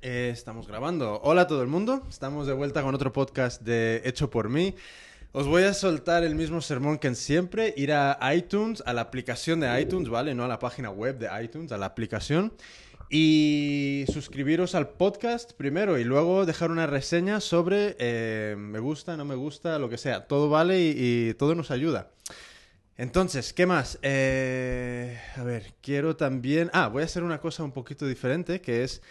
Eh, 0.00 0.30
estamos 0.32 0.68
grabando. 0.68 1.20
Hola 1.24 1.42
a 1.42 1.46
todo 1.48 1.60
el 1.60 1.66
mundo. 1.66 2.06
Estamos 2.08 2.46
de 2.46 2.52
vuelta 2.52 2.82
con 2.82 2.94
otro 2.94 3.12
podcast 3.12 3.62
de 3.62 4.00
Hecho 4.04 4.30
por 4.30 4.48
mí. 4.48 4.76
Os 5.32 5.48
voy 5.48 5.64
a 5.64 5.74
soltar 5.74 6.22
el 6.22 6.36
mismo 6.36 6.60
sermón 6.60 6.98
que 6.98 7.12
siempre, 7.16 7.74
ir 7.76 7.92
a 7.92 8.16
iTunes, 8.32 8.80
a 8.86 8.92
la 8.92 9.00
aplicación 9.00 9.58
de 9.58 9.80
iTunes, 9.80 10.08
¿vale? 10.08 10.36
No 10.36 10.44
a 10.44 10.48
la 10.48 10.60
página 10.60 10.90
web 10.90 11.18
de 11.18 11.28
iTunes, 11.42 11.72
a 11.72 11.78
la 11.78 11.86
aplicación. 11.86 12.52
Y 13.10 14.04
suscribiros 14.12 14.76
al 14.76 14.90
podcast 14.90 15.52
primero 15.54 15.98
y 15.98 16.04
luego 16.04 16.46
dejar 16.46 16.70
una 16.70 16.86
reseña 16.86 17.40
sobre 17.40 17.96
eh, 17.98 18.54
me 18.56 18.78
gusta, 18.78 19.16
no 19.16 19.24
me 19.24 19.34
gusta, 19.34 19.80
lo 19.80 19.88
que 19.88 19.98
sea. 19.98 20.28
Todo 20.28 20.48
vale 20.48 20.80
y, 20.80 20.94
y 21.30 21.34
todo 21.34 21.56
nos 21.56 21.72
ayuda. 21.72 22.12
Entonces, 22.96 23.52
¿qué 23.52 23.66
más? 23.66 23.98
Eh, 24.02 25.18
a 25.36 25.42
ver, 25.42 25.74
quiero 25.80 26.14
también... 26.14 26.70
Ah, 26.72 26.86
voy 26.86 27.02
a 27.02 27.06
hacer 27.06 27.24
una 27.24 27.40
cosa 27.40 27.64
un 27.64 27.72
poquito 27.72 28.06
diferente, 28.06 28.60
que 28.60 28.84
es... 28.84 29.02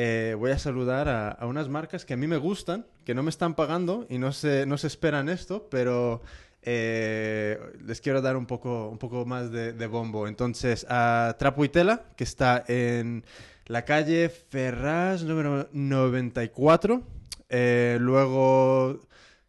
eh, 0.00 0.36
voy 0.38 0.52
a 0.52 0.60
saludar 0.60 1.08
a, 1.08 1.44
unas 1.44 1.68
marcas 1.68 2.04
que 2.04 2.14
a 2.14 2.16
mí 2.16 2.28
me 2.28 2.36
gustan, 2.36 2.86
que 3.04 3.16
no 3.16 3.24
me 3.24 3.30
están 3.30 3.56
pagando 3.56 4.06
y 4.08 4.18
no 4.18 4.30
se, 4.30 4.64
no 4.64 4.78
se 4.78 4.86
esperan 4.86 5.28
esto, 5.28 5.66
pero 5.68 6.22
eh, 6.62 7.58
les 7.84 8.00
quiero 8.00 8.22
dar 8.22 8.36
un 8.36 8.46
poco, 8.46 8.90
un 8.90 8.98
poco 8.98 9.26
más 9.26 9.50
de, 9.50 9.86
bombo. 9.88 10.28
Entonces, 10.28 10.86
a 10.88 11.34
Trapo 11.36 11.64
y 11.64 11.68
Tela, 11.68 12.04
que 12.16 12.22
está 12.22 12.64
en 12.68 13.24
la 13.66 13.84
calle 13.84 14.28
Ferraz 14.28 15.24
número 15.24 15.68
94. 15.72 17.02
Eh, 17.48 17.98
luego 18.00 19.00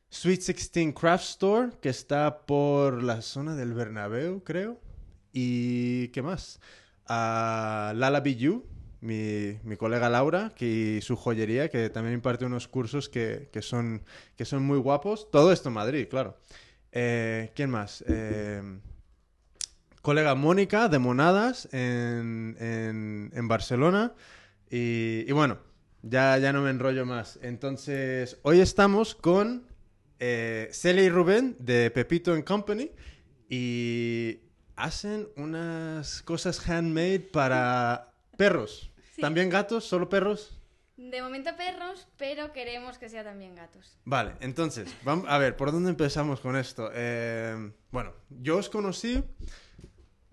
Sweet 0.09 0.45
16 0.47 0.95
Craft 0.99 1.25
Store, 1.25 1.69
que 1.79 1.89
está 1.89 2.47
por 2.47 3.03
la 3.03 3.21
zona 3.21 3.55
del 3.55 3.73
Bernabéu, 3.73 4.43
creo. 4.43 4.79
¿Y 5.31 6.07
qué 6.07 6.23
más? 6.23 6.59
A 7.05 7.93
Lala 7.95 8.23
You, 8.23 8.65
mi, 9.01 9.59
mi 9.63 9.77
colega 9.77 10.09
Laura, 10.09 10.51
que, 10.55 10.99
su 11.01 11.15
joyería, 11.15 11.69
que 11.69 11.89
también 11.89 12.15
imparte 12.15 12.45
unos 12.45 12.67
cursos 12.67 13.09
que, 13.09 13.49
que 13.51 13.61
son, 13.61 14.03
que 14.35 14.45
son 14.45 14.63
muy 14.63 14.77
guapos. 14.77 15.29
Todo 15.31 15.51
esto 15.51 15.69
en 15.69 15.75
Madrid, 15.75 16.07
claro. 16.09 16.37
Eh, 16.91 17.51
¿Quién 17.55 17.69
más? 17.69 18.03
Eh, 18.07 18.61
colega 20.01 20.35
Mónica 20.35 20.89
de 20.89 20.99
Monadas 20.99 21.67
en, 21.71 22.55
en, 22.59 23.47
Barcelona. 23.47 24.13
Y, 24.69 25.25
y 25.27 25.31
bueno, 25.31 25.59
ya, 26.01 26.37
ya 26.37 26.53
no 26.53 26.61
me 26.61 26.69
enrollo 26.69 27.05
más. 27.05 27.39
Entonces, 27.41 28.39
hoy 28.43 28.59
estamos 28.59 29.15
con 29.15 29.67
eh, 30.19 30.69
Celia 30.73 31.03
y 31.03 31.09
Rubén 31.09 31.55
de 31.59 31.91
Pepito 31.91 32.33
and 32.33 32.43
Company 32.43 32.91
y 33.49 34.41
hacen 34.75 35.29
unas 35.37 36.21
cosas 36.23 36.59
handmade 36.67 37.19
para 37.19 38.08
perros. 38.39 38.91
Sí. 39.15 39.21
¿También 39.21 39.49
gatos? 39.49 39.83
¿Solo 39.83 40.07
perros? 40.09 40.55
De 40.97 41.21
momento 41.21 41.51
perros, 41.55 42.07
pero 42.17 42.51
queremos 42.51 42.97
que 42.97 43.07
sea 43.09 43.23
también 43.23 43.53
gatos. 43.55 43.97
Vale, 44.05 44.33
entonces, 44.41 44.93
vamos 45.03 45.25
a 45.29 45.37
ver, 45.37 45.55
¿por 45.55 45.71
dónde 45.71 45.89
empezamos 45.91 46.39
con 46.39 46.55
esto? 46.55 46.89
Eh, 46.93 47.71
bueno, 47.91 48.13
yo 48.29 48.57
os 48.57 48.69
conocí, 48.69 49.23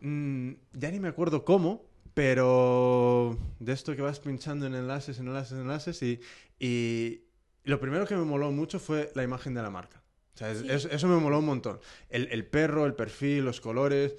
mm, 0.01 0.53
ya 0.73 0.91
ni 0.91 1.01
me 1.01 1.09
acuerdo 1.09 1.45
cómo, 1.45 1.85
pero 2.15 3.39
de 3.61 3.73
esto 3.73 3.95
que 3.95 4.03
vas 4.03 4.21
pinchando 4.21 4.67
en 4.67 4.75
enlaces, 4.75 5.19
en 5.19 5.29
enlaces, 5.29 5.53
en 5.53 5.61
enlaces, 5.61 6.03
y, 6.03 6.21
y 6.59 7.23
lo 7.65 7.79
primero 7.81 8.07
que 8.07 8.17
me 8.17 8.25
moló 8.25 8.51
mucho 8.53 8.79
fue 8.79 9.11
la 9.15 9.23
imagen 9.23 9.55
de 9.55 9.63
la 9.63 9.71
marca. 9.71 10.03
O 10.35 10.39
sea, 10.39 10.55
Sí. 10.55 10.67
eso, 10.69 10.89
eso 10.91 11.09
me 11.09 11.17
moló 11.17 11.39
un 11.39 11.47
montón. 11.47 11.81
El, 12.11 12.29
el 12.31 12.45
perro, 12.47 12.87
el 12.87 12.95
perfil, 12.95 13.45
los 13.45 13.61
colores, 13.61 14.17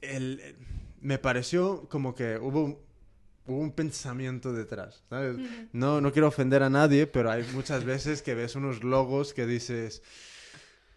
el- 0.00 0.56
me 1.00 1.18
pareció 1.18 1.88
como 1.88 2.14
que 2.14 2.38
hubo, 2.38 2.83
hubo 3.46 3.58
un 3.58 3.72
pensamiento 3.72 4.52
detrás, 4.52 5.02
¿sabes? 5.10 5.36
No, 5.72 6.00
no 6.00 6.12
quiero 6.12 6.28
ofender 6.28 6.62
a 6.62 6.70
nadie, 6.70 7.06
pero 7.06 7.30
hay 7.30 7.42
muchas 7.52 7.84
veces 7.84 8.22
que 8.22 8.34
ves 8.34 8.54
unos 8.56 8.82
logos 8.84 9.34
que 9.34 9.46
dices, 9.46 10.02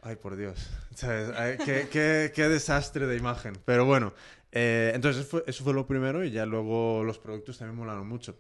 ay 0.02 0.16
por 0.16 0.36
Dios, 0.36 0.70
¿sabes? 0.95 1.30
Ay, 1.36 1.58
qué, 1.64 1.88
qué- 1.92 2.32
qué 2.33 2.48
desastre 2.49 3.05
de 3.08 3.17
imagen. 3.17 3.54
Pero 3.66 3.86
bueno, 3.86 4.14
eh, 4.54 4.92
entonces 4.95 5.21
eso 5.21 5.30
fue, 5.30 5.44
eso 5.45 5.64
fue 5.66 5.73
lo 5.73 5.86
primero 5.86 6.23
y 6.23 6.32
ya 6.32 6.45
luego 6.45 7.04
los 7.04 7.20
productos 7.20 7.58
también 7.58 7.77
molaron 7.77 8.08
mucho. 8.08 8.38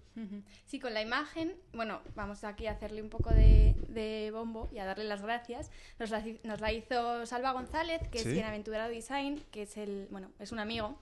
Sí, 0.65 0.79
con 0.79 0.93
la 0.93 1.01
imagen, 1.01 1.53
bueno, 1.73 2.01
vamos 2.15 2.45
aquí 2.45 2.65
a 2.67 2.71
hacerle 2.71 3.01
un 3.01 3.09
poco 3.09 3.31
de, 3.31 3.75
de 3.89 4.31
bombo 4.31 4.69
y 4.71 4.79
a 4.79 4.85
darle 4.85 5.03
las 5.03 5.21
gracias. 5.21 5.69
Nos 5.99 6.09
la, 6.11 6.23
nos 6.43 6.61
la 6.61 6.71
hizo 6.71 7.25
Salva 7.25 7.51
González, 7.51 8.01
que 8.09 8.19
Sí. 8.19 8.29
es 8.29 8.33
Bienaventurado 8.35 8.89
Design, 8.89 9.43
que 9.51 9.63
es 9.63 9.75
el, 9.75 10.07
bueno, 10.09 10.31
es 10.39 10.53
un 10.53 10.59
amigo 10.59 10.97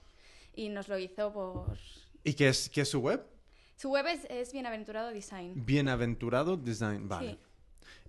y 0.56 0.70
nos 0.70 0.88
lo 0.88 0.98
hizo 0.98 1.32
por... 1.32 1.78
¿Y 2.26 2.34
qué 2.34 2.48
es, 2.48 2.68
qué 2.68 2.80
es 2.80 2.88
su 2.88 2.98
web? 2.98 3.24
Su 3.76 3.88
web 3.90 4.04
es, 4.08 4.24
es 4.28 4.52
Bienaventurado 4.52 5.10
Design. 5.10 5.64
Bienaventurado 5.64 6.56
Design, 6.56 7.08
vale. 7.08 7.30
Sí. 7.30 7.38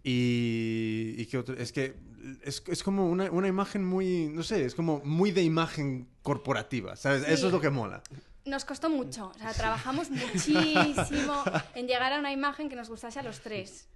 Y, 0.03 1.22
y 1.22 1.25
qué 1.28 1.38
otro, 1.38 1.55
es 1.55 1.72
que 1.72 1.95
es, 2.44 2.63
es 2.66 2.81
como 2.81 3.07
una, 3.11 3.29
una 3.29 3.47
imagen 3.47 3.85
muy, 3.85 4.27
no 4.29 4.41
sé, 4.41 4.66
es 4.66 4.73
como 4.73 5.01
muy 5.03 5.29
de 5.29 5.44
imagen 5.44 6.07
corporativa, 6.23 6.95
¿sabes? 6.95 7.25
Sí. 7.25 7.31
Eso 7.31 7.47
es 7.47 7.53
lo 7.53 7.61
que 7.61 7.69
mola. 7.69 8.01
Nos 8.45 8.66
costó 8.66 8.89
mucho, 8.89 9.27
o 9.27 9.38
sea, 9.38 9.53
trabajamos 9.53 10.09
muchísimo 10.33 11.44
en 11.75 11.85
llegar 11.85 12.11
a 12.13 12.17
una 12.17 12.31
imagen 12.31 12.69
que 12.69 12.75
nos 12.75 12.89
gustase 12.89 13.19
a 13.19 13.23
los 13.23 13.41
tres. 13.41 13.88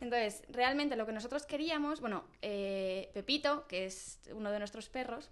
Entonces, 0.00 0.44
realmente 0.50 0.94
lo 0.94 1.04
que 1.04 1.12
nosotros 1.12 1.46
queríamos, 1.46 2.00
bueno, 2.00 2.24
eh, 2.42 3.10
Pepito, 3.12 3.66
que 3.66 3.86
es 3.86 4.20
uno 4.32 4.52
de 4.52 4.60
nuestros 4.60 4.88
perros, 4.88 5.30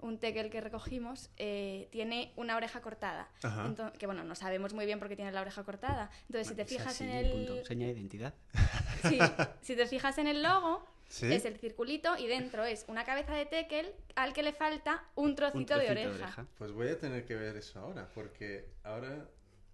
un 0.00 0.18
tekel 0.18 0.50
que 0.50 0.60
recogimos, 0.60 1.30
eh, 1.36 1.88
tiene 1.90 2.32
una 2.36 2.56
oreja 2.56 2.80
cortada. 2.80 3.28
Ajá. 3.42 3.66
Ento- 3.66 3.92
que 3.92 4.06
bueno, 4.06 4.24
no 4.24 4.34
sabemos 4.34 4.74
muy 4.74 4.86
bien 4.86 4.98
por 4.98 5.08
qué 5.08 5.16
tiene 5.16 5.32
la 5.32 5.40
oreja 5.40 5.64
cortada. 5.64 6.10
Entonces, 6.28 6.48
si 6.48 6.54
te 6.54 6.64
fijas 6.64 6.88
así, 6.88 7.04
en 7.04 7.10
el. 7.10 7.30
punto. 7.32 7.64
Seña 7.64 7.86
de 7.86 7.92
identidad. 7.92 8.34
Sí, 9.08 9.18
si 9.60 9.76
te 9.76 9.86
fijas 9.86 10.18
en 10.18 10.26
el 10.26 10.42
logo, 10.42 10.84
¿Sí? 11.08 11.32
es 11.32 11.44
el 11.44 11.56
circulito 11.58 12.16
y 12.18 12.26
dentro 12.26 12.64
es 12.64 12.84
una 12.88 13.04
cabeza 13.04 13.34
de 13.34 13.46
tekel 13.46 13.92
al 14.16 14.32
que 14.32 14.42
le 14.42 14.52
falta 14.52 15.04
un 15.14 15.36
trocito, 15.36 15.74
Un 15.74 15.80
de, 15.80 15.86
trocito 15.86 16.14
oreja. 16.24 16.46
Pues 16.58 16.72
voy 16.72 16.88
a 16.88 16.98
tener 16.98 17.24
que 17.24 17.36
ver 17.36 17.56
eso 17.56 17.78
ahora, 17.78 18.08
porque 18.14 18.68
ahora... 18.82 19.28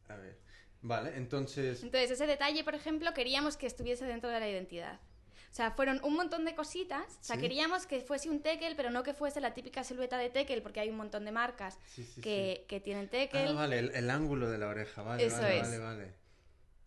A 0.08 0.16
ver. 0.16 0.38
Vale, 0.82 1.16
entonces... 1.16 1.82
Entonces, 1.82 2.10
ese 2.10 2.26
detalle, 2.26 2.64
por 2.64 2.74
ejemplo, 2.74 3.14
queríamos 3.14 3.56
que 3.56 3.66
estuviese 3.66 4.04
dentro 4.04 4.28
de 4.28 4.40
la 4.40 4.48
identidad. 4.50 5.00
O 5.52 5.54
sea, 5.54 5.70
fueron 5.70 6.00
un 6.02 6.14
montón 6.14 6.46
de 6.46 6.54
cositas. 6.54 7.04
O 7.20 7.24
sea, 7.24 7.36
Sí. 7.36 7.42
queríamos 7.42 7.84
que 7.86 8.00
fuese 8.00 8.30
un 8.30 8.40
tekel, 8.40 8.74
pero 8.74 8.88
no 8.90 9.02
que 9.02 9.12
fuese 9.12 9.38
la 9.38 9.52
típica 9.52 9.84
silueta 9.84 10.16
de 10.16 10.30
tekel, 10.30 10.62
porque 10.62 10.80
hay 10.80 10.88
un 10.88 10.96
montón 10.96 11.26
de 11.26 11.32
marcas 11.32 11.78
Sí, 11.94 12.04
sí, 12.04 12.22
que, 12.22 12.64
que 12.68 12.80
tienen 12.80 13.04
sí. 13.04 13.10
tekel. 13.10 13.48
Ah, 13.48 13.52
vale, 13.52 13.78
el, 13.78 13.90
el 13.94 14.08
ángulo 14.08 14.48
de 14.48 14.56
la 14.56 14.68
oreja, 14.68 15.02
vale, 15.02 15.26
Eso 15.26 15.36
vale, 15.42 15.56
es. 15.58 15.62
vale, 15.62 15.78
vale. 15.78 16.12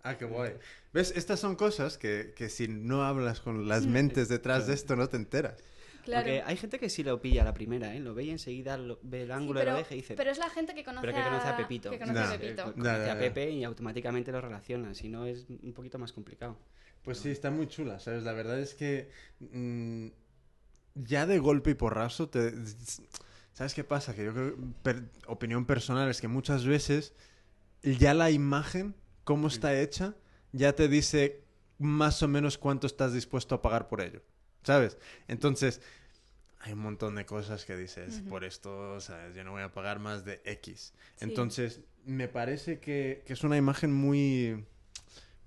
Ah, 0.02 0.18
qué 0.18 0.26
guay. 0.26 0.54
¿Ves? 0.94 1.14
Estas 1.16 1.40
son 1.40 1.56
cosas 1.56 2.00
que, 2.00 2.34
que 2.36 2.50
si 2.50 2.68
no 2.68 3.04
hablas 3.06 3.40
con 3.40 3.68
las 3.68 3.86
mentes 3.86 4.30
detrás 4.30 4.66
de 4.66 4.74
esto 4.74 4.96
no 4.96 5.08
te 5.10 5.18
enteras. 5.18 5.56
Claro. 6.04 6.24
Porque 6.26 6.42
hay 6.44 6.58
gente 6.58 6.80
que 6.80 6.90
sí 6.90 7.04
lo 7.04 7.20
pilla 7.22 7.44
a 7.44 7.46
la 7.46 7.54
primera, 7.54 7.96
¿eh? 7.96 8.00
Lo 8.00 8.14
ve 8.16 8.24
y 8.26 8.30
enseguida 8.32 8.78
lo- 8.78 9.00
ve 9.04 9.22
el 9.24 9.28
Sí, 9.28 9.32
ángulo 9.34 9.60
pero, 9.60 9.72
de 9.72 9.74
la 9.74 9.80
oreja 9.80 9.94
y 9.96 9.98
dice... 9.98 10.14
pero 10.16 10.30
es 10.32 10.38
la 10.40 10.50
gente 10.52 10.74
que 10.76 10.84
conoce, 10.84 11.06
pero 11.08 11.18
que 11.18 11.24
conoce 11.24 11.48
a 11.48 11.58
Pepito. 11.58 11.90
que 11.92 12.00
conoce 12.00 12.20
a 12.20 12.32
Pepito. 12.40 12.70
Eh, 12.70 12.74
Conoce. 12.74 13.16
Pepe 13.16 13.50
y 13.52 13.64
automáticamente 13.64 14.32
lo 14.32 14.42
relaciona. 14.42 14.94
Si 14.94 15.08
no, 15.10 15.26
es 15.26 15.46
un 15.50 15.74
poquito 15.74 15.98
más 16.00 16.12
complicado. 16.14 16.58
Pues 17.06 17.20
sí, 17.20 17.30
está 17.30 17.52
muy 17.52 17.68
chula, 17.68 18.00
¿sabes? 18.00 18.24
La 18.24 18.34
verdad 18.34 18.60
es 18.60 18.74
que 18.74 19.10
mm, 19.40 20.08
ya 20.96 21.26
de 21.26 21.40
golpe 21.40 21.72
y 21.72 21.74
porrazo 21.76 22.28
te... 22.30 22.52
¿Sabes 23.54 23.74
qué 23.74 23.84
pasa? 23.86 24.14
Que 24.14 24.26
yo 24.26 24.34
creo, 24.34 24.56
per- 24.84 25.10
opinión 25.28 25.66
personal, 25.66 26.10
es 26.10 26.20
que 26.20 26.28
muchas 26.28 26.66
veces 26.66 27.14
ya 27.84 28.14
la 28.14 28.30
imagen, 28.32 28.96
cómo 29.24 29.48
está 29.48 29.80
hecha, 29.80 30.16
ya 30.52 30.74
te 30.74 30.90
dice 30.90 31.42
más 31.78 32.22
o 32.24 32.28
menos 32.28 32.58
cuánto 32.58 32.88
estás 32.88 33.14
dispuesto 33.14 33.56
a 33.56 33.62
pagar 33.62 33.88
por 33.88 34.02
ello, 34.02 34.22
¿sabes? 34.64 34.98
Entonces, 35.28 35.82
hay 36.60 36.74
un 36.74 36.80
montón 36.80 37.16
de 37.16 37.26
cosas 37.26 37.64
que 37.64 37.78
dices, 37.78 38.24
por 38.28 38.44
esto, 38.44 39.00
¿sabes? 39.00 39.36
Yo 39.36 39.44
no 39.44 39.52
voy 39.52 39.62
a 39.62 39.72
pagar 39.72 40.00
más 40.00 40.26
de 40.26 40.42
X. 40.44 40.94
Sí. 41.18 41.24
Entonces, 41.26 41.82
me 42.04 42.28
parece 42.28 42.80
que, 42.80 43.24
que 43.26 43.34
es 43.34 43.44
una 43.44 43.56
imagen 43.56 43.94
muy, 43.94 44.66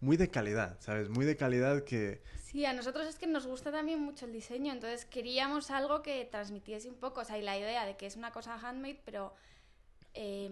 muy 0.00 0.17
de 0.17 0.29
calidad, 0.29 0.77
¿sabes? 0.81 1.09
Muy 1.09 1.25
de 1.25 1.37
calidad 1.37 1.85
que... 1.85 2.23
Sí, 2.43 2.65
a 2.65 2.73
nosotros 2.73 3.06
es 3.06 3.17
que 3.17 3.27
nos 3.27 3.47
gusta 3.47 3.71
también 3.71 4.00
mucho 4.00 4.25
el 4.25 4.33
diseño, 4.33 4.73
entonces 4.73 5.05
queríamos 5.05 5.71
algo 5.71 6.03
que 6.03 6.25
transmitiese 6.25 6.89
un 6.89 6.97
poco, 6.97 7.21
o 7.21 7.25
sea, 7.25 7.37
y 7.39 7.43
la 7.43 7.59
idea 7.59 7.85
de 7.85 7.97
que 7.97 8.06
es 8.06 8.17
una 8.17 8.33
cosa 8.33 8.55
handmade, 8.55 9.00
pero 9.05 9.35
eh, 10.15 10.50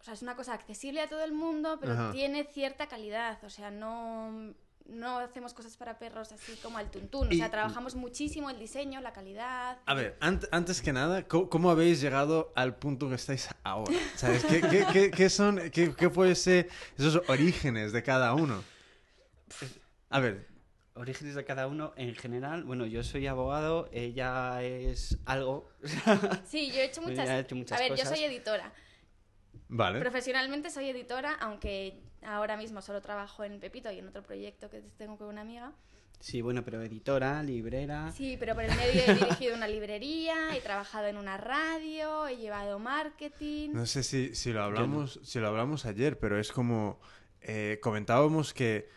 o 0.00 0.04
sea, 0.04 0.14
es 0.14 0.22
una 0.22 0.36
cosa 0.36 0.52
accesible 0.54 1.00
a 1.00 1.08
todo 1.08 1.22
el 1.24 1.32
mundo, 1.32 1.78
pero 1.80 1.92
Ajá. 1.92 2.12
tiene 2.12 2.44
cierta 2.44 2.86
calidad, 2.86 3.42
o 3.44 3.50
sea, 3.50 3.70
no, 3.70 4.54
no 4.86 5.18
hacemos 5.18 5.52
cosas 5.54 5.76
para 5.76 5.98
perros 5.98 6.32
así 6.32 6.54
como 6.62 6.78
al 6.78 6.90
tuntún, 6.90 7.28
o 7.28 7.32
sea, 7.32 7.50
trabajamos 7.50 7.94
muchísimo 7.96 8.50
el 8.50 8.58
diseño, 8.58 9.00
la 9.00 9.12
calidad. 9.12 9.78
A 9.86 9.94
ver, 9.94 10.16
ant- 10.20 10.48
antes 10.52 10.80
que 10.82 10.92
nada, 10.92 11.26
¿cómo, 11.26 11.48
cómo 11.48 11.70
habéis 11.70 12.00
llegado 12.00 12.52
al 12.54 12.76
punto 12.76 13.08
que 13.08 13.16
estáis 13.16 13.48
ahora? 13.64 13.92
¿Sabes? 14.16 14.44
¿Qué, 14.44 14.60
qué, 14.60 14.86
qué, 14.92 15.10
qué 15.10 15.28
son, 15.30 15.70
qué, 15.70 15.94
qué 15.94 16.08
puede 16.10 16.34
ser 16.36 16.68
esos 16.98 17.20
orígenes 17.28 17.92
de 17.92 18.02
cada 18.02 18.34
uno? 18.34 18.62
A 20.10 20.20
ver, 20.20 20.46
Orígenes 20.94 21.34
de 21.34 21.44
cada 21.44 21.68
uno, 21.68 21.94
en 21.96 22.14
general, 22.14 22.64
bueno, 22.64 22.84
yo 22.84 23.02
soy 23.02 23.26
abogado, 23.26 23.88
ella 23.92 24.62
es 24.62 25.18
algo. 25.24 25.70
Sí, 26.44 26.70
yo 26.70 26.80
he 26.80 26.84
hecho 26.84 27.00
muchas, 27.00 27.28
he 27.30 27.38
hecho 27.38 27.56
muchas 27.56 27.80
a 27.80 27.82
ver, 27.82 27.96
yo 27.96 28.04
soy 28.04 28.24
editora. 28.24 28.72
Vale. 29.68 30.00
Profesionalmente 30.00 30.68
soy 30.68 30.90
editora, 30.90 31.32
aunque 31.40 32.02
ahora 32.22 32.58
mismo 32.58 32.82
solo 32.82 33.00
trabajo 33.00 33.42
en 33.42 33.58
Pepito 33.58 33.90
y 33.90 34.00
en 34.00 34.08
otro 34.08 34.22
proyecto 34.22 34.68
que 34.68 34.82
tengo 34.98 35.16
con 35.16 35.28
una 35.28 35.40
amiga. 35.40 35.72
Sí, 36.20 36.42
bueno, 36.42 36.62
pero 36.62 36.82
editora, 36.82 37.42
librera. 37.42 38.12
Sí, 38.12 38.36
pero 38.38 38.54
por 38.54 38.64
el 38.64 38.76
medio 38.76 39.02
he 39.06 39.14
dirigido 39.14 39.56
una 39.56 39.68
librería, 39.68 40.54
he 40.54 40.60
trabajado 40.60 41.06
en 41.06 41.16
una 41.16 41.38
radio, 41.38 42.28
he 42.28 42.36
llevado 42.36 42.78
marketing. 42.78 43.70
No 43.72 43.86
sé 43.86 44.02
si, 44.02 44.34
si 44.34 44.52
lo 44.52 44.62
hablamos, 44.62 45.20
si 45.24 45.38
lo 45.40 45.48
hablamos 45.48 45.86
ayer, 45.86 46.18
pero 46.18 46.38
es 46.38 46.52
como 46.52 47.00
eh, 47.40 47.78
comentábamos 47.82 48.52
que 48.52 48.88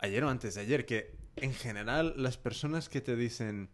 ayer 0.00 0.24
o 0.24 0.28
antes 0.30 0.54
de 0.54 0.62
ayer 0.62 0.84
que 0.86 1.14
en 1.36 1.54
general 1.54 2.14
las 2.16 2.36
personas 2.36 2.88
que 2.88 3.00
te 3.00 3.16
dicen 3.16 3.68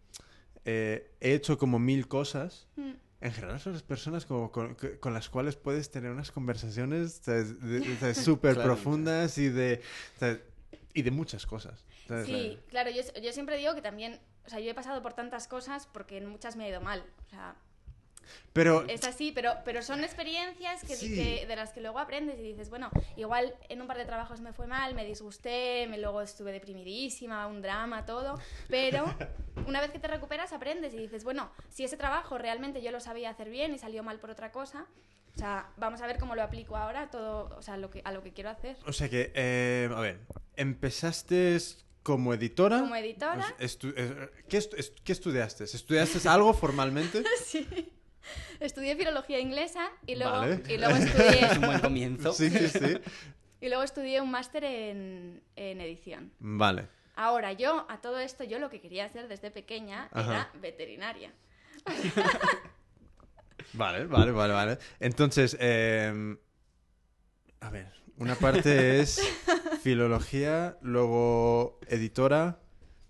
eh, 0.64 1.10
he 1.20 1.34
hecho 1.34 1.58
como 1.58 1.78
mil 1.78 2.08
cosas, 2.08 2.66
Mm. 2.76 2.92
en 3.20 3.32
general 3.32 3.60
son 3.60 3.72
las 3.72 3.82
personas 3.82 4.26
como 4.26 4.50
con, 4.52 4.76
las 5.14 5.28
cuales 5.30 5.56
puedes 5.56 5.90
tener 5.90 6.10
unas 6.10 6.30
conversaciones 6.32 7.22
súper 8.14 8.54
Claro, 8.54 8.62
profundas 8.74 9.38
y 9.38 9.48
de 9.48 9.80
¿sabes? 10.18 10.40
y 10.92 11.02
de 11.02 11.10
muchas 11.10 11.46
cosas. 11.46 11.84
¿sabes? 12.08 12.26
Sí, 12.26 12.58
claro, 12.68 12.90
yo, 12.90 13.02
yo 13.22 13.32
siempre 13.32 13.56
digo 13.58 13.74
que 13.74 13.82
también, 13.82 14.20
o 14.44 14.48
sea, 14.48 14.60
yo 14.60 14.70
he 14.70 14.74
pasado 14.74 15.02
por 15.02 15.12
tantas 15.14 15.46
cosas 15.48 15.86
porque 15.86 16.18
en 16.18 16.26
muchas 16.26 16.56
me 16.56 16.64
ha 16.64 16.68
ido 16.68 16.80
mal. 16.80 17.04
O 17.26 17.28
sea, 17.30 17.54
Pero 18.52 18.84
es 18.88 19.04
así, 19.04 19.32
pero, 19.32 19.52
pero 19.64 19.82
son 19.82 20.02
experiencias 20.04 20.82
que, 20.82 20.96
Sí. 20.96 21.14
que- 21.14 21.46
de 21.46 21.56
las 21.56 21.72
que 21.72 21.80
luego 21.80 21.98
aprendes 21.98 22.38
y 22.38 22.42
dices, 22.42 22.70
bueno, 22.70 22.90
igual 23.16 23.54
en 23.68 23.80
un 23.80 23.86
par 23.86 23.98
de 23.98 24.04
trabajos 24.04 24.40
me 24.40 24.52
fue 24.52 24.66
mal, 24.66 24.94
me 24.94 25.04
disgusté, 25.04 25.86
me 25.88 25.98
luego 25.98 26.22
estuve 26.22 26.52
deprimidísima, 26.52 27.46
un 27.46 27.60
drama, 27.62 28.04
todo, 28.06 28.40
pero 28.68 29.04
una 29.68 29.80
vez 29.80 29.90
que 29.90 29.98
te 29.98 30.08
recuperas 30.08 30.52
aprendes 30.52 30.94
y 30.94 30.98
dices, 30.98 31.24
bueno, 31.24 31.50
si 31.68 31.84
ese 31.84 31.96
trabajo 31.96 32.38
realmente 32.38 32.80
yo 32.82 32.90
lo 32.90 33.00
sabía 33.00 33.30
hacer 33.30 33.50
bien 33.50 33.74
y 33.74 33.78
salió 33.78 34.02
mal 34.02 34.18
por 34.18 34.30
otra 34.30 34.52
cosa, 34.52 34.86
o 35.34 35.38
sea, 35.38 35.68
vamos 35.76 36.00
a 36.00 36.06
ver 36.06 36.18
cómo 36.18 36.34
lo 36.34 36.42
aplico 36.42 36.76
ahora 36.78 37.02
a 37.02 37.10
todo, 37.10 37.54
o 37.58 37.62
sea, 37.62 37.76
lo 37.76 37.90
que, 37.90 38.00
a 38.04 38.12
lo 38.12 38.22
que 38.22 38.32
quiero 38.32 38.48
hacer. 38.48 38.76
O 38.86 38.92
sea 38.94 39.10
que, 39.10 39.32
eh, 39.34 39.90
a 39.94 40.00
ver, 40.00 40.18
empezaste 40.56 41.58
como 42.02 42.32
editora. 42.32 42.80
Como 42.80 42.94
editora. 42.96 43.44
Estu- 43.58 43.92
eh, 43.96 44.30
¿qué, 44.48 44.58
estu- 44.58 44.78
est- 44.78 44.98
qué 45.04 45.12
estudiaste? 45.12 45.64
¿Estudiaste 45.64 46.26
algo 46.28 46.54
formalmente? 46.54 47.22
Sí. 47.44 47.66
Estudié 48.60 48.96
filología 48.96 49.38
inglesa 49.40 49.88
y 50.06 50.16
luego, 50.16 50.38
Vale. 50.38 50.62
y 50.68 50.76
luego 50.78 50.94
estudié 50.96 51.44
Es 51.50 51.56
un 51.56 51.66
buen 51.66 51.80
comienzo. 51.80 52.32
Sí, 52.32 52.50
sí, 52.50 52.68
sí. 52.68 52.98
Y 53.60 53.68
luego 53.68 53.82
estudié 53.82 54.20
un 54.20 54.30
máster 54.30 54.64
en, 54.64 55.42
en 55.56 55.80
edición. 55.80 56.32
Vale. 56.38 56.88
Ahora, 57.14 57.52
yo, 57.52 57.86
a 57.88 58.00
todo 58.00 58.18
esto, 58.18 58.44
yo 58.44 58.58
lo 58.58 58.68
que 58.68 58.80
quería 58.80 59.06
hacer 59.06 59.28
desde 59.28 59.50
pequeña 59.50 60.08
Ajá. 60.12 60.30
era 60.30 60.50
veterinaria. 60.60 61.32
Vale, 63.72 64.06
vale, 64.06 64.30
vale, 64.32 64.52
vale. 64.52 64.78
Entonces, 65.00 65.56
eh, 65.60 66.36
a 67.60 67.70
ver, 67.70 67.92
una 68.18 68.34
parte 68.34 69.00
es 69.00 69.20
filología, 69.82 70.78
luego 70.82 71.78
editora, 71.88 72.60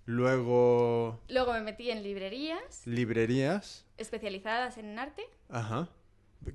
luego 0.06 1.20
Luego 1.28 1.52
me 1.52 1.60
metí 1.60 1.90
en 1.90 2.02
librerías 2.02 2.86
librerías, 2.86 3.84
especializadas 3.98 4.78
en 4.78 4.98
arte. 4.98 5.22
ajá. 5.50 5.88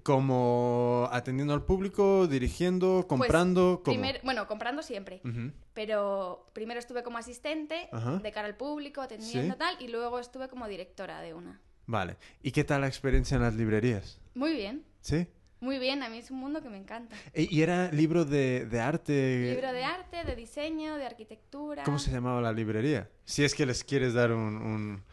Como 0.03 1.09
atendiendo 1.11 1.53
al 1.53 1.63
público, 1.65 2.25
dirigiendo, 2.27 3.07
comprando, 3.07 3.81
como... 3.83 3.93
Primer- 3.97 4.21
bueno, 4.23 4.47
comprando 4.47 4.83
siempre. 4.83 5.21
Ujú. 5.25 5.51
Pero 5.73 6.47
primero 6.53 6.79
estuve 6.79 7.03
como 7.03 7.17
asistente 7.17 7.89
de 8.21 8.31
cara 8.31 8.47
al 8.47 8.55
público, 8.55 9.01
atendiendo 9.01 9.53
Sí. 9.53 9.59
tal, 9.59 9.75
y 9.81 9.89
luego 9.89 10.19
estuve 10.19 10.47
como 10.47 10.67
directora 10.67 11.19
de 11.21 11.33
una. 11.33 11.59
Vale. 11.87 12.15
¿Y 12.41 12.51
qué 12.51 12.63
tal 12.63 12.81
la 12.81 12.87
experiencia 12.87 13.35
en 13.35 13.41
las 13.43 13.55
librerías? 13.55 14.19
Muy 14.33 14.53
bien, 14.53 14.85
¿Sí? 15.01 15.27
Muy 15.61 15.79
bien. 15.79 16.03
A 16.03 16.09
mí 16.09 16.17
es 16.17 16.29
un 16.31 16.39
mundo 16.39 16.61
que 16.61 16.69
me 16.69 16.77
encanta. 16.77 17.15
E- 17.33 17.47
¿Y 17.49 17.61
era 17.61 17.89
libro 17.91 18.25
de, 18.25 18.65
de 18.65 18.79
arte? 18.81 19.53
Libro 19.53 19.71
de 19.71 19.83
arte, 19.85 20.23
de 20.25 20.35
diseño, 20.35 20.97
de 20.97 21.05
arquitectura. 21.05 21.83
¿Cómo 21.83 21.97
se 21.99 22.11
llamaba 22.11 22.41
la 22.41 22.51
librería? 22.51 23.09
Si 23.23 23.43
es 23.43 23.55
que 23.55 23.65
les 23.65 23.83
quieres 23.83 24.13
dar 24.13 24.31
un... 24.33 24.57
un, 24.57 25.03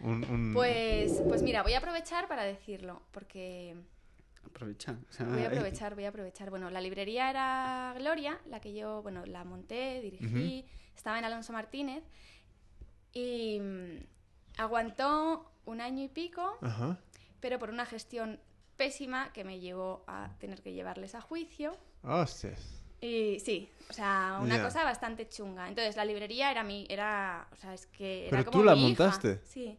un- 0.00 0.24
un- 0.24 0.52
Pues, 0.54 1.22
pues 1.28 1.42
mira, 1.42 1.62
voy 1.62 1.72
a 1.72 1.78
aprovechar 1.78 2.28
para 2.28 2.42
decirlo, 2.44 3.02
porque 3.12 3.76
Aprovecha. 4.44 4.98
o 5.08 5.12
sea, 5.12 5.24
voy 5.26 5.42
a 5.44 5.46
aprovechar, 5.46 5.94
voy 5.94 6.04
a 6.04 6.08
aprovechar. 6.10 6.50
Bueno, 6.50 6.68
la 6.68 6.80
librería 6.80 7.30
era 7.30 7.94
Gloria, 7.96 8.38
la 8.50 8.60
que 8.60 8.74
yo, 8.74 9.00
bueno, 9.02 9.24
la 9.24 9.44
monté, 9.44 10.00
dirigí, 10.02 10.66
estaba 10.94 11.18
en 11.18 11.24
Alonso 11.24 11.52
Martínez 11.52 12.02
y 13.12 13.60
mm, 13.60 13.96
aguantó 14.58 15.50
un 15.64 15.80
año 15.80 16.02
y 16.02 16.08
pico, 16.08 16.58
pero 17.40 17.58
por 17.58 17.70
una 17.70 17.86
gestión 17.86 18.40
pésima 18.82 19.32
que 19.32 19.44
me 19.44 19.60
llevó 19.60 20.02
a 20.08 20.30
tener 20.40 20.60
que 20.60 20.72
llevarles 20.72 21.14
a 21.14 21.20
juicio. 21.20 21.76
Hostias. 22.02 22.60
Y 23.00 23.38
sí, 23.40 23.68
o 23.90 23.92
sea, 23.92 24.38
una 24.42 24.60
cosa 24.62 24.82
bastante 24.84 25.28
chunga. 25.28 25.68
Entonces, 25.68 25.94
la 25.96 26.04
librería 26.04 26.50
era 26.50 26.62
mi, 26.64 26.86
era, 26.88 27.46
o 27.52 27.56
sea, 27.56 27.74
es 27.74 27.86
que 27.86 28.26
era 28.26 28.30
Pero 28.38 28.44
como 28.50 28.58
tú 28.58 28.64
la 28.64 28.74
mi 28.74 28.80
hija. 28.90 29.04
montaste. 29.04 29.40
Sí. 29.44 29.78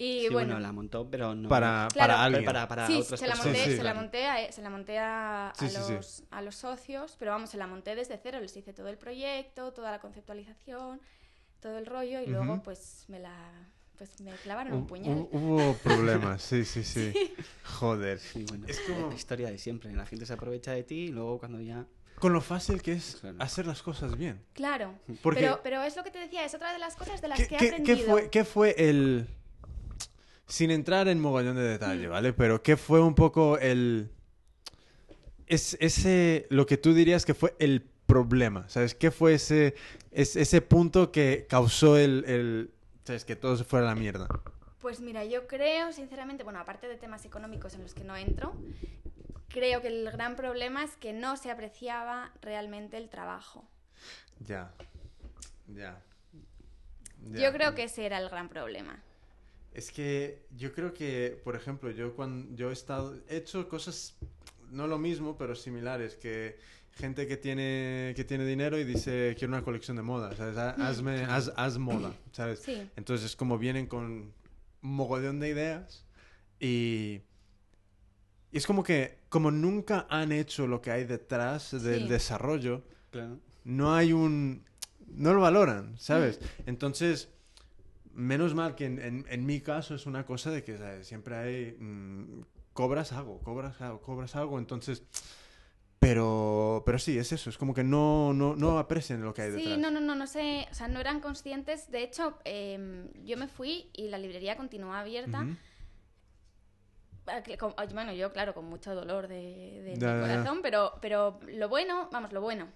Y 0.00 0.20
sí, 0.20 0.28
bueno, 0.32 0.50
bueno, 0.54 0.60
la 0.60 0.72
montó, 0.72 1.10
pero 1.10 1.34
no. 1.34 1.48
Para, 1.48 1.88
Claro. 1.92 2.12
para 2.12 2.22
alguien. 2.24 2.44
Para, 2.44 2.68
para 2.68 2.86
sí, 2.86 3.00
otras 3.00 3.18
se 3.18 3.26
la 3.26 3.34
monté, 3.34 3.54
Sí, 3.64 3.70
sí. 3.70 3.76
se 3.76 3.82
la 3.82 3.94
monté, 3.94 4.26
a, 4.26 4.52
se 4.52 4.62
la 4.62 4.70
monté 4.70 4.98
a, 4.98 5.50
a 5.50 5.54
Sí, 5.56 5.68
sí, 5.68 5.76
sí. 5.88 5.92
los, 5.94 6.22
a 6.30 6.42
los 6.42 6.54
socios, 6.54 7.16
pero 7.18 7.32
vamos, 7.32 7.50
se 7.50 7.56
la 7.56 7.66
monté 7.66 7.96
desde 7.96 8.16
cero, 8.22 8.38
les 8.40 8.56
hice 8.56 8.72
todo 8.72 8.86
el 8.88 8.96
proyecto, 8.98 9.72
toda 9.72 9.90
la 9.90 9.98
conceptualización, 10.00 11.00
todo 11.60 11.78
el 11.78 11.86
rollo 11.86 12.20
y 12.20 12.26
luego 12.26 12.62
pues 12.62 13.04
me 13.08 13.18
la 13.18 13.34
pues 13.98 14.20
me 14.20 14.30
clavaron 14.36 14.72
un 14.72 14.86
puñal. 14.86 15.16
hu- 15.18 15.28
Hubo 15.32 15.74
problemas, 15.82 16.40
sí, 16.42 16.64
sí, 16.64 16.82
sí. 16.84 17.12
Joder. 17.64 18.18
Sí, 18.20 18.44
bueno, 18.48 18.64
Es 18.68 18.80
como- 18.80 19.08
la 19.08 19.14
historia 19.14 19.50
de 19.50 19.58
siempre. 19.58 19.92
La 19.92 20.06
gente 20.06 20.24
se 20.24 20.32
aprovecha 20.32 20.72
de 20.72 20.84
ti 20.84 21.06
y 21.06 21.08
luego 21.08 21.38
cuando 21.38 21.60
ya. 21.60 21.84
Con 22.18 22.32
lo 22.32 22.40
fácil 22.40 22.80
que 22.82 22.92
es 22.92 23.18
Claro. 23.20 23.36
hacer 23.40 23.66
las 23.66 23.82
cosas 23.82 24.16
bien. 24.16 24.40
Claro, 24.52 24.94
Porque, 25.22 25.40
pero, 25.40 25.60
pero 25.62 25.82
es 25.82 25.94
lo 25.96 26.02
que 26.02 26.10
te 26.10 26.18
decía, 26.18 26.44
es 26.44 26.54
otra 26.54 26.72
de 26.72 26.78
las 26.80 26.96
cosas 26.96 27.20
de 27.20 27.28
las 27.28 27.38
¿qué, 27.38 27.46
que 27.46 27.54
he 27.54 27.68
aprendido. 27.68 27.96
qué 27.96 28.04
fue, 28.04 28.30
qué 28.30 28.44
fue 28.44 28.74
el... 28.78 29.26
Sin 30.46 30.70
entrar 30.70 31.06
en 31.08 31.20
mogollón 31.20 31.56
de 31.56 31.62
detalle, 31.62 32.08
Mm. 32.08 32.10
¿vale? 32.10 32.32
Pero 32.32 32.62
¿qué 32.62 32.76
fue 32.76 33.00
un 33.00 33.14
poco 33.14 33.58
el... 33.58 34.10
Es, 35.46 35.76
ese, 35.80 36.46
lo 36.50 36.66
que 36.66 36.76
tú 36.76 36.92
dirías 36.94 37.24
que 37.24 37.34
fue 37.34 37.54
el 37.58 37.82
problema, 38.06 38.68
¿sabes? 38.68 38.94
¿Qué 38.94 39.10
fue 39.10 39.34
ese, 39.34 39.74
es- 40.10 40.36
ese 40.36 40.60
punto 40.62 41.12
que 41.12 41.46
causó 41.48 41.96
el, 41.98 42.24
el... 42.26 42.70
¿Sabes? 43.08 43.24
Que 43.24 43.36
todo 43.36 43.56
se 43.56 43.64
fuera 43.64 43.86
a 43.86 43.94
la 43.94 43.98
mierda. 43.98 44.28
Pues 44.82 45.00
mira, 45.00 45.24
yo 45.24 45.46
creo, 45.46 45.94
sinceramente, 45.94 46.44
bueno, 46.44 46.60
aparte 46.60 46.88
de 46.88 46.96
temas 46.98 47.24
económicos 47.24 47.72
en 47.72 47.80
los 47.80 47.94
que 47.94 48.04
no 48.04 48.14
entro, 48.14 48.54
creo 49.48 49.80
que 49.80 49.88
el 49.88 50.10
gran 50.10 50.36
problema 50.36 50.84
es 50.84 50.94
que 50.96 51.14
no 51.14 51.38
se 51.38 51.50
apreciaba 51.50 52.34
realmente 52.42 52.98
el 52.98 53.08
trabajo. 53.08 53.64
Ya. 54.40 54.74
Ya. 55.68 56.02
Ya. 57.22 57.40
Yo 57.40 57.52
creo 57.54 57.74
que 57.74 57.84
ese 57.84 58.04
era 58.04 58.18
el 58.18 58.28
gran 58.28 58.50
problema. 58.50 59.02
Es 59.72 59.90
que 59.90 60.44
yo 60.54 60.74
creo 60.74 60.92
que, 60.92 61.40
por 61.42 61.56
ejemplo, 61.56 61.90
yo 61.90 62.14
cuando 62.14 62.54
yo 62.56 62.68
he 62.68 62.74
estado 62.74 63.16
he 63.30 63.38
hecho 63.38 63.70
cosas 63.70 64.18
no 64.70 64.86
lo 64.86 64.98
mismo, 64.98 65.38
pero 65.38 65.54
similares 65.54 66.14
que 66.14 66.58
gente 66.98 67.26
que 67.26 67.36
tiene 67.36 68.12
que 68.16 68.24
tiene 68.24 68.44
dinero 68.44 68.76
y 68.78 68.84
dice 68.84 69.34
quiero 69.38 69.54
una 69.54 69.62
colección 69.62 69.96
de 69.96 70.02
moda, 70.02 70.34
¿sabes? 70.36 70.56
Ha- 70.56 70.70
Hazme 70.88 71.24
haz, 71.24 71.52
haz 71.56 71.78
moda, 71.78 72.12
¿sabes? 72.32 72.58
Sí. 72.60 72.88
Entonces 72.96 73.26
es 73.30 73.36
como 73.36 73.56
vienen 73.56 73.86
con 73.86 74.04
un 74.04 74.32
mogollón 74.82 75.38
de 75.40 75.48
ideas 75.48 76.04
y 76.60 77.22
y 78.50 78.56
es 78.58 78.66
como 78.66 78.82
que 78.82 79.18
como 79.28 79.50
nunca 79.50 80.06
han 80.10 80.32
hecho 80.32 80.66
lo 80.66 80.80
que 80.80 80.90
hay 80.90 81.04
detrás 81.04 81.70
del 81.82 82.02
Sí. 82.02 82.08
desarrollo, 82.08 82.82
Claro. 83.10 83.38
no 83.64 83.94
hay 83.94 84.12
un... 84.12 84.64
no 85.06 85.34
lo 85.34 85.40
valoran, 85.40 85.98
¿sabes? 85.98 86.40
Entonces, 86.66 87.28
menos 88.14 88.54
mal 88.54 88.74
que 88.74 88.86
en, 88.86 88.98
en- 89.00 89.26
en 89.28 89.44
mi 89.46 89.60
caso 89.60 89.94
es 89.94 90.06
una 90.06 90.24
cosa 90.24 90.50
de 90.50 90.64
que 90.64 90.78
¿sabes? 90.78 91.06
siempre 91.06 91.36
hay... 91.36 91.76
mm, 91.78 92.40
cobras 92.72 93.12
algo, 93.12 93.38
cobras 93.40 93.80
algo, 93.82 94.00
cobras 94.00 94.34
algo, 94.34 94.58
entonces... 94.58 95.02
Pero, 96.00 96.82
pero 96.86 96.98
sí, 96.98 97.18
es 97.18 97.32
eso, 97.32 97.50
es 97.50 97.58
como 97.58 97.74
que 97.74 97.82
no, 97.82 98.32
no, 98.32 98.54
no 98.54 98.78
aprecian 98.78 99.20
lo 99.22 99.34
que 99.34 99.42
hay 99.42 99.50
Sí, 99.50 99.56
detrás. 99.58 99.78
no, 99.78 99.90
no, 99.90 100.00
no, 100.00 100.14
no 100.14 100.26
sé, 100.28 100.68
o 100.70 100.74
sea, 100.74 100.86
no 100.86 101.00
eran 101.00 101.20
conscientes. 101.20 101.90
De 101.90 102.02
hecho, 102.04 102.38
em, 102.44 103.08
yo 103.24 103.36
me 103.36 103.48
fui 103.48 103.90
y 103.94 104.08
la 104.08 104.18
librería 104.18 104.56
continuó 104.56 104.92
abierta. 104.94 105.44
Ah, 107.26 107.42
Bueno, 107.92 108.12
yo, 108.12 108.32
claro, 108.32 108.54
con 108.54 108.64
mucho 108.66 108.94
dolor 108.94 109.28
de, 109.28 109.82
de 109.82 109.90
mi 109.94 109.98
ya, 109.98 110.20
corazón, 110.20 110.60
pero, 110.62 110.94
pero 111.02 111.40
lo 111.46 111.68
bueno, 111.68 112.08
vamos, 112.12 112.32
lo 112.32 112.40
bueno, 112.40 112.68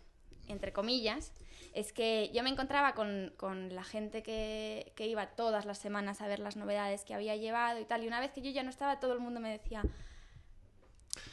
entre 0.49 0.73
comillas, 0.73 1.33
es 1.75 1.93
que 1.95 2.31
yo 2.35 2.43
me 2.43 2.51
encontraba 2.51 2.93
con, 2.95 3.33
con 3.39 3.75
la 3.75 3.83
gente 3.85 4.23
que, 4.23 4.93
que 4.95 5.07
iba 5.07 5.27
todas 5.29 5.65
las 5.65 5.79
semanas 5.79 6.21
a 6.21 6.27
ver 6.27 6.39
las 6.41 6.57
novedades 6.57 7.05
que 7.05 7.15
había 7.15 7.35
llevado 7.37 7.81
y 7.81 7.85
tal, 7.87 8.05
y 8.05 8.09
una 8.09 8.21
vez 8.21 8.33
que 8.33 8.43
yo 8.43 8.51
ya 8.51 8.63
no 8.63 8.69
estaba, 8.71 9.01
todo 9.01 9.15
el 9.15 9.21
mundo 9.21 9.41
me 9.41 9.51
decía, 9.51 9.83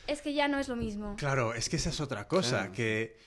es 0.08 0.22
que 0.22 0.34
ya 0.34 0.48
no 0.48 0.60
es 0.60 0.68
lo 0.68 0.76
mismo. 0.76 1.16
Claro, 1.18 1.54
es 1.54 1.70
que 1.70 1.76
esa 1.78 1.90
es 1.90 2.00
otra 2.02 2.28
cosa, 2.28 2.58
Claro. 2.60 2.72
que 2.74 3.18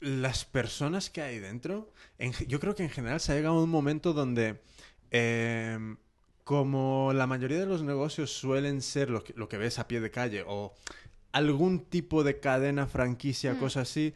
las 0.00 0.44
personas 0.44 1.10
que 1.10 1.22
hay 1.22 1.38
dentro, 1.38 1.92
en 2.18 2.32
yo 2.48 2.58
creo 2.60 2.74
que 2.74 2.82
en 2.82 2.90
general 2.90 3.20
se 3.20 3.32
ha 3.32 3.34
llegado 3.36 3.56
a 3.58 3.62
un 3.62 3.70
momento 3.70 4.12
donde, 4.12 4.60
em, 5.10 5.96
como 6.44 7.12
la 7.14 7.26
mayoría 7.26 7.58
de 7.58 7.66
los 7.66 7.82
negocios 7.82 8.32
suelen 8.32 8.82
ser 8.82 9.10
lo 9.10 9.22
que, 9.22 9.34
lo 9.34 9.48
que 9.48 9.58
ves 9.58 9.78
a 9.78 9.86
pie 9.88 10.00
de 10.00 10.10
calle 10.10 10.42
o 10.46 10.74
algún 11.32 11.84
tipo 11.84 12.24
de 12.24 12.40
cadena, 12.40 12.86
franquicia, 12.86 13.54
Mm. 13.54 13.58
cosa 13.58 13.82
así, 13.82 14.14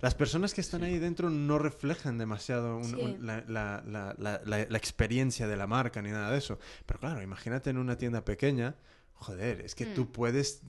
las 0.00 0.14
personas 0.14 0.54
que 0.54 0.60
están 0.60 0.80
Sí. 0.80 0.86
ahí 0.86 0.98
dentro 0.98 1.30
no 1.30 1.58
reflejan 1.58 2.18
demasiado 2.18 2.78
un- 2.78 2.84
Sí. 2.84 2.94
un- 2.96 3.26
la, 3.26 3.44
la- 3.46 3.82
la- 3.86 4.14
la- 4.18 4.40
la- 4.44 4.66
la 4.68 4.78
experiencia 4.78 5.46
de 5.46 5.56
la 5.56 5.66
marca 5.66 6.02
ni 6.02 6.10
nada 6.10 6.30
de 6.32 6.38
eso. 6.38 6.58
Pero 6.86 6.98
claro, 7.00 7.22
imagínate 7.22 7.70
en 7.70 7.78
una 7.78 7.96
tienda 7.96 8.24
pequeña, 8.24 8.74
joder, 9.18 9.60
es 9.62 9.74
que 9.74 9.86
Mm. 9.86 9.94
tú 9.94 10.10
puedes 10.12 10.62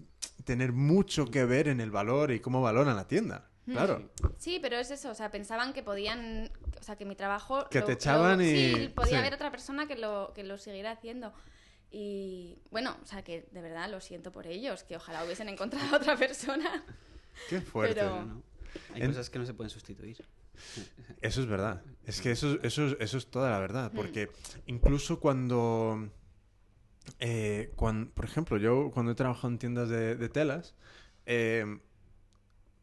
tener 0.44 0.72
mucho 0.74 1.26
que 1.30 1.46
ver 1.46 1.68
en 1.68 1.80
el 1.80 1.92
valor 1.92 2.32
y 2.32 2.40
cómo 2.40 2.62
valoran 2.62 2.96
la 2.96 3.08
tienda. 3.08 3.50
Mm. 3.66 3.72
Claro. 3.74 4.10
Sí, 4.38 4.60
pero 4.62 4.78
es 4.78 4.90
eso, 4.92 5.12
o 5.12 5.16
sea, 5.16 5.30
pensaban 5.32 5.74
que 5.74 5.84
podían, 5.84 6.52
o 6.80 6.84
sea, 6.84 6.96
que 6.96 7.06
mi 7.06 7.16
trabajo... 7.16 7.66
Que 7.70 7.80
lo- 7.82 7.86
te 7.86 7.94
echaban 7.94 8.40
lo- 8.40 8.44
y- 8.44 8.74
Sí, 8.76 8.88
podía 8.96 9.12
sí. 9.12 9.16
haber 9.16 9.34
otra 9.36 9.52
persona 9.52 9.88
que 9.88 9.96
lo, 9.96 10.32
que 10.34 10.44
lo 10.44 10.58
siguiera 10.58 10.92
haciendo. 10.92 11.34
Y 11.92 12.60
bueno, 12.72 12.96
o 13.02 13.06
sea, 13.06 13.24
que 13.24 13.48
de 13.52 13.62
verdad 13.62 13.90
lo 13.90 14.00
siento 14.02 14.32
por 14.32 14.46
ellos, 14.48 14.84
que 14.84 14.96
ojalá 14.96 15.24
hubiesen 15.24 15.50
encontrado 15.50 15.96
a 15.96 15.98
otra 16.14 16.18
persona. 16.18 16.84
Qué 17.50 17.62
fuerte. 17.62 17.96
Pero- 17.96 18.10
Pero 18.16 18.26
no. 18.26 18.44
Hay 18.94 19.02
En- 19.02 19.08
cosas 19.08 19.30
que 19.30 19.40
no 19.40 19.46
se 19.46 19.54
pueden 19.54 19.70
sustituir. 19.72 20.24
Eso 21.22 21.42
es 21.42 21.48
verdad. 21.48 21.82
Es 22.06 22.22
que 22.22 22.32
eso, 22.32 22.60
eso, 22.64 22.98
eso 23.00 23.18
es 23.18 23.28
toda 23.32 23.50
la 23.50 23.60
verdad. 23.60 23.92
Mm. 23.92 23.96
Porque 23.96 24.30
incluso 24.68 25.20
cuando, 25.20 26.10
eh, 27.20 27.72
cuan- 27.76 28.10
por 28.14 28.26
ejemplo, 28.26 28.58
yo 28.58 28.92
cuando 28.94 29.12
he 29.12 29.16
trabajado 29.16 29.50
en 29.50 29.58
tiendas 29.60 29.90
de, 29.90 30.16
de 30.16 30.30
telas, 30.30 30.76
eh, 31.26 31.66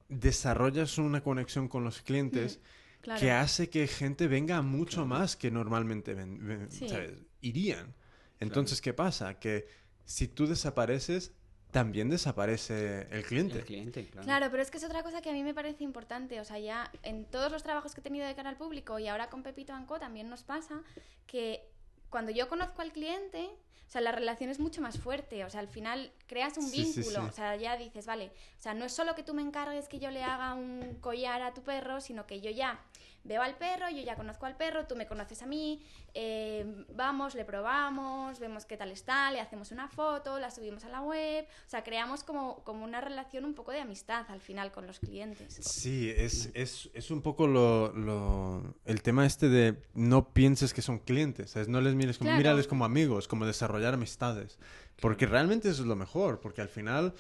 desarrollas 0.09 0.99
una 0.99 1.23
conexión 1.23 1.69
con 1.69 1.85
los 1.85 2.03
clientes 2.03 2.61
Claro. 3.01 3.21
que 3.21 3.31
hace 3.31 3.71
que 3.71 3.87
gente 3.87 4.27
venga 4.27 4.63
mucho 4.63 5.07
más 5.07 5.37
que 5.37 5.51
normalmente 5.51 6.15
ven- 6.15 6.45
ven- 6.47 6.71
Sí. 6.71 6.89
¿sabes? 6.89 7.13
irían. 7.41 7.95
Entonces, 8.41 8.81
¿qué 8.81 8.93
pasa? 8.93 9.39
Que 9.39 9.69
si 10.05 10.27
tú 10.29 10.47
desapareces, 10.49 11.33
también 11.71 12.09
desaparece 12.11 13.07
el 13.11 13.23
cliente. 13.25 13.59
El 13.59 13.65
cliente, 13.65 14.07
claro. 14.09 14.25
Claro, 14.25 14.47
pero 14.51 14.63
es 14.63 14.71
que 14.71 14.79
es 14.79 14.85
otra 14.85 15.03
cosa 15.05 15.21
que 15.23 15.31
a 15.31 15.33
mí 15.33 15.43
me 15.45 15.55
parece 15.55 15.85
importante. 15.85 16.41
O 16.41 16.45
sea, 16.45 16.59
ya 16.59 16.91
en 17.03 17.25
todos 17.27 17.53
los 17.53 17.63
trabajos 17.63 17.95
que 17.95 18.01
he 18.01 18.03
tenido 18.03 18.27
de 18.27 18.35
cara 18.35 18.51
al 18.51 18.57
público 18.57 18.99
y 18.99 19.07
ahora 19.09 19.29
con 19.31 19.43
Pepito 19.43 19.73
Anco 19.73 19.99
también 20.01 20.29
nos 20.29 20.43
pasa 20.43 20.83
que 21.27 21.69
cuando 22.11 22.31
yo 22.31 22.49
conozco 22.49 22.83
al 22.83 22.93
cliente, 22.93 23.49
o 23.87 23.91
sea, 23.91 24.01
la 24.01 24.11
relación 24.13 24.51
es 24.51 24.59
mucho 24.59 24.81
más 24.81 24.99
fuerte. 24.99 25.45
O 25.45 25.51
sea, 25.51 25.61
al 25.61 25.69
final 25.69 26.13
creas 26.27 26.57
un 26.57 26.69
Sí, 26.69 26.85
sí, 26.85 27.01
vínculo. 27.01 27.21
sí. 27.23 27.27
O 27.29 27.33
sea, 27.33 27.55
ya 27.57 27.77
dices, 27.77 28.07
vale, 28.07 28.33
o 28.59 28.61
sea, 28.61 28.75
no 28.75 28.85
es 28.85 28.93
solo 28.93 29.15
que 29.15 29.23
tú 29.23 29.33
me 29.35 29.43
encargues 29.43 29.89
que 29.89 29.99
yo 29.99 30.11
le 30.11 30.23
haga 30.25 30.55
un 30.55 30.99
collar 31.01 31.43
a 31.43 31.55
tu 31.55 31.63
perro, 31.63 32.01
sino 32.01 32.27
que 32.27 32.41
yo 32.41 32.51
ya 32.51 32.81
veo 33.27 33.43
al 33.43 33.57
perro, 33.57 33.91
yo 33.91 34.03
ya 34.03 34.17
conozco 34.17 34.47
al 34.47 34.57
perro, 34.57 34.87
tú 34.87 34.97
me 34.97 35.07
conoces 35.07 35.43
a 35.43 35.47
mí, 35.47 35.85
eh, 36.15 36.85
vamos, 36.95 37.35
le 37.35 37.45
probamos, 37.45 38.39
vemos 38.39 38.65
qué 38.67 38.77
tal 38.77 38.91
está, 38.91 39.31
le 39.33 39.41
hacemos 39.41 39.71
una 39.73 39.89
foto, 39.89 40.39
la 40.39 40.51
subimos 40.51 40.85
a 40.85 40.89
la 40.89 41.03
web, 41.03 41.45
o 41.45 41.69
sea, 41.71 41.83
creamos 41.85 42.23
como, 42.23 42.63
como 42.65 42.85
una 42.85 43.01
relación 43.01 43.45
un 43.45 43.55
poco 43.55 43.73
de 43.73 43.81
amistad 43.81 44.25
al 44.29 44.41
final 44.41 44.73
con 44.73 44.87
los 44.87 45.01
clientes. 45.01 45.55
Sí, 45.61 46.11
es, 46.17 46.51
es, 46.55 46.89
es 46.95 47.11
un 47.11 47.23
poco 47.23 47.47
lo, 47.47 47.93
lo- 47.93 48.75
el 48.85 49.03
tema 49.03 49.27
este 49.27 49.49
de 49.49 49.83
no 49.95 50.33
pienses 50.33 50.73
que 50.73 50.83
son 50.83 50.99
clientes, 50.99 51.51
¿sabes? 51.51 51.69
No 51.69 51.81
les 51.81 51.95
mires 51.95 52.19
como, 52.19 52.29
Claro. 52.29 52.39
mírales 52.39 52.67
como 52.67 52.85
amigos, 52.85 53.29
como 53.29 53.45
desarrollar 53.47 53.95
amistades. 53.95 54.59
Porque 55.01 55.27
realmente 55.27 55.69
eso 55.69 55.83
es 55.83 55.89
lo 55.89 55.97
mejor, 55.97 56.41
porque 56.41 56.63
al 56.63 56.69
final 56.69 57.15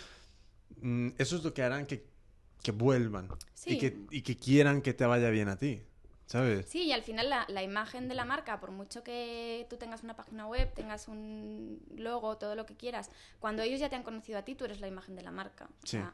mm, 0.80 1.08
eso 1.18 1.36
es 1.36 1.44
lo 1.44 1.52
que 1.52 1.62
harán 1.62 1.86
que, 1.86 2.06
que 2.62 2.72
vuelvan 2.72 3.28
y, 3.66 3.78
que, 3.78 3.98
y 4.10 4.22
que 4.22 4.36
quieran 4.36 4.82
que 4.82 4.94
te 4.94 5.04
vaya 5.06 5.28
bien 5.30 5.48
a 5.48 5.56
ti, 5.56 5.82
¿sabes? 6.26 6.66
Sí, 6.66 6.82
y 6.84 6.92
al 6.92 7.02
final 7.02 7.30
la, 7.30 7.44
la 7.48 7.62
imagen 7.62 8.08
de 8.08 8.14
la 8.14 8.24
marca, 8.24 8.60
por 8.60 8.70
mucho 8.70 9.02
que 9.02 9.66
tú 9.70 9.76
tengas 9.76 10.02
una 10.02 10.14
página 10.16 10.46
web, 10.46 10.72
tengas 10.74 11.08
un 11.08 11.80
logo, 11.96 12.36
todo 12.36 12.54
lo 12.54 12.66
que 12.66 12.76
quieras, 12.76 13.10
cuando 13.38 13.62
ellos 13.62 13.80
ya 13.80 13.88
te 13.88 13.96
han 13.96 14.02
conocido 14.02 14.38
a 14.38 14.42
ti, 14.42 14.54
tú 14.54 14.64
eres 14.64 14.80
la 14.80 14.88
imagen 14.88 15.16
de 15.16 15.22
la 15.22 15.30
marca. 15.30 15.64
O 15.66 15.86
Sí. 15.86 15.96
sea, 15.98 16.12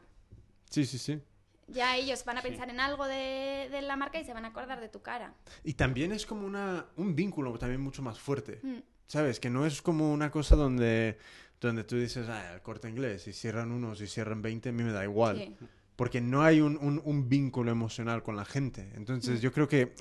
Sí, 0.69 0.85
sí, 0.85 0.97
sí. 0.97 1.21
ya 1.67 1.95
ellos 1.97 2.23
van 2.25 2.37
a 2.37 2.41
Sí. 2.41 2.47
pensar 2.49 2.69
en 2.69 2.79
algo 2.79 3.05
de, 3.05 3.67
de 3.71 3.81
la 3.81 3.95
marca 3.95 4.19
y 4.19 4.25
se 4.25 4.33
van 4.33 4.45
a 4.45 4.49
acordar 4.49 4.79
de 4.81 4.89
tu 4.89 5.01
cara. 5.01 5.33
Y 5.63 5.73
también 5.73 6.11
es 6.11 6.25
como 6.25 6.45
una, 6.47 6.85
un 6.97 7.15
vínculo 7.15 7.57
también 7.57 7.81
mucho 7.81 8.01
más 8.01 8.19
fuerte. 8.19 8.59
Mm, 8.63 8.79
¿Sabes? 9.07 9.39
Que 9.39 9.49
no 9.49 9.65
es 9.65 9.81
como 9.81 10.11
una 10.11 10.31
cosa 10.31 10.55
donde, 10.55 11.17
donde 11.61 11.83
tú 11.83 11.95
dices, 11.97 12.27
ah, 12.29 12.53
el 12.55 12.61
corte 12.61 12.89
inglés, 12.89 13.23
si 13.23 13.33
cierran 13.33 13.71
unos 13.71 14.01
y 14.01 14.07
cierran 14.07 14.41
20, 14.41 14.69
a 14.69 14.71
mí 14.71 14.83
me 14.83 14.91
da 14.91 15.03
igual. 15.03 15.37
sí. 15.37 15.67
Porque 16.03 16.21
no 16.21 16.43
hay 16.43 16.61
un, 16.61 16.77
un- 16.77 17.01
un 17.03 17.29
vínculo 17.29 17.71
emocional 17.71 18.21
con 18.23 18.35
la 18.35 18.45
gente. 18.45 18.91
Entonces 18.95 19.39
Mm. 19.39 19.41
yo 19.43 19.51
creo 19.51 19.67
que 19.67 19.93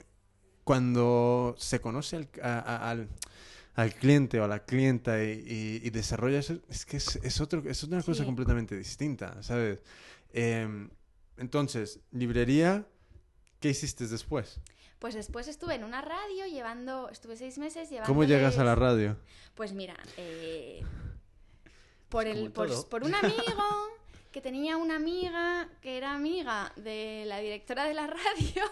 cuando 0.64 1.54
se 1.59 1.80
conoce 1.80 2.16
al, 2.16 2.28
a- 2.42 2.59
a- 2.59 2.90
al, 2.90 3.09
al 3.75 3.94
cliente 3.94 4.38
o 4.40 4.44
a 4.44 4.49
la 4.49 4.64
clienta 4.64 5.23
y, 5.25 5.30
y, 5.47 5.80
y 5.87 5.90
desarrolla 5.90 6.38
eso, 6.38 6.59
es 6.68 6.85
que 6.87 6.97
es, 6.99 7.16
es, 7.23 7.40
otro, 7.40 7.62
es 7.68 7.82
una 7.85 8.02
cosa 8.02 8.21
Sí. 8.21 8.26
completamente 8.26 8.76
distinta, 8.76 9.42
¿sabes? 9.42 9.80
Em, 10.32 10.88
entonces, 11.37 12.00
librería, 12.12 12.87
¿qué 13.61 13.71
hiciste 13.71 14.06
después? 14.06 14.61
Pues 14.99 15.14
después 15.14 15.49
estuve 15.49 15.75
en 15.75 15.82
una 15.85 16.00
radio 16.00 16.47
llevando, 16.47 17.09
estuve 17.11 17.37
seis 17.37 17.59
meses 17.59 17.90
llevando. 17.90 18.06
¿Cómo 18.06 18.23
llegas 18.25 18.59
a 18.59 18.64
la 18.64 18.75
radio? 18.76 19.16
Pues 19.54 19.73
mira, 19.73 19.97
eh, 20.16 20.82
por, 22.09 22.26
el, 22.26 22.52
por, 22.52 22.88
por 22.88 23.02
un 23.02 23.14
amigo 23.14 23.35
que 24.32 24.40
tenía 24.40 24.76
una 24.76 24.96
amiga 24.96 25.68
que 25.80 25.96
era 25.96 26.14
amiga 26.14 26.72
de 26.76 27.24
la 27.26 27.38
directora 27.38 27.84
de 27.84 27.94
la 27.94 28.06
radio. 28.06 28.64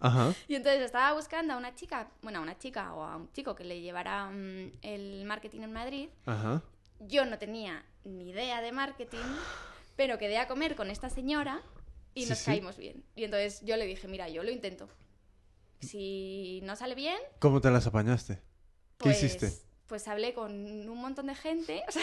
Ajá. 0.00 0.32
Y 0.46 0.54
entonces 0.54 0.80
estaba 0.82 1.12
buscando 1.12 1.54
a 1.54 1.56
una 1.56 1.74
chica, 1.74 2.10
bueno, 2.22 2.38
a 2.38 2.42
una 2.42 2.56
chica 2.58 2.94
o 2.94 3.02
a 3.02 3.16
un 3.16 3.32
chico 3.32 3.54
que 3.54 3.64
le 3.64 3.80
llevara 3.80 4.30
mm, 4.30 4.72
el 4.82 5.24
marketing 5.24 5.62
en 5.62 5.72
Madrid. 5.72 6.08
Ajá. 6.24 6.62
Yo 7.00 7.24
no 7.24 7.38
tenía 7.38 7.84
ni 8.04 8.30
idea 8.30 8.60
de 8.60 8.72
marketing, 8.72 9.18
pero 9.96 10.18
quedé 10.18 10.38
a 10.38 10.48
comer 10.48 10.74
con 10.76 10.90
esta 10.90 11.10
señora 11.10 11.62
y 12.14 12.22
Sí, 12.24 12.30
nos 12.30 12.38
sí. 12.38 12.44
caímos 12.46 12.76
bien. 12.76 13.04
Y 13.14 13.24
entonces 13.24 13.60
yo 13.64 13.76
le 13.76 13.86
dije, 13.86 14.08
mira, 14.08 14.28
yo 14.28 14.42
lo 14.42 14.50
intento. 14.50 14.88
Si 15.80 16.60
no 16.64 16.74
sale 16.76 16.94
bien, 16.94 17.18
¿Cómo 17.38 17.60
te 17.60 17.70
las 17.70 17.86
apañaste? 17.86 18.34
¿Qué 18.34 18.42
pues, 18.98 19.22
hiciste? 19.22 19.52
Pues 19.86 20.08
hablé 20.08 20.34
con 20.34 20.52
un 20.52 21.00
montón 21.00 21.26
de 21.26 21.34
gente. 21.34 21.82
O 21.88 21.92
sea, 21.92 22.02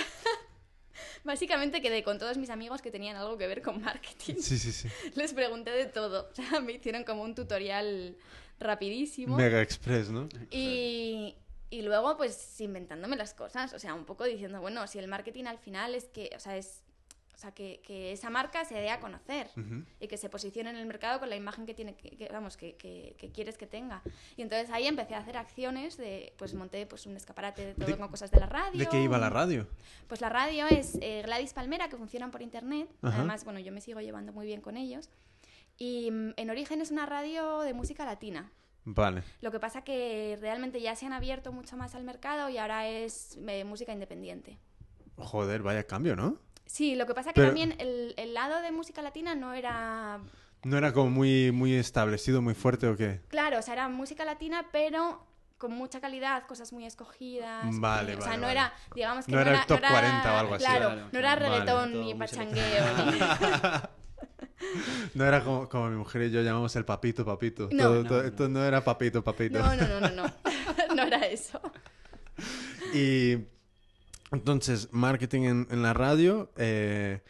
básicamente 1.26 1.82
quedé 1.82 2.04
con 2.04 2.18
todos 2.18 2.38
mis 2.38 2.50
amigos 2.50 2.82
que 2.82 2.92
tenían 2.92 3.18
algo 3.18 3.38
que 3.38 3.48
ver 3.48 3.62
con 3.62 3.82
marketing. 3.82 4.36
Sí, 4.40 4.58
sí, 4.58 4.72
sí. 4.72 4.88
Les 5.16 5.34
pregunté 5.34 5.72
de 5.72 5.86
todo. 5.86 6.30
O 6.32 6.36
sea, 6.36 6.62
me 6.62 6.74
hicieron 6.74 7.04
como 7.04 7.24
un 7.24 7.36
tutorial 7.36 8.16
rapidísimo. 8.60 9.36
Mega 9.36 9.62
Express, 9.62 10.10
¿no? 10.10 10.30
Y, 10.52 11.36
y 11.70 11.82
luego, 11.82 12.16
pues, 12.16 12.62
inventándome 12.62 13.18
las 13.18 13.34
cosas. 13.34 13.74
O 13.74 13.80
sea, 13.80 13.94
un 13.94 14.06
poco 14.06 14.24
diciendo, 14.24 14.62
bueno, 14.62 14.88
si 14.88 15.00
el 15.00 15.08
marketing 15.08 15.46
al 15.46 15.58
final 15.58 15.96
es 15.96 16.06
que, 16.06 16.30
o 16.36 16.40
sea, 16.40 16.56
es. 16.56 16.84
O 17.36 17.38
sea, 17.38 17.52
que, 17.52 17.82
que 17.86 18.14
esa 18.14 18.30
marca 18.30 18.64
se 18.64 18.76
dé 18.76 18.90
a 18.90 19.02
conocer 19.02 19.48
Ujú. 19.58 19.84
y 20.00 20.08
que 20.08 20.16
se 20.16 20.30
posicione 20.30 20.70
en 20.70 20.78
el 20.78 20.86
mercado 20.86 21.20
con 21.20 21.30
la 21.30 21.36
imagen 21.36 21.66
que 21.66 21.74
tiene 21.74 21.94
que, 21.96 22.12
que- 22.16 22.30
vamos 22.32 22.56
que, 22.56 22.76
que- 22.78 23.16
quieres 23.34 23.58
que 23.58 23.68
tenga 23.68 24.02
y 24.38 24.42
entonces 24.42 24.70
ahí 24.72 24.88
empecé 24.88 25.16
a 25.16 25.18
hacer 25.20 25.36
acciones 25.36 25.98
de 25.98 26.34
pues 26.38 26.54
monté 26.54 26.86
pues 26.86 27.06
un 27.06 27.18
escaparate 27.18 27.66
de 27.66 27.74
todo 27.74 27.88
¿De- 27.88 27.98
con 27.98 28.08
cosas 28.08 28.32
de 28.32 28.40
la 28.40 28.46
radio 28.46 28.80
¿De 28.80 28.86
qué 28.88 29.02
iba 29.02 29.18
la 29.18 29.30
radio? 29.30 29.68
pues 30.08 30.22
la 30.22 30.30
radio 30.30 30.66
es 30.68 30.98
eh, 31.02 31.24
Gladys 31.26 31.52
Palmera 31.54 31.90
que 31.90 31.98
funcionan 31.98 32.32
por 32.32 32.42
internet 32.42 32.88
Ajá. 33.02 33.18
además 33.18 33.44
bueno 33.44 33.60
yo 33.60 33.72
me 33.74 33.82
sigo 33.82 34.00
llevando 34.00 34.32
muy 34.32 34.46
bien 34.46 34.62
con 34.62 34.78
ellos 34.78 35.10
y 35.78 36.10
mm, 36.12 36.34
en 36.38 36.50
origen 36.50 36.80
es 36.82 36.92
una 36.92 37.06
radio 37.06 37.60
de 37.62 37.74
música 37.74 38.06
latina 38.06 38.50
Vale. 38.86 39.24
lo 39.42 39.52
que 39.52 39.60
pasa 39.60 39.82
que 39.84 40.38
realmente 40.40 40.80
ya 40.80 40.96
se 40.96 41.06
han 41.06 41.12
abierto 41.14 41.52
mucho 41.52 41.76
más 41.76 41.96
al 41.96 42.04
mercado 42.06 42.48
y 42.50 42.58
ahora 42.60 42.88
es 42.88 43.38
eh, 43.46 43.66
música 43.66 43.92
independiente 43.92 44.58
Joder, 45.18 45.62
vaya 45.64 45.84
cambio, 45.86 46.16
¿no? 46.16 46.38
Sí 46.66 46.96
lo 46.96 47.06
que 47.06 47.14
pasa 47.14 47.32
que 47.34 47.42
Pero- 47.42 47.48
también 47.48 47.76
el, 47.80 48.14
el 48.18 48.34
lado 48.34 48.62
de 48.62 48.72
música 48.72 49.02
latina 49.02 49.36
no 49.36 49.54
era 49.54 50.20
¿No 50.64 50.78
era 50.78 50.94
como 50.94 51.10
muy, 51.12 51.52
muy 51.52 51.76
establecido, 51.76 52.42
muy 52.42 52.56
fuerte 52.56 52.88
o 52.88 52.96
qué? 52.98 53.22
Claro, 53.28 53.60
o 53.60 53.62
sea, 53.62 53.74
era 53.76 53.88
música 53.88 54.26
latina, 54.26 54.66
pero 54.72 55.24
con 55.60 55.72
mucha 55.72 56.02
calidad, 56.02 56.44
cosas 56.48 56.74
muy 56.74 56.86
escogidas. 56.86 57.66
Vale, 57.80 58.14
eh, 58.14 58.16
O 58.18 58.22
sea, 58.22 58.32
vale, 58.32 58.42
no 58.42 58.48
vale. 58.48 58.60
era, 58.60 58.74
digamos 58.96 59.26
que 59.26 59.32
No 59.32 59.38
no, 59.38 59.42
era 59.50 59.62
el 59.62 59.66
top 59.68 59.80
no 59.82 59.88
40 59.90 60.34
o 60.34 60.38
algo 60.38 60.56
así. 60.56 60.66
Claro, 60.66 60.86
Claro, 60.90 61.08
no 61.12 61.20
era 61.20 61.38
claro. 61.38 61.52
reggaetón 61.54 61.92
Vale. 61.92 62.04
ni 62.04 62.16
pachangueo. 62.16 62.86
ni- 63.12 63.20
No 65.14 65.26
era 65.26 65.44
como, 65.44 65.70
como 65.70 65.90
mi 65.90 65.98
mujer 65.98 66.24
y 66.24 66.32
yo 66.32 66.42
llamamos 66.42 66.76
el 66.76 66.84
papito, 66.86 67.24
papito. 67.24 67.70
No. 67.72 67.84
Todo- 67.84 68.04
No, 68.04 68.10
todo- 68.10 68.22
no. 68.24 68.28
Esto 68.28 68.50
no 68.50 68.64
era 68.66 68.84
papito, 68.84 69.24
papito. 69.24 69.60
No, 69.60 69.76
no, 69.76 69.88
no, 69.88 70.00
no, 70.02 70.10
no. 70.10 70.34
No 70.96 71.04
era 71.04 71.20
eso. 71.28 71.62
Y 72.94 73.38
entonces, 74.32 74.90
marketing 74.92 75.42
en, 75.44 75.68
en 75.72 75.82
la 75.84 75.94
radio. 75.94 76.52
eh, 76.58 77.22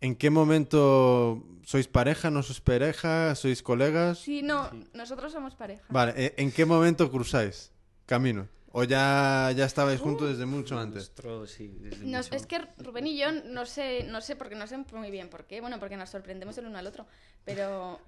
¿En 0.00 0.16
qué 0.16 0.30
momento 0.30 1.44
sois 1.64 1.86
pareja, 1.86 2.28
no 2.30 2.42
sois 2.42 2.60
pareja, 2.60 3.34
sois 3.36 3.62
colegas? 3.62 4.18
Sí, 4.18 4.42
no, 4.42 4.68
Sí. 4.70 4.84
nosotros 4.94 5.30
somos 5.32 5.54
pareja. 5.54 5.84
Vale, 5.90 6.12
eh, 6.16 6.34
¿en 6.38 6.50
qué 6.50 6.64
momento 6.66 7.08
cruzáis 7.10 7.70
camino? 8.06 8.48
¿O 8.72 8.82
ya, 8.84 9.52
ya 9.54 9.64
estabais 9.66 10.00
Uh. 10.00 10.04
juntos 10.04 10.30
desde 10.30 10.44
mucho 10.46 10.76
antes? 10.78 10.94
Nuestro, 10.94 11.46
sí, 11.46 11.68
desde 11.78 12.04
Nos- 12.06 12.26
mucho- 12.30 12.34
es 12.36 12.46
que 12.46 12.58
Rubén 12.78 13.06
y 13.06 13.16
yo 13.18 13.30
no 13.30 13.64
sé, 13.66 14.04
no 14.10 14.20
sé 14.20 14.34
porque 14.34 14.56
no 14.56 14.66
sé 14.66 14.76
muy 14.92 15.10
bien 15.12 15.28
por 15.28 15.44
qué. 15.46 15.60
Bueno, 15.60 15.78
porque 15.78 15.96
nos 15.96 16.10
sorprendemos 16.10 16.56
el 16.58 16.66
uno 16.66 16.78
al 16.78 16.86
otro. 16.88 17.06
Pero 17.44 18.00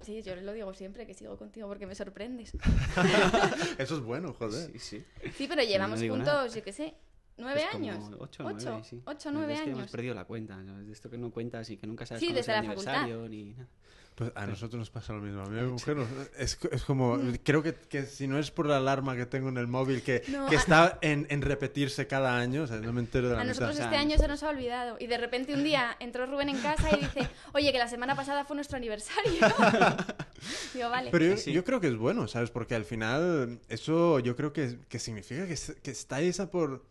sí, 0.00 0.22
yo 0.22 0.34
lo 0.36 0.52
digo 0.52 0.72
siempre 0.74 1.06
que 1.06 1.14
sigo 1.14 1.36
contigo 1.36 1.68
porque 1.68 1.86
me 1.86 1.94
sorprendes. 1.94 2.52
Eso 3.78 3.94
es 3.96 4.00
bueno, 4.02 4.32
joder. 4.32 4.72
Sí, 4.72 4.78
sí. 4.78 5.04
Sí, 5.36 5.46
pero 5.48 5.62
llevamos 5.62 6.00
juntos, 6.00 6.26
nada. 6.26 6.46
yo 6.48 6.62
qué 6.64 6.72
sé, 6.72 6.94
¿Nueve 7.38 7.60
Pues 7.70 7.74
años? 7.74 8.04
Ocho, 8.18 8.44
Ocho, 8.46 8.70
nueve, 8.70 8.82
sí. 8.88 9.02
ocho, 9.04 9.28
Es 9.28 9.60
que 9.60 9.68
hemos 9.68 9.78
años. 9.80 9.90
perdido 9.90 10.14
la 10.14 10.24
cuenta. 10.24 10.56
¿no? 10.62 10.80
Es 10.80 10.86
de 10.86 10.92
esto 10.92 11.10
que 11.10 11.18
no 11.18 11.30
cuentas 11.30 11.68
y 11.70 11.76
que 11.76 11.86
nunca 11.86 12.06
sabes 12.06 12.20
Sí, 12.20 12.26
cuándo 12.28 12.40
es 12.40 12.48
el 12.48 12.54
la 12.54 12.62
facultad. 12.62 12.94
aniversario 12.94 13.28
ni 13.28 13.44
nada. 13.52 13.68
Pues 14.14 14.32
a 14.34 14.46
nosotros 14.46 14.78
nos 14.78 14.88
pasa 14.88 15.12
lo 15.12 15.20
mismo. 15.20 15.42
A 15.42 15.46
mí, 15.50 15.60
mujer, 15.70 15.98
es, 16.38 16.58
es 16.72 16.82
como. 16.84 17.20
Creo 17.44 17.62
que, 17.62 17.74
que 17.74 18.06
si 18.06 18.26
no 18.26 18.38
es 18.38 18.50
por 18.50 18.64
la 18.66 18.78
alarma 18.78 19.14
que 19.14 19.26
tengo 19.26 19.50
en 19.50 19.58
el 19.58 19.66
móvil, 19.66 20.00
que, 20.00 20.22
No, 20.28 20.46
que 20.48 20.56
a- 20.56 20.58
está 20.58 20.98
en, 21.02 21.26
en 21.28 21.42
repetirse 21.42 22.06
cada 22.06 22.38
año, 22.38 22.62
o 22.62 22.66
sea, 22.66 22.78
no 22.78 22.94
me 22.94 23.00
entero 23.00 23.28
de 23.28 23.34
la 23.34 23.42
A 23.42 23.44
mitad. 23.44 23.52
nosotros 23.60 23.74
mitad. 23.76 23.92
este 23.92 23.96
año 23.98 24.16
se 24.16 24.26
nos 24.26 24.42
ha 24.42 24.48
olvidado. 24.48 24.96
Y 24.98 25.06
de 25.06 25.18
repente 25.18 25.52
un 25.52 25.62
día 25.62 25.94
entró 26.00 26.24
Rubén 26.24 26.48
en 26.48 26.58
casa 26.60 26.96
y 26.96 27.00
dice, 27.02 27.28
oye, 27.52 27.70
que 27.72 27.78
la 27.78 27.88
semana 27.88 28.16
pasada 28.16 28.46
fue 28.46 28.56
nuestro 28.56 28.78
aniversario. 28.78 29.32
Digo, 30.72 30.88
vale. 30.88 31.10
Pero 31.10 31.24
yo, 31.26 31.36
Sí. 31.36 31.52
yo 31.52 31.62
creo 31.64 31.80
que 31.80 31.88
es 31.88 31.96
bueno, 31.96 32.26
¿sabes? 32.28 32.50
Porque 32.50 32.74
al 32.74 32.86
final 32.86 33.60
eso 33.68 34.18
yo 34.20 34.34
creo 34.34 34.54
que, 34.54 34.78
que 34.88 34.98
significa 34.98 35.46
que, 35.46 35.56
que 35.82 35.90
estáis 35.90 36.40
a 36.40 36.50
por... 36.50 36.84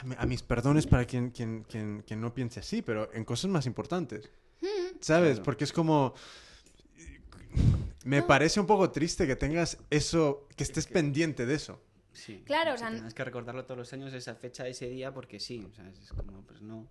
A, 0.00 0.04
mi- 0.04 0.16
a 0.18 0.26
mis 0.26 0.42
perdones 0.42 0.86
para 0.86 1.04
quien, 1.04 1.30
quien, 1.30 1.62
quien, 1.64 2.02
quien 2.06 2.20
no 2.20 2.32
piense 2.34 2.60
así, 2.60 2.82
pero 2.82 3.12
en 3.14 3.24
cosas 3.24 3.50
más 3.50 3.66
importantes. 3.66 4.30
¿Sabes? 5.00 5.32
Claro. 5.32 5.42
Porque 5.44 5.64
es 5.64 5.72
como... 5.72 6.14
Me 8.04 8.20
No. 8.20 8.26
parece 8.26 8.60
un 8.60 8.66
poco 8.66 8.90
triste 8.90 9.26
que 9.26 9.36
tengas 9.36 9.78
eso, 9.90 10.46
que 10.56 10.62
estés 10.64 10.86
pendiente 10.86 11.46
de 11.46 11.54
eso. 11.54 11.80
Sí. 12.12 12.42
Claro, 12.44 12.70
o 12.70 12.74
que 12.74 12.78
sea, 12.80 12.90
Tienes 12.90 13.14
que 13.14 13.24
recordarlo 13.24 13.64
todos 13.64 13.78
los 13.78 13.92
años, 13.92 14.12
esa 14.12 14.34
fecha, 14.34 14.66
ese 14.68 14.88
día, 14.88 15.12
porque 15.12 15.40
sí. 15.40 15.66
O 15.70 15.74
sea, 15.74 15.88
es 15.88 16.12
como, 16.12 16.42
pues 16.42 16.60
no. 16.62 16.86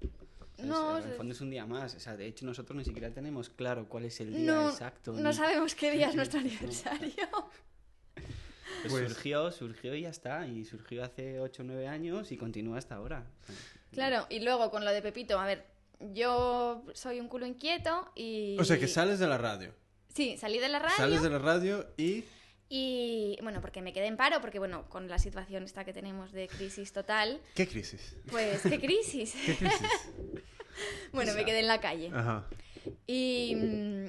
¿sabes? 0.56 0.66
No, 0.66 0.98
en 0.98 1.04
es- 1.04 1.10
el 1.12 1.16
fondo 1.18 1.34
es 1.34 1.42
un 1.42 1.50
día 1.50 1.66
más. 1.66 1.96
O 1.96 2.00
sea, 2.00 2.16
de 2.18 2.26
hecho, 2.28 2.46
nosotros 2.46 2.76
ni 2.78 2.84
siquiera 2.84 3.12
tenemos 3.12 3.50
claro 3.50 3.88
cuál 3.88 4.06
es 4.06 4.20
el 4.22 4.34
día 4.34 4.54
No, 4.54 4.70
exacto. 4.70 5.14
no 5.14 5.30
ni- 5.30 5.36
sabemos 5.36 5.76
qué 5.76 5.92
día 5.92 6.10
es 6.10 6.16
nuestro 6.16 6.40
aniversario. 6.40 7.28
Pues 8.90 8.94
Pues- 8.94 9.14
surgió, 9.14 9.52
surgió 9.52 9.96
y 9.96 10.02
ya 10.02 10.10
está. 10.10 10.48
Y 10.48 10.66
surgió 10.66 11.04
hace 11.04 11.40
8 11.40 11.62
o 11.62 11.66
9 11.66 11.88
años 11.88 12.32
y 12.32 12.38
continúa 12.38 12.78
hasta 12.78 12.96
ahora. 12.96 13.26
Claro, 13.92 14.26
y 14.30 14.40
luego 14.40 14.70
con 14.72 14.86
lo 14.86 14.92
de 14.92 15.02
Pepito, 15.02 15.40
a 15.40 15.46
ver, 15.46 15.66
yo 16.14 16.84
soy 16.94 17.20
un 17.20 17.28
culo 17.28 17.46
inquieto 17.46 18.12
y... 18.16 18.58
O 18.60 18.66
sea, 18.66 18.78
que 18.80 18.88
sales 18.88 19.20
de 19.20 19.28
la 19.28 19.38
radio. 19.38 19.74
Sí, 20.14 20.38
salí 20.38 20.60
de 20.60 20.70
la 20.70 20.80
radio 20.80 20.96
Sales 20.96 21.22
de 21.24 21.30
la 21.30 21.40
radio 21.40 21.88
y... 21.98 22.24
y, 22.70 23.38
bueno, 23.42 23.62
porque 23.62 23.82
me 23.82 23.94
quedé 23.94 24.08
en 24.08 24.18
paro, 24.18 24.42
porque, 24.42 24.60
bueno, 24.60 24.88
con 24.90 25.08
la 25.08 25.18
situación 25.18 25.64
esta 25.64 25.86
que 25.86 25.94
tenemos 25.94 26.32
de 26.32 26.48
crisis 26.48 26.92
total, 26.94 27.40
¿Qué 27.56 27.68
crisis? 27.68 28.16
pues, 28.30 28.62
¿qué 28.62 28.80
crisis? 28.80 29.34
¿Qué 29.46 29.56
crisis? 29.56 29.90
bueno, 31.14 31.34
me 31.34 31.46
quedé 31.46 31.60
en 31.60 31.68
la 31.68 31.80
calle. 31.80 32.12
Ajá. 32.14 32.46
Y, 33.08 33.56
mm, 33.56 34.08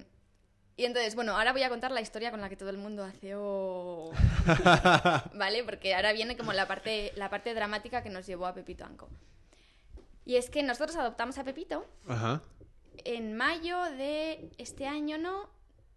y 0.76 0.84
entonces, 0.84 1.14
bueno, 1.14 1.36
ahora 1.36 1.52
voy 1.52 1.62
a 1.62 1.68
contar 1.68 1.90
la 1.92 2.00
historia 2.00 2.30
con 2.30 2.40
la 2.40 2.48
que 2.48 2.56
todo 2.56 2.70
el 2.70 2.78
mundo 2.78 3.04
hace 3.04 3.34
oh, 3.36 4.12
¿vale? 5.34 5.64
Porque 5.64 5.94
ahora 5.94 6.12
viene 6.12 6.36
como 6.36 6.52
la 6.52 6.66
parte, 6.66 7.12
la 7.16 7.30
parte 7.30 7.54
dramática 7.54 8.02
que 8.02 8.10
nos 8.10 8.26
llevó 8.26 8.46
a 8.46 8.54
Pepito 8.54 8.84
Anco. 8.84 9.08
Y 10.24 10.36
es 10.36 10.50
que 10.50 10.62
nosotros 10.62 10.96
adoptamos 10.96 11.38
a 11.38 11.44
Pepito 11.44 11.86
Ajá. 12.08 12.42
en 13.04 13.36
mayo 13.36 13.82
de 13.96 14.50
este 14.58 14.86
año, 14.86 15.18
¿no? 15.18 15.48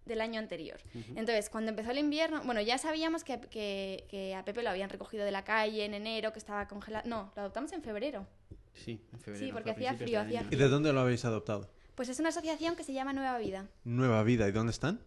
Del 0.05 0.21
año 0.21 0.39
anterior. 0.39 0.79
Entonces, 1.15 1.49
cuando 1.49 1.69
empezó 1.71 1.91
el 1.91 1.97
invierno, 1.97 2.41
bueno, 2.45 2.61
ya 2.61 2.77
sabíamos 2.77 3.23
que, 3.25 3.39
que- 3.41 4.05
que 4.09 4.35
a 4.35 4.45
Pepe 4.45 4.63
lo 4.63 4.69
habían 4.69 4.89
recogido 4.89 5.25
de 5.25 5.31
la 5.31 5.43
calle 5.43 5.83
en 5.85 5.93
enero, 5.93 6.31
que 6.31 6.39
estaba 6.39 6.67
congelado. 6.67 7.07
No, 7.09 7.31
lo 7.35 7.41
adoptamos 7.41 7.73
en 7.73 7.81
febrero. 7.83 8.25
sí, 8.73 9.01
en 9.11 9.19
febrero. 9.19 9.45
Sí, 9.45 9.51
porque 9.51 9.71
hacía 9.71 9.93
frío, 9.95 10.21
hacía 10.21 10.39
año. 10.41 10.49
¿Y 10.51 10.55
de 10.55 10.67
dónde 10.69 10.93
lo 10.93 11.01
habéis 11.01 11.25
adoptado? 11.25 11.69
Pues 11.97 12.09
es 12.09 12.19
una 12.19 12.29
asociación 12.29 12.75
que 12.75 12.83
se 12.83 12.93
llama 12.93 13.11
Nueva 13.11 13.39
Vida. 13.39 13.65
Nueva 13.83 14.21
Vida. 14.21 14.47
¿Y 14.47 14.51
dónde 14.51 14.69
están? 14.69 15.01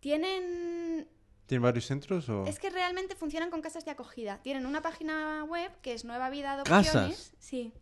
Tienen 0.00 1.06
¿Tienen 1.44 1.62
varios 1.62 1.84
centros 1.84 2.26
o...? 2.30 2.46
Es 2.46 2.58
que 2.58 2.70
realmente 2.70 3.14
funcionan 3.14 3.50
con 3.50 3.60
casas 3.60 3.84
de 3.84 3.90
acogida. 3.90 4.38
Tienen 4.38 4.64
una 4.64 4.80
página 4.80 5.44
web 5.44 5.70
que 5.82 5.92
es 5.92 6.06
Nueva 6.06 6.30
Vida 6.30 6.54
Adopciones. 6.54 6.86
¿Casas? 6.86 7.34
Sí. 7.38 7.74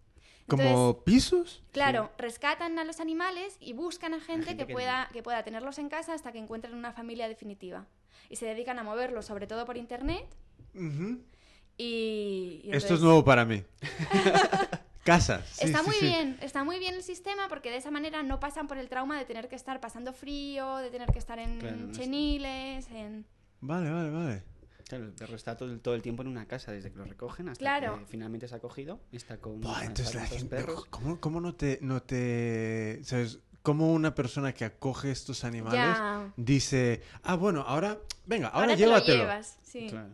¿Como 0.49 0.63
Entonces, 0.65 1.03
pisos? 1.05 1.63
claro, 1.71 2.11
rescatan 2.19 2.77
a 2.81 2.85
los 2.85 2.99
animales 2.99 3.57
y 3.61 3.73
buscan 3.73 4.15
a 4.15 4.21
gente, 4.21 4.47
gente 4.47 4.65
que, 4.65 4.67
que 4.67 4.73
pueda, 4.73 5.09
que 5.13 5.23
pueda 5.23 5.45
tenerlos 5.45 5.79
en 5.79 5.89
casa 5.89 6.13
hasta 6.13 6.33
que 6.33 6.39
encuentren 6.39 6.75
una 6.75 6.93
familia 6.93 7.29
definitiva. 7.29 7.87
Y 8.29 8.35
se 8.35 8.47
dedican 8.47 8.81
a 8.81 8.83
moverlos, 8.83 9.27
sobre 9.27 9.47
todo 9.47 9.65
por 9.65 9.77
internet. 9.77 10.27
Y, 11.79 12.63
y 12.65 12.71
Esto 12.73 12.95
es 12.95 13.01
nuevo 13.01 13.25
para 13.25 13.45
mí. 13.45 13.63
Casas. 15.05 15.47
sí, 15.53 15.67
está 15.67 15.81
sí, 15.81 15.87
muy 15.87 15.97
sí. 15.97 16.05
bien, 16.07 16.39
está 16.43 16.63
muy 16.65 16.79
bien 16.79 16.95
el 16.95 17.03
sistema 17.03 17.49
porque 17.49 17.71
de 17.71 17.79
esa 17.79 17.91
manera 17.91 18.23
no 18.23 18.39
pasan 18.39 18.67
por 18.69 18.77
el 18.79 18.89
trauma 18.89 19.19
de 19.19 19.25
tener 19.25 19.49
que 19.49 19.57
estar 19.57 19.81
pasando 19.81 20.13
frío, 20.13 20.77
de 20.77 20.91
tener 20.91 21.11
que 21.11 21.19
estar 21.19 21.39
en 21.39 21.59
Claro, 21.59 21.91
cheniles, 21.93 22.87
en... 22.91 23.25
Vale, 23.61 23.91
vale, 23.91 24.11
vale. 24.11 24.43
Claro, 24.89 25.05
el 25.05 25.13
perro 25.13 25.37
está 25.37 25.57
todo, 25.57 25.79
todo 25.79 25.95
el 25.95 26.03
tiempo 26.03 26.23
en 26.23 26.29
una 26.29 26.47
casa, 26.47 26.73
desde 26.73 26.91
que 26.91 26.99
lo 26.99 27.05
recogen 27.05 27.49
hasta 27.49 27.61
Claro. 27.61 27.99
que 28.01 28.07
finalmente 28.07 28.49
se 28.49 28.57
ha 28.57 28.59
cogido. 28.59 29.01
Está 29.13 29.39
con, 29.39 29.61
Buah, 29.61 29.85
entonces 29.85 30.15
la 30.15 30.27
gente... 30.27 30.57
perros. 30.57 30.85
¿Cómo, 30.87 31.21
cómo 31.21 31.41
no 31.41 31.55
te... 31.55 31.79
No 31.81 32.03
te 32.03 33.01
¿Sabes? 33.05 33.39
¿Cómo 33.63 33.93
una 33.93 34.15
persona 34.15 34.53
que 34.53 34.65
acoge 34.65 35.11
estos 35.11 35.45
animales 35.45 35.75
Ya. 35.81 36.33
dice... 36.37 37.03
Ah, 37.23 37.37
bueno, 37.37 37.61
ahora... 37.67 37.99
Venga, 38.27 38.49
ahora, 38.49 38.65
Ahora 38.65 38.77
te 38.77 38.83
lo 38.83 38.87
llévatelo. 38.89 39.19
llevas, 39.23 39.59
sí. 39.63 39.87
Claro. 39.91 40.11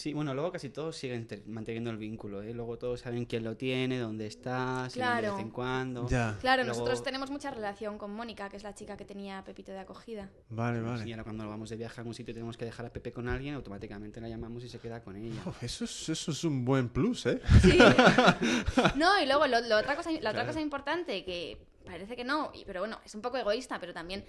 Sí, 0.00 0.14
bueno, 0.14 0.32
luego 0.32 0.50
casi 0.50 0.70
todos 0.70 0.96
siguen 0.96 1.26
te- 1.26 1.42
manteniendo 1.46 1.90
el 1.90 1.98
vínculo, 1.98 2.40
¿eh? 2.42 2.54
Luego 2.54 2.78
todos 2.78 3.00
saben 3.00 3.26
quién 3.26 3.44
lo 3.44 3.54
tiene, 3.56 3.98
dónde 3.98 4.26
está, 4.26 4.88
si 4.88 4.98
viene 4.98 5.14
de 5.14 5.20
Claro. 5.20 5.36
vez 5.36 5.44
en 5.44 5.50
cuando. 5.50 6.08
Ya. 6.08 6.38
Claro, 6.40 6.62
Luego- 6.64 6.78
nosotros 6.78 7.02
tenemos 7.02 7.30
mucha 7.30 7.50
relación 7.50 7.98
con 7.98 8.10
Mónica, 8.14 8.48
que 8.48 8.56
es 8.56 8.62
la 8.62 8.74
chica 8.74 8.96
que 8.96 9.04
tenía 9.04 9.38
a 9.38 9.44
Pepito 9.44 9.72
de 9.72 9.78
acogida. 9.80 10.30
Vale, 10.48 10.80
vale. 10.80 11.06
Y 11.06 11.12
ahora 11.12 11.24
cuando 11.24 11.46
vamos 11.46 11.68
de 11.68 11.76
viaje 11.76 11.96
a 11.96 12.00
algún 12.00 12.14
sitio 12.14 12.32
y 12.32 12.34
tenemos 12.34 12.56
que 12.56 12.64
dejar 12.64 12.86
a 12.86 12.90
Pepe 12.92 13.12
con 13.12 13.28
alguien, 13.28 13.54
automáticamente 13.54 14.22
la 14.22 14.28
llamamos 14.30 14.64
y 14.64 14.70
se 14.70 14.78
queda 14.78 15.02
con 15.02 15.16
ella. 15.16 15.42
Oh, 15.44 15.52
eso, 15.60 15.84
es, 15.84 16.08
eso 16.08 16.30
es 16.30 16.44
un 16.44 16.64
buen 16.64 16.88
plus, 16.88 17.26
¿eh? 17.26 17.40
Sí. 17.60 17.78
No, 18.96 19.20
y 19.22 19.26
luego 19.26 19.46
lo, 19.46 19.60
lo 19.60 19.76
otra 19.78 19.96
cosa, 19.96 20.10
la 20.12 20.16
otra 20.18 20.32
Claro. 20.32 20.46
cosa 20.48 20.60
importante, 20.62 21.24
que 21.24 21.66
parece 21.84 22.16
que 22.16 22.24
no, 22.24 22.50
y- 22.54 22.64
pero 22.64 22.80
bueno, 22.80 22.98
es 23.04 23.14
un 23.14 23.20
poco 23.20 23.36
egoísta, 23.36 23.78
pero 23.78 23.92
también 23.92 24.24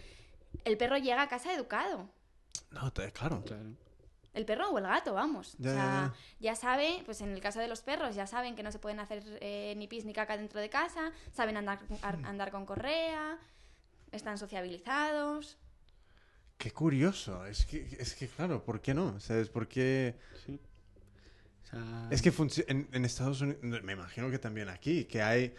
el 0.65 0.77
perro 0.77 0.97
llega 0.97 1.21
a 1.21 1.27
casa 1.29 1.53
educado. 1.53 2.09
No, 2.71 2.91
te- 2.91 3.11
claro. 3.11 3.41
Claro. 3.45 3.71
El 4.33 4.45
perro 4.45 4.69
o 4.69 4.77
el 4.77 4.85
gato, 4.85 5.13
vamos. 5.13 5.55
Ya, 5.57 5.71
o 5.71 5.73
ya, 5.73 5.81
sea, 5.81 6.13
ya 6.39 6.55
sabe, 6.55 7.01
pues 7.05 7.19
en 7.21 7.31
el 7.31 7.41
caso 7.41 7.59
de 7.59 7.67
los 7.67 7.81
perros, 7.81 8.15
ya 8.15 8.27
saben 8.27 8.55
que 8.55 8.63
no 8.63 8.71
se 8.71 8.79
pueden 8.79 8.99
hacer 8.99 9.23
eh, 9.41 9.73
ni 9.77 9.87
pis 9.87 10.05
ni 10.05 10.13
caca 10.13 10.37
dentro 10.37 10.59
de 10.61 10.69
casa, 10.69 11.11
saben 11.33 11.57
andar, 11.57 11.79
ar- 12.01 12.19
andar 12.23 12.49
con 12.51 12.65
correa, 12.65 13.37
están 14.11 14.37
sociabilizados. 14.37 15.57
Qué 16.57 16.71
curioso. 16.71 17.45
Es 17.45 17.65
que, 17.65 17.97
es 17.99 18.13
que 18.15 18.27
claro, 18.27 18.63
¿por 18.63 18.81
qué 18.81 18.93
no? 18.93 19.19
¿Sabes? 19.19 19.49
¿Por 19.49 19.67
qué...? 19.67 20.15
Sí. 20.45 20.59
O 21.63 21.67
sea, 21.71 22.07
Es 22.11 22.21
que 22.21 22.31
en, 22.67 22.87
en 22.91 23.05
Estados 23.05 23.41
Unidos, 23.41 23.83
me 23.83 23.93
imagino 23.93 24.29
que 24.29 24.39
también 24.39 24.69
aquí, 24.69 25.05
que 25.05 25.21
hay 25.21 25.55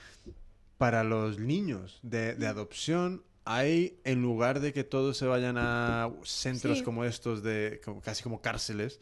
para 0.78 1.04
los 1.04 1.38
niños 1.38 1.98
de, 2.02 2.34
de 2.34 2.46
adopción, 2.46 3.24
hay 3.44 3.98
en 4.04 4.22
lugar 4.22 4.60
de 4.60 4.72
que 4.72 4.84
todos 4.84 5.16
se 5.16 5.26
vayan 5.26 5.56
a 5.58 6.10
centros 6.24 6.78
Sí. 6.78 6.84
como 6.84 7.04
estos, 7.04 7.42
de 7.42 7.80
como- 7.84 8.00
casi 8.00 8.22
como 8.22 8.40
cárceles, 8.40 9.00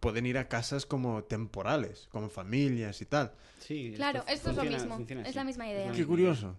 pueden 0.00 0.26
ir 0.26 0.38
a 0.38 0.48
casas 0.48 0.86
como 0.86 1.24
temporales, 1.24 2.08
como 2.12 2.28
familias 2.28 3.00
y 3.02 3.06
tal. 3.06 3.32
Sí, 3.58 3.92
Claro, 3.96 4.22
esto 4.28 4.50
es 4.50 4.56
lo 4.56 4.64
mismo, 4.64 5.04
es 5.24 5.34
la 5.34 5.44
misma 5.44 5.68
idea. 5.68 5.90
Qué 5.92 6.06
curioso. 6.06 6.56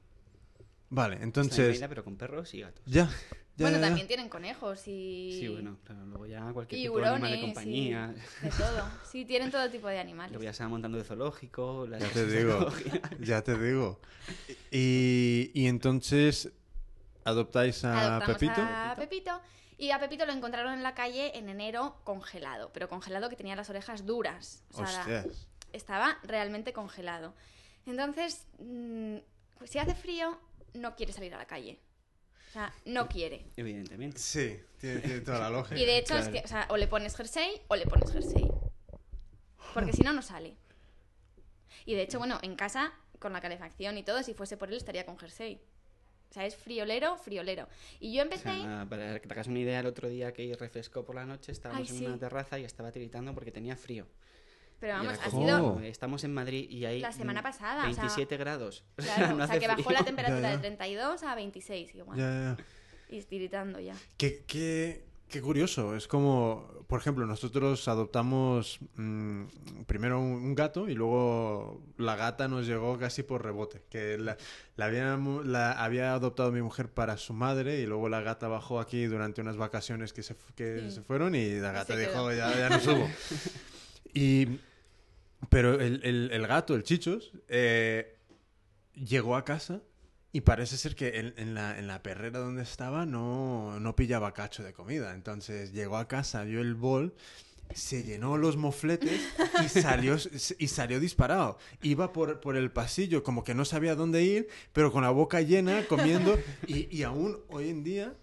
Vale, 0.90 1.18
entonces... 1.22 1.80
Pero 1.88 2.04
con 2.04 2.16
perros 2.16 2.54
y 2.54 2.62
gatos. 2.62 2.84
Ya. 2.86 3.06
ya, 3.06 3.12
bueno, 3.58 3.78
ya, 3.78 3.82
ya. 3.82 3.88
también 3.88 4.08
tienen 4.08 4.30
conejos 4.30 4.88
y... 4.88 5.38
Sí, 5.40 5.48
bueno, 5.48 5.78
claro, 5.84 6.06
luego 6.06 6.26
ya 6.28 6.52
cualquier 6.54 6.80
y 6.80 6.84
tipo 6.84 7.00
de 7.00 7.06
animal 7.08 7.32
de 7.32 7.42
compañía. 7.42 8.16
de 8.42 8.50
todo. 8.52 8.88
Sí, 9.10 9.26
tienen 9.26 9.50
todo 9.52 9.70
tipo 9.72 9.88
de 9.88 10.00
animales. 10.00 10.32
Luego 10.34 10.44
ya 10.44 10.54
se 10.54 10.64
va 10.64 10.70
montando 10.70 10.98
de 10.98 11.04
zoológico. 11.04 11.88
las 11.88 12.02
Ya 12.02 12.10
te 12.10 12.26
digo, 12.38 12.68
ya 13.20 13.42
te 13.42 13.58
digo. 13.58 14.00
Y, 14.72 15.52
y 15.54 15.66
entonces 15.68 16.52
adoptáis 17.26 17.84
a 17.84 18.16
Adoptamos 18.16 18.38
Pepito. 18.38 18.62
a 18.62 18.96
Pepito 18.98 19.42
y 19.78 19.92
a 19.92 20.00
Pepito 20.00 20.26
lo 20.26 20.32
encontraron 20.32 20.74
en 20.74 20.84
la 20.84 20.96
calle 20.96 21.38
en 21.38 21.50
enero 21.50 22.00
congelado, 22.04 22.72
pero 22.72 22.88
congelado 22.88 23.30
que 23.30 23.36
tenía 23.36 23.56
las 23.56 23.70
orejas 23.70 24.06
duras. 24.06 24.64
O 24.74 24.86
sea, 24.86 25.26
estaba 25.74 26.18
realmente 26.24 26.72
congelado. 26.72 27.34
Entonces, 27.86 28.48
mm, 28.60 29.18
pues 29.58 29.72
si 29.72 29.80
hace 29.80 29.94
frío, 29.94 30.40
no 30.74 30.96
quiere 30.96 31.12
salir 31.12 31.34
a 31.36 31.38
la 31.38 31.46
calle. 31.46 31.82
O 32.50 32.52
sea, 32.54 32.74
no 32.86 33.10
quiere. 33.10 33.52
Evidentemente. 33.58 34.18
Sí, 34.18 34.58
tiene, 34.80 35.02
tiene 35.02 35.20
toda 35.22 35.40
la 35.40 35.50
lógica. 35.50 35.78
Y 35.78 35.86
de 35.86 35.98
hecho 35.98 36.16
es 36.16 36.30
que, 36.30 36.40
o 36.40 36.48
sea, 36.48 36.68
o 36.70 36.78
le 36.78 36.88
pones 36.88 37.16
jersey 37.18 37.62
o 37.68 37.76
le 37.76 37.86
pones 37.86 38.12
jersey. 38.12 38.50
Porque 39.74 39.92
si 39.92 40.04
no, 40.04 40.14
no 40.14 40.22
sale. 40.22 40.56
Y 41.86 41.96
de 41.96 42.04
hecho, 42.04 42.18
bueno, 42.18 42.40
en 42.44 42.56
casa, 42.56 42.94
con 43.20 43.34
la 43.34 43.42
calefacción 43.42 43.98
y 43.98 44.04
todo, 44.04 44.24
si 44.24 44.34
fuese 44.34 44.56
por 44.56 44.70
él, 44.70 44.78
estaría 44.78 45.06
con 45.06 45.20
jersey. 45.20 45.62
O 46.36 46.38
sea, 46.38 46.46
es 46.46 46.58
friolero, 46.58 47.16
friolero. 47.16 47.70
Y 48.02 48.14
yo 48.14 48.20
O 48.20 48.26
empecé... 48.26 48.44
sea, 48.44 48.86
para 48.90 49.22
que 49.22 49.26
te 49.26 49.34
hagas 49.34 49.48
una 49.48 49.60
idea, 49.60 49.80
el 49.80 49.86
otro 49.86 50.10
día 50.10 50.34
que 50.34 50.54
refrescó 50.60 51.06
por 51.06 51.16
la 51.16 51.26
noche, 51.26 51.54
estábamos 51.54 51.90
Ay, 51.90 51.96
en 51.96 52.00
sí. 52.02 52.06
una 52.06 52.18
terraza 52.18 52.60
y 52.60 52.66
estaba 52.66 52.92
tiritando 52.92 53.34
porque 53.34 53.52
tenía 53.52 53.78
frío. 53.78 54.06
Pero 54.82 54.96
vamos, 54.96 55.18
ha 55.24 55.30
sido... 55.30 55.76
Oh. 55.76 55.80
Estamos 55.80 56.26
en 56.26 56.34
Madrid 56.34 56.70
y 56.70 56.84
hay 56.84 57.00
La 57.00 57.14
semana 57.14 57.40
mm, 57.40 57.44
pasada, 57.44 57.90
o 57.90 57.94
sea, 57.94 58.04
27 58.04 58.36
grados. 58.36 58.84
Claro, 58.98 59.38
No 59.38 59.46
o 59.46 59.48
sea, 59.48 59.58
que 59.60 59.68
bajó 59.68 59.84
frío. 59.84 59.98
la 59.98 60.04
temperatura 60.04 60.42
Ya, 60.42 60.50
ya. 60.50 60.58
de 60.58 60.62
32 60.76 61.24
a 61.24 61.36
26 61.36 61.96
igual. 61.96 62.18
Ya, 62.20 62.58
ya. 62.58 63.16
Y 63.16 63.22
tiritando 63.24 63.80
ya. 63.80 63.96
¿Qué, 64.18 64.44
qué, 64.46 65.06
Qué 65.30 65.42
curioso, 65.42 65.96
es 65.96 66.08
como, 66.08 66.70
por 66.88 67.00
ejemplo, 67.02 67.26
nosotros 67.26 67.88
adoptamos 67.88 68.80
mm, 68.96 69.44
primero 69.88 70.20
un, 70.20 70.28
un 70.34 70.56
gato 70.56 70.88
y 70.88 70.94
luego 70.94 71.82
la 71.98 72.16
gata 72.16 72.48
nos 72.48 72.68
llegó 72.68 72.98
casi 73.00 73.24
por 73.24 73.44
rebote, 73.44 73.82
que 73.90 74.18
la, 74.18 74.38
la 74.78 74.86
había, 74.86 75.18
mu- 75.18 75.42
la 75.44 75.72
había 75.74 76.14
adoptado 76.14 76.52
mi 76.52 76.62
mujer 76.62 76.90
para 76.90 77.18
su 77.18 77.34
madre 77.34 77.80
y 77.82 77.86
luego 77.86 78.08
la 78.08 78.22
gata 78.22 78.48
bajó 78.48 78.80
aquí 78.80 79.06
durante 79.06 79.42
unas 79.42 79.58
vacaciones 79.58 80.14
que 80.14 80.22
se, 80.24 80.36
que 80.56 80.82
Sí. 80.82 80.92
se 80.92 81.02
fueron 81.02 81.34
y 81.36 81.56
la 81.56 81.72
gata 81.72 81.98
dijo, 81.98 82.32
ya, 82.32 82.56
ya 82.58 82.70
no 82.70 82.80
subo. 82.80 83.10
y, 84.14 84.60
pero 85.50 85.74
el, 85.82 86.02
el- 86.04 86.30
el 86.32 86.48
gato, 86.48 86.76
el 86.76 86.84
Chichos, 86.84 87.32
eh, 87.50 88.16
llegó 88.94 89.36
a 89.36 89.44
casa 89.44 89.82
y 90.36 90.42
parece 90.42 90.76
ser 90.76 90.96
que 90.96 91.18
en, 91.18 91.34
en 91.38 91.54
la, 91.54 91.80
en 91.80 91.88
la 91.88 92.04
perrera 92.04 92.40
donde 92.40 92.62
estaba 92.64 93.06
no, 93.06 93.80
no 93.80 93.96
pillaba 93.96 94.34
cacho 94.34 94.64
de 94.64 94.74
comida. 94.74 95.14
Entonces 95.14 95.72
llegó 95.72 95.96
a 95.96 96.10
casa, 96.10 96.44
vio 96.44 96.60
el 96.60 96.76
bol, 96.76 97.16
se 97.74 98.04
llenó 98.04 98.36
los 98.36 98.58
mofletes 98.58 99.22
y 99.64 99.70
salió, 99.80 100.18
y 100.60 100.68
salió 100.68 101.00
disparado. 101.00 101.58
Iba 101.82 102.12
por, 102.12 102.42
por 102.42 102.58
el 102.58 102.70
pasillo 102.70 103.24
como 103.24 103.46
que 103.46 103.54
no 103.56 103.64
sabía 103.64 103.96
dónde 103.96 104.24
ir, 104.24 104.50
pero 104.74 104.92
con 104.92 105.04
la 105.04 105.10
boca 105.12 105.40
llena, 105.40 105.86
comiendo. 105.88 106.38
Y, 106.68 106.94
y 106.94 107.04
aún 107.04 107.40
hoy 107.48 107.70
en 107.70 107.86
día 107.86 108.14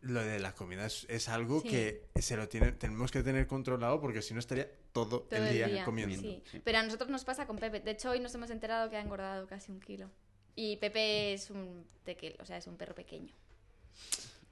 lo 0.00 0.22
de 0.24 0.40
la 0.40 0.52
comida 0.52 0.86
es, 0.86 1.06
es 1.08 1.28
algo 1.28 1.60
Sí. 1.60 1.68
que 1.68 2.06
se 2.20 2.36
lo 2.36 2.48
tiene, 2.48 2.72
tenemos 2.72 3.12
que 3.12 3.22
tener 3.22 3.46
controlado 3.46 4.00
porque 4.00 4.20
si 4.20 4.34
no 4.34 4.40
estaría 4.40 4.68
todo, 4.92 5.20
Todo 5.20 5.46
el 5.46 5.52
día, 5.52 5.84
comiendo. 5.84 6.20
Sí. 6.20 6.42
Sí. 6.50 6.60
Pero 6.64 6.78
a 6.78 6.82
nosotros 6.82 7.08
nos 7.08 7.24
pasa 7.24 7.46
con 7.46 7.56
Pepe. 7.56 7.78
De 7.78 7.92
hecho, 7.92 8.10
hoy 8.10 8.18
nos 8.18 8.34
hemos 8.34 8.50
enterado 8.50 8.90
que 8.90 8.96
ha 8.96 9.00
engordado 9.00 9.46
casi 9.46 9.70
un 9.70 9.78
kilo. 9.80 10.10
Y 10.56 10.76
Pepe 10.78 11.34
es 11.34 11.50
un 11.50 11.84
tequil, 12.04 12.34
o 12.40 12.44
sea, 12.46 12.56
es 12.56 12.66
un 12.66 12.76
perro 12.76 12.94
pequeño. 12.94 13.32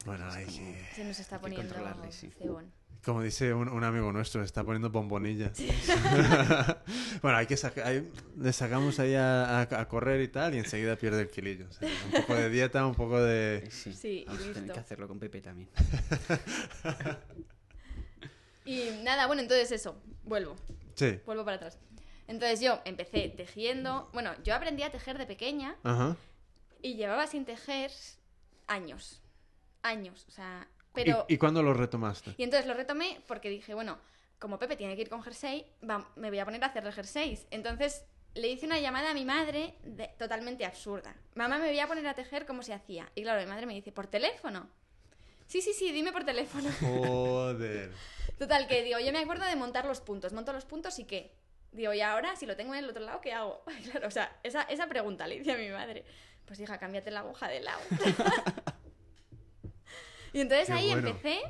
Bueno, 0.04 0.30
hay 0.30 0.44
que... 0.44 0.86
Se 0.94 1.02
nos 1.04 1.18
está 1.18 1.40
poniendo 1.40 1.66
controlarle, 1.66 2.12
sí. 2.12 2.30
cebón. 2.38 2.70
Como 3.04 3.22
dice 3.22 3.52
un, 3.52 3.68
un 3.68 3.84
amigo 3.84 4.12
nuestro, 4.12 4.42
está 4.42 4.64
poniendo 4.64 4.88
bombonilla. 4.90 5.50
bueno, 7.22 7.36
hay 7.38 7.46
que 7.46 7.56
sacar, 7.56 7.86
ahí- 7.86 8.10
le 8.38 8.52
sacamos 8.52 8.98
ahí 8.98 9.14
a, 9.14 9.60
a- 9.60 9.80
a 9.80 9.88
correr 9.88 10.20
y 10.22 10.28
tal 10.28 10.54
y 10.54 10.58
enseguida 10.58 10.96
pierde 10.96 11.22
el 11.22 11.30
kilillo. 11.30 11.66
O 11.68 11.72
sea, 11.72 11.88
un 12.06 12.12
poco 12.22 12.34
de 12.34 12.48
dieta, 12.50 12.86
un 12.86 12.94
poco 12.94 13.20
de... 13.22 13.66
Sí, 13.70 13.92
Sí, 13.92 14.08
y 14.22 14.24
vamos 14.24 14.40
a 14.40 14.44
tener 14.44 14.56
listo. 14.62 14.72
que 14.74 14.80
hacerlo 14.80 15.08
con 15.08 15.18
Pepe 15.18 15.40
también. 15.40 15.68
Y 18.66 18.90
nada, 19.02 19.26
bueno, 19.26 19.42
entonces 19.42 19.70
eso, 19.72 19.94
vuelvo, 20.24 20.56
Sí. 20.94 21.18
vuelvo 21.26 21.44
para 21.44 21.56
atrás. 21.58 21.78
Entonces 22.26 22.60
yo 22.60 22.80
empecé 22.84 23.28
tejiendo, 23.28 24.08
bueno, 24.12 24.32
yo 24.44 24.54
aprendí 24.54 24.82
a 24.82 24.90
tejer 24.90 25.18
de 25.18 25.26
pequeña 25.26 25.76
Ajá. 25.82 26.16
y 26.82 26.94
llevaba 26.94 27.26
sin 27.26 27.44
tejer 27.44 27.90
años, 28.66 29.20
años, 29.82 30.24
o 30.28 30.30
sea, 30.30 30.66
pero... 30.94 31.26
¿Y, 31.28 31.34
y 31.34 31.38
cuándo 31.38 31.62
lo 31.62 31.74
retomaste? 31.74 32.34
Y 32.38 32.42
entonces 32.44 32.66
lo 32.66 32.74
retomé 32.74 33.20
porque 33.26 33.50
dije, 33.50 33.74
bueno, 33.74 33.98
como 34.38 34.58
Pepe 34.58 34.76
tiene 34.76 34.96
que 34.96 35.02
ir 35.02 35.08
con 35.10 35.22
jersey, 35.22 35.66
va- 35.88 36.08
me 36.16 36.30
voy 36.30 36.38
a 36.38 36.44
poner 36.44 36.62
a 36.64 36.68
hacerle 36.68 36.92
jerseys. 36.92 37.46
Entonces 37.50 38.04
le 38.34 38.48
hice 38.48 38.66
una 38.66 38.78
llamada 38.80 39.10
a 39.10 39.14
mi 39.14 39.24
madre 39.24 39.74
de- 39.82 40.08
totalmente 40.18 40.64
absurda. 40.64 41.14
Mamá, 41.34 41.58
me 41.58 41.68
voy 41.68 41.78
a 41.80 41.86
poner 41.86 42.06
a 42.06 42.14
tejer 42.14 42.46
como 42.46 42.62
se 42.62 42.72
hacía. 42.72 43.10
Y 43.14 43.22
claro, 43.22 43.40
mi 43.40 43.46
madre 43.46 43.66
me 43.66 43.74
dice, 43.74 43.92
¿por 43.92 44.06
teléfono? 44.06 44.68
Sí, 45.46 45.60
sí, 45.60 45.72
sí, 45.74 45.92
dime 45.92 46.10
por 46.12 46.24
teléfono. 46.24 46.70
Joder. 46.80 47.92
Total, 48.38 48.66
que 48.66 48.82
digo, 48.82 48.98
yo 48.98 49.12
me 49.12 49.18
acuerdo 49.18 49.44
de 49.44 49.56
montar 49.56 49.84
los 49.84 50.00
puntos. 50.00 50.32
Monto 50.32 50.52
los 50.52 50.64
puntos 50.64 50.98
y 50.98 51.04
qué. 51.04 51.32
Digo, 51.74 51.92
y 51.92 52.00
ahora, 52.00 52.36
si 52.36 52.46
lo 52.46 52.56
tengo 52.56 52.72
en 52.72 52.84
el 52.84 52.90
otro 52.90 53.02
lado, 53.02 53.20
¿qué 53.20 53.32
hago? 53.32 53.62
Claro, 53.90 54.06
o 54.06 54.10
sea, 54.10 54.38
esa, 54.44 54.62
esa 54.62 54.86
pregunta 54.86 55.26
le 55.26 55.36
hice 55.36 55.52
a 55.52 55.58
mi 55.58 55.68
madre. 55.68 56.04
Pues 56.46 56.60
hija, 56.60 56.78
cámbiate 56.78 57.10
la 57.10 57.20
aguja 57.20 57.48
de 57.48 57.60
lado. 57.60 57.80
y 60.32 60.40
entonces 60.40 60.68
Qué 60.68 60.72
ahí 60.72 60.92
bueno. 60.92 61.08
empecé 61.08 61.40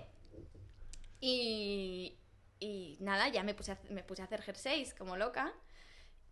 y, 1.21 2.17
y 2.59 2.97
nada, 3.01 3.29
ya 3.29 3.43
me 3.43 3.55
puse, 3.55 3.73
a, 3.73 3.79
me 3.91 4.03
puse 4.03 4.23
a 4.23 4.25
hacer 4.25 4.41
jerseys 4.41 4.95
como 4.95 5.17
loca. 5.17 5.53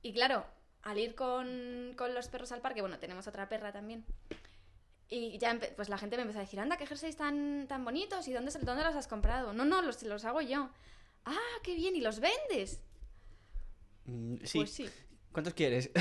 Y 0.01 0.15
claro, 0.15 0.47
al 0.83 0.99
ir 0.99 1.15
con, 1.15 1.93
con 1.97 2.15
los 2.15 2.29
perros 2.29 2.51
al 2.53 2.63
parque, 2.63 2.81
bueno, 2.81 2.99
tenemos 2.99 3.27
otra 3.27 3.49
perra 3.49 3.73
también. 3.73 4.07
Y 5.11 5.37
ya 5.37 5.59
pues 5.77 5.91
la 5.91 5.99
gente 5.99 6.17
me 6.17 6.23
empezó 6.23 6.39
a 6.39 6.43
decir, 6.43 6.61
anda, 6.61 6.79
qué 6.79 6.87
jerseys 6.87 7.17
tan, 7.17 7.67
tan 7.69 7.85
bonitos 7.85 8.27
y 8.27 8.33
dónde, 8.33 8.53
dónde 8.63 8.85
los 8.85 8.97
has 8.97 9.07
comprado. 9.07 9.53
No, 9.53 9.67
no, 9.67 9.83
los, 9.83 10.03
los 10.05 10.25
hago 10.25 10.41
yo. 10.41 10.71
Ah, 11.27 11.37
qué 11.63 11.75
bien, 11.75 11.95
¿y 11.95 12.01
los 12.01 12.21
vendes? 12.21 12.81
Mm, 14.07 14.37
sí. 14.45 14.59
Pues 14.59 14.71
sí. 14.71 14.89
¿Cuántos 15.33 15.55
quieres? 15.55 15.91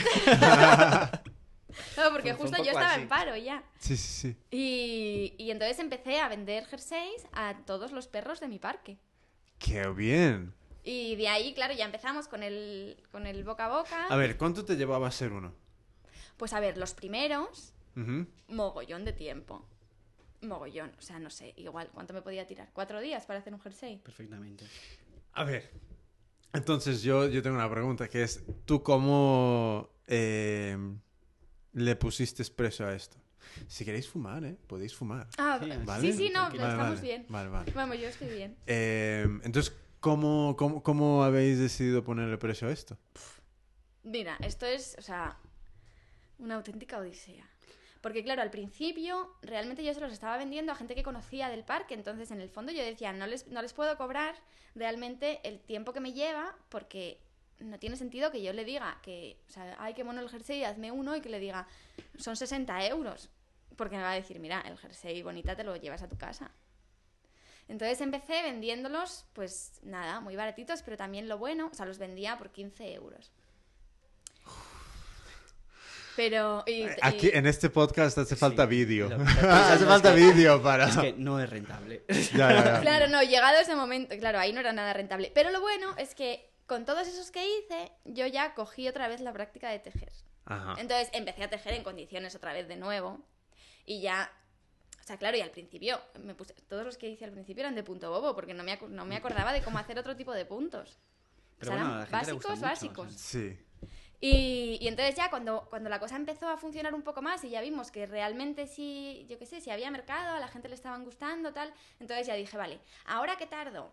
Claro, 1.93 2.11
porque 2.11 2.33
Fue- 2.33 2.37
fue 2.37 2.45
un 2.47 2.51
justo 2.51 2.57
yo 2.65 2.71
estaba 2.71 2.91
así. 2.93 3.01
en 3.03 3.07
paro 3.07 3.37
ya. 3.37 3.63
Sí, 3.79 3.95
sí, 3.95 4.33
sí. 4.33 4.37
Y, 4.51 5.35
y 5.41 5.51
entonces 5.51 5.79
empecé 5.79 6.19
a 6.19 6.27
vender 6.27 6.65
jerseys 6.65 7.25
a 7.31 7.55
todos 7.65 7.93
los 7.93 8.07
perros 8.07 8.41
de 8.41 8.49
mi 8.49 8.59
parque. 8.59 8.97
Qué 9.57 9.87
bien. 9.87 10.53
Y 10.83 11.15
de 11.15 11.29
ahí, 11.29 11.53
claro, 11.53 11.73
ya 11.73 11.85
empezamos 11.85 12.27
con 12.27 12.43
el, 12.43 13.01
con 13.11 13.25
el 13.25 13.43
boca 13.45 13.65
a 13.67 13.77
boca. 13.77 14.07
A 14.07 14.15
ver, 14.17 14.35
¿cuánto 14.37 14.65
te 14.65 14.75
llevaba 14.75 15.07
a 15.07 15.11
ser 15.11 15.31
uno? 15.31 15.53
Pues 16.35 16.51
a 16.53 16.59
ver, 16.59 16.77
los 16.77 16.93
primeros, 16.93 17.73
mogollón 18.49 19.05
de 19.05 19.13
tiempo. 19.13 19.65
Mogollón, 20.41 20.91
o 20.97 21.01
sea, 21.01 21.19
no 21.19 21.29
sé, 21.29 21.53
igual, 21.55 21.89
¿cuánto 21.93 22.13
me 22.13 22.21
podía 22.21 22.47
tirar? 22.47 22.69
¿Cuatro 22.73 22.99
días 22.99 23.25
para 23.27 23.39
hacer 23.39 23.53
un 23.53 23.61
jersey? 23.61 23.97
Perfectamente. 23.99 24.65
A 25.33 25.43
ver. 25.45 25.69
Entonces 26.53 27.01
yo, 27.01 27.27
yo 27.27 27.41
tengo 27.41 27.55
una 27.55 27.69
pregunta 27.69 28.09
que 28.09 28.23
es, 28.23 28.43
¿tú 28.65 28.83
cómo 28.83 29.89
eh, 30.07 30.77
le 31.73 31.95
pusiste 31.95 32.43
precio 32.45 32.85
a 32.87 32.93
esto? 32.93 33.17
Si 33.67 33.85
queréis 33.85 34.07
fumar, 34.07 34.43
¿eh? 34.43 34.57
Podéis 34.67 34.93
fumar. 34.95 35.27
Ah, 35.37 35.59
Sí, 35.61 35.69
¿Vale? 35.85 36.11
sí, 36.11 36.17
sí, 36.17 36.31
no. 36.33 36.43
Vale, 36.43 36.55
estamos 36.55 36.77
vale. 36.95 37.01
bien. 37.01 37.25
Vale, 37.29 37.49
vale. 37.49 37.71
Vamos, 37.73 37.99
yo 37.99 38.07
estoy 38.07 38.29
bien. 38.29 38.55
Eh, 38.67 39.25
entonces, 39.43 39.73
¿cómo, 39.99 40.55
cómo, 40.57 40.83
cómo 40.83 41.23
habéis 41.23 41.59
decidido 41.59 42.03
ponerle 42.03 42.37
precio 42.37 42.67
a 42.67 42.71
esto? 42.71 42.97
Mira, 44.03 44.37
esto 44.41 44.65
es, 44.65 44.95
o 44.97 45.01
sea, 45.01 45.37
una 46.39 46.55
auténtica 46.55 46.97
odisea. 46.97 47.47
Porque 48.01 48.23
claro, 48.23 48.41
al 48.41 48.49
principio 48.49 49.35
realmente 49.43 49.83
yo 49.83 49.93
se 49.93 50.01
los 50.01 50.11
estaba 50.11 50.37
vendiendo 50.37 50.71
a 50.71 50.75
gente 50.75 50.95
que 50.95 51.03
conocía 51.03 51.49
del 51.49 51.63
parque, 51.63 51.93
entonces 51.93 52.31
en 52.31 52.41
el 52.41 52.49
fondo 52.49 52.71
yo 52.71 52.83
decía, 52.83 53.13
no 53.13 53.27
les, 53.27 53.47
no 53.47 53.61
les 53.61 53.73
puedo 53.73 53.95
cobrar 53.95 54.35
realmente 54.73 55.39
el 55.43 55.59
tiempo 55.59 55.93
que 55.93 55.99
me 55.99 56.13
lleva 56.13 56.55
porque 56.69 57.21
no 57.59 57.79
tiene 57.79 57.95
sentido 57.95 58.31
que 58.31 58.41
yo 58.41 58.53
le 58.53 58.65
diga 58.65 58.99
que, 59.01 59.37
o 59.47 59.51
sea, 59.51 59.75
ay, 59.79 59.93
qué 59.93 60.03
mono 60.03 60.21
el 60.21 60.29
jersey, 60.29 60.63
hazme 60.63 60.91
uno 60.91 61.15
y 61.15 61.21
que 61.21 61.29
le 61.29 61.39
diga, 61.39 61.67
son 62.17 62.35
60 62.35 62.87
euros. 62.87 63.29
Porque 63.75 63.95
me 63.95 64.03
va 64.03 64.11
a 64.11 64.15
decir, 64.15 64.39
mira, 64.39 64.61
el 64.61 64.77
jersey 64.77 65.21
bonita 65.21 65.55
te 65.55 65.63
lo 65.63 65.75
llevas 65.75 66.01
a 66.01 66.09
tu 66.09 66.17
casa. 66.17 66.51
Entonces 67.67 68.01
empecé 68.01 68.41
vendiéndolos, 68.41 69.25
pues 69.33 69.79
nada, 69.83 70.19
muy 70.19 70.35
baratitos, 70.35 70.81
pero 70.81 70.97
también 70.97 71.29
lo 71.29 71.37
bueno, 71.37 71.69
o 71.71 71.73
sea, 71.73 71.85
los 71.85 71.99
vendía 71.99 72.37
por 72.37 72.51
15 72.51 72.93
euros. 72.93 73.31
Pero. 76.15 76.63
y- 76.67 76.83
y- 76.83 76.87
Aquí 77.01 77.29
en 77.33 77.47
este 77.47 77.69
podcast 77.69 78.17
hace 78.17 78.35
falta 78.35 78.63
Sí, 78.63 78.69
vídeo. 78.69 79.09
hace 79.49 79.85
falta 79.85 80.11
vídeo 80.13 80.61
para... 80.61 80.87
Es 80.89 80.97
que 80.97 81.13
no 81.13 81.39
es 81.39 81.49
rentable. 81.49 82.03
Ya, 82.33 82.51
ya, 82.53 82.63
ya. 82.65 82.81
Claro, 82.81 83.07
no, 83.07 83.21
llegado 83.23 83.57
ese 83.59 83.75
momento, 83.75 84.15
claro, 84.17 84.39
ahí 84.39 84.51
no 84.53 84.59
era 84.59 84.73
nada 84.73 84.93
rentable. 84.93 85.31
Pero 85.33 85.51
lo 85.51 85.61
bueno 85.61 85.95
es 85.97 86.13
que 86.15 86.49
con 86.65 86.85
todos 86.85 87.07
esos 87.07 87.31
que 87.31 87.43
hice, 87.45 87.91
yo 88.05 88.25
ya 88.27 88.53
cogí 88.53 88.87
otra 88.87 89.07
vez 89.07 89.21
la 89.21 89.33
práctica 89.33 89.69
de 89.69 89.79
tejer. 89.79 90.11
Ajá. 90.45 90.75
Entonces 90.79 91.09
empecé 91.13 91.43
a 91.43 91.49
tejer 91.49 91.73
en 91.73 91.83
condiciones 91.83 92.35
otra 92.35 92.53
vez 92.53 92.67
de 92.67 92.75
nuevo. 92.77 93.19
Y 93.85 94.01
ya. 94.01 94.31
O 94.99 95.03
sea, 95.03 95.17
claro, 95.17 95.35
y 95.37 95.41
al 95.41 95.49
principio, 95.49 95.99
me 96.23 96.35
puse, 96.35 96.53
todos 96.69 96.85
los 96.85 96.97
que 96.97 97.09
hice 97.09 97.25
al 97.25 97.31
principio 97.31 97.61
eran 97.61 97.75
de 97.75 97.83
punto 97.83 98.09
bobo, 98.11 98.35
porque 98.35 98.53
no 98.53 98.63
me, 98.63 98.77
no 98.89 99.03
me 99.05 99.15
acordaba 99.15 99.51
de 99.51 99.61
cómo 99.61 99.79
hacer 99.79 99.97
otro 99.97 100.15
tipo 100.15 100.33
de 100.33 100.45
puntos. 100.45 100.99
Pero 101.57 101.71
O 101.71 101.75
sea, 101.75 101.83
bueno, 101.83 101.95
a 101.95 101.99
la 101.99 102.03
eran 102.05 102.19
gente 102.19 102.25
le 102.27 102.33
gusta 102.33 102.49
básicos, 102.49 102.57
mucho, 102.57 102.65
o 102.65 102.69
básicos. 102.69 103.13
sea, 103.21 103.41
Sí. 103.41 103.59
Y, 104.23 104.77
y 104.79 104.87
entonces 104.87 105.15
ya 105.15 105.31
cuando, 105.31 105.67
cuando 105.71 105.89
la 105.89 105.99
cosa 105.99 106.15
empezó 106.15 106.47
a 106.47 106.55
funcionar 106.55 106.93
un 106.93 107.01
poco 107.01 107.23
más 107.23 107.43
y 107.43 107.49
ya 107.49 107.59
vimos 107.59 107.89
que 107.89 108.05
realmente 108.05 108.67
sí, 108.67 109.25
yo 109.27 109.39
qué 109.39 109.47
sé, 109.47 109.61
si 109.61 109.71
había 109.71 109.89
mercado, 109.89 110.35
a 110.35 110.39
la 110.39 110.47
gente 110.47 110.69
le 110.69 110.75
estaban 110.75 111.03
gustando, 111.03 111.53
tal, 111.53 111.73
entonces 111.99 112.27
ya 112.27 112.35
dije, 112.35 112.55
vale, 112.55 112.79
¿ahora 113.05 113.35
qué 113.37 113.47
tardo? 113.47 113.91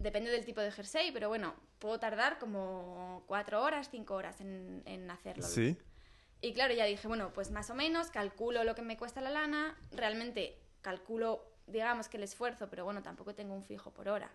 Depende 0.00 0.30
del 0.30 0.44
tipo 0.44 0.60
de 0.60 0.72
jersey, 0.72 1.12
pero 1.12 1.28
bueno, 1.28 1.54
puedo 1.78 2.00
tardar 2.00 2.40
como 2.40 3.22
cuatro 3.28 3.62
horas, 3.62 3.88
cinco 3.90 4.14
horas 4.14 4.40
en, 4.40 4.82
en 4.86 5.08
hacerlo. 5.08 5.46
Sí. 5.46 5.78
Y 6.40 6.52
claro, 6.52 6.74
ya 6.74 6.84
dije, 6.84 7.06
bueno, 7.06 7.32
pues 7.32 7.52
más 7.52 7.70
o 7.70 7.76
menos 7.76 8.10
calculo 8.10 8.64
lo 8.64 8.74
que 8.74 8.82
me 8.82 8.98
cuesta 8.98 9.20
la 9.20 9.30
lana, 9.30 9.78
realmente 9.92 10.58
calculo, 10.82 11.46
digamos 11.68 12.08
que 12.08 12.16
el 12.16 12.24
esfuerzo, 12.24 12.68
pero 12.68 12.84
bueno, 12.84 13.02
tampoco 13.02 13.36
tengo 13.36 13.54
un 13.54 13.62
fijo 13.62 13.92
por 13.92 14.08
hora. 14.08 14.30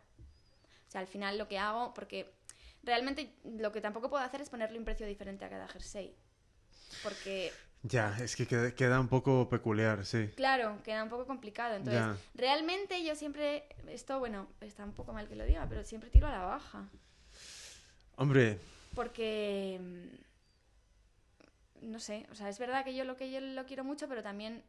O 0.88 0.92
sea, 0.92 1.02
al 1.02 1.08
final 1.08 1.38
lo 1.38 1.48
que 1.48 1.60
hago, 1.60 1.94
porque 1.94 2.34
realmente 2.90 3.32
lo 3.44 3.72
que 3.72 3.82
tampoco 3.82 4.10
puedo 4.10 4.24
hacer 4.24 4.42
es 4.42 4.50
ponerle 4.50 4.80
un 4.80 4.86
precio 4.86 5.06
diferente 5.06 5.46
a 5.46 5.50
cada 5.50 5.68
jersey. 5.68 6.16
Porque, 7.04 7.54
Ya, 7.84 8.18
es 8.20 8.36
que 8.36 8.46
queda, 8.48 8.72
queda 8.74 9.00
un 9.00 9.08
poco 9.08 9.48
peculiar, 9.48 10.04
sí. 10.06 10.28
claro, 10.36 10.82
queda 10.84 11.04
un 11.04 11.10
poco 11.10 11.26
complicado. 11.28 11.76
Entonces, 11.76 12.02
Ya. 12.02 12.18
realmente 12.34 13.04
yo 13.06 13.14
siempre, 13.16 13.64
esto, 13.88 14.18
bueno, 14.20 14.48
está 14.62 14.84
un 14.84 14.94
poco 14.94 15.14
mal 15.14 15.28
que 15.28 15.36
lo 15.36 15.46
diga, 15.46 15.68
pero 15.70 15.84
siempre 15.84 16.10
tiro 16.10 16.28
a 16.28 16.32
la 16.32 16.44
baja. 16.44 16.90
Hombre, 18.18 18.58
Porque. 18.96 19.78
mm, 19.80 20.30
No 21.92 22.00
sé, 22.00 22.26
o 22.32 22.36
sea, 22.36 22.50
es 22.50 22.60
verdad 22.60 22.84
que 22.84 22.94
yo 22.94 23.06
lo 23.06 23.16
que 23.16 23.32
yo 23.32 23.40
lo 23.40 23.66
quiero 23.66 23.84
mucho, 23.86 24.08
pero 24.10 24.22
también 24.22 24.64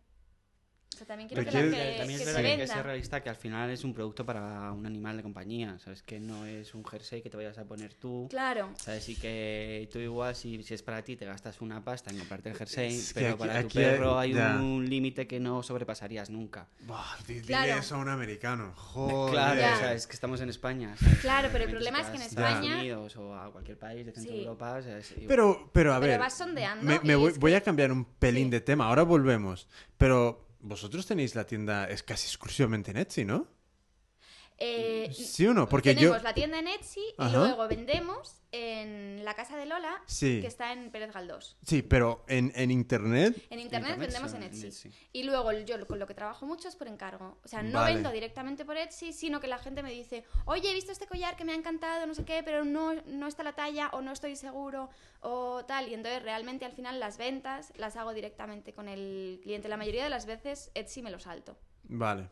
O 0.93 0.97
sea, 1.01 1.07
también 1.07 1.29
quiero 1.29 1.45
que, 1.45 1.51
Requiere- 1.51 1.71
la- 1.71 1.77
que- 1.93 1.99
También 1.99 2.19
que 2.19 2.25
es 2.25 2.29
se 2.29 2.35
verdad 2.37 2.51
que 2.51 2.57
que 2.59 2.67
ser 2.67 2.85
realista 2.85 3.23
que 3.23 3.31
al 3.31 3.37
final 3.37 3.71
es 3.71 3.85
un 3.85 3.95
producto 3.95 4.27
para 4.27 4.73
un 4.73 4.85
animal 4.85 5.17
de 5.17 5.23
compañía, 5.23 5.79
¿sabes? 5.79 6.03
Que 6.03 6.19
no 6.21 6.45
es 6.45 6.75
un 6.75 6.85
jersey 6.85 7.23
que 7.23 7.31
te 7.31 7.37
vayas 7.37 7.57
a 7.59 7.65
poner 7.65 7.95
tú. 7.95 8.27
Claro. 8.29 8.71
¿Sabes? 8.77 9.09
Y 9.09 9.15
que 9.17 9.89
tú 9.93 9.99
igual, 10.01 10.35
si, 10.35 10.63
si 10.65 10.75
es 10.75 10.83
para 10.83 11.03
ti, 11.03 11.17
te 11.17 11.25
gastas 11.25 11.61
una 11.63 11.83
pasta 11.83 12.11
en 12.11 12.19
comprarte 12.19 12.51
el 12.51 12.57
jersey, 12.57 12.95
Es 12.97 13.15
que 13.15 13.21
pero 13.21 13.29
aquí- 13.35 13.39
para 13.39 13.61
tu 13.61 13.67
aquí 13.69 13.79
perro 13.79 14.19
hay 14.19 14.35
ya. 14.35 14.57
un 14.61 14.85
límite 14.91 15.27
que 15.27 15.39
no 15.41 15.63
sobrepasarías 15.63 16.29
nunca. 16.29 16.69
Buah, 16.81 17.17
di- 17.27 17.35
dile 17.35 17.47
Claro. 17.47 17.81
eso 17.81 17.95
a 17.95 17.99
un 17.99 18.09
americano. 18.09 18.73
Joder. 18.77 19.33
Claro, 19.33 19.61
o 19.77 19.79
sea, 19.79 19.95
es 19.95 20.07
que 20.09 20.13
estamos 20.15 20.41
en 20.41 20.51
España. 20.51 20.97
¿sabes? 20.99 21.19
Claro, 21.21 21.49
pero 21.53 21.65
el 21.65 21.71
problema 21.71 22.01
es 22.01 22.09
que 22.09 22.17
en 22.17 22.23
España- 22.23 22.49
Estados 22.57 22.67
Unidos 22.81 23.17
o 23.17 23.35
a 23.35 23.51
cualquier 23.53 23.79
país 23.79 24.05
de 24.05 24.13
Centro 24.13 24.33
Sí. 24.35 24.41
Europa, 24.41 24.75
o 24.75 24.83
sea, 24.83 24.99
es 24.99 25.11
igual. 25.13 25.27
Pero, 25.29 25.71
pero 25.73 25.95
a 25.95 26.01
Pero 26.01 26.11
ver. 26.11 26.21
vas 26.21 26.37
sondeando 26.37 26.85
me, 26.85 26.99
me 27.01 27.15
voy, 27.15 27.33
voy 27.39 27.53
que- 27.53 27.57
a 27.57 27.61
cambiar 27.63 27.91
un 27.93 28.05
pelín 28.05 28.47
Sí. 28.47 28.51
de 28.51 28.61
tema. 28.61 28.87
Ahora 28.89 29.05
volvemos. 29.05 29.69
Pero 29.97 30.50
vosotros 30.63 31.07
tenéis 31.07 31.35
la 31.35 31.45
tienda, 31.45 31.89
es 31.89 32.03
casi 32.03 32.27
exclusivamente 32.27 32.91
en 32.91 32.99
Etsy, 32.99 33.25
¿no? 33.25 33.49
Eh, 34.63 35.11
¿Sí 35.15 35.47
o 35.47 35.55
no? 35.55 35.67
Porque 35.69 35.95
tenemos 35.95 36.19
yo. 36.19 36.23
la 36.23 36.35
tienda 36.35 36.59
en 36.59 36.69
Etsy 36.69 37.01
Ajá. 37.17 37.31
y 37.31 37.33
luego 37.33 37.67
vendemos 37.67 38.37
en 38.53 39.25
la 39.25 39.33
casa 39.35 39.57
de 39.57 39.65
Lola, 39.65 40.03
Sí. 40.07 40.41
que 40.43 40.49
está 40.49 40.73
en 40.73 40.91
Pérez 40.91 41.13
Galdós. 41.15 41.57
Sí, 41.65 41.81
pero 41.83 42.25
en, 42.29 42.53
en 42.55 42.71
internet. 42.71 43.41
En 43.49 43.59
internet, 43.59 43.97
vendemos 43.99 44.35
en 44.35 44.43
Etsy. 44.43 44.91
Y 45.13 45.23
luego 45.23 45.51
yo 45.53 45.87
con 45.87 45.99
lo 45.99 46.07
que 46.07 46.13
trabajo 46.15 46.45
mucho 46.47 46.69
es 46.69 46.77
por 46.77 46.89
encargo. 46.89 47.39
O 47.43 47.49
sea, 47.49 47.63
no 47.63 47.79
Vale. 47.81 47.95
vendo 47.95 48.11
directamente 48.11 48.65
por 48.67 48.77
Etsy, 48.77 49.13
sino 49.15 49.41
que 49.41 49.47
la 49.47 49.59
gente 49.59 49.83
me 49.83 49.91
dice, 49.93 50.25
oye, 50.45 50.71
he 50.71 50.75
visto 50.75 50.93
este 50.93 51.07
collar 51.07 51.37
que 51.37 51.45
me 51.47 51.53
ha 51.53 51.57
encantado, 51.57 52.07
no 52.07 52.15
sé 52.15 52.25
qué, 52.27 52.43
pero 52.45 52.65
no, 52.65 52.93
no 53.07 53.29
está 53.29 53.43
la 53.43 53.55
talla 53.55 53.89
o 53.95 54.03
no 54.03 54.13
estoy 54.13 54.37
seguro 54.37 54.91
o 55.21 55.65
tal. 55.65 55.89
Y 55.89 55.95
entonces 55.95 56.23
realmente 56.23 56.67
al 56.67 56.73
final 56.73 57.01
las 57.01 57.17
ventas 57.17 57.73
las 57.77 57.97
hago 57.97 58.13
directamente 58.13 58.75
con 58.75 58.89
el 58.89 59.41
cliente. 59.43 59.69
La 59.69 59.79
mayoría 59.79 60.05
de 60.05 60.11
las 60.11 60.27
veces 60.27 60.71
Etsy 60.75 61.01
me 61.01 61.11
lo 61.11 61.19
salto. 61.19 61.57
Vale, 61.85 62.29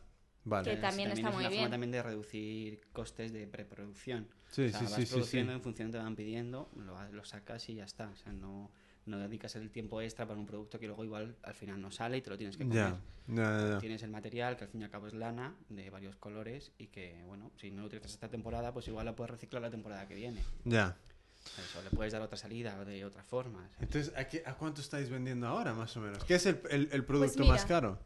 vale. 0.49 0.71
Que 0.71 0.77
también 0.77 1.09
está 1.11 1.29
es 1.29 1.33
muy 1.35 1.43
una 1.43 1.49
bien. 1.49 1.61
forma 1.61 1.71
también 1.71 1.91
de 1.91 2.03
reducir 2.03 2.81
costes 2.91 3.31
de 3.31 3.47
preproducción. 3.47 4.27
Sí, 4.49 4.63
o 4.65 4.69
sea, 4.69 4.79
sí, 4.79 4.85
vas 4.85 4.93
sí, 4.95 5.05
produciendo 5.05 5.51
sí. 5.53 5.55
en 5.57 5.61
función 5.61 5.91
de 5.91 5.97
lo 5.97 5.99
que 5.99 6.03
te 6.03 6.03
van 6.05 6.15
pidiendo, 6.15 6.69
lo, 6.75 7.11
lo 7.11 7.23
sacas 7.25 7.69
y 7.69 7.75
ya 7.75 7.83
está. 7.85 8.09
O 8.09 8.15
sea, 8.15 8.33
no, 8.33 8.71
no 9.05 9.17
dedicas 9.19 9.55
el 9.55 9.69
tiempo 9.71 10.01
extra 10.01 10.27
para 10.27 10.39
un 10.39 10.45
producto 10.45 10.79
que 10.79 10.87
luego 10.87 11.03
igual 11.03 11.35
al 11.43 11.53
final 11.53 11.79
no 11.81 11.91
sale 11.91 12.17
y 12.17 12.21
te 12.21 12.29
lo 12.29 12.37
tienes 12.37 12.57
que 12.57 12.63
comer. 12.63 12.77
Ya, 12.77 13.01
ya, 13.27 13.59
ya, 13.59 13.69
ya. 13.69 13.77
Tienes 13.79 14.01
el 14.03 14.09
material, 14.09 14.57
que 14.57 14.63
al 14.65 14.69
fin 14.69 14.81
y 14.81 14.83
al 14.85 14.89
cabo 14.89 15.07
es 15.07 15.13
lana, 15.13 15.55
de 15.69 15.89
varios 15.89 16.15
colores, 16.15 16.71
y 16.77 16.87
que, 16.87 17.21
bueno, 17.27 17.51
si 17.57 17.69
no 17.71 17.81
lo 17.81 17.87
utilizas 17.87 18.11
esta 18.11 18.27
temporada, 18.29 18.73
pues 18.73 18.87
igual 18.87 19.05
la 19.05 19.15
puedes 19.15 19.31
reciclar 19.31 19.61
la 19.61 19.69
temporada 19.69 20.07
que 20.07 20.15
viene. 20.15 20.41
Ya. 20.65 20.97
¿sabes? 21.41 21.75
O 21.77 21.81
le 21.83 21.89
puedes 21.91 22.11
dar 22.11 22.21
otra 22.21 22.37
salida 22.37 22.83
de 22.83 23.05
otra 23.05 23.23
forma. 23.23 23.61
¿sabes? 23.69 23.81
Entonces, 23.81 24.13
¿a, 24.17 24.27
qué- 24.27 24.43
a 24.45 24.55
cuánto 24.55 24.81
estáis 24.81 25.09
vendiendo 25.09 25.47
ahora, 25.47 25.73
más 25.73 25.95
o 25.95 26.01
menos? 26.01 26.23
¿Qué 26.25 26.35
es 26.35 26.45
el, 26.47 26.59
el- 26.69 26.89
el 26.91 27.05
producto 27.05 27.35
Pues 27.37 27.39
mira, 27.39 27.53
más 27.53 27.65
caro? 27.65 27.99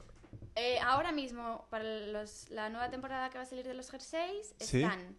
Eh, 0.55 0.79
ahora 0.79 1.11
mismo, 1.11 1.65
para 1.69 1.83
los- 1.83 2.49
la 2.49 2.69
nueva 2.69 2.89
temporada 2.89 3.29
que 3.29 3.37
va 3.37 3.43
a 3.43 3.47
salir 3.47 3.65
de 3.67 3.73
los 3.73 3.89
jerseys, 3.89 4.55
Sí. 4.59 4.83
están. 4.83 5.17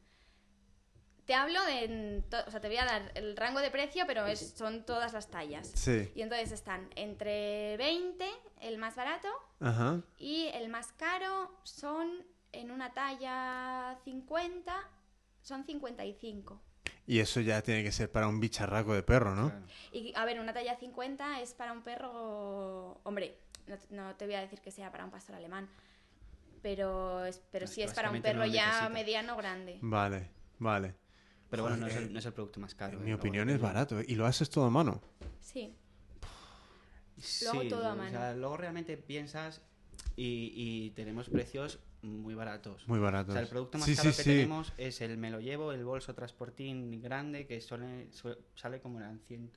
Te 1.27 1.35
hablo 1.35 1.64
de. 1.64 1.85
en 1.85 2.22
to- 2.29 2.44
O 2.46 2.50
sea, 2.50 2.61
te 2.61 2.68
voy 2.68 2.77
a 2.77 2.85
dar 2.85 3.11
el 3.14 3.35
rango 3.37 3.61
de 3.61 3.70
precio, 3.70 4.05
pero 4.07 4.27
es, 4.27 4.50
son 4.59 4.85
todas 4.85 5.14
las 5.14 5.29
tallas. 5.31 5.68
Sí. 5.74 6.12
Y 6.14 6.20
entonces 6.20 6.53
están 6.53 6.90
entre 6.96 7.77
20, 7.79 8.29
el 8.61 8.77
más 8.77 8.94
barato, 8.94 9.29
Ajá. 9.61 10.03
y 10.18 10.48
el 10.53 10.68
más 10.68 10.92
caro 10.92 11.50
son 11.62 12.27
en 12.53 12.70
una 12.70 12.92
talla 12.92 13.98
50, 14.05 14.77
son 15.40 15.64
55. 15.64 16.61
Y 17.07 17.20
eso 17.20 17.40
ya 17.40 17.62
tiene 17.62 17.83
que 17.83 17.92
ser 17.92 18.12
para 18.12 18.29
un 18.29 18.38
bicharraco 18.40 18.92
de 18.94 19.03
perro, 19.03 19.35
¿no? 19.35 19.48
Claro. 19.50 19.66
Y 19.92 20.12
a 20.16 20.24
ver, 20.27 20.40
una 20.40 20.53
talla 20.53 20.77
50 20.77 21.40
es 21.40 21.55
para 21.55 21.72
un 21.72 21.83
perro. 21.83 23.00
Hombre, 23.03 23.38
no, 23.66 23.77
te- 23.79 23.94
no 23.94 24.14
te 24.16 24.27
voy 24.27 24.35
a 24.35 24.40
decir 24.40 24.61
que 24.61 24.70
sea 24.70 24.90
para 24.90 25.05
un 25.05 25.11
pastor 25.11 25.37
alemán. 25.37 25.68
Pero, 26.62 27.24
es, 27.27 27.42
pero 27.53 27.66
sí 27.66 27.83
es 27.83 27.92
para 27.92 28.11
un 28.11 28.22
perro 28.22 28.40
no 28.40 28.46
ya 28.46 28.88
mediano 28.88 29.37
grande. 29.37 29.79
Vale, 29.83 30.31
vale. 30.59 30.94
Pero 31.50 31.62
bueno, 31.64 31.77
no 31.77 31.87
es, 31.87 31.94
el, 31.96 32.12
no 32.12 32.18
es 32.18 32.24
el 32.27 32.33
producto 32.33 32.59
más 32.59 32.74
caro. 32.74 32.96
En 32.96 33.03
¿eh? 33.03 33.07
mi 33.07 33.12
opinión 33.12 33.48
es 33.50 33.61
barato, 33.61 34.00
¿eh? 34.00 34.05
Y 34.09 34.14
lo 34.14 34.24
haces 34.27 34.48
todo 34.48 34.64
a 34.64 34.70
mano. 34.70 35.00
Sí. 35.40 35.77
Sí, 37.20 37.44
Lo 37.44 37.50
hago 37.53 37.68
todo 37.68 37.87
a 37.88 37.92
o 37.92 37.96
mano. 37.96 38.11
sea, 38.11 38.35
luego 38.35 38.57
realmente 38.57 38.96
piensas 38.96 39.61
y, 40.16 40.53
y 40.57 40.90
tenemos 40.92 41.29
precios 41.29 41.79
muy 42.05 42.35
baratos. 42.35 42.87
Muy 42.88 42.99
O 42.99 43.03
barato. 43.03 43.33
sea, 43.33 43.40
el 43.40 43.49
producto 43.49 43.79
más 43.79 43.87
sí, 43.87 43.97
caro 43.97 44.11
sí, 44.11 44.17
que 44.17 44.23
sí. 44.23 44.31
tenemos 44.31 44.73
es 44.77 45.01
el 45.01 45.17
Me 45.17 45.31
lo 45.31 45.40
llevo, 45.40 45.73
el 45.73 45.85
bolso 45.85 46.14
transportín 46.14 47.01
grande, 47.01 47.47
que 47.47 47.61
suele- 47.61 48.12
su- 48.12 48.37
sale 48.55 48.81
como 48.81 48.99
eran 49.01 49.21
100... 49.21 49.51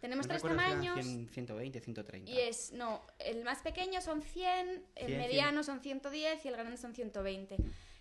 Tenemos 0.00 0.26
no 0.26 0.28
tres 0.28 0.42
recuerdo 0.42 0.58
si 0.58 0.70
eran 0.70 0.82
tamaños 0.84 1.06
100, 1.06 1.28
120, 1.28 1.80
130. 1.80 2.30
y 2.30 2.38
es, 2.40 2.72
no, 2.72 3.02
el 3.18 3.44
más 3.44 3.60
pequeño 3.62 4.00
son 4.00 4.22
100, 4.22 4.82
el 4.96 5.06
100, 5.06 5.18
mediano 5.18 5.62
son 5.62 5.80
110 5.80 6.44
y 6.44 6.48
el 6.48 6.54
grande 6.54 6.76
son 6.76 6.94
120. 6.94 7.56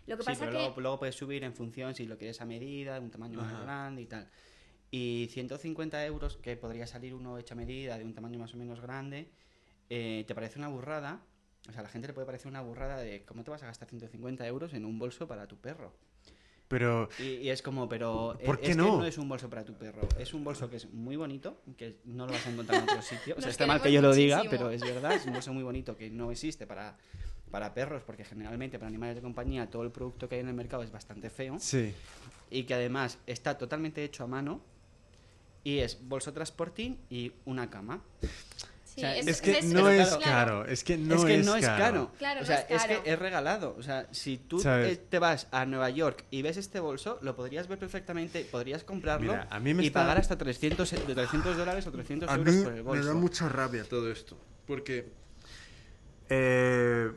Lo 0.08 0.18
que 0.18 0.24
Sí, 0.24 0.30
pasa 0.30 0.40
pero 0.40 0.52
que... 0.52 0.58
luego, 0.58 0.82
luego 0.82 1.00
puedes 1.00 1.16
subir 1.16 1.44
en 1.44 1.54
función 1.54 1.94
si 1.94 2.06
lo 2.06 2.18
quieres 2.18 2.40
a 2.42 2.46
medida, 2.46 2.94
de 2.96 3.00
un 3.02 3.12
tamaño 3.12 3.40
Ajá. 3.42 3.52
más 3.54 3.62
grande 3.64 4.02
y 4.02 4.06
tal. 4.06 4.30
Y 4.92 5.28
150 5.32 6.04
euros, 6.06 6.38
que 6.38 6.56
podría 6.58 6.88
salir 6.88 7.14
uno 7.14 7.38
hecho 7.38 7.54
a 7.54 7.58
medida, 7.58 7.98
de 7.98 8.06
un 8.06 8.14
tamaño 8.16 8.40
más 8.40 8.54
o 8.54 8.58
menos 8.58 8.80
grande, 8.82 9.30
eh, 9.90 10.24
¿te 10.28 10.34
parece 10.34 10.58
una 10.58 10.68
burrada? 10.70 11.22
O 11.70 11.72
sea, 11.72 11.82
a 11.82 11.84
la 11.84 11.90
gente 11.90 12.08
le 12.08 12.14
puede 12.14 12.26
parecer 12.26 12.48
una 12.48 12.62
burrada 12.62 12.98
de 12.98 13.24
cómo 13.24 13.44
te 13.44 13.52
vas 13.52 13.64
a 13.64 13.68
gastar 13.68 13.88
150 13.88 14.46
euros 14.48 14.74
en 14.74 14.86
un 14.86 14.98
bolso 15.00 15.28
para 15.28 15.48
tu 15.48 15.56
perro. 15.58 15.94
Pero, 16.68 17.10
Y, 17.18 17.24
y 17.24 17.50
es 17.50 17.62
como, 17.64 17.90
pero 17.90 18.38
eh, 18.40 18.46
¿Por 18.46 18.56
es 18.56 18.62
qué 18.62 18.68
que 18.70 18.76
no? 18.76 18.98
no 18.98 19.06
es 19.06 19.18
un 19.18 19.28
bolso 19.28 19.50
para 19.50 19.66
tu 19.66 19.74
perro, 19.74 20.08
es 20.20 20.34
un 20.36 20.44
bolso 20.44 20.70
que 20.70 20.76
es 20.76 20.92
muy 20.94 21.16
bonito, 21.16 21.62
que 21.78 21.98
no 22.06 22.28
lo 22.28 22.32
vas 22.34 22.46
a 22.46 22.52
encontrar 22.52 22.84
en 22.84 22.90
otro 22.90 23.02
sitio. 23.02 23.34
O 23.38 23.42
sea, 23.42 23.48
Nos 23.48 23.52
está 23.54 23.66
mal 23.66 23.82
que 23.82 23.92
yo 23.92 24.02
lo 24.04 24.14
diga, 24.14 24.38
muchísimo. 24.38 24.60
pero 24.60 24.72
es 24.72 24.82
verdad, 24.82 25.14
es 25.14 25.26
un 25.26 25.34
bolso 25.34 25.52
muy 25.54 25.64
bonito 25.64 25.98
que 25.98 26.12
no 26.12 26.30
existe 26.32 26.68
para, 26.68 26.96
para 27.50 27.74
perros, 27.74 28.04
porque 28.04 28.24
generalmente 28.24 28.78
para 28.78 28.88
animales 28.90 29.16
de 29.16 29.22
compañía 29.24 29.68
todo 29.68 29.82
el 29.82 29.92
producto 29.92 30.30
que 30.30 30.36
hay 30.36 30.42
en 30.42 30.48
el 30.50 30.54
mercado 30.54 30.84
es 30.84 30.92
bastante 30.92 31.32
feo 31.32 31.58
sí. 31.60 31.92
y 32.52 32.64
que 32.66 32.76
además 32.76 33.18
está 33.26 33.58
totalmente 33.58 34.04
hecho 34.04 34.24
a 34.24 34.28
mano 34.28 34.62
y 35.64 35.80
es 35.80 35.98
bolso 36.08 36.34
transportín 36.34 37.00
y 37.10 37.32
una 37.46 37.70
cama. 37.72 38.02
Sí, 39.00 39.06
o 39.06 39.24
sea, 39.24 39.32
Es 39.32 39.42
que 39.42 39.58
es- 39.60 39.66
no 39.66 39.84
pero 39.84 39.90
es 39.90 40.08
claro, 40.10 40.24
caro. 40.24 40.66
Es 40.66 40.84
que 40.84 40.98
no 40.98 41.16
es 41.16 41.26
que 41.26 41.36
es 41.40 41.46
no 41.46 41.56
es 41.56 41.66
caro. 41.66 41.78
caro. 41.84 42.12
Claro, 42.18 42.40
o 42.40 42.42
no 42.42 42.48
sea, 42.48 42.60
es 42.62 42.82
caro. 42.84 43.04
que 43.04 43.12
es 43.14 43.20
regalado. 43.20 43.76
O 43.78 43.84
sea, 43.84 44.08
si 44.12 44.38
tú 44.38 44.60
¿Sabes? 44.60 44.98
eh, 44.98 45.02
te 45.10 45.20
vas 45.20 45.48
a 45.52 45.66
Nueva 45.66 45.90
York 45.90 46.26
y 46.32 46.42
ves 46.42 46.58
este 46.58 46.80
bolso, 46.80 47.18
lo 47.22 47.36
podrías 47.36 47.68
ver 47.68 47.80
perfectamente, 47.80 48.46
podrías 48.52 48.84
comprarlo 48.84 49.32
Mira, 49.34 49.48
a 49.50 49.60
mí 49.60 49.74
me 49.74 49.84
y 49.84 49.88
está- 49.88 50.02
pagar 50.02 50.18
hasta 50.18 50.38
300, 50.38 50.90
de 50.92 51.16
300 51.16 51.58
dólares 51.58 51.86
o 51.88 51.92
300 51.92 52.30
A 52.30 52.36
euros 52.36 52.54
mí 52.56 52.64
por 52.64 52.72
el 52.74 52.78
me 52.78 52.82
bolso. 52.84 53.08
da 53.08 53.14
mucha 53.14 53.50
rabia 53.50 53.84
todo 53.84 54.12
esto. 54.12 54.38
Porque. 54.68 55.10
eh, 56.30 57.12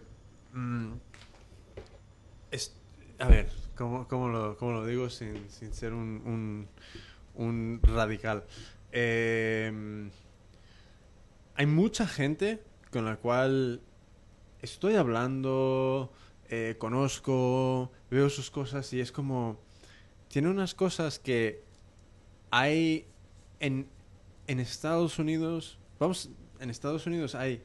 mm, 0.52 0.92
es- 2.50 2.74
a 3.18 3.28
ver, 3.28 3.48
¿cómo, 3.76 4.08
cómo 4.08 4.28
lo, 4.28 4.56
cómo 4.56 4.72
lo 4.72 4.86
digo 4.86 5.10
sin, 5.10 5.48
sin 5.50 5.72
ser 5.74 5.92
un, 5.92 6.22
un, 6.24 6.68
un 7.34 7.80
radical? 7.82 8.44
Eh, 8.90 10.08
hay 11.54 11.66
mucha 11.66 12.06
gente 12.06 12.62
con 12.90 13.04
la 13.04 13.16
cual 13.16 13.80
estoy 14.60 14.94
hablando, 14.96 16.12
eh, 16.48 16.76
conozco, 16.78 17.90
veo 18.10 18.28
sus 18.30 18.50
cosas 18.50 18.92
y 18.92 19.00
es 19.00 19.12
como... 19.12 19.58
Tiene 20.28 20.48
unas 20.48 20.74
cosas 20.74 21.18
que 21.18 21.62
hay 22.50 23.06
en, 23.60 23.86
en 24.46 24.60
Estados 24.60 25.18
Unidos, 25.18 25.78
vamos, 25.98 26.30
en 26.58 26.70
Estados 26.70 27.06
Unidos 27.06 27.34
hay 27.34 27.62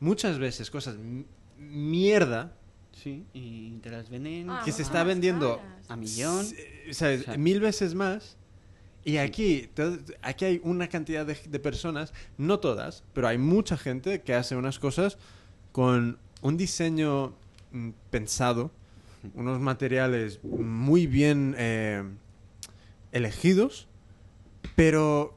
muchas 0.00 0.38
veces 0.38 0.70
cosas 0.70 0.96
mierda 1.58 2.56
Sí, 2.92 3.26
y 3.34 3.72
te 3.82 3.90
las 3.90 4.08
venden 4.08 4.48
Ah, 4.48 4.62
que 4.64 4.72
se 4.72 4.80
está 4.80 5.04
vendiendo 5.04 5.58
caras. 5.58 5.90
a 5.90 5.96
millón. 5.96 6.40
s- 6.46 6.94
¿sabes? 6.94 7.20
O 7.20 7.24
sea- 7.24 7.36
mil 7.36 7.60
veces 7.60 7.94
más. 7.94 8.38
Y 9.06 9.18
aquí, 9.18 9.70
aquí 10.20 10.44
hay 10.44 10.60
una 10.64 10.88
cantidad 10.88 11.24
de, 11.24 11.36
de 11.48 11.58
personas, 11.60 12.12
no 12.38 12.58
todas, 12.58 13.04
pero 13.12 13.28
hay 13.28 13.38
mucha 13.38 13.76
gente 13.76 14.22
que 14.22 14.34
hace 14.34 14.56
unas 14.56 14.80
cosas 14.80 15.16
con 15.70 16.18
un 16.42 16.56
diseño 16.56 17.32
mm, 17.70 17.90
pensado, 18.10 18.72
unos 19.34 19.60
materiales 19.60 20.42
muy 20.42 21.06
bien 21.06 21.54
eh, 21.56 22.02
elegidos, 23.12 23.86
pero 24.74 25.36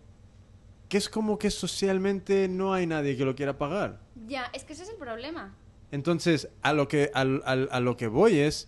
que 0.88 0.98
es 0.98 1.08
como 1.08 1.38
que 1.38 1.52
socialmente 1.52 2.48
no 2.48 2.74
hay 2.74 2.88
nadie 2.88 3.16
que 3.18 3.24
lo 3.24 3.36
quiera 3.36 3.60
pagar. 3.60 4.00
Ya, 4.28 4.46
es 4.54 4.64
que 4.64 4.74
ese 4.74 4.82
es 4.82 4.90
el 4.90 4.96
problema. 4.96 5.54
Entonces, 5.92 6.50
a 6.64 6.74
lo 6.74 6.88
que, 6.88 7.12
al- 7.14 7.44
a 7.46 7.80
lo 7.80 7.98
que 7.98 8.08
voy 8.08 8.40
es. 8.40 8.68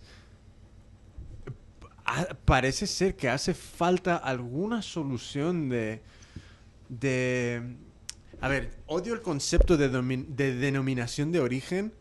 Parece 2.44 2.86
ser 2.86 3.16
que 3.16 3.28
hace 3.28 3.54
falta 3.54 4.16
alguna 4.16 4.82
solución 4.82 5.68
de. 5.68 6.00
de. 6.88 7.76
A 8.40 8.48
ver, 8.48 8.70
odio 8.86 9.14
el 9.14 9.22
concepto 9.22 9.76
de, 9.76 9.88
de 9.88 10.54
denominación 10.56 11.30
de 11.30 11.40
origen, 11.40 11.92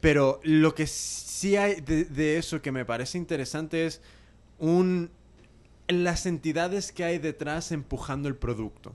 pero 0.00 0.40
lo 0.44 0.74
que 0.74 0.86
sí 0.86 1.56
hay 1.56 1.80
de, 1.82 2.38
eso 2.38 2.62
que 2.62 2.72
me 2.72 2.84
parece 2.84 3.18
interesante 3.18 3.86
es 3.86 4.00
un. 4.58 5.10
las 5.88 6.24
entidades 6.26 6.92
que 6.92 7.04
hay 7.04 7.18
detrás 7.18 7.70
empujando 7.72 8.28
el 8.28 8.36
producto. 8.36 8.94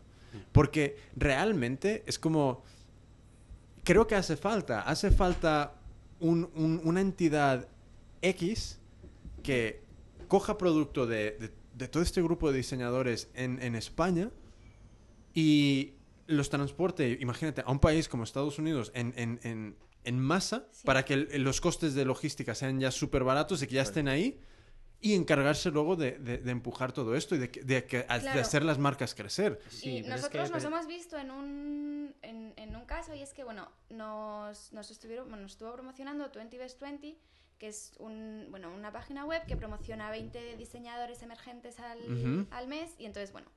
Porque 0.51 0.97
realmente 1.15 2.03
es 2.07 2.17
como 2.19 2.63
creo 3.83 4.07
que 4.07 4.15
hace 4.15 4.35
falta. 4.35 4.81
Hace 4.81 5.11
falta 5.11 5.75
un- 6.19 6.49
una 6.83 7.01
entidad 7.01 7.67
X 8.21 8.79
que 9.43 9.84
coja 10.27 10.57
producto 10.57 11.05
de, 11.07 11.31
de- 11.39 11.51
de 11.73 11.87
todo 11.87 12.01
este 12.03 12.21
grupo 12.21 12.51
de 12.51 12.57
diseñadores 12.57 13.29
en, 13.33 13.61
en 13.61 13.75
España 13.75 14.31
y 15.33 15.93
los 16.27 16.49
transporte, 16.49 17.17
imagínate, 17.21 17.61
a 17.65 17.71
un 17.71 17.79
país 17.79 18.07
como 18.09 18.23
Estados 18.23 18.57
Unidos 18.57 18.91
en, 18.95 19.13
en- 19.17 19.39
en- 19.43 19.75
en 20.03 20.19
masa 20.19 20.67
Sí. 20.71 20.85
para 20.85 21.03
que 21.05 21.13
el- 21.15 21.43
los 21.43 21.61
costes 21.61 21.93
de 21.93 22.05
logística 22.05 22.55
sean 22.55 22.79
ya 22.79 22.91
súper 22.91 23.23
baratos 23.23 23.61
y 23.61 23.67
que 23.67 23.75
ya 23.75 23.81
estén 23.81 24.07
ahí 24.07 24.39
y 25.01 25.13
encargarse 25.13 25.69
luego 25.71 25.95
de, 25.95 26.13
de- 26.17 26.37
de 26.39 26.51
empujar 26.51 26.91
todo 26.93 27.15
esto 27.15 27.35
y 27.35 27.39
de, 27.39 27.51
que- 27.51 27.61
de 27.63 27.83
que- 27.85 27.97
de 27.97 28.03
Claro. 28.05 28.39
hacer 28.41 28.63
las 28.63 28.79
marcas 28.79 29.13
crecer. 29.13 29.59
Sí, 29.69 29.89
y 29.89 29.97
es 29.99 30.07
nosotros 30.07 30.31
que- 30.31 30.53
nos 30.53 30.63
pero- 30.63 30.67
hemos 30.75 30.87
visto 30.87 31.17
en 31.17 31.29
un, 31.31 32.15
en, 32.21 32.53
en 32.55 32.75
un 32.75 32.85
caso 32.85 33.13
y 33.13 33.21
es 33.21 33.33
que, 33.33 33.43
bueno, 33.43 33.69
nos, 33.89 34.71
nos, 34.73 34.89
estuvieron, 34.89 35.27
bueno, 35.27 35.43
nos 35.43 35.51
estuvo 35.51 35.73
promocionando 35.73 36.29
20 36.33 36.57
vs 36.57 36.79
20, 36.79 37.17
que 37.57 37.67
es 37.67 37.93
un, 37.99 38.47
bueno, 38.49 38.73
una 38.73 38.91
página 38.91 39.25
web 39.25 39.45
que 39.45 39.55
promociona 39.55 40.09
20 40.09 40.57
diseñadores 40.57 41.21
emergentes 41.21 41.79
al, 41.79 42.47
al 42.51 42.67
mes 42.67 42.93
y 42.97 43.05
entonces, 43.05 43.31
bueno, 43.31 43.47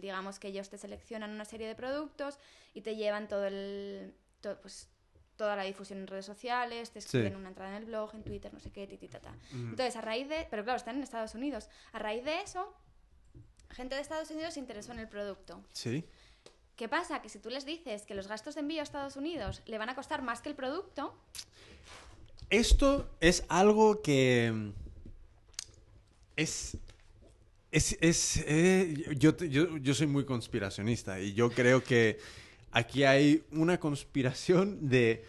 digamos 0.00 0.38
que 0.38 0.48
ellos 0.48 0.68
te 0.68 0.78
seleccionan 0.78 1.30
una 1.30 1.44
serie 1.44 1.66
de 1.66 1.74
productos 1.74 2.38
y 2.74 2.82
te 2.82 2.96
llevan 2.96 3.28
todo 3.28 3.46
el, 3.46 4.14
pues, 4.62 4.88
toda 5.36 5.54
la 5.54 5.62
difusión 5.62 6.00
en 6.00 6.06
redes 6.08 6.26
sociales, 6.26 6.90
te 6.90 6.98
escriben 6.98 7.36
una 7.36 7.48
entrada 7.48 7.70
en 7.70 7.76
el 7.76 7.84
blog, 7.84 8.14
en 8.14 8.24
Twitter, 8.24 8.52
no 8.52 8.58
sé 8.58 8.72
qué, 8.72 8.86
tititata. 8.86 9.34
Entonces, 9.52 9.94
a 9.96 10.00
raíz 10.00 10.28
de, 10.28 10.46
pero 10.50 10.64
claro, 10.64 10.76
están 10.76 10.96
en 10.96 11.02
Estados 11.02 11.34
Unidos, 11.34 11.68
a 11.92 11.98
raíz 12.00 12.24
de 12.24 12.40
eso, 12.42 12.74
gente 13.70 13.94
de 13.94 14.00
Estados 14.00 14.30
Unidos 14.30 14.54
se 14.54 14.60
interesó 14.60 14.92
en 14.92 14.98
el 14.98 15.08
producto. 15.08 15.62
Sí. 15.72 16.04
¿Qué 16.74 16.88
pasa? 16.88 17.22
Que 17.22 17.28
si 17.28 17.38
tú 17.38 17.50
les 17.50 17.64
dices 17.64 18.04
que 18.04 18.14
los 18.14 18.28
gastos 18.28 18.54
de 18.54 18.60
envío 18.60 18.80
a 18.80 18.82
Estados 18.82 19.16
Unidos 19.16 19.62
le 19.66 19.78
van 19.78 19.90
a 19.90 19.94
costar 19.94 20.22
más 20.22 20.40
que 20.40 20.48
el 20.48 20.54
producto, 20.54 21.16
Esto 22.50 23.08
es 23.20 23.44
algo 23.48 24.02
que 24.02 24.52
mm, 24.54 24.70
es... 26.36 26.76
Es, 27.70 27.98
es, 28.00 28.42
eh, 28.46 29.14
yo, 29.18 29.36
yo, 29.36 29.76
yo 29.76 29.94
soy 29.94 30.06
muy 30.06 30.24
conspiracionista 30.24 31.20
y 31.20 31.34
yo 31.34 31.50
creo 31.50 31.84
que 31.84 32.18
aquí 32.70 33.04
hay 33.04 33.44
una 33.52 33.78
conspiración 33.78 34.88
de 34.88 35.22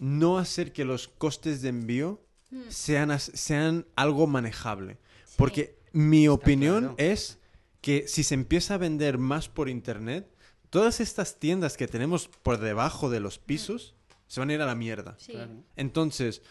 no 0.00 0.36
hacer 0.38 0.72
que 0.72 0.84
los 0.84 1.06
costes 1.06 1.62
de 1.62 1.68
envío 1.68 2.20
sean, 2.68 3.12
as- 3.12 3.30
sean 3.34 3.86
algo 3.94 4.26
manejable. 4.26 4.98
Sí. 5.26 5.34
Porque 5.36 5.76
mi 5.92 6.26
opinión 6.26 6.80
claro. 6.80 6.94
es 6.98 7.38
que 7.80 8.08
si 8.08 8.24
se 8.24 8.34
empieza 8.34 8.74
a 8.74 8.78
vender 8.78 9.16
más 9.16 9.48
por 9.48 9.68
internet, 9.68 10.26
todas 10.70 10.98
estas 10.98 11.38
tiendas 11.38 11.76
que 11.76 11.86
tenemos 11.86 12.26
por 12.26 12.58
debajo 12.58 13.10
de 13.10 13.20
los 13.20 13.38
pisos 13.38 13.94
se 14.34 14.40
van 14.40 14.50
a 14.50 14.54
ir 14.54 14.60
a 14.60 14.66
la 14.66 14.74
mierda. 14.74 15.14
sí. 15.18 15.32
Claro. 15.32 15.62
Entonces, 15.76 16.42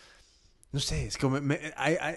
no 0.73 0.79
sé, 0.79 1.05
es 1.05 1.17
como 1.19 1.39
me- 1.39 1.59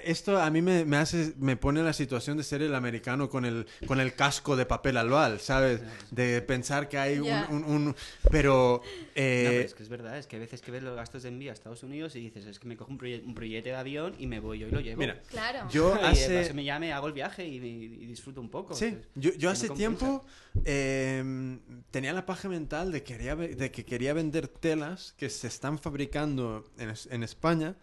esto 0.05 0.41
a 0.41 0.51
mí 0.51 0.63
me, 0.63 0.87
me 0.87 0.97
hace, 0.97 1.35
me 1.39 1.59
pone 1.59 1.81
en 1.81 1.87
la 1.87 1.93
situación 1.93 2.39
de 2.39 2.43
ser 2.43 2.63
el 2.63 2.75
americano 2.75 3.29
con 3.29 3.45
el, 3.45 3.67
con 3.87 4.01
el 4.01 4.15
casco 4.15 4.57
de 4.57 4.65
papel 4.65 4.97
albal, 4.97 5.41
¿sabes? 5.41 5.83
De 6.11 6.41
pensar 6.41 6.89
que 6.89 6.97
hay 6.97 7.19
un- 7.19 7.29
un, 7.51 7.65
un- 7.65 7.97
pero, 8.31 8.81
eh, 9.15 9.43
No, 9.45 9.51
pero 9.51 9.61
es 9.67 9.75
que 9.75 9.83
es 9.83 9.89
verdad, 9.91 10.17
es 10.19 10.27
que 10.27 10.37
a 10.37 10.39
veces 10.39 10.63
que 10.63 10.71
ves 10.71 10.83
los 10.83 10.97
gastos 10.97 11.23
de 11.25 11.29
envío 11.29 11.51
a 11.51 11.53
Estados 11.53 11.83
Unidos 11.83 12.17
y 12.17 12.21
dices, 12.21 12.47
es 12.47 12.59
que 12.59 12.67
me 12.67 12.79
cojo 12.79 12.91
un, 12.91 12.99
proye- 12.99 13.23
un 13.23 13.35
proyecto 13.35 13.69
de 13.69 13.77
avión 13.77 14.15
y 14.19 14.27
me 14.27 14.41
voy 14.41 14.59
yo 14.61 14.69
y 14.69 14.71
lo 14.71 14.81
llevo. 14.81 15.01
mira, 15.01 15.21
Claro. 15.29 15.69
yo 15.71 15.95
Y 16.03 16.05
hace, 16.07 16.41
paso 16.43 16.55
me 16.55 16.65
llame, 16.65 16.95
hago 16.95 17.09
el 17.09 17.13
viaje 17.13 17.47
y, 17.47 17.57
y 17.57 18.07
disfruto 18.07 18.41
un 18.41 18.49
poco. 18.49 18.75
Sí, 18.75 18.87
Entonces, 18.87 19.11
yo, 19.17 19.31
yo 19.33 19.39
que 19.41 19.47
hace 19.49 19.69
tiempo 19.69 20.25
eh, 20.65 21.59
tenía 21.91 22.13
la 22.15 22.25
paja 22.25 22.49
mental 22.49 22.91
de, 22.91 23.03
quería, 23.03 23.35
ve- 23.35 23.55
de 23.55 23.71
que 23.71 23.85
quería 23.85 24.15
vender 24.15 24.49
telas 24.49 25.13
que 25.19 25.29
se 25.29 25.47
están 25.47 25.79
fabricando 25.79 26.65
en, 26.79 26.91
es- 26.91 27.07
en 27.11 27.23
España 27.23 27.77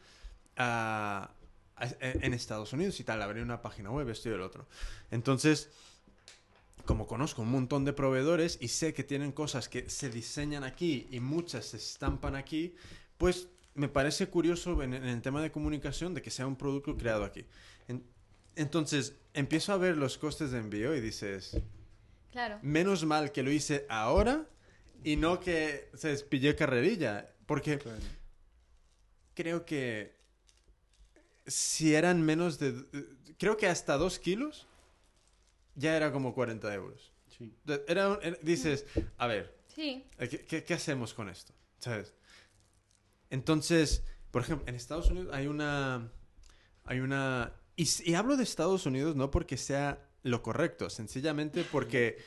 a- 0.58 1.32
a- 1.76 1.88
en 2.02 2.34
Estados 2.34 2.74
Unidos 2.74 3.00
y 3.00 3.04
tal. 3.04 3.22
Abrí 3.22 3.42
una 3.42 3.62
página 3.62 3.90
web, 3.92 4.10
esto 4.10 4.30
y 4.30 4.34
el 4.34 4.42
otro. 4.42 4.68
Entonces, 5.12 5.70
como 6.86 7.08
conozco 7.08 7.42
un 7.42 7.52
montón 7.52 7.86
de 7.86 7.94
proveedores 7.94 8.58
y 8.62 8.68
sé 8.68 8.94
que 8.94 9.04
tienen 9.04 9.32
cosas 9.32 9.70
que 9.70 9.90
se 9.90 10.10
diseñan 10.10 10.64
aquí 10.64 11.08
y 11.12 11.20
muchas 11.20 11.66
se 11.66 11.78
estampan 11.78 12.36
aquí, 12.36 12.76
pues 13.18 13.48
me 13.76 13.88
parece 13.88 14.28
curioso 14.28 14.84
en, 14.84 14.94
en 14.94 15.06
el 15.06 15.22
tema 15.22 15.42
de 15.42 15.52
comunicación 15.52 16.14
de 16.14 16.22
que 16.22 16.30
sea 16.30 16.46
un 16.46 16.56
producto 16.58 16.96
creado 16.98 17.24
aquí. 17.24 17.46
En- 17.88 18.04
entonces, 18.56 19.16
empiezo 19.34 19.74
a 19.74 19.78
ver 19.78 19.98
los 19.98 20.18
costes 20.18 20.52
de 20.52 20.60
envío 20.60 20.96
y 20.96 21.00
dices, 21.02 21.58
Claro. 22.32 22.60
menos 22.62 23.04
mal 23.06 23.32
que 23.32 23.42
lo 23.44 23.52
hice 23.52 23.86
ahora 23.90 24.46
y 25.04 25.16
no 25.16 25.40
que 25.40 25.90
se 25.96 26.16
pillé 26.26 26.56
carrerilla. 26.56 27.30
Porque 27.46 27.78
Claro. 27.80 27.98
creo 29.34 29.66
que 29.66 30.16
si 31.46 31.94
eran 31.96 32.22
menos 32.22 32.60
de... 32.60 32.74
Creo 33.38 33.58
que 33.58 33.68
hasta 33.68 33.98
dos 33.98 34.20
kilos 34.20 34.68
ya 35.76 35.96
era 35.98 36.12
como 36.12 36.34
40 36.34 36.74
euros. 36.74 37.12
Sí. 37.38 37.54
Era, 37.88 38.20
era- 38.22 38.38
dices, 38.42 38.86
a 39.18 39.28
ver, 39.28 39.56
Sí. 39.76 40.06
eh, 40.20 40.30
¿qué, 40.30 40.40
qué, 40.46 40.64
qué 40.64 40.74
hacemos 40.76 41.14
con 41.14 41.30
esto? 41.30 41.54
¿Sabes? 41.80 42.14
Entonces, 43.30 44.04
por 44.32 44.42
ejemplo, 44.44 44.68
en 44.68 44.76
Estados 44.76 45.10
Unidos 45.10 45.34
hay 45.34 45.48
una... 45.48 46.12
Hay 46.86 47.00
una... 47.00 47.54
Y, 47.76 47.88
y 48.06 48.14
hablo 48.14 48.38
de 48.38 48.44
Estados 48.44 48.86
Unidos 48.86 49.16
no 49.16 49.32
porque 49.32 49.58
sea 49.58 50.08
lo 50.22 50.42
correcto, 50.44 50.90
sencillamente 50.90 51.64
porque 51.72 52.18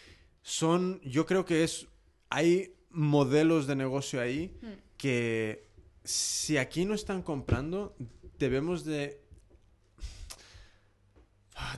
son... 0.42 1.00
Yo 1.02 1.26
creo 1.26 1.44
que 1.44 1.62
es... 1.64 1.86
Hay 2.30 2.74
modelos 2.90 3.66
de 3.66 3.76
negocio 3.76 4.20
ahí 4.20 4.56
Mm. 4.62 4.66
que 4.96 5.68
si 6.04 6.56
aquí 6.56 6.84
no 6.84 6.94
están 6.94 7.22
comprando, 7.22 7.94
debemos 8.38 8.84
de... 8.84 9.20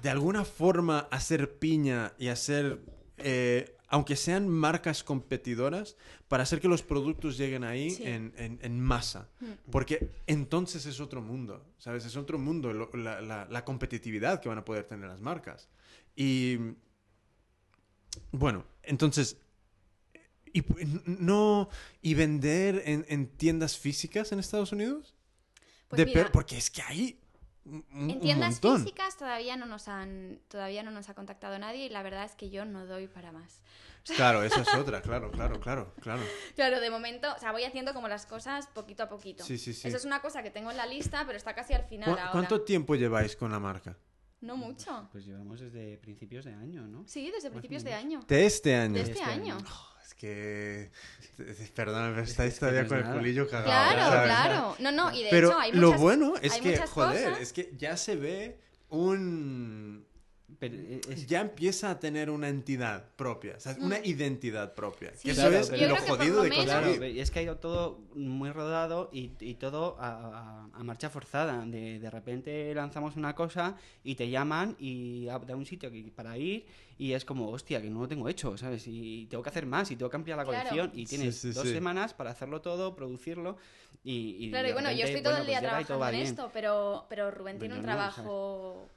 De 0.02 0.10
alguna 0.10 0.44
forma 0.44 1.00
hacer 1.10 1.58
piña 1.58 2.12
y 2.18 2.28
hacer... 2.28 2.80
eh, 3.18 3.74
aunque 3.90 4.16
sean 4.16 4.48
marcas 4.50 5.02
competidoras, 5.02 5.96
para 6.28 6.42
hacer 6.42 6.60
que 6.60 6.68
los 6.68 6.82
productos 6.82 7.38
lleguen 7.38 7.64
ahí 7.64 7.88
Sí. 7.90 8.02
en, 8.02 8.34
en- 8.36 8.58
en 8.60 8.80
masa. 8.80 9.30
Mm. 9.40 9.46
Porque 9.70 10.10
entonces 10.26 10.84
es 10.84 11.00
otro 11.00 11.22
mundo, 11.22 11.64
¿sabes? 11.78 12.04
Es 12.04 12.14
otro 12.16 12.38
mundo 12.38 12.70
lo- 12.74 12.90
la, 12.92 13.22
la- 13.22 13.46
la 13.46 13.64
competitividad 13.64 14.42
que 14.42 14.50
van 14.50 14.58
a 14.58 14.64
poder 14.66 14.84
tener 14.84 15.08
las 15.08 15.22
marcas. 15.22 15.70
Y 16.14 16.58
bueno, 18.30 18.64
entonces, 18.82 19.38
y, 20.52 20.62
no, 21.06 21.70
y 22.02 22.12
vender 22.12 22.82
en, 22.84 23.06
en 23.08 23.26
tiendas 23.28 23.78
físicas 23.78 24.32
en 24.32 24.38
Estados 24.38 24.72
Unidos? 24.72 25.14
Pues 25.88 25.98
De 25.98 26.06
mira, 26.06 26.22
per- 26.24 26.32
porque 26.32 26.56
es 26.58 26.70
que 26.70 26.82
hay 26.82 27.18
un, 27.64 27.84
un 27.92 28.10
en 28.10 28.20
tiendas 28.20 28.60
físicas 28.60 29.16
todavía 29.16 29.56
no 29.56 29.66
nos 29.66 29.88
han 29.88 30.40
todavía 30.48 30.82
no 30.82 30.90
nos 30.90 31.08
ha 31.08 31.14
contactado 31.14 31.58
nadie 31.58 31.86
y 31.86 31.88
la 31.88 32.02
verdad 32.02 32.24
es 32.24 32.34
que 32.34 32.50
yo 32.50 32.64
no 32.64 32.86
doy 32.86 33.08
para 33.08 33.32
más. 33.32 33.60
Claro, 34.16 34.42
esa 34.42 34.62
es 34.62 34.68
otra, 34.74 35.02
claro, 35.02 35.30
claro, 35.30 35.60
claro, 35.60 35.92
claro. 36.00 36.22
Claro, 36.54 36.80
de 36.80 36.88
momento, 36.90 37.28
o 37.34 37.38
sea, 37.38 37.52
voy 37.52 37.64
haciendo 37.64 37.92
como 37.92 38.08
las 38.08 38.24
cosas 38.26 38.66
poquito 38.68 39.02
a 39.02 39.08
poquito. 39.08 39.44
Sí, 39.44 39.58
sí, 39.58 39.74
sí. 39.74 39.86
Eso 39.88 39.96
es 39.98 40.04
una 40.06 40.22
cosa 40.22 40.42
que 40.42 40.50
tengo 40.50 40.70
en 40.70 40.76
la 40.78 40.86
lista, 40.86 41.24
pero 41.26 41.36
está 41.36 41.54
casi 41.54 41.74
al 41.74 41.84
final 41.84 42.06
¿Cu- 42.08 42.18
ahora. 42.18 42.32
¿Cuánto 42.32 42.62
tiempo 42.62 42.94
lleváis 42.94 43.36
con 43.36 43.50
la 43.52 43.58
marca? 43.58 43.96
No 44.40 44.56
mucho. 44.56 45.08
Pues 45.12 45.26
llevamos 45.26 45.58
desde 45.60 45.98
principios 45.98 46.44
de 46.44 46.54
año, 46.54 46.86
¿no? 46.86 47.04
Sí, 47.06 47.30
desde 47.30 47.50
principios 47.50 47.82
de 47.84 47.92
año. 47.92 48.20
De 48.28 48.46
este 48.46 48.74
año. 48.76 48.94
De 48.94 49.00
De 49.04 49.10
este 49.10 49.18
este 49.20 49.24
año. 49.32 49.56
año. 49.56 49.64
Es 50.08 50.14
que... 50.14 50.90
Perdón, 51.74 52.12
pero 52.14 52.24
estáis 52.24 52.58
todavía 52.58 52.86
con 52.86 52.98
el 52.98 53.04
culillo 53.04 53.46
cagado. 53.46 53.66
Claro, 53.66 54.00
¿sabes? 54.00 54.24
claro. 54.24 54.76
No, 54.78 54.90
no, 54.90 55.12
y 55.12 55.24
de 55.24 55.30
Pero 55.30 55.48
hecho 55.50 55.58
hay 55.58 55.72
lo 55.72 55.88
muchas, 55.88 56.00
bueno 56.00 56.34
es 56.40 56.54
que, 56.54 56.78
joder, 56.78 57.24
cosas. 57.24 57.40
es 57.42 57.52
que 57.52 57.72
ya 57.76 57.96
se 57.96 58.16
ve 58.16 58.58
un... 58.88 60.07
Pero 60.60 60.74
eh, 60.76 61.00
es- 61.08 61.26
Ya 61.28 61.40
empieza 61.40 61.90
a 61.90 62.00
tener 62.00 62.30
una 62.30 62.48
entidad 62.48 63.04
propia, 63.14 63.54
o 63.56 63.60
sea, 63.60 63.76
una 63.80 63.98
identidad 64.04 64.74
propia. 64.74 65.10
Mm. 65.10 65.14
Sí, 65.14 65.22
que 65.24 65.30
eso 65.30 65.40
claro, 65.42 65.56
es 65.58 65.70
pero- 65.70 65.82
lo 65.82 65.88
Yo 65.88 65.94
creo 65.94 66.02
que 66.04 66.08
por 66.08 66.18
jodido 66.18 66.36
lo 66.36 66.42
de 66.42 66.48
menos- 66.50 66.64
Claro, 66.64 67.06
y 67.06 67.20
es 67.20 67.30
que 67.30 67.38
ha 67.38 67.42
ido 67.42 67.56
todo 67.58 68.00
muy 68.14 68.50
rodado 68.50 69.08
y, 69.12 69.30
y 69.38 69.54
todo 69.54 69.96
a, 70.00 70.08
a- 70.08 70.68
a 70.80 70.82
marcha 70.82 71.10
forzada. 71.10 71.64
De, 71.64 72.00
de 72.00 72.10
repente 72.10 72.74
lanzamos 72.74 73.14
una 73.16 73.34
cosa 73.36 73.76
y 74.02 74.16
te 74.16 74.28
llaman 74.30 74.74
y 74.80 75.28
a- 75.28 75.38
da 75.38 75.54
un 75.54 75.64
sitio 75.66 75.90
que- 75.92 76.10
para 76.14 76.36
ir 76.36 76.66
y 76.98 77.12
es 77.12 77.24
como, 77.24 77.50
hostia, 77.50 77.80
que 77.80 77.88
no 77.88 78.00
lo 78.00 78.08
tengo 78.08 78.28
hecho, 78.28 78.56
¿sabes? 78.58 78.82
Y 78.88 79.26
tengo 79.26 79.44
que 79.44 79.50
hacer 79.50 79.64
más 79.66 79.90
y 79.92 79.96
tengo 79.96 80.10
que 80.10 80.16
ampliar 80.16 80.38
la 80.38 80.44
Claro. 80.44 80.68
colección 80.70 80.90
y 80.92 81.06
tienes 81.06 81.36
Sí, 81.36 81.52
sí, 81.52 81.54
dos 81.54 81.68
sí. 81.68 81.72
semanas 81.72 82.14
para 82.14 82.30
hacerlo 82.30 82.60
todo, 82.60 82.96
producirlo 82.96 83.56
y... 84.02 84.36
y 84.46 84.50
Claro, 84.50 84.64
de 84.64 84.70
y 84.70 84.72
bueno, 84.72 84.90
yo 84.90 85.04
estoy 85.04 85.22
todo 85.22 85.34
bueno, 85.34 85.40
el 85.42 85.46
día 85.46 85.60
pues 85.60 85.86
trabajando 85.86 86.06
en 86.06 86.12
bien. 86.16 86.26
esto, 86.26 86.50
pero, 86.52 87.06
pero 87.08 87.30
Rubén 87.30 87.60
tiene 87.60 87.74
un 87.76 87.80
no, 87.82 87.86
trabajo 87.86 88.90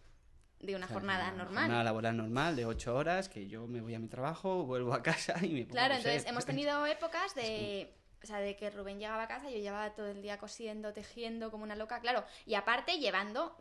de 0.61 0.75
una 0.75 0.85
O 0.85 0.89
sea, 0.89 0.93
jornada 0.95 1.27
una 1.29 1.43
normal. 1.43 1.63
Jornada 1.63 1.83
laboral 1.83 2.17
normal 2.17 2.55
de 2.55 2.65
ocho 2.65 2.95
horas, 2.95 3.29
que 3.29 3.47
yo 3.47 3.67
me 3.67 3.81
voy 3.81 3.95
a 3.95 3.99
mi 3.99 4.07
trabajo, 4.07 4.63
vuelvo 4.65 4.93
a 4.93 5.01
casa 5.03 5.35
y 5.41 5.49
me 5.49 5.61
pongo 5.61 5.73
Claro, 5.73 5.93
a 5.93 5.97
entonces 5.97 6.25
hemos 6.27 6.45
tenido 6.45 6.85
épocas 6.85 7.35
de... 7.35 7.93
O 8.23 8.27
sea, 8.27 8.37
de 8.39 8.55
que 8.55 8.69
Rubén 8.69 8.99
llegaba 8.99 9.23
a 9.23 9.27
casa, 9.27 9.49
yo 9.49 9.57
llevaba 9.57 9.95
todo 9.95 10.05
el 10.07 10.21
día 10.21 10.37
cosiendo, 10.37 10.93
tejiendo 10.93 11.49
como 11.49 11.63
una 11.63 11.75
loca, 11.75 11.99
claro. 12.01 12.23
Y 12.45 12.53
aparte 12.53 12.99
llevando 12.99 13.57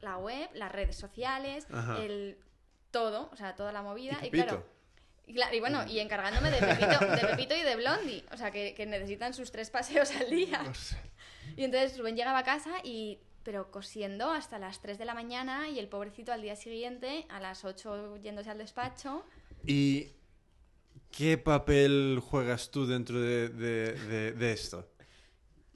la 0.00 0.18
web, 0.18 0.50
las 0.52 0.70
redes 0.70 0.96
sociales, 0.96 1.66
Ajá. 1.72 1.96
el 2.02 2.36
todo, 2.90 3.30
o 3.32 3.36
sea, 3.36 3.54
toda 3.54 3.72
la 3.72 3.80
movida. 3.80 4.18
Y 4.20 4.26
Y, 4.26 4.30
Pepito. 4.30 4.46
claro, 4.48 4.66
Y, 5.26 5.32
claro, 5.34 5.56
y 5.56 5.60
bueno, 5.60 5.86
y 5.86 6.00
encargándome 6.00 6.50
de 6.50 6.58
Pepito, 6.58 7.06
de 7.06 7.26
Pepito 7.26 7.56
y 7.56 7.62
de 7.62 7.76
Blondie. 7.76 8.24
O 8.32 8.36
sea, 8.36 8.50
que, 8.50 8.74
que 8.74 8.84
necesitan 8.84 9.32
sus 9.32 9.50
tres 9.50 9.70
paseos 9.70 10.10
al 10.14 10.28
día. 10.28 10.62
Y 11.56 11.64
entonces 11.64 11.98
Rubén 11.98 12.14
llegaba 12.14 12.40
a 12.40 12.44
casa 12.44 12.70
y... 12.84 13.18
Pero 13.44 13.70
cosiendo 13.70 14.30
hasta 14.30 14.58
las 14.58 14.80
3 14.80 14.98
de 14.98 15.04
la 15.04 15.14
mañana 15.14 15.68
y 15.68 15.78
el 15.78 15.88
pobrecito 15.88 16.32
al 16.32 16.42
día 16.42 16.54
siguiente, 16.56 17.26
a 17.28 17.40
las 17.40 17.64
8 17.64 18.16
yéndose 18.18 18.50
al 18.50 18.58
despacho. 18.58 19.24
¿Y 19.66 20.08
qué 21.10 21.38
papel 21.38 22.20
juegas 22.22 22.70
tú 22.70 22.86
dentro 22.86 23.20
de, 23.20 23.48
de- 23.48 23.92
de- 23.94 24.32
de 24.32 24.52
esto? 24.52 24.88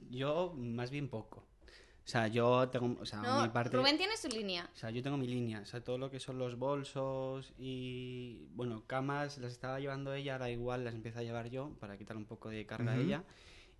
Yo, 0.09 0.53
más 0.55 0.89
bien 0.91 1.09
poco. 1.09 1.39
O 1.39 2.09
sea, 2.09 2.27
yo 2.29 2.69
tengo. 2.69 2.97
O 3.01 3.05
sea, 3.05 3.19
No, 3.21 3.41
mi 3.43 3.49
parte. 3.49 3.75
Rubén 3.75 3.97
tiene 3.97 4.15
su 4.15 4.29
línea. 4.29 4.69
O 4.73 4.77
sea, 4.77 4.89
yo 4.91 5.03
tengo 5.03 5.17
mi 5.17 5.27
línea. 5.27 5.59
O 5.59 5.65
sea, 5.65 5.83
todo 5.83 5.97
lo 5.97 6.09
que 6.09 6.21
son 6.21 6.37
los 6.37 6.57
bolsos 6.57 7.53
y. 7.57 8.47
Bueno, 8.51 8.83
camas 8.87 9.37
las 9.39 9.51
estaba 9.51 9.81
llevando 9.81 10.13
ella, 10.13 10.33
ahora 10.33 10.49
igual 10.49 10.85
las 10.85 10.93
empiezo 10.95 11.19
a 11.19 11.23
llevar 11.23 11.49
yo 11.49 11.71
para 11.81 11.97
quitar 11.97 12.15
un 12.15 12.23
poco 12.25 12.47
de 12.47 12.65
carga 12.65 12.93
a 12.93 12.95
Ujú. 12.95 13.03
ella. 13.03 13.23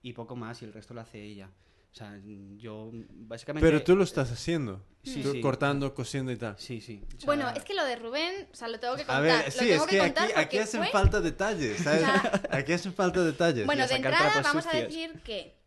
Y 0.02 0.12
poco 0.12 0.36
más, 0.36 0.62
y 0.62 0.66
el 0.66 0.74
resto 0.74 0.94
lo 0.94 1.00
hace 1.00 1.24
ella. 1.24 1.50
O 1.98 2.00
sea, 2.00 2.16
yo 2.58 2.92
básicamente. 3.12 3.68
Pero 3.68 3.84
tú 3.84 3.96
lo 3.96 4.04
estás 4.04 4.32
haciendo. 4.32 4.86
Sí, 5.04 5.24
Tú 5.24 5.32
sí. 5.32 5.42
cortando, 5.42 5.96
cosiendo 5.96 6.32
y 6.32 6.36
tal. 6.38 6.56
Sí, 6.60 6.80
sí. 6.80 7.02
o 7.08 7.10
sea, 7.20 7.26
Bueno, 7.26 7.50
es 7.50 7.64
que 7.64 7.74
lo 7.74 7.84
de 7.86 7.96
Rubén, 7.96 8.48
o 8.52 8.56
sea, 8.56 8.68
lo 8.68 8.80
tengo 8.80 8.96
que 8.96 9.02
contar. 9.04 9.18
A 9.18 9.22
ver, 9.22 9.46
lo 9.48 9.52
tengo 9.60 9.84
es 9.86 9.90
que 9.90 9.98
contar 9.98 10.26
aquí, 10.26 10.34
aquí 10.40 10.58
hacen 10.60 10.82
fue- 10.84 10.92
falta 10.92 11.22
detalles, 11.22 11.78
¿sabes? 11.80 12.04
O 12.04 12.06
sea- 12.06 12.42
Aquí 12.52 12.74
hacen 12.74 12.94
falta 12.94 13.24
detalles. 13.24 13.66
Bueno, 13.66 13.88
de 13.88 13.96
entrada 13.96 14.42
vamos 14.44 14.68
a 14.68 14.74
decir 14.78 15.20
que, 15.24 15.58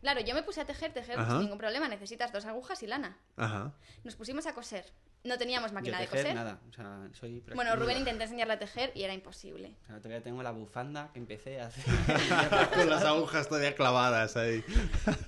claro, 0.00 0.20
yo 0.22 0.34
me 0.34 0.42
puse 0.42 0.62
a 0.62 0.64
tejer, 0.64 0.94
tejer 0.94 1.18
Ajá. 1.18 1.32
sin 1.32 1.40
ningún 1.40 1.58
problema, 1.58 1.86
necesitas 1.88 2.32
dos 2.32 2.46
agujas 2.46 2.82
y 2.82 2.86
lana. 2.86 3.18
Ajá. 3.36 3.74
Nos 4.04 4.16
pusimos 4.16 4.46
a 4.46 4.54
coser. 4.54 4.86
No 5.24 5.38
teníamos 5.38 5.70
yo 5.70 5.74
máquina 5.74 6.00
de 6.00 6.06
coser. 6.06 6.34
nada. 6.34 6.60
O 6.68 6.72
sea, 6.72 7.08
soy. 7.12 7.42
Bueno, 7.54 7.74
Rubén 7.76 7.96
intenté 7.98 8.24
enseñarle 8.24 8.54
a 8.54 8.58
tejer 8.58 8.92
y 8.94 9.04
era 9.04 9.14
imposible. 9.14 9.74
O 9.84 9.86
sea, 9.86 9.96
todavía 9.96 10.22
tengo 10.22 10.42
la 10.42 10.50
bufanda 10.50 11.10
que 11.14 11.18
empecé 11.18 11.60
a 11.60 11.66
hacer. 11.66 11.84
Con 12.74 12.90
las 12.90 13.02
agujas 13.04 13.48
todavía 13.48 13.74
clavadas 13.74 14.36
ahí. 14.36 14.62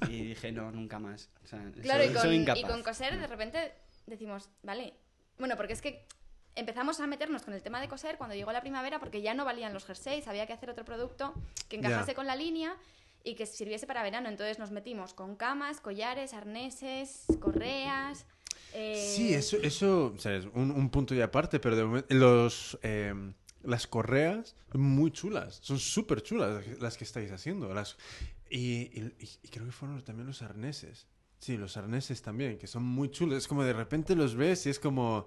y 0.09 0.29
dije, 0.29 0.53
no, 0.53 0.71
nunca 0.71 0.99
más. 0.99 1.31
O 1.45 1.47
sea, 1.47 1.65
Claro, 1.81 2.05
soy, 2.05 2.11
y, 2.11 2.45
con, 2.45 2.55
soy 2.55 2.61
y 2.61 2.65
con 2.65 2.83
coser 2.83 3.19
de 3.19 3.27
repente 3.27 3.73
decimos, 4.07 4.51
vale. 4.63 4.93
Bueno, 5.39 5.57
porque 5.57 5.73
es 5.73 5.81
que 5.81 6.07
empezamos 6.55 7.01
a 7.01 7.07
meternos 7.07 7.43
con 7.43 7.55
el 7.55 7.63
tema 7.63 7.81
de 7.81 7.89
coser 7.89 8.19
cuando 8.19 8.35
llegó 8.35 8.53
la 8.53 8.61
primavera 8.61 8.99
porque 8.99 9.23
ya 9.23 9.33
no 9.33 9.45
valían 9.45 9.73
los 9.73 9.87
jerseys, 9.87 10.29
había 10.29 10.47
que 10.47 10.53
hacer 10.53 10.71
otro 10.71 10.85
producto 10.85 11.33
que 11.69 11.77
encajase 11.77 12.15
con 12.15 12.27
la 12.27 12.37
línea 12.37 12.77
y 13.25 13.35
que 13.35 13.47
sirviese 13.47 13.87
para 13.87 14.03
verano. 14.03 14.29
Entonces 14.29 14.59
nos 14.59 14.71
metimos 14.71 15.15
con 15.15 15.37
camas, 15.37 15.81
collares, 15.81 16.35
arneses, 16.35 17.25
correas. 17.41 18.27
Eh, 18.77 19.13
Sí, 19.17 19.35
eso, 19.35 19.57
eso 19.63 20.13
o 20.15 20.19
sea, 20.19 20.37
es 20.37 20.45
un, 20.55 20.71
un 20.71 20.91
punto 20.91 21.15
y 21.15 21.21
aparte, 21.21 21.59
pero 21.61 21.77
de 21.77 21.85
momento- 21.85 22.15
los, 22.15 22.79
eh, 22.83 23.15
las 23.63 23.87
correas 23.87 24.55
son 24.71 24.81
muy 24.83 25.11
chulas, 25.11 25.59
son 25.63 25.79
súper 25.79 26.23
chulas 26.23 26.65
las 26.81 26.97
que 26.97 27.05
estáis 27.05 27.31
haciendo. 27.33 27.73
Las, 27.75 27.97
y, 28.51 28.83
y- 29.01 29.13
y 29.43 29.49
creo 29.49 29.67
que 29.67 29.73
fueron 29.73 30.01
también 30.05 30.27
los 30.27 30.43
arneses. 30.43 31.07
Sí, 31.39 31.57
los 31.57 31.77
arneses 31.77 32.23
también, 32.23 32.59
que 32.59 32.67
son 32.67 32.83
muy 32.85 33.11
chulos. 33.11 33.39
Es 33.39 33.49
como 33.49 33.63
de 33.65 33.73
repente 33.73 34.15
los 34.15 34.35
ves 34.37 34.67
y 34.67 34.71
es 34.71 34.79
como... 34.79 35.27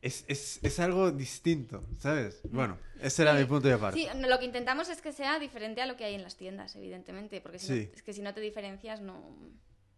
Es, 0.00 0.24
es, 0.28 0.58
es 0.62 0.80
algo 0.80 1.10
distinto, 1.12 1.82
¿sabes? 1.98 2.40
Bueno, 2.50 2.76
ese 3.00 3.22
era 3.22 3.32
Sí, 3.32 3.38
mi 3.40 3.44
punto 3.46 3.68
y 3.68 3.72
aparte. 3.72 3.98
Sí, 3.98 4.06
no, 4.16 4.28
lo 4.28 4.38
que 4.38 4.44
intentamos 4.44 4.90
es 4.90 5.00
que 5.00 5.12
sea 5.12 5.38
diferente 5.38 5.80
a 5.80 5.86
lo 5.86 5.96
que 5.96 6.04
hay 6.04 6.14
en 6.14 6.22
las 6.22 6.36
tiendas, 6.36 6.76
evidentemente, 6.76 7.40
porque 7.40 7.58
si 7.58 7.68
no- 7.70 7.76
Sí. 7.76 7.90
es 7.94 8.02
que 8.02 8.12
si 8.12 8.20
no 8.20 8.34
te 8.34 8.42
diferencias 8.42 9.00
no, 9.00 9.34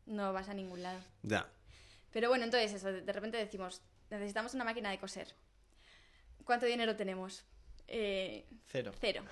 no 0.07 0.32
vas 0.32 0.49
a 0.49 0.55
ningún 0.55 0.82
lado. 0.84 1.01
Ya. 1.24 1.51
Pero 2.16 2.30
bueno, 2.30 2.44
entonces 2.44 2.72
eso, 2.72 2.90
de 2.90 3.12
repente 3.12 3.36
decimos, 3.36 3.82
necesitamos 4.08 4.54
una 4.54 4.64
máquina 4.64 4.88
de 4.90 4.96
coser. 4.98 5.34
¿Cuánto 6.46 6.64
dinero 6.64 6.96
tenemos? 6.96 7.44
Eh, 7.88 8.46
Cero. 8.68 8.92
cero. 8.98 9.22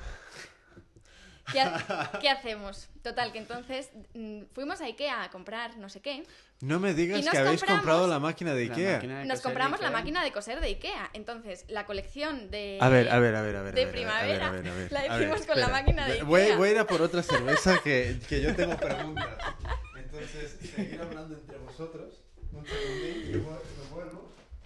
¿Qué, 1.51 1.63
ha- 1.63 2.11
qué 2.21 2.29
hacemos? 2.29 2.91
Total, 3.03 3.33
que 3.33 3.39
entonces 3.39 3.89
mm, 4.13 4.43
fuimos 4.53 4.83
a 4.83 4.85
Ikea 4.85 5.23
a 5.25 5.31
comprar 5.31 5.79
no 5.79 5.89
sé 5.89 6.03
qué. 6.03 6.25
No 6.61 6.79
me 6.79 6.93
digas 6.93 7.27
que 7.27 7.39
habéis 7.39 7.65
comprado 7.65 8.07
la 8.07 8.19
máquina 8.19 8.53
de 8.53 8.65
Ikea. 8.65 8.93
máquina 8.97 9.21
de 9.21 9.25
Nos 9.29 9.41
compramos 9.41 9.81
la 9.81 9.91
máquina 9.91 10.23
de 10.23 10.31
coser 10.31 10.61
de 10.61 10.67
Ikea. 10.67 11.09
Entonces, 11.15 11.65
la 11.69 11.87
colección 11.87 12.51
de... 12.51 12.77
A 12.83 12.91
ver, 12.91 13.09
a 13.11 13.19
ver, 13.19 13.35
a 13.35 13.41
ver, 13.41 13.57
a 13.57 13.63
ver. 13.63 13.75
de 13.75 13.87
primavera, 13.87 14.53
la 14.91 15.07
hicimos 15.07 15.47
con 15.47 15.59
la 15.59 15.69
máquina 15.69 16.07
de 16.07 16.23
Voy, 16.23 16.43
Ikea. 16.43 16.57
voy 16.59 16.69
a 16.69 16.73
ir 16.73 16.79
a 16.81 16.87
por 16.87 17.01
otra 17.01 17.23
cerveza 17.23 17.79
que, 17.83 18.21
que 18.29 18.43
yo 18.43 18.55
tengo 18.55 18.77
preguntas. 18.77 19.39
Entonces, 19.97 20.59
seguir 20.77 21.01
hablando 21.01 21.35
entre 21.35 21.57
vosotros. 21.57 22.24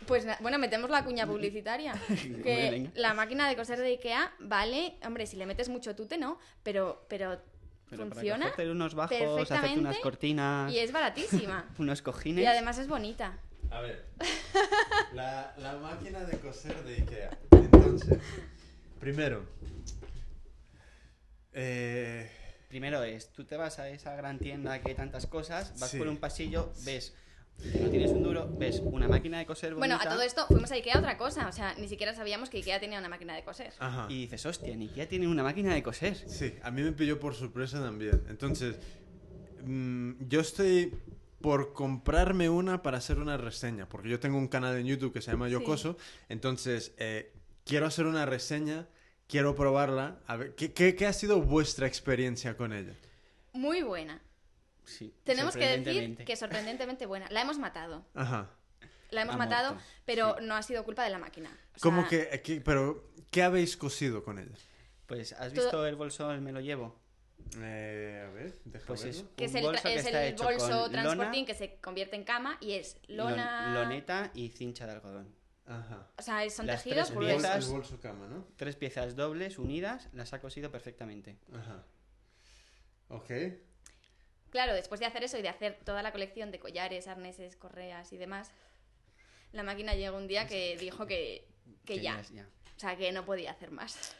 Pues 0.06 0.26
bueno, 0.40 0.58
metemos 0.58 0.88
la 0.90 1.04
cuña 1.04 1.26
publicitaria. 1.26 1.94
Que 2.42 2.90
la 2.94 3.12
máquina 3.14 3.48
de 3.48 3.56
coser 3.56 3.78
de 3.78 3.88
Ikea 3.88 4.32
vale, 4.40 4.96
hombre, 5.04 5.26
si 5.26 5.36
le 5.36 5.44
metes 5.46 5.68
mucho 5.68 5.94
tute, 5.94 6.16
¿no? 6.16 6.38
Pero, 6.62 7.04
pero, 7.08 7.38
Pero 7.90 8.04
para 8.04 8.14
funciona 8.14 8.50
cogerte 8.50 8.70
unos 8.70 8.94
bajos, 8.94 9.12
hacerte 9.16 9.34
unas 9.34 9.48
perfectamente 9.48 10.00
cortinas, 10.00 10.72
y 10.72 10.78
es 10.78 10.92
baratísima. 10.92 11.68
unos 11.78 12.00
cojines. 12.00 12.42
y 12.42 12.46
además 12.46 12.78
es 12.78 12.88
bonita. 12.88 13.38
A 13.70 13.80
ver. 13.82 14.06
La, 15.12 15.54
la 15.58 15.76
máquina 15.76 16.20
de 16.24 16.38
coser 16.38 16.82
de 16.84 16.94
Ikea. 16.96 17.38
Entonces, 17.50 18.18
primero. 19.00 19.44
Eh, 21.52 22.30
Primero 22.68 23.02
es, 23.02 23.32
tú 23.32 23.44
te 23.44 23.56
vas 23.56 23.78
a 23.78 23.88
esa 23.88 24.14
gran 24.14 24.38
tienda 24.38 24.78
que 24.82 24.90
hay 24.90 24.94
tantas 24.94 25.26
cosas, 25.26 25.72
vas 25.80 25.90
Sí. 25.90 25.96
por 25.98 26.06
un 26.08 26.18
pasillo, 26.18 26.70
ves 26.84 27.14
que 27.62 27.80
no 27.80 27.90
tienes 27.90 28.10
un 28.12 28.22
duro, 28.22 28.48
ves 28.56 28.80
una 28.84 29.08
máquina 29.08 29.38
de 29.38 29.46
coser 29.46 29.74
bonita 29.74 29.96
Bueno, 29.96 30.10
a 30.10 30.14
todo 30.14 30.22
esto 30.22 30.46
fuimos 30.46 30.70
a 30.70 30.74
Ikea 30.74 30.98
otra 30.98 31.18
cosa. 31.18 31.48
O 31.48 31.52
sea, 31.52 31.74
ni 31.74 31.88
siquiera 31.88 32.14
sabíamos 32.14 32.50
que 32.50 32.58
Ikea 32.58 32.80
tenía 32.80 32.98
una 32.98 33.08
máquina 33.08 33.34
de 33.34 33.42
coser. 33.42 33.72
ajá. 33.78 34.06
y 34.08 34.22
dices, 34.22 34.46
hostia, 34.46 34.74
ni 34.76 34.86
Ikea 34.88 35.08
tiene 35.08 35.26
una 35.26 35.42
máquina 35.42 35.74
de 35.74 35.82
coser. 35.82 36.16
Sí, 36.16 36.54
a 36.62 36.70
mí 36.70 36.82
me 36.82 36.92
pilló 36.92 37.18
por 37.18 37.34
sorpresa 37.34 37.80
también. 37.82 38.22
Entonces, 38.28 38.76
mm, 39.64 40.12
yo 40.28 40.40
estoy 40.40 40.94
por 41.40 41.72
comprarme 41.72 42.48
una 42.48 42.82
para 42.82 42.98
hacer 42.98 43.18
una 43.18 43.36
reseña, 43.36 43.88
porque 43.88 44.08
yo 44.08 44.18
tengo 44.20 44.38
un 44.38 44.48
canal 44.48 44.76
en 44.76 44.86
YouTube 44.86 45.12
que 45.12 45.20
se 45.20 45.30
llama 45.30 45.48
Yocoso, 45.48 45.96
entonces 46.28 46.94
eh, 46.98 47.32
quiero 47.64 47.86
hacer 47.86 48.06
una 48.06 48.26
reseña, 48.26 48.88
quiero 49.28 49.54
probarla. 49.54 50.20
A 50.26 50.36
ver, 50.36 50.54
¿qué, 50.54 50.72
qué, 50.72 50.94
qué 50.96 51.06
ha 51.06 51.12
sido 51.12 51.40
vuestra 51.40 51.86
experiencia 51.86 52.56
con 52.56 52.72
ella? 52.72 52.94
Muy 53.52 53.82
buena. 53.82 54.20
Sí, 54.88 55.14
Tenemos 55.24 55.54
que 55.54 55.78
decir 55.78 56.16
que 56.24 56.36
sorprendentemente 56.36 57.06
buena. 57.06 57.26
La 57.30 57.42
hemos 57.42 57.58
matado. 57.58 58.04
Ajá. 58.14 58.50
La 59.10 59.22
hemos 59.22 59.34
Ha 59.34 59.38
matado, 59.38 59.74
muerto, 59.74 59.90
pero 60.04 60.36
sí. 60.38 60.44
no 60.46 60.54
ha 60.54 60.62
sido 60.62 60.84
culpa 60.84 61.04
de 61.04 61.10
la 61.10 61.18
máquina. 61.18 61.50
O 61.76 61.80
¿Cómo 61.80 62.08
sea, 62.08 62.30
que, 62.30 62.42
que- 62.42 62.60
pero 62.60 63.10
qué 63.30 63.42
habéis 63.42 63.76
cosido 63.76 64.22
con 64.24 64.38
ella? 64.38 64.54
Pues, 65.06 65.32
¿has 65.32 65.52
Todo- 65.52 65.62
visto 65.64 65.86
el 65.86 65.96
bolso 65.96 66.30
el 66.32 66.40
Me 66.40 66.52
lo 66.52 66.60
llevo? 66.60 66.98
Eh, 67.58 68.26
a 68.28 68.30
ver, 68.32 68.58
déjame 68.64 68.86
Pues 68.86 69.04
es 69.04 69.24
que 69.36 69.44
es 69.46 69.52
un 69.52 69.56
el, 69.58 69.64
bolso 69.64 69.82
que 69.84 69.94
es 69.94 70.04
está 70.04 70.26
el 70.26 70.32
hecho 70.34 70.44
bolso 70.44 70.68
con 70.82 70.92
transporting 70.92 71.32
lona, 71.32 71.46
que 71.46 71.54
se 71.54 71.76
convierte 71.80 72.16
en 72.16 72.24
cama 72.24 72.58
y 72.60 72.72
es 72.74 72.98
lon- 73.08 73.30
lona. 73.30 73.72
loneta 73.74 74.30
y 74.34 74.48
cincha 74.50 74.86
de 74.86 74.92
algodón. 74.92 75.34
Ajá. 75.66 76.08
O 76.18 76.22
sea, 76.22 76.48
son 76.50 76.66
Las 76.66 76.82
tejidos 76.84 77.08
tres 77.08 77.18
piezas. 77.18 77.64
el 77.66 77.70
bolso 77.72 78.00
cama, 78.00 78.26
¿no? 78.26 78.46
Tres 78.56 78.76
piezas 78.76 79.16
dobles 79.16 79.58
unidas, 79.58 80.08
las 80.12 80.32
ha 80.34 80.40
cosido 80.40 80.70
perfectamente. 80.70 81.38
Ajá. 81.54 81.84
Ok. 83.08 83.30
Claro, 84.58 84.74
después 84.74 84.98
de 84.98 85.06
hacer 85.06 85.22
eso 85.22 85.38
y 85.38 85.42
de 85.42 85.48
hacer 85.50 85.78
toda 85.84 86.02
la 86.02 86.10
colección 86.10 86.50
de 86.50 86.58
collares, 86.58 87.06
arneses, 87.06 87.54
correas 87.54 88.12
y 88.12 88.16
demás, 88.16 88.50
la 89.52 89.62
máquina 89.62 89.94
llegó 89.94 90.16
un 90.16 90.26
día 90.26 90.48
que 90.48 90.76
dijo 90.76 91.06
que, 91.06 91.46
que 91.84 92.00
ya. 92.00 92.20
ya. 92.34 92.44
O 92.76 92.80
sea, 92.80 92.96
que 92.96 93.12
no 93.12 93.24
podía 93.24 93.52
hacer 93.52 93.70
más. 93.70 94.16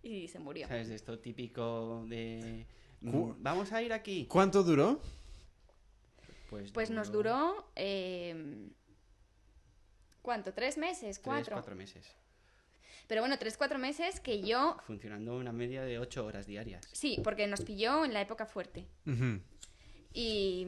Y 0.00 0.28
se 0.28 0.38
murió. 0.38 0.68
¿Sabes? 0.68 0.90
De 0.90 0.94
esto 0.94 1.18
típico 1.18 2.04
de... 2.08 2.66
Cu- 3.00 3.34
mm, 3.36 3.42
Vamos 3.42 3.72
a 3.72 3.82
ir 3.82 3.92
aquí. 3.92 4.26
¿Cuánto 4.26 4.62
duró? 4.62 5.00
Pues, 6.50 6.70
Pues 6.70 6.90
nos 6.90 7.10
duró. 7.10 7.66
eh, 7.74 8.68
¿Cuánto? 10.22 10.54
¿Tres 10.54 10.78
meses? 10.78 11.00
Tres, 11.00 11.18
¿Cuatro? 11.18 11.56
cuatro 11.56 11.74
meses. 11.74 12.06
Pero 13.06 13.20
bueno, 13.20 13.38
tres, 13.38 13.56
cuatro 13.56 13.78
meses 13.78 14.20
que 14.20 14.42
yo. 14.42 14.76
Funcionando 14.86 15.36
una 15.36 15.52
media 15.52 15.82
de 15.82 15.98
ocho 15.98 16.24
horas 16.24 16.46
diarias. 16.46 16.88
Sí, 16.92 17.20
porque 17.22 17.46
nos 17.46 17.60
pilló 17.60 18.04
en 18.04 18.14
la 18.14 18.20
época 18.20 18.46
fuerte. 18.46 18.86
Y. 20.12 20.66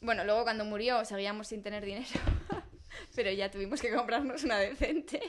Bueno, 0.00 0.24
luego 0.24 0.42
cuando 0.42 0.64
murió 0.64 1.04
seguíamos 1.04 1.48
sin 1.48 1.62
tener 1.62 1.84
dinero. 1.84 2.06
Pero 3.14 3.30
ya 3.30 3.50
tuvimos 3.50 3.80
que 3.80 3.92
comprarnos 3.94 4.44
una 4.44 4.58
decente. 4.58 5.20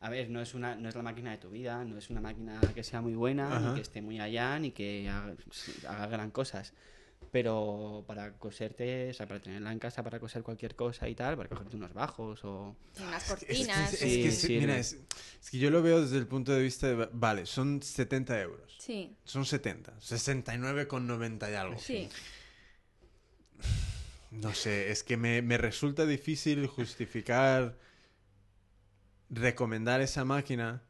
A 0.00 0.10
ver, 0.10 0.30
no 0.30 0.40
es, 0.40 0.54
una, 0.54 0.74
no 0.74 0.88
es 0.88 0.96
la 0.96 1.02
máquina 1.02 1.30
de 1.30 1.38
tu 1.38 1.50
vida, 1.50 1.84
no 1.84 1.96
es 1.96 2.10
una 2.10 2.20
máquina 2.20 2.60
que 2.74 2.82
sea 2.82 3.00
muy 3.00 3.14
buena, 3.14 3.56
Ajá. 3.56 3.68
ni 3.68 3.74
que 3.76 3.80
esté 3.82 4.02
muy 4.02 4.18
allá, 4.18 4.58
ni 4.58 4.72
que 4.72 5.08
haga, 5.08 5.34
haga 5.88 6.06
gran 6.08 6.30
cosas. 6.32 6.74
Pero 7.30 8.04
para 8.06 8.32
coserte, 8.38 9.10
o 9.10 9.14
sea, 9.14 9.26
para 9.26 9.40
tenerla 9.40 9.72
en 9.72 9.78
casa, 9.78 10.02
para 10.02 10.20
coser 10.20 10.42
cualquier 10.42 10.74
cosa 10.74 11.08
y 11.08 11.14
tal, 11.14 11.36
para 11.36 11.48
cogerte 11.48 11.76
unos 11.76 11.94
bajos 11.94 12.44
o... 12.44 12.76
Y 12.98 13.02
unas 13.02 13.22
Es 13.22 13.28
que- 13.38 13.46
cortinas. 13.46 13.92
Es, 13.94 14.00
que, 14.00 14.30
sí, 14.32 14.58
mira, 14.58 14.74
no. 14.74 14.78
es, 14.80 14.98
es 15.42 15.50
que 15.50 15.58
yo 15.58 15.70
lo 15.70 15.82
veo 15.82 16.02
desde 16.02 16.18
el 16.18 16.26
punto 16.26 16.52
de 16.52 16.62
vista 16.62 16.88
de, 16.88 17.08
vale, 17.12 17.46
son 17.46 17.82
70 17.82 18.40
euros. 18.42 18.76
Sí, 18.78 19.16
Son 19.24 19.46
70. 19.46 19.96
69,90 19.98 21.50
y 21.50 21.54
algo. 21.54 21.78
sí. 21.78 22.08
No 24.30 24.54
sé, 24.54 24.90
es 24.90 25.02
que 25.04 25.16
me, 25.18 25.42
me 25.42 25.58
resulta 25.58 26.06
difícil 26.06 26.66
justificar 26.66 27.76
recomendar 29.28 30.00
esa 30.00 30.24
máquina 30.24 30.82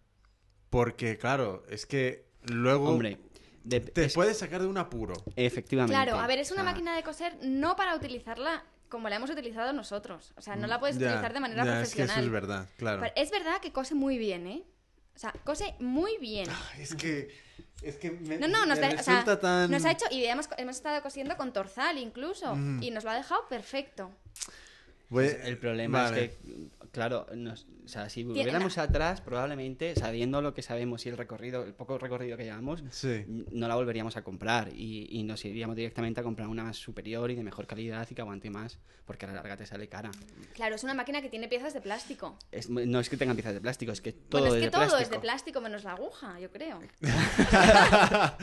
Porque, 0.71 1.19
claro, 1.19 1.65
es 1.69 1.85
que 1.87 2.25
luego 2.45 2.91
Hombre, 2.91 3.19
de- 3.65 3.81
te 3.81 4.05
es- 4.05 4.15
puedes 4.15 4.39
sacar 4.39 4.61
de 4.63 4.67
un 4.69 4.79
apuro. 4.79 5.15
efectivamente. 5.37 5.95
Claro, 5.95 6.19
a 6.19 6.27
ver, 6.27 6.39
es 6.39 6.51
una 6.51 6.63
sea, 6.63 6.71
máquina 6.73 6.97
de 6.97 7.03
coser 7.03 7.37
no 7.43 7.77
para 7.77 7.95
utilizarla 7.97 8.65
como 8.89 9.09
la 9.09 9.17
hemos 9.17 9.31
utilizado 9.31 9.73
nosotros. 9.73 10.33
O 10.37 10.43
sea, 10.43 10.55
no 10.57 10.67
la 10.67 10.79
puedes 10.79 10.99
Ya, 10.99 11.07
utilizar 11.09 11.33
de 11.33 11.41
manera 11.41 11.65
ya, 11.65 11.71
Es 11.71 11.89
que 11.91 11.97
profesional. 11.97 12.17
eso 12.19 12.27
es 12.27 12.31
verdad, 12.33 12.69
claro. 12.77 13.01
Pero 13.01 13.13
es 13.17 13.31
verdad 13.31 13.61
que 13.63 13.73
cose 13.73 13.95
muy 13.95 14.19
bien, 14.19 14.47
¿eh? 14.47 14.63
O 15.15 15.19
sea, 15.19 15.33
cose 15.45 15.75
muy 15.79 16.17
bien. 16.19 16.49
Ay, 16.75 16.83
Es 16.83 16.95
que. 16.95 17.53
Es 17.83 17.97
que 17.97 18.13
me, 18.13 18.39
No, 18.39 18.47
no, 18.47 18.65
nos, 18.65 18.79
me 18.79 18.95
da- 18.95 19.01
o 19.01 19.03
sea, 19.03 19.15
resulta 19.21 19.41
tan. 19.41 19.69
nos 19.71 19.85
ha 19.85 19.91
hecho, 19.91 20.05
y 20.13 20.25
hemos, 20.27 20.49
hemos 20.57 20.77
estado 20.77 21.03
cosiendo 21.03 21.37
con 21.37 21.53
torzal 21.53 21.99
incluso, 21.99 22.55
Mm. 22.55 22.81
y 22.83 22.91
nos 22.93 23.03
lo 23.03 23.11
ha 23.11 23.15
dejado 23.17 23.49
perfecto. 23.49 24.13
Pues 25.09 25.37
el 25.45 25.59
problema 25.59 26.05
Vale. 26.05 26.25
es 26.25 26.31
que, 26.31 26.69
claro, 26.93 27.27
nos- 27.35 27.67
o 27.85 27.89
sea, 27.89 28.09
si 28.09 28.21
Tiene- 28.23 28.35
volviéramos 28.39 28.79
atrás, 28.79 29.21
probablemente, 29.21 29.95
sabiendo 29.97 30.41
lo 30.41 30.55
que 30.55 30.63
sabemos 30.63 31.05
y 31.05 31.09
el 31.09 31.17
recorrido, 31.17 31.65
el 31.65 31.75
poco 31.75 31.99
recorrido 31.99 32.37
que 32.37 32.45
llevamos, 32.45 32.85
Sí. 32.91 33.25
no 33.27 33.67
la 33.67 33.75
volveríamos 33.75 34.17
a 34.17 34.23
comprar 34.23 34.69
y, 34.73 35.09
y 35.11 35.25
nos 35.25 35.45
iríamos 35.45 35.75
directamente 35.75 36.21
a 36.21 36.23
comprar 36.23 36.47
una 36.49 36.63
más 36.63 36.77
superior 36.77 37.31
y 37.31 37.35
de 37.35 37.43
mejor 37.43 37.67
calidad 37.67 38.07
y 38.11 38.15
que 38.15 38.21
aguante 38.21 38.51
más, 38.51 38.79
porque 39.05 39.25
a 39.27 39.29
la 39.31 39.35
larga 39.35 39.57
te 39.57 39.67
sale 39.67 39.89
cara. 39.89 40.11
Claro, 40.55 40.77
es 40.77 40.85
una 40.85 40.95
máquina 40.95 41.21
que 41.21 41.29
tiene 41.29 41.49
piezas 41.49 41.75
de 41.75 41.81
plástico. 41.81 42.39
Es- 42.53 42.71
no 42.71 43.01
es 43.01 43.09
que 43.09 43.17
tengan 43.17 43.35
piezas 43.37 43.55
de 43.55 43.61
plástico, 43.61 43.91
es 43.91 44.01
que 44.01 44.13
todo 44.13 44.43
bueno, 44.43 44.47
es 44.49 44.53
es 44.55 44.61
que 44.61 44.67
de 44.67 44.71
todo 44.71 44.81
plástico. 44.83 45.03
es 45.03 45.11
de 45.11 45.19
plástico 45.19 45.61
menos 45.61 45.83
la 45.85 45.93
aguja, 45.93 46.39
yo 46.39 46.51
creo. 46.53 46.79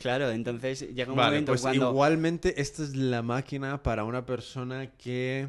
Claro, 0.00 0.30
entonces 0.30 0.80
llega 0.94 1.10
un 1.10 1.16
Vale, 1.16 1.30
momento 1.30 1.52
pues 1.52 1.62
cuando... 1.62 1.90
igualmente 1.90 2.60
esta 2.60 2.82
es 2.82 2.94
la 2.96 3.22
máquina 3.22 3.82
para 3.82 4.04
una 4.04 4.26
persona 4.26 4.90
que 4.96 5.48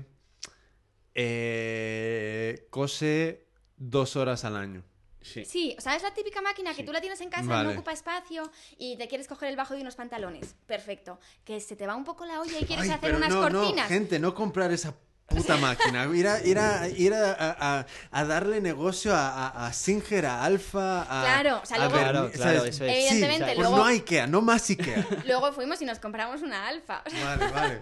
eh, 1.15 2.67
cose 2.69 3.45
dos 3.77 4.15
horas 4.15 4.45
al 4.45 4.55
año. 4.55 4.83
Sí. 5.21 5.43
Sí, 5.43 5.75
o 5.77 5.81
sea, 5.81 5.95
es 5.95 6.03
la 6.03 6.13
típica 6.13 6.39
máquina 6.41 6.69
que 6.71 6.81
Sí. 6.81 6.85
tú 6.85 6.91
la 6.93 7.01
tienes 7.01 7.19
en 7.21 7.29
casa, 7.29 7.47
Vale. 7.47 7.69
no 7.69 7.73
ocupa 7.73 7.91
espacio 7.91 8.51
y 8.77 8.95
te 8.97 9.07
quieres 9.07 9.27
coger 9.27 9.49
el 9.49 9.55
bajo 9.55 9.73
de 9.73 9.81
unos 9.81 9.95
pantalones. 9.95 10.55
Perfecto. 10.67 11.19
Que 11.43 11.59
se 11.59 11.75
te 11.75 11.87
va 11.87 11.95
un 11.95 12.03
poco 12.03 12.25
la 12.25 12.41
olla 12.41 12.59
y 12.59 12.65
quieres 12.65 12.85
Ay, 12.85 12.89
hacer 12.91 12.99
pero 13.01 13.17
unas 13.17 13.29
no, 13.29 13.49
no, 13.49 13.59
cortinas. 13.61 13.87
gente, 13.87 14.19
no 14.19 14.35
comprar 14.35 14.71
esa 14.71 14.93
puta 15.25 15.57
máquina. 15.57 16.05
Ir 16.15 16.27
a, 16.27 16.45
ir 16.45 16.59
a, 16.59 16.87
ir 16.95 17.13
a, 17.15 17.35
a- 17.79 17.85
a 18.11 18.25
darle 18.25 18.61
negocio 18.61 19.15
a, 19.15 19.47
a, 19.47 19.65
a 19.67 19.73
Singer, 19.73 20.27
a 20.27 20.43
Alfa, 20.45 21.01
a... 21.01 21.23
Claro, 21.23 21.59
o 21.63 21.65
sea, 21.65 21.77
a 21.77 21.79
luego- 21.79 21.93
Claro, 21.95 22.31
claro, 22.31 22.59
¿sabes? 22.59 22.75
eso 22.75 22.85
es. 22.85 22.91
Evidentemente, 22.95 23.45
Pues 23.45 23.57
luego- 23.57 23.77
no 23.77 23.85
Ikea, 23.85 24.27
no 24.27 24.41
más 24.41 24.69
Ikea. 24.69 25.07
Luego 25.25 25.51
fuimos 25.53 25.81
y 25.81 25.85
nos 25.85 25.97
compramos 25.97 26.43
una 26.43 26.67
alfa. 26.67 27.01
Vale, 27.23 27.51
vale. 27.51 27.81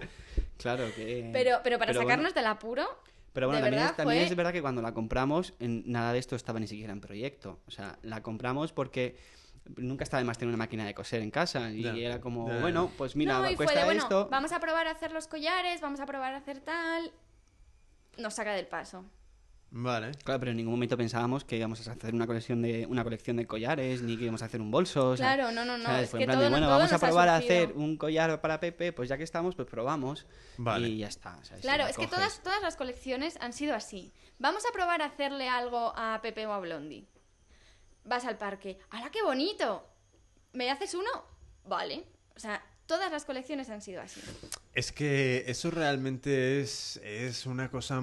Claro 0.56 0.86
que... 0.96 1.28
Pero, 1.30 1.60
pero 1.62 1.78
para 1.78 1.92
sacarnos 1.92 2.32
del 2.32 2.46
apuro, 2.46 2.88
Pero 3.34 3.48
bueno, 3.48 3.60
también, 3.60 3.72
verdad 3.80 3.90
es, 3.90 3.96
también 3.96 4.20
fue- 4.22 4.30
es 4.30 4.36
verdad 4.36 4.52
que 4.52 4.62
cuando 4.62 4.80
la 4.80 4.94
compramos, 4.94 5.52
en- 5.58 5.82
nada 5.86 6.12
de 6.14 6.18
esto 6.20 6.36
estaba 6.36 6.58
ni 6.60 6.66
siquiera 6.66 6.92
en 6.94 7.00
proyecto. 7.02 7.60
O 7.66 7.70
sea, 7.70 7.98
la 8.02 8.22
compramos 8.22 8.72
porque 8.72 9.18
nunca 9.76 10.04
está 10.04 10.18
de 10.18 10.24
más 10.24 10.38
tener 10.38 10.48
una 10.50 10.56
máquina 10.58 10.86
de 10.86 10.94
coser 10.94 11.20
en 11.20 11.30
casa. 11.30 11.70
Y 11.70 12.02
era 12.04 12.20
como, 12.20 12.44
bueno, 12.60 12.90
pues 12.96 13.16
mira, 13.16 13.40
no, 13.40 13.56
cuesta 13.56 13.80
de, 13.80 13.84
bueno, 13.84 14.02
esto. 14.02 14.28
vamos 14.30 14.52
a 14.52 14.60
probar 14.60 14.86
a 14.86 14.92
hacer 14.92 15.12
los 15.12 15.26
collares, 15.26 15.80
vamos 15.80 16.00
a 16.00 16.06
probar 16.06 16.32
a 16.34 16.38
hacer 16.38 16.60
tal. 16.60 17.12
Nos 18.18 18.34
saca 18.34 18.52
del 18.52 18.66
paso. 18.66 19.04
Vale. 19.76 20.12
Claro, 20.22 20.38
pero 20.38 20.52
en 20.52 20.56
ningún 20.58 20.74
momento 20.74 20.96
pensábamos 20.96 21.44
que 21.44 21.56
íbamos 21.56 21.84
a 21.88 21.92
hacer 21.92 22.14
una 22.14 22.28
colección 22.28 22.62
de 22.62 22.86
una 22.86 23.02
colección 23.02 23.36
de 23.36 23.44
collares, 23.44 24.02
ni 24.02 24.16
que 24.16 24.22
íbamos 24.22 24.40
a 24.42 24.44
hacer 24.44 24.60
un 24.60 24.70
bolso. 24.70 25.10
o 25.10 25.16
sea, 25.16 25.34
Claro, 25.34 25.50
no, 25.50 25.64
no, 25.64 25.76
no. 25.76 25.84
¿sabes? 25.84 26.04
Es 26.04 26.10
Fue 26.10 26.18
que 26.20 26.24
en 26.24 26.28
plan 26.28 26.38
todo, 26.38 26.44
de, 26.44 26.50
bueno, 26.50 26.66
todo 26.66 26.78
vamos 26.78 26.92
a 26.92 26.98
probar 27.00 27.28
a 27.28 27.36
hacer 27.36 27.72
un 27.72 27.96
collar 27.96 28.40
para 28.40 28.60
Pepe, 28.60 28.92
pues 28.92 29.08
ya 29.08 29.16
que 29.18 29.24
estamos, 29.24 29.56
pues 29.56 29.66
probamos. 29.66 30.26
Vale. 30.58 30.88
Y 30.88 30.98
ya 30.98 31.08
está. 31.08 31.36
o 31.38 31.44
sea, 31.44 31.56
si 31.56 31.62
Claro, 31.62 31.82
la 31.84 31.90
es 31.90 31.96
que 31.96 32.06
todas, 32.06 32.40
todas 32.44 32.62
las 32.62 32.76
colecciones 32.76 33.36
han 33.40 33.52
sido 33.52 33.74
así. 33.74 34.12
Vamos 34.38 34.64
a 34.64 34.72
probar 34.72 35.02
a 35.02 35.06
hacerle 35.06 35.48
algo 35.48 35.92
a 35.96 36.20
Pepe 36.22 36.46
o 36.46 36.52
a 36.52 36.60
Blondie. 36.60 37.08
Vas 38.04 38.24
al 38.26 38.38
parque. 38.38 38.78
¡Hala, 38.90 39.10
qué 39.10 39.24
bonito! 39.24 39.84
¿Me 40.52 40.70
haces 40.70 40.94
uno? 40.94 41.10
Vale. 41.64 42.04
O 42.36 42.38
sea, 42.38 42.62
todas 42.86 43.10
las 43.10 43.24
colecciones 43.24 43.70
han 43.70 43.82
sido 43.82 44.02
así. 44.02 44.20
Es 44.72 44.92
que 44.92 45.42
eso 45.48 45.72
realmente 45.72 46.60
es, 46.60 47.00
es 47.02 47.44
una 47.46 47.72
cosa 47.72 48.00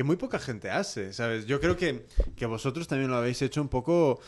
que 0.00 0.04
muy 0.04 0.16
poca 0.16 0.38
gente 0.38 0.70
hace, 0.70 1.12
¿sabes? 1.12 1.44
Yo 1.44 1.60
creo 1.60 1.76
que, 1.76 2.06
que 2.34 2.46
vosotros 2.46 2.88
también 2.88 3.10
lo 3.10 3.18
habéis 3.18 3.42
hecho 3.42 3.60
un 3.60 3.68
poco 3.68 4.18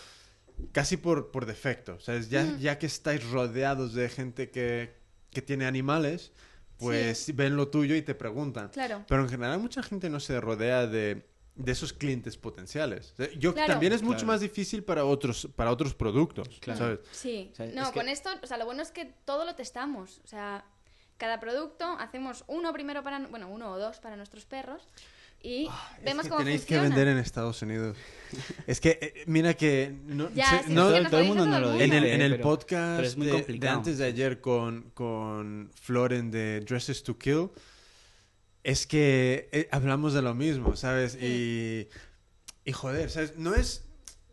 casi 0.71 0.99
por, 0.99 1.31
por 1.31 1.47
defecto, 1.47 1.99
¿sabes? 1.99 2.29
Ya, 2.29 2.43
Mm. 2.45 2.59
ya 2.59 2.79
que 2.79 2.85
estáis 2.85 3.27
rodeados 3.31 3.95
de 3.95 4.11
gente 4.11 4.51
que, 4.51 4.95
que 5.31 5.41
tiene 5.41 5.65
animales, 5.65 6.33
pues 6.77 7.35
ven 7.35 7.57
lo 7.57 7.69
tuyo 7.69 7.95
y 7.97 8.03
te 8.03 8.15
preguntan. 8.15 8.69
Claro. 8.69 9.03
Pero 9.09 9.23
en 9.23 9.31
general 9.31 9.59
mucha 9.61 9.83
gente 9.83 10.11
no 10.11 10.21
se 10.21 10.39
rodea 10.43 10.87
de, 10.87 11.27
de 11.55 11.73
esos 11.73 11.95
clientes 11.95 12.37
potenciales. 12.37 13.13
O 13.13 13.17
sea, 13.17 13.31
Yo 13.39 13.55
Claro. 13.55 13.73
también 13.73 13.95
es 13.95 14.03
mucho 14.03 14.19
Claro. 14.19 14.27
más 14.35 14.41
difícil 14.43 14.85
para 14.85 15.07
otros, 15.07 15.49
para 15.57 15.71
otros 15.71 15.95
productos, 15.95 16.51
Claro. 16.61 16.79
¿sabes? 16.79 16.99
Sí. 17.13 17.49
O 17.51 17.57
sea, 17.57 17.67
no, 17.73 17.83
es 17.85 17.89
que- 17.89 17.95
con 17.99 18.11
esto, 18.11 18.29
o 18.43 18.47
sea, 18.47 18.59
lo 18.59 18.67
bueno 18.67 18.83
es 18.83 18.91
que 18.91 19.07
todo 19.25 19.47
lo 19.47 19.55
testamos. 19.55 20.21
O 20.23 20.27
sea, 20.27 20.67
cada 21.17 21.41
producto 21.41 21.87
hacemos 21.99 22.45
uno 22.47 22.75
primero 22.75 23.03
para, 23.03 23.21
bueno, 23.29 23.49
uno 23.49 23.73
o 23.73 23.79
dos 23.79 24.01
para 24.01 24.17
nuestros 24.17 24.45
perros 24.45 24.83
y 25.43 25.69
vemos 26.05 26.21
es 26.21 26.23
que 26.25 26.29
cómo 26.31 26.39
tenéis 26.45 26.61
funciona. 26.63 26.83
que 26.83 26.89
vender 26.89 27.09
en 27.09 27.19
Estados 27.19 27.61
Unidos. 27.63 27.97
es 28.67 28.81
que, 28.81 28.99
eh, 29.01 29.25
mira 29.27 29.55
que... 29.55 29.93
No, 30.07 30.31
Ya, 30.35 30.47
se- 30.51 30.57
sí, 30.59 30.63
es 30.65 30.69
no- 30.71 30.93
que 30.93 31.05
todo- 31.11 31.21
el 31.21 31.27
mundo 31.29 31.47
no 31.47 31.61
lo 31.61 31.69
mundo. 31.69 31.85
en 31.85 31.93
el, 31.93 32.03
dice, 32.05 32.15
en 32.15 32.21
el 32.23 32.31
pero- 32.33 32.43
podcast 32.45 32.97
pero 32.97 33.09
es 33.09 33.17
muy 33.17 33.27
de- 33.59 33.69
antes 33.69 33.99
de 33.99 34.05
ayer 34.07 34.41
con, 34.41 34.91
con 34.95 35.71
Floren 35.81 36.31
de 36.31 36.61
Dresses 36.61 37.03
to 37.03 37.19
Kill, 37.19 37.49
es 38.63 38.87
que 38.87 39.49
eh, 39.53 39.69
hablamos 39.73 40.15
de 40.15 40.23
lo 40.23 40.35
mismo, 40.35 40.77
¿sabes? 40.77 41.17
Y, 41.21 41.89
y 42.65 42.73
joder, 42.73 43.11
¿sabes? 43.11 43.37
No 43.37 43.55
es, 43.55 43.85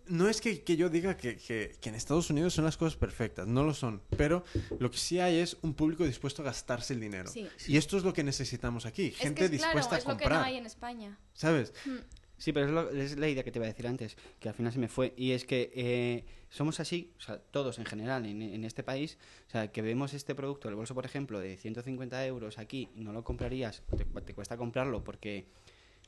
no 0.10 0.28
es 0.28 0.41
que, 0.41 0.64
que 0.64 0.76
yo 0.76 0.89
diga 0.89 1.16
que, 1.18 1.38
que- 1.38 1.76
que 1.80 1.89
en 1.89 1.95
Estados 1.95 2.30
Unidos 2.30 2.53
son 2.53 2.66
las 2.66 2.78
cosas 2.78 2.97
perfectas, 2.97 3.47
no 3.47 3.64
lo 3.64 3.74
son, 3.74 4.01
pero 4.18 4.43
lo 4.80 4.91
que 4.91 4.97
sí 4.97 5.20
hay 5.20 5.38
es 5.38 5.57
un 5.62 5.74
público 5.74 6.03
dispuesto 6.05 6.41
a 6.41 6.45
gastarse 6.45 6.93
el 6.93 6.99
dinero. 6.99 7.30
Sí. 7.30 7.47
Y 7.68 7.78
esto 7.78 7.97
es 7.97 8.03
lo 8.03 8.14
que 8.14 8.24
necesitamos 8.24 8.86
aquí, 8.86 9.07
Es 9.07 9.18
gente 9.18 9.39
que 9.39 9.45
es, 9.45 9.51
dispuesta 9.51 9.97
claro, 9.97 10.01
es 10.01 10.05
a 10.05 10.12
lo 10.12 10.18
que 10.18 10.24
no 10.26 10.30
comprar, 10.30 10.43
hay 10.45 10.57
en 10.57 10.66
España. 10.66 11.18
¿sabes? 11.34 11.74
Mm. 11.86 11.97
Sí, 12.38 12.53
pero 12.53 12.68
es, 12.68 12.72
lo- 12.72 12.89
es 12.91 13.18
la 13.18 13.28
idea 13.28 13.43
que 13.43 13.51
te 13.51 13.60
iba 13.60 13.66
a 13.66 13.68
decir 13.70 13.86
antes, 13.86 14.16
que 14.39 14.47
al 14.47 14.55
final 14.55 14.72
se 14.72 14.80
me 14.80 14.88
fue. 14.88 15.14
Y 15.18 15.32
es 15.32 15.43
que 15.45 15.72
eh, 15.76 16.26
somos 16.49 16.80
así, 16.80 17.12
o 17.18 17.22
sea, 17.22 17.38
todos 17.38 17.80
en 17.80 17.86
general 17.86 18.26
en, 18.26 18.41
en 18.41 18.64
este 18.64 18.82
país, 18.82 19.18
o 19.47 19.51
sea, 19.51 19.72
que 19.74 19.82
vemos 19.82 20.14
este 20.14 20.36
producto, 20.36 20.70
el 20.70 20.76
bolso, 20.76 20.95
por 20.95 21.05
ejemplo, 21.05 21.39
de 21.41 21.57
150 21.57 22.26
euros 22.26 22.57
aquí, 22.57 22.88
no 22.95 23.12
lo 23.12 23.26
comprarías, 23.26 23.84
te, 23.97 24.05
te 24.22 24.34
cuesta 24.34 24.55
comprarlo 24.55 25.03
porque... 25.03 25.47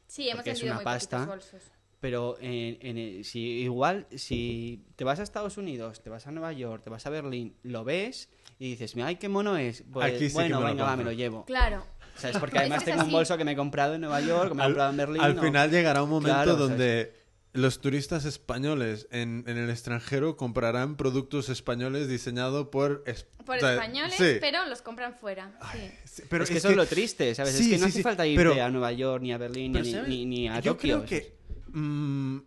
Sí, 0.08 0.24
hemos 0.30 0.38
Porque 0.38 0.52
es 0.52 0.64
una 0.64 0.76
muy 0.76 0.84
pasta. 0.86 1.26
bolsos. 1.26 1.64
Pero 2.02 2.36
en, 2.42 2.78
en 2.82 2.98
el- 2.98 3.24
si 3.26 3.40
igual, 3.40 4.08
si 4.16 4.84
te 4.98 5.04
vas 5.06 5.20
a 5.20 5.24
Estados 5.24 5.58
Unidos, 5.58 6.02
te 6.04 6.10
vas 6.10 6.28
a 6.28 6.32
Nueva 6.32 6.52
York, 6.52 6.84
te 6.84 6.90
vas 6.90 7.06
a 7.06 7.10
Berlín, 7.12 7.56
lo 7.64 7.84
ves 7.84 8.28
y 8.60 8.72
dices, 8.72 8.96
mira, 8.96 9.08
ay, 9.08 9.16
qué 9.18 9.30
mono 9.30 9.56
es. 9.56 9.84
Pues, 9.92 10.08
Aquí 10.08 10.26
sí 10.26 10.28
que 10.30 10.34
bueno, 10.34 10.58
me 10.58 10.64
lo 10.64 10.70
venga, 10.72 10.84
va, 10.84 10.96
me 10.98 11.04
lo 11.04 11.12
llevo. 11.12 11.46
Claro. 11.46 11.86
¿Sabes? 12.18 12.38
Porque 12.38 12.58
Es 12.58 12.62
además 12.62 12.84
que 12.84 12.90
es 12.90 12.96
tengo 12.98 13.06
un 13.08 13.14
bolso 13.14 13.38
que 13.38 13.46
me 13.46 13.52
he 13.54 13.56
comprado 13.56 13.94
en 13.96 14.02
Nueva 14.02 14.20
York, 14.20 14.50
que 14.50 14.56
me 14.56 14.62
he 14.62 14.66
Al- 14.66 14.72
comprado 14.72 14.90
en 14.92 14.98
Berlín. 14.98 15.22
Al 15.22 15.38
o- 15.38 15.42
final 15.42 15.72
llegará 15.72 16.04
un 16.04 16.10
momento 16.10 16.34
Claro, 16.36 16.52
¿sabes? 16.54 16.70
donde 16.70 17.14
los 17.54 17.82
turistas 17.82 18.26
españoles 18.26 19.08
en, 19.12 19.44
en 19.48 19.58
el 19.58 19.70
extranjero 19.70 20.38
comprarán 20.38 20.96
productos 20.98 21.50
españoles 21.50 22.08
diseñados 22.08 22.68
por... 22.70 23.04
es- 23.06 23.28
Por 23.46 23.58
o 23.58 23.60
sea, 23.60 23.74
españoles, 23.74 24.16
sí. 24.18 24.38
pero 24.40 24.66
los 24.66 24.82
compran 24.82 25.14
fuera. 25.16 25.52
Sí. 25.72 25.80
Sí, 26.06 26.24
Pero 26.30 26.44
es 26.46 26.50
que 26.50 26.58
eso 26.58 26.70
es 26.70 26.76
lo 26.76 26.86
triste, 26.88 27.34
¿sabes? 27.36 27.54
Sí, 27.54 27.64
es 27.64 27.70
que 27.70 27.78
no 27.78 27.84
sí, 27.86 27.90
hace 27.90 27.98
sí, 27.98 28.04
falta 28.04 28.26
irte 28.26 28.44
pero- 28.44 28.64
a 28.64 28.70
Nueva 28.70 28.92
York, 28.92 29.22
ni 29.22 29.34
a 29.34 29.38
Berlín, 29.38 29.72
ni, 29.74 29.94
ni, 29.94 30.26
ni 30.26 30.50
a 30.50 30.60
Yo 30.62 30.74
Tokio. 30.74 31.04
creo 31.04 31.06
que... 31.06 31.41
mm, 31.74 32.38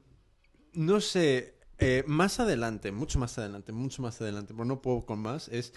no 0.74 1.00
sé, 1.00 1.58
eh, 1.78 2.04
más 2.06 2.40
adelante, 2.40 2.92
mucho 2.92 3.18
más 3.18 3.36
adelante, 3.38 3.72
mucho 3.72 4.02
más 4.02 4.20
adelante, 4.20 4.52
pero 4.54 4.64
no 4.64 4.80
puedo 4.82 5.04
con 5.06 5.20
más, 5.20 5.48
es 5.48 5.72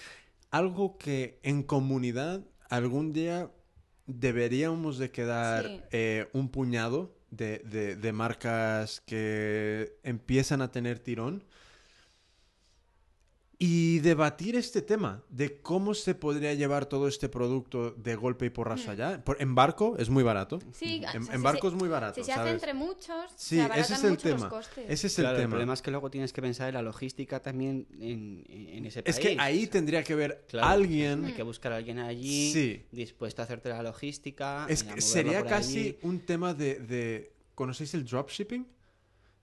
algo 0.52 0.98
que 0.98 1.40
en 1.44 1.64
comunidad 1.64 2.42
algún 2.70 3.14
día 3.14 3.52
deberíamos 4.06 4.98
de 4.98 5.12
quedar 5.12 5.66
Sí. 5.68 5.82
eh, 5.92 6.30
un 6.34 6.50
puñado 6.50 7.16
de, 7.30 7.60
de- 7.60 7.96
de 7.98 8.14
marcas 8.14 9.02
que 9.06 9.98
empiezan 10.04 10.62
a 10.62 10.72
tener 10.72 11.00
tirón 11.00 11.44
y 13.60 13.98
debatir 14.00 14.56
este 14.56 14.84
tema 14.84 15.24
de 15.30 15.60
cómo 15.62 15.96
se 15.96 16.14
podría 16.14 16.54
llevar 16.54 16.86
todo 16.86 17.08
este 17.08 17.28
producto 17.28 17.90
de 17.92 18.16
golpe 18.16 18.46
y 18.46 18.50
porrazo 18.52 18.92
allá. 18.92 19.24
Por, 19.24 19.42
en 19.42 19.56
barco 19.56 19.96
es 19.98 20.10
muy 20.10 20.22
barato. 20.22 20.60
Sí, 20.74 21.02
o 21.04 21.18
en, 21.18 21.24
sea, 21.26 21.34
en 21.36 21.42
barco 21.42 21.68
es 21.68 21.74
muy 21.74 21.90
barato. 21.90 22.14
Si 22.14 22.24
se 22.24 22.34
hace 22.34 22.40
¿sabes? 22.42 22.54
entre 22.54 22.76
muchos, 22.76 23.32
Sí, 23.36 23.56
se 23.58 23.66
ese 23.80 23.94
es 23.96 24.04
el 24.04 24.18
tema. 24.18 24.48
costes. 24.48 24.86
Ese 24.88 25.08
es 25.08 25.16
Claro, 25.16 25.30
el 25.32 25.36
el 25.38 25.42
tema. 25.44 25.50
problema 25.52 25.74
es 25.74 25.82
que 25.82 25.90
luego 25.90 26.12
tienes 26.12 26.32
que 26.34 26.42
pensar 26.44 26.68
en 26.68 26.76
la 26.76 26.84
logística 26.84 27.42
también 27.42 27.88
en, 28.00 28.46
en 28.48 28.86
ese 28.86 29.02
país. 29.02 29.18
Es 29.18 29.22
que 29.24 29.36
ahí 29.40 29.66
tendría 29.66 30.04
que 30.04 30.14
haber 30.14 30.46
Claro. 30.48 30.68
alguien. 30.68 31.26
Hay 31.26 31.34
que 31.34 31.42
buscar 31.44 31.72
a 31.74 31.78
alguien 31.78 31.98
allí 31.98 32.52
Sí. 32.54 32.84
dispuesto 32.92 33.42
a 33.42 33.46
hacerte 33.46 33.70
la 33.70 33.82
logística. 33.82 34.68
Es 34.70 34.84
que 34.84 35.02
sería 35.02 35.44
casi 35.44 35.80
allí. 35.80 35.98
un 36.04 36.20
tema 36.20 36.54
de, 36.54 36.76
de- 36.76 37.34
¿Conocéis 37.56 37.96
el 37.96 38.06
dropshipping? 38.06 38.68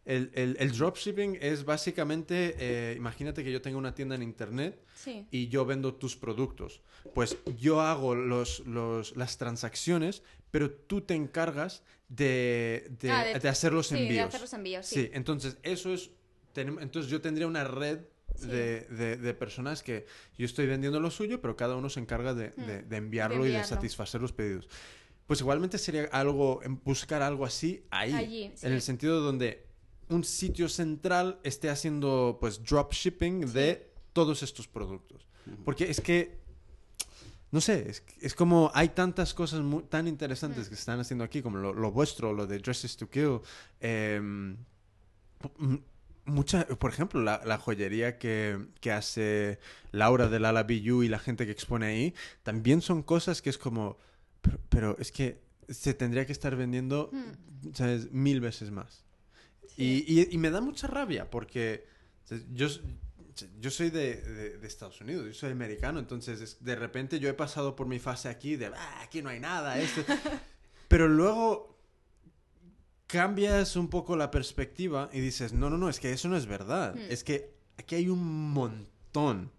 El, 0.05 0.31
el, 0.35 0.57
el 0.61 0.73
dropshipping 0.77 1.39
es 1.41 1.65
básicamente, 1.65 2.55
eh, 2.59 2.95
imagínate 2.97 3.43
que 3.43 3.51
yo 3.51 3.63
tengo 3.63 3.79
una 3.79 3.95
tienda 3.95 4.15
en 4.15 4.23
internet 4.23 4.79
Sí. 4.95 5.27
y 5.31 5.49
yo 5.49 5.65
vendo 5.65 5.95
tus 5.95 6.15
productos. 6.17 6.83
Pues 7.15 7.39
yo 7.59 7.81
hago 7.81 8.15
los, 8.15 8.61
los- 8.67 9.17
las 9.17 9.39
transacciones, 9.39 10.23
pero 10.51 10.71
tú 10.71 11.01
te 11.01 11.15
encargas 11.15 11.83
de, 12.09 12.87
de- 13.01 13.11
Ah, 13.11 13.25
de- 13.25 13.39
de 13.41 13.49
hacer 13.49 13.73
los 13.73 13.87
sí, 13.89 13.95
de 13.95 14.03
envíos. 14.03 14.29
hacer 14.29 14.41
los 14.43 14.53
envíos, 14.53 14.87
sí. 14.87 14.95
Sí, 15.05 15.11
entonces 15.15 15.57
eso 15.63 15.93
es... 15.95 16.11
Entonces 16.57 17.11
yo 17.11 17.21
tendría 17.21 17.47
una 17.47 17.65
red 17.65 18.01
Sí. 18.37 18.49
de, 18.49 18.81
de- 18.91 19.17
de 19.17 19.35
personas 19.35 19.83
que 19.85 20.07
yo 20.37 20.45
estoy 20.45 20.67
vendiendo 20.67 20.99
lo 20.99 21.11
suyo, 21.11 21.41
pero 21.41 21.55
cada 21.57 21.77
uno 21.77 21.89
se 21.89 22.01
encarga 22.01 22.35
de, 22.35 22.51
de- 22.51 22.83
de 22.83 22.97
enviarlo 22.97 23.47
y 23.47 23.51
de 23.53 23.63
satisfacer 23.65 24.21
los 24.21 24.33
pedidos. 24.33 24.69
Pues 25.27 25.41
igualmente 25.41 25.79
sería 25.79 26.05
algo, 26.13 26.61
buscar 26.85 27.23
algo 27.23 27.47
así 27.47 27.85
ahí, 27.91 28.13
Allí, 28.13 28.53
sí. 28.57 28.67
en 28.67 28.73
el 28.73 28.83
sentido 28.83 29.21
donde 29.21 29.64
un 30.09 30.25
sitio 30.25 30.69
central 30.69 31.39
esté 31.43 31.71
haciendo 31.71 32.39
pues 32.41 32.63
dropshipping 32.63 33.53
de 33.53 33.91
todos 34.13 34.43
estos 34.43 34.67
productos. 34.69 35.27
Porque 35.65 35.91
es 35.91 36.01
que, 36.01 36.39
no 37.51 37.61
sé, 37.61 37.89
es, 37.91 38.03
es 38.21 38.35
como 38.35 38.71
hay 38.75 38.89
tantas 38.91 39.35
cosas 39.35 39.61
mu- 39.61 39.83
tan 39.83 40.09
interesantes 40.09 40.69
que 40.69 40.75
se 40.75 40.81
están 40.81 41.01
haciendo 41.01 41.25
aquí, 41.25 41.43
como 41.43 41.59
lo, 41.59 41.73
lo 41.75 41.91
vuestro, 41.93 42.33
lo 42.33 42.47
de 42.47 42.59
Dresses 42.59 42.97
to 42.97 43.09
Kill. 43.11 43.41
m- 43.81 44.57
mucha, 46.27 46.67
por 46.67 46.91
ejemplo, 46.91 47.21
la, 47.23 47.43
la 47.45 47.59
joyería 47.59 48.19
que, 48.19 48.59
que 48.81 48.91
hace 48.93 49.59
Laura 49.93 50.29
del 50.29 50.45
Ala 50.47 50.63
BU 50.63 51.03
y 51.03 51.09
la 51.09 51.19
gente 51.19 51.45
que 51.45 51.53
expone 51.53 51.87
ahí, 51.87 52.15
también 52.43 52.81
son 52.81 53.03
cosas 53.03 53.43
que 53.43 53.51
es 53.51 53.59
como, 53.59 53.99
pero, 54.41 54.59
pero 54.71 54.97
es 54.99 55.13
que 55.13 55.43
se 55.69 55.93
tendría 55.95 56.25
que 56.25 56.33
estar 56.33 56.57
vendiendo, 56.57 57.11
¿sabes? 57.75 58.11
Mil 58.13 58.41
veces 58.41 58.71
más. 58.71 59.05
Y, 59.77 60.05
y- 60.21 60.29
y 60.31 60.39
me 60.39 60.51
da 60.51 60.61
mucha 60.61 60.87
rabia 60.87 61.31
porque 61.31 61.87
yo, 62.53 62.69
yo 63.61 63.71
soy 63.71 63.91
de, 63.91 64.17
de- 64.17 64.59
de 64.59 64.67
Estados 64.67 65.01
Unidos, 65.01 65.27
yo 65.27 65.35
soy 65.35 65.51
americano, 65.53 65.99
entonces 65.99 66.41
es- 66.41 66.65
de 66.65 66.77
repente 66.77 67.19
yo 67.19 67.29
he 67.29 67.35
pasado 67.35 67.75
por 67.77 67.87
mi 67.87 67.99
fase 67.99 68.29
aquí 68.29 68.57
de, 68.57 68.67
"Ah, 68.67 69.01
aquí 69.03 69.23
no 69.23 69.29
hay 69.31 69.41
nada, 69.41 69.79
esto. 69.81 70.03
Pero 70.89 71.09
luego 71.09 71.77
cambias 73.07 73.77
un 73.77 73.89
poco 73.89 74.17
la 74.17 74.31
perspectiva 74.31 75.09
y 75.13 75.21
dices, 75.21 75.53
no, 75.53 75.71
no, 75.71 75.79
no, 75.79 75.89
es 75.89 76.01
que 76.01 76.13
eso 76.13 76.29
no 76.29 76.37
es 76.37 76.47
verdad. 76.47 76.95
Mm. 76.95 76.99
Es 77.11 77.25
que 77.25 77.55
aquí 77.79 77.95
hay 77.97 78.09
un 78.09 78.51
montón, 78.53 79.51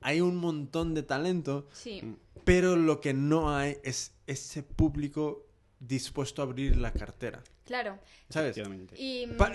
hay 0.00 0.20
un 0.20 0.36
montón 0.36 0.94
de 0.94 1.02
talento, 1.02 1.66
Sí. 1.72 2.16
pero 2.44 2.76
lo 2.76 3.00
que 3.00 3.12
no 3.14 3.54
hay 3.54 3.78
es 3.84 4.12
ese 4.26 4.62
público 4.62 5.46
dispuesto 5.86 6.42
a 6.42 6.44
abrir 6.44 6.76
la 6.76 6.92
cartera. 6.92 7.42
Claro. 7.64 7.98
¿Sabes? 8.28 8.56
Y 8.96 9.26
mm, 9.26 9.36
Pa- 9.36 9.52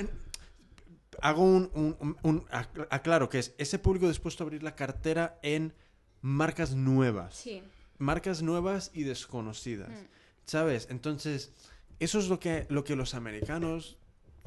hago 1.22 1.44
un, 1.44 1.72
un- 1.74 1.96
un- 2.00 2.18
un- 2.24 2.46
ac- 2.48 2.88
aclaro 2.90 3.30
que 3.30 3.40
es 3.40 3.54
ese 3.58 3.80
público 3.80 4.08
dispuesto 4.08 4.44
a 4.44 4.46
abrir 4.46 4.62
la 4.64 4.76
cartera 4.76 5.40
en 5.42 5.74
marcas 6.22 6.76
nuevas. 6.76 7.36
sí. 7.36 7.62
Marcas 8.00 8.44
nuevas 8.44 8.92
y 8.94 9.04
desconocidas. 9.04 9.90
Mm. 9.90 10.06
¿Sabes? 10.46 10.88
Entonces, 10.92 11.52
eso 12.00 12.20
es 12.20 12.28
lo 12.28 12.40
que, 12.40 12.68
lo 12.70 12.84
que 12.84 12.96
los 12.96 13.16
americanos 13.16 13.98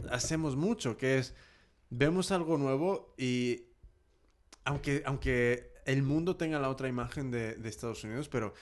hacemos 0.09 0.55
mucho, 0.55 0.97
que 0.97 1.19
es 1.19 1.35
vemos 1.91 2.31
algo 2.31 2.57
nuevo 2.59 3.13
y 3.19 3.65
aunque, 4.65 5.03
aunque 5.05 5.73
el 5.85 6.05
mundo 6.05 6.37
tenga 6.37 6.61
la 6.61 6.69
otra 6.69 6.87
imagen 6.87 7.33
de, 7.33 7.55
de 7.57 7.69
Estados 7.69 8.05
Unidos, 8.05 8.29
pero 8.29 8.55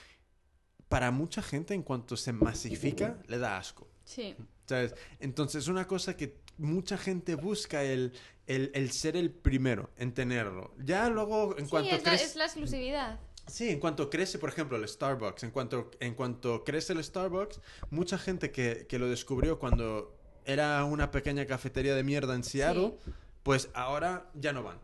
para 0.89 1.11
mucha 1.11 1.41
gente 1.41 1.73
en 1.73 1.83
cuanto 1.83 2.17
se 2.17 2.33
masifica, 2.33 3.17
le 3.27 3.37
da 3.37 3.57
asco. 3.57 3.87
Sí. 4.03 4.35
¿Sabes? 4.65 4.93
Entonces, 5.19 5.67
una 5.67 5.87
cosa 5.87 6.17
que 6.17 6.35
mucha 6.57 6.97
gente 6.97 7.35
busca 7.35 7.83
el, 7.83 8.13
el, 8.47 8.71
el 8.73 8.91
ser 8.91 9.15
el 9.15 9.31
primero 9.31 9.91
en 9.97 10.13
tenerlo. 10.13 10.73
Ya 10.83 11.09
luego, 11.09 11.55
en 11.57 11.65
Sí, 11.65 11.69
cuanto 11.69 11.95
es 11.95 12.03
la, 12.03 12.09
crece... 12.09 12.25
es 12.25 12.35
la 12.35 12.45
exclusividad. 12.45 13.19
Sí, 13.47 13.69
en 13.69 13.79
cuanto 13.79 14.09
crece, 14.09 14.37
por 14.37 14.49
ejemplo, 14.49 14.77
el 14.77 14.87
Starbucks, 14.87 15.43
en 15.43 15.51
cuanto, 15.51 15.89
en 15.99 16.13
cuanto 16.13 16.63
crece 16.63 16.93
el 16.93 17.03
Starbucks, 17.03 17.61
mucha 17.89 18.17
gente 18.19 18.51
que, 18.51 18.85
que 18.87 18.99
lo 18.99 19.09
descubrió 19.09 19.57
cuando 19.57 20.15
era 20.45 20.83
una 20.85 21.09
pequeña 21.11 21.45
cafetería 21.45 21.95
de 21.95 22.03
mierda 22.03 22.35
en 22.35 22.43
Seattle, 22.43 22.97
pues 23.43 23.69
ahora 23.73 24.29
ya 24.35 24.53
no 24.53 24.61
van. 24.63 24.79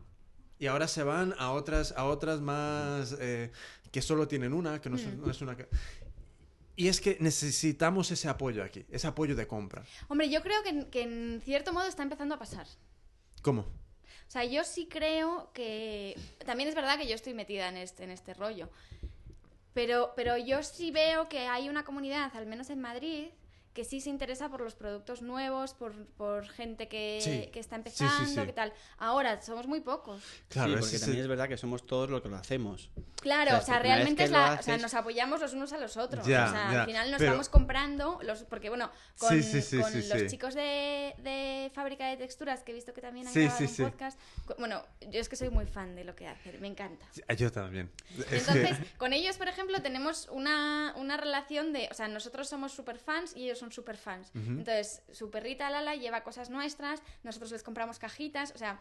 Y 0.58 0.66
ahora 0.66 0.88
se 0.88 1.02
van 1.02 1.34
a 1.38 1.52
otras, 1.52 1.92
a 1.96 2.06
otras 2.06 2.40
más 2.40 3.14
eh, 3.20 3.52
que 3.96 4.02
solo 4.02 4.28
tienen 4.28 4.52
una, 4.52 4.78
que 4.78 4.90
no, 4.90 4.98
son- 4.98 5.18
no 5.22 5.30
es 5.30 5.40
una... 5.40 5.56
que- 5.56 5.68
Y 6.76 6.88
es 6.88 7.00
que 7.00 7.16
necesitamos 7.18 8.10
ese 8.10 8.28
apoyo 8.28 8.62
aquí, 8.62 8.84
ese 8.90 9.06
apoyo 9.06 9.34
de 9.34 9.46
compra. 9.46 9.82
Hombre, 10.08 10.28
yo 10.28 10.42
creo 10.42 10.62
que, 10.62 10.68
en- 10.68 10.90
que 10.90 11.00
en 11.00 11.40
cierto 11.42 11.72
modo 11.72 11.86
está 11.86 12.02
empezando 12.02 12.34
a 12.34 12.38
pasar. 12.38 12.66
¿Cómo? 13.40 13.62
O 13.62 14.30
sea, 14.30 14.44
yo 14.44 14.64
sí 14.64 14.86
creo 14.86 15.50
que... 15.54 16.14
También 16.44 16.68
es 16.68 16.74
verdad 16.74 16.98
que 16.98 17.06
yo 17.08 17.14
estoy 17.14 17.32
metida 17.32 17.70
en 17.70 17.78
este, 17.78 18.04
en 18.04 18.10
este 18.10 18.34
rollo. 18.34 18.68
Pero, 19.72 20.12
pero 20.14 20.36
yo 20.36 20.62
sí 20.62 20.90
veo 20.90 21.26
que 21.30 21.46
hay 21.46 21.70
una 21.70 21.82
comunidad, 21.86 22.30
al 22.36 22.44
menos 22.44 22.68
en 22.68 22.82
Madrid, 22.82 23.28
que 23.76 23.84
sí 23.84 24.00
se 24.00 24.08
interesa 24.08 24.48
por 24.48 24.62
los 24.62 24.74
productos 24.74 25.20
nuevos, 25.20 25.74
por, 25.74 25.92
por 26.16 26.48
gente 26.48 26.88
que, 26.88 27.20
Sí. 27.22 27.50
que 27.52 27.60
está 27.60 27.76
Sí, 27.76 27.82
sí, 27.90 28.04
empezando, 28.04 28.40
sí. 28.40 28.46
qué 28.46 28.52
tal. 28.54 28.72
Ahora, 28.96 29.42
somos 29.42 29.66
muy 29.66 29.80
pocos. 29.80 30.22
Claro, 30.48 30.72
sí, 30.72 30.78
porque 30.80 30.96
es 30.96 31.00
también 31.02 31.22
es 31.22 31.28
verdad 31.28 31.46
que 31.46 31.58
somos 31.58 31.84
todos 31.86 32.08
los 32.08 32.22
que 32.22 32.30
lo 32.30 32.36
hacemos. 32.36 32.88
Claro, 33.20 33.50
O 33.50 33.54
sea, 33.54 33.60
o 33.60 33.64
sea, 33.66 33.78
realmente 33.80 34.16
que 34.16 34.24
es 34.24 34.30
la, 34.30 34.38
o 34.58 34.62
sea, 34.62 34.74
haces- 34.76 34.80
nos 34.82 34.94
apoyamos 34.94 35.40
los 35.42 35.52
unos 35.52 35.72
a 35.74 35.78
los 35.78 35.96
otros. 35.98 36.26
Ya, 36.26 36.46
o 36.46 36.50
sea, 36.50 36.72
ya, 36.72 36.80
al 36.80 36.86
final 36.86 37.10
nos 37.10 37.18
pero- 37.18 37.32
vamos 37.32 37.48
comprando, 37.50 38.18
los, 38.22 38.44
porque 38.44 38.70
bueno, 38.70 38.90
con, 39.18 39.30
Sí, 39.30 39.42
sí, 39.42 39.60
sí, 39.60 39.78
con 39.78 39.92
sí, 39.92 40.08
los 40.08 40.20
sí. 40.22 40.26
chicos 40.28 40.54
de, 40.54 41.14
de 41.18 41.70
Fábrica 41.74 42.08
de 42.08 42.16
Texturas, 42.16 42.62
que 42.62 42.72
he 42.72 42.74
visto 42.74 42.94
que 42.94 43.02
también 43.02 43.26
han 43.26 43.32
Sí, 43.34 43.40
grabado 43.40 43.58
sí, 43.58 43.64
un 43.64 43.74
sí. 43.74 43.82
podcast, 43.82 44.18
bueno, 44.58 44.82
yo 45.10 45.20
es 45.20 45.28
que 45.28 45.36
soy 45.36 45.50
muy 45.50 45.66
fan 45.66 45.94
de 45.96 46.04
lo 46.04 46.16
que 46.16 46.26
hacen, 46.28 46.58
me 46.62 46.68
encanta. 46.68 47.04
Yo 47.36 47.52
también. 47.52 47.90
Es 48.18 48.24
que- 48.24 48.36
Entonces, 48.38 48.78
con 48.96 49.12
ellos, 49.12 49.36
por 49.36 49.48
ejemplo, 49.48 49.82
tenemos 49.82 50.28
una, 50.30 50.94
una 50.96 51.18
relación 51.18 51.74
de, 51.74 51.88
o 51.90 51.94
sea, 51.94 52.08
nosotros 52.08 52.48
somos 52.48 52.72
super 52.72 52.98
fans 52.98 53.34
y 53.36 53.44
ellos 53.44 53.58
son 53.58 53.65
super 53.72 53.96
fans. 53.96 54.30
Entonces, 54.34 55.02
su 55.12 55.30
perrita 55.30 55.70
Lala 55.70 55.94
lleva 55.94 56.22
cosas 56.22 56.50
nuestras, 56.50 57.02
nosotros 57.22 57.50
les 57.52 57.62
compramos 57.62 57.98
cajitas, 57.98 58.52
o 58.54 58.58
sea, 58.58 58.80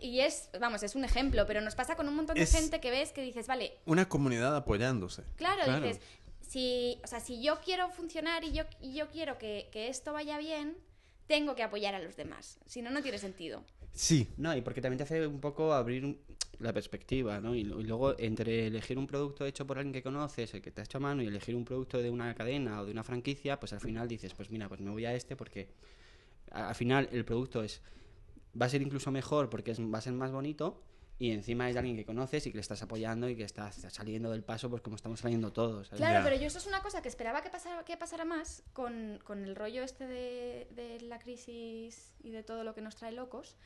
y 0.00 0.20
es, 0.20 0.50
vamos, 0.60 0.82
es 0.82 0.94
un 0.96 1.04
ejemplo, 1.04 1.46
pero 1.46 1.60
nos 1.60 1.74
pasa 1.74 1.96
con 1.96 2.08
un 2.08 2.16
montón 2.16 2.34
de 2.36 2.42
Es- 2.42 2.52
gente 2.52 2.80
que 2.80 2.90
ves 2.90 3.12
que 3.12 3.22
dices, 3.22 3.46
vale, 3.46 3.78
una 3.86 4.08
comunidad 4.08 4.54
apoyándose. 4.56 5.22
Claro, 5.36 5.62
Claro. 5.64 5.86
dices, 5.86 6.02
si, 6.40 6.98
o 7.04 7.06
sea, 7.06 7.20
si 7.20 7.42
yo 7.42 7.60
quiero 7.60 7.88
funcionar 7.90 8.44
y 8.44 8.52
yo, 8.52 8.64
y 8.80 8.94
yo 8.94 9.08
quiero 9.10 9.38
que, 9.38 9.68
que 9.72 9.88
esto 9.88 10.12
vaya 10.12 10.38
bien, 10.38 10.76
tengo 11.26 11.54
que 11.54 11.62
apoyar 11.62 11.94
a 11.94 12.00
los 12.00 12.16
demás. 12.16 12.58
Si 12.66 12.82
no, 12.82 12.90
no 12.90 13.02
tiene 13.02 13.18
sentido. 13.18 13.64
Sí, 13.92 14.28
No, 14.36 14.54
y 14.56 14.60
porque 14.60 14.80
también 14.80 14.98
te 14.98 15.04
hace 15.04 15.26
un 15.26 15.40
poco 15.40 15.72
abrir 15.72 16.04
un- 16.04 16.20
la 16.60 16.72
perspectiva, 16.72 17.40
¿no? 17.40 17.54
Y, 17.54 17.64
lo- 17.64 17.80
y 17.80 17.84
luego 17.84 18.18
entre 18.18 18.66
elegir 18.66 18.98
un 18.98 19.06
producto 19.06 19.44
hecho 19.46 19.66
por 19.66 19.78
alguien 19.78 19.92
que 19.92 20.02
conoces, 20.02 20.52
el 20.54 20.62
que 20.62 20.70
te 20.70 20.80
ha 20.80 20.84
hecho 20.84 20.98
a 20.98 21.00
mano, 21.00 21.22
y 21.22 21.26
elegir 21.26 21.54
un 21.56 21.64
producto 21.64 21.98
de 21.98 22.10
una 22.10 22.34
cadena 22.34 22.80
o 22.80 22.84
de 22.84 22.92
una 22.92 23.02
franquicia, 23.04 23.58
pues 23.60 23.72
al 23.72 23.80
final 23.80 24.08
dices, 24.08 24.34
pues 24.34 24.50
mira, 24.50 24.68
pues 24.68 24.80
me 24.80 24.90
voy 24.90 25.04
a 25.04 25.14
este 25.14 25.36
porque 25.36 25.68
al 26.50 26.74
final 26.74 27.08
el 27.12 27.24
producto 27.24 27.62
es 27.62 27.82
va 28.60 28.66
a 28.66 28.68
ser 28.68 28.82
incluso 28.82 29.10
mejor 29.10 29.50
porque 29.50 29.72
es, 29.72 29.80
va 29.80 29.98
a 29.98 30.00
ser 30.00 30.12
más 30.12 30.30
bonito 30.30 30.80
y 31.18 31.30
encima 31.30 31.68
es 31.68 31.74
de 31.74 31.78
alguien 31.80 31.96
que 31.96 32.04
conoces 32.04 32.46
y 32.46 32.50
que 32.50 32.56
le 32.56 32.60
estás 32.60 32.82
apoyando 32.82 33.28
y 33.28 33.36
que 33.36 33.44
estás 33.44 33.74
saliendo 33.88 34.30
del 34.30 34.42
paso 34.44 34.68
pues 34.70 34.82
como 34.82 34.96
estamos 34.96 35.20
saliendo 35.20 35.52
todos. 35.52 35.88
¿sabes? 35.88 35.98
Claro, 36.00 36.24
pero 36.24 36.36
yo 36.36 36.46
eso 36.46 36.58
es 36.58 36.66
una 36.66 36.82
cosa 36.82 37.02
que 37.02 37.08
esperaba 37.08 37.42
que 37.42 37.50
pasara, 37.50 37.84
que 37.84 37.96
pasara 37.96 38.24
más 38.24 38.62
con, 38.72 39.18
con 39.24 39.42
el 39.44 39.56
rollo 39.56 39.82
este 39.82 40.06
de, 40.06 40.68
de 40.74 41.00
la 41.02 41.18
crisis 41.18 42.12
y 42.22 42.30
de 42.30 42.42
todo 42.42 42.62
lo 42.64 42.74
que 42.74 42.80
nos 42.80 42.94
trae 42.96 43.12
locos. 43.12 43.56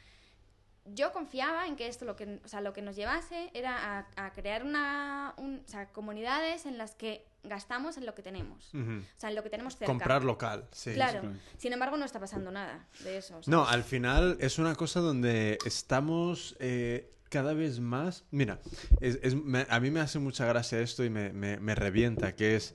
Yo 0.95 1.13
confiaba 1.13 1.67
en 1.67 1.77
que 1.77 1.87
esto 1.89 2.05
lo 2.05 2.17
que, 2.17 2.41
o 2.45 2.49
sea, 2.49 2.61
lo 2.61 2.73
que 2.73 2.83
nos 2.83 2.97
llevase 2.97 3.51
era 3.55 3.99
a, 3.99 4.27
a 4.27 4.33
crear 4.33 4.65
una, 4.65 5.35
un- 5.37 5.63
o 5.65 5.69
sea, 5.69 5.89
comunidades 5.93 6.67
en 6.67 6.79
las 6.79 6.95
que 6.95 7.27
gastamos 7.45 7.97
en 7.97 8.05
lo 8.07 8.15
que 8.15 8.23
tenemos. 8.23 8.71
O 8.75 9.03
sea, 9.17 9.31
en 9.31 9.37
lo 9.37 9.43
que 9.43 9.51
tenemos 9.51 9.75
cerca. 9.77 9.87
comprar 9.93 10.25
local. 10.25 10.67
Sí. 10.73 10.93
Claro. 10.95 11.23
Sin 11.57 11.73
embargo, 11.73 11.97
no 11.97 12.05
está 12.05 12.19
pasando 12.21 12.51
nada 12.51 12.87
de 13.05 13.19
eso. 13.19 13.41
No, 13.47 13.67
al 13.67 13.85
final 13.85 14.37
es 14.41 14.59
una 14.59 14.75
cosa 14.75 15.01
donde 15.01 15.59
estamos 15.65 16.57
eh, 16.59 17.11
cada 17.31 17.55
vez 17.55 17.81
más. 17.81 18.25
Mira, 18.31 18.59
es- 19.01 19.19
es- 19.23 19.35
me- 19.35 19.67
a 19.69 19.81
mí 19.81 19.91
me 19.91 20.01
hace 20.01 20.19
mucha 20.19 20.47
gracia 20.47 20.81
esto 20.81 21.05
y 21.05 21.11
me, 21.11 21.33
me- 21.33 21.59
me 21.59 21.75
revienta, 21.75 22.35
que 22.35 22.57
es. 22.57 22.75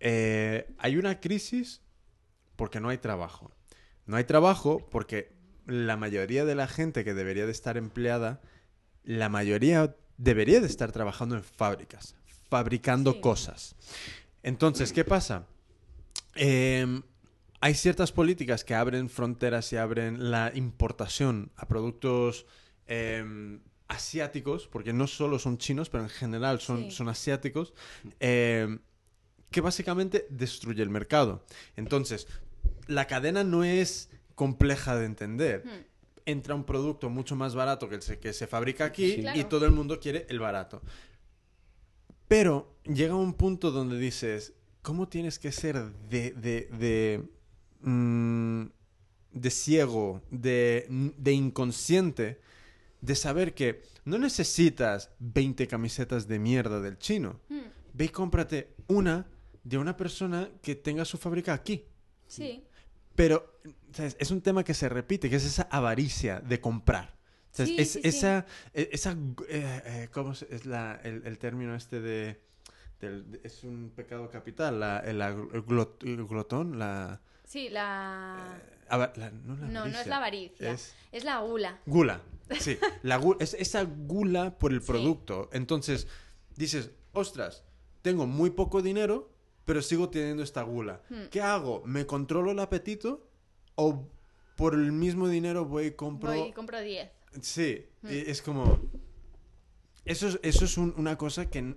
eh, 0.00 0.72
hay 0.78 0.96
una 0.96 1.20
crisis 1.20 1.80
porque 2.56 2.80
no 2.80 2.88
hay 2.88 2.98
trabajo. 2.98 3.50
No 4.06 4.16
hay 4.16 4.24
trabajo 4.24 4.88
porque 4.90 5.32
la 5.66 5.96
mayoría 5.96 6.44
de 6.44 6.54
la 6.54 6.66
gente 6.68 7.04
que 7.04 7.14
debería 7.14 7.46
de 7.46 7.52
estar 7.52 7.76
empleada, 7.76 8.40
la 9.04 9.28
mayoría 9.28 9.96
debería 10.18 10.60
de 10.60 10.66
estar 10.66 10.92
trabajando 10.92 11.36
en 11.36 11.42
fábricas, 11.42 12.14
fabricando 12.48 13.12
Sí. 13.12 13.20
cosas. 13.20 13.74
Entonces, 14.42 14.92
¿qué 14.92 15.04
pasa? 15.04 15.46
Em, 16.34 17.02
hay 17.60 17.74
ciertas 17.74 18.12
políticas 18.12 18.64
que 18.64 18.74
abren 18.74 19.08
fronteras 19.08 19.72
y 19.72 19.76
abren 19.76 20.30
la 20.30 20.50
importación 20.54 21.52
a 21.56 21.66
productos 21.66 22.46
em, 22.88 23.60
asiáticos, 23.88 24.66
porque 24.68 24.92
no 24.92 25.06
solo 25.06 25.38
son 25.38 25.56
chinos, 25.58 25.88
pero 25.88 26.02
en 26.02 26.10
general 26.10 26.60
son, 26.60 26.84
Sí. 26.84 26.90
son 26.90 27.08
asiáticos, 27.08 27.72
em, 28.20 28.80
que 29.50 29.60
básicamente 29.60 30.26
destruye 30.30 30.82
el 30.82 30.90
mercado. 30.90 31.44
Entonces, 31.76 32.26
la 32.88 33.06
cadena 33.06 33.44
no 33.44 33.64
es 33.64 34.10
compleja 34.46 34.96
de 34.96 35.06
entender. 35.06 35.62
Hmm. 35.64 35.84
Entra 36.26 36.54
un 36.54 36.64
producto 36.64 37.08
mucho 37.10 37.34
más 37.36 37.54
barato 37.54 37.88
que 37.88 37.94
el 37.96 38.02
se- 38.02 38.18
que 38.18 38.32
se 38.32 38.46
fabrica 38.46 38.84
aquí 38.86 39.06
Sí. 39.12 39.18
y 39.20 39.22
Claro. 39.22 39.46
todo 39.48 39.64
el 39.66 39.72
mundo 39.72 39.98
quiere 40.00 40.26
el 40.28 40.38
barato. 40.40 40.82
Pero 42.28 42.74
llega 42.84 43.14
un 43.14 43.34
punto 43.34 43.70
donde 43.70 43.98
dices, 43.98 44.52
¿cómo 44.82 45.08
tienes 45.08 45.38
que 45.38 45.52
ser 45.52 45.76
de, 46.08 46.30
de, 46.32 46.68
de, 46.78 47.28
mm, 47.82 48.62
de 49.32 49.50
ciego, 49.50 50.22
de, 50.30 50.86
de 51.18 51.32
inconsciente, 51.32 52.40
de 53.00 53.14
saber 53.14 53.54
que 53.54 53.82
no 54.04 54.18
necesitas 54.18 55.10
20 55.18 55.66
camisetas 55.68 56.26
de 56.26 56.38
mierda 56.38 56.80
del 56.80 56.98
chino? 56.98 57.40
Hmm. 57.48 57.60
Ve 57.94 58.06
y 58.06 58.08
cómprate 58.08 58.74
una 58.88 59.26
de 59.64 59.78
una 59.78 59.96
persona 59.96 60.48
que 60.62 60.74
tenga 60.74 61.04
su 61.04 61.18
fábrica 61.18 61.52
aquí. 61.52 61.84
Sí. 62.26 62.64
Pero 63.14 63.58
¿sabes? 63.92 64.16
es 64.18 64.30
un 64.30 64.40
tema 64.40 64.64
que 64.64 64.74
se 64.74 64.88
repite, 64.88 65.28
que 65.30 65.36
es 65.36 65.44
esa 65.44 65.68
avaricia 65.70 66.40
de 66.40 66.60
comprar. 66.60 67.16
Es, 67.58 67.68
sí, 67.92 68.00
esa, 68.02 68.46
e- 68.72 68.88
esa 68.92 69.12
eh, 69.48 69.82
eh, 69.84 70.08
¿cómo 70.10 70.32
es 70.32 70.64
la, 70.64 70.98
el, 71.04 71.26
el 71.26 71.38
término 71.38 71.74
este 71.74 72.00
de, 72.00 72.40
del- 73.00 73.30
de- 73.30 73.40
es 73.44 73.62
un 73.64 73.92
pecado 73.94 74.30
capital, 74.30 74.80
la, 74.80 75.00
el, 75.00 75.20
glot- 75.20 76.02
el 76.02 76.24
glotón, 76.26 76.78
la, 76.78 77.20
Sí, 77.44 77.68
la... 77.68 78.58
ava- 78.88 79.12
la- 79.16 79.30
no, 79.30 79.56
la 79.56 79.66
No, 79.68 79.86
no 79.86 79.98
es 80.00 80.06
la 80.06 80.16
avaricia. 80.16 80.72
es 80.72 80.94
Es 81.12 81.24
la 81.24 81.40
gula. 81.40 81.78
gula, 81.84 82.22
sí, 82.58 82.78
la 83.02 83.20
gu- 83.20 83.36
es 83.40 83.52
esa 83.52 83.82
gula 83.84 84.56
por 84.58 84.72
el 84.72 84.80
producto. 84.80 85.50
Entonces 85.52 86.06
dices, 86.56 86.90
ostras, 87.12 87.64
tengo 88.00 88.26
muy 88.26 88.48
poco 88.48 88.80
dinero, 88.80 89.30
pero 89.64 89.82
sigo 89.82 90.08
teniendo 90.08 90.42
esta 90.42 90.62
gula. 90.62 91.00
Hmm. 91.08 91.24
¿Qué 91.30 91.40
hago? 91.40 91.82
¿Me 91.84 92.06
controlo 92.06 92.50
el 92.52 92.58
apetito 92.58 93.28
o 93.76 94.06
por 94.56 94.74
el 94.74 94.92
mismo 94.92 95.28
dinero 95.28 95.64
voy 95.64 95.86
y 95.86 95.90
compro? 95.92 96.30
Voy 96.30 96.48
y 96.48 96.52
compro 96.52 96.80
10. 96.80 97.10
Sí, 97.40 97.86
Hmm. 98.02 98.08
es 98.10 98.42
como... 98.42 98.80
Eso 100.04 100.28
es, 100.28 100.40
eso 100.42 100.64
es 100.64 100.76
un- 100.76 100.94
una 100.96 101.16
cosa 101.16 101.48
que 101.48 101.76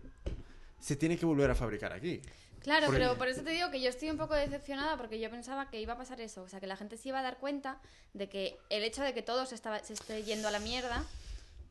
se 0.79 0.95
tiene 0.95 1.17
que 1.17 1.25
volver 1.25 1.49
a 1.51 1.55
fabricar 1.55 1.93
aquí. 1.93 2.21
Claro, 2.63 2.87
pero 2.89 3.15
por 3.15 3.27
eso 3.27 3.43
te 3.43 3.51
digo 3.51 3.69
que 3.69 3.79
yo 3.79 3.89
estoy 3.89 4.09
un 4.09 4.17
poco 4.17 4.33
decepcionada 4.33 4.97
porque 4.97 5.19
yo 5.19 5.29
pensaba 5.29 5.69
que 5.69 5.79
iba 5.79 5.93
a 5.93 5.97
pasar 5.97 6.19
eso. 6.19 6.41
O 6.41 6.49
sea, 6.49 6.59
que 6.59 6.65
la 6.65 6.75
gente 6.75 6.97
se 6.97 7.09
iba 7.09 7.19
a 7.19 7.21
dar 7.21 7.37
cuenta 7.37 7.79
de 8.13 8.27
que 8.27 8.57
el 8.71 8.83
hecho 8.83 9.03
de 9.03 9.13
que 9.13 9.21
todo 9.21 9.45
se, 9.45 9.53
estaba, 9.53 9.77
se 9.83 9.93
esté 9.93 10.23
yendo 10.23 10.47
a 10.47 10.51
la 10.51 10.57
mierda 10.59 11.03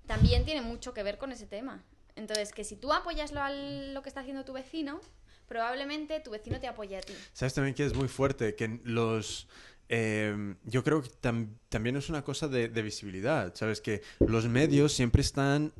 también 0.06 0.44
tiene 0.44 0.62
mucho 0.62 0.94
que 0.94 1.02
ver 1.02 1.18
con 1.18 1.32
ese 1.32 1.46
tema. 1.46 1.82
Entonces, 2.14 2.52
que 2.52 2.62
si 2.62 2.76
tú 2.76 2.92
apoyas 2.92 3.32
lo, 3.32 3.42
al- 3.42 3.92
lo 3.92 4.02
que 4.02 4.08
está 4.08 4.20
haciendo 4.20 4.44
tu 4.44 4.52
vecino, 4.52 5.00
probablemente 5.48 6.20
tu 6.20 6.30
vecino 6.30 6.60
te 6.60 6.66
apoye 6.66 6.96
a 6.96 7.00
ti. 7.00 7.12
¿Sabes 7.32 7.54
también 7.54 7.74
que 7.74 7.84
es 7.84 7.94
muy 7.94 8.08
fuerte? 8.08 8.54
Que 8.54 8.80
los... 8.84 9.46
eh, 9.88 10.54
yo 10.64 10.82
creo 10.82 11.02
que 11.02 11.10
tam- 11.20 11.48
también 11.68 11.96
es 11.96 12.08
una 12.08 12.22
cosa 12.22 12.48
de, 12.48 12.68
de 12.68 12.82
visibilidad, 12.82 13.54
¿sabes? 13.54 13.80
Que 13.80 14.02
los 14.20 14.46
medios 14.48 14.92
siempre 14.92 15.20
están 15.22 15.72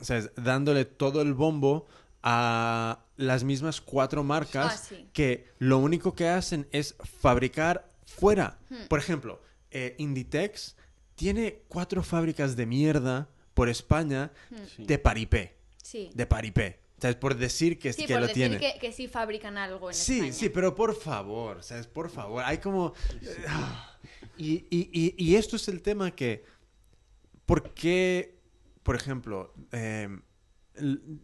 ¿sabes? 0.00 0.30
dándole 0.36 0.84
todo 0.84 1.22
el 1.22 1.34
bombo 1.34 1.86
a 2.22 3.04
las 3.16 3.44
mismas 3.44 3.80
cuatro 3.80 4.24
marcas 4.24 4.72
Ah, 4.74 4.76
sí. 4.76 5.08
que 5.12 5.46
lo 5.58 5.78
único 5.78 6.14
que 6.14 6.28
hacen 6.28 6.66
es 6.72 6.96
fabricar 7.20 7.88
fuera. 8.04 8.58
Hmm. 8.68 8.86
Por 8.88 8.98
ejemplo, 8.98 9.40
eh, 9.70 9.94
Inditex 9.98 10.76
tiene 11.14 11.62
cuatro 11.68 12.02
fábricas 12.02 12.56
de 12.56 12.66
mierda 12.66 13.28
por 13.54 13.68
España 13.68 14.32
Sí. 14.76 14.84
de 14.84 14.98
paripé. 14.98 15.56
Sí. 15.82 16.10
De 16.14 16.26
paripé. 16.26 16.80
¿Sabes? 16.98 17.16
Por 17.16 17.36
decir 17.36 17.78
que, 17.78 17.92
Sí, 17.92 18.06
que 18.06 18.14
por 18.14 18.22
lo 18.22 18.26
decir 18.28 18.48
tiene. 18.48 18.58
que, 18.58 18.78
que 18.78 18.90
sí 18.92 19.06
fabrican 19.06 19.58
algo 19.58 19.90
en 19.90 19.94
Sí, 19.94 20.14
España. 20.14 20.32
sí, 20.32 20.48
pero 20.48 20.74
por 20.74 20.94
favor, 20.94 21.62
¿sabes? 21.62 21.86
Por 21.86 22.08
favor, 22.10 22.42
hay 22.44 22.58
como... 22.58 22.94
ah. 23.48 23.98
Y, 24.38 24.66
y- 24.70 24.90
y- 24.92 25.14
y 25.16 25.36
esto 25.36 25.56
es 25.56 25.68
el 25.68 25.82
tema 25.82 26.10
que... 26.12 26.44
¿Por 27.44 27.74
qué, 27.74 28.38
por 28.82 28.96
ejemplo, 28.96 29.52
eh, 29.72 30.08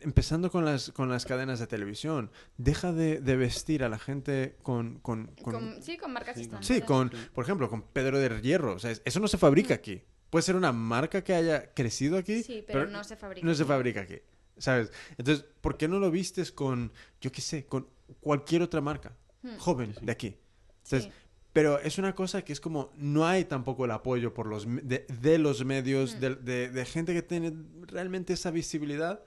empezando 0.00 0.50
con 0.50 0.64
las, 0.64 0.90
con 0.92 1.08
las 1.10 1.24
cadenas 1.26 1.58
de 1.58 1.66
televisión, 1.66 2.30
deja 2.56 2.92
de, 2.92 3.20
de 3.20 3.36
vestir 3.36 3.82
a 3.84 3.88
la 3.88 3.98
gente 3.98 4.56
con... 4.62 4.98
con- 5.00 5.28
con- 5.42 5.52
Con- 5.54 5.82
sí, 5.82 5.96
con 5.98 6.12
marcas 6.12 6.36
Sí, 6.36 6.48
sí, 6.60 6.80
con, 6.82 7.10
por 7.34 7.44
ejemplo, 7.44 7.68
con 7.68 7.82
Pedro 7.82 8.18
de 8.18 8.40
Hierro. 8.40 8.74
O 8.74 8.78
sea, 8.78 8.92
eso 9.04 9.20
no 9.20 9.28
se 9.28 9.38
fabrica 9.38 9.74
aquí. 9.74 10.02
Puede 10.30 10.42
ser 10.42 10.56
una 10.56 10.72
marca 10.72 11.22
que 11.24 11.34
haya 11.34 11.72
crecido 11.74 12.16
aquí, 12.16 12.42
Sí, 12.42 12.64
pero 12.66 12.86
no 12.86 13.04
se 13.04 13.16
fabrica 13.16 13.46
No 13.46 13.54
se 13.54 13.62
aquí. 13.62 13.68
fabrica 13.68 14.00
aquí, 14.02 14.18
¿sabes? 14.62 14.92
Entonces, 15.18 15.44
¿por 15.60 15.76
qué 15.76 15.88
no 15.88 15.98
lo 15.98 16.10
vistes 16.10 16.52
con, 16.52 16.92
yo 17.20 17.32
qué 17.32 17.40
sé, 17.40 17.66
con 17.66 17.88
cualquier 18.20 18.62
otra 18.62 18.80
marca 18.80 19.12
Hmm. 19.42 19.56
joven 19.58 19.94
de 20.00 20.12
aquí? 20.12 20.36
Entonces, 20.84 21.04
Sí. 21.04 21.18
Pero 21.52 21.78
es 21.80 21.98
una 21.98 22.14
cosa 22.14 22.40
que 22.42 22.54
es 22.54 22.60
como, 22.60 22.90
no 22.96 23.26
hay 23.26 23.44
tampoco 23.44 23.84
el 23.84 23.90
apoyo 23.90 24.32
por 24.32 24.46
los, 24.46 24.64
de, 24.66 25.04
de 25.20 25.36
los 25.36 25.62
medios, 25.66 26.14
Mm. 26.16 26.20
de, 26.20 26.34
de- 26.36 26.68
de 26.70 26.84
gente 26.86 27.12
que 27.12 27.20
tiene 27.20 27.52
realmente 27.82 28.32
esa 28.32 28.50
visibilidad. 28.50 29.22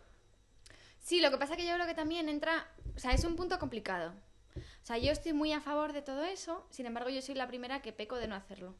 Sí, 0.99 1.19
lo 1.21 1.29
que 1.29 1.37
pasa 1.37 1.55
que 1.55 1.67
yo 1.67 1.73
creo 1.75 1.85
que 1.85 1.93
también 1.93 2.27
entra, 2.27 2.67
o 2.95 2.99
sea, 2.99 3.11
es 3.11 3.23
un 3.25 3.35
punto 3.35 3.59
complicado. 3.59 4.11
O 4.55 4.85
sea, 4.85 4.97
yo 4.97 5.11
estoy 5.11 5.33
muy 5.33 5.53
a 5.53 5.61
favor 5.61 5.93
de 5.93 6.01
todo 6.01 6.23
eso, 6.23 6.65
sin 6.71 6.87
embargo, 6.87 7.11
yo 7.11 7.21
soy 7.21 7.35
la 7.35 7.47
primera 7.47 7.83
que 7.83 7.91
peco 7.93 8.15
de 8.17 8.27
no 8.27 8.33
hacerlo. 8.33 8.73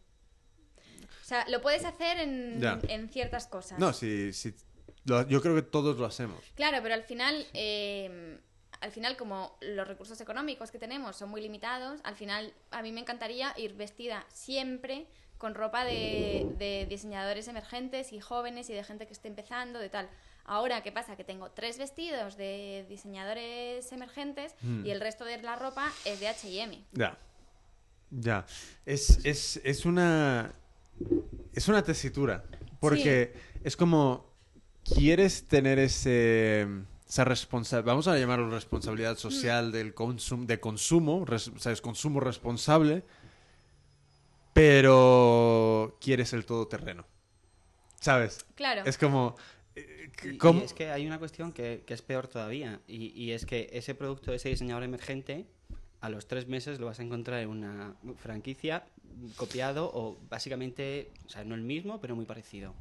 O 1.22 1.26
sea, 1.28 1.48
lo 1.48 1.62
puedes 1.62 1.86
hacer 1.86 2.18
en, 2.18 2.64
en 2.90 3.10
ciertas 3.10 3.46
cosas. 3.46 3.78
No, 3.78 3.94
sí, 3.94 4.34
sí, 4.34 4.56
lo- 5.06 5.28
yo 5.28 5.42
creo 5.42 5.56
que 5.56 5.62
todos 5.62 5.98
lo 5.98 6.06
hacemos. 6.06 6.44
Claro, 6.56 6.80
pero 6.84 6.94
al 6.94 7.04
final, 7.04 7.46
eh, 7.54 8.40
al 8.82 8.92
final, 8.92 9.16
como 9.18 9.58
los 9.62 9.88
recursos 9.88 10.20
económicos 10.22 10.72
que 10.72 10.80
tenemos 10.80 11.16
son 11.16 11.30
muy 11.30 11.42
limitados, 11.42 12.00
al 12.04 12.16
final 12.16 12.54
a 12.72 12.82
mí 12.82 12.92
me 12.92 13.00
encantaría 13.02 13.54
ir 13.58 13.74
vestida 13.76 14.26
siempre 14.34 15.08
con 15.38 15.54
ropa 15.54 15.84
de, 15.86 16.48
de 16.58 16.86
diseñadores 16.90 17.48
emergentes 17.48 18.14
y 18.14 18.20
jóvenes 18.20 18.70
y 18.70 18.74
de 18.74 18.84
gente 18.84 19.06
que 19.06 19.14
esté 19.14 19.28
empezando, 19.28 19.80
de 19.80 19.90
tal. 19.90 20.10
Ahora, 20.46 20.82
¿qué 20.84 20.92
pasa? 20.92 21.16
Que 21.18 21.24
tengo 21.24 21.50
tres 21.52 21.78
vestidos 21.78 22.38
de 22.38 22.86
diseñadores 22.88 23.92
emergentes 23.92 24.54
Mm. 24.62 24.86
y 24.86 24.92
el 24.92 25.02
resto 25.02 25.26
de 25.26 25.42
la 25.42 25.56
ropa 25.56 25.92
es 26.06 26.20
de 26.20 26.28
H&M. 26.28 26.84
Ya. 26.94 27.18
Ya. 28.12 28.46
Es, 28.86 29.26
es, 29.26 29.60
es 29.64 29.86
una. 29.86 30.54
Es 31.54 31.68
una 31.68 31.84
tesitura. 31.84 32.44
Porque 32.80 33.34
es 33.64 33.76
como. 33.76 34.35
Quieres 34.94 35.46
tener 35.48 35.80
ese. 35.80 36.68
Esa 37.08 37.24
responsabilidad. 37.24 37.86
Vamos 37.92 38.08
a 38.08 38.18
llamarlo 38.18 38.50
responsabilidad 38.50 39.18
social 39.18 39.72
del 39.72 39.94
consum, 39.94 40.46
de 40.48 40.60
consumo. 40.60 41.24
res- 41.26 41.52
¿Sabes? 41.58 41.82
Consumo 41.82 42.20
responsable. 42.20 43.04
Pero. 44.54 45.98
Quieres 46.02 46.34
el 46.34 46.46
todoterreno. 46.46 47.06
¿Sabes? 48.00 48.46
Claro. 48.56 48.84
Es 48.86 48.98
como. 48.98 49.36
eh, 49.76 50.10
Y- 50.24 50.30
y 50.30 50.38
¿cómo- 50.38 50.62
es 50.62 50.74
que 50.74 50.90
hay 50.92 51.06
una 51.06 51.20
cuestión 51.20 51.52
que, 51.52 51.84
que 51.86 51.94
es 51.94 52.02
peor 52.02 52.28
todavía. 52.28 52.80
Y, 52.88 53.08
y 53.22 53.32
es 53.32 53.46
que 53.46 53.70
ese 53.74 53.96
producto, 53.96 54.34
ese 54.34 54.50
diseñador 54.50 54.84
emergente, 54.84 55.46
a 56.02 56.10
los 56.10 56.28
tres 56.28 56.48
meses 56.48 56.80
lo 56.80 56.86
vas 56.86 57.00
a 57.00 57.04
encontrar 57.04 57.42
en 57.42 57.50
una 57.50 57.96
franquicia 58.18 58.86
copiado 59.38 59.90
o 59.94 60.18
básicamente, 60.30 61.12
o 61.26 61.30
sea, 61.30 61.44
no 61.44 61.56
el 61.56 61.62
mismo, 61.62 62.00
pero 62.02 62.16
muy 62.16 62.26
parecido. 62.26 62.74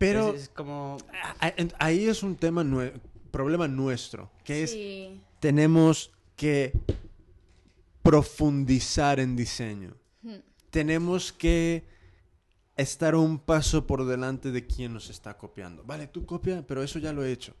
Pero. 0.00 0.30
es, 0.34 0.42
es 0.44 0.48
como... 0.48 0.96
a- 1.40 1.46
a- 1.48 1.54
Ahí 1.78 2.08
es 2.08 2.22
un 2.22 2.34
tema. 2.34 2.64
nue- 2.64 2.98
problema 3.30 3.68
nuestro. 3.68 4.30
Que 4.44 4.62
es. 4.64 4.76
Tenemos 5.40 6.10
que 6.36 6.72
profundizar 8.02 9.20
en 9.20 9.36
diseño. 9.36 9.94
Hmm. 10.22 10.36
Tenemos 10.70 11.32
que 11.32 11.84
estar 12.76 13.14
un 13.14 13.38
paso 13.38 13.86
por 13.86 14.06
delante 14.06 14.50
de 14.52 14.66
quien 14.66 14.94
nos 14.94 15.10
está 15.10 15.36
copiando. 15.36 15.84
Vale, 15.84 16.06
tú 16.06 16.24
copia, 16.24 16.64
pero 16.66 16.82
eso 16.82 16.98
ya 16.98 17.12
lo 17.12 17.22
he 17.24 17.30
hecho. 17.32 17.54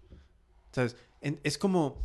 ¿Sabes? 0.72 0.96
En- 1.20 1.40
es 1.44 1.58
como, 1.58 1.98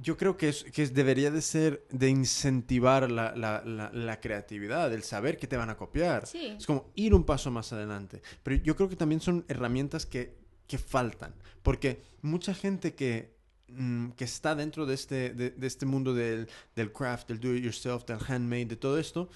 yo 0.00 0.16
creo 0.16 0.36
que, 0.36 0.48
es, 0.48 0.64
que 0.64 0.86
debería 0.88 1.30
de 1.30 1.40
ser, 1.42 1.86
de 1.90 2.08
incentivar 2.08 3.10
la, 3.10 3.34
la- 3.36 3.62
la- 3.64 3.90
la 3.92 4.20
creatividad, 4.20 4.92
el 4.92 5.02
saber 5.02 5.36
que 5.38 5.46
te 5.46 5.56
van 5.56 5.70
a 5.70 5.76
copiar. 5.76 6.26
Sí. 6.26 6.54
Es 6.58 6.66
como 6.66 6.90
ir 6.94 7.14
un 7.14 7.24
paso 7.24 7.50
más 7.50 7.72
adelante. 7.72 8.22
Pero 8.42 8.56
yo 8.62 8.76
creo 8.76 8.88
que 8.88 8.96
también 8.96 9.20
son 9.20 9.44
herramientas 9.48 10.06
que, 10.06 10.34
que 10.66 10.78
faltan. 10.78 11.34
Porque 11.62 12.02
mucha 12.22 12.54
gente 12.54 12.94
que, 12.94 13.34
mm, 13.68 14.10
que 14.10 14.24
está 14.24 14.54
dentro 14.54 14.86
de 14.86 14.94
este, 14.94 15.30
de, 15.34 15.50
de 15.50 15.66
este 15.66 15.86
mundo 15.86 16.14
del, 16.14 16.48
del 16.76 16.92
craft, 16.92 17.28
del 17.28 17.40
do 17.40 17.54
it 17.54 17.62
yourself, 17.64 18.04
del 18.04 18.18
handmade, 18.26 18.66
de 18.66 18.76
todo 18.76 18.98
esto, 18.98 19.28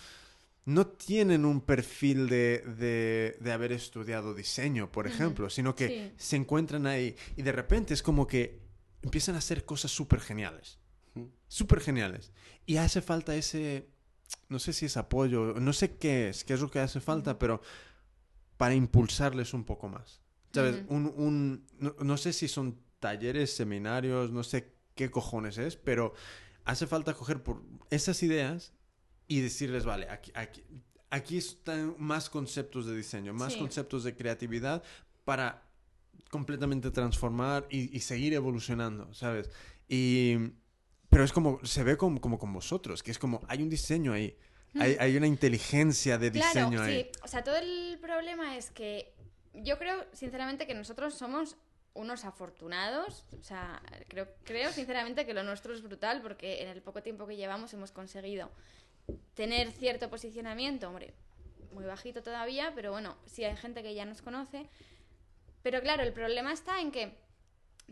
no 0.64 0.86
tienen 0.86 1.46
un 1.46 1.62
perfil 1.62 2.28
de, 2.28 2.62
de- 2.78 3.36
de 3.40 3.52
haber 3.52 3.72
estudiado 3.72 4.34
diseño, 4.34 4.92
por 4.92 5.06
ejemplo, 5.06 5.48
sino 5.48 5.74
que 5.74 5.88
Sí. 5.88 6.12
se 6.18 6.36
encuentran 6.36 6.86
ahí 6.86 7.16
y 7.36 7.42
de 7.42 7.52
repente 7.52 7.94
es 7.94 8.02
como 8.02 8.26
que 8.26 8.67
empiezan 9.02 9.34
a 9.34 9.38
hacer 9.38 9.64
cosas 9.64 9.90
súper 9.90 10.20
geniales. 10.20 10.78
Súper 11.48 11.80
geniales. 11.80 12.30
Y 12.66 12.76
hace 12.76 13.00
falta 13.00 13.34
ese, 13.34 13.88
no 14.48 14.58
sé 14.58 14.72
si 14.72 14.86
es 14.86 14.96
apoyo, 14.96 15.54
no 15.58 15.72
sé 15.72 15.96
qué 15.96 16.28
es, 16.28 16.44
qué 16.44 16.54
es 16.54 16.60
lo 16.60 16.70
que 16.70 16.78
hace 16.80 17.00
falta, 17.00 17.38
pero 17.38 17.60
para 18.56 18.74
impulsarles 18.74 19.54
un 19.54 19.64
poco 19.64 19.88
más. 19.88 20.20
¿Sabes? 20.52 20.82
Ujú. 20.86 20.94
un, 20.94 21.06
un- 21.16 21.66
no, 21.78 21.94
no 22.00 22.16
sé 22.16 22.32
si 22.32 22.48
son 22.48 22.78
talleres, 23.00 23.54
seminarios, 23.54 24.30
no 24.30 24.42
sé 24.42 24.74
qué 24.94 25.10
cojones 25.10 25.58
es, 25.58 25.76
pero 25.76 26.14
hace 26.64 26.86
falta 26.86 27.14
coger 27.14 27.42
por 27.42 27.62
esas 27.90 28.22
ideas 28.22 28.72
y 29.28 29.40
decirles, 29.40 29.84
vale, 29.84 30.08
aquí, 30.10 30.32
aquí, 30.34 30.62
aquí 31.10 31.36
están 31.38 31.94
más 31.98 32.28
conceptos 32.30 32.86
de 32.86 32.96
diseño, 32.96 33.32
más 33.34 33.52
Sí. 33.54 33.58
conceptos 33.58 34.04
de 34.04 34.16
creatividad 34.16 34.82
para 35.24 35.67
completamente 36.30 36.90
transformar 36.90 37.66
y, 37.70 37.96
y 37.96 38.00
seguir 38.00 38.34
evolucionando, 38.34 39.12
¿sabes? 39.14 39.50
Y, 39.88 40.36
pero 41.08 41.24
es 41.24 41.32
como, 41.32 41.64
se 41.64 41.82
ve 41.84 41.96
como, 41.96 42.20
como 42.20 42.38
con 42.38 42.52
vosotros, 42.52 43.02
que 43.02 43.10
es 43.10 43.18
como, 43.18 43.40
hay 43.48 43.62
un 43.62 43.70
diseño 43.70 44.12
ahí, 44.12 44.36
hay, 44.78 44.96
hay 45.00 45.16
una 45.16 45.26
inteligencia 45.26 46.18
de 46.18 46.30
Claro, 46.30 46.48
diseño 46.70 46.82
ahí. 46.82 47.02
sí. 47.04 47.10
O 47.24 47.28
sea, 47.28 47.42
todo 47.42 47.56
el 47.56 47.98
problema 48.00 48.56
es 48.56 48.70
que 48.70 49.12
yo 49.54 49.78
creo, 49.78 50.04
sinceramente, 50.12 50.66
que 50.66 50.74
nosotros 50.74 51.14
somos 51.14 51.56
unos 51.94 52.24
afortunados. 52.24 53.24
O 53.40 53.42
sea, 53.42 53.82
creo, 54.08 54.28
creo 54.44 54.70
sinceramente 54.70 55.26
que 55.26 55.34
lo 55.34 55.42
nuestro 55.42 55.74
es 55.74 55.82
brutal 55.82 56.22
porque 56.22 56.62
en 56.62 56.68
el 56.68 56.80
poco 56.82 57.02
tiempo 57.02 57.26
que 57.26 57.36
llevamos 57.36 57.72
hemos 57.74 57.90
conseguido 57.90 58.50
tener 59.34 59.72
cierto 59.72 60.08
posicionamiento, 60.10 60.88
hombre, 60.88 61.14
muy 61.72 61.84
bajito 61.84 62.22
todavía, 62.22 62.72
pero 62.74 62.92
bueno, 62.92 63.16
sí 63.26 63.44
hay 63.44 63.56
gente 63.56 63.82
que 63.82 63.94
ya 63.94 64.04
nos 64.04 64.22
conoce. 64.22 64.68
Pero 65.62 65.80
claro, 65.80 66.02
el 66.02 66.12
problema 66.12 66.52
está 66.52 66.80
en 66.80 66.90
que 66.90 67.16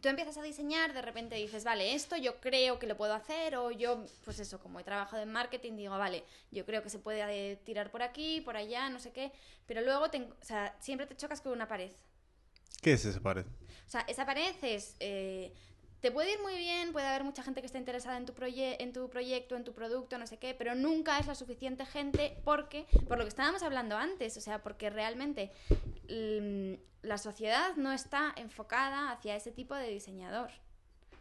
tú 0.00 0.08
empiezas 0.08 0.36
a 0.36 0.42
diseñar, 0.42 0.92
de 0.92 1.02
repente 1.02 1.36
dices, 1.36 1.64
vale, 1.64 1.94
esto 1.94 2.16
yo 2.16 2.40
creo 2.40 2.78
que 2.78 2.86
lo 2.86 2.96
puedo 2.96 3.14
hacer, 3.14 3.56
o 3.56 3.70
yo, 3.70 4.04
pues 4.24 4.38
eso, 4.38 4.60
como 4.60 4.78
he 4.80 4.84
trabajado 4.84 5.22
en 5.22 5.32
marketing, 5.32 5.76
digo, 5.76 5.96
vale, 5.96 6.24
yo 6.50 6.66
creo 6.66 6.82
que 6.82 6.90
se 6.90 6.98
puede 6.98 7.22
eh, 7.22 7.56
tirar 7.56 7.90
por 7.90 8.02
aquí, 8.02 8.40
por 8.42 8.56
allá, 8.56 8.90
no 8.90 8.98
sé 8.98 9.12
qué, 9.12 9.32
pero 9.66 9.80
luego 9.80 10.10
te, 10.10 10.22
o 10.22 10.44
sea, 10.44 10.76
siempre 10.80 11.06
te 11.06 11.16
chocas 11.16 11.40
con 11.40 11.52
una 11.52 11.66
pared. 11.66 11.90
¿Qué 12.82 12.92
es 12.92 13.04
esa 13.04 13.20
pared? 13.20 13.46
O 13.86 13.90
sea, 13.90 14.02
esa 14.02 14.26
pared 14.26 14.54
es. 14.62 14.96
eh, 15.00 15.52
te 16.00 16.10
puede 16.12 16.32
ir 16.32 16.40
muy 16.42 16.56
bien, 16.56 16.92
puede 16.92 17.06
haber 17.06 17.24
mucha 17.24 17.42
gente 17.42 17.60
que 17.60 17.66
esté 17.66 17.78
interesada 17.78 18.16
en 18.16 18.26
tu, 18.26 18.32
proye- 18.34 18.76
en 18.78 18.92
tu 18.92 19.08
proyecto, 19.08 19.56
en 19.56 19.64
tu 19.64 19.72
producto, 19.72 20.18
no 20.18 20.26
sé 20.26 20.38
qué, 20.38 20.54
pero 20.54 20.74
nunca 20.74 21.18
es 21.18 21.26
la 21.26 21.34
suficiente 21.34 21.86
gente 21.86 22.36
porque, 22.44 22.86
por 23.08 23.18
lo 23.18 23.24
que 23.24 23.28
estábamos 23.30 23.62
hablando 23.62 23.96
antes, 23.96 24.36
o 24.36 24.40
sea, 24.40 24.62
porque 24.62 24.90
realmente 24.90 25.50
mm, 26.08 26.74
la 27.02 27.18
sociedad 27.18 27.74
no 27.76 27.92
está 27.92 28.32
enfocada 28.36 29.10
hacia 29.10 29.36
ese 29.36 29.52
tipo 29.52 29.74
de 29.74 29.88
diseñador. 29.88 30.50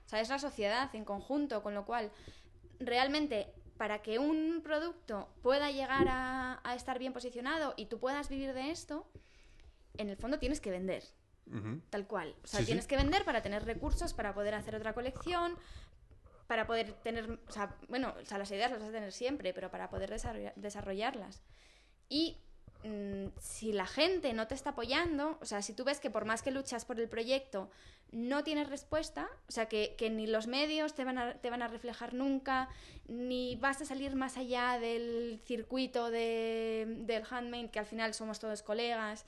O 0.06 0.10
sea, 0.10 0.22
es 0.22 0.30
la 0.30 0.40
sociedad 0.40 0.94
en 0.94 1.06
conjunto, 1.06 1.64
con 1.64 1.74
lo 1.74 1.86
cual, 1.86 2.12
realmente, 2.80 3.48
para 3.78 4.02
que 4.02 4.20
un 4.20 4.62
producto 4.64 5.30
pueda 5.42 5.72
llegar 5.72 6.08
a, 6.10 6.60
a 6.64 6.76
estar 6.76 7.00
bien 7.00 7.12
posicionado 7.14 7.74
y 7.76 7.88
tú 7.88 8.00
puedas 8.00 8.30
vivir 8.30 8.54
de 8.54 8.72
esto, 8.72 9.08
en 9.98 10.10
el 10.10 10.18
fondo 10.18 10.38
tienes 10.38 10.60
que 10.62 10.70
vender. 10.70 11.04
Ujú. 11.52 11.82
Tal 11.90 12.08
cual. 12.08 12.36
O 12.44 12.48
sea, 12.48 12.60
Sí, 12.60 12.66
sí. 12.66 12.68
tienes 12.68 12.88
que 12.88 12.98
vender 12.98 13.24
para 13.26 13.42
tener 13.42 13.64
recursos, 13.66 14.14
para 14.14 14.34
poder 14.34 14.54
hacer 14.56 14.76
otra 14.76 14.94
colección, 14.94 15.56
para 16.48 16.68
poder 16.68 16.94
tener, 17.04 17.40
o 17.48 17.52
sea, 17.52 17.76
bueno, 17.90 18.14
o 18.22 18.26
sea, 18.26 18.38
las 18.38 18.52
ideas 18.52 18.72
las 18.72 18.80
vas 18.80 18.90
a 18.90 18.94
tener 18.94 19.12
siempre, 19.12 19.54
pero 19.54 19.70
para 19.72 19.90
poder 19.90 20.10
desarrolla- 20.12 20.54
desarrollarlas. 20.56 21.42
Y 22.10 22.38
mm, 22.84 23.28
si 23.40 23.74
la 23.74 23.88
gente 23.88 24.32
no 24.34 24.48
te 24.48 24.54
está 24.54 24.72
apoyando, 24.72 25.40
o 25.42 25.46
sea, 25.46 25.62
si 25.64 25.74
tú 25.74 25.84
ves 25.84 26.00
que 26.00 26.12
por 26.12 26.26
más 26.26 26.44
que 26.44 26.52
luchas 26.52 26.86
por 26.86 27.00
el 27.00 27.10
proyecto, 27.10 27.72
no 28.12 28.44
tienes 28.44 28.70
respuesta, 28.70 29.28
o 29.48 29.52
sea, 29.52 29.66
que, 29.68 29.96
que 29.98 30.12
ni 30.12 30.28
los 30.28 30.46
medios 30.46 30.94
te 30.94 31.04
van, 31.04 31.18
a, 31.18 31.34
te 31.34 31.50
van 31.50 31.64
a 31.64 31.68
reflejar 31.68 32.14
nunca, 32.14 32.70
ni 33.08 33.56
vas 33.56 33.82
a 33.82 33.86
salir 33.86 34.16
más 34.16 34.38
allá 34.38 34.78
del 34.80 35.42
circuito 35.46 36.12
de, 36.12 36.86
del 37.00 37.24
handmade, 37.30 37.72
que 37.72 37.80
al 37.80 37.88
final 37.88 38.14
somos 38.14 38.40
todos 38.40 38.62
colegas. 38.62 39.26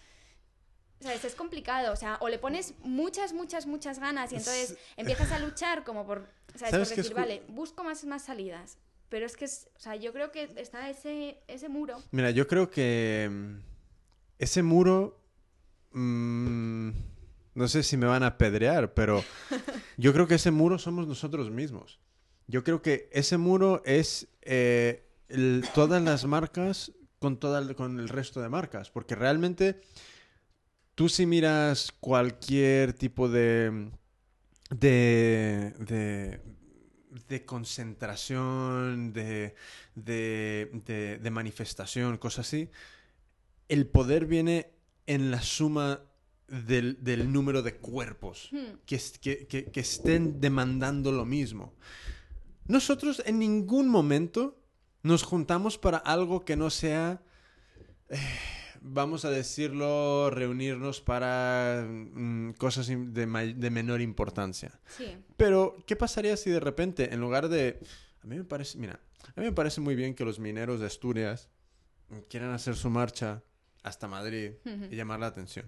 ¿Sabes? 0.99 1.23
Es 1.25 1.35
complicado, 1.35 1.93
o 1.93 1.95
sea, 1.95 2.17
o 2.21 2.27
le 2.29 2.39
pones 2.39 2.73
muchas, 2.81 3.31
muchas, 3.33 3.65
muchas 3.67 3.99
ganas 3.99 4.31
y 4.31 4.35
entonces 4.35 4.71
Es- 4.71 4.77
empiezas 4.97 5.31
a 5.31 5.39
luchar 5.39 5.83
como 5.83 6.05
por, 6.05 6.27
¿sabes? 6.55 6.71
¿Sabes 6.71 6.89
por 6.89 6.97
decir, 6.97 7.13
vale, 7.13 7.43
busco 7.49 7.83
más, 7.83 8.03
más 8.05 8.23
salidas. 8.25 8.77
Pero 9.09 9.25
es 9.25 9.37
que, 9.37 9.45
es, 9.45 9.69
o 9.75 9.79
sea, 9.79 9.95
yo 9.95 10.11
creo 10.11 10.31
que 10.31 10.49
está 10.57 10.89
ese, 10.89 11.39
ese 11.47 11.69
muro. 11.69 12.01
Mira, 12.11 12.31
yo 12.31 12.47
creo 12.47 12.69
que 12.69 13.29
mm, 13.31 13.55
ese 14.39 14.63
muro, 14.63 15.21
mm, 15.91 16.89
no 17.55 17.67
sé 17.67 17.83
si 17.83 17.95
me 17.97 18.05
van 18.07 18.23
a 18.23 18.27
apedrear, 18.27 18.93
pero 18.93 19.23
yo 19.97 20.13
creo 20.13 20.27
que 20.27 20.35
ese 20.35 20.51
muro 20.51 20.77
somos 20.77 21.07
nosotros 21.07 21.49
mismos. 21.51 21.99
Yo 22.47 22.63
creo 22.63 22.81
que 22.81 23.09
ese 23.11 23.37
muro 23.37 23.81
es 23.85 24.27
eh, 24.41 25.05
el- 25.29 25.63
todas 25.73 26.01
las 26.01 26.25
marcas 26.25 26.91
con, 27.19 27.37
toda 27.39 27.73
con 27.75 27.99
el 27.99 28.09
resto 28.09 28.41
de 28.41 28.49
marcas, 28.49 28.89
porque 28.91 29.15
realmente 29.15 29.81
tú 30.97 31.09
si 31.09 31.27
miras 31.27 31.91
cualquier 31.99 32.91
tipo 32.93 33.29
de, 33.29 33.91
de, 34.71 35.75
de, 35.77 36.41
de 37.29 37.45
concentración, 37.45 39.13
de, 39.13 39.53
de, 39.93 40.71
de- 40.87 41.19
de 41.19 41.29
manifestación, 41.29 42.17
cosas 42.17 42.47
así, 42.47 42.69
el 43.69 43.85
poder 43.85 44.25
viene 44.25 44.71
en 45.05 45.29
la 45.29 45.43
suma 45.43 46.01
del, 46.47 46.97
del 47.03 47.31
número 47.31 47.61
de 47.61 47.75
cuerpos 47.75 48.49
Hmm. 48.51 48.77
que- 48.87 49.45
que- 49.47 49.65
que 49.65 49.79
estén 49.79 50.41
demandando 50.41 51.11
lo 51.11 51.25
mismo. 51.25 51.75
Nosotros 52.65 53.21
en 53.27 53.37
ningún 53.37 53.87
momento 53.87 54.59
nos 55.03 55.21
juntamos 55.21 55.77
para 55.77 55.97
algo 55.99 56.43
que 56.43 56.55
no 56.55 56.71
sea, 56.71 57.21
eh, 58.09 58.17
vamos 58.89 59.25
a 59.25 59.29
decirlo, 59.29 60.29
reunirnos 60.29 61.01
para 61.01 61.85
mm, 61.88 62.51
cosas 62.53 62.88
de 62.88 63.69
menor 63.71 64.01
importancia. 64.01 64.79
Sí. 64.97 65.17
Pero, 65.38 65.77
¿qué 65.85 65.95
pasaría 65.95 66.35
si 66.38 66.49
de 66.49 66.59
repente, 66.59 67.13
en 67.13 67.19
lugar 67.19 67.49
de... 67.49 67.79
A 68.21 68.27
mí 68.27 68.35
me 68.38 68.43
parece, 68.43 68.77
mira, 68.77 68.99
a 69.35 69.39
mí 69.41 69.45
me 69.45 69.51
parece 69.53 69.81
muy 69.81 69.95
bien 69.95 70.13
que 70.15 70.25
los 70.25 70.39
mineros 70.39 70.79
de 70.79 70.85
Asturias 70.88 71.49
quieran 72.29 72.51
hacer 72.51 72.75
su 72.75 72.89
marcha 72.89 73.43
hasta 73.83 74.07
Madrid 74.07 74.51
y 74.89 74.95
llamar 74.95 75.19
la 75.19 75.27
atención. 75.27 75.67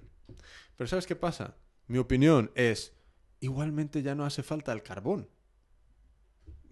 Pero 0.76 0.88
¿sabes 0.88 1.06
qué 1.08 1.16
pasa? 1.16 1.56
Mi 1.88 1.98
opinión 1.98 2.52
es, 2.56 2.94
igualmente 3.40 4.02
ya 4.02 4.16
no 4.16 4.26
hace 4.26 4.44
falta 4.44 4.72
el 4.74 4.84
carbón. 4.84 5.30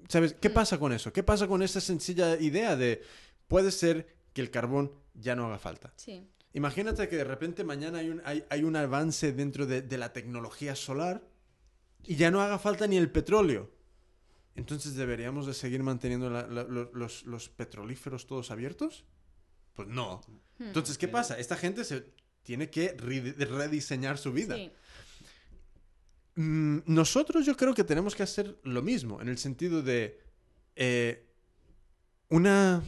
¿Sabes? 0.09 0.33
¿Qué 0.33 0.49
Mm. 0.49 0.53
pasa 0.53 0.77
con 0.79 0.93
eso? 0.93 1.11
¿Qué 1.11 1.23
pasa 1.23 1.47
con 1.47 1.61
esa 1.61 1.81
sencilla 1.81 2.37
idea 2.39 2.75
de, 2.75 3.01
puede 3.47 3.71
ser 3.71 4.15
que 4.33 4.41
el 4.41 4.51
carbón 4.51 4.91
ya 5.13 5.35
no 5.35 5.45
haga 5.47 5.59
falta? 5.59 5.93
Sí. 5.97 6.27
Imagínate 6.53 7.07
que 7.07 7.15
de 7.17 7.23
repente 7.23 7.63
mañana 7.63 7.99
hay 7.99 8.09
un, 8.09 8.21
hay, 8.25 8.43
hay 8.49 8.63
un 8.63 8.75
avance 8.75 9.31
dentro 9.33 9.65
de, 9.65 9.81
de 9.81 9.97
la 9.97 10.11
tecnología 10.13 10.75
solar 10.75 11.21
y 12.03 12.15
ya 12.15 12.31
no 12.31 12.41
haga 12.41 12.57
falta 12.57 12.87
ni 12.87 12.97
el 12.97 13.11
petróleo. 13.11 13.69
Entonces, 14.55 14.95
¿deberíamos 14.95 15.45
de 15.45 15.53
seguir 15.53 15.83
manteniendo 15.83 16.29
la- 16.31 16.47
la- 16.47 16.63
lo- 16.63 16.91
los, 16.93 17.25
los 17.25 17.49
petrolíferos 17.49 18.25
todos 18.25 18.49
abiertos? 18.49 19.05
Pues 19.73 19.87
no. 19.87 20.21
Hmm. 20.57 20.63
Entonces, 20.63 20.97
¿qué 20.97 21.07
pasa? 21.07 21.37
Esta 21.37 21.55
gente 21.57 21.83
se 21.83 22.11
tiene 22.41 22.69
que 22.71 22.93
re- 22.97 23.33
rediseñar 23.45 24.17
su 24.17 24.31
vida. 24.33 24.55
Sí. 24.55 24.71
Mm, 26.35 26.79
nosotros 26.87 27.45
yo 27.45 27.55
creo 27.55 27.73
que 27.75 27.83
tenemos 27.83 28.15
que 28.15 28.23
hacer 28.23 28.57
lo 28.63 28.81
mismo, 28.81 29.21
en 29.21 29.27
el 29.27 29.37
sentido 29.37 29.81
de 29.83 30.19
eh, 30.75 31.27
una, 32.29 32.81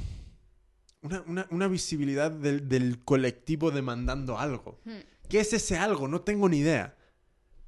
una, 1.02 1.22
una- 1.28 1.48
una 1.52 1.68
visibilidad 1.68 2.32
del, 2.32 2.68
del 2.70 3.04
colectivo 3.04 3.72
demandando 3.72 4.38
algo. 4.38 4.80
Hmm. 4.86 4.98
¿Qué 5.30 5.40
es 5.40 5.54
ese 5.54 5.78
algo? 5.78 6.08
No 6.08 6.22
tengo 6.22 6.50
ni 6.50 6.58
idea. 6.58 6.96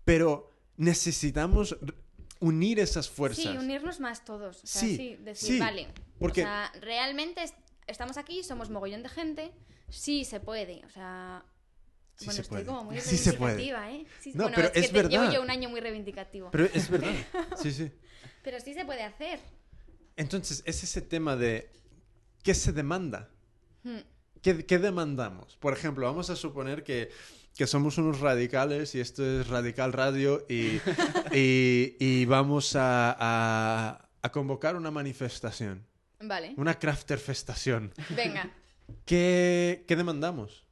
Pero 0.06 0.52
necesitamos 0.78 1.78
unir 2.40 2.80
esas 2.80 3.10
fuerzas. 3.10 3.44
Sí, 3.44 3.50
unirnos 3.58 4.00
más 4.00 4.26
todos. 4.26 4.64
O 4.64 4.68
sea, 4.68 4.82
Sí, 4.82 4.98
sí, 4.98 5.16
decir, 5.22 5.50
sí, 5.56 5.60
vale. 5.60 5.88
porque- 6.20 6.42
O 6.42 6.46
sea, 6.46 6.72
realmente 6.82 7.44
es- 7.44 7.54
estamos 7.88 8.18
aquí, 8.18 8.44
somos 8.44 8.70
mogollón 8.70 9.04
de 9.04 9.10
gente. 9.10 9.52
Sí 9.90 10.26
se 10.26 10.40
puede. 10.40 10.82
O 10.86 10.90
sea. 10.90 11.46
Sí 12.16 12.26
bueno, 12.26 12.36
se 12.36 12.42
estoy 12.42 12.56
puede. 12.64 12.66
como 12.66 12.84
muy 12.84 13.00
Sí 13.00 13.18
se 13.18 13.34
puede. 13.34 13.56
reivindicativa, 13.56 13.92
¿eh? 13.92 14.06
Sí, 14.22 14.32
No, 14.36 14.44
bueno, 14.44 14.56
pero 14.56 14.68
es 14.68 14.74
que 14.74 15.02
te- 15.04 15.10
llevo 15.10 15.22
verdad. 15.24 15.34
yo 15.34 15.42
un 15.42 15.50
año 15.50 15.70
muy 15.70 15.80
reivindicativo. 15.80 16.50
Pero 16.52 16.66
es 16.66 16.90
verdad. 16.90 17.12
Sí, 17.62 17.72
sí. 17.72 17.92
Pero 18.44 18.60
sí 18.60 18.74
se 18.74 18.86
puede 18.86 19.04
hacer. 19.04 19.40
Entonces, 20.18 20.62
es 20.66 20.84
ese 20.84 21.02
tema 21.02 21.36
de 21.36 21.72
¿qué 22.44 22.54
se 22.54 22.72
demanda? 22.72 23.30
Hmm. 23.84 23.98
¿Qué, 24.42 24.66
qué 24.66 24.80
demandamos? 24.80 25.58
Por 25.58 25.74
ejemplo, 25.74 26.06
vamos 26.06 26.30
a 26.30 26.36
suponer 26.36 26.84
que, 26.84 27.10
que 27.56 27.68
somos 27.68 27.98
unos 27.98 28.20
radicales 28.22 28.96
y 28.96 29.00
esto 29.00 29.24
es 29.24 29.48
Radical 29.48 29.94
Radio 29.94 30.46
y, 30.50 30.80
y, 31.32 31.96
y 32.00 32.26
vamos 32.26 32.76
a, 32.76 33.16
a- 33.20 34.08
a 34.24 34.32
convocar 34.32 34.76
una 34.76 34.92
manifestación, 34.92 35.86
Vale. 36.20 36.54
una 36.58 36.78
crafterfestación. 36.80 37.94
Venga. 38.16 38.52
¿Qué, 39.06 39.84
qué 39.88 39.96
demandamos? 39.96 40.66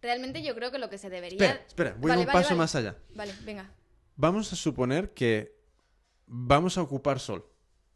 Realmente 0.00 0.42
yo 0.42 0.54
creo 0.54 0.70
que 0.72 0.78
lo 0.78 0.90
que 0.90 0.98
se 0.98 1.08
debería. 1.10 1.38
Espera, 1.38 1.64
espera, 1.66 1.96
voy 1.98 2.08
Vale, 2.10 2.20
un 2.22 2.26
vale, 2.26 2.38
paso 2.38 2.48
vale. 2.50 2.58
más 2.58 2.74
allá. 2.74 2.96
Vale, 3.14 3.32
venga. 3.44 3.70
Vamos 4.16 4.52
a 4.52 4.56
suponer 4.56 5.12
que 5.14 5.56
vamos 6.26 6.76
a 6.78 6.82
ocupar 6.82 7.18
sol, 7.20 7.46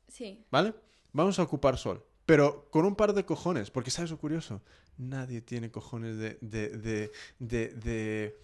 Sí. 0.09 0.45
¿vale? 0.51 0.75
Vamos 1.13 1.39
a 1.39 1.43
ocupar 1.43 1.77
sol, 1.79 2.05
pero 2.27 2.69
con 2.71 2.85
un 2.85 2.95
par 2.97 3.15
de 3.15 3.25
cojones, 3.25 3.71
porque 3.71 3.91
¿sabes 3.91 4.11
lo 4.11 4.19
curioso? 4.19 4.63
Nadie 4.99 5.41
tiene 5.41 5.71
cojones 5.71 6.17
de, 6.19 6.39
de, 6.41 6.69
de, 6.71 7.13
de, 7.39 7.69
de, 7.75 8.37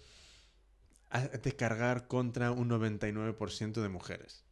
de 1.43 1.55
cargar 1.55 2.07
contra 2.07 2.51
un 2.51 2.69
99% 2.69 3.81
de 3.81 3.89
mujeres. 3.89 4.43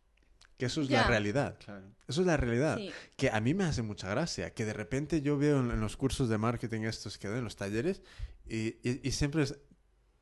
que 0.58 0.66
eso 0.68 0.82
es 0.82 0.90
la 0.92 1.04
realidad. 1.08 1.58
Claro. 1.64 1.88
Eso 2.08 2.22
es 2.22 2.28
la 2.28 2.38
realidad. 2.38 2.78
Sí. 2.78 2.92
Que 3.16 3.30
a 3.32 3.40
mí 3.40 3.54
me 3.56 3.64
hace 3.64 3.82
mucha 3.82 4.08
gracia. 4.10 4.54
Que 4.54 4.64
de 4.66 4.74
repente 4.74 5.22
yo 5.22 5.38
veo 5.38 5.60
en, 5.60 5.72
en 5.72 5.80
los 5.82 5.98
cursos 5.98 6.30
de 6.30 6.38
marketing 6.38 6.82
estos 6.82 7.18
que 7.18 7.28
doy 7.28 7.40
en 7.40 7.44
los 7.46 7.56
talleres 7.56 8.02
y, 8.48 8.76
y- 8.88 9.00
y 9.04 9.12
siempre 9.12 9.44
es 9.44 9.58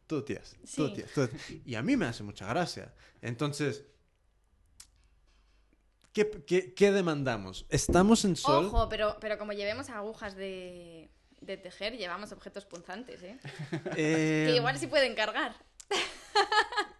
todo 0.07 0.23
tías, 0.23 0.55
todo 0.75 0.93
tías, 0.93 1.11
todo- 1.13 1.29
Y 1.65 1.75
a 1.75 1.83
mí 1.83 1.97
me 1.97 2.05
hace 2.05 2.23
mucha 2.23 2.47
gracia. 2.47 2.93
Entonces, 3.21 3.83
¿qué, 6.13 6.29
qué, 6.45 6.73
qué 6.73 6.91
demandamos? 6.91 7.65
¿Estamos 7.69 8.25
en 8.25 8.35
sol? 8.35 8.65
Ojo, 8.65 8.89
pero, 8.89 9.17
pero 9.19 9.37
como 9.37 9.53
llevemos 9.53 9.89
agujas 9.89 10.35
de, 10.35 11.09
de 11.41 11.57
tejer, 11.57 11.97
llevamos 11.97 12.31
objetos 12.31 12.65
punzantes, 12.65 13.21
¿eh? 13.23 13.37
Eh, 13.97 14.45
Que 14.49 14.55
igual 14.55 14.77
sí 14.77 14.87
pueden 14.87 15.15
cargar. 15.15 15.55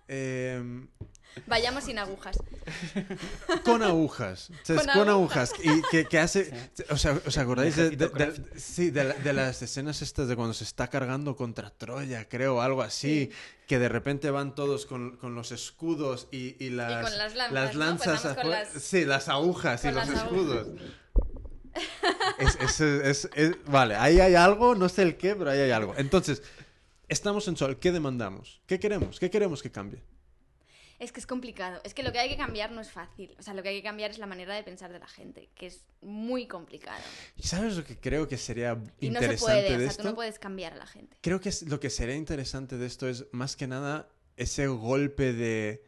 em, 0.08 0.88
Vayamos 1.48 1.84
sin 1.84 1.98
agujas. 2.00 2.38
con 3.64 3.84
agujas. 3.84 4.50
O 4.50 4.66
sea, 4.66 4.76
es 4.76 4.82
Con 4.86 4.94
con 4.94 5.10
agujas. 5.10 5.52
agujas. 5.54 5.66
Y 5.78 5.82
que, 5.92 6.06
que 6.06 6.20
hace. 6.20 6.52
O 6.90 6.98
sea, 6.98 7.20
¿os 7.26 7.38
acordáis 7.38 7.76
de, 7.76 7.90
de- 7.92 8.06
Ejército 8.06 8.50
de- 8.54 8.60
sí, 8.60 8.90
de, 8.92 9.04
la- 9.06 9.14
de 9.16 9.34
las 9.34 9.62
escenas 9.62 10.02
estas 10.02 10.28
de 10.28 10.36
cuando 10.36 10.54
se 10.54 10.64
está 10.64 10.88
cargando 10.88 11.36
contra 11.36 11.70
Troya, 11.70 12.28
creo, 12.28 12.62
algo 12.62 12.82
así? 12.82 13.32
Que 13.68 13.78
de 13.80 13.90
repente 13.90 14.32
van 14.32 14.56
todos 14.56 14.86
con, 14.86 15.18
con 15.18 15.36
los 15.36 15.52
escudos 15.52 16.28
y, 16.32 16.56
y 16.64 16.70
las, 16.72 17.04
con 17.08 17.18
las 17.18 17.36
lanzas, 17.36 17.54
las 17.54 17.74
¿no? 17.76 17.80
lanzas 17.86 18.22
Pues 18.36 18.48
las- 18.48 18.70
Sí, 18.84 19.06
las 19.06 19.30
agujas 19.30 19.84
y 19.86 19.92
los 19.92 20.10
escudos. 20.10 20.68
Es- 22.40 22.56
es- 22.60 22.82
es- 22.82 23.30
es- 23.36 23.56
vale, 23.66 23.96
ahí 23.96 24.20
hay 24.20 24.36
algo, 24.36 24.74
no 24.76 24.90
sé 24.90 25.04
el 25.04 25.18
qué, 25.18 25.36
pero 25.36 25.52
ahí 25.52 25.60
hay 25.60 25.72
algo. 25.72 25.94
Entonces, 25.98 26.42
estamos 27.08 27.48
en 27.48 27.58
sol. 27.58 27.78
¿Qué 27.80 27.92
demandamos? 27.92 28.62
¿Qué 28.66 28.80
queremos? 28.80 29.20
¿Qué 29.20 29.30
queremos 29.30 29.62
que 29.62 29.72
cambie? 29.72 30.02
Es 31.00 31.12
que 31.14 31.20
es 31.22 31.26
complicado. 31.26 31.80
Es 31.86 31.94
que 31.94 32.04
lo 32.04 32.12
que 32.12 32.20
hay 32.20 32.30
que 32.30 32.36
cambiar 32.38 32.72
no 32.72 32.82
es 32.82 32.92
fácil. 32.92 33.34
O 33.40 33.42
sea, 33.42 33.54
lo 33.54 33.64
que 33.64 33.70
hay 33.70 33.78
que 33.78 33.84
cambiar 33.84 34.12
es 34.12 34.18
la 34.20 34.26
manera 34.28 34.54
de 34.54 34.64
pensar 34.64 34.92
de 34.92 35.00
la 35.00 35.08
gente, 35.08 35.50
que 35.56 35.68
es 35.68 35.86
muy 36.02 36.46
complicado. 36.46 37.02
¿Sabes 37.40 37.78
lo 37.78 37.86
que 37.86 37.98
creo 37.98 38.28
que 38.28 38.38
sería 38.38 38.74
Y 39.00 39.10
no 39.10 39.20
se 39.20 39.26
interesante 39.26 39.38
puede, 39.40 39.70
de 39.70 39.76
o 39.76 39.80
sea, 39.80 39.88
esto? 39.88 40.04
tú 40.04 40.10
no 40.10 40.16
puedes 40.16 40.40
cambiar 40.40 40.74
a 40.74 40.78
la 40.78 40.86
gente. 40.86 41.18
Creo 41.22 41.40
que 41.40 41.50
es- 41.50 41.64
lo 41.70 41.80
que 41.80 41.90
sería 41.90 42.16
interesante 42.16 42.78
de 42.78 42.86
esto 42.86 43.08
es 43.08 43.26
más 43.32 43.56
que 43.56 43.66
nada 43.68 44.10
ese 44.36 44.68
golpe 44.68 45.32
de 45.34 45.84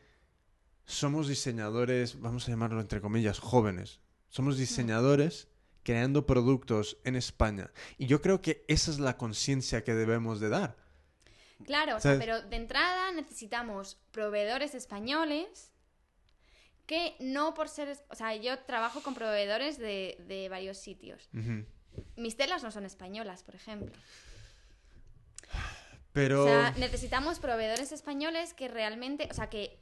somos 0.86 1.28
diseñadores, 1.28 2.20
vamos 2.20 2.47
a 2.47 2.51
llamarlo 2.51 2.80
entre 2.82 3.01
comillas, 3.01 3.39
jóvenes. 3.39 3.99
Somos 4.30 4.57
diseñadores 4.57 5.47
creando 5.84 6.26
productos 6.26 6.97
en 7.03 7.16
España. 7.16 7.72
Y 7.97 8.05
yo 8.07 8.22
creo 8.22 8.41
que 8.41 8.64
esa 8.68 8.91
es 8.91 8.99
la 8.99 9.18
conciencia 9.18 9.84
que 9.84 9.93
debemos 9.93 10.39
de 10.39 10.49
dar. 10.49 10.78
Claro, 11.66 11.95
o 11.97 11.99
sea, 11.99 12.18
pero 12.20 12.41
de 12.41 12.55
entrada 12.55 13.12
necesitamos 13.12 13.97
proveedores 14.12 14.76
españoles 14.76 15.72
que 16.86 17.16
no 17.20 17.53
por 17.53 17.70
ser... 17.70 17.97
O 18.09 18.16
sea, 18.16 18.36
yo 18.36 18.59
trabajo 18.59 19.01
con 19.01 19.14
proveedores 19.16 19.78
de, 19.78 20.18
de 20.28 20.49
varios 20.49 20.78
sitios. 20.78 21.30
Mis 22.16 22.36
telas 22.38 22.64
no 22.64 22.72
son 22.72 22.86
españolas, 22.86 23.43
por 23.43 23.55
ejemplo. 23.55 23.93
Pero... 26.14 26.43
O 26.43 26.47
sea, 26.47 26.72
necesitamos 26.78 27.39
proveedores 27.39 27.91
españoles 27.91 28.53
que 28.53 28.68
realmente... 28.68 29.28
O 29.32 29.34
sea, 29.34 29.49
que 29.49 29.80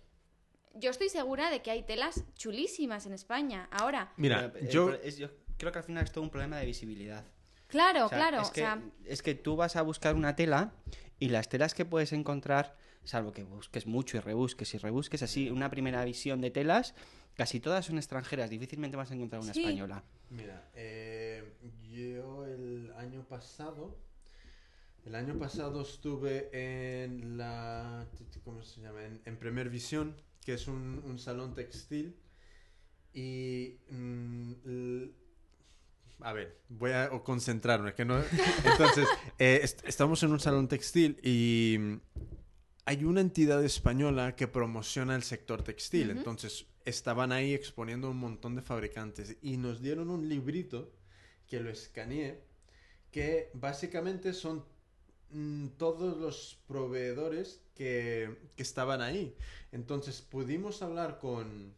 yo 0.75 0.91
estoy 0.91 1.09
segura 1.09 1.49
de 1.49 1.61
que 1.61 1.71
hay 1.71 1.83
telas 1.83 2.23
chulísimas 2.35 3.05
en 3.05 3.13
España. 3.13 3.67
Ahora, 3.71 4.13
Mira, 4.17 4.51
Pero 4.53 4.65
el 4.65 4.71
yo... 4.71 4.85
pro- 4.87 5.01
es- 5.01 5.17
yo 5.17 5.29
creo 5.57 5.71
que 5.71 5.79
al 5.79 5.83
final 5.83 6.03
es 6.03 6.11
todo 6.11 6.23
un 6.23 6.29
problema 6.29 6.57
de 6.57 6.65
visibilidad. 6.65 7.25
claro, 7.67 8.05
O 8.05 8.09
sea, 8.09 8.17
claro. 8.17 8.41
Es 8.43 8.51
que, 8.51 8.61
o 8.61 8.65
sea, 8.65 8.81
es 9.05 9.21
que 9.23 9.33
tú 9.35 9.55
vas 9.55 9.75
a 9.75 9.81
buscar 9.81 10.15
una 10.15 10.35
tela 10.35 10.71
y 11.19 11.29
las 11.29 11.49
telas 11.49 11.73
que 11.73 11.85
puedes 11.85 12.13
encontrar, 12.13 12.75
salvo 13.03 13.31
que 13.31 13.43
busques 13.43 13.85
mucho 13.85 14.17
y 14.17 14.19
rebusques 14.21 14.73
y 14.73 14.77
rebusques, 14.77 15.21
así 15.21 15.49
una 15.49 15.69
primera 15.69 16.03
visión 16.05 16.41
de 16.41 16.51
telas, 16.51 16.95
casi 17.35 17.59
todas 17.59 17.85
son 17.85 17.97
extranjeras, 17.97 18.49
difícilmente 18.49 18.97
vas 18.97 19.11
a 19.11 19.15
encontrar 19.15 19.41
una 19.41 19.53
Sí. 19.53 19.61
española. 19.61 20.03
Mira, 20.29 20.69
eh, 20.75 21.53
yo 21.91 22.45
el 22.45 22.91
año 22.97 23.23
pasado, 23.27 23.97
el 25.05 25.15
año 25.15 25.37
pasado 25.37 25.81
estuve 25.81 26.49
en 26.53 27.37
la, 27.37 28.07
¿cómo 28.43 28.61
se 28.63 28.81
llama? 28.81 29.03
En, 29.05 29.21
en 29.25 29.37
Premier 29.37 29.69
Visión, 29.69 30.15
que 30.45 30.53
es 30.53 30.67
un, 30.67 31.01
un 31.05 31.17
salón 31.19 31.53
textil 31.55 32.15
y, 33.13 33.79
mm, 33.89 34.53
a 36.21 36.33
ver, 36.33 36.59
voy 36.69 36.91
a 36.91 37.09
concentrarme, 37.23 37.93
que 37.93 38.05
no, 38.05 38.21
entonces, 38.65 39.07
eh, 39.39 39.61
est- 39.63 39.85
estamos 39.87 40.21
en 40.23 40.31
un 40.31 40.39
salón 40.39 40.67
textil 40.67 41.17
y 41.23 41.77
mm, 41.79 41.95
hay 42.85 43.03
una 43.05 43.21
entidad 43.21 43.63
española 43.63 44.35
que 44.35 44.47
promociona 44.47 45.15
el 45.15 45.23
sector 45.23 45.63
textil. 45.63 46.09
Entonces, 46.09 46.65
estaban 46.85 47.31
ahí 47.31 47.53
exponiendo 47.53 48.09
un 48.09 48.17
montón 48.17 48.55
de 48.55 48.61
fabricantes 48.63 49.37
y 49.41 49.57
nos 49.57 49.81
dieron 49.81 50.09
un 50.09 50.27
librito 50.27 50.91
que 51.47 51.59
lo 51.59 51.69
escaneé, 51.69 52.43
que 53.11 53.51
básicamente 53.53 54.33
son 54.33 54.65
mm, 55.31 55.67
todos 55.77 56.17
los 56.17 56.57
proveedores 56.67 57.61
que, 57.75 58.35
que 58.55 58.63
estaban 58.63 59.01
ahí. 59.01 59.35
Entonces, 59.71 60.21
pudimos 60.21 60.81
hablar 60.81 61.19
con, 61.19 61.75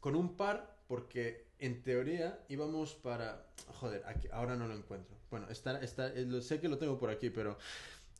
con 0.00 0.16
un 0.16 0.36
par 0.36 0.78
porque 0.88 1.46
en 1.58 1.82
teoría 1.82 2.38
íbamos 2.48 2.94
para... 2.94 3.46
Joder, 3.80 4.02
aquí, 4.06 4.28
ahora 4.32 4.56
no 4.56 4.66
lo 4.68 4.74
encuentro. 4.74 5.16
Bueno, 5.30 5.48
está, 5.50 5.80
está, 5.82 6.08
eh, 6.08 6.40
sé 6.42 6.60
que 6.60 6.68
lo 6.68 6.78
tengo 6.78 6.98
por 6.98 7.10
aquí, 7.10 7.30
pero... 7.30 7.58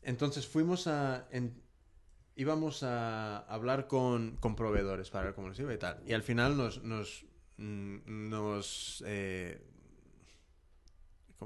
Entonces 0.02 0.46
fuimos 0.46 0.86
a... 0.86 1.26
en- 1.30 1.62
íbamos 2.36 2.82
a 2.82 3.38
hablar 3.40 3.86
con, 3.86 4.36
con 4.38 4.56
proveedores 4.56 5.10
para 5.10 5.26
ver 5.26 5.34
cómo 5.34 5.48
les 5.48 5.58
iba 5.58 5.72
y 5.72 5.78
tal. 5.78 6.00
Y 6.06 6.12
al 6.12 6.22
final 6.22 6.56
nos... 6.56 6.82
nos, 6.82 7.24
mm, 7.58 8.28
nos 8.28 9.02
eh, 9.06 9.60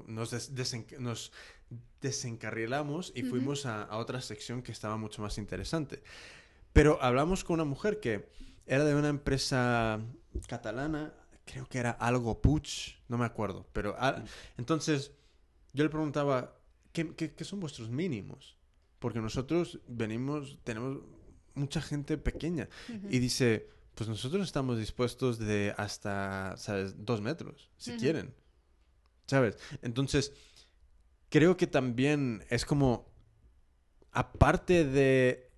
nos, 0.07 0.31
des- 0.31 0.55
desen- 0.55 0.99
nos 0.99 1.33
desencarrilamos 2.01 3.13
y 3.15 3.23
fuimos 3.25 3.67
a, 3.67 3.83
a 3.83 3.97
otra 3.99 4.21
sección 4.21 4.63
que 4.63 4.73
estaba 4.73 4.97
mucho 4.97 5.23
más 5.23 5.39
interesante. 5.39 6.03
Pero 6.73 7.03
hablamos 7.03 7.43
con 7.45 7.55
una 7.55 7.65
mujer 7.65 7.99
que 8.01 8.29
era 8.67 8.85
de 8.85 8.95
una 8.95 9.09
empresa 9.09 10.01
catalana, 10.47 11.13
creo 11.51 11.67
que 11.67 11.79
era 11.79 11.91
algo 11.93 12.41
Puig, 12.41 12.97
no 13.09 13.17
me 13.19 13.25
acuerdo. 13.25 13.67
Pero 13.73 13.95
ah, 13.99 14.23
entonces 14.57 15.13
yo 15.73 15.85
le 15.85 15.91
preguntaba, 15.91 16.57
¿qué, 16.93 17.15
qué- 17.15 17.35
qué 17.35 17.45
son 17.45 17.61
vuestros 17.61 17.89
mínimos? 17.91 18.57
Porque 18.99 19.21
nosotros 19.21 19.79
venimos, 19.87 20.59
tenemos 20.65 20.99
mucha 21.55 21.81
gente 21.81 22.19
pequeña. 22.19 22.69
Y 23.11 23.19
dice, 23.19 23.69
pues 23.95 24.09
nosotros 24.09 24.43
estamos 24.45 24.79
dispuestos 24.79 25.39
de 25.39 25.75
hasta, 25.77 26.57
¿sabes? 26.57 26.95
Dos 27.05 27.21
metros, 27.21 27.71
si 27.77 27.93
quieren. 27.99 28.35
¿Sabes? 29.27 29.57
Entonces, 29.83 30.33
creo 31.29 31.57
que 31.57 31.67
también 31.67 32.45
es 32.51 32.65
como, 32.65 33.09
aparte 34.13 34.85
de 34.85 35.51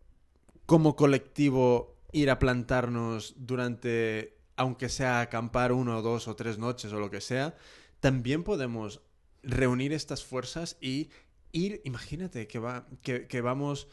como 0.67 0.97
colectivo 0.97 1.97
ir 2.13 2.31
a 2.31 2.39
plantarnos 2.39 3.35
durante, 3.37 4.39
aunque 4.61 4.91
sea 4.91 5.23
acampar 5.23 5.73
uno 5.73 5.97
o 5.97 6.03
dos 6.03 6.29
o 6.29 6.37
tres 6.37 6.59
noches 6.59 6.93
o 6.93 7.01
lo 7.01 7.11
que 7.11 7.23
sea, 7.23 7.57
también 7.99 8.45
podemos 8.45 9.01
reunir 9.43 9.95
estas 9.95 10.23
fuerzas 10.23 10.77
y 10.83 11.09
ir, 11.51 11.81
imagínate 11.85 12.47
que, 12.47 12.59
va, 12.59 12.87
que, 13.01 13.27
que 13.27 13.41
vamos 13.41 13.89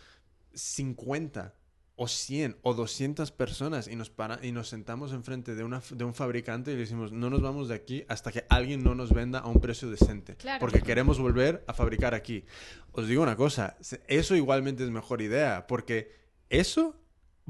50 0.53 1.55
o 1.95 2.09
100 2.09 2.57
o 2.63 2.73
200 2.73 3.31
personas 3.31 3.87
y 3.87 3.95
nos, 3.95 4.09
para, 4.09 4.45
y 4.45 4.51
nos 4.51 4.67
sentamos 4.67 5.13
enfrente 5.13 5.55
de, 5.55 5.63
una, 5.63 5.81
de 5.89 6.03
un 6.03 6.13
fabricante 6.13 6.71
y 6.71 6.73
le 6.73 6.81
decimos, 6.81 7.13
no 7.13 7.29
nos 7.29 7.41
vamos 7.41 7.69
de 7.69 7.75
aquí 7.75 8.03
hasta 8.09 8.33
que 8.33 8.43
alguien 8.49 8.83
no 8.83 8.93
nos 8.93 9.13
venda 9.13 9.39
a 9.39 9.47
un 9.47 9.61
precio 9.61 9.89
decente. 9.89 10.35
Claro. 10.35 10.59
Porque 10.59 10.81
queremos 10.81 11.17
volver 11.17 11.63
a 11.65 11.73
fabricar 11.73 12.13
aquí. 12.13 12.43
Os 12.91 13.07
digo 13.07 13.23
una 13.23 13.37
cosa, 13.37 13.77
eso 14.07 14.35
igualmente 14.35 14.83
es 14.83 14.91
mejor 14.91 15.21
idea, 15.21 15.65
porque 15.65 16.11
eso 16.49 16.93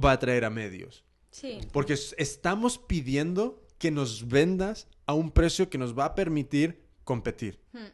va 0.01 0.11
a 0.11 0.20
traer 0.20 0.45
a 0.45 0.51
medios. 0.51 1.07
Sí. 1.32 1.59
Porque 1.71 1.93
estamos 2.17 2.78
pidiendo 2.78 3.61
que 3.78 3.91
nos 3.91 4.28
vendas 4.28 4.88
a 5.05 5.13
un 5.13 5.32
precio 5.32 5.69
que 5.69 5.78
nos 5.78 5.97
va 5.97 6.05
a 6.05 6.15
permitir 6.15 6.82
competir. 7.03 7.59
Hmm. 7.73 7.86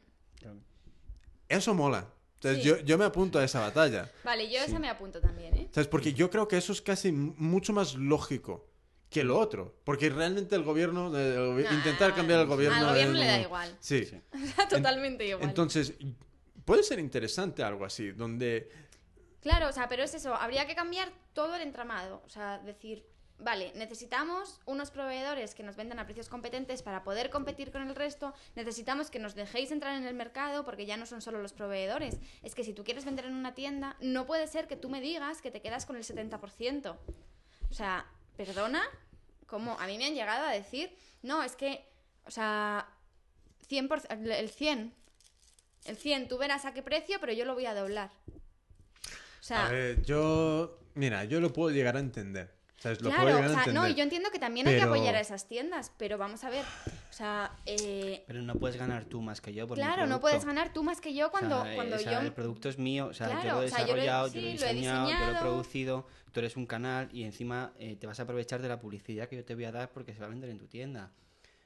Eso 1.50 1.74
mola. 1.74 2.08
Entonces, 2.36 2.64
Sí. 2.64 2.70
yo, 2.70 2.78
yo 2.80 2.98
me 2.98 3.06
apunto 3.06 3.40
a 3.40 3.44
esa 3.44 3.60
batalla. 3.60 4.12
Vale, 4.24 4.46
yo 4.52 4.60
Sí. 4.60 4.66
esa 4.68 4.80
me 4.80 4.90
apunto 4.90 5.22
también, 5.22 5.56
¿eh? 5.56 5.70
¿Sabes? 5.72 5.88
Porque 5.88 6.14
yo 6.14 6.30
creo 6.30 6.48
que 6.48 6.58
eso 6.58 6.74
es 6.74 6.82
casi 6.82 7.12
mucho 7.12 7.74
más 7.74 7.96
lógico 7.96 8.68
que 9.10 9.24
lo 9.24 9.38
otro. 9.40 9.76
Porque 9.84 10.10
realmente 10.10 10.56
el 10.56 10.64
gobierno, 10.64 11.16
eh, 11.18 11.36
el 11.36 11.40
gobi- 11.54 11.64
Nah, 11.64 11.74
intentar 11.74 12.14
cambiar 12.16 12.40
al 12.40 12.48
gobierno... 12.48 12.78
Al 12.78 12.88
gobierno 12.88 13.14
le 13.20 13.26
da 13.26 13.40
igual. 13.40 13.78
Sí. 13.80 14.06
Sí. 14.06 14.20
Totalmente 14.70 15.26
igual. 15.28 15.48
Entonces, 15.48 15.94
puede 16.66 16.84
ser 16.84 17.00
interesante 17.00 17.64
algo 17.64 17.86
así, 17.86 18.12
donde... 18.12 18.70
Claro, 19.42 19.70
o 19.70 19.72
sea, 19.72 19.88
pero 19.88 20.04
es 20.04 20.14
eso, 20.14 20.34
habría 20.34 20.66
que 20.66 20.74
cambiar 20.76 21.12
todo 21.34 21.56
el 21.56 21.62
entramado. 21.62 22.24
O 22.26 22.30
sea, 22.30 22.60
decir, 22.60 23.06
vale, 23.44 23.72
necesitamos 23.76 24.60
unos 24.66 24.92
proveedores 24.92 25.56
que 25.56 25.64
nos 25.64 25.76
vendan 25.76 26.00
a 26.00 26.06
precios 26.06 26.30
competentes 26.30 26.82
para 26.82 27.04
poder 27.04 27.30
competir 27.30 27.72
con 27.72 27.88
el 27.88 27.96
resto. 27.96 28.34
Necesitamos 28.56 29.10
que 29.10 29.20
nos 29.20 29.36
dejéis 29.36 29.72
entrar 29.72 29.96
en 29.96 30.06
el 30.08 30.14
mercado 30.14 30.66
porque 30.66 30.86
ya 30.86 30.98
no 30.98 31.06
son 31.06 31.22
solo 31.22 31.42
los 31.42 31.54
proveedores. 31.54 32.20
Es 32.42 32.56
que 32.56 32.64
si 32.64 32.74
tú 32.74 32.84
quieres 32.84 33.06
vender 33.06 33.26
en 33.26 33.34
una 33.34 33.54
tienda, 33.54 33.98
no 34.00 34.26
puede 34.26 34.48
ser 34.48 34.68
que 34.68 34.76
tú 34.76 34.90
me 34.90 35.02
digas 35.02 35.42
que 35.42 35.52
te 35.52 35.62
quedas 35.62 35.86
con 35.86 35.96
el 35.96 36.04
70%. 36.04 36.96
O 37.70 37.74
sea, 37.74 38.06
perdona, 38.36 38.84
como 39.48 39.80
a 39.80 39.88
mí 39.88 39.98
me 39.98 40.06
han 40.06 40.14
llegado 40.14 40.46
a 40.46 40.52
decir, 40.52 40.96
no, 41.22 41.44
es 41.44 41.56
que, 41.56 41.88
o 42.26 42.32
sea, 42.32 42.88
100%, 43.70 44.06
el 44.10 44.50
100, 44.50 44.94
el 45.86 45.98
100, 45.98 46.28
tú 46.28 46.38
verás 46.38 46.66
a 46.66 46.74
qué 46.74 46.82
precio, 46.82 47.18
pero 47.20 47.34
yo 47.34 47.46
lo 47.46 47.54
voy 47.54 47.66
a 47.66 47.74
doblar. 47.74 48.12
O 49.40 49.46
sea, 49.46 49.70
yo. 50.06 50.80
Mira, 50.96 51.26
yo 51.26 51.42
lo 51.42 51.52
puedo 51.52 51.70
llegar 51.76 51.98
a 51.98 52.00
entender. 52.00 52.54
¿Sabes? 52.84 53.02
Lo 53.02 53.10
claro, 53.10 53.38
o 53.40 53.64
sea, 53.64 53.72
no, 53.74 53.88
yo 53.88 54.04
entiendo 54.04 54.30
que 54.30 54.40
también 54.40 54.68
hay 54.68 54.74
que 54.74 54.82
Pero- 54.82 54.94
apoyar 54.94 55.16
a 55.16 55.22
esas 55.22 55.48
tiendas, 55.48 55.94
pero 55.98 56.18
vamos 56.18 56.44
a 56.44 56.50
ver, 56.50 56.66
o 57.10 57.14
sea, 57.14 57.58
eh, 57.66 58.26
Pero 58.28 58.42
no 58.42 58.56
puedes 58.56 58.76
ganar 58.78 59.06
tú 59.06 59.22
más 59.22 59.40
que 59.40 59.54
yo 59.54 59.68
por 59.70 59.78
mi 59.78 59.82
claro, 59.84 60.02
no 60.02 60.20
producto. 60.20 60.22
puedes 60.22 60.44
ganar 60.46 60.74
tú 60.74 60.84
más 60.84 61.00
que 61.00 61.14
yo 61.14 61.32
cuando, 61.32 61.60
O 61.62 61.64
sea, 61.64 61.72
eh, 61.72 61.76
cuando 61.78 61.96
o 61.96 62.00
sea, 62.00 62.12
yo... 62.12 62.20
El 62.20 62.34
producto 62.34 62.68
es 62.68 62.78
mío, 62.78 63.06
o 63.08 63.14
sea, 63.14 63.28
yo 63.28 63.34
Claro, 63.36 63.48
yo 63.50 63.56
lo 63.56 63.62
he- 63.62 63.66
desarrollado, 63.66 64.28
yo 64.28 64.42
lo 64.42 64.48
he, 64.48 64.52
sí, 64.52 64.58
lo 64.60 64.68
he 64.68 64.74
diseñado, 64.74 65.08
yo 65.10 65.14
lo 65.14 65.16
he 65.16 65.20
diseñado. 65.28 65.40
producido, 65.46 66.08
tú 66.34 66.40
eres 66.42 66.58
un 66.58 66.66
canal 66.66 67.08
y 67.14 67.24
encima 67.24 67.72
eh, 67.80 67.96
te 67.96 68.06
vas 68.06 68.20
a 68.20 68.24
aprovechar 68.24 68.62
de 68.62 68.68
la 68.68 68.80
publicidad 68.82 69.30
que 69.30 69.38
yo 69.38 69.46
te 69.46 69.56
voy 69.56 69.64
a 69.64 69.72
dar 69.72 69.90
porque 69.94 70.14
se 70.14 70.20
va 70.20 70.26
a 70.26 70.30
vender 70.30 70.50
en 70.50 70.58
tu 70.60 70.68
tienda. 70.68 71.10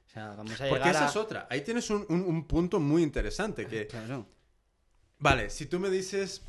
O 0.05 0.09
sea, 0.11 0.35
vamos 0.35 0.61
a 0.61 0.69
Porque 0.69 0.89
esa 0.89 1.05
a... 1.07 1.09
es 1.09 1.15
otra. 1.15 1.47
Ahí 1.49 1.61
tienes 1.61 1.89
un, 1.89 2.05
un- 2.09 2.21
un 2.21 2.45
punto 2.45 2.79
muy 2.79 3.01
interesante. 3.01 3.65
Que, 3.65 3.87
Claro. 4.07 4.27
vale, 5.17 5.49
si 5.49 5.65
tú 5.65 5.79
me 5.79 5.89
dices, 5.89 6.43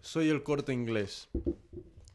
soy 0.00 0.30
el 0.30 0.42
corte 0.42 0.72
inglés. 0.72 1.28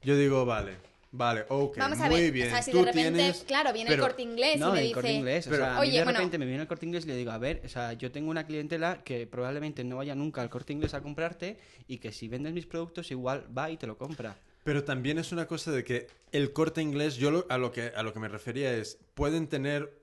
Yo 0.01 0.17
digo, 0.17 0.45
vale, 0.45 0.75
vale, 1.11 1.45
ok, 1.49 1.77
Vamos 1.77 1.99
a 1.99 2.07
muy 2.09 2.21
ver, 2.21 2.31
bien. 2.31 2.47
o 2.47 2.51
sea, 2.51 2.61
si 2.61 2.71
tú 2.71 2.77
de 2.79 2.85
repente, 2.85 3.11
tienes... 3.19 3.43
claro, 3.43 3.73
viene 3.73 3.89
pero- 3.89 4.03
el 4.03 4.09
corte 4.09 4.21
inglés 4.21 4.59
No, 4.59 4.69
y 4.69 4.71
me 4.73 4.77
el 4.79 4.83
dice... 4.83 4.93
corte 4.93 5.11
inglés. 5.13 5.47
O 5.47 5.49
Pero- 5.49 5.63
sea, 5.63 5.71
a 5.77 5.81
mí 5.81 5.87
Oye, 5.87 5.97
de 5.97 6.03
bueno- 6.03 6.17
repente 6.19 6.37
me 6.37 6.45
viene 6.45 6.61
el 6.61 6.67
corte 6.67 6.85
inglés 6.85 7.05
y 7.05 7.07
le 7.07 7.15
digo, 7.15 7.31
a 7.31 7.37
ver, 7.37 7.61
o 7.65 7.69
sea, 7.69 7.93
yo 7.93 8.11
tengo 8.11 8.29
una 8.29 8.45
clientela 8.45 9.03
que 9.03 9.25
probablemente 9.27 9.83
no 9.83 9.97
vaya 9.97 10.15
nunca 10.15 10.41
al 10.41 10.49
corte 10.49 10.73
inglés 10.73 10.93
a 10.93 11.01
comprarte 11.01 11.57
y 11.87 11.97
que 11.97 12.11
si 12.11 12.27
vendes 12.27 12.53
mis 12.53 12.65
productos 12.65 13.09
igual 13.11 13.45
va 13.57 13.69
y 13.71 13.77
te 13.77 13.87
lo 13.87 13.97
compra. 13.97 14.37
Pero 14.63 14.83
también 14.83 15.17
es 15.17 15.31
una 15.31 15.47
cosa 15.47 15.71
de 15.71 15.83
que 15.83 16.07
el 16.31 16.53
corte 16.53 16.81
inglés, 16.81 17.15
yo 17.15 17.31
lo- 17.31 17.45
a, 17.49 17.57
lo 17.57 17.71
que, 17.71 17.91
a 17.95 18.03
lo 18.03 18.13
que 18.13 18.19
me 18.19 18.27
refería 18.27 18.73
es, 18.73 18.99
pueden 19.15 19.47
tener 19.47 19.97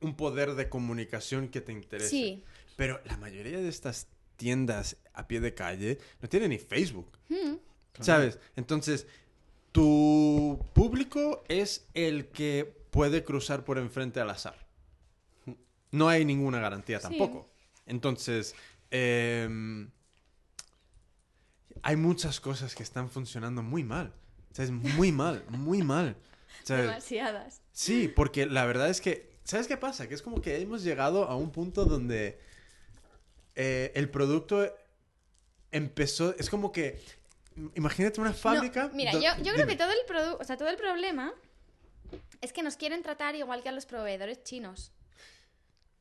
un 0.00 0.16
poder 0.16 0.54
de 0.54 0.68
comunicación 0.70 1.48
que 1.48 1.60
te 1.60 1.72
interese. 1.72 2.08
Sí. 2.08 2.44
Pero 2.76 3.00
la 3.04 3.18
mayoría 3.18 3.58
de 3.58 3.68
estas 3.68 4.08
tiendas 4.36 4.96
a 5.12 5.28
pie 5.28 5.40
de 5.40 5.52
calle 5.52 5.98
no 6.22 6.28
tienen 6.30 6.48
ni 6.50 6.58
Facebook. 6.58 7.18
Mm, 7.28 7.56
¿Sabes? 8.00 8.38
Entonces, 8.56 9.06
tu 9.72 10.64
público 10.74 11.44
es 11.48 11.86
el 11.94 12.28
que 12.28 12.64
puede 12.90 13.24
cruzar 13.24 13.64
por 13.64 13.78
enfrente 13.78 14.20
al 14.20 14.30
azar. 14.30 14.66
No 15.92 16.08
hay 16.08 16.24
ninguna 16.24 16.60
garantía 16.60 16.98
Sí. 16.98 17.02
tampoco. 17.08 17.48
Entonces, 17.86 18.54
em, 18.90 19.90
hay 21.82 21.96
muchas 21.96 22.40
cosas 22.40 22.74
que 22.74 22.82
están 22.82 23.08
funcionando 23.10 23.62
muy 23.62 23.84
mal. 23.84 24.12
¿Sabes? 24.52 24.70
Muy 24.72 25.12
mal, 25.12 25.44
muy 25.48 25.82
mal. 25.82 26.16
¿Sabes? 26.64 26.86
demasiadas. 26.86 27.62
Sí, 27.72 28.08
porque 28.08 28.46
la 28.46 28.66
verdad 28.66 28.90
es 28.90 29.00
que, 29.00 29.30
¿sabes 29.44 29.66
qué 29.68 29.76
pasa? 29.76 30.08
Que 30.08 30.14
es 30.14 30.22
como 30.22 30.42
que 30.42 30.60
hemos 30.60 30.82
llegado 30.82 31.24
a 31.28 31.36
un 31.36 31.50
punto 31.52 31.84
donde 31.84 32.40
eh, 33.54 33.92
el 33.94 34.10
producto 34.10 34.72
empezó, 35.70 36.34
es 36.36 36.50
como 36.50 36.72
que, 36.72 37.00
imagínate 37.74 38.20
una 38.20 38.32
fábrica. 38.32 38.88
No, 38.88 38.94
mira, 38.94 39.12
yo, 39.12 39.20
yo 39.20 39.52
creo 39.52 39.54
dime. 39.54 39.66
que 39.68 39.76
todo 39.76 39.90
el 39.92 39.98
produ- 40.06 40.36
o 40.40 40.44
sea, 40.44 40.56
todo 40.56 40.68
el 40.68 40.76
problema 40.76 41.32
es 42.40 42.52
que 42.52 42.62
nos 42.62 42.76
quieren 42.76 43.02
tratar 43.02 43.34
igual 43.34 43.62
que 43.62 43.68
a 43.68 43.72
los 43.72 43.86
proveedores 43.86 44.42
chinos. 44.44 44.92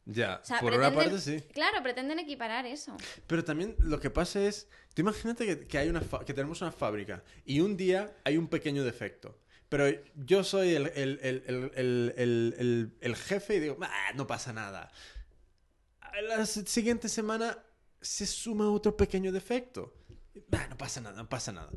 Ya, 0.06 0.40
O 0.42 0.46
sea, 0.46 0.60
por 0.60 0.74
una 0.74 0.92
parte 0.94 1.20
sí. 1.20 1.42
Claro, 1.54 1.84
pretenden 1.84 2.18
equiparar 2.18 2.66
eso. 2.66 2.98
Pero 3.28 3.44
también 3.44 3.76
lo 3.80 4.00
que 4.00 4.10
pasa 4.10 4.42
es, 4.42 4.68
tú 4.96 5.02
imagínate 5.02 5.46
que, 5.46 5.68
que 5.68 5.78
hay 5.78 5.90
una 5.90 6.02
que 6.26 6.34
tenemos 6.34 6.62
una 6.62 6.72
fábrica 6.72 7.24
y 7.46 7.60
un 7.60 7.78
día 7.78 8.16
hay 8.24 8.38
un 8.38 8.48
pequeño 8.48 8.84
defecto. 8.84 9.38
Pero 9.68 9.86
yo 10.16 10.44
soy 10.44 10.74
el, 10.74 10.88
el- 10.96 11.20
el- 11.22 11.44
el- 11.46 11.72
el- 11.76 12.14
el- 12.18 12.56
el- 12.58 12.92
el 13.02 13.16
jefe 13.16 13.56
y 13.56 13.60
digo, 13.60 13.78
"Ah, 13.82 14.12
no 14.16 14.26
pasa 14.26 14.52
nada. 14.52 14.92
A 16.02 16.22
la 16.22 16.44
siguiente 16.48 17.08
semana 17.08 17.60
se 18.02 18.26
suma 18.26 18.68
otro 18.72 18.98
pequeño 18.98 19.32
defecto. 19.32 19.94
"Ah, 20.52 20.68
no 20.70 20.78
pasa 20.78 21.02
nada, 21.02 21.16
no 21.16 21.28
pasa 21.30 21.52
nada. 21.52 21.72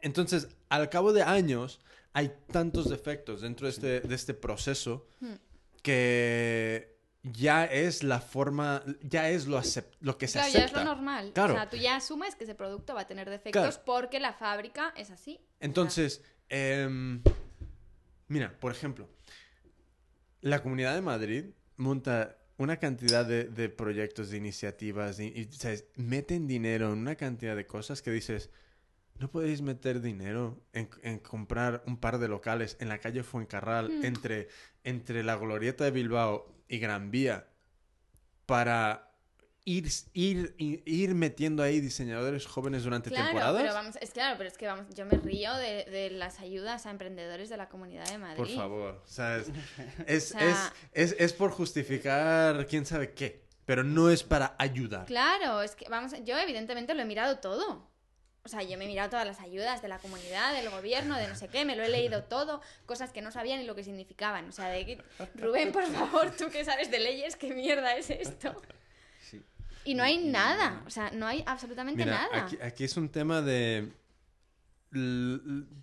Entonces, 0.00 0.48
al 0.68 0.88
cabo 0.90 1.12
de 1.12 1.22
años, 1.22 1.80
hay 2.12 2.32
tantos 2.52 2.88
defectos 2.90 3.40
dentro 3.40 3.66
de 3.66 3.70
este, 3.72 4.00
de 4.00 4.14
este 4.14 4.34
proceso 4.34 5.06
Hmm. 5.20 5.34
que 5.82 6.94
ya 7.22 7.64
es 7.64 8.02
la 8.02 8.20
forma, 8.20 8.82
ya 9.02 9.30
es 9.30 9.46
lo, 9.46 9.60
lo 10.00 10.18
que 10.18 10.28
se 10.28 10.38
Claro, 10.38 10.52
ya 10.52 10.58
acepta. 10.60 10.64
es 10.64 10.72
lo 10.86 10.94
normal. 10.94 11.32
Claro. 11.32 11.54
O 11.54 11.56
sea, 11.56 11.70
tú 11.70 11.76
ya 11.78 11.96
asumes 11.96 12.34
que 12.34 12.44
ese 12.44 12.54
producto 12.54 12.94
va 12.94 13.02
a 13.02 13.06
tener 13.06 13.30
defectos 13.30 13.62
Claro. 13.78 13.82
porque 13.86 14.20
la 14.20 14.34
fábrica 14.34 14.92
es 14.96 15.10
así. 15.10 15.40
Entonces, 15.60 16.22
em, 16.50 17.22
mira, 18.28 18.54
por 18.60 18.72
ejemplo, 18.72 19.08
la 20.42 20.62
Comunidad 20.62 20.94
de 20.94 21.00
Madrid 21.00 21.44
monta 21.76 22.36
una 22.56 22.78
cantidad 22.78 23.26
de, 23.26 23.44
de 23.44 23.68
proyectos, 23.68 24.30
de 24.30 24.36
iniciativas, 24.36 25.18
y, 25.20 25.24
y, 25.26 25.48
¿sabes? 25.52 25.86
meten 25.96 26.46
dinero 26.46 26.92
en 26.92 26.98
una 26.98 27.16
cantidad 27.16 27.56
de 27.56 27.66
cosas 27.66 28.02
que 28.02 28.10
dices, 28.10 28.50
no 29.18 29.30
podéis 29.30 29.62
meter 29.62 30.00
dinero 30.00 30.60
en, 30.72 30.88
en 31.02 31.18
comprar 31.18 31.82
un 31.86 31.98
par 31.98 32.18
de 32.18 32.28
locales 32.28 32.76
en 32.80 32.88
la 32.88 32.98
calle 32.98 33.22
Fuencarral, 33.22 33.88
Hmm. 34.00 34.04
entre, 34.04 34.48
entre 34.82 35.22
la 35.22 35.36
Glorieta 35.36 35.84
de 35.84 35.90
Bilbao 35.90 36.52
y 36.68 36.78
Gran 36.78 37.10
Vía, 37.10 37.48
para 38.46 39.13
ir, 39.66 39.88
ir, 40.12 40.54
ir 40.84 41.14
metiendo 41.14 41.62
ahí 41.62 41.80
diseñadores 41.80 42.46
jóvenes 42.46 42.84
durante 42.84 43.08
Claro, 43.10 43.26
temporadas. 43.26 43.62
pero 43.62 43.74
vamos, 43.74 43.96
es 44.00 44.10
claro, 44.10 44.36
pero 44.36 44.48
es 44.48 44.58
que 44.58 44.66
vamos, 44.66 44.94
yo 44.94 45.06
me 45.06 45.16
río 45.18 45.54
de, 45.54 45.84
de 45.86 46.10
las 46.10 46.40
ayudas 46.40 46.84
a 46.86 46.90
emprendedores 46.90 47.48
de 47.48 47.56
la 47.56 47.68
Comunidad 47.68 48.06
de 48.08 48.18
Madrid. 48.18 48.36
Por 48.36 48.48
favor, 48.48 49.02
o 49.04 49.08
sea, 49.08 49.36
es, 49.38 49.48
es, 50.06 50.30
O 50.34 50.38
sea- 50.38 50.72
es, 50.92 51.12
es- 51.12 51.16
es 51.18 51.32
por 51.32 51.50
justificar 51.50 52.66
quién 52.66 52.84
sabe 52.86 53.12
qué, 53.14 53.44
pero 53.64 53.84
no 53.84 54.10
es 54.10 54.22
para 54.22 54.54
ayudar. 54.58 55.06
Claro, 55.06 55.62
es 55.62 55.74
que 55.74 55.88
vamos, 55.88 56.12
yo 56.24 56.38
evidentemente 56.38 56.94
lo 56.94 57.02
he 57.02 57.06
mirado 57.06 57.38
todo. 57.38 57.88
O 58.46 58.48
sea, 58.50 58.62
yo 58.62 58.76
me 58.76 58.84
he 58.84 58.88
mirado 58.88 59.08
todas 59.08 59.26
las 59.26 59.40
ayudas 59.40 59.80
de 59.80 59.88
la 59.88 59.96
comunidad, 59.98 60.52
del 60.52 60.68
gobierno, 60.68 61.16
de 61.16 61.26
no 61.28 61.34
sé 61.34 61.48
qué, 61.48 61.64
me 61.64 61.76
lo 61.76 61.82
he 61.82 61.88
leído 61.88 62.24
todo, 62.24 62.60
cosas 62.84 63.10
que 63.10 63.22
no 63.22 63.32
sabía 63.32 63.56
ni 63.56 63.64
lo 63.64 63.74
que 63.74 63.82
significaban. 63.82 64.46
O 64.50 64.52
sea, 64.52 64.68
de 64.68 65.02
Rubén, 65.36 65.72
por 65.72 65.86
favor, 65.86 66.30
tú 66.36 66.50
que 66.50 66.62
sabes 66.62 66.90
de 66.90 66.98
leyes, 67.00 67.36
¿qué 67.36 67.54
mierda 67.54 67.96
es 67.96 68.10
esto? 68.10 68.54
Y 69.84 69.94
no 69.94 70.02
hay 70.02 70.18
nada, 70.18 70.82
o 70.86 70.90
sea, 70.90 71.10
no 71.10 71.26
hay 71.26 71.42
absolutamente 71.46 72.04
Mira, 72.04 72.28
nada. 72.28 72.46
aquí, 72.46 72.58
aquí 72.62 72.84
es 72.84 72.96
un 72.96 73.08
tema 73.08 73.42
de... 73.42 73.92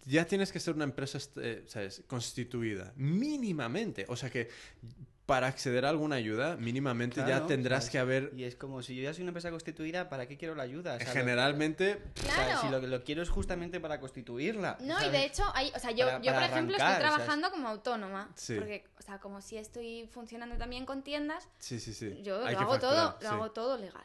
Ya 0.06 0.26
tienes 0.26 0.52
que 0.52 0.60
ser 0.60 0.74
una 0.74 0.86
empresa 0.86 1.18
este, 1.18 1.68
¿sabes? 1.68 2.04
constituida, 2.08 2.94
mínimamente. 2.96 4.06
O 4.08 4.16
sea 4.16 4.30
que 4.30 4.50
para 5.32 5.48
acceder 5.48 5.86
a 5.86 5.90
alguna 5.90 6.18
ayuda, 6.18 6.58
mínimamente 6.58 7.22
ya 7.22 7.26
Claro, 7.26 7.46
tendrás 7.46 7.84
¿sabes? 7.86 7.92
que 7.92 8.00
haber... 8.00 8.32
Y 8.36 8.44
es 8.44 8.58
como 8.58 8.84
si 8.84 8.98
yo 8.98 9.04
ya 9.04 9.14
soy 9.14 9.22
una 9.22 9.30
empresa 9.30 9.50
constituida, 9.50 10.10
¿para 10.10 10.28
qué 10.28 10.36
quiero 10.38 10.56
la 10.56 10.64
ayuda? 10.64 10.96
O 10.96 10.98
sea, 10.98 11.08
lo- 11.08 11.14
Generalmente, 11.14 12.02
o 12.20 12.22
sea, 12.22 12.34
Claro. 12.46 12.62
si 12.62 12.68
lo 12.68 12.82
que 12.82 12.88
lo 12.88 13.04
quiero 13.06 13.22
es 13.24 13.30
justamente 13.30 13.80
para 13.80 14.02
constituirla. 14.02 14.76
No, 14.82 14.88
y 14.98 15.06
¿sabes? 15.06 15.12
de 15.14 15.26
hecho, 15.26 15.44
hay, 15.56 15.72
o 15.74 15.80
sea, 15.80 15.92
yo, 15.92 16.06
Para- 16.06 16.18
yo 16.18 16.24
por 16.26 16.34
para 16.34 16.46
ejemplo, 16.48 16.76
arrancar, 16.76 16.92
estoy 16.92 17.02
¿sabes? 17.08 17.16
trabajando 17.16 17.52
como 17.52 17.68
autónoma. 17.70 18.30
Sí. 18.36 18.56
Porque, 18.56 18.84
o 19.00 19.02
sea, 19.02 19.20
como 19.20 19.42
si 19.42 19.58
estoy 19.58 20.10
funcionando 20.12 20.58
también 20.58 20.86
con 20.86 21.02
tiendas, 21.02 21.48
sí, 21.60 21.80
sí, 21.80 21.94
sí. 21.94 22.22
yo 22.24 22.46
hay 22.46 22.54
lo 22.56 22.60
hago 22.60 22.78
todo, 22.80 22.92
facturar, 23.12 23.24
lo 23.24 23.30
sí. 23.30 23.36
hago 23.36 23.52
todo 23.52 23.78
legal. 23.78 24.04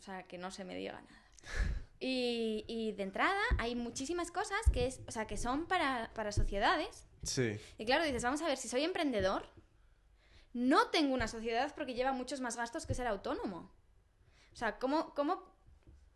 O 0.00 0.02
sea, 0.02 0.24
que 0.24 0.38
no 0.38 0.50
se 0.50 0.64
me 0.64 0.74
diga 0.74 1.00
nada. 1.00 1.22
Y, 2.00 2.64
y 2.66 2.92
de 2.92 3.02
entrada 3.04 3.40
hay 3.58 3.74
muchísimas 3.76 4.30
cosas 4.30 4.58
que, 4.72 4.86
es, 4.86 5.00
o 5.06 5.12
sea, 5.12 5.26
que 5.26 5.36
son 5.36 5.66
para, 5.66 6.10
para 6.14 6.32
sociedades. 6.32 7.06
Sí, 7.22 7.56
Y 7.78 7.86
claro, 7.86 8.04
dices, 8.04 8.22
vamos 8.22 8.42
a 8.42 8.46
ver, 8.46 8.58
si 8.58 8.68
soy 8.68 8.82
emprendedor, 8.84 9.46
no 10.54 10.88
tengo 10.88 11.12
una 11.14 11.28
sociedad 11.28 11.74
porque 11.74 11.92
lleva 11.94 12.12
muchos 12.12 12.40
más 12.40 12.56
gastos 12.56 12.86
que 12.86 12.94
ser 12.94 13.06
autónomo. 13.06 13.70
O 14.52 14.56
sea, 14.56 14.78
¿cómo, 14.78 15.12
cómo 15.14 15.42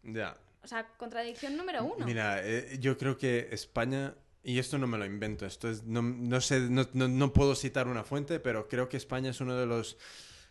ya. 0.03 0.37
o 0.63 0.67
sea, 0.67 0.89
contradicción 0.97 1.57
número 1.57 1.85
uno? 1.85 2.07
Mira, 2.07 2.41
eh, 2.43 2.79
yo 2.81 2.97
creo 2.97 3.19
que 3.19 3.49
España, 3.53 4.15
y 4.43 4.59
esto 4.59 4.79
no 4.79 4.87
me 4.87 4.97
lo 4.97 5.05
invento, 5.05 5.45
esto 5.45 5.69
es, 5.69 5.83
no, 5.85 6.03
no 6.03 6.41
sé, 6.41 6.61
no, 6.71 6.89
no- 6.95 7.09
no 7.09 7.33
puedo 7.33 7.55
citar 7.55 7.89
una 7.89 8.05
fuente, 8.05 8.39
pero 8.41 8.69
creo 8.69 8.89
que 8.89 8.97
España 8.97 9.31
es 9.31 9.41
uno 9.41 9.57
de 9.57 9.67
los, 9.67 9.99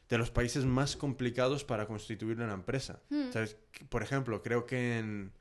de 0.09 0.17
los 0.17 0.29
países 0.31 0.65
más 0.65 0.95
complicados 0.97 1.63
para 1.63 1.87
constituir 1.87 2.39
una 2.41 2.53
empresa. 2.53 2.99
Hmm. 3.09 3.31
¿Sabes? 3.31 3.55
Por 3.89 4.03
ejemplo, 4.03 4.43
creo 4.43 4.65
que 4.65 4.97
en... 4.99 5.31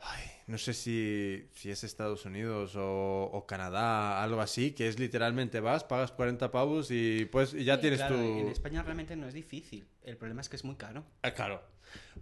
ay, 0.00 0.24
no 0.46 0.58
sé 0.58 0.74
si, 0.74 1.48
si 1.54 1.70
es 1.70 1.84
Estados 1.84 2.24
Unidos 2.26 2.76
o, 2.76 3.30
o 3.32 3.46
Canadá, 3.46 4.22
algo 4.22 4.40
así, 4.40 4.72
que 4.72 4.88
es 4.88 4.98
literalmente 4.98 5.60
vas, 5.60 5.84
pagas 5.84 6.12
40 6.12 6.50
pavos 6.50 6.90
y 6.90 7.24
pues 7.32 7.54
y 7.54 7.64
ya 7.64 7.76
Sí. 7.76 7.80
tienes 7.82 8.00
Claro, 8.00 8.16
tu... 8.16 8.22
En 8.22 8.48
España 8.48 8.82
realmente 8.82 9.16
no 9.16 9.26
es 9.26 9.34
difícil. 9.34 9.86
El 10.02 10.16
problema 10.16 10.40
es 10.42 10.48
que 10.48 10.56
es 10.56 10.64
muy 10.64 10.76
caro. 10.76 11.04
Ah, 11.22 11.30
claro. 11.32 11.62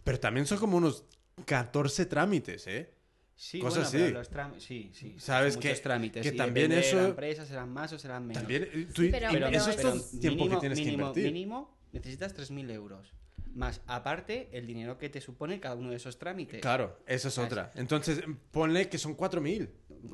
Pero 0.04 0.20
también 0.20 0.46
son 0.46 0.58
como 0.58 0.76
unos 0.76 1.04
14 1.46 2.06
trámites, 2.06 2.66
¿eh? 2.66 2.94
Sí, 3.34 3.58
Cosas 3.58 3.74
bueno, 3.74 3.88
así. 3.88 3.96
pero 3.98 4.18
los 4.20 4.28
trámites, 4.30 4.62
sí, 4.62 4.90
sí. 4.94 5.16
Sabes 5.18 5.56
que- 5.56 5.68
muchos 5.70 5.82
trámites. 5.82 6.22
que 6.22 6.32
también 6.32 6.68
depende 6.70 6.76
de 6.76 6.88
eso- 6.88 7.02
la 7.02 7.08
empresa 7.08 7.44
serán 7.46 7.70
más 7.72 7.92
o 7.92 7.98
serán 7.98 8.24
menos. 8.26 8.42
También, 8.42 8.62
eh, 8.72 8.86
tú- 8.94 9.02
Sí, 9.02 9.08
pero- 9.10 9.48
eso 9.48 9.70
es 9.70 9.76
todo 9.78 9.94
el 9.94 10.20
tiempo 10.20 10.44
mínimo, 10.44 10.48
que 10.50 10.60
tienes 10.60 10.78
mínimo, 10.78 10.96
que 10.96 11.20
invertir. 11.20 11.24
Mínimo 11.32 11.76
necesitas 11.92 12.34
3.000 12.34 12.70
euros. 12.70 13.12
Más 13.54 13.80
aparte 13.86 14.48
el 14.52 14.66
dinero 14.66 14.98
que 14.98 15.08
te 15.08 15.20
supone 15.20 15.60
cada 15.60 15.74
uno 15.74 15.90
de 15.90 15.96
esos 15.96 16.18
trámites. 16.18 16.60
Claro, 16.60 16.98
esa 17.06 17.28
es 17.28 17.34
¿Sabes? 17.34 17.52
otra. 17.52 17.70
Entonces, 17.74 18.22
ponle 18.50 18.88
que 18.88 18.98
son 18.98 19.16
4.000. 19.16 19.68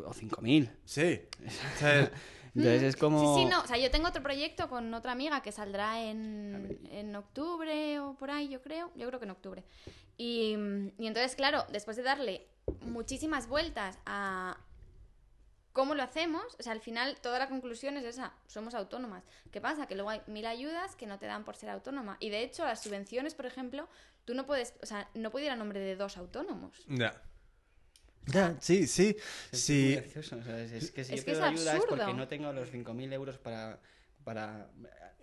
O 0.04 0.12
5.000. 0.12 0.70
Sí. 0.84 1.20
O 1.46 1.78
sea, 1.78 2.10
Entonces 2.54 2.82
es 2.82 2.96
como... 2.96 3.36
Sí, 3.36 3.42
sí, 3.42 3.48
no. 3.48 3.62
O 3.62 3.66
sea, 3.66 3.78
yo 3.78 3.90
tengo 3.90 4.08
otro 4.08 4.22
proyecto 4.22 4.68
con 4.68 4.92
otra 4.94 5.12
amiga 5.12 5.42
que 5.42 5.52
saldrá 5.52 6.02
en, 6.02 6.80
en 6.90 7.14
octubre 7.14 8.00
o 8.00 8.14
por 8.14 8.30
ahí, 8.30 8.48
yo 8.48 8.60
creo. 8.62 8.90
Yo 8.96 9.06
creo 9.06 9.20
que 9.20 9.26
en 9.26 9.30
octubre. 9.30 9.64
Y, 10.16 10.56
y 10.98 11.06
entonces, 11.06 11.36
claro, 11.36 11.64
después 11.70 11.96
de 11.96 12.02
darle 12.02 12.48
muchísimas 12.82 13.48
vueltas 13.48 13.98
a 14.06 14.58
cómo 15.72 15.94
lo 15.94 16.02
hacemos, 16.02 16.42
o 16.58 16.62
sea, 16.62 16.72
al 16.72 16.80
final 16.80 17.16
toda 17.20 17.38
la 17.38 17.48
conclusión 17.48 17.96
es 17.96 18.04
esa, 18.04 18.32
somos 18.46 18.74
autónomas. 18.74 19.24
¿Qué 19.52 19.60
pasa? 19.60 19.86
Que 19.86 19.94
luego 19.94 20.10
hay 20.10 20.20
mil 20.26 20.46
ayudas 20.46 20.96
que 20.96 21.06
no 21.06 21.18
te 21.18 21.26
dan 21.26 21.44
por 21.44 21.56
ser 21.56 21.70
autónoma. 21.70 22.16
Y 22.20 22.30
de 22.30 22.42
hecho, 22.42 22.64
las 22.64 22.82
subvenciones, 22.82 23.34
por 23.34 23.46
ejemplo, 23.46 23.88
tú 24.24 24.34
no 24.34 24.44
puedes, 24.46 24.74
o 24.82 24.86
sea, 24.86 25.08
no 25.14 25.30
puede 25.30 25.46
ir 25.46 25.52
a 25.52 25.56
nombre 25.56 25.78
de 25.80 25.94
dos 25.96 26.16
autónomos. 26.16 26.84
Ya. 26.88 27.22
Ya, 28.26 28.56
sí, 28.60 28.86
sí. 28.86 29.16
Es 29.52 29.60
sí. 29.60 29.94
gracioso, 29.94 30.36
o 30.36 30.42
sea, 30.42 30.60
es, 30.60 30.72
es 30.72 30.90
que 30.90 31.02
si 31.04 31.14
Es 31.14 31.20
yo 31.20 31.24
que 31.24 31.30
es 31.32 31.38
pido 31.38 31.48
ayuda 31.48 31.72
es 31.76 31.84
porque 31.86 32.02
absurdo. 32.02 32.18
no 32.18 32.28
tengo 32.28 32.52
los 32.52 32.70
5.000 32.70 33.12
euros 33.14 33.38
para, 33.38 33.80
para 34.24 34.68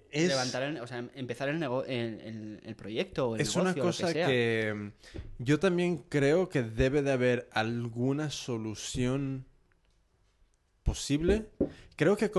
Es- 0.09 0.27
levantar, 0.27 0.63
el- 0.63 0.79
o 0.79 0.87
sea, 0.87 1.07
empezar 1.13 1.49
el, 1.49 1.59
nego- 1.59 1.83
el, 1.85 2.19
el- 2.21 2.61
el 2.63 2.75
proyecto 2.75 3.29
o 3.29 3.35
el 3.35 3.41
Es 3.41 3.49
negocio, 3.49 3.61
una 3.61 3.73
lo 3.75 3.83
cosa 3.83 4.07
que, 4.07 4.13
sea. 4.13 4.27
que 4.27 4.91
yo 5.37 5.59
también 5.59 5.97
creo 5.97 6.49
que 6.49 6.63
debe 6.63 7.03
de 7.03 7.11
haber 7.11 7.47
alguna 7.51 8.31
solución 8.31 9.45
posible. 10.85 11.47
Creo 11.97 12.15
que, 12.15 12.31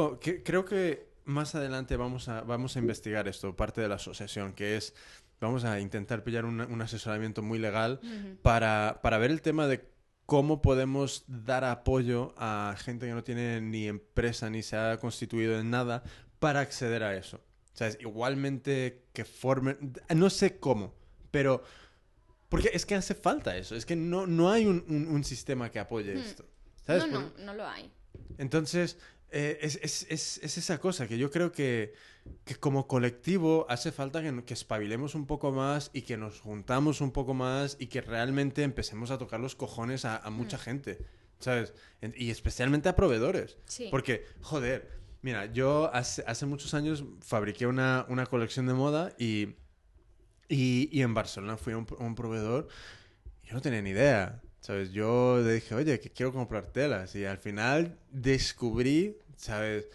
creo 0.42 0.64
que 0.64 1.08
más 1.24 1.54
adelante 1.54 1.96
vamos 1.96 2.28
a, 2.28 2.40
vamos 2.42 2.76
a 2.76 2.78
investigar 2.78 3.28
esto, 3.28 3.54
parte 3.56 3.80
de 3.82 3.88
la 3.88 3.96
asociación, 3.96 4.54
que 4.54 4.76
es, 4.76 4.94
vamos 5.40 5.64
a 5.64 5.80
intentar 5.80 6.22
pillar 6.24 6.44
un, 6.46 6.60
un 6.60 6.80
asesoramiento 6.80 7.42
muy 7.42 7.58
legal 7.58 8.00
para, 8.42 9.00
para 9.02 9.18
ver 9.18 9.30
el 9.32 9.42
tema 9.42 9.66
de 9.66 9.84
cómo 10.24 10.62
podemos 10.62 11.24
dar 11.26 11.64
apoyo 11.64 12.34
a 12.38 12.74
gente 12.78 13.06
que 13.06 13.12
no 13.12 13.22
tiene 13.24 13.60
ni 13.60 13.86
empresa 13.88 14.48
ni 14.48 14.62
se 14.62 14.76
ha 14.76 14.96
constituido 14.98 15.58
en 15.58 15.70
nada 15.70 16.02
para 16.38 16.60
acceder 16.60 17.02
a 17.02 17.16
eso. 17.16 17.38
O 17.74 17.76
sea, 17.76 17.88
es 17.88 17.98
igualmente 18.00 19.02
que 19.12 19.24
formen... 19.24 19.92
No 20.14 20.30
sé 20.30 20.58
cómo, 20.58 20.94
pero... 21.30 21.62
Porque 22.48 22.70
es 22.72 22.86
que 22.86 22.94
hace 22.94 23.14
falta 23.14 23.56
eso. 23.56 23.74
Es 23.74 23.84
que 23.84 23.96
no, 23.96 24.26
no 24.28 24.50
hay 24.52 24.66
un, 24.66 24.84
un- 24.88 25.08
un 25.08 25.24
sistema 25.24 25.68
que 25.70 25.80
apoye 25.80 26.14
Hmm. 26.14 26.18
esto. 26.18 26.44
¿Sabes? 26.86 27.08
No, 27.08 27.20
no, 27.20 27.32
no 27.44 27.54
lo 27.54 27.66
hay. 27.66 27.90
Entonces, 28.38 28.98
eh, 29.30 29.58
es, 29.60 29.78
es- 29.82 30.06
es- 30.08 30.38
es 30.42 30.58
esa 30.58 30.78
cosa 30.78 31.06
que 31.08 31.18
yo 31.18 31.30
creo 31.30 31.50
que, 31.52 31.94
que 32.44 32.54
como 32.56 32.86
colectivo 32.86 33.66
hace 33.68 33.90
falta 33.92 34.22
que, 34.22 34.44
que 34.44 34.54
espabilemos 34.54 35.14
un 35.14 35.26
poco 35.26 35.50
más 35.52 35.90
y 35.92 36.02
que 36.02 36.16
nos 36.16 36.40
juntamos 36.40 37.00
un 37.00 37.10
poco 37.12 37.34
más 37.34 37.76
y 37.80 37.86
que 37.88 38.00
realmente 38.00 38.62
empecemos 38.62 39.10
a 39.10 39.18
tocar 39.18 39.40
los 39.40 39.54
cojones 39.56 40.04
a, 40.04 40.16
a 40.18 40.30
mucha 40.30 40.58
gente, 40.58 40.98
¿sabes? 41.40 41.74
En- 42.00 42.14
y 42.16 42.30
especialmente 42.30 42.88
a 42.88 42.96
proveedores. 42.96 43.58
Sí. 43.66 43.88
Porque, 43.90 44.24
joder, 44.42 44.90
mira, 45.22 45.46
yo 45.46 45.90
hace, 45.92 46.22
hace 46.26 46.46
muchos 46.46 46.72
años 46.74 47.04
fabriqué 47.20 47.66
una, 47.66 48.06
una 48.08 48.26
colección 48.26 48.66
de 48.66 48.74
moda 48.74 49.12
y, 49.18 49.54
y, 50.48 50.88
y 50.92 51.02
en 51.02 51.14
Barcelona 51.14 51.56
fui 51.56 51.72
a 51.72 51.78
un, 51.78 51.86
a 51.98 52.04
un 52.04 52.14
proveedor 52.14 52.68
yo 53.44 53.54
no 53.54 53.60
tenía 53.60 53.80
ni 53.82 53.90
idea, 53.90 54.40
¿sabes? 54.66 54.90
Yo 54.90 55.38
le 55.44 55.54
dije, 55.54 55.76
oye, 55.76 56.00
que 56.00 56.10
quiero 56.10 56.32
comprar 56.32 56.66
telas 56.66 57.14
y 57.14 57.24
al 57.24 57.38
final 57.38 57.96
descubrí, 58.10 59.16
¿sabes? 59.36 59.86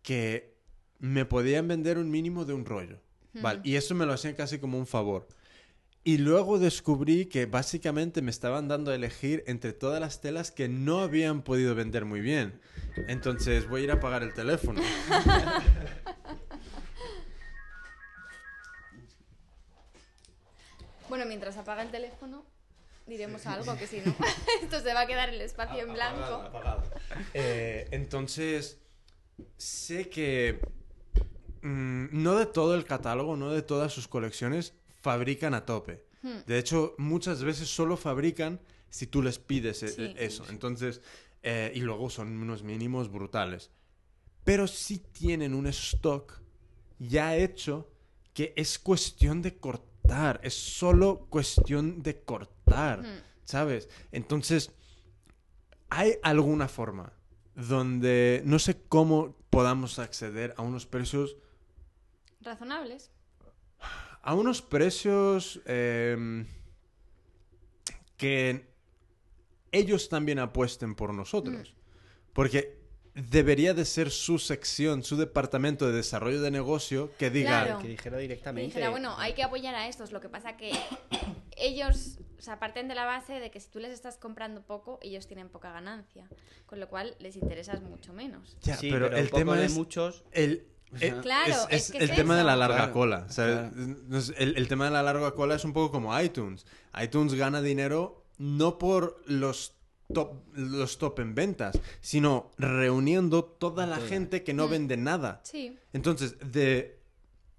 Que 0.00 0.54
me 1.00 1.24
podían 1.24 1.66
vender 1.66 1.98
un 1.98 2.08
mínimo 2.08 2.44
de 2.44 2.52
un 2.52 2.64
rollo, 2.64 3.00
¿vale? 3.34 3.60
Y 3.64 3.74
eso 3.74 3.96
me 3.96 4.06
lo 4.06 4.12
hacían 4.12 4.34
casi 4.34 4.60
como 4.60 4.78
un 4.78 4.86
favor. 4.86 5.26
Y 6.04 6.18
luego 6.18 6.60
descubrí 6.60 7.26
que 7.26 7.46
básicamente 7.46 8.22
me 8.22 8.30
estaban 8.30 8.68
dando 8.68 8.92
a 8.92 8.94
elegir 8.94 9.42
entre 9.48 9.72
todas 9.72 10.00
las 10.00 10.20
telas 10.20 10.52
que 10.52 10.68
no 10.68 11.00
habían 11.00 11.42
podido 11.42 11.74
vender 11.74 12.04
muy 12.04 12.20
bien. 12.20 12.60
Entonces 13.08 13.68
voy 13.68 13.80
a 13.80 13.84
ir 13.84 13.90
a 13.90 13.98
pagar 13.98 14.22
el 14.22 14.32
teléfono. 14.34 14.80
Bueno, 21.08 21.26
mientras 21.26 21.58
apaga 21.58 21.82
el 21.82 21.90
teléfono, 21.90 22.42
diremos 23.06 23.46
algo 23.46 23.76
que 23.76 23.86
si 23.86 24.00
no, 24.00 24.14
esto 24.62 24.80
se 24.80 24.94
va 24.94 25.02
a 25.02 25.06
quedar 25.06 25.28
el 25.30 25.40
espacio 25.40 25.82
en 25.82 25.92
blanco. 25.92 26.44
Eh, 27.34 27.88
entonces, 27.90 28.78
sé 29.56 30.08
que 30.08 30.60
mm, 31.62 32.06
no 32.12 32.36
de 32.36 32.46
todo 32.46 32.74
el 32.74 32.84
catálogo, 32.84 33.36
no 33.36 33.50
de 33.50 33.62
todas 33.62 33.92
sus 33.92 34.08
colecciones, 34.08 34.74
fabrican 35.00 35.54
a 35.54 35.64
tope. 35.66 36.04
Hmm. 36.22 36.38
De 36.46 36.58
hecho, 36.58 36.94
muchas 36.98 37.42
veces 37.42 37.68
solo 37.68 37.96
fabrican 37.96 38.60
si 38.90 39.06
tú 39.06 39.22
les 39.22 39.38
pides 39.38 39.82
e- 39.82 39.88
Sí. 39.88 40.14
eso. 40.16 40.44
Entonces, 40.48 41.00
eh, 41.42 41.72
y 41.74 41.80
luego 41.80 42.10
son 42.10 42.28
unos 42.40 42.62
mínimos 42.62 43.10
brutales. 43.10 43.70
Pero 44.44 44.66
sí 44.66 44.98
tienen 44.98 45.54
un 45.54 45.66
stock 45.68 46.40
ya 46.98 47.36
hecho 47.36 47.90
que 48.34 48.52
es 48.56 48.78
cuestión 48.78 49.42
de 49.42 49.56
cortar. 49.56 49.91
Es 50.42 50.54
solo 50.54 51.26
cuestión 51.30 52.02
de 52.02 52.22
cortar. 52.22 53.02
¿Sabes? 53.44 53.88
Entonces, 54.12 54.70
¿hay 55.90 56.14
alguna 56.22 56.68
forma 56.68 57.12
donde 57.54 58.42
no 58.44 58.58
sé 58.58 58.80
cómo 58.88 59.36
podamos 59.50 59.98
acceder 59.98 60.54
a 60.56 60.62
unos 60.62 60.86
precios 60.86 61.36
Razonables. 62.40 63.10
a 64.22 64.34
unos 64.34 64.62
precios 64.62 65.60
em, 65.66 66.46
que 68.16 68.72
ellos 69.70 70.08
también 70.08 70.38
apuesten 70.38 70.94
por 70.94 71.12
nosotros. 71.12 71.74
Porque 72.32 72.81
debería 73.14 73.74
de 73.74 73.84
ser 73.84 74.10
su 74.10 74.38
sección, 74.38 75.02
su 75.02 75.16
departamento 75.16 75.86
de 75.86 75.92
desarrollo 75.92 76.40
de 76.40 76.50
negocio 76.50 77.10
que 77.18 77.30
diga, 77.30 77.64
Claro. 77.64 77.78
Que 77.80 77.88
dijera 77.88 78.16
Que 78.16 78.22
directamente. 78.22 78.66
dijera, 78.68 78.90
bueno, 78.90 79.14
hay 79.18 79.34
que 79.34 79.42
apoyar 79.42 79.74
a 79.74 79.88
estos. 79.88 80.12
Lo 80.12 80.20
que 80.20 80.28
pasa 80.28 80.56
que 80.56 80.70
ellos, 81.56 82.18
o 82.38 82.42
sea, 82.42 82.58
parten 82.58 82.88
de 82.88 82.94
la 82.94 83.04
base 83.04 83.34
de 83.40 83.50
que 83.50 83.60
si 83.60 83.68
tú 83.68 83.78
les 83.78 83.92
estás 83.92 84.16
comprando 84.16 84.62
poco, 84.62 84.98
ellos 85.02 85.26
tienen 85.26 85.48
poca 85.48 85.72
ganancia. 85.72 86.28
Con 86.66 86.80
lo 86.80 86.88
cual 86.88 87.14
les 87.18 87.36
interesas 87.36 87.82
mucho 87.82 88.12
menos. 88.12 88.56
"Ya, 88.62 88.76
Sí, 88.76 88.90
pero, 88.90 89.14
el 89.14 89.26
poco 89.26 89.38
tema 89.38 89.56
de 89.56 89.66
es 89.66 89.72
muchos. 89.74 90.24
el, 90.32 90.66
eh, 91.00 91.14
Claro, 91.20 91.52
es, 91.52 91.66
es 91.70 91.84
es 91.86 91.90
que 91.92 91.98
el 91.98 92.10
es 92.10 92.16
tema 92.16 92.36
de 92.36 92.44
la 92.44 92.56
larga 92.56 92.76
Claro, 92.76 92.92
cola. 92.92 93.26
o 93.28 93.32
sea, 93.32 93.70
claro. 93.70 93.70
no 94.08 94.18
es- 94.18 94.32
el, 94.38 94.56
el 94.56 94.68
tema 94.68 94.86
de 94.86 94.90
la 94.90 95.02
larga 95.02 95.32
cola 95.34 95.54
es 95.54 95.64
un 95.66 95.72
poco 95.74 95.90
como 95.90 96.18
iTunes. 96.18 96.64
iTunes 97.02 97.34
gana 97.34 97.60
dinero 97.60 98.24
no 98.38 98.78
por 98.78 99.22
los 99.26 99.74
top, 100.12 100.34
los 100.54 100.98
top 100.98 101.20
en 101.20 101.34
ventas, 101.34 101.78
sino 102.00 102.50
reuniendo 102.58 103.44
toda 103.44 103.86
la 103.86 103.98
gente 103.98 104.42
que 104.42 104.54
no 104.54 104.66
Mm. 104.66 104.70
vende 104.70 104.96
nada. 104.96 105.40
Sí. 105.44 105.76
Entonces, 105.92 106.36
de 106.52 106.98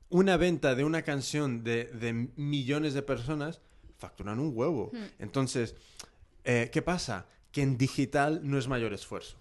una 0.10 0.38
venta 0.38 0.76
de 0.76 0.84
una 0.84 1.02
canción 1.02 1.64
de, 1.64 1.86
de 1.86 2.14
millones 2.36 2.94
de 2.94 3.02
personas, 3.02 3.62
facturan 3.98 4.40
un 4.40 4.52
huevo. 4.56 4.92
Hmm. 4.94 4.98
Entonces, 5.20 5.76
eh, 6.44 6.70
¿qué 6.72 6.82
pasa? 6.82 7.26
Que 7.52 7.62
en 7.62 7.78
digital 7.78 8.42
no 8.44 8.58
es 8.58 8.68
mayor 8.68 8.94
esfuerzo. 8.94 9.38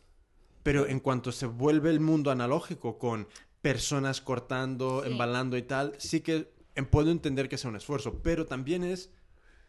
Pero 0.63 0.87
en 0.87 1.01
cuanto 1.01 1.33
se 1.33 1.47
vuelve 1.47 1.91
el 1.91 1.99
mundo 2.01 2.31
analógico 2.31 2.97
con 2.99 3.27
personas 3.61 4.21
cortando, 4.21 5.03
Sí. 5.05 5.11
embalando 5.11 5.57
y 5.57 5.63
tal, 5.63 5.95
sí 5.99 6.21
que 6.21 6.53
eh, 6.75 6.83
puedo 6.85 7.11
entender 7.11 7.49
que 7.49 7.59
sea 7.59 7.69
un 7.71 7.77
esfuerzo, 7.77 8.21
pero 8.23 8.47
también 8.47 8.83
es 8.85 9.11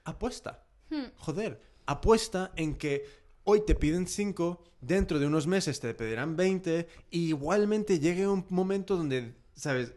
apuesta. 0.05 0.63
Hmm. 0.89 1.05
Joder, 1.17 1.59
apuesta 1.85 2.51
en 2.55 2.75
que 2.75 3.05
hoy 3.43 3.65
te 3.65 3.75
piden 3.75 4.07
5, 4.07 4.63
dentro 4.81 5.19
de 5.19 5.27
unos 5.27 5.47
meses 5.47 5.79
te 5.79 5.93
pedirán 5.93 6.35
20, 6.35 6.87
y 7.11 7.27
igualmente 7.29 7.99
llegue 7.99 8.27
un 8.27 8.45
momento 8.49 8.95
donde, 8.97 9.33
¿sabes? 9.55 9.93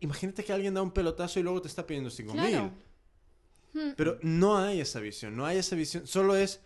Imagínate 0.00 0.44
que 0.44 0.52
alguien 0.52 0.74
da 0.74 0.82
un 0.82 0.90
pelotazo 0.90 1.38
y 1.40 1.42
luego 1.42 1.62
te 1.62 1.68
está 1.68 1.86
pidiendo 1.86 2.10
5 2.10 2.32
Claro. 2.32 2.62
mil. 2.64 2.72
Hmm. 3.74 3.94
Pero 3.96 4.18
no 4.22 4.58
hay 4.58 4.80
esa 4.80 5.00
visión, 5.00 5.36
no 5.36 5.46
hay 5.46 5.58
esa 5.58 5.76
visión. 5.76 6.06
Solo 6.06 6.36
es, 6.36 6.60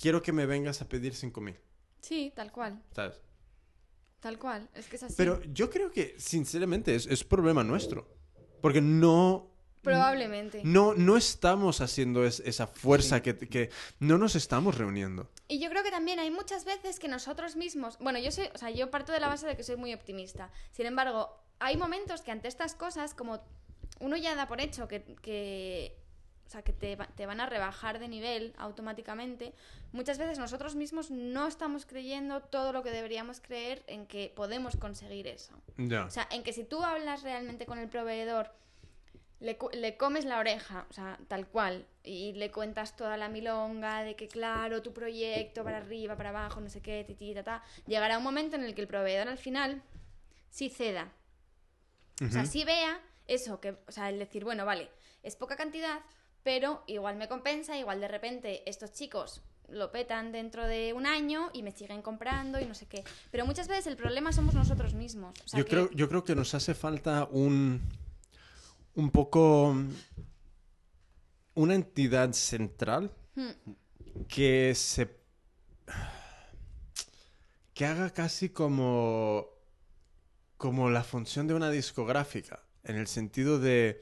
quiero 0.00 0.22
que 0.22 0.32
me 0.32 0.46
vengas 0.46 0.80
a 0.80 0.88
pedir 0.88 1.14
5 1.14 1.40
mil, 1.40 1.56
Sí, 2.00 2.32
tal 2.34 2.52
cual. 2.52 2.80
¿sabes? 2.94 3.20
Tal 4.20 4.38
cual. 4.38 4.68
Es 4.74 4.86
que 4.86 4.96
es 4.96 5.02
así. 5.02 5.14
Pero 5.16 5.42
yo 5.52 5.68
creo 5.70 5.90
que, 5.90 6.14
sinceramente, 6.18 6.94
es, 6.94 7.06
es 7.06 7.22
problema 7.24 7.62
nuestro. 7.64 8.08
Porque 8.60 8.80
no... 8.80 9.47
Probablemente. 9.82 10.60
No, 10.64 10.94
no 10.94 11.16
estamos 11.16 11.80
haciendo 11.80 12.24
es- 12.24 12.40
esa 12.40 12.66
fuerza 12.66 13.16
Sí. 13.16 13.22
que, 13.22 13.36
que... 13.48 13.70
No 14.00 14.18
nos 14.18 14.36
estamos 14.36 14.76
reuniendo. 14.76 15.28
Y 15.48 15.58
yo 15.60 15.70
creo 15.70 15.82
que 15.82 15.90
también 15.90 16.18
hay 16.18 16.30
muchas 16.30 16.64
veces 16.64 16.98
que 16.98 17.08
nosotros 17.08 17.56
mismos, 17.56 17.96
bueno, 17.98 18.18
yo 18.18 18.30
soy, 18.30 18.48
o 18.54 18.58
sea, 18.58 18.70
yo 18.70 18.90
parto 18.90 19.12
de 19.12 19.20
la 19.20 19.28
base 19.28 19.46
de 19.46 19.56
que 19.56 19.62
soy 19.62 19.76
muy 19.76 19.94
optimista. 19.94 20.50
Sin 20.72 20.86
embargo, 20.86 21.36
hay 21.58 21.76
momentos 21.76 22.22
que 22.22 22.30
ante 22.30 22.48
estas 22.48 22.74
cosas, 22.74 23.14
como 23.14 23.40
uno 24.00 24.16
ya 24.16 24.34
da 24.34 24.46
por 24.46 24.60
hecho 24.60 24.86
que, 24.88 25.02
que 25.22 25.96
o 26.46 26.50
sea, 26.50 26.62
que 26.62 26.72
te, 26.72 26.96
va- 26.96 27.08
te 27.08 27.26
van 27.26 27.40
a 27.40 27.46
rebajar 27.46 27.98
de 27.98 28.08
nivel 28.08 28.54
automáticamente, 28.56 29.52
muchas 29.92 30.16
veces 30.18 30.38
nosotros 30.38 30.76
mismos 30.76 31.10
no 31.10 31.46
estamos 31.46 31.84
creyendo 31.84 32.40
todo 32.40 32.72
lo 32.72 32.82
que 32.82 32.90
deberíamos 32.90 33.40
creer 33.40 33.82
en 33.86 34.06
que 34.06 34.32
podemos 34.34 34.76
conseguir 34.76 35.26
eso. 35.26 35.52
Ya. 35.76 36.04
O 36.04 36.10
sea, 36.10 36.26
en 36.30 36.42
que 36.42 36.52
si 36.54 36.64
tú 36.64 36.82
hablas 36.82 37.22
realmente 37.22 37.66
con 37.66 37.78
el 37.78 37.88
proveedor 37.88 38.50
le, 39.40 39.56
le 39.72 39.96
comes 39.96 40.24
la 40.24 40.38
oreja, 40.40 40.86
o 40.90 40.92
sea, 40.92 41.18
tal 41.28 41.46
cual, 41.46 41.86
y 42.02 42.32
le 42.32 42.50
cuentas 42.50 42.96
toda 42.96 43.16
la 43.16 43.28
milonga 43.28 44.02
de 44.02 44.16
que, 44.16 44.26
claro, 44.28 44.82
tu 44.82 44.92
proyecto 44.92 45.62
para 45.64 45.76
arriba, 45.78 46.16
para 46.16 46.30
abajo, 46.30 46.60
no 46.60 46.68
sé 46.68 46.80
qué, 46.80 47.04
titi, 47.06 47.34
ta, 47.34 47.44
ta, 47.44 47.62
llegará 47.86 48.18
un 48.18 48.24
momento 48.24 48.56
en 48.56 48.64
el 48.64 48.74
que 48.74 48.80
el 48.80 48.88
proveedor 48.88 49.28
al 49.28 49.38
final 49.38 49.82
sí 50.50 50.68
ceda. 50.70 51.12
O 52.26 52.28
sea, 52.30 52.46
sí 52.46 52.64
vea 52.64 53.00
eso, 53.28 53.60
que, 53.60 53.76
o 53.86 53.92
sea, 53.92 54.08
el 54.08 54.18
decir, 54.18 54.42
bueno, 54.44 54.64
vale, 54.64 54.90
es 55.22 55.36
poca 55.36 55.54
cantidad, 55.56 56.00
pero 56.42 56.82
igual 56.88 57.16
me 57.16 57.28
compensa, 57.28 57.78
igual 57.78 58.00
de 58.00 58.08
repente 58.08 58.68
estos 58.68 58.92
chicos 58.92 59.42
lo 59.68 59.92
petan 59.92 60.32
dentro 60.32 60.66
de 60.66 60.94
un 60.94 61.06
año 61.06 61.50
y 61.52 61.62
me 61.62 61.70
siguen 61.72 62.00
comprando 62.02 62.58
y 62.58 62.64
no 62.64 62.74
sé 62.74 62.86
qué. 62.86 63.04
Pero 63.30 63.44
muchas 63.46 63.68
veces 63.68 63.86
el 63.86 63.96
problema 63.96 64.32
somos 64.32 64.54
nosotros 64.54 64.94
mismos. 64.94 65.38
O 65.44 65.48
sea, 65.48 65.58
yo, 65.58 65.64
que- 65.66 65.70
creo, 65.70 65.90
yo 65.92 66.08
creo 66.08 66.24
que 66.24 66.34
nos 66.34 66.54
hace 66.54 66.74
falta 66.74 67.28
un, 67.30 67.82
un 68.98 69.10
poco 69.10 69.74
una 71.54 71.74
entidad 71.74 72.32
central 72.32 73.12
Hmm. 73.36 73.50
que 74.26 74.72
se 74.74 75.16
que 77.72 77.86
haga 77.86 78.10
casi 78.10 78.48
como 78.48 79.46
como 80.56 80.90
la 80.90 81.04
función 81.04 81.46
de 81.46 81.54
una 81.54 81.70
discográfica 81.70 82.64
en 82.82 82.96
el 82.96 83.06
sentido 83.06 83.60
de 83.60 84.00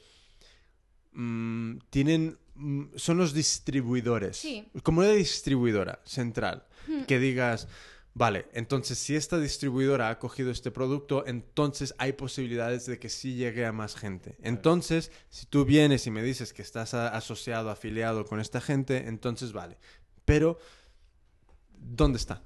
mm, 1.13 1.79
tienen 1.91 2.39
mm, 2.55 2.85
son 2.97 3.19
los 3.19 3.35
distribuidores 3.35 4.39
Sí. 4.39 4.67
como 4.83 5.01
una 5.01 5.11
distribuidora 5.11 6.01
central 6.07 6.67
Hmm. 6.89 7.03
que 7.05 7.19
digas 7.19 7.69
vale 8.17 8.47
entonces 8.55 8.99
si 8.99 9.15
esta 9.15 9.39
distribuidora 9.39 10.09
ha 10.09 10.19
cogido 10.19 10.51
este 10.51 10.71
producto 10.71 11.27
entonces 11.27 11.95
hay 11.99 12.15
posibilidades 12.15 12.87
de 12.87 12.99
que 12.99 13.11
sí 13.11 13.35
llegue 13.35 13.67
a 13.67 13.73
más 13.73 13.95
gente 13.95 14.39
entonces 14.43 15.13
si 15.29 15.45
tú 15.45 15.67
vienes 15.67 16.07
y 16.07 16.11
me 16.11 16.23
dices 16.23 16.55
que 16.55 16.63
estás 16.63 16.95
asociado 16.95 17.69
afiliado 17.69 18.25
con 18.25 18.41
esta 18.41 18.63
gente 18.63 19.07
entonces 19.07 19.53
vale 19.53 19.77
pero 20.25 20.59
dónde 21.79 22.17
está 22.17 22.43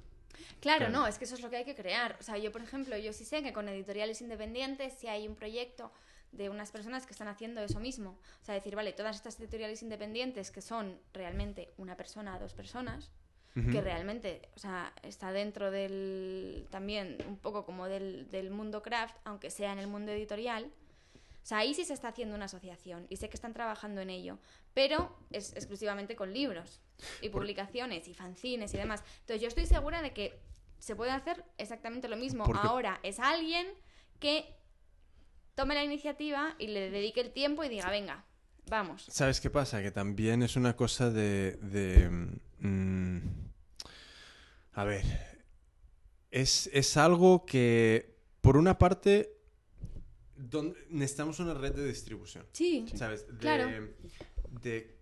Claro, 0.59 0.85
Claro. 0.85 0.93
no, 0.93 1.07
es 1.07 1.17
que 1.17 1.25
eso 1.25 1.33
es 1.33 1.41
lo 1.41 1.49
que 1.49 1.55
hay 1.55 1.65
que 1.65 1.73
crear. 1.73 2.17
O 2.19 2.23
sea, 2.23 2.37
yo, 2.37 2.51
por 2.51 2.61
ejemplo, 2.61 2.95
yo 2.95 3.13
sí 3.13 3.25
sé 3.25 3.41
que 3.41 3.51
con 3.51 3.67
editoriales 3.67 4.21
independientes 4.21 4.93
si 4.93 5.07
hay 5.07 5.27
un 5.27 5.33
proyecto 5.35 5.91
de 6.31 6.49
unas 6.49 6.69
personas 6.69 7.07
que 7.07 7.13
están 7.13 7.27
haciendo 7.29 7.61
eso 7.63 7.79
mismo. 7.79 8.19
O 8.43 8.45
sea, 8.45 8.53
decir, 8.53 8.75
vale, 8.75 8.93
todas 8.93 9.15
estas 9.15 9.39
editoriales 9.39 9.81
independientes 9.81 10.51
que 10.51 10.61
son 10.61 10.99
realmente 11.13 11.73
una 11.77 11.97
persona, 11.97 12.37
dos 12.37 12.53
personas, 12.53 13.11
Que 13.53 13.81
realmente, 13.81 14.47
o 14.55 14.59
sea, 14.59 14.93
está 15.03 15.33
dentro 15.33 15.71
del, 15.71 16.67
también 16.69 17.17
un 17.27 17.37
poco 17.37 17.65
como 17.65 17.87
del, 17.87 18.29
del 18.31 18.49
mundo 18.49 18.81
craft, 18.81 19.15
aunque 19.25 19.49
sea 19.49 19.73
en 19.73 19.79
el 19.79 19.87
mundo 19.87 20.13
editorial. 20.13 20.71
O 21.43 21.45
sea, 21.45 21.57
ahí 21.57 21.73
sí 21.73 21.83
se 21.83 21.93
está 21.93 22.07
haciendo 22.09 22.33
una 22.35 22.45
asociación 22.45 23.07
y 23.09 23.17
sé 23.17 23.27
que 23.27 23.35
están 23.35 23.51
trabajando 23.53 23.99
en 23.99 24.09
ello, 24.09 24.37
pero 24.73 25.17
es 25.31 25.53
exclusivamente 25.55 26.15
con 26.15 26.31
libros 26.33 26.79
y 27.21 27.27
publicaciones 27.29 28.07
y 28.07 28.13
fanzines 28.13 28.73
y 28.73 28.77
demás. 28.77 29.03
Entonces 29.21 29.41
yo 29.41 29.47
estoy 29.49 29.65
segura 29.65 30.01
de 30.01 30.13
que 30.13 30.39
se 30.79 30.95
puede 30.95 31.11
hacer 31.11 31.43
exactamente 31.57 32.07
lo 32.07 32.15
mismo. 32.15 32.45
Porque- 32.45 32.61
Ahora 32.65 32.99
es 33.03 33.19
alguien 33.19 33.67
que 34.19 34.55
tome 35.55 35.75
la 35.75 35.83
iniciativa 35.83 36.55
y 36.57 36.67
le 36.67 36.89
dedique 36.89 37.19
el 37.19 37.31
tiempo 37.33 37.63
y 37.65 37.69
diga, 37.69 37.89
venga, 37.89 38.23
vamos. 38.69 39.03
¿Sabes 39.09 39.41
qué 39.41 39.49
pasa? 39.49 39.81
Que 39.81 39.91
también 39.91 40.41
es 40.41 40.55
una 40.55 40.75
cosa 40.77 41.09
de... 41.09 41.53
de, 41.57 42.09
mm, 42.59 43.40
a 44.73 44.83
ver, 44.83 45.05
es, 46.31 46.69
es 46.73 46.97
algo 46.97 47.45
que, 47.45 48.15
por 48.41 48.57
una 48.57 48.77
parte, 48.77 49.33
don- 50.35 50.75
necesitamos 50.89 51.39
una 51.39 51.53
red 51.53 51.73
de 51.73 51.85
distribución, 51.87 52.45
Sí, 52.53 52.85
¿sabes? 52.95 53.27
De, 53.27 53.37
Claro. 53.37 53.67
de, 54.61 54.97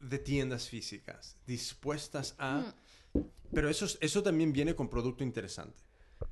de 0.00 0.18
tiendas 0.18 0.68
físicas 0.68 1.36
dispuestas 1.46 2.34
a... 2.38 2.72
Mm. 3.14 3.20
Pero 3.52 3.68
eso, 3.70 3.84
es- 3.84 3.98
eso 4.00 4.22
también 4.22 4.52
viene 4.52 4.74
con 4.74 4.88
producto 4.88 5.22
interesante. 5.24 5.82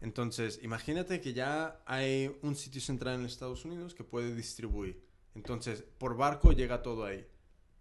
Entonces, 0.00 0.60
imagínate 0.62 1.20
que 1.20 1.32
ya 1.32 1.80
hay 1.86 2.34
un 2.42 2.56
sitio 2.56 2.80
central 2.80 3.20
en 3.20 3.26
Estados 3.26 3.64
Unidos 3.64 3.94
que 3.94 4.02
puede 4.04 4.34
distribuir. 4.34 5.00
Entonces, 5.34 5.84
por 5.98 6.16
barco 6.16 6.52
llega 6.52 6.82
todo 6.82 7.04
ahí. 7.04 7.24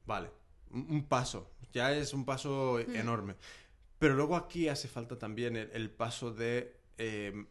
Vale, 0.06 0.30
un, 0.72 0.86
un 0.90 1.04
paso. 1.08 1.50
Ya 1.74 1.92
es 1.96 2.14
un 2.14 2.26
paso 2.26 2.80
Hmm. 2.88 2.96
enorme. 2.96 3.36
Pero 4.04 4.16
luego 4.16 4.36
aquí 4.36 4.68
hace 4.68 4.90
falta 4.90 5.18
también 5.18 5.56
el, 5.56 5.70
el 5.72 5.90
paso 5.90 6.34
de... 6.34 6.76
eh, 6.98 7.46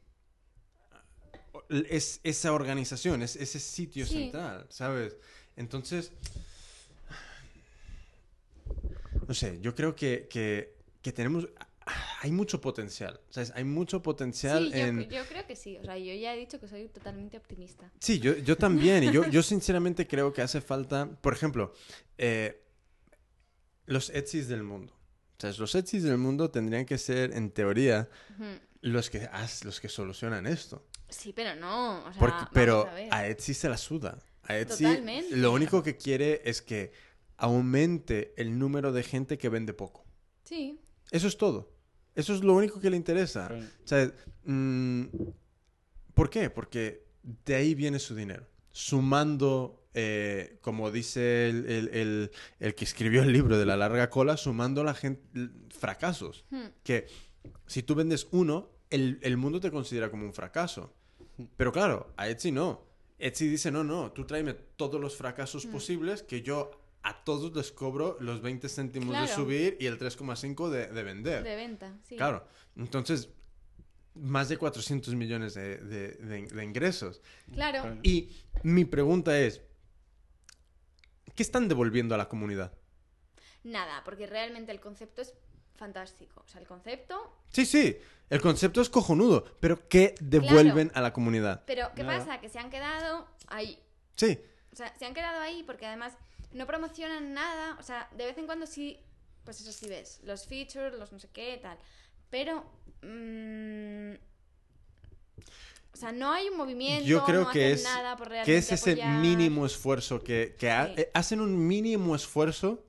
es, 1.88 2.20
esa 2.24 2.52
organización, 2.52 3.22
es, 3.22 3.36
ese 3.36 3.58
sitio 3.58 4.04
Sí. 4.04 4.12
central, 4.24 4.66
¿sabes? 4.68 5.16
Entonces, 5.56 6.12
no 9.26 9.32
sé, 9.32 9.60
yo 9.62 9.74
creo 9.74 9.96
que, 9.96 10.28
que, 10.28 10.76
que 11.00 11.10
tenemos... 11.10 11.48
Hay 12.20 12.32
mucho 12.32 12.60
potencial, 12.60 13.18
¿sabes? 13.30 13.50
Hay 13.54 13.64
mucho 13.64 14.02
potencial 14.02 14.70
Sí, 14.70 14.78
yo, 14.78 14.84
en... 14.84 15.08
yo 15.08 15.24
creo 15.24 15.46
que 15.46 15.56
sí. 15.56 15.78
O 15.78 15.84
sea, 15.84 15.96
yo 15.96 16.12
ya 16.12 16.34
he 16.34 16.38
dicho 16.38 16.60
que 16.60 16.68
soy 16.68 16.86
totalmente 16.88 17.38
optimista. 17.38 17.90
Sí, 17.98 18.18
yo, 18.20 18.36
yo 18.36 18.58
también. 18.58 19.04
Y 19.04 19.10
yo, 19.10 19.26
yo 19.26 19.42
sinceramente 19.42 20.06
creo 20.06 20.34
que 20.34 20.42
hace 20.42 20.60
falta, 20.60 21.08
por 21.22 21.32
ejemplo, 21.32 21.72
eh, 22.18 22.62
los 23.86 24.10
Etsy's 24.10 24.48
del 24.48 24.62
mundo. 24.64 24.92
O 25.42 25.50
sea, 25.52 25.60
los 25.60 25.74
Etsy's 25.74 26.04
del 26.04 26.18
mundo 26.18 26.50
tendrían 26.52 26.84
que 26.86 26.98
ser, 26.98 27.32
en 27.36 27.50
teoría, 27.50 28.08
los 28.80 29.10
que, 29.10 29.28
los 29.64 29.80
que 29.80 29.88
solucionan 29.88 30.46
esto. 30.46 30.86
Sí, 31.08 31.32
pero 31.32 31.56
no. 31.56 31.98
O 32.04 32.12
sea, 32.12 32.18
Porque- 32.20 32.34
vamos 32.36 32.50
pero 32.52 32.86
a 32.88 32.94
ver. 32.94 33.08
a 33.12 33.26
Etsy 33.26 33.52
se 33.52 33.68
la 33.68 33.76
suda. 33.76 34.18
A 34.44 34.56
Etsy 34.56 34.84
Totalmente. 34.84 35.36
lo 35.36 35.52
único 35.52 35.82
que 35.82 35.96
quiere 35.96 36.42
es 36.44 36.62
que 36.62 36.92
aumente 37.38 38.34
el 38.36 38.56
número 38.56 38.92
de 38.92 39.02
gente 39.02 39.36
que 39.36 39.48
vende 39.48 39.74
poco. 39.74 40.04
Sí. 40.44 40.78
Eso 41.10 41.26
es 41.26 41.36
todo. 41.36 41.72
Eso 42.14 42.34
es 42.34 42.44
lo 42.44 42.54
único 42.54 42.78
que 42.80 42.90
le 42.90 42.96
interesa. 42.96 43.48
Claro. 43.48 43.64
O 43.84 43.88
sea, 43.88 44.12
mm, 44.44 45.04
¿por 46.14 46.30
qué? 46.30 46.50
Porque 46.50 47.04
de 47.44 47.54
ahí 47.56 47.74
viene 47.74 47.98
su 47.98 48.14
dinero. 48.14 48.46
Sumando, 48.70 49.81
eh, 49.94 50.58
como 50.62 50.90
dice 50.90 51.48
el, 51.48 51.66
el- 51.70 51.88
el- 51.88 52.30
el 52.60 52.74
que 52.74 52.84
escribió 52.84 53.22
el 53.22 53.32
libro 53.32 53.58
de 53.58 53.66
la 53.66 53.76
larga 53.76 54.08
cola, 54.10 54.36
sumando 54.36 54.82
la 54.84 54.94
gente, 54.94 55.22
fracasos. 55.78 56.44
Hmm. 56.50 56.66
Que 56.82 57.06
si 57.66 57.82
tú 57.82 57.94
vendes 57.94 58.26
uno, 58.30 58.70
el, 58.90 59.18
el 59.22 59.36
mundo 59.36 59.60
te 59.60 59.70
considera 59.70 60.10
como 60.10 60.24
un 60.24 60.32
fracaso. 60.34 60.94
Pero 61.56 61.72
claro, 61.72 62.12
a 62.16 62.28
Etsy 62.28 62.52
no. 62.52 62.86
Etsy 63.18 63.48
dice, 63.48 63.70
no, 63.70 63.84
no, 63.84 64.12
tú 64.12 64.24
tráeme 64.26 64.54
todos 64.54 65.00
los 65.00 65.16
fracasos 65.16 65.66
posibles 65.66 66.22
que 66.22 66.42
yo 66.42 66.70
a 67.04 67.24
todos 67.24 67.54
les 67.56 67.72
cobro 67.72 68.16
los 68.20 68.42
20 68.42 68.68
céntimos 68.68 69.14
de 69.20 69.26
subir 69.28 69.76
y 69.80 69.86
el 69.86 69.98
3,5 69.98 70.68
de, 70.70 70.86
de 70.88 71.02
vender. 71.02 71.42
De 71.42 71.56
venta, 71.56 71.98
sí. 72.04 72.16
Claro, 72.16 72.46
entonces, 72.76 73.28
más 74.14 74.48
de 74.48 74.56
400 74.56 75.14
millones 75.14 75.54
de, 75.54 75.78
de- 75.78 76.12
de- 76.12 76.46
de 76.46 76.64
ingresos. 76.64 77.22
Claro. 77.52 77.98
Y 78.02 78.30
mi 78.62 78.84
pregunta 78.84 79.38
es, 79.40 79.62
¿qué 81.34 81.42
están 81.42 81.68
devolviendo 81.68 82.14
a 82.14 82.18
la 82.18 82.28
comunidad? 82.28 82.72
Nada, 83.64 84.02
porque 84.04 84.26
realmente 84.26 84.72
el 84.72 84.80
concepto 84.80 85.22
es 85.22 85.34
fantástico. 85.76 86.42
O 86.44 86.48
sea, 86.48 86.60
el 86.60 86.66
concepto. 86.66 87.36
Sí, 87.52 87.66
sí, 87.66 87.96
el 88.30 88.40
concepto 88.40 88.80
es 88.80 88.88
cojonudo, 88.88 89.44
pero 89.60 89.88
¿qué 89.88 90.14
devuelven 90.20 90.90
a 90.94 91.00
la 91.00 91.12
comunidad? 91.12 91.62
Pero, 91.66 91.90
¿qué 91.94 92.02
Nada. 92.02 92.18
pasa? 92.18 92.40
Que 92.40 92.48
se 92.48 92.58
han 92.58 92.70
quedado 92.70 93.28
ahí. 93.48 93.78
Sí, 94.16 94.38
O 94.72 94.76
sea, 94.76 94.94
se 94.98 95.04
han 95.04 95.14
quedado 95.14 95.40
ahí 95.40 95.62
porque 95.64 95.86
además 95.86 96.16
no 96.52 96.66
promocionan 96.66 97.34
nada. 97.34 97.76
O 97.78 97.82
sea, 97.82 98.08
de 98.16 98.26
vez 98.26 98.38
en 98.38 98.46
cuando 98.46 98.66
sí. 98.66 98.98
Pues 99.44 99.60
eso 99.60 99.72
sí 99.72 99.88
ves. 99.88 100.20
Los 100.22 100.46
features, 100.46 100.96
los 100.96 101.12
no 101.12 101.18
sé 101.18 101.28
qué, 101.32 101.58
tal. 101.60 101.78
Pero. 102.30 102.64
mm, 103.02 104.14
o 105.92 105.96
sea, 105.96 106.12
no 106.12 106.32
hay 106.32 106.48
un 106.48 106.56
movimiento. 106.56 107.04
yo 107.06 107.24
creo 107.24 107.42
no 107.42 107.50
que 107.50 107.64
hacen 107.72 107.74
es, 107.74 107.84
nada 107.84 108.16
por 108.16 108.28
que 108.28 108.34
realmente 108.34 108.58
es 108.58 108.72
ese 108.72 108.92
apoyar. 108.92 109.18
mínimo 109.20 109.66
esfuerzo 109.66 110.22
que, 110.22 110.56
que 110.58 110.70
ha- 110.70 110.92
eh, 110.96 111.10
hacen 111.14 111.40
un 111.40 111.66
mínimo 111.66 112.14
esfuerzo 112.16 112.84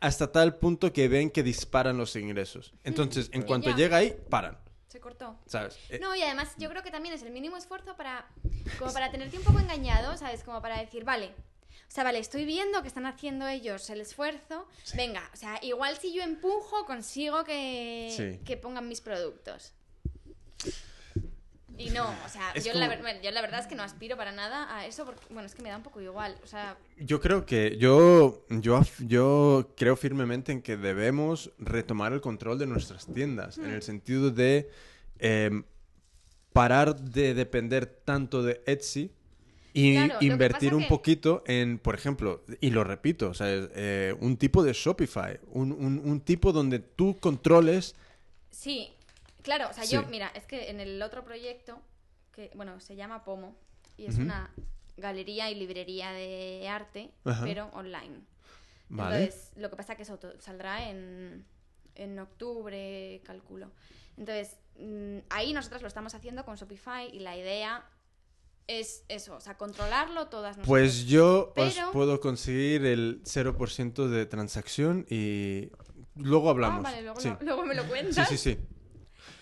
hasta 0.00 0.30
tal 0.32 0.56
punto 0.58 0.92
que 0.92 1.08
ven 1.08 1.30
que 1.30 1.42
disparan 1.42 1.96
los 1.96 2.16
ingresos. 2.16 2.74
Entonces, 2.84 3.30
en 3.32 3.42
cuanto 3.42 3.70
ya. 3.70 3.76
llega 3.76 3.96
ahí, 3.98 4.16
paran, 4.28 4.58
Se 4.88 5.00
cortó. 5.00 5.38
¿sabes? 5.46 5.78
Eh, 5.88 5.98
No, 5.98 6.14
y 6.14 6.22
además 6.22 6.54
yo 6.58 6.68
creo 6.70 6.82
que 6.82 6.90
también 6.90 7.14
es 7.14 7.22
el 7.22 7.30
mínimo 7.30 7.56
esfuerzo 7.56 7.96
para. 7.96 8.26
Como 8.78 8.92
para 8.92 9.10
tenerte 9.10 9.36
un 9.38 9.44
poco 9.44 9.58
engañado, 9.60 10.16
¿sabes? 10.16 10.42
Como 10.44 10.60
para 10.62 10.78
decir, 10.78 11.04
vale. 11.04 11.32
O 11.88 11.90
sea, 11.94 12.04
vale, 12.04 12.18
estoy 12.18 12.44
viendo 12.44 12.80
que 12.82 12.88
están 12.88 13.06
haciendo 13.06 13.46
ellos 13.46 13.88
el 13.90 14.00
esfuerzo. 14.00 14.66
Venga, 14.96 15.28
o 15.32 15.36
sea, 15.36 15.58
igual 15.62 15.96
si 15.98 16.12
yo 16.12 16.22
empujo, 16.22 16.86
consigo 16.86 17.44
que, 17.44 18.12
Sí. 18.16 18.44
que 18.44 18.56
pongan 18.56 18.88
mis 18.88 19.00
productos. 19.00 19.72
Y 21.76 21.90
no, 21.90 22.08
o 22.24 22.28
sea, 22.28 22.54
yo, 22.54 22.72
la, 22.72 22.72
como- 22.72 22.88
ver- 22.88 23.00
bueno, 23.02 23.20
yo 23.22 23.30
la 23.32 23.40
verdad 23.40 23.60
es 23.60 23.66
que 23.66 23.74
no 23.74 23.82
aspiro 23.82 24.16
para 24.16 24.30
nada 24.32 24.76
a 24.76 24.86
eso, 24.86 25.04
porque, 25.04 25.22
bueno, 25.30 25.46
es 25.46 25.54
que 25.54 25.62
me 25.62 25.70
da 25.70 25.76
un 25.76 25.82
poco 25.82 26.00
igual. 26.00 26.36
O 26.44 26.46
sea, 26.46 26.76
Yo 26.98 27.20
creo 27.20 27.44
que 27.44 27.76
yo, 27.78 28.44
yo, 28.48 28.80
yo 29.00 29.72
creo 29.76 29.96
firmemente 29.96 30.52
en 30.52 30.62
que 30.62 30.76
debemos 30.76 31.50
retomar 31.58 32.12
el 32.12 32.20
control 32.20 32.58
de 32.58 32.66
nuestras 32.66 33.06
tiendas, 33.12 33.58
en 33.58 33.70
el 33.70 33.82
sentido 33.82 34.30
de 34.30 34.70
em, 35.18 35.64
parar 36.52 36.94
de 36.94 37.34
depender 37.34 37.86
tanto 37.86 38.42
de 38.44 38.62
Etsy 38.66 39.10
Y 39.72 39.94
Claro, 40.06 40.18
invertir 40.24 40.72
un 40.74 40.82
que- 40.84 40.88
poquito 40.88 41.42
en, 41.48 41.80
por 41.80 41.96
ejemplo, 41.96 42.44
y 42.60 42.70
lo 42.70 42.84
repito, 42.84 43.30
o 43.30 43.34
sea, 43.34 43.48
eh, 43.50 44.14
un 44.20 44.36
tipo 44.36 44.62
de 44.62 44.72
Shopify, 44.72 45.40
un, 45.48 45.72
un- 45.72 46.00
un 46.04 46.20
tipo 46.20 46.52
donde 46.52 46.78
tú 46.78 47.18
controles... 47.18 47.96
Sí, 48.52 48.93
claro, 49.44 49.68
o 49.70 49.72
sea, 49.72 49.84
yo, 49.84 50.00
Sí. 50.00 50.06
mira, 50.10 50.32
es 50.34 50.44
que 50.46 50.70
en 50.70 50.80
el 50.80 51.00
otro 51.00 51.22
proyecto, 51.24 51.80
que, 52.32 52.50
bueno, 52.56 52.80
se 52.80 52.96
llama 52.96 53.22
Pomo, 53.24 53.56
y 53.96 54.06
es 54.06 54.18
una 54.18 54.50
galería 54.96 55.50
y 55.50 55.54
librería 55.54 56.10
de 56.10 56.66
arte, 56.68 57.12
Ajá. 57.24 57.44
pero 57.44 57.66
online. 57.74 58.20
Vale. 58.88 59.16
Entonces, 59.24 59.52
lo 59.56 59.70
que 59.70 59.76
pasa 59.76 59.92
es 59.92 59.96
que 59.98 60.02
eso 60.02 60.18
saldrá 60.40 60.88
en, 60.90 61.44
en 61.94 62.18
octubre, 62.18 63.20
calculo. 63.24 63.70
Entonces, 64.16 64.56
mm, 64.78 65.18
ahí 65.30 65.52
nosotros 65.52 65.82
lo 65.82 65.88
estamos 65.88 66.14
haciendo 66.14 66.44
con 66.44 66.56
Shopify 66.56 67.08
y 67.14 67.20
la 67.20 67.36
idea 67.36 67.84
es 68.66 69.04
eso, 69.08 69.36
o 69.36 69.40
sea, 69.40 69.56
controlarlo 69.56 70.26
todas 70.28 70.56
nosotros. 70.56 70.66
Pues 70.68 71.06
yo 71.06 71.52
os 71.56 71.74
puedo 71.92 72.18
conseguir 72.20 72.84
el 72.86 73.22
0% 73.24 74.08
de 74.08 74.26
transacción 74.26 75.06
y 75.10 75.70
luego 76.16 76.48
hablamos. 76.50 76.78
Ah, 76.80 76.82
vale, 76.90 77.02
luego, 77.02 77.20
sí. 77.20 77.28
lo- 77.28 77.38
luego 77.42 77.64
me 77.66 77.74
lo 77.74 77.82
sí, 77.82 77.88
cuentas. 77.88 78.28
sí, 78.28 78.38
sí. 78.38 78.58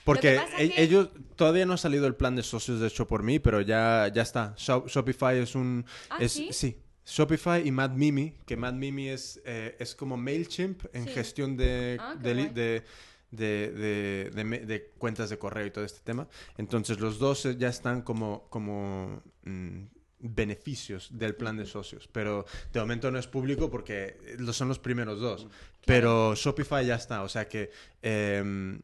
Porque 0.04 0.40
e- 0.58 0.70
que- 0.70 0.82
ellos 0.82 1.10
todavía 1.36 1.64
no 1.66 1.74
ha 1.74 1.78
salido 1.78 2.06
el 2.06 2.14
plan 2.14 2.34
de 2.36 2.42
socios 2.42 2.80
de 2.80 2.88
hecho 2.88 3.06
por 3.06 3.22
mí, 3.22 3.38
pero 3.38 3.60
ya, 3.60 4.08
ya 4.12 4.22
está. 4.22 4.54
Shop- 4.56 4.88
Shopify 4.88 5.38
es 5.38 5.54
un 5.54 5.84
Ah, 6.10 6.16
es, 6.20 6.32
¿sí? 6.50 6.78
Shopify 7.04 7.66
y 7.66 7.70
Mad 7.72 7.90
Mimi, 7.92 8.34
que 8.46 8.56
Mad 8.56 8.74
Mimi 8.74 9.08
es, 9.08 9.40
eh, 9.44 9.76
es 9.78 9.94
como 9.94 10.16
Mailchimp 10.16 10.84
en 10.92 11.04
Sí. 11.04 11.10
gestión 11.10 11.56
de, 11.56 11.96
Ah, 12.00 12.14
de, 12.16 12.34
de, 12.34 12.84
de- 13.30 14.66
de- 14.66 14.92
cuentas 14.98 15.30
de 15.30 15.38
correo 15.38 15.66
y 15.66 15.70
todo 15.70 15.84
este 15.84 16.00
tema. 16.00 16.28
Entonces 16.58 17.00
los 17.00 17.18
dos 17.18 17.48
ya 17.58 17.68
están 17.68 18.02
como, 18.02 18.46
como 18.50 19.22
mm, 19.44 19.84
beneficios 20.20 21.08
del 21.12 21.34
plan 21.34 21.56
de 21.56 21.66
socios, 21.66 22.08
pero 22.12 22.44
de 22.72 22.78
momento 22.80 23.10
no 23.10 23.18
es 23.18 23.26
público 23.26 23.68
porque 23.70 24.16
son 24.52 24.68
los 24.68 24.78
primeros 24.78 25.18
dos. 25.20 25.48
Pero 25.84 26.34
Shopify 26.36 26.86
ya 26.86 26.94
está, 26.94 27.22
o 27.24 27.28
sea 27.28 27.48
que 27.48 27.70
em, 28.02 28.80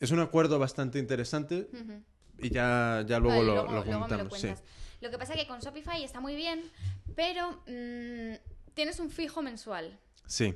es 0.00 0.10
un 0.10 0.20
acuerdo 0.20 0.58
bastante 0.58 0.98
interesante 0.98 1.68
y 2.38 2.50
ya, 2.50 3.04
ya 3.06 3.18
luego 3.18 3.36
Vale, 3.38 3.46
lo, 3.46 3.54
luego- 3.54 3.66
lo 3.72 3.84
luego 3.84 4.08
me 4.08 4.24
lo 4.24 4.30
sí. 4.30 4.48
que 5.10 5.18
pasa 5.18 5.34
es 5.34 5.40
que 5.40 5.46
con 5.46 5.60
Shopify 5.60 6.02
está 6.04 6.20
muy 6.20 6.34
bien, 6.36 6.62
pero 7.14 7.62
mm, 7.66 8.34
tienes 8.74 8.98
un 9.00 9.10
fijo 9.10 9.42
mensual. 9.42 9.98
Sí. 10.26 10.54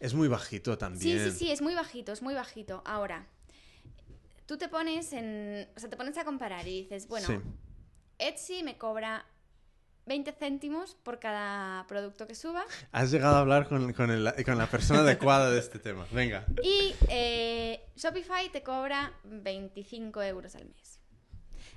Es 0.00 0.12
muy 0.14 0.28
bajito 0.28 0.72
Sí, 0.72 0.78
también. 0.78 1.30
sí, 1.32 1.38
sí, 1.38 1.50
es 1.52 1.62
muy 1.62 1.74
bajito, 1.74 2.12
es 2.12 2.20
muy 2.22 2.34
bajito. 2.34 2.82
Ahora, 2.84 3.26
tú 4.46 4.56
te 4.58 4.68
pones 4.68 5.12
en. 5.12 5.68
O 5.76 5.80
sea, 5.80 5.88
te 5.88 5.96
pones 5.96 6.16
a 6.18 6.24
comparar 6.24 6.66
y 6.66 6.82
dices, 6.82 7.06
bueno, 7.08 7.26
Sí. 7.26 7.38
Etsy 8.18 8.62
me 8.64 8.76
cobra 8.76 9.24
20 10.08 10.32
céntimos 10.32 10.96
por 11.02 11.18
cada 11.20 11.86
producto 11.86 12.26
que 12.26 12.34
suba 12.34 12.64
Has 12.92 13.10
llegado 13.10 13.36
a 13.36 13.40
hablar 13.40 13.68
con, 13.68 13.92
con 13.92 14.10
el- 14.10 14.32
con 14.44 14.58
la 14.58 14.66
persona 14.66 15.00
adecuada 15.00 15.50
de 15.50 15.58
este 15.60 15.78
tema. 15.78 16.06
Venga. 16.10 16.44
y 16.62 16.94
eh, 17.08 17.80
Shopify 17.96 18.50
te 18.50 18.62
cobra 18.62 19.12
25 19.24 20.22
euros 20.22 20.54
al 20.56 20.64
mes. 20.66 20.98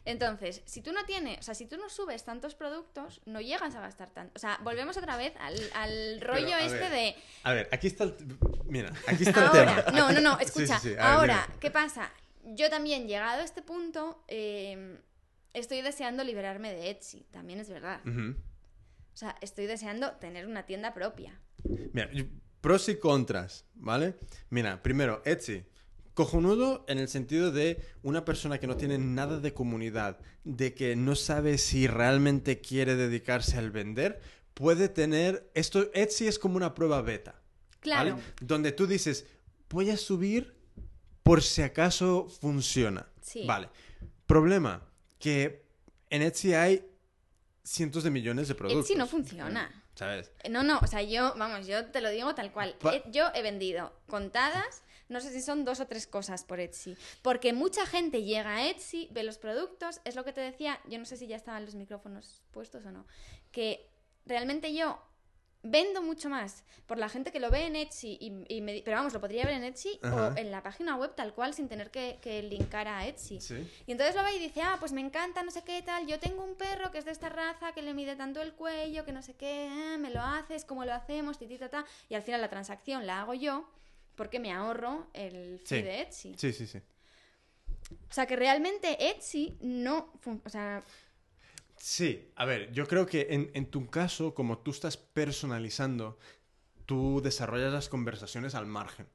Entonces, 0.03 0.63
si 0.65 0.81
tú 0.81 0.93
no 0.93 1.05
tienes, 1.05 1.37
o 1.39 1.43
sea, 1.43 1.53
si 1.53 1.67
tú 1.67 1.77
no 1.77 1.87
subes 1.87 2.23
tantos 2.23 2.55
productos, 2.55 3.21
no 3.25 3.39
llegas 3.39 3.75
a 3.75 3.81
gastar 3.81 4.09
tanto. 4.09 4.31
O 4.35 4.39
sea, 4.39 4.57
volvemos 4.63 4.97
otra 4.97 5.15
vez 5.15 5.33
al, 5.39 5.53
al 5.75 6.21
rollo 6.21 6.57
este 6.57 6.79
ver, 6.79 6.91
de 6.91 7.15
A 7.43 7.53
ver, 7.53 7.69
aquí 7.71 7.85
está 7.85 8.05
el... 8.05 8.15
Mira, 8.65 8.91
aquí 9.07 9.23
está 9.23 9.41
el 9.41 9.47
Ahora, 9.59 9.85
tema. 9.85 9.97
no, 9.99 10.11
no, 10.11 10.21
no, 10.21 10.39
escucha. 10.39 10.79
sí, 10.79 10.89
sí. 10.89 10.95
A 10.95 11.19
ver, 11.19 11.31
Ahora. 11.31 11.47
¿qué 11.59 11.69
pasa? 11.69 12.09
Yo 12.43 12.67
también, 12.71 13.07
llegado 13.07 13.41
a 13.41 13.43
este 13.43 13.61
punto, 13.61 14.23
eh, 14.27 14.97
estoy 15.53 15.81
deseando 15.81 16.23
liberarme 16.23 16.73
de 16.73 16.89
Etsy, 16.89 17.25
también 17.31 17.59
es 17.59 17.69
verdad. 17.69 18.01
O 18.05 19.17
sea, 19.17 19.35
estoy 19.41 19.65
deseando 19.65 20.11
tener 20.13 20.47
una 20.47 20.65
tienda 20.65 20.93
propia. 20.93 21.39
Mira, 21.93 22.09
pros 22.61 22.87
y 22.89 22.97
contras, 22.97 23.65
¿vale? 23.75 24.15
Mira, 24.49 24.81
primero, 24.81 25.21
Etsy. 25.25 25.65
Cojonudo 26.13 26.83
en 26.89 26.97
el 26.97 27.07
sentido 27.07 27.51
de 27.51 27.81
una 28.03 28.25
persona 28.25 28.59
que 28.59 28.67
no 28.67 28.75
tiene 28.75 28.97
nada 28.97 29.39
de 29.39 29.53
comunidad, 29.53 30.19
de 30.43 30.73
que 30.73 30.95
no 30.97 31.15
sabe 31.15 31.57
si 31.57 31.87
realmente 31.87 32.59
quiere 32.59 32.95
dedicarse 32.95 33.57
al 33.57 33.71
vender, 33.71 34.19
puede 34.53 34.89
tener... 34.89 35.49
Esto, 35.53 35.89
Etsy 35.93 36.27
es 36.27 36.37
como 36.37 36.57
una 36.57 36.73
prueba 36.73 37.01
beta. 37.01 37.41
Claro. 37.79 38.15
¿vale? 38.15 38.23
Donde 38.41 38.73
tú 38.73 38.87
dices, 38.87 39.25
voy 39.69 39.89
a 39.89 39.97
subir 39.97 40.53
por 41.23 41.41
si 41.41 41.61
acaso 41.61 42.27
funciona. 42.27 43.07
Sí. 43.21 43.45
Vale. 43.45 43.69
Problema, 44.25 44.90
que 45.21 45.63
en 46.09 46.21
Etsy 46.21 46.53
hay 46.53 46.85
cientos 47.63 48.03
de 48.03 48.09
millones 48.09 48.47
de 48.47 48.55
productos. 48.55 48.85
Etsy 48.85 48.95
no 48.97 49.07
funciona. 49.07 49.77
¿Sabes? 49.95 50.31
No, 50.49 50.63
no, 50.63 50.79
o 50.81 50.87
sea, 50.87 51.01
yo, 51.01 51.33
vamos, 51.37 51.67
yo 51.67 51.85
te 51.87 52.01
lo 52.01 52.09
digo 52.09 52.33
tal 52.33 52.51
cual. 52.51 52.75
Pa- 52.79 52.95
Eh, 52.95 53.03
yo 53.07 53.27
he 53.35 53.41
vendido 53.43 53.93
contadas, 54.07 54.83
no 55.09 55.19
sé 55.19 55.31
si 55.31 55.41
son 55.41 55.63
dos 55.65 55.79
o 55.81 55.85
tres 55.87 56.07
cosas 56.07 56.43
por 56.45 56.59
Etsy. 56.59 56.97
Porque 57.21 57.51
mucha 57.53 57.85
gente 57.85 58.23
llega 58.23 58.55
a 58.55 58.67
Etsy, 58.69 59.09
ve 59.11 59.23
los 59.23 59.37
productos, 59.37 59.99
es 60.05 60.15
lo 60.15 60.23
que 60.23 60.33
te 60.33 60.41
decía, 60.41 60.79
yo 60.87 60.97
no 60.97 61.05
sé 61.05 61.17
si 61.17 61.27
ya 61.27 61.35
estaban 61.35 61.65
los 61.65 61.75
micrófonos 61.75 62.41
puestos 62.51 62.85
o 62.85 62.91
no, 62.91 63.05
que 63.51 63.89
realmente 64.25 64.73
yo 64.73 64.99
vendo 65.63 66.01
mucho 66.01 66.29
más 66.29 66.63
por 66.87 66.97
la 66.97 67.07
gente 67.07 67.31
que 67.31 67.39
lo 67.39 67.49
ve 67.51 67.65
en 67.67 67.75
Etsy, 67.75 68.17
y, 68.19 68.55
y 68.55 68.61
me 68.61 68.81
pero 68.83 68.97
vamos, 68.97 69.13
lo 69.13 69.21
podría 69.21 69.45
ver 69.45 69.53
en 69.53 69.63
Etsy 69.63 69.99
Ajá. 70.01 70.33
o 70.33 70.37
en 70.37 70.51
la 70.51 70.63
página 70.63 70.95
web 70.97 71.13
tal 71.15 71.33
cual 71.33 71.53
sin 71.53 71.69
tener 71.69 71.91
que, 71.91 72.17
que 72.21 72.41
linkar 72.43 72.87
a 72.87 73.05
Etsy. 73.07 73.39
Sí. 73.39 73.69
Y 73.85 73.91
entonces 73.91 74.15
lo 74.15 74.23
ve 74.23 74.35
y 74.35 74.39
dice, 74.39 74.61
ah, 74.61 74.77
pues 74.79 74.91
me 74.91 75.01
encanta, 75.01 75.43
no 75.43 75.51
sé 75.51 75.63
qué 75.63 75.81
tal, 75.83 76.07
yo 76.07 76.19
tengo 76.19 76.43
un 76.43 76.55
perro 76.55 76.91
que 76.91 76.97
es 76.97 77.05
de 77.05 77.11
esta 77.11 77.29
raza, 77.29 77.71
que 77.73 77.81
le 77.81 77.93
mide 77.93 78.15
tanto 78.15 78.41
el 78.41 78.53
cuello, 78.53 79.05
que 79.05 79.11
no 79.13 79.21
sé 79.21 79.35
qué, 79.35 79.67
eh, 79.67 79.97
me 79.97 80.09
lo 80.09 80.21
haces, 80.21 80.65
cómo 80.65 80.83
lo 80.83 80.93
hacemos, 80.93 81.37
ti, 81.37 81.45
ti, 81.47 81.57
ta, 81.57 81.69
ta. 81.69 81.85
Y 82.09 82.15
al 82.15 82.23
final 82.23 82.41
la 82.41 82.49
transacción 82.49 83.05
la 83.05 83.21
hago 83.21 83.33
yo 83.33 83.69
porque 84.15 84.39
me 84.39 84.51
ahorro 84.51 85.07
el 85.13 85.59
fee 85.59 85.77
Sí. 85.79 85.81
de 85.83 86.01
Etsy. 86.01 86.35
Sí, 86.37 86.53
sí, 86.53 86.67
sí. 86.67 86.79
O 88.09 88.13
sea 88.13 88.25
que 88.25 88.35
realmente 88.35 89.09
Etsy 89.09 89.57
no... 89.61 90.11
O 90.45 90.49
sea, 90.49 90.83
Sí, 91.83 92.31
a 92.35 92.45
ver, 92.45 92.71
yo 92.71 92.87
creo 92.87 93.07
que 93.07 93.27
en, 93.31 93.49
en 93.55 93.65
tu 93.65 93.89
caso, 93.89 94.35
como 94.35 94.59
tú 94.59 94.69
estás 94.69 94.97
personalizando, 94.97 96.19
tú 96.85 97.21
desarrollas 97.23 97.73
las 97.73 97.89
conversaciones 97.89 98.53
al 98.53 98.67
margen. 98.67 99.07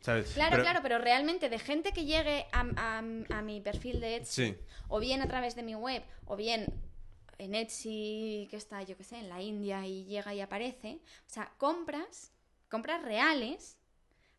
¿Sabes? 0.00 0.32
claro, 0.34 0.50
Pero- 0.52 0.62
claro, 0.64 0.80
pero 0.82 0.98
realmente 0.98 1.48
de 1.48 1.58
gente 1.60 1.92
que 1.92 2.04
llegue 2.04 2.46
a, 2.52 2.60
a- 2.76 2.98
a 3.38 3.42
mi 3.42 3.60
perfil 3.60 4.00
de 4.00 4.16
Etsy, 4.16 4.46
Sí. 4.46 4.56
o 4.88 4.98
bien 4.98 5.20
a 5.22 5.28
través 5.28 5.54
de 5.54 5.62
mi 5.62 5.76
web, 5.76 6.02
o 6.26 6.34
bien 6.36 6.66
en 7.38 7.54
Etsy, 7.54 8.48
que 8.50 8.56
está, 8.56 8.82
yo 8.82 8.96
qué 8.96 9.04
sé, 9.04 9.18
en 9.18 9.28
la 9.28 9.40
India 9.40 9.86
y 9.86 10.04
llega 10.06 10.34
y 10.34 10.40
aparece, 10.40 10.98
o 11.28 11.30
sea, 11.30 11.52
compras, 11.56 12.32
compras 12.68 13.02
reales, 13.04 13.78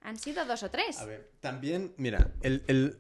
han 0.02 0.18
sido 0.18 0.44
dos 0.46 0.64
o 0.64 0.70
tres. 0.70 1.00
A 1.00 1.06
ver, 1.06 1.32
también, 1.40 1.94
mira, 1.98 2.32
el, 2.42 2.64
el- 2.68 3.00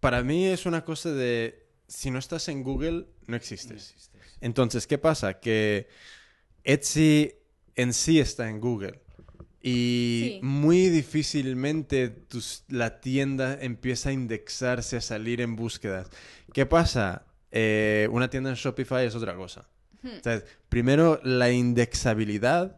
para 0.00 0.22
mí 0.22 0.46
es 0.46 0.64
una 0.64 0.86
cosa 0.86 1.10
de, 1.12 1.67
si 1.88 2.10
no 2.10 2.18
estás 2.18 2.48
en 2.48 2.62
Google, 2.62 3.06
no 3.26 3.34
existes. 3.36 4.10
Entonces, 4.40 4.86
¿qué 4.86 4.98
pasa? 4.98 5.40
Que 5.40 5.88
Etsy 6.64 7.32
en 7.74 7.92
sí 7.92 8.20
está 8.20 8.48
en 8.48 8.60
Google. 8.60 9.00
Y 9.60 10.34
Sí. 10.34 10.40
muy 10.42 10.88
difícilmente 10.88 12.08
tus- 12.08 12.62
la 12.68 13.00
tienda 13.00 13.58
empieza 13.60 14.10
a 14.10 14.12
indexarse, 14.12 14.96
a 14.96 15.00
salir 15.00 15.40
en 15.40 15.56
búsquedas. 15.56 16.08
¿Qué 16.52 16.64
pasa? 16.66 17.24
Eh, 17.50 18.08
una 18.12 18.30
tienda 18.30 18.50
en 18.50 18.56
Shopify 18.56 19.06
es 19.06 19.14
otra 19.14 19.34
cosa. 19.34 19.66
Hmm. 20.02 20.18
O 20.20 20.22
sea, 20.22 20.42
primero, 20.68 21.20
la 21.24 21.50
indexabilidad 21.50 22.76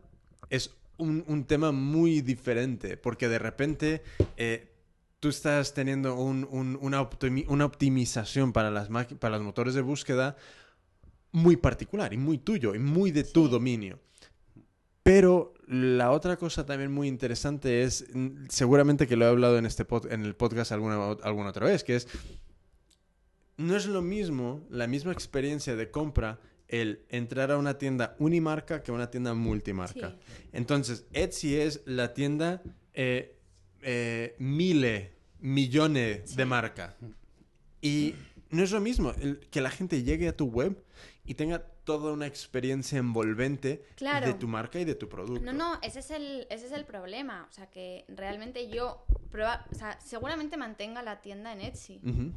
es 0.48 0.70
un, 0.96 1.24
un 1.26 1.44
tema 1.44 1.70
muy 1.72 2.22
diferente, 2.22 2.96
porque 2.96 3.28
de 3.28 3.38
repente 3.38 4.02
eh, 4.36 4.69
tú 5.20 5.28
estás 5.28 5.74
teniendo 5.74 6.14
un- 6.16 6.48
un- 6.50 6.78
una, 6.80 7.00
optimi- 7.00 7.44
una 7.48 7.64
optimización 7.66 8.52
para, 8.52 8.70
las 8.70 8.88
para 8.88 9.36
los 9.36 9.42
motores 9.44 9.74
de 9.74 9.82
búsqueda 9.82 10.36
muy 11.32 11.56
particular 11.56 12.12
y 12.12 12.16
muy 12.16 12.38
tuyo 12.38 12.74
y 12.74 12.78
muy 12.78 13.10
de 13.12 13.22
tu 13.24 13.44
Sí. 13.46 13.50
dominio. 13.52 14.00
Pero 15.02 15.54
la 15.66 16.10
otra 16.10 16.36
cosa 16.36 16.66
también 16.66 16.92
muy 16.92 17.08
interesante 17.08 17.82
es, 17.82 18.06
mm, 18.12 18.46
seguramente 18.48 19.06
que 19.06 19.16
lo 19.16 19.24
he 19.24 19.28
hablado 19.28 19.56
en, 19.58 19.66
este 19.66 19.86
pod- 19.86 20.10
en 20.12 20.24
el 20.24 20.34
podcast 20.34 20.72
alguna, 20.72 21.12
alguna 21.22 21.50
otra 21.50 21.66
vez, 21.66 21.84
que 21.84 21.96
es, 21.96 22.08
no 23.56 23.76
es 23.76 23.86
lo 23.86 24.02
mismo, 24.02 24.66
la 24.70 24.86
misma 24.86 25.12
experiencia 25.12 25.76
de 25.76 25.90
compra, 25.90 26.40
el 26.68 27.04
entrar 27.08 27.50
a 27.50 27.58
una 27.58 27.78
tienda 27.78 28.14
unimarca 28.18 28.82
que 28.82 28.92
una 28.92 29.10
tienda 29.10 29.34
multimarca. 29.34 30.10
Sí. 30.10 30.16
Entonces, 30.52 31.04
Etsy 31.12 31.56
es 31.56 31.82
la 31.84 32.14
tienda 32.14 32.62
eh, 32.94 33.36
eh, 33.82 34.34
mille, 34.38 35.12
millones 35.40 36.36
de 36.36 36.44
marca. 36.44 36.96
Y 37.80 38.14
no 38.50 38.62
es 38.62 38.70
lo 38.72 38.80
mismo 38.80 39.12
el- 39.20 39.40
que 39.50 39.60
la 39.60 39.70
gente 39.70 40.02
llegue 40.02 40.28
a 40.28 40.36
tu 40.36 40.46
web 40.46 40.82
y 41.24 41.34
tenga 41.34 41.60
toda 41.84 42.12
una 42.12 42.26
experiencia 42.26 42.98
envolvente 42.98 43.84
Claro. 43.96 44.26
de 44.26 44.34
tu 44.34 44.46
marca 44.46 44.78
y 44.80 44.84
de 44.84 44.94
tu 44.94 45.08
producto. 45.08 45.40
No, 45.44 45.52
no, 45.52 45.78
ese 45.82 46.00
es 46.00 46.10
el, 46.10 46.46
ese 46.50 46.66
es 46.66 46.72
el 46.72 46.84
problema. 46.84 47.46
O 47.50 47.52
sea, 47.52 47.68
que 47.70 48.04
realmente 48.08 48.68
yo, 48.68 49.04
proba- 49.32 49.64
o 49.70 49.74
sea, 49.74 49.98
seguramente 50.00 50.56
mantenga 50.56 51.02
la 51.02 51.20
tienda 51.20 51.52
en 51.52 51.62
Etsy. 51.62 52.00
Ujú. 52.04 52.32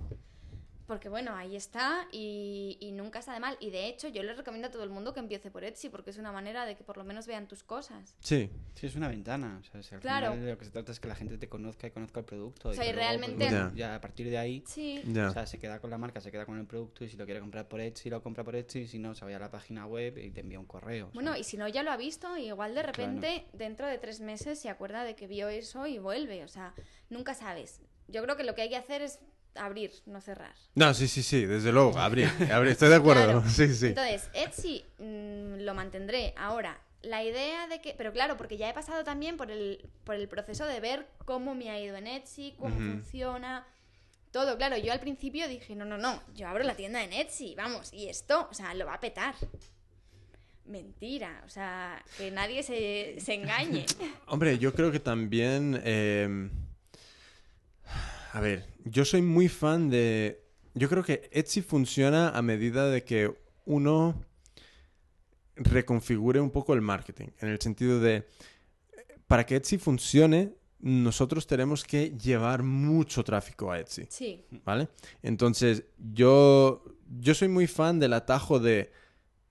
Porque 0.87 1.07
bueno, 1.09 1.35
ahí 1.35 1.55
está 1.55 2.07
y, 2.11 2.77
y 2.81 2.91
nunca 2.91 3.19
está 3.19 3.33
de 3.33 3.39
mal. 3.39 3.55
Y 3.59 3.69
de 3.69 3.87
hecho, 3.87 4.09
yo 4.09 4.21
les 4.23 4.35
recomiendo 4.37 4.67
a 4.67 4.71
todo 4.71 4.83
el 4.83 4.89
mundo 4.89 5.13
que 5.13 5.19
empiece 5.21 5.49
por 5.49 5.63
Etsy 5.63 5.89
porque 5.89 6.09
es 6.09 6.17
una 6.17 6.31
manera 6.31 6.65
de 6.65 6.75
que 6.75 6.83
por 6.83 6.97
lo 6.97 7.03
menos 7.05 7.25
vean 7.25 7.47
tus 7.47 7.63
cosas. 7.63 8.15
Sí. 8.19 8.49
Sí, 8.75 8.87
es 8.87 8.95
una 8.95 9.07
ventana. 9.07 9.59
O 9.61 9.63
sea, 9.63 9.81
si 9.81 9.95
al 9.95 10.01
Claro. 10.01 10.31
final 10.31 10.45
de 10.45 10.51
lo 10.51 10.57
que 10.57 10.65
se 10.65 10.71
trata 10.71 10.91
es 10.91 10.99
que 10.99 11.07
la 11.07 11.15
gente 11.15 11.37
te 11.37 11.47
conozca 11.47 11.87
y 11.87 11.91
conozca 11.91 12.19
el 12.19 12.25
producto. 12.25 12.69
O 12.69 12.73
sea, 12.73 12.83
y 12.83 12.91
luego, 12.93 12.99
pues, 12.99 13.07
realmente- 13.19 13.45
Ya. 13.49 13.71
ya 13.75 13.95
a 13.95 14.01
partir 14.01 14.29
de 14.29 14.37
ahí, 14.37 14.63
Sí. 14.67 15.01
O 15.05 15.31
sea, 15.31 15.45
se 15.45 15.57
queda 15.59 15.79
con 15.79 15.89
la 15.89 15.97
marca, 15.97 16.19
se 16.19 16.31
queda 16.31 16.45
con 16.45 16.59
el 16.59 16.65
producto 16.65 17.05
y 17.05 17.09
si 17.09 17.15
lo 17.17 17.25
quiere 17.25 17.39
comprar 17.39 17.67
por 17.67 17.79
Etsy, 17.79 18.09
lo 18.09 18.21
compra 18.21 18.43
por 18.43 18.55
Etsy. 18.55 18.87
Si 18.87 18.99
no, 18.99 19.15
se 19.15 19.23
vaya 19.23 19.37
a 19.37 19.39
la 19.39 19.51
página 19.51 19.85
web 19.85 20.17
y 20.17 20.31
te 20.31 20.41
envía 20.41 20.59
un 20.59 20.65
correo. 20.65 21.09
Bueno, 21.13 21.31
¿sabes? 21.31 21.47
y 21.47 21.49
si 21.49 21.57
no 21.57 21.67
ya 21.67 21.83
lo 21.83 21.91
ha 21.91 21.97
visto, 21.97 22.35
igual 22.37 22.75
de 22.75 22.83
repente 22.83 23.45
dentro 23.53 23.87
de 23.87 23.97
tres 23.97 24.19
meses 24.19 24.59
se 24.59 24.69
acuerda 24.69 25.03
de 25.05 25.15
que 25.15 25.27
vio 25.27 25.47
eso 25.47 25.87
y 25.87 25.97
vuelve. 25.99 26.43
O 26.43 26.47
sea, 26.49 26.73
nunca 27.09 27.33
sabes. 27.33 27.79
Yo 28.09 28.21
creo 28.21 28.35
que 28.35 28.43
lo 28.43 28.53
que 28.53 28.63
hay 28.63 28.69
que 28.69 28.75
hacer 28.75 29.01
es 29.01 29.19
abrir, 29.55 29.91
no 30.05 30.21
cerrar. 30.21 30.53
No, 30.75 30.93
sí, 30.93 31.07
sí, 31.07 31.23
sí, 31.23 31.45
desde 31.45 31.71
luego, 31.71 31.97
abrir, 31.97 32.29
abrir, 32.51 32.71
estoy 32.71 32.89
de 32.89 32.95
acuerdo. 32.95 33.23
Claro. 33.23 33.43
Sí, 33.49 33.73
sí. 33.73 33.87
Entonces, 33.87 34.29
Etsy 34.33 34.83
mm, 34.99 35.61
lo 35.61 35.73
mantendré. 35.73 36.33
Ahora, 36.37 36.79
la 37.01 37.23
idea 37.23 37.67
de 37.67 37.81
que. 37.81 37.93
Pero 37.97 38.11
claro, 38.11 38.37
porque 38.37 38.57
ya 38.57 38.69
he 38.69 38.73
pasado 38.73 39.03
también 39.03 39.37
por 39.37 39.51
el, 39.51 39.89
por 40.03 40.15
el 40.15 40.27
proceso 40.27 40.65
de 40.65 40.79
ver 40.79 41.07
cómo 41.25 41.55
me 41.55 41.69
ha 41.69 41.79
ido 41.79 41.95
en 41.95 42.07
Etsy, 42.07 42.55
cómo 42.57 42.75
funciona. 42.75 43.67
Todo, 44.31 44.57
claro, 44.57 44.77
yo 44.77 44.91
al 44.91 44.99
principio 44.99 45.47
dije, 45.47 45.75
no, 45.75 45.85
no, 45.85 45.97
no, 45.97 46.19
yo 46.33 46.47
abro 46.47 46.63
la 46.63 46.75
tienda 46.75 47.03
en 47.03 47.13
Etsy, 47.13 47.53
vamos, 47.55 47.93
y 47.93 48.07
esto, 48.09 48.47
o 48.49 48.53
sea, 48.55 48.73
lo 48.73 48.85
va 48.85 48.95
a 48.95 48.99
petar. 48.99 49.35
Mentira, 50.65 51.43
o 51.45 51.49
sea, 51.49 52.01
que 52.17 52.31
nadie 52.31 52.63
se, 52.63 53.17
se 53.19 53.33
engañe. 53.35 53.85
Hombre, 54.27 54.57
yo 54.57 54.73
creo 54.73 54.91
que 54.91 54.99
también... 54.99 55.79
eh, 55.83 56.49
A 58.33 58.41
ver, 58.41 58.65
yo 58.83 59.05
soy 59.05 59.21
muy 59.21 59.47
fan 59.47 59.91
de... 59.91 60.43
Yo 60.73 60.89
creo 60.89 61.03
que 61.03 61.29
Etsy 61.31 61.61
funciona 61.61 62.29
a 62.29 62.41
medida 62.41 62.89
de 62.89 63.03
que 63.03 63.31
uno 63.65 64.25
reconfigure 65.55 66.39
un 66.39 66.49
poco 66.49 66.73
el 66.73 66.81
marketing, 66.81 67.27
en 67.39 67.49
el 67.49 67.61
sentido 67.61 67.99
de, 67.99 68.27
para 69.27 69.45
que 69.45 69.57
Etsy 69.57 69.77
funcione, 69.77 70.55
nosotros 70.79 71.45
tenemos 71.45 71.83
que 71.83 72.17
llevar 72.17 72.63
mucho 72.63 73.23
tráfico 73.23 73.71
a 73.71 73.79
Etsy. 73.79 74.07
Sí, 74.09 74.43
¿Vale? 74.65 74.89
Entonces, 75.21 75.83
yo, 75.99 76.83
yo 77.19 77.35
soy 77.35 77.49
muy 77.49 77.67
fan 77.67 77.99
del 77.99 78.13
atajo 78.13 78.59
de, 78.59 78.91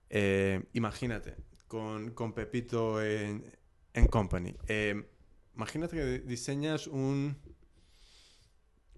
eh, 0.09 0.61
imagínate, 0.73 1.35
con, 1.69 2.11
con 2.11 2.33
Pepito 2.33 3.01
en, 3.01 3.45
en 3.93 4.07
Company. 4.07 4.53
Eh, 4.67 5.07
imagínate 5.55 5.95
que 5.95 6.19
diseñas 6.19 6.87
un, 6.87 7.37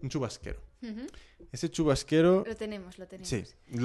un 0.06 0.10
chubasquero. 0.10 0.60
Ese 1.52 1.69
chubasquero, 1.69 2.44
lo 2.45 2.56
tenemos, 2.56 2.98
lo 2.99 3.07
tenemos. 3.07 3.27
sí, 3.27 3.44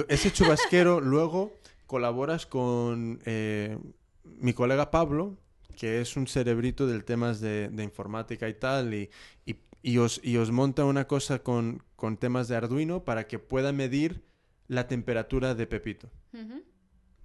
ese 0.09 0.31
chubasquero 0.33 1.01
luego 1.13 1.55
colaboras 1.87 2.45
con 2.47 3.21
eh, 3.25 3.79
mi 4.25 4.53
colega 4.53 4.91
Pablo, 4.91 5.37
que 5.77 6.01
es 6.03 6.17
un 6.17 6.27
cerebrito 6.27 6.87
del 6.87 7.05
temas 7.05 7.41
de, 7.41 7.69
de 7.71 7.83
informática 7.83 8.49
y 8.49 8.55
tal, 8.55 8.93
y, 8.95 9.11
y- 9.47 9.57
y 9.83 9.97
os, 9.97 10.21
y 10.23 10.37
os 10.37 10.51
monta 10.51 10.85
una 10.85 11.07
cosa 11.07 11.39
con, 11.43 11.83
con 11.97 12.19
temas 12.19 12.49
de 12.49 12.57
Arduino 12.57 13.03
para 13.03 13.27
que 13.27 13.39
pueda 13.39 13.73
medir 13.73 14.23
la 14.69 14.87
temperatura 14.87 15.55
de 15.55 15.67
Pepito. 15.67 16.11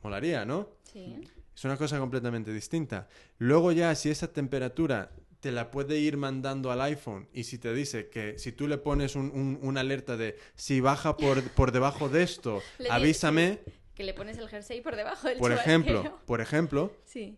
Molaría, 0.02 0.46
¿no? 0.46 0.70
Sí. 0.84 1.20
Es 1.54 1.66
una 1.66 1.76
cosa 1.78 2.00
completamente 2.00 2.54
distinta. 2.54 3.08
Luego 3.40 3.72
ya, 3.74 3.94
si 3.96 4.10
esa 4.10 4.32
temperatura 4.32 5.12
te 5.46 5.52
la 5.52 5.70
puede 5.70 6.00
ir 6.00 6.18
mandando 6.18 6.72
al 6.72 6.82
iPhone 6.82 7.28
y 7.32 7.44
si 7.44 7.60
te 7.60 7.72
dice 7.72 8.10
que 8.10 8.40
si 8.40 8.52
tú 8.52 8.68
le 8.68 8.80
pones 8.80 9.16
un- 9.16 9.30
un- 9.30 9.60
una 9.62 9.82
alerta 9.82 10.18
de 10.18 10.40
si 10.56 10.80
baja 10.82 11.18
por, 11.18 11.44
por 11.52 11.72
debajo 11.72 12.10
de 12.10 12.24
esto, 12.24 12.64
Le 12.80 12.90
avísame, 12.90 13.60
Que 13.94 14.04
le 14.04 14.16
pones 14.16 14.40
el 14.40 14.50
jersey 14.50 14.82
por 14.82 14.96
debajo 14.96 15.28
del 15.28 15.38
por 15.38 15.52
chubasquero. 15.52 15.78
ejemplo, 16.02 16.20
por 16.26 16.42
ejemplo, 16.42 16.94
Sí. 17.06 17.38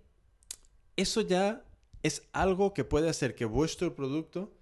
eso 0.95 1.19
ya 1.19 1.65
es 2.01 2.23
algo 2.31 2.73
que 2.73 2.85
puede 2.85 3.09
hacer 3.09 3.35
que 3.35 3.43
vuestro 3.43 3.93
producto 3.93 4.53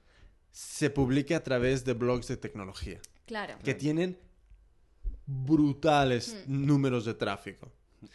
se 0.52 0.90
publique 0.90 1.36
a 1.36 1.44
través 1.44 1.86
de 1.86 1.94
blogs 1.94 2.28
de 2.28 2.38
tecnología, 2.38 3.00
Claro. 3.28 3.60
que 3.64 3.76
tienen 3.76 4.18
brutales 5.28 6.36
Hmm. 6.48 6.66
números 6.66 7.06
de 7.06 7.14
tráfico. 7.14 7.72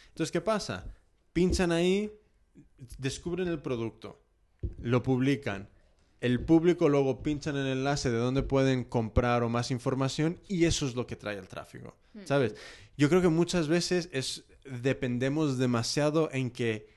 Entonces, 0.08 0.32
¿qué 0.32 0.40
pasa? 0.40 0.92
Pinchan 1.32 1.70
ahí, 1.70 2.12
descubren 2.98 3.46
el 3.46 3.60
producto, 3.62 4.20
lo 4.80 5.02
publican, 5.02 5.68
el 6.20 6.40
público 6.44 6.88
luego 6.88 7.22
pinchan 7.22 7.56
en 7.56 7.66
el 7.66 7.78
enlace 7.78 8.10
de 8.10 8.18
donde 8.18 8.42
pueden 8.42 8.84
comprar 8.84 9.42
o 9.42 9.48
más 9.48 9.70
información 9.70 10.40
y 10.48 10.64
eso 10.66 10.86
es 10.86 10.94
lo 10.94 11.06
que 11.06 11.16
trae 11.16 11.38
el 11.38 11.48
tráfico, 11.48 11.96
Hmm. 12.12 12.24
¿sabes? 12.26 12.54
Yo 12.96 13.08
creo 13.08 13.22
que 13.22 13.28
muchas 13.28 13.68
veces 13.68 14.08
es, 14.12 14.44
dependemos 14.64 15.58
demasiado 15.58 16.28
en 16.32 16.50
que 16.50 16.88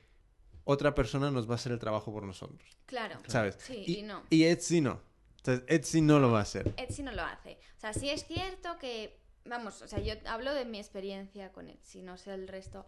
otra 0.65 0.95
persona 0.95 1.29
nos 1.29 1.47
va 1.47 1.53
a 1.53 1.55
hacer 1.55 1.71
el 1.71 1.79
trabajo 1.79 2.11
por 2.11 2.23
nosotros, 2.23 2.61
Claro. 2.85 3.19
¿sabes? 3.27 3.57
Sí, 3.59 3.83
y, 3.85 3.99
y 3.99 4.01
no. 4.03 4.23
y 4.29 4.43
Etsy 4.45 4.81
no. 4.81 5.01
Entonces, 5.37 5.65
Etsy 5.67 6.01
no 6.01 6.19
lo 6.19 6.31
va 6.31 6.39
a 6.39 6.43
hacer. 6.43 6.73
Etsy 6.77 7.03
no 7.03 7.11
lo 7.11 7.21
hace. 7.21 7.59
O 7.77 7.79
sea, 7.79 7.93
sí 7.93 8.09
es 8.09 8.25
cierto 8.25 8.77
que, 8.79 9.19
vamos, 9.45 9.81
o 9.81 9.87
sea, 9.87 9.99
yo 9.99 10.13
hablo 10.25 10.53
de 10.53 10.63
mi 10.65 10.79
experiencia 10.79 11.51
con 11.51 11.67
Etsy, 11.69 12.01
no 12.01 12.17
sé 12.17 12.33
el 12.33 12.47
resto 12.47 12.85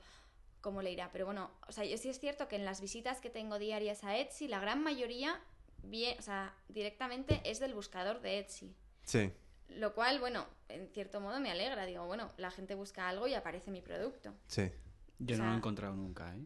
cómo 0.66 0.82
le 0.82 0.92
irá, 0.92 1.12
pero 1.12 1.28
bueno, 1.28 1.52
o 1.68 1.72
sea, 1.72 1.86
yo 1.86 1.96
sí 1.96 2.10
es 2.10 2.20
cierto 2.20 2.48
que 2.48 2.56
en 2.56 2.66
las 2.66 2.82
visitas 2.82 3.22
que 3.22 3.30
tengo 3.30 3.60
diarias 3.60 4.04
a 4.04 4.18
Etsy, 4.18 4.48
la 4.48 4.60
gran 4.60 4.82
mayoría, 4.82 5.40
bien, 5.84 6.18
o 6.18 6.22
sea, 6.24 6.56
directamente 6.70 7.40
es 7.46 7.60
del 7.60 7.76
buscador 7.76 8.20
de 8.22 8.40
Etsy. 8.40 8.74
Sí. 9.04 9.32
Lo 9.70 9.94
cual, 9.94 10.20
bueno, 10.20 10.48
en 10.68 10.88
cierto 10.88 11.22
modo 11.22 11.40
me 11.40 11.52
alegra. 11.52 11.86
Digo, 11.86 12.08
bueno, 12.08 12.32
la 12.38 12.50
gente 12.50 12.74
busca 12.74 13.08
algo 13.08 13.28
y 13.28 13.36
aparece 13.36 13.70
mi 13.70 13.82
producto. 13.82 14.34
Sí. 14.48 14.72
Yo 15.20 15.36
o 15.36 15.38
no 15.38 15.46
lo 15.46 15.54
he 15.54 15.58
encontrado 15.58 15.96
nunca, 15.96 16.36
¿eh? 16.36 16.44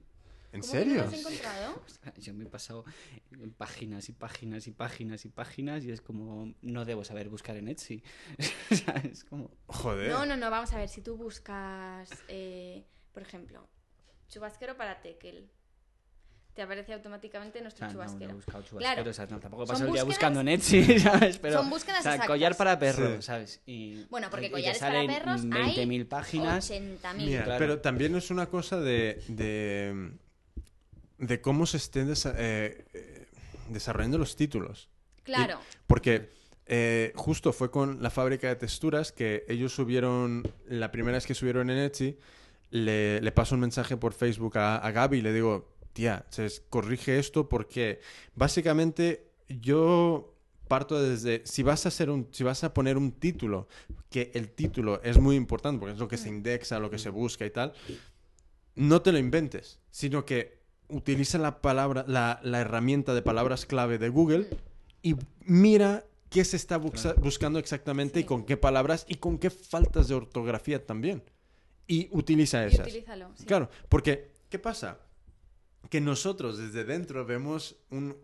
¿En 0.51 0.59
¿Cómo 0.59 0.73
que 0.73 0.79
no 0.79 0.83
serio? 0.83 0.95
lo 0.95 1.07
has 1.07 1.13
encontrado? 1.13 1.81
O 1.85 1.89
sea, 1.89 2.13
Yo 2.15 2.33
me 2.33 2.43
he 2.43 2.47
pasado 2.47 2.83
en 3.31 3.53
páginas 3.53 4.09
y 4.09 4.11
páginas 4.11 4.67
y 4.67 4.71
páginas 4.71 5.23
y 5.23 5.29
páginas 5.29 5.85
y 5.85 5.91
es 5.91 6.01
como, 6.01 6.53
no 6.61 6.83
debo 6.83 7.05
saber 7.05 7.29
buscar 7.29 7.55
en 7.55 7.69
Etsy. 7.69 8.03
o 8.71 8.75
sea, 8.75 8.95
es 8.95 9.23
como... 9.23 9.49
Joder. 9.67 10.11
No, 10.11 10.25
no, 10.25 10.35
no, 10.35 10.51
vamos 10.51 10.73
a 10.73 10.77
ver, 10.77 10.89
si 10.89 11.01
tú 11.01 11.15
buscas, 11.15 12.09
eh, 12.27 12.83
por 13.13 13.21
ejemplo, 13.21 13.65
chubasquero 14.29 14.77
para 14.77 15.01
Tekel, 15.01 15.49
te 16.53 16.61
aparece 16.63 16.93
automáticamente 16.93 17.61
nuestro 17.61 17.87
sea, 17.87 17.93
no, 17.93 17.99
no 17.99 18.05
chubasquero. 18.05 18.31
he 18.31 18.33
buscado 18.33 18.63
chubasquero, 18.63 18.93
Claro. 18.95 19.09
o 19.09 19.13
sea, 19.13 19.25
no, 19.27 19.39
tampoco 19.39 19.65
pasado 19.65 19.87
el 19.87 19.93
día 19.93 20.03
buscando 20.03 20.41
en 20.41 20.47
Etsy, 20.49 20.83
¿sabes? 20.99 21.37
Pero, 21.37 21.57
Son 21.59 21.69
búsquedas 21.69 21.99
o 21.99 22.03
sea, 22.03 22.11
exactas. 22.15 22.27
collar 22.27 22.55
para 22.57 22.77
perro, 22.79 23.15
Sí. 23.17 23.21
¿sabes? 23.21 23.61
Y, 23.65 24.03
Bueno, 24.05 24.27
porque 24.29 24.47
y 24.47 24.51
collares 24.51 24.79
para 24.79 25.05
perros 25.05 25.41
hay 25.51 25.75
20.000 25.75 26.07
páginas. 26.07 26.69
80.000. 26.69 27.15
Mira, 27.25 27.43
Claro. 27.45 27.59
pero 27.59 27.79
también 27.81 28.15
es 28.15 28.29
una 28.29 28.47
cosa 28.47 28.79
de, 28.79 29.21
de, 29.27 30.11
de 31.17 31.41
cómo 31.41 31.65
se 31.65 31.77
estén 31.77 32.09
desa- 32.09 32.33
eh, 32.37 32.85
eh, 32.93 33.27
desarrollando 33.69 34.17
los 34.17 34.35
títulos. 34.35 34.89
Claro, 35.23 35.59
Porque 35.87 36.29
eh, 36.65 37.13
justo 37.15 37.53
fue 37.53 37.69
con 37.71 38.01
la 38.01 38.09
fábrica 38.09 38.47
de 38.47 38.55
texturas 38.55 39.11
que 39.11 39.45
ellos 39.47 39.73
subieron, 39.73 40.43
la 40.67 40.91
primera 40.91 41.17
vez 41.17 41.25
que 41.27 41.35
subieron 41.35 41.69
en 41.69 41.77
Etsy, 41.77 42.17
le, 42.71 43.21
le 43.21 43.31
paso 43.31 43.55
un 43.55 43.61
mensaje 43.61 43.97
por 43.97 44.13
Facebook 44.13 44.57
a, 44.57 44.77
a 44.77 44.91
Gaby 44.91 45.17
y 45.17 45.21
le 45.21 45.33
digo, 45.33 45.75
tía, 45.93 46.25
se 46.29 46.49
corrige 46.69 47.19
esto 47.19 47.49
porque 47.49 47.99
básicamente 48.35 49.31
yo 49.47 50.35
parto 50.67 51.01
desde, 51.01 51.41
si 51.45 51.63
vas 51.63 51.85
a 51.85 51.89
hacer 51.89 52.09
un, 52.09 52.27
si 52.31 52.43
vas 52.43 52.63
a 52.63 52.73
poner 52.73 52.97
un 52.97 53.11
título, 53.11 53.67
que 54.09 54.31
el 54.35 54.49
título 54.49 55.01
es 55.03 55.17
muy 55.17 55.35
importante 55.35 55.79
porque 55.79 55.93
es 55.93 55.99
lo 55.99 56.07
que 56.07 56.17
se 56.17 56.29
indexa, 56.29 56.79
lo 56.79 56.89
que 56.89 56.99
se 56.99 57.09
busca 57.09 57.45
y 57.45 57.49
tal, 57.49 57.73
no 58.75 59.01
te 59.01 59.11
lo 59.11 59.17
inventes, 59.17 59.79
sino 59.91 60.25
que 60.25 60.59
utiliza 60.87 61.37
la 61.37 61.61
palabra, 61.61 62.05
la, 62.07 62.39
la 62.43 62.61
herramienta 62.61 63.13
de 63.13 63.21
palabras 63.21 63.65
clave 63.65 63.97
de 63.97 64.09
Google 64.09 64.47
y 65.01 65.15
mira 65.41 66.05
qué 66.29 66.45
se 66.45 66.55
está 66.55 66.77
buscando 66.77 67.59
exactamente 67.59 68.19
y 68.19 68.23
con 68.23 68.45
qué 68.45 68.55
palabras 68.55 69.05
y 69.07 69.15
con 69.15 69.39
qué 69.39 69.49
faltas 69.49 70.07
de 70.07 70.15
ortografía 70.15 70.85
también. 70.85 71.23
Y 71.89 72.07
utiliza 72.11 72.63
y 72.63 72.67
esas. 72.67 72.87
utilízalo. 72.87 73.31
sí. 73.35 73.45
Claro, 73.45 73.69
porque, 73.89 74.31
¿qué 74.49 74.59
pasa? 74.59 74.99
Que 75.89 75.99
nosotros 75.99 76.57
desde 76.57 76.83
dentro 76.85 77.25
vemos 77.25 77.75
un- 77.89 78.15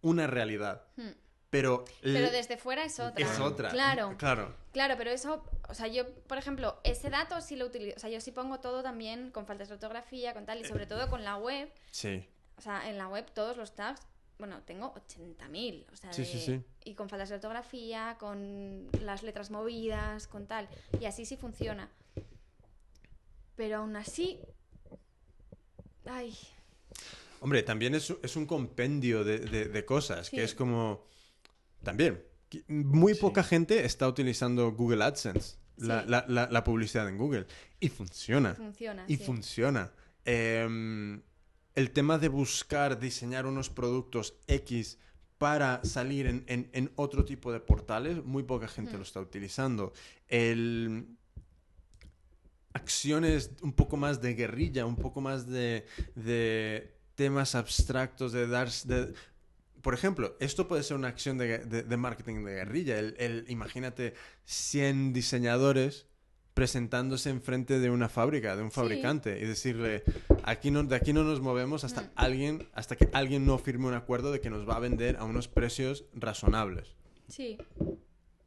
una 0.00 0.26
realidad, 0.28 0.84
Hmm. 0.96 1.08
pero, 1.50 1.84
Pero 2.02 2.30
desde 2.30 2.56
fuera 2.56 2.84
es 2.84 3.00
otra. 3.00 3.24
es 3.24 3.40
otra. 3.40 3.70
Claro, 3.70 4.14
Claro. 4.16 4.54
claro, 4.72 4.94
pero 4.96 5.10
eso, 5.10 5.44
o 5.68 5.74
sea, 5.74 5.88
yo, 5.88 6.08
por 6.28 6.38
ejemplo, 6.38 6.78
ese 6.84 7.10
dato 7.10 7.40
sí 7.40 7.56
lo 7.56 7.66
utilizo, 7.66 7.96
o 7.96 8.00
sea, 8.00 8.10
yo 8.10 8.20
sí 8.20 8.30
pongo 8.30 8.60
todo 8.60 8.82
también 8.82 9.30
con 9.32 9.44
faltas 9.46 9.68
de 9.68 9.74
ortografía, 9.74 10.32
con 10.34 10.46
tal, 10.46 10.60
y 10.60 10.64
sobre 10.64 10.86
todo 10.86 11.08
con 11.10 11.24
la 11.24 11.36
web, 11.36 11.68
Sí. 11.90 12.24
o 12.56 12.60
sea, 12.60 12.88
en 12.88 12.96
la 12.96 13.08
web 13.08 13.26
todos 13.34 13.56
los 13.56 13.74
tags, 13.74 14.00
bueno, 14.38 14.62
tengo 14.62 14.92
80.000, 14.94 15.86
o 15.92 15.96
sea, 15.96 16.12
Sí, 16.12 16.22
de- 16.22 16.28
sí, 16.28 16.38
sí. 16.40 16.62
y 16.84 16.94
con 16.94 17.08
faltas 17.08 17.28
de 17.30 17.36
ortografía, 17.36 18.16
con 18.20 18.88
las 19.00 19.22
letras 19.24 19.50
movidas, 19.50 20.26
con 20.28 20.46
tal, 20.46 20.68
y 21.00 21.06
así 21.06 21.24
sí 21.24 21.36
funciona. 21.36 21.90
Pero 23.56 23.78
aún 23.78 23.96
así, 23.96 24.40
ay, 26.06 26.36
Hombre, 27.40 27.62
también 27.62 27.94
es, 27.94 28.12
es 28.22 28.36
un 28.36 28.46
compendio 28.46 29.22
de, 29.22 29.38
de- 29.38 29.66
de 29.66 29.84
cosas, 29.84 30.28
Sí. 30.28 30.36
que 30.36 30.44
es 30.44 30.54
como... 30.54 31.04
También, 31.82 32.24
muy 32.68 33.14
Sí. 33.14 33.20
poca 33.20 33.42
gente 33.42 33.84
está 33.84 34.08
utilizando 34.08 34.72
Google 34.72 35.04
AdSense. 35.04 35.58
la, 35.76 36.02
Sí. 36.04 36.08
la- 36.08 36.24
la- 36.28 36.48
la 36.50 36.64
publicidad 36.64 37.08
en 37.08 37.18
Google. 37.18 37.46
Y 37.80 37.88
funciona. 37.90 38.54
Funciona. 38.54 39.04
Y 39.08 39.16
sí. 39.16 39.24
funciona. 39.24 39.92
Em, 40.24 41.20
el 41.74 41.90
tema 41.90 42.16
de 42.18 42.28
buscar, 42.28 42.98
diseñar 43.00 43.44
unos 43.44 43.68
productos 43.70 44.38
X 44.46 44.98
para 45.36 45.84
salir 45.84 46.26
en, 46.28 46.44
en- 46.46 46.70
en 46.72 46.92
otro 46.94 47.24
tipo 47.24 47.52
de 47.52 47.58
portales, 47.60 48.24
muy 48.24 48.44
poca 48.44 48.68
gente 48.68 48.92
Mm. 48.94 48.96
lo 48.98 49.02
está 49.02 49.20
utilizando. 49.20 49.92
El... 50.28 51.08
Acciones 52.74 53.50
un 53.62 53.72
poco 53.72 53.96
más 53.96 54.20
de 54.20 54.34
guerrilla, 54.34 54.84
un 54.84 54.96
poco 54.96 55.20
más 55.20 55.46
de, 55.48 55.86
de 56.16 56.92
temas 57.14 57.54
abstractos, 57.54 58.32
de 58.32 58.46
dar... 58.48 58.68
de- 58.84 59.14
Por 59.80 59.94
ejemplo, 59.94 60.36
esto 60.40 60.66
puede 60.68 60.82
ser 60.82 60.96
una 60.96 61.08
acción 61.08 61.38
de, 61.38 61.58
de- 61.58 61.82
de 61.84 61.96
marketing 61.96 62.44
de 62.44 62.54
guerrilla. 62.54 62.98
El, 62.98 63.14
el- 63.18 63.44
imagínate 63.48 64.14
100 64.44 65.12
diseñadores 65.12 66.06
presentándose 66.52 67.30
enfrente 67.30 67.78
de 67.80 67.90
una 67.90 68.08
fábrica, 68.08 68.54
de 68.56 68.62
un 68.62 68.70
Sí. 68.70 68.76
fabricante, 68.76 69.38
y 69.40 69.44
decirle, 69.44 70.02
aquí 70.44 70.70
no, 70.70 70.84
de 70.84 70.94
aquí 70.96 71.12
no 71.12 71.24
nos 71.24 71.40
movemos 71.40 71.82
hasta 71.84 72.02
Mm. 72.02 72.10
alguien, 72.16 72.68
hasta 72.74 72.94
que 72.96 73.08
alguien 73.12 73.44
no 73.46 73.58
firme 73.58 73.86
un 73.88 73.94
acuerdo 73.94 74.30
de 74.32 74.40
que 74.40 74.50
nos 74.50 74.68
va 74.68 74.76
a 74.76 74.80
vender 74.80 75.16
a 75.16 75.24
unos 75.24 75.48
precios 75.48 76.04
razonables. 76.14 76.94
Sí. 77.28 77.58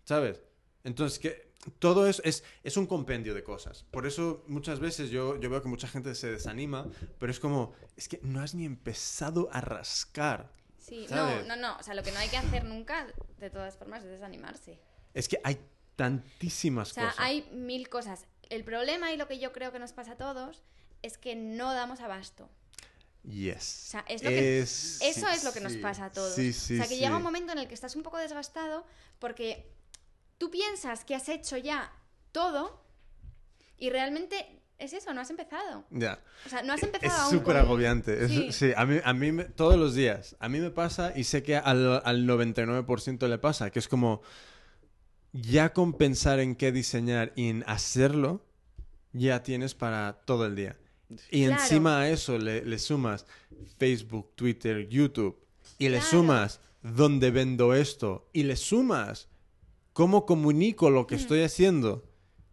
¿Sabes? 0.06 0.42
Entonces, 0.86 1.20
que 1.20 1.47
todo 1.80 2.08
es, 2.08 2.22
es, 2.26 2.44
es 2.64 2.78
un 2.78 2.86
compendio 2.88 3.34
de 3.34 3.44
cosas. 3.44 3.86
Por 3.92 4.06
eso 4.08 4.44
muchas 4.48 4.80
veces 4.80 5.10
yo, 5.10 5.40
yo 5.40 5.50
veo 5.50 5.62
que 5.62 5.68
mucha 5.70 5.88
gente 5.88 6.14
se 6.16 6.32
desanima, 6.32 6.88
pero 7.20 7.32
es 7.32 7.40
como, 7.40 7.74
es 7.96 8.08
que 8.08 8.20
no 8.24 8.42
has 8.42 8.56
ni 8.56 8.66
empezado 8.66 9.50
a 9.52 9.62
rascar. 9.62 10.52
Sí, 10.78 11.06
¿Sabes? 11.10 11.46
no, 11.48 11.56
no, 11.56 11.62
no. 11.62 11.78
O 11.78 11.84
sea, 11.84 11.94
lo 11.94 12.04
que 12.04 12.12
no 12.12 12.20
hay 12.20 12.30
que 12.30 12.38
hacer 12.38 12.64
nunca, 12.64 13.08
de 13.40 13.50
todas 13.50 13.76
formas, 13.78 14.04
es 14.04 14.10
desanimarse. 14.12 14.80
Es 15.14 15.28
que 15.28 15.40
hay 15.44 15.60
tantísimas 15.96 16.92
O 16.92 16.94
sea, 16.94 17.04
cosas. 17.06 17.20
hay 17.20 17.50
mil 17.52 17.90
cosas. 17.90 18.26
El 18.50 18.64
problema 18.64 19.12
y 19.12 19.18
lo 19.18 19.28
que 19.28 19.40
yo 19.40 19.52
creo 19.52 19.72
que 19.72 19.80
nos 19.80 19.92
pasa 19.92 20.14
a 20.14 20.18
todos 20.18 20.64
es 21.02 21.18
que 21.18 21.36
no 21.36 21.74
damos 21.74 22.00
abasto. 22.00 22.50
Yes. 23.24 23.84
O 23.88 23.90
sea, 23.92 24.06
es 24.08 24.24
lo 24.24 24.30
que- 24.30 24.60
Es- 24.62 25.00
Eso 25.02 25.28
es 25.28 25.44
lo 25.44 25.52
que 25.52 25.60
nos 25.60 25.74
sí, 25.74 25.80
pasa 25.80 26.06
a 26.06 26.12
todos. 26.12 26.34
Sí, 26.34 26.54
sí, 26.54 26.76
o 26.76 26.78
sea, 26.78 26.88
que 26.88 26.96
sí. 26.96 27.02
llega 27.02 27.18
un 27.18 27.24
momento 27.24 27.52
en 27.52 27.58
el 27.60 27.68
que 27.68 27.74
estás 27.74 27.96
un 27.98 28.04
poco 28.04 28.18
desgastado 28.18 28.86
porque 29.20 29.70
tú 30.38 30.50
piensas 30.52 31.04
que 31.06 31.16
has 31.16 31.30
hecho 31.30 31.58
ya 31.58 31.92
todo 32.32 32.84
y 33.78 33.90
realmente 33.90 34.62
es 34.80 34.94
eso, 34.94 35.14
no 35.14 35.22
has 35.22 35.30
empezado. 35.32 35.86
Ya. 35.90 36.20
O 36.46 36.50
sea, 36.50 36.62
no 36.62 36.74
has 36.74 36.80
Es 36.82 36.86
empezado 36.86 37.22
aún. 37.24 37.32
súper 37.32 37.56
con- 37.56 37.66
agobiante. 37.66 38.26
Es- 38.26 38.32
Sí. 38.32 38.52
sí, 38.52 38.72
a 38.76 38.86
mí, 38.86 39.00
a 39.04 39.14
mí 39.14 39.32
me- 39.32 39.46
todos 39.46 39.76
los 39.76 39.96
días. 39.96 40.36
A 40.40 40.50
mí 40.50 40.60
me 40.60 40.70
pasa 40.70 41.14
y 41.16 41.24
sé 41.24 41.42
que 41.42 41.56
al, 41.58 42.02
al 42.06 42.26
99% 42.28 43.28
le 43.28 43.38
pasa, 43.40 43.72
que 43.72 43.80
es 43.80 43.88
como 43.88 44.22
ya 45.34 45.74
con 45.74 45.94
pensar 45.94 46.40
en 46.40 46.56
qué 46.56 46.72
diseñar 46.72 47.34
y 47.36 47.50
en 47.50 47.64
hacerlo, 47.68 48.46
ya 49.14 49.42
tienes 49.44 49.74
para 49.74 50.22
todo 50.26 50.46
el 50.46 50.56
día. 50.56 50.78
Y 51.32 51.46
Claro. 51.46 51.62
encima 51.62 52.00
a 52.02 52.10
eso 52.10 52.38
le, 52.38 52.64
le 52.64 52.80
sumas 52.80 53.26
Facebook, 53.78 54.34
Twitter, 54.36 54.88
YouTube, 54.90 55.40
y 55.80 55.90
le 55.90 55.98
Claro. 55.98 56.12
sumas 56.12 56.60
dónde 56.82 57.32
vendo 57.32 57.74
esto, 57.74 58.30
y 58.34 58.44
le 58.44 58.56
sumas 58.56 59.28
cómo 59.98 60.28
comunico 60.28 60.92
lo 60.92 61.08
que 61.08 61.16
Mm. 61.16 61.20
estoy 61.20 61.42
haciendo, 61.42 62.04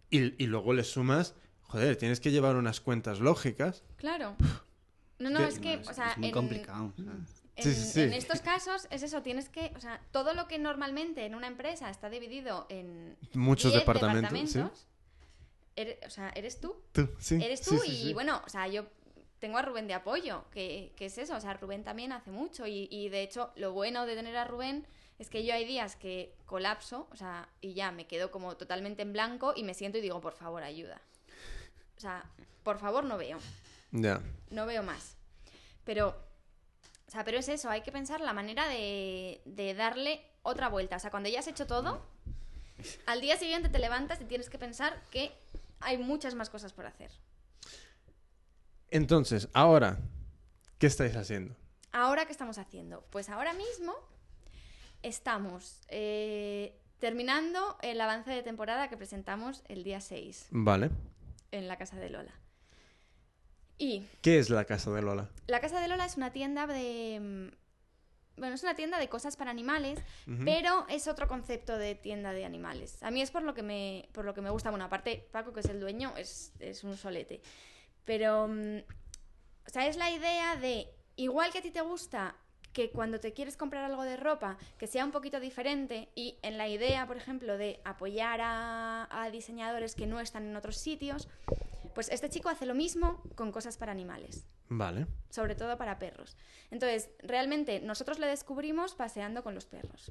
y, 0.08 0.42
y 0.42 0.46
luego 0.46 0.72
le 0.72 0.82
sumas, 0.82 1.34
joder, 1.60 1.94
tienes 1.96 2.18
que 2.18 2.30
llevar 2.30 2.56
unas 2.56 2.80
cuentas 2.80 3.20
lógicas. 3.20 3.82
Claro. 3.96 4.34
No, 5.18 5.28
no, 5.28 5.40
es 5.40 5.58
que, 5.58 5.74
es, 5.74 5.88
o 5.90 5.92
sea, 5.92 6.12
es 6.12 6.16
muy 6.18 6.28
en, 6.28 6.32
complicado. 6.32 6.94
en- 6.96 7.26
Sí, 7.62 7.74
sí, 7.74 7.82
sí. 7.92 8.00
en 8.00 8.14
estos 8.14 8.40
casos 8.40 8.88
es 8.90 9.02
eso, 9.02 9.20
tienes 9.20 9.50
que, 9.50 9.72
o 9.76 9.80
sea, 9.80 10.00
todo 10.10 10.32
lo 10.32 10.48
que 10.48 10.58
normalmente 10.58 11.26
en 11.26 11.34
una 11.34 11.46
empresa 11.46 11.90
está 11.90 12.08
dividido 12.08 12.64
en 12.70 13.14
Muchos 13.34 13.72
10 13.72 13.82
departamentos, 13.82 14.50
¿sí? 14.50 14.60
eres- 15.76 15.98
o 16.06 16.10
sea, 16.10 16.30
eres 16.34 16.60
tú. 16.60 16.74
Tú, 16.92 17.10
sí, 17.18 17.34
Eres 17.42 17.60
sí, 17.60 17.70
tú 17.76 17.78
sí, 17.78 17.90
y 17.90 18.02
sí. 18.06 18.14
bueno, 18.14 18.40
o 18.46 18.48
sea, 18.48 18.66
yo 18.68 18.86
tengo 19.38 19.58
a 19.58 19.62
Rubén 19.62 19.86
de 19.86 19.92
apoyo, 19.94 20.44
que, 20.50 20.94
que 20.96 21.06
es 21.06 21.18
eso, 21.18 21.36
o 21.36 21.40
sea, 21.40 21.52
Rubén 21.54 21.84
también 21.84 22.10
hace 22.12 22.30
mucho 22.30 22.66
y, 22.66 22.88
y 22.90 23.10
de 23.10 23.22
hecho 23.22 23.52
lo 23.56 23.72
bueno 23.72 24.06
de 24.06 24.14
tener 24.16 24.34
a 24.36 24.44
Rubén 24.46 24.86
es 25.18 25.28
que 25.30 25.44
yo 25.44 25.54
hay 25.54 25.64
días 25.64 25.96
que 25.96 26.34
colapso, 26.46 27.06
o 27.12 27.16
sea, 27.16 27.48
y 27.60 27.74
ya 27.74 27.90
me 27.92 28.06
quedo 28.06 28.30
como 28.30 28.56
totalmente 28.56 29.02
en 29.02 29.12
blanco 29.12 29.52
y 29.56 29.62
me 29.62 29.74
siento 29.74 29.98
y 29.98 30.00
digo, 30.00 30.20
por 30.20 30.34
favor, 30.34 30.62
ayuda. 30.62 31.00
O 31.96 32.00
sea, 32.00 32.24
por 32.62 32.78
favor, 32.78 33.04
no 33.04 33.16
veo, 33.16 33.38
Ya. 33.92 34.20
no 34.50 34.66
veo 34.66 34.82
más. 34.82 35.16
Pero, 35.84 36.08
o 37.06 37.10
sea, 37.10 37.24
pero 37.24 37.38
es 37.38 37.48
eso, 37.48 37.70
hay 37.70 37.82
que 37.82 37.92
pensar 37.92 38.20
la 38.20 38.32
manera 38.32 38.66
de, 38.68 39.40
de 39.44 39.74
darle 39.74 40.20
otra 40.42 40.68
vuelta. 40.68 40.96
O 40.96 40.98
sea, 40.98 41.10
cuando 41.10 41.28
ya 41.28 41.38
has 41.40 41.46
hecho 41.46 41.66
todo, 41.66 42.02
al 43.06 43.20
día 43.20 43.36
siguiente 43.36 43.68
te 43.68 43.78
levantas 43.78 44.20
y 44.20 44.24
tienes 44.24 44.50
que 44.50 44.58
pensar 44.58 45.00
que 45.10 45.32
hay 45.80 45.98
muchas 45.98 46.34
más 46.34 46.50
cosas 46.50 46.72
por 46.72 46.86
hacer. 46.86 47.10
Entonces, 48.90 49.48
ahora, 49.52 49.98
¿qué 50.78 50.86
estáis 50.86 51.16
haciendo? 51.16 51.54
Ahora, 51.92 52.26
¿qué 52.26 52.32
estamos 52.32 52.58
haciendo? 52.58 53.04
Pues 53.10 53.28
ahora 53.28 53.52
mismo 53.52 53.94
estamos 55.04 55.80
eh, 55.88 56.76
terminando 56.98 57.76
el 57.82 58.00
avance 58.00 58.30
de 58.30 58.42
temporada 58.42 58.88
que 58.88 58.96
presentamos 58.96 59.62
el 59.68 59.84
día 59.84 60.00
6 60.00 60.48
Vale. 60.50 60.90
en 61.52 61.68
la 61.68 61.76
casa 61.78 61.96
de 61.96 62.10
Lola. 62.10 62.32
Y 63.78 64.06
¿Qué 64.22 64.38
es 64.38 64.50
la 64.50 64.64
casa 64.64 64.90
de 64.92 65.02
Lola? 65.02 65.28
la 65.46 65.60
casa 65.60 65.80
de 65.80 65.88
Lola 65.88 66.04
es 66.06 66.16
una 66.16 66.32
tienda 66.32 66.66
de... 66.66 67.18
mm, 67.20 68.40
Bueno, 68.40 68.54
es 68.54 68.62
una 68.62 68.74
tienda 68.74 68.98
de 68.98 69.08
cosas 69.08 69.36
para 69.36 69.50
animales, 69.50 70.00
pero 70.44 70.86
es 70.88 71.06
otro 71.08 71.28
concepto 71.28 71.76
de 71.78 71.94
tienda 71.94 72.32
de 72.32 72.44
animales. 72.44 73.02
A 73.02 73.10
mí 73.10 73.20
es 73.20 73.30
por 73.30 73.42
lo 73.42 73.52
que 73.54 73.62
me, 73.62 74.08
por 74.12 74.24
lo 74.24 74.32
que 74.34 74.40
me 74.40 74.50
gusta. 74.50 74.70
Bueno, 74.70 74.84
aparte, 74.86 75.28
Paco, 75.32 75.52
que 75.52 75.60
es 75.60 75.66
el 75.68 75.80
dueño, 75.80 76.12
es, 76.16 76.52
es 76.60 76.82
un 76.84 76.96
solete. 76.96 77.40
Pero, 78.04 78.48
mm, 78.48 78.78
o 79.66 79.70
sea, 79.70 79.86
es 79.86 79.96
la 79.96 80.10
idea 80.10 80.56
de, 80.56 80.88
igual 81.16 81.52
que 81.52 81.58
a 81.58 81.62
ti 81.62 81.70
te 81.70 81.80
gusta 81.82 82.36
que 82.74 82.90
cuando 82.90 83.18
te 83.20 83.32
quieres 83.32 83.56
comprar 83.56 83.84
algo 83.84 84.02
de 84.02 84.18
ropa, 84.18 84.58
que 84.76 84.86
sea 84.86 85.04
un 85.06 85.12
poquito 85.12 85.40
diferente, 85.40 86.10
y 86.14 86.36
en 86.42 86.58
la 86.58 86.68
idea, 86.68 87.06
por 87.06 87.16
ejemplo, 87.16 87.56
de 87.56 87.80
apoyar 87.84 88.40
a, 88.42 89.08
a 89.10 89.30
diseñadores 89.30 89.94
que 89.94 90.06
no 90.06 90.20
están 90.20 90.44
en 90.46 90.56
otros 90.56 90.76
sitios, 90.76 91.28
pues 91.94 92.10
este 92.10 92.28
chico 92.28 92.48
hace 92.50 92.66
lo 92.66 92.74
mismo 92.74 93.22
con 93.36 93.52
cosas 93.52 93.76
para 93.76 93.92
animales 93.92 94.44
Vale. 94.68 95.06
sobre 95.30 95.54
todo 95.54 95.78
para 95.78 95.98
perros. 96.00 96.36
Entonces, 96.72 97.08
realmente 97.20 97.80
nosotros 97.80 98.18
le 98.18 98.26
descubrimos 98.26 98.94
paseando 98.96 99.42
con 99.44 99.54
los 99.54 99.64
perros. 99.66 100.10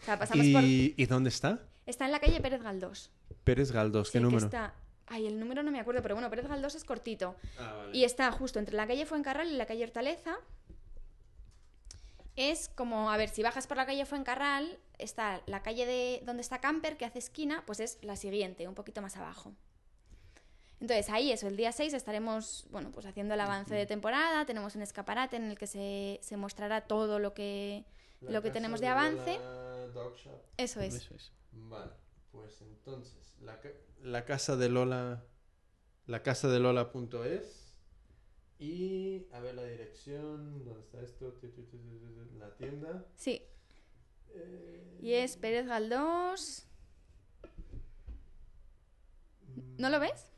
O 0.00 0.04
sea, 0.04 0.18
pasamos 0.18 0.46
por... 0.48 0.64
¿Y, 0.64 0.94
y 0.96 1.06
dónde 1.06 1.28
está? 1.28 1.60
Está 1.86 2.04
en 2.06 2.12
la 2.12 2.18
calle 2.18 2.40
Pérez 2.40 2.62
Galdós. 2.62 3.10
Pérez 3.44 3.70
Galdós, 3.70 4.10
¿qué 4.10 4.18
Sí, 4.18 4.18
que 4.18 4.24
número? 4.24 4.44
está... 4.44 4.74
Ay, 5.06 5.26
el 5.26 5.38
número 5.38 5.62
no 5.62 5.70
me 5.70 5.78
acuerdo, 5.78 6.00
pero 6.02 6.14
bueno, 6.14 6.28
Pérez 6.30 6.48
Galdós 6.48 6.74
es 6.74 6.82
cortito. 6.84 7.36
Ah, 7.58 7.74
vale. 7.76 7.96
Y 7.96 8.04
está 8.04 8.32
justo 8.32 8.58
entre 8.58 8.74
la 8.74 8.86
calle 8.86 9.06
Fuencarral 9.06 9.48
y 9.48 9.56
la 9.56 9.66
calle 9.66 9.84
Hortaleza. 9.84 10.36
Es 12.36 12.68
como, 12.68 13.10
a 13.10 13.16
ver, 13.16 13.28
si 13.28 13.42
bajas 13.42 13.66
por 13.66 13.76
la 13.76 13.86
calle 13.86 14.04
Fuencarral, 14.06 14.78
está 14.98 15.40
la 15.46 15.62
calle 15.62 15.86
de 15.86 16.22
donde 16.24 16.40
está 16.40 16.60
Camper, 16.60 16.96
que 16.96 17.04
hace 17.04 17.18
esquina, 17.20 17.62
pues 17.66 17.78
es 17.80 17.98
la 18.02 18.16
siguiente, 18.16 18.66
un 18.66 18.74
poquito 18.74 19.00
más 19.02 19.16
abajo. 19.16 19.52
Entonces 20.80 21.08
ahí 21.10 21.30
eso, 21.30 21.46
el 21.46 21.56
día 21.56 21.70
6 21.72 21.94
estaremos, 21.94 22.66
bueno, 22.70 22.90
pues 22.90 23.06
haciendo 23.06 23.34
el 23.34 23.40
avance 23.40 23.74
de 23.74 23.86
temporada, 23.86 24.44
tenemos 24.44 24.74
un 24.74 24.82
escaparate 24.82 25.36
en 25.36 25.44
el 25.44 25.56
que 25.58 25.66
se, 25.68 26.18
se 26.22 26.36
mostrará 26.36 26.82
todo 26.82 27.18
lo 27.20 27.32
que, 27.32 27.84
lo 28.20 28.42
que 28.42 28.50
tenemos 28.50 28.80
de 28.80 28.88
avance. 28.88 29.38
Eso 30.56 30.80
es. 30.80 30.94
Eso 30.96 31.14
es. 31.14 31.32
Vale, 31.52 31.92
pues 32.32 32.60
entonces, 32.60 33.32
la, 33.40 33.60
ca- 33.60 33.70
la 34.02 34.24
casa 34.24 34.56
de 34.56 34.68
Lola, 34.68 35.22
la 36.06 36.22
casa 36.22 36.48
de 36.48 36.58
Lola.es 36.58 37.63
y 38.64 39.26
a 39.32 39.40
ver 39.40 39.54
la 39.54 39.64
dirección, 39.64 40.64
¿dónde 40.64 40.80
está 40.80 41.02
esto? 41.02 41.34
La 42.38 42.54
tienda. 42.56 43.04
Sí, 43.16 43.42
Eh, 44.36 44.98
y 45.00 45.12
es 45.12 45.36
Pérez 45.36 45.66
Galdós. 45.66 46.66
mm, 49.46 49.76
¿No 49.78 49.90
lo 49.90 50.00
ves? 50.00 50.30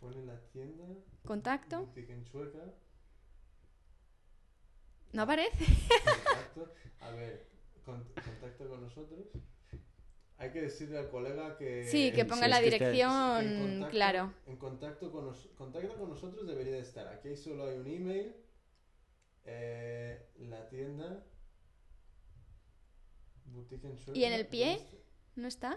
Pone 0.00 0.24
la 0.26 0.38
tienda. 0.50 0.84
Contacto. 1.24 1.88
en 1.96 2.24
Chueca. 2.24 2.74
¿No 5.12 5.22
aparece? 5.22 5.64
Contacto. 6.04 6.74
A 7.00 7.10
ver, 7.12 7.46
con- 7.84 8.04
contacto 8.24 8.68
con 8.68 8.80
nosotros. 8.82 9.26
Hay 10.44 10.50
que 10.50 10.60
decirle 10.60 10.98
al 10.98 11.08
colega 11.08 11.56
que... 11.56 11.84
Sí, 11.86 12.12
que 12.12 12.26
ponga 12.26 12.44
sí, 12.44 12.50
la 12.50 12.58
que 12.58 12.64
dirección, 12.64 13.46
en 13.46 13.58
contacto- 13.80 13.90
claro. 13.90 14.34
En 14.46 14.56
contacto 14.58 15.10
con, 15.10 15.24
nos- 15.26 15.46
contacto 15.56 15.96
con 15.96 16.10
nosotros 16.10 16.46
debería 16.46 16.74
de 16.74 16.80
estar. 16.80 17.08
Aquí 17.08 17.34
solo 17.34 17.66
hay 17.66 17.78
un 17.78 17.86
email. 17.86 18.36
eh, 19.46 20.28
la 20.38 20.68
tienda. 20.68 21.24
Boutique 23.46 23.86
en 23.86 23.96
¿Y 24.14 24.24
en 24.24 24.32
el 24.34 24.46
pie? 24.46 24.80
¿No 25.36 25.48
está? 25.48 25.76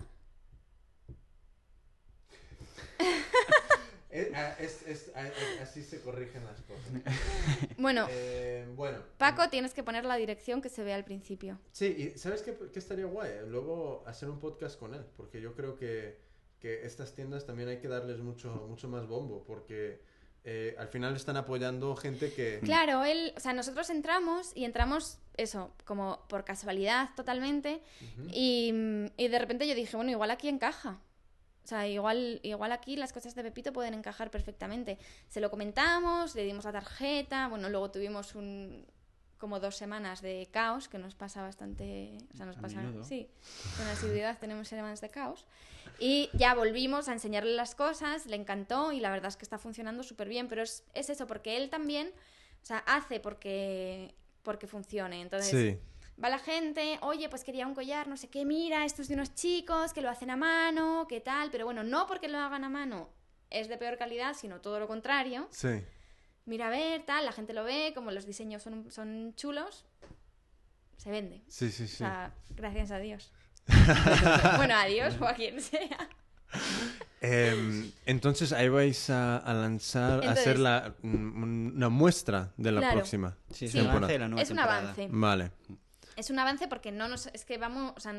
Eh, 4.10 4.32
ah, 4.34 4.56
es- 4.60 4.84
es- 4.88 5.12
ah, 5.16 5.28
eh, 5.28 5.60
así 5.62 5.84
se 5.84 6.02
corrigen 6.02 6.44
las 6.46 6.62
cosas. 6.62 6.86
Bueno, 7.78 8.08
Eh, 8.10 8.66
bueno. 8.76 9.00
Paco, 9.18 9.50
tienes 9.50 9.74
que 9.74 9.84
poner 9.84 10.06
la 10.06 10.16
dirección 10.16 10.62
que 10.62 10.70
se 10.70 10.84
ve 10.84 10.94
al 10.94 11.04
principio. 11.04 11.60
Sí, 11.72 11.86
y 12.16 12.18
¿sabes 12.18 12.42
qué, 12.42 12.58
qué 12.72 12.80
estaría 12.80 13.06
guay? 13.06 13.32
Luego 13.48 14.04
hacer 14.08 14.30
un 14.30 14.40
podcast 14.40 14.80
con 14.80 14.94
él, 14.94 15.06
porque 15.16 15.42
yo 15.42 15.54
creo 15.54 15.76
que, 15.76 16.18
que 16.60 16.86
estas 16.86 17.14
tiendas 17.14 17.46
también 17.46 17.70
hay 17.70 17.78
que 17.80 17.88
darles 17.88 18.20
mucho, 18.20 18.50
mucho 18.70 18.88
más 18.88 19.06
bombo, 19.08 19.44
porque 19.46 20.02
eh, 20.44 20.76
al 20.80 20.88
final 20.88 21.16
están 21.16 21.36
apoyando 21.38 21.96
gente 21.98 22.32
que... 22.34 22.62
Claro, 22.64 23.04
él, 23.04 23.34
o 23.36 23.40
sea, 23.42 23.52
nosotros 23.54 23.90
entramos 23.90 24.54
y 24.56 24.64
entramos, 24.64 25.20
eso, 25.36 25.74
como 25.84 26.26
por 26.30 26.46
casualidad 26.46 27.10
totalmente, 27.16 27.82
y, 28.32 28.74
y 29.18 29.28
de 29.28 29.40
repente 29.40 29.68
yo 29.68 29.76
dije, 29.76 29.96
bueno, 29.98 30.10
igual 30.12 30.32
aquí 30.32 30.48
encaja. 30.48 31.00
O 31.68 31.70
sea, 31.70 31.86
igual, 31.86 32.40
igual 32.44 32.72
aquí 32.72 32.96
las 32.96 33.12
cosas 33.12 33.36
de 33.36 33.44
Pepito 33.44 33.74
pueden 33.74 33.94
encajar 33.94 34.32
perfectamente. 34.32 34.98
Se 35.28 35.42
lo 35.42 35.52
comentamos, 35.52 36.34
le 36.34 36.46
dimos 36.46 36.64
la 36.64 36.72
tarjeta, 36.72 37.50
bueno, 37.50 37.68
luego 37.68 37.92
tuvimos 37.92 38.36
un 38.36 38.86
como 39.38 39.60
dos 39.60 39.76
semanas 39.76 40.22
de 40.22 40.48
caos, 40.50 40.88
que 40.88 40.98
nos 40.98 41.14
pasa 41.14 41.42
bastante, 41.42 42.18
o 42.34 42.38
sea, 42.38 42.46
nos 42.46 42.58
A 42.58 42.62
pasa, 42.62 42.78
menudo. 42.78 43.04
sí, 43.04 43.28
con 43.76 43.86
asiduidad 43.88 44.40
tenemos 44.40 44.70
semanas 44.70 45.02
de 45.02 45.10
caos. 45.10 45.46
Y 46.00 46.30
ya 46.32 46.56
volvimos 46.56 47.10
a 47.10 47.12
enseñarle 47.12 47.54
las 47.54 47.76
cosas, 47.76 48.28
le 48.28 48.38
encantó 48.38 48.94
y 48.94 49.02
la 49.02 49.12
verdad 49.12 49.28
es 49.28 49.36
que 49.36 49.44
está 49.44 49.58
funcionando 49.58 50.04
súper 50.04 50.30
bien, 50.30 50.48
pero 50.48 50.64
es, 50.64 50.86
es 50.94 51.10
eso, 51.10 51.28
porque 51.28 51.58
él 51.58 51.70
también, 51.70 52.08
o 52.64 52.66
sea, 52.66 52.78
hace 52.88 53.20
porque, 53.20 54.16
porque 54.42 54.68
funcione. 54.68 55.20
Entonces, 55.22 55.50
Sí, 55.52 55.80
Va 56.24 56.30
la 56.30 56.40
gente, 56.40 56.98
oye, 57.02 57.30
pues 57.30 57.44
quería 57.44 57.68
un 57.68 57.76
collar, 57.76 58.08
no 58.08 58.18
sé 58.18 58.28
qué, 58.30 58.44
mira, 58.44 58.86
esto 58.86 59.02
es 59.04 59.08
de 59.08 59.14
unos 59.14 59.36
chicos 59.36 59.94
que 59.94 60.02
lo 60.02 60.10
hacen 60.10 60.32
a 60.32 60.36
mano, 60.36 61.06
qué 61.08 61.20
tal, 61.22 61.52
pero 61.52 61.66
bueno, 61.66 61.84
no 61.84 62.08
porque 62.08 62.28
lo 62.28 62.40
hagan 62.40 62.64
a 62.64 62.70
mano 62.70 63.10
es 63.50 63.70
de 63.70 63.78
peor 63.78 63.98
calidad, 63.98 64.34
sino 64.36 64.60
todo 64.60 64.80
lo 64.80 64.88
contrario. 64.88 65.48
sí. 65.52 65.82
Mira 66.46 66.68
a 66.68 66.70
ver, 66.70 67.04
tal, 67.06 67.26
la 67.26 67.34
gente 67.34 67.52
lo 67.54 67.66
ve, 67.66 67.92
como 67.94 68.10
los 68.12 68.26
diseños 68.26 68.64
son, 68.64 68.90
son 68.90 69.34
chulos, 69.36 69.86
se 70.96 71.12
vende. 71.12 71.42
Sí, 71.50 71.70
sí, 71.72 71.84
O 71.84 71.88
sí. 71.88 71.96
sea, 71.98 72.32
gracias 72.56 72.92
a 72.92 73.00
Dios. 73.00 73.34
bueno, 74.56 74.74
a 74.76 74.86
Dios 74.86 75.16
o 75.20 75.26
a 75.28 75.34
quien 75.34 75.60
sea. 75.62 76.10
Em, 77.20 77.92
entonces 78.06 78.54
ahí 78.54 78.70
vais 78.70 79.10
a, 79.10 79.38
a 79.38 79.54
lanzar, 79.54 80.24
a 80.26 80.32
hacer 80.32 80.58
la, 80.58 80.96
mm, 81.02 81.76
una 81.76 81.90
muestra 81.90 82.54
de 82.56 82.72
la 82.72 82.80
Claro. 82.80 82.96
próxima. 83.00 83.36
Sí, 83.52 83.66
es 83.66 83.72
Sí. 83.74 83.80
un 83.82 83.88
avance 83.88 84.14
de 84.14 84.20
la 84.20 84.28
nueva 84.30 84.42
Es 84.44 84.50
un 84.52 84.60
avance. 84.60 85.08
Vale, 85.12 85.52
Es 86.18 86.30
un 86.30 86.40
avance 86.40 86.68
porque 86.68 86.92
no 86.92 87.08
nos... 87.08 87.28
Es 87.28 87.46
que 87.46 87.58
vamos, 87.58 87.94
o 87.96 88.00
sea, 88.00 88.14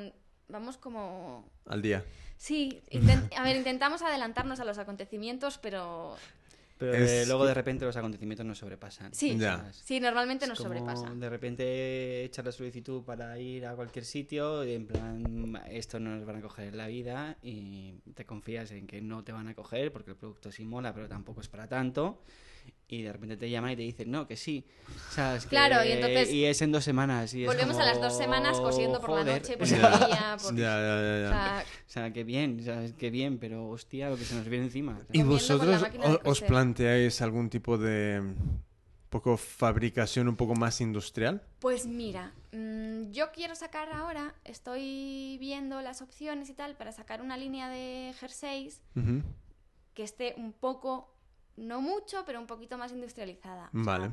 vamos 0.48 0.78
como... 0.78 1.50
al 1.66 1.82
día. 1.82 2.04
Sí, 2.38 2.80
a 3.36 3.42
ver, 3.42 3.56
intentamos 3.56 4.00
adelantarnos 4.02 4.60
a 4.60 4.64
los 4.64 4.78
acontecimientos, 4.78 5.58
pero 5.58 6.16
Pero 6.78 6.94
Es 6.94 7.10
eh, 7.10 7.24
luego 7.26 7.44
de 7.44 7.54
repente 7.54 7.84
los 7.84 7.96
acontecimientos 7.96 8.46
nos 8.46 8.58
sobrepasan. 8.58 9.12
Sí. 9.12 9.36
Ya. 9.36 9.68
sí, 9.72 9.98
normalmente 9.98 10.44
Es 10.44 10.48
nos 10.48 10.58
como 10.58 10.68
sobrepasa. 10.70 11.10
De 11.12 11.28
repente 11.28 12.24
echar 12.24 12.44
la 12.44 12.52
solicitud 12.52 13.02
para 13.02 13.36
ir 13.40 13.66
a 13.66 13.74
cualquier 13.74 14.04
sitio 14.04 14.64
y 14.64 14.74
en 14.74 14.86
plan, 14.86 15.60
esto 15.68 15.98
no 15.98 16.14
nos 16.14 16.24
van 16.24 16.36
a 16.36 16.40
coger 16.40 16.68
en 16.68 16.76
la 16.76 16.86
vida 16.86 17.36
y 17.42 17.94
te 18.14 18.24
confías 18.24 18.70
en 18.70 18.86
que 18.86 19.00
no 19.00 19.24
te 19.24 19.32
van 19.32 19.48
a 19.48 19.54
coger 19.54 19.92
porque 19.92 20.12
el 20.12 20.16
producto 20.16 20.52
sí 20.52 20.64
mola, 20.64 20.94
pero 20.94 21.08
tampoco 21.08 21.40
es 21.40 21.48
para 21.48 21.66
tanto. 21.66 22.22
Y 22.90 23.02
de 23.02 23.12
repente 23.12 23.36
te 23.36 23.50
llaman 23.50 23.72
y 23.72 23.76
te 23.76 23.82
dicen, 23.82 24.10
no, 24.10 24.26
que 24.26 24.34
sí. 24.34 24.64
O 25.10 25.12
sea, 25.12 25.36
es 25.36 25.44
que- 25.44 25.50
Claro, 25.50 25.84
y 25.84 25.92
entonces 25.92 26.30
y 26.32 26.46
es 26.46 26.62
en 26.62 26.72
dos 26.72 26.82
semanas. 26.84 27.34
Y 27.34 27.42
es 27.42 27.46
Volvemos 27.46 27.76
a 27.76 27.84
las 27.84 28.00
dos 28.00 28.16
semanas 28.16 28.58
cosiendo 28.60 28.98
por 28.98 29.10
la 29.10 29.24
noche, 29.24 29.56
por 29.58 29.66
el 29.68 29.74
día, 29.78 30.36
por... 30.42 30.54
Ya, 30.56 30.62
ya, 30.80 31.02
ya, 31.02 31.20
ya. 31.20 31.26
O 31.26 31.30
sea, 31.30 31.64
O 31.66 31.90
sea, 31.90 32.12
qué 32.14 32.24
bien, 32.24 32.64
¿sabes? 32.64 32.94
Qué 32.94 33.10
bien, 33.10 33.38
pero 33.38 33.68
hostia, 33.68 34.08
lo 34.08 34.16
que 34.16 34.24
se 34.24 34.34
nos 34.34 34.48
viene 34.48 34.64
encima. 34.64 34.98
¿Y 35.12 35.22
vosotros 35.22 35.82
o- 36.02 36.20
os 36.30 36.40
planteáis 36.40 37.20
algún 37.20 37.50
tipo 37.50 37.76
de 37.76 38.22
mm, 38.22 38.34
poco 39.10 39.36
fabricación 39.36 40.26
un 40.26 40.36
poco 40.36 40.54
más 40.54 40.80
industrial? 40.80 41.42
Pues 41.58 41.84
mira, 41.86 42.32
mm, 42.52 43.10
yo 43.10 43.32
quiero 43.32 43.54
sacar 43.54 43.90
ahora, 43.92 44.34
estoy 44.44 45.36
viendo 45.38 45.82
las 45.82 46.00
opciones 46.00 46.48
y 46.48 46.54
tal 46.54 46.74
para 46.74 46.92
sacar 46.92 47.20
una 47.20 47.36
línea 47.36 47.68
de 47.68 48.14
jerseys 48.18 48.80
que 49.92 50.02
esté 50.04 50.34
un 50.38 50.52
poco, 50.54 51.14
no 51.58 51.80
mucho, 51.80 52.22
pero 52.26 52.40
un 52.40 52.46
poquito 52.46 52.78
más 52.78 52.92
industrializada. 52.92 53.70
O 53.74 53.84
sea, 53.84 53.92
Vale. 53.98 54.10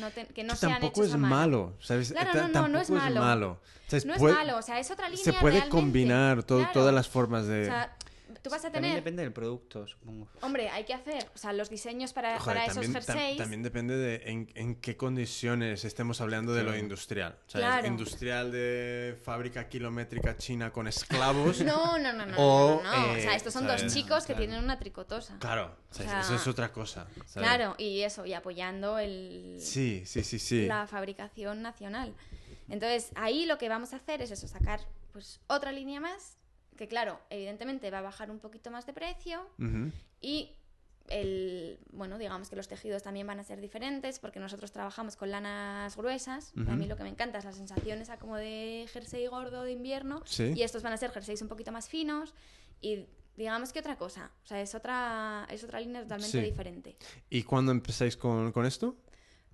no 0.00 0.10
te- 0.10 0.26
que 0.26 0.44
no 0.44 0.54
Que 0.54 0.56
sean 0.60 0.72
tampoco 0.72 1.00
hechos 1.00 1.08
es 1.08 1.14
a 1.14 1.18
mano. 1.18 1.34
malo, 1.36 1.76
¿sabes? 1.80 2.12
Claro, 2.12 2.32
no, 2.34 2.48
no, 2.48 2.68
no 2.68 2.80
es 2.80 2.88
tampoco 2.88 3.14
malo. 3.20 3.60
¿Sabes? 3.88 4.04
No 4.06 4.14
es 4.14 4.18
Puede- 4.18 4.34
malo, 4.34 4.56
o 4.58 4.62
sea, 4.62 4.78
es 4.80 4.90
otra 4.90 5.08
línea 5.08 5.24
Se 5.24 5.32
puede 5.34 5.54
realmente. 5.60 5.70
combinar 5.70 6.42
to- 6.42 6.56
Claro. 6.58 6.72
todas 6.72 6.94
las 6.94 7.08
formas 7.08 7.46
de... 7.46 7.62
O 7.62 7.64
sea, 7.66 7.95
tú 8.42 8.50
vas 8.50 8.60
a 8.64 8.70
También 8.70 8.82
tener... 8.82 8.94
depende 8.96 9.22
del 9.22 9.32
producto, 9.32 9.86
supongo. 9.86 10.28
Hombre, 10.42 10.68
hay 10.70 10.84
que 10.84 10.92
hacer, 10.94 11.28
o 11.34 11.38
sea, 11.38 11.52
los 11.52 11.70
diseños 11.70 12.12
para, 12.12 12.38
Joder, 12.40 12.56
para 12.58 12.64
esos 12.64 12.74
también, 12.82 12.92
tam- 12.94 13.06
jerseys. 13.06 13.36
también 13.38 13.62
depende 13.62 13.96
de 13.96 14.22
en, 14.30 14.50
en 14.54 14.74
qué 14.76 14.96
condiciones 14.96 15.84
estemos 15.84 16.20
hablando 16.20 16.52
de 16.54 16.62
lo 16.64 16.76
industrial. 16.76 17.38
O 17.46 17.50
sea, 17.50 17.60
Claro. 17.60 17.86
industrial 17.86 18.50
de 18.52 19.18
fábrica 19.22 19.68
kilométrica 19.68 20.36
china 20.36 20.72
con 20.72 20.88
esclavos. 20.88 21.60
No, 21.66 21.98
no, 21.98 22.12
no, 22.12 22.26
no. 22.26 22.36
O, 22.38 22.82
no, 22.82 22.90
no, 22.92 23.06
no. 23.06 23.12
o 23.12 23.16
eh, 23.16 23.22
sea, 23.22 23.34
estos 23.34 23.52
son 23.52 23.64
¿sabes? 23.66 23.82
dos 23.82 23.92
chicos 23.94 24.24
que 24.24 24.34
Claro. 24.34 24.38
tienen 24.46 24.64
una 24.64 24.78
tricotosa. 24.78 25.38
Claro, 25.38 25.76
o 25.90 25.94
sea, 25.94 26.04
O 26.06 26.08
sea, 26.08 26.20
eso 26.20 26.34
es 26.36 26.46
otra 26.46 26.72
cosa. 26.72 27.06
¿sabes? 27.26 27.32
Claro, 27.34 27.74
y 27.78 28.00
eso, 28.02 28.24
y 28.26 28.34
apoyando 28.34 28.98
el, 28.98 29.56
Sí, 29.60 30.02
sí, 30.06 30.22
sí, 30.24 30.38
sí. 30.38 30.66
la 30.66 30.86
fabricación 30.86 31.62
nacional. 31.62 32.14
Entonces, 32.68 33.10
ahí 33.14 33.46
lo 33.46 33.58
que 33.58 33.68
vamos 33.68 33.92
a 33.92 33.96
hacer 33.96 34.22
es 34.22 34.30
eso, 34.30 34.48
sacar 34.48 34.80
pues 35.12 35.40
otra 35.46 35.72
línea 35.72 36.00
más, 36.00 36.36
que 36.76 36.88
claro, 36.88 37.20
evidentemente 37.30 37.90
va 37.90 37.98
a 37.98 38.02
bajar 38.02 38.30
un 38.30 38.38
poquito 38.38 38.70
más 38.70 38.86
de 38.86 38.92
precio 38.92 39.48
y 40.20 40.52
el, 41.08 41.78
bueno, 41.92 42.18
digamos 42.18 42.50
que 42.50 42.56
los 42.56 42.66
tejidos 42.66 43.02
también 43.04 43.26
van 43.28 43.38
a 43.38 43.44
ser 43.44 43.60
diferentes 43.60 44.18
porque 44.18 44.40
nosotros 44.40 44.72
trabajamos 44.72 45.14
con 45.16 45.30
lanas 45.30 45.96
gruesas. 45.96 46.52
y 46.56 46.60
A 46.68 46.74
mí 46.74 46.86
lo 46.86 46.96
que 46.96 47.04
me 47.04 47.08
encanta 47.10 47.38
es 47.38 47.44
la 47.44 47.52
sensación 47.52 48.00
esa 48.00 48.18
como 48.18 48.36
de 48.36 48.86
jersey 48.92 49.26
gordo 49.28 49.62
de 49.62 49.72
invierno 49.72 50.22
Sí. 50.26 50.52
y 50.56 50.62
estos 50.62 50.82
van 50.82 50.92
a 50.92 50.96
ser 50.96 51.10
jerseys 51.12 51.42
un 51.42 51.48
poquito 51.48 51.70
más 51.70 51.88
finos 51.88 52.34
y 52.80 53.06
digamos 53.36 53.72
que 53.72 53.78
otra 53.80 53.96
cosa, 53.96 54.32
o 54.42 54.46
sea, 54.46 54.60
es 54.60 54.74
otra 54.74 55.46
es 55.50 55.62
otra 55.62 55.78
línea 55.80 56.02
totalmente 56.02 56.38
Sí. 56.40 56.44
diferente. 56.44 56.96
¿Y 57.30 57.42
cuándo 57.44 57.70
empezáis 57.70 58.16
con, 58.16 58.50
con 58.50 58.66
esto? 58.66 58.96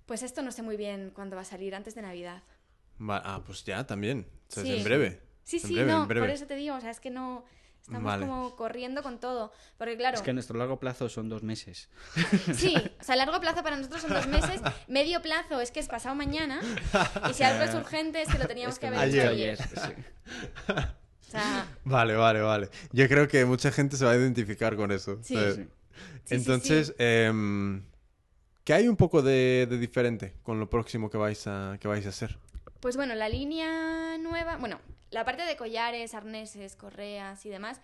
Pues 0.07 0.23
esto 0.23 0.41
no 0.41 0.51
sé 0.51 0.63
muy 0.63 0.75
bien 0.75 1.11
cuándo 1.13 1.35
va 1.35 1.43
a 1.43 1.45
salir 1.45 1.75
antes 1.75 1.93
de 1.93 2.01
Navidad. 2.01 2.41
Ah, 3.09 3.41
pues 3.45 3.63
ya 3.63 3.85
también. 3.85 4.27
O 4.49 4.51
sea, 4.51 4.63
es 4.63 4.69
Sí. 4.69 4.75
en 4.77 4.83
breve. 4.83 5.21
Sí, 5.43 5.57
En 5.57 5.61
sí, 5.67 5.73
breve, 5.75 5.91
no, 5.91 6.07
por 6.07 6.29
eso 6.29 6.45
te 6.47 6.55
digo, 6.55 6.75
o 6.75 6.81
sea, 6.81 6.89
es 6.91 6.99
que 6.99 7.09
no 7.09 7.43
estamos 7.81 8.03
Vale. 8.03 8.25
como 8.25 8.55
corriendo 8.55 9.03
con 9.03 9.19
todo, 9.19 9.51
porque 9.77 9.97
claro, 9.97 10.15
Es 10.15 10.21
que 10.23 10.31
a 10.31 10.33
nuestro 10.33 10.57
largo 10.57 10.79
plazo 10.79 11.09
son 11.09 11.27
dos 11.27 11.43
meses. 11.43 11.89
sí, 12.55 12.75
o 12.99 13.03
sea, 13.03 13.15
largo 13.17 13.39
plazo 13.41 13.61
para 13.61 13.75
nosotros 13.75 14.01
son 14.01 14.11
dos 14.13 14.27
meses, 14.27 14.61
medio 14.87 15.21
plazo 15.21 15.59
es 15.59 15.71
que 15.71 15.81
es 15.81 15.87
pasado 15.89 16.15
mañana 16.15 16.61
y 17.29 17.33
si 17.33 17.43
algo 17.43 17.63
es 17.63 17.75
urgente 17.75 18.21
es 18.21 18.29
que 18.29 18.37
lo 18.37 18.47
teníamos 18.47 18.75
Es 18.75 18.79
que 18.79 18.87
que 18.89 18.95
haber 18.95 18.99
ayer. 19.01 19.21
hecho 19.23 19.31
ayer, 19.31 19.57
ayer. 19.61 19.69
sí. 19.69 20.73
O 21.27 21.31
sea, 21.31 21.67
Vale, 21.83 22.15
vale, 22.15 22.41
vale. 22.41 22.69
Yo 22.91 23.07
creo 23.09 23.27
que 23.27 23.43
mucha 23.43 23.71
gente 23.71 23.97
se 23.97 24.05
va 24.05 24.11
a 24.11 24.15
identificar 24.17 24.75
con 24.77 24.91
eso. 24.91 25.19
Sí. 25.23 25.35
Sí. 25.55 25.67
Entonces, 26.29 26.87
sí. 26.87 26.93
em, 26.99 27.83
¿qué 28.63 28.73
hay 28.75 28.87
un 28.87 28.95
poco 28.95 29.21
de, 29.21 29.67
de 29.69 29.77
diferente 29.77 30.35
con 30.43 30.59
lo 30.59 30.69
próximo 30.69 31.09
que 31.09 31.17
vais 31.17 31.45
a, 31.47 31.77
que 31.81 31.87
vais 31.89 32.05
a 32.05 32.09
hacer? 32.09 32.37
Pues 32.79 32.95
bueno, 32.95 33.13
la 33.15 33.27
línea 33.29 34.17
nueva, 34.19 34.57
bueno, 34.57 34.79
la 35.13 35.25
parte 35.25 35.43
de 35.43 35.55
collares, 35.55 36.13
arneses, 36.13 36.75
correas 36.75 37.45
y 37.45 37.49
demás, 37.49 37.79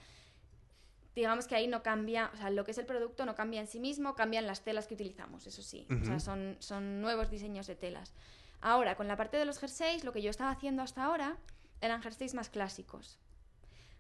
digamos 1.16 1.48
que 1.48 1.56
ahí 1.56 1.68
no 1.68 1.84
cambia, 1.84 2.32
o 2.34 2.38
sea, 2.38 2.50
lo 2.50 2.64
que 2.64 2.72
es 2.72 2.78
el 2.78 2.86
producto 2.86 3.26
no 3.26 3.36
cambia 3.36 3.60
en 3.62 3.68
sí 3.68 3.80
mismo, 3.80 4.16
cambian 4.16 4.48
las 4.48 4.62
telas 4.62 4.88
que 4.88 4.94
utilizamos, 4.94 5.46
eso 5.48 5.62
sí, 5.62 5.86
o 6.02 6.06
sea, 6.06 6.20
son, 6.20 6.56
son 6.60 7.02
nuevos 7.02 7.30
diseños 7.30 7.68
de 7.68 7.76
telas. 7.76 8.14
Ahora, 8.62 8.96
con 8.96 9.08
la 9.08 9.16
parte 9.16 9.38
de 9.38 9.46
los 9.46 9.60
jerseys, 9.60 10.04
lo 10.04 10.12
que 10.12 10.22
yo 10.22 10.30
estaba 10.30 10.52
haciendo 10.52 10.82
hasta 10.82 11.04
ahora 11.04 11.38
eran 11.82 12.02
jerseys 12.02 12.34
más 12.34 12.50
clásicos. 12.50 13.18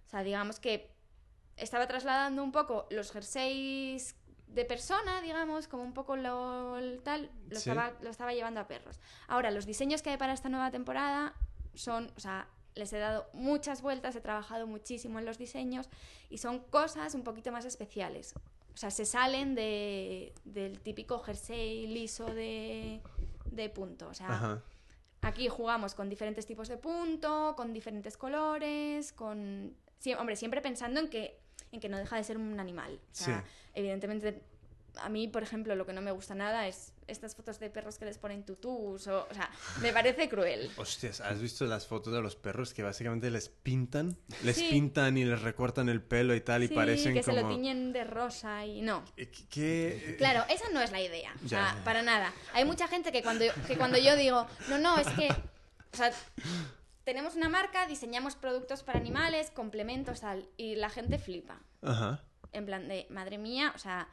O 0.07 0.09
sea, 0.09 0.23
digamos 0.23 0.59
que 0.59 0.91
estaba 1.55 1.87
trasladando 1.87 2.43
un 2.43 2.51
poco 2.51 2.85
los 2.89 3.11
jerseys 3.11 4.15
de 4.47 4.65
persona, 4.65 5.21
digamos, 5.21 5.67
como 5.67 5.83
un 5.83 5.93
poco 5.93 6.15
lo 6.17 6.77
tal, 7.03 7.29
lo, 7.49 7.59
Sí. 7.59 7.69
estaba, 7.69 7.93
lo 8.01 8.09
estaba 8.09 8.33
llevando 8.33 8.59
a 8.59 8.67
perros. 8.67 8.99
Ahora, 9.27 9.51
los 9.51 9.65
diseños 9.65 10.01
que 10.01 10.09
hay 10.09 10.17
para 10.17 10.33
esta 10.33 10.49
nueva 10.49 10.71
temporada 10.71 11.33
son, 11.73 12.11
o 12.17 12.19
sea, 12.19 12.47
les 12.75 12.91
he 12.93 12.97
dado 12.99 13.29
muchas 13.33 13.81
vueltas, 13.81 14.15
he 14.15 14.21
trabajado 14.21 14.67
muchísimo 14.67 15.19
en 15.19 15.25
los 15.25 15.37
diseños 15.37 15.89
y 16.29 16.37
son 16.37 16.59
cosas 16.59 17.13
un 17.15 17.23
poquito 17.23 17.51
más 17.51 17.65
especiales. 17.65 18.33
O 18.73 18.77
sea, 18.77 18.91
se 18.91 19.05
salen 19.05 19.55
de, 19.55 20.33
del 20.45 20.79
típico 20.79 21.19
jersey 21.19 21.87
liso 21.87 22.25
de, 22.33 23.01
de 23.45 23.69
punto. 23.69 24.07
O 24.07 24.13
sea, 24.13 24.27
Ajá. 24.27 24.63
Aquí 25.21 25.49
jugamos 25.49 25.95
con 25.95 26.07
diferentes 26.07 26.45
tipos 26.45 26.69
de 26.69 26.77
punto, 26.77 27.53
con 27.57 27.73
diferentes 27.73 28.15
colores, 28.15 29.11
con... 29.11 29.75
hombre, 30.17 30.37
siempre 30.37 30.61
pensando 30.61 31.01
en 31.01 31.09
que, 31.09 31.37
en 31.73 31.81
que 31.81 31.89
no 31.89 31.97
deja 31.97 32.15
de 32.15 32.23
ser 32.23 32.37
un 32.37 32.57
animal. 32.57 33.01
O 33.11 33.15
sea, 33.15 33.41
Sí. 33.43 33.49
evidentemente, 33.73 34.41
a 34.95 35.09
mí, 35.09 35.27
por 35.27 35.43
ejemplo, 35.43 35.75
lo 35.75 35.85
que 35.85 35.91
no 35.91 35.99
me 36.01 36.11
gusta 36.11 36.35
nada 36.35 36.67
es 36.69 36.93
estas 37.09 37.35
fotos 37.35 37.59
de 37.59 37.69
perros 37.69 37.97
que 37.97 38.05
les 38.05 38.17
ponen 38.17 38.43
tutús, 38.45 39.07
o, 39.07 39.27
o 39.29 39.33
sea, 39.33 39.49
me 39.81 39.91
parece 39.91 40.29
cruel. 40.29 40.71
Hostias, 40.77 41.21
¿has 41.21 41.41
visto 41.41 41.65
las 41.65 41.87
fotos 41.87 42.13
de 42.13 42.21
los 42.21 42.35
perros 42.35 42.73
que 42.73 42.83
básicamente 42.83 43.29
les 43.31 43.49
pintan? 43.49 44.17
Les 44.43 44.55
Sí. 44.57 44.67
pintan 44.69 45.17
y 45.17 45.25
les 45.25 45.41
recortan 45.41 45.89
el 45.89 46.01
pelo 46.01 46.35
y 46.35 46.41
tal 46.41 46.63
y 46.63 46.67
Sí, 46.67 46.73
parecen 46.73 47.13
que 47.13 47.23
se 47.23 47.31
como... 47.33 47.49
lo 47.49 47.55
tiñen 47.55 47.91
de 47.93 48.03
rosa 48.03 48.65
y 48.65 48.81
no. 48.81 49.03
Eh, 49.17 49.29
¿Qué- 49.29 49.47
qué- 49.49 50.15
Claro, 50.17 50.43
esa 50.49 50.69
no 50.73 50.81
es 50.81 50.91
la 50.91 51.01
idea. 51.01 51.33
O 51.43 51.47
sea, 51.47 51.69
ya, 51.71 51.77
ya. 51.77 51.83
para 51.83 52.01
nada. 52.01 52.33
Hay 52.53 52.65
mucha 52.65 52.87
gente 52.87 53.11
que 53.11 53.21
cuando, 53.23 53.45
que 53.67 53.77
cuando 53.77 53.97
yo 53.97 54.15
digo, 54.15 54.45
no, 54.69 54.77
no, 54.77 54.97
es 54.97 55.07
que. 55.09 55.29
O 55.91 55.97
sea, 55.97 56.11
tenemos 57.03 57.35
una 57.35 57.49
marca, 57.49 57.87
diseñamos 57.87 58.35
productos 58.35 58.83
para 58.83 58.99
animales, 58.99 59.49
complementos, 59.51 60.21
tal. 60.21 60.47
Y 60.57 60.75
la 60.75 60.89
gente 60.89 61.17
flipa. 61.17 61.59
Ajá. 61.81 62.23
en 62.51 62.65
plan 62.65 62.87
de, 62.87 63.05
madre 63.09 63.37
mía, 63.37 63.71
o 63.75 63.77
sea, 63.79 64.07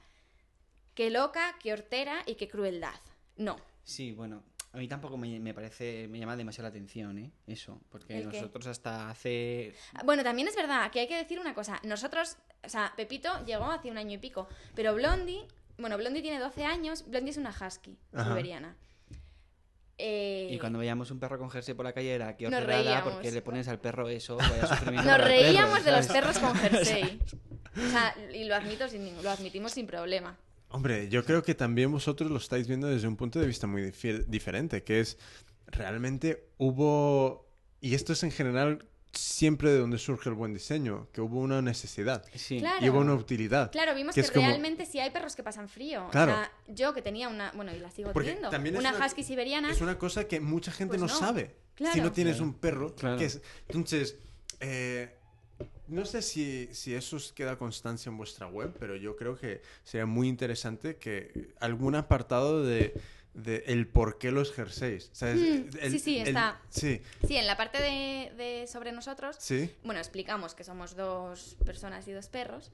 qué 0.96 1.10
loca, 1.10 1.54
qué 1.62 1.72
hortera 1.72 2.22
y 2.26 2.34
qué 2.34 2.48
crueldad. 2.48 2.94
No. 3.36 3.56
Sí, 3.84 4.10
bueno, 4.12 4.42
a 4.72 4.78
mí 4.78 4.88
tampoco 4.88 5.16
me, 5.16 5.38
me 5.38 5.54
parece, 5.54 6.08
me 6.08 6.18
llama 6.18 6.36
demasiado 6.36 6.64
la 6.64 6.70
atención, 6.70 7.16
¿eh? 7.18 7.30
Eso, 7.46 7.80
porque 7.90 8.24
nosotros 8.24 8.66
hasta 8.66 9.08
hace... 9.10 9.72
Bueno, 10.04 10.24
también 10.24 10.48
es 10.48 10.56
verdad 10.56 10.90
que 10.90 11.00
hay 11.00 11.06
que 11.06 11.16
decir 11.16 11.38
una 11.38 11.54
cosa. 11.54 11.78
Nosotros, 11.84 12.36
o 12.64 12.68
sea, 12.68 12.92
Pepito 12.96 13.44
llegó 13.44 13.70
hace 13.70 13.90
un 13.92 13.98
año 13.98 14.14
y 14.14 14.18
pico, 14.18 14.48
pero 14.74 14.94
Blondie, 14.94 15.46
bueno, 15.78 15.96
Blondie 15.98 16.22
tiene 16.22 16.40
12 16.40 16.64
años, 16.64 17.04
Blondie 17.06 17.30
es 17.30 17.36
una 17.36 17.50
husky 17.50 17.96
Ajá. 18.12 18.30
siberiana. 18.30 18.74
Eh, 19.98 20.48
Y 20.52 20.58
cuando 20.58 20.78
veíamos 20.78 21.10
un 21.10 21.18
perro 21.20 21.38
con 21.38 21.50
jersey 21.50 21.74
por 21.74 21.86
la 21.86 21.92
calle 21.92 22.14
era 22.14 22.36
que 22.36 22.50
reíamos. 22.50 23.14
porque 23.14 23.30
le 23.32 23.40
pones 23.40 23.66
al 23.68 23.80
perro 23.80 24.08
eso, 24.10 24.36
vaya 24.36 24.66
sufrimiento 24.66 25.04
Nos 25.08 25.16
perro, 25.16 25.24
reíamos 25.28 25.84
de 25.84 25.92
los 25.92 26.06
perros 26.06 26.38
con 26.38 26.54
jersey. 26.56 27.18
O 27.76 27.90
sea, 27.90 28.14
y 28.32 28.44
lo 28.44 28.54
admito 28.56 28.88
sin 28.88 29.04
ningún- 29.04 29.22
lo 29.22 29.30
admitimos 29.30 29.72
sin 29.72 29.86
problema. 29.86 30.36
Hombre, 30.68 31.08
yo 31.08 31.24
creo 31.24 31.42
que 31.42 31.54
también 31.54 31.90
vosotros 31.92 32.30
lo 32.30 32.38
estáis 32.38 32.66
viendo 32.66 32.86
desde 32.88 33.06
un 33.08 33.16
punto 33.16 33.38
de 33.38 33.46
vista 33.46 33.66
muy 33.66 33.92
diferente, 34.28 34.82
que 34.82 35.00
es 35.00 35.16
realmente 35.68 36.48
hubo, 36.58 37.48
y 37.80 37.94
esto 37.94 38.12
es 38.12 38.22
en 38.24 38.30
general 38.32 38.84
siempre 39.12 39.70
de 39.70 39.78
donde 39.78 39.96
surge 39.96 40.28
el 40.28 40.34
buen 40.34 40.52
diseño, 40.52 41.08
que 41.12 41.22
hubo 41.22 41.40
una 41.40 41.62
necesidad 41.62 42.22
Sí. 42.34 42.58
Claro. 42.58 42.84
y 42.84 42.90
hubo 42.90 42.98
una 42.98 43.14
utilidad. 43.14 43.70
Claro, 43.72 43.94
vimos 43.94 44.14
Que 44.14 44.22
que, 44.22 44.28
como- 44.30 44.46
realmente 44.46 44.84
sí 44.84 45.00
hay 45.00 45.10
perros 45.10 45.34
que 45.34 45.42
pasan 45.42 45.68
frío. 45.70 46.08
Claro. 46.10 46.32
O 46.32 46.34
sea, 46.34 46.52
yo 46.68 46.92
que 46.92 47.00
tenía 47.00 47.28
una, 47.28 47.50
bueno, 47.52 47.74
y 47.74 47.78
la 47.78 47.90
sigo 47.90 48.12
Porque 48.12 48.28
teniendo, 48.28 48.50
también 48.50 48.74
es 48.74 48.80
una, 48.80 48.94
una- 48.94 49.06
husky 49.06 49.22
siberiana, 49.22 49.70
Es 49.70 49.80
una 49.80 49.98
cosa 49.98 50.28
que 50.28 50.40
mucha 50.40 50.70
gente 50.70 50.98
Pues 50.98 51.00
no, 51.00 51.06
no. 51.18 51.26
sabe. 51.26 51.54
Claro. 51.76 51.94
Si 51.94 52.00
no 52.02 52.12
tienes 52.12 52.40
un 52.40 52.54
perro, 52.54 52.94
Claro. 52.94 53.16
que 53.16 53.24
es... 53.26 53.40
Entonces, 53.68 54.18
eh, 54.60 55.15
no 55.88 56.04
sé 56.04 56.22
si, 56.22 56.68
si 56.72 56.94
eso 56.94 57.16
os 57.16 57.32
queda 57.32 57.56
constancia 57.56 58.10
en 58.10 58.16
vuestra 58.16 58.46
web, 58.48 58.74
pero 58.78 58.96
yo 58.96 59.16
creo 59.16 59.36
que 59.36 59.62
sería 59.84 60.06
muy 60.06 60.28
interesante 60.28 60.96
que 60.96 61.54
algún 61.60 61.94
apartado 61.94 62.64
de, 62.64 62.94
de 63.34 63.64
el 63.66 63.86
por 63.86 64.18
qué 64.18 64.30
los 64.32 64.52
jerseys. 64.52 65.10
¿sabes? 65.12 65.36
Mm, 65.40 65.76
El- 65.80 65.90
sí, 65.92 65.98
sí, 65.98 66.18
el- 66.18 66.28
está. 66.28 66.60
Sí, 66.70 67.00
sí, 67.26 67.36
en 67.36 67.46
la 67.46 67.56
parte 67.56 67.80
de, 67.82 68.32
de 68.36 68.66
sobre 68.66 68.92
nosotros, 68.92 69.36
sí. 69.38 69.70
bueno, 69.84 70.00
explicamos 70.00 70.54
que 70.54 70.64
somos 70.64 70.96
dos 70.96 71.56
personas 71.64 72.06
y 72.08 72.12
dos 72.12 72.28
perros. 72.28 72.70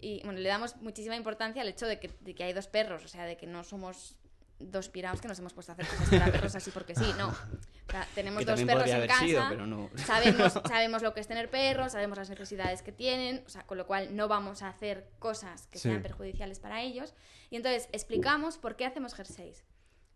Y 0.00 0.20
bueno, 0.24 0.38
le 0.40 0.48
damos 0.48 0.76
muchísima 0.76 1.16
importancia 1.16 1.62
al 1.62 1.68
hecho 1.68 1.86
de 1.86 1.98
que, 1.98 2.10
de 2.20 2.34
que 2.34 2.44
hay 2.44 2.52
dos 2.52 2.66
perros, 2.66 3.02
o 3.04 3.08
sea, 3.08 3.24
de 3.24 3.36
que 3.38 3.46
no 3.46 3.64
somos 3.64 4.14
dos 4.58 4.88
pirados 4.88 5.20
que 5.20 5.28
nos 5.28 5.38
hemos 5.38 5.52
puesto 5.52 5.72
a 5.72 5.74
hacer 5.74 5.86
cosas 5.86 6.08
para 6.08 6.32
perros 6.32 6.54
así 6.54 6.70
porque 6.70 6.94
sí, 6.94 7.04
no. 7.18 7.28
O 7.28 7.90
sea, 7.90 8.06
tenemos 8.14 8.40
Que 8.44 8.50
dos 8.50 8.62
perros 8.62 8.88
en 8.88 9.06
casa. 9.06 9.20
sido, 9.24 9.44
pero 9.48 9.66
no. 9.66 9.90
Sabemos, 9.96 10.52
sabemos 10.68 11.02
lo 11.02 11.12
que 11.14 11.20
es 11.20 11.28
tener 11.28 11.50
perros, 11.50 11.92
sabemos 11.92 12.16
las 12.18 12.30
necesidades 12.30 12.82
que 12.82 12.90
tienen, 12.92 13.42
o 13.46 13.48
sea, 13.50 13.66
con 13.66 13.76
lo 13.78 13.86
cual 13.86 14.16
no 14.16 14.28
vamos 14.28 14.62
a 14.62 14.68
hacer 14.68 15.08
cosas 15.18 15.66
que 15.68 15.78
Sí. 15.78 15.88
sean 15.90 16.02
perjudiciales 16.02 16.58
para 16.58 16.80
ellos. 16.82 17.14
Y 17.50 17.56
entonces 17.56 17.88
explicamos 17.92 18.56
por 18.58 18.76
qué 18.76 18.86
hacemos 18.86 19.14
jerseys. 19.14 19.64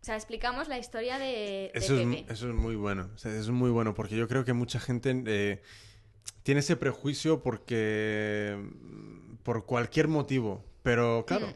O 0.01 0.03
sea, 0.03 0.15
explicamos 0.15 0.67
la 0.67 0.79
historia 0.79 1.19
de, 1.19 1.25
de 1.25 1.71
Eso 1.75 1.95
es, 1.95 2.07
eso 2.29 2.49
es 2.49 2.55
muy 2.55 2.75
bueno. 2.75 3.09
O 3.13 3.17
sea, 3.19 3.31
eso 3.31 3.41
es 3.41 3.49
muy 3.49 3.69
bueno 3.69 3.93
porque 3.93 4.15
yo 4.15 4.27
creo 4.27 4.43
que 4.43 4.53
mucha 4.53 4.79
gente 4.79 5.23
eh, 5.27 5.61
tiene 6.41 6.61
ese 6.61 6.75
prejuicio 6.75 7.43
porque 7.43 8.57
mm, 8.59 9.35
por 9.43 9.65
cualquier 9.67 10.07
motivo. 10.07 10.65
Pero 10.83 11.25
claro, 11.27 11.47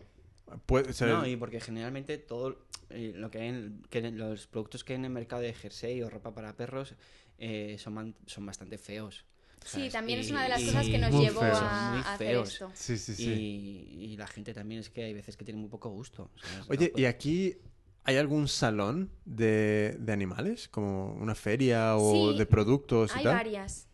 Mm. 0.48 0.60
puede, 0.68 0.92
o 0.92 0.94
sea, 0.94 1.08
No, 1.08 1.26
y 1.26 1.36
porque 1.36 1.60
generalmente 1.60 2.20
todo 2.20 2.60
eh, 2.90 3.14
lo 3.16 3.30
que 3.32 3.40
hay 3.40 3.48
en, 3.50 3.82
que 3.90 4.02
los 4.12 4.48
productos 4.48 4.84
que 4.84 4.94
hay 4.94 5.00
en 5.00 5.06
el 5.06 5.12
mercado 5.12 5.42
de 5.42 5.54
jersey 5.54 6.02
o 6.02 6.10
ropa 6.10 6.34
para 6.34 6.56
perros 6.56 6.96
eh, 7.38 7.76
son, 7.80 7.94
man- 7.94 8.16
son 8.26 8.46
bastante 8.46 8.78
feos. 8.78 9.26
Sí, 9.66 9.90
también 9.92 10.20
es 10.20 10.30
una 10.30 10.44
de 10.44 10.50
las 10.50 10.62
y- 10.62 10.66
cosas 10.68 10.88
que 10.88 10.98
nos 11.00 11.12
llevó 11.20 11.40
feos. 11.40 11.58
a, 11.60 11.90
Muy 11.92 12.00
a 12.00 12.14
hacer 12.14 12.28
feos. 12.28 12.50
esto. 12.54 12.72
sí, 12.76 12.98
sí, 12.98 13.16
sí. 13.16 13.32
Y, 13.32 14.06
y 14.14 14.18
la 14.18 14.28
gente 14.28 14.54
también 14.54 14.82
es 14.82 14.90
que 14.92 15.04
hay 15.04 15.14
veces 15.14 15.36
que 15.38 15.44
tiene 15.44 15.60
muy 15.60 15.70
poco 15.70 15.90
gusto. 15.90 16.30
¿sabes? 16.42 16.70
Oye, 16.70 16.92
No 16.94 17.00
¿y 17.00 17.06
aquí 17.06 17.58
hay 18.04 18.18
algún 18.18 18.48
salón 18.48 19.10
de, 19.26 19.98
de 20.00 20.14
animales? 20.14 20.68
Como 20.70 21.14
una 21.16 21.34
feria 21.34 21.96
o 21.98 22.32
Sí, 22.34 22.38
de 22.38 22.46
productos 22.46 23.12
y 23.16 23.18
Hay 23.18 23.24
tal. 23.24 23.34
varias. 23.36 23.88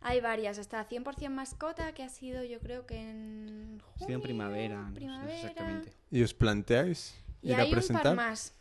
Hay 0.00 0.20
varias. 0.20 0.58
Hasta 0.58 0.84
100% 0.88 1.30
mascota, 1.30 1.92
que 1.92 2.02
ha 2.02 2.08
sido 2.08 2.42
yo 2.42 2.58
creo 2.58 2.84
que 2.86 2.96
en 2.98 3.80
Ha 3.94 3.98
sido 3.98 4.08
en 4.10 4.20
junio, 4.20 4.22
primavera, 4.22 4.80
no 4.82 4.88
sé 4.88 4.94
primavera. 4.96 5.34
exactamente. 5.34 5.92
¿Y 6.10 6.22
os 6.22 6.34
planteáis 6.34 7.14
Y 7.42 7.50
ir 7.50 7.54
hay 7.56 7.72
a 7.72 7.76
un 7.76 7.86
par 8.02 8.14
más. 8.16 8.52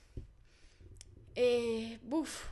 Eh, 1.36 2.00
buf. 2.04 2.46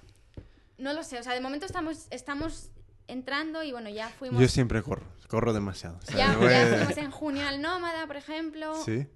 No 0.78 0.94
lo 0.94 1.04
sé. 1.04 1.20
O 1.20 1.24
sea, 1.24 1.34
de 1.34 1.42
momento 1.42 1.66
estamos, 1.66 2.08
estamos 2.12 2.70
entrando 3.08 3.64
y 3.64 3.72
bueno, 3.72 3.90
ya 3.90 4.10
fuimos. 4.10 4.42
Yo 4.42 4.48
siempre 4.48 4.82
corro, 4.84 5.06
corro 5.28 5.54
demasiado. 5.54 5.98
o 5.98 6.02
sea, 6.06 6.16
ya, 6.18 6.38
voy- 6.38 6.50
ya 6.50 6.68
fuimos 6.78 6.98
en 6.98 7.12
junio 7.12 7.48
al 7.48 7.62
Nómada, 7.62 8.08
por 8.08 8.18
ejemplo. 8.18 8.76
¿Sí? 8.84 9.08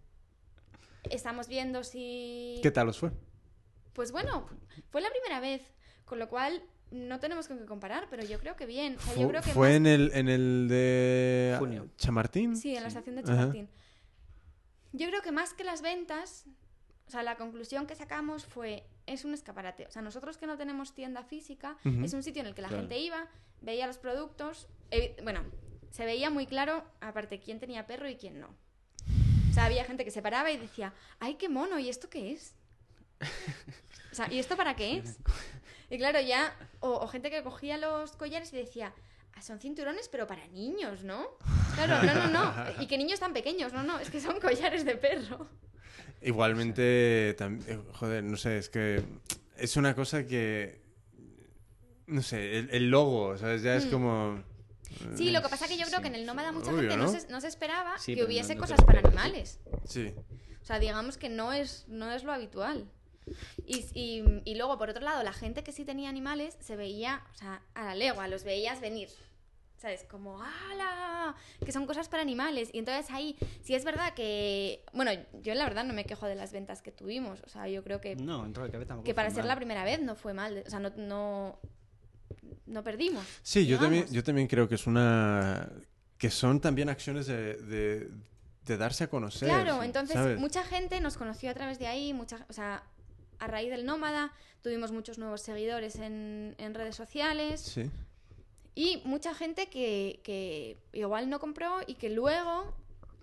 Estamos 1.10 1.48
viendo 1.48 1.84
si. 1.84 2.60
¿Qué 2.64 2.72
tal 2.72 2.90
os 2.90 3.00
fue? 3.00 3.12
Pues 3.94 4.12
bueno, 4.12 4.48
fue 4.90 5.02
la 5.02 5.10
primera 5.10 5.40
vez. 5.40 5.62
Con 6.06 6.18
lo 6.20 6.28
cual, 6.28 6.64
no 6.92 7.20
tenemos 7.20 7.48
con 7.48 7.60
qué 7.60 7.66
comparar, 7.66 8.08
pero 8.10 8.24
yo 8.24 8.40
creo 8.40 8.56
que 8.56 8.66
bien. 8.66 8.98
O 8.98 9.02
sea, 9.02 9.16
yo 9.16 9.28
creo 9.30 9.42
que 9.44 9.52
¿Fue 9.52 9.68
más- 9.70 9.78
en, 9.78 9.86
el, 9.88 10.12
en 10.14 10.28
el 10.30 10.68
de 10.68 11.56
Junio. 11.60 11.88
Chamartín? 11.98 12.56
Sí, 12.56 12.76
en 12.76 12.82
la 12.82 12.88
estación 12.88 13.16
de 13.16 13.22
Ajá. 13.22 13.32
Chamartín. 13.34 13.70
Yo 14.94 15.08
creo 15.08 15.22
que 15.22 15.32
más 15.32 15.54
que 15.54 15.64
las 15.64 15.84
ventas, 15.84 16.46
o 17.10 17.12
sea, 17.12 17.24
la 17.24 17.38
conclusión 17.38 17.88
que 17.88 17.96
sacamos 17.96 18.46
fue, 18.46 18.84
es 19.08 19.26
un 19.26 19.34
escaparate. 19.34 19.88
O 19.88 19.92
sea, 19.92 20.04
nosotros 20.04 20.38
que 20.38 20.46
no 20.46 20.58
tenemos 20.60 20.94
tienda 20.94 21.24
física, 21.24 21.76
es 22.04 22.14
un 22.14 22.22
sitio 22.22 22.42
en 22.42 22.48
el 22.50 22.54
que 22.54 22.62
la 22.62 22.68
Claro. 22.68 22.84
gente 22.84 23.00
iba, 23.00 23.26
veía 23.62 23.88
los 23.88 23.98
productos, 23.98 24.68
bueno, 25.24 25.42
se 25.90 26.06
veía 26.06 26.30
muy 26.30 26.46
claro, 26.46 26.84
aparte, 27.02 27.40
quién 27.40 27.60
tenía 27.60 27.88
perro 27.88 28.08
y 28.08 28.16
quién 28.16 28.40
no. 28.40 28.50
O 29.50 29.54
sea, 29.56 29.66
había 29.66 29.86
gente 29.86 30.06
que 30.06 30.12
se 30.12 30.22
paraba 30.22 30.52
y 30.52 30.58
decía, 30.58 30.94
¡ay, 31.20 31.34
qué 31.34 31.50
mono! 31.50 31.80
¿Y 31.80 31.90
esto 31.90 32.12
qué 32.12 32.32
es? 32.32 32.54
O 34.12 34.16
sea, 34.16 34.32
¿y 34.32 34.38
esto 34.38 34.56
para 34.56 34.76
qué 34.76 34.98
es? 34.98 35.18
Y 35.90 35.98
claro, 35.98 36.22
ya, 36.22 36.56
o, 36.80 36.92
o 36.92 37.08
gente 37.08 37.32
que 37.32 37.42
cogía 37.42 37.78
los 37.80 38.12
collares 38.18 38.54
y 38.54 38.58
decía, 38.58 38.94
"Ah, 39.34 39.42
son 39.42 39.60
cinturones, 39.60 40.08
pero 40.10 40.28
para 40.28 40.46
niños, 40.50 41.04
¿no? 41.04 41.26
Claro, 41.74 42.04
no, 42.04 42.14
no, 42.14 42.28
no. 42.28 42.82
Y 42.84 42.86
que 42.86 43.00
niños 43.00 43.20
tan 43.20 43.34
pequeños, 43.34 43.74
no, 43.74 43.82
no, 43.82 43.98
es 44.00 44.12
que 44.12 44.22
son 44.22 44.40
collares 44.40 44.86
de 44.86 44.96
perro. 44.96 45.48
Igualmente, 46.22 47.30
eh, 47.32 47.80
joder, 47.94 48.24
no 48.24 48.38
sé, 48.38 48.58
es 48.58 48.70
que 48.70 49.02
es 49.58 49.78
una 49.78 49.96
cosa 49.96 50.26
que, 50.26 50.82
no 52.08 52.22
sé, 52.22 52.60
el, 52.60 52.70
el 52.72 52.90
logo, 52.90 53.38
¿sabes? 53.38 53.62
Ya 53.64 53.76
es 53.76 53.86
Mm. 53.86 53.92
como... 53.92 54.44
Sí, 55.16 55.32
lo 55.32 55.42
que 55.42 55.50
pasa 55.50 55.68
que 55.68 55.78
yo 55.78 55.86
creo 55.86 55.98
Sí, 55.98 56.02
que 56.02 56.08
en 56.10 56.16
el 56.16 56.26
Nómada 56.26 56.52
mucha 56.52 56.72
obvio, 56.72 56.82
gente 56.90 56.98
no, 56.98 57.04
¿no? 57.12 57.20
se, 57.20 57.28
no 57.30 57.40
se 57.40 57.48
esperaba 57.48 57.98
Sí, 58.00 58.16
que 58.16 58.24
hubiese 58.24 58.56
no 58.56 58.62
cosas 58.62 58.84
para 58.84 59.00
animales. 59.00 59.60
Sí. 59.86 60.14
O 60.62 60.66
sea, 60.66 60.80
digamos 60.80 61.18
que 61.18 61.30
no 61.30 61.54
es, 61.54 61.86
no 61.88 62.12
es 62.12 62.24
lo 62.24 62.34
habitual. 62.34 62.86
Y, 63.66 63.86
y, 63.94 64.24
y 64.44 64.56
luego, 64.56 64.78
por 64.80 64.90
otro 64.90 65.04
lado, 65.04 65.24
la 65.24 65.32
gente 65.32 65.64
que 65.64 65.72
sí 65.72 65.86
tenía 65.86 66.10
animales 66.10 66.58
se 66.60 66.76
veía, 66.76 67.24
o 67.34 67.38
sea, 67.38 67.62
a 67.76 67.86
la 67.86 67.96
legua, 67.96 68.28
los 68.28 68.44
veías 68.44 68.82
venir. 68.82 69.08
¿Sabes? 69.80 70.04
Como, 70.04 70.42
¡hala! 70.44 71.36
Que 71.66 71.72
son 71.72 71.86
cosas 71.86 72.10
para 72.10 72.22
animales. 72.22 72.70
Y 72.74 72.80
entonces 72.80 73.10
ahí, 73.12 73.38
sí 73.62 73.74
es 73.76 73.86
verdad 73.86 74.14
que. 74.14 74.84
Bueno, 74.94 75.12
yo 75.42 75.54
la 75.56 75.64
verdad 75.64 75.86
no 75.86 75.94
me 75.94 76.04
quejo 76.06 76.28
de 76.28 76.36
las 76.36 76.52
ventas 76.52 76.82
que 76.82 76.92
tuvimos. 76.92 77.42
O 77.46 77.50
sea, 77.50 77.68
yo 77.70 77.82
creo 77.84 78.02
que, 78.02 78.16
No, 78.18 78.44
del 78.44 78.54
cabeza 78.54 78.90
tampoco 78.90 79.06
que 79.06 79.14
para 79.14 79.30
ser 79.30 79.40
mal. 79.40 79.48
la 79.48 79.56
primera 79.56 79.86
vez 79.86 80.02
no 80.02 80.16
fue 80.16 80.34
mal. 80.34 80.64
O 80.68 80.70
sea, 80.70 80.80
no, 80.80 80.90
no, 80.98 81.60
no 82.66 82.84
perdimos. 82.84 83.26
Sí, 83.42 83.66
yo 83.66 83.80
también, 83.80 84.06
yo 84.12 84.22
también 84.24 84.48
creo 84.48 84.68
que 84.68 84.76
es 84.76 84.86
una... 84.86 85.70
que 86.18 86.30
son 86.30 86.60
también 86.60 86.90
acciones 86.90 87.28
de, 87.28 87.56
de, 87.56 88.10
de 88.66 88.78
darse 88.78 89.06
a 89.06 89.10
conocer. 89.10 89.48
Claro, 89.48 89.82
entonces 89.82 90.16
¿sabes? 90.16 90.38
mucha 90.40 90.64
gente 90.66 91.00
nos 91.00 91.16
conoció 91.18 91.50
a 91.50 91.54
través 91.54 91.80
de 91.80 91.88
ahí, 91.88 92.14
mucha, 92.14 92.46
o 92.50 92.54
sea, 92.54 92.84
a 93.40 93.48
raíz 93.48 93.70
del 93.70 93.86
nómada 93.86 94.34
tuvimos 94.62 94.92
muchos 94.92 95.18
nuevos 95.18 95.42
seguidores 95.42 95.96
en, 95.96 96.56
en 96.58 96.74
redes 96.74 96.98
sociales 96.98 97.62
Sí. 97.62 97.90
Y 98.76 99.02
mucha 99.06 99.34
gente 99.34 99.70
que, 99.70 100.20
que 100.24 100.78
igual 100.94 101.30
no 101.30 101.40
compró 101.40 101.80
y 101.88 101.96
que 101.96 102.10
luego, 102.10 102.74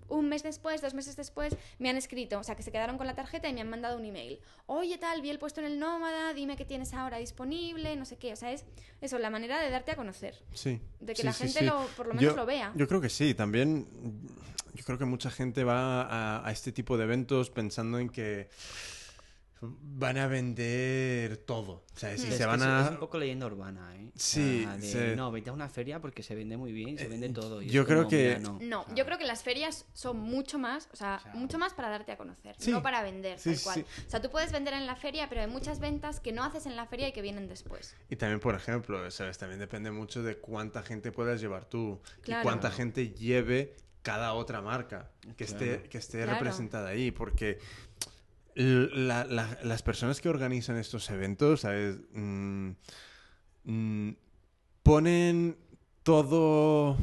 un 0.09 0.28
mes 0.28 0.43
después, 0.44 0.81
dos 0.82 0.94
meses 0.94 1.16
después, 1.16 1.56
me 1.81 1.90
han 1.90 1.97
escrito, 1.97 2.39
o 2.39 2.44
sea, 2.44 2.55
que 2.55 2.62
se 2.62 2.70
quedaron 2.70 2.97
con 2.97 3.06
la 3.09 3.14
tarjeta 3.14 3.48
y 3.48 3.52
me 3.55 3.60
han 3.62 3.68
mandado 3.70 3.97
un 3.98 4.05
email. 4.05 4.39
Oye, 4.66 4.98
tal, 4.98 5.20
vi 5.23 5.31
el 5.31 5.39
puesto 5.39 5.60
en 5.60 5.66
el 5.66 5.78
nómada, 5.81 6.32
dime 6.32 6.56
qué 6.56 6.64
tienes 6.64 6.94
ahora 6.94 7.18
disponible, 7.18 7.97
no 7.97 8.05
sé 8.05 8.16
qué, 8.16 8.32
o 8.32 8.36
sea, 8.36 8.52
es 8.52 8.64
eso, 9.01 9.18
la 9.18 9.31
manera 9.31 9.60
de 9.60 9.68
darte 9.70 9.90
a 9.93 9.97
conocer, 9.97 10.40
Sí. 10.52 10.81
de 11.01 11.12
que 11.14 11.23
Sí, 11.23 11.27
la 11.27 11.32
sí, 11.32 11.44
gente 11.44 11.59
sí. 11.60 11.64
lo, 11.64 11.85
por 11.97 12.06
lo 12.06 12.14
menos 12.14 12.31
Yo- 12.32 12.36
lo 12.36 12.47
vea. 12.47 12.73
Yo 12.77 12.86
creo 12.86 13.01
que 13.01 13.09
sí, 13.09 13.35
también 13.35 13.86
yo 14.74 14.85
creo 14.85 14.98
que 14.98 15.06
mucha 15.06 15.31
gente 15.31 15.64
va 15.64 16.02
a, 16.02 16.47
a 16.47 16.52
este 16.52 16.70
tipo 16.70 16.97
de 16.98 17.05
eventos 17.05 17.51
pensando 17.51 17.98
en 17.98 18.09
que 18.10 18.48
van 19.61 20.19
a 20.19 20.27
vender 20.27 21.39
todo. 21.39 21.85
O 21.95 21.99
sea, 21.99 22.16
si 22.19 22.28
Es 22.28 22.37
se 22.37 22.45
van 22.47 22.62
a... 22.62 22.85
Es 22.85 22.91
un 22.91 22.99
poco 22.99 23.19
leyenda 23.19 23.47
urbana, 23.47 23.97
¿eh? 23.97 24.09
O 24.09 24.12
Sí, 24.15 24.62
sea, 24.65 24.77
de, 24.77 25.11
sí. 25.11 25.16
No, 25.16 25.31
vete 25.33 25.49
a 25.51 25.53
una 25.55 25.69
feria 25.69 25.99
porque 26.01 26.23
se 26.23 26.35
vende 26.35 26.57
muy 26.59 26.73
bien 26.73 26.91
y 26.91 26.99
se 26.99 27.09
vende 27.09 27.31
todo. 27.31 27.62
y 27.62 27.69
yo 27.70 27.87
creo 27.87 27.99
como, 28.01 28.11
que- 28.11 28.37
mira, 28.37 28.39
no. 28.41 28.59
No, 28.61 28.81
O 28.83 28.85
sea, 28.85 28.95
yo 28.95 29.05
creo 29.07 29.16
que 29.19 29.24
las 29.24 29.43
ferias 29.43 29.87
son 29.95 30.19
mucho 30.19 30.59
más, 30.59 30.89
o 30.93 30.97
sea, 30.97 31.16
O 31.20 31.23
sea, 31.23 31.35
mucho 31.35 31.59
más 31.59 31.73
para 31.74 31.89
darte 31.89 32.12
a 32.12 32.16
conocer, 32.19 32.55
Sí. 32.59 32.70
no 32.70 32.83
para 32.83 33.03
vender, 33.03 33.39
Sí, 33.39 33.55
tal 33.55 33.62
cual. 33.62 33.74
sí. 33.77 33.85
O 34.07 34.11
sea, 34.11 34.20
tú 34.20 34.31
puedes 34.31 34.53
vender 34.53 34.74
en 34.74 34.87
la 34.87 34.97
feria, 34.97 35.28
pero 35.28 35.41
hay 35.41 35.47
muchas 35.49 35.81
ventas 35.81 36.20
que 36.20 36.33
no 36.33 36.45
haces 36.45 36.66
en 36.66 36.77
la 36.77 36.87
feria 36.87 37.09
y 37.09 37.12
que 37.12 37.23
vienen 37.23 37.49
después. 37.49 37.95
Y 38.11 38.16
también, 38.16 38.41
por 38.41 38.55
ejemplo, 38.55 39.11
¿sabes? 39.11 39.39
También 39.39 39.59
depende 39.59 39.91
mucho 39.91 40.23
de 40.23 40.37
cuánta 40.37 40.83
gente 40.83 41.12
puedas 41.12 41.41
llevar 41.41 41.65
tú. 41.65 42.01
Claro. 42.20 42.43
Y 42.43 42.45
cuánta 42.45 42.70
gente 42.70 43.11
lleve 43.15 43.74
cada 44.03 44.35
otra 44.35 44.61
marca 44.62 45.11
que 45.37 45.43
esté, 45.43 45.83
que 45.91 45.99
esté 45.99 46.19
Claro. 46.23 46.35
representada 46.35 46.91
ahí, 46.91 47.11
porque 47.11 47.59
la- 48.57 49.24
la- 49.24 49.59
las 49.62 49.83
personas 49.83 50.20
que 50.20 50.28
organizan 50.28 50.77
estos 50.78 51.09
eventos, 51.11 51.61
¿sabes? 51.61 51.99
Mm, 52.12 52.70
mm, 53.65 54.11
ponen 54.83 55.57
todo... 56.03 56.97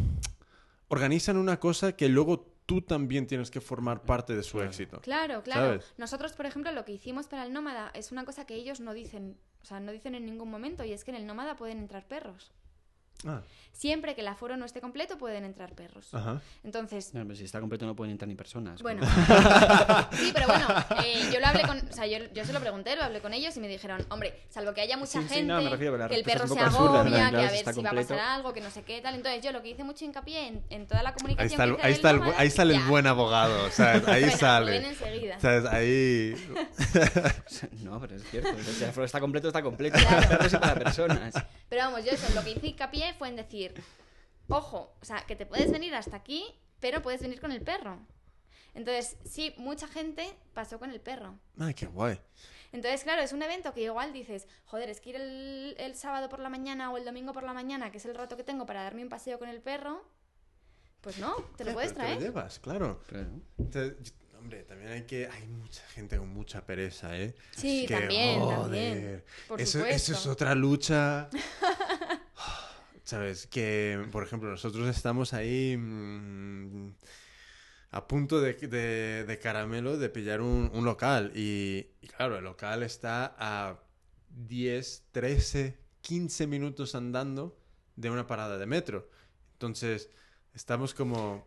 Organizan 0.88 1.38
una 1.38 1.60
cosa 1.60 1.96
que 1.96 2.08
luego 2.10 2.52
tú 2.66 2.82
también 2.82 3.28
tienes 3.28 3.52
que 3.52 3.62
formar 3.62 4.04
parte 4.04 4.36
de 4.36 4.44
su 4.44 4.54
Claro. 4.58 4.70
éxito. 4.70 5.02
Claro, 5.02 5.44
claro. 5.44 5.62
¿Sabes? 5.80 5.94
Nosotros, 5.98 6.34
por 6.34 6.46
ejemplo, 6.46 6.72
lo 6.72 6.86
que 6.86 6.92
hicimos 6.94 7.28
para 7.28 7.46
el 7.46 7.52
nómada 7.54 7.92
es 7.94 8.12
una 8.12 8.26
cosa 8.26 8.46
que 8.46 8.56
ellos 8.56 8.80
no 8.80 8.94
dicen, 8.94 9.38
o 9.62 9.66
sea, 9.66 9.80
no 9.80 9.92
dicen 9.92 10.16
en 10.16 10.26
ningún 10.26 10.50
momento, 10.50 10.84
y 10.86 10.92
es 10.94 11.04
que 11.04 11.12
en 11.12 11.18
el 11.18 11.26
nómada 11.26 11.56
pueden 11.56 11.80
entrar 11.80 12.08
perros. 12.08 12.52
Ah, 13.26 13.42
Siempre 13.72 14.14
que 14.14 14.22
el 14.22 14.28
aforo 14.28 14.56
no 14.56 14.66
esté 14.66 14.82
completo, 14.82 15.18
pueden 15.18 15.46
entrar 15.46 15.74
perros. 15.74 16.14
ajá. 16.14 16.40
Entonces, 16.64 17.12
No, 17.16 17.24
pero 17.24 17.36
si 17.36 17.44
está 17.44 17.60
completo 17.60 17.88
no 17.88 17.96
pueden 17.96 18.12
entrar 18.12 18.28
ni 18.28 18.36
personas. 18.36 18.82
bueno. 18.84 19.02
sí, 20.14 20.30
pero 20.32 20.46
bueno, 20.48 20.68
eh, 21.04 21.30
yo 21.34 21.40
lo 21.40 21.48
hablé 21.48 21.64
con, 21.64 21.78
o 21.80 21.92
sea, 21.94 22.06
yo, 22.06 22.20
yo 22.34 22.46
se 22.46 22.54
lo 22.54 22.60
pregunté, 22.60 22.96
lo 22.96 23.04
hablé 23.04 23.20
con 23.20 23.34
ellos 23.34 23.58
y 23.58 23.60
me 23.60 23.68
dijeron, 23.68 24.06
hombre, 24.10 24.42
salvo 24.50 24.74
que 24.76 24.82
haya 24.82 24.96
mucha 24.96 25.22
Sí, 25.22 25.28
sí, 25.28 25.34
gente, 25.36 25.52
no, 25.54 25.62
me 25.62 25.70
refiero, 25.72 26.08
que 26.08 26.16
el 26.16 26.24
perro 26.24 26.48
se 26.48 26.60
absurda, 26.60 27.00
agobia, 27.02 27.30
que 27.32 27.36
a 27.38 27.50
si 27.50 27.56
ver 27.56 27.58
si 27.58 27.64
va 27.66 27.72
a 27.72 27.74
completo. 27.74 28.08
pasar 28.10 28.20
algo, 28.20 28.54
que 28.54 28.62
no 28.62 28.70
sé 28.70 28.84
qué 28.84 29.02
tal. 29.02 29.16
Entonces 29.16 29.44
yo 29.44 29.52
lo 29.52 29.62
que 29.64 29.70
hice 29.70 29.84
mucho 29.84 30.06
hincapié 30.06 30.48
en, 30.48 30.64
en 30.70 30.86
toda 30.88 31.02
la 31.02 31.10
Ahí 31.10 31.16
comunicación 31.16 31.52
está, 31.52 31.64
el, 31.64 31.76
que 31.76 31.82
ahí, 31.82 31.94
está 31.94 32.10
el, 32.12 32.22
ahí 32.38 32.50
sale 32.52 32.76
el 32.76 32.80
ya. 32.82 32.88
buen 32.88 33.08
abogado, 33.08 33.72
¿sabes? 33.72 34.08
Ahí 34.08 34.22
Bueno, 34.24 34.38
sale. 34.38 34.72
ven 34.72 34.86
enseguida. 34.86 35.40
¿Sabes? 35.40 35.66
Ahí... 35.66 36.36
No, 37.84 38.00
pero 38.00 38.16
es 38.16 38.24
cierto. 38.30 38.50
Si 38.64 38.84
el 38.84 38.90
aforo 38.90 39.06
está 39.06 39.20
completo, 39.20 39.48
está 39.48 39.62
completo. 39.62 39.98
Claro. 40.00 40.16
Para 40.16 40.30
perros 40.38 40.54
y 40.54 40.58
para 40.58 40.76
personas. 40.76 41.34
Pero 41.70 41.86
vamos, 41.86 42.06
yo 42.06 42.12
eso, 42.12 42.34
lo 42.34 42.44
que 42.44 42.52
hice 42.52 42.68
hincapié 42.68 43.13
fue 43.14 43.30
en 43.30 43.36
decir, 43.36 43.74
ojo, 44.48 44.94
o 45.02 45.06
sea, 45.06 45.22
que 45.26 45.36
te 45.36 45.46
puedes 45.46 45.72
venir 45.72 45.96
hasta 45.96 46.18
aquí, 46.18 46.44
pero 46.80 47.02
puedes 47.02 47.22
venir 47.22 47.40
con 47.40 47.52
el 47.52 47.62
perro. 47.62 48.00
Entonces, 48.76 49.18
sí, 49.26 49.54
mucha 49.58 49.88
gente 49.88 50.34
pasó 50.54 50.80
con 50.80 50.90
el 50.90 51.00
perro. 51.00 51.38
Ay, 51.60 51.74
qué 51.74 51.86
guay. 51.86 52.20
Entonces, 52.72 53.04
claro, 53.04 53.22
es 53.22 53.32
un 53.32 53.44
evento 53.44 53.72
que 53.72 53.82
igual 53.82 54.12
dices, 54.14 54.48
joder, 54.66 54.90
es 54.90 55.00
que 55.00 55.12
ir 55.12 55.16
el, 55.18 55.76
el 55.78 55.96
sábado 55.96 56.28
por 56.28 56.40
la 56.40 56.50
mañana 56.50 56.92
o 56.92 56.98
el 56.98 57.06
domingo 57.06 57.32
por 57.34 57.44
la 57.44 57.54
mañana, 57.54 57.92
que 57.92 57.98
es 58.00 58.06
el 58.06 58.16
rato 58.16 58.36
que 58.36 58.44
tengo 58.44 58.66
para 58.66 58.82
darme 58.84 59.04
un 59.04 59.10
paseo 59.10 59.38
con 59.38 59.48
el 59.48 59.62
perro, 59.62 60.04
pues 61.02 61.20
no, 61.20 61.36
te 61.56 61.66
lo 61.66 61.74
puedes 61.74 61.94
pero 61.94 62.06
Te 62.06 62.08
traer. 62.08 62.16
lo 62.22 62.28
llevas, 62.28 62.60
claro. 62.60 63.00
Claro. 63.08 63.28
Te- 63.72 63.96
hombre, 64.40 64.64
también 64.64 64.92
hay 64.92 65.04
que... 65.04 65.28
Hay 65.28 65.48
mucha 65.48 65.84
gente 65.90 66.18
con 66.18 66.30
mucha 66.30 66.66
pereza, 66.66 67.16
¿eh? 67.18 67.36
Sí, 67.52 67.84
Es 67.84 67.88
que, 67.90 67.96
también, 67.96 68.40
joder, 68.40 68.58
también. 68.62 69.24
Por 69.48 69.62
eso, 69.62 69.80
supuesto. 69.80 69.96
eso 70.12 70.14
es 70.14 70.26
otra 70.28 70.56
lucha. 70.56 71.30
¿Sabes? 73.04 73.48
Que, 73.48 74.08
por 74.12 74.24
ejemplo, 74.24 74.50
nosotros 74.50 74.88
estamos 74.88 75.34
ahí 75.34 75.76
mm, 75.78 76.92
a 77.92 78.08
punto 78.08 78.42
de, 78.42 78.54
de- 78.56 79.26
de 79.26 79.40
caramelo 79.40 79.98
de 79.98 80.10
pillar 80.10 80.42
un, 80.42 80.72
un 80.74 80.86
local. 80.86 81.32
Y, 81.36 81.88
y 82.02 82.08
claro, 82.08 82.38
el 82.38 82.44
local 82.44 82.84
está 82.84 83.36
a 83.38 83.80
10, 84.30 85.06
13, 85.12 85.78
15 86.02 86.48
minutos 86.48 86.96
andando 86.96 87.58
de 87.96 88.10
una 88.10 88.28
parada 88.28 88.58
de 88.58 88.66
metro. 88.66 89.10
Entonces, 89.54 90.10
estamos 90.54 90.94
como 90.94 91.46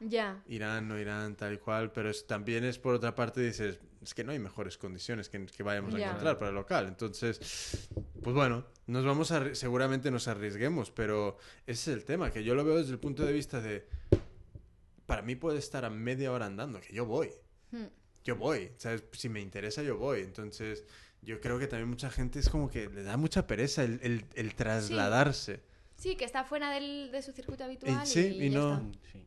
Ya, 0.00 0.42
irán, 0.46 0.88
no 0.88 0.98
irán, 0.98 1.36
tal 1.36 1.54
y 1.54 1.58
cual, 1.58 1.92
pero 1.92 2.10
es- 2.10 2.26
también 2.26 2.64
es 2.64 2.78
por 2.78 2.94
otra 2.94 3.14
parte, 3.14 3.40
dices, 3.40 3.78
es 4.08 4.14
que 4.14 4.24
no 4.24 4.32
hay 4.32 4.38
mejores 4.38 4.78
condiciones 4.78 5.28
que, 5.28 5.44
que 5.46 5.62
vayamos 5.62 5.94
a 5.94 5.98
encontrar 6.08 6.38
para 6.38 6.48
el 6.48 6.54
local. 6.54 6.86
Entonces, 6.88 7.88
pues 8.22 8.34
bueno, 8.34 8.64
nos 8.86 9.04
vamos 9.04 9.30
a, 9.32 9.54
seguramente 9.54 10.10
nos 10.10 10.28
arriesguemos, 10.28 10.90
pero 10.90 11.36
ese 11.66 11.92
es 11.92 11.96
el 11.98 12.04
tema, 12.04 12.30
que 12.30 12.42
yo 12.42 12.54
lo 12.54 12.64
veo 12.64 12.76
desde 12.78 12.92
el 12.92 12.98
punto 12.98 13.24
de 13.24 13.32
vista 13.32 13.60
de, 13.60 13.86
para 15.06 15.22
mí 15.22 15.36
puede 15.36 15.58
estar 15.58 15.84
a 15.84 15.90
media 15.90 16.32
hora 16.32 16.46
andando, 16.46 16.80
que 16.80 16.92
yo 16.92 17.06
voy, 17.06 17.30
Hmm. 17.70 17.84
yo 18.24 18.36
voy, 18.36 18.72
¿sabes? 18.78 19.04
Si 19.12 19.28
me 19.28 19.40
interesa, 19.40 19.82
yo 19.82 19.98
voy. 19.98 20.20
Entonces, 20.20 20.84
yo 21.20 21.38
creo 21.40 21.58
que 21.58 21.66
también 21.66 21.88
mucha 21.90 22.08
gente 22.10 22.38
es 22.38 22.48
como 22.48 22.70
que 22.70 22.88
le 22.88 23.02
da 23.02 23.16
mucha 23.18 23.46
pereza 23.46 23.84
el, 23.84 24.00
el- 24.02 24.24
el 24.34 24.54
trasladarse. 24.54 25.60
sí, 25.96 26.16
que 26.16 26.24
está 26.24 26.44
fuera 26.44 26.70
del, 26.70 27.10
de 27.12 27.20
su 27.20 27.32
circuito 27.32 27.64
habitual. 27.64 28.06
sí, 28.06 28.20
y, 28.20 28.44
y 28.46 28.50
ya 28.50 28.58
no- 28.58 28.74
está. 28.90 28.98
Sí. 29.12 29.24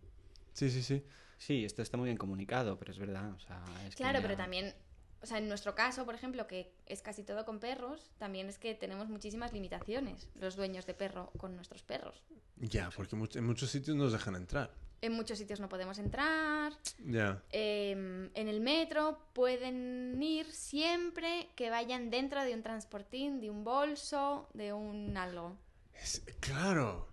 Sí, 0.54 0.70
sí, 0.72 0.82
sí. 0.84 1.04
Sí, 1.42 1.66
esto 1.66 1.82
está 1.82 1.98
muy 1.98 2.06
bien 2.06 2.18
comunicado, 2.20 2.78
pero 2.78 2.92
es 2.92 3.00
verdad. 3.00 3.34
O 3.34 3.40
sea, 3.40 3.64
es 3.88 3.96
que 3.96 4.04
Claro, 4.04 4.20
ya- 4.20 4.22
pero 4.22 4.38
también, 4.38 4.76
o 5.24 5.26
sea, 5.26 5.40
en 5.40 5.48
nuestro 5.48 5.74
caso, 5.74 6.06
por 6.06 6.14
ejemplo, 6.14 6.46
que 6.46 6.72
es 6.86 7.02
casi 7.02 7.24
todo 7.24 7.46
con 7.46 7.60
perros, 7.60 8.12
también 8.20 8.48
es 8.48 8.60
que 8.60 8.76
tenemos 8.76 9.10
muchísimas 9.10 9.52
limitaciones, 9.52 10.30
los 10.36 10.56
dueños 10.56 10.86
de 10.86 10.94
perro 10.94 11.32
con 11.38 11.56
nuestros 11.56 11.82
perros. 11.82 12.22
Ya, 12.58 12.92
porque 12.96 13.16
en 13.40 13.44
muchos 13.46 13.72
sitios 13.72 13.98
nos 13.98 14.12
dejan 14.12 14.36
entrar. 14.36 14.72
En 15.02 15.14
muchos 15.14 15.40
sitios 15.40 15.60
no 15.60 15.68
podemos 15.68 15.98
entrar, 15.98 16.74
Ya. 17.08 17.42
em, 17.50 18.30
en 18.36 18.48
el 18.48 18.62
metro 18.62 19.18
pueden 19.34 20.22
ir 20.22 20.46
siempre 20.52 21.50
que 21.56 21.72
vayan 21.72 22.12
dentro 22.12 22.44
de 22.44 22.54
un 22.54 22.62
transportín, 22.62 23.42
de 23.42 23.50
un 23.50 23.64
bolso, 23.64 24.48
de 24.54 24.74
un 24.74 25.18
algo. 25.18 25.58
Es- 25.96 26.22
claro. 26.40 27.08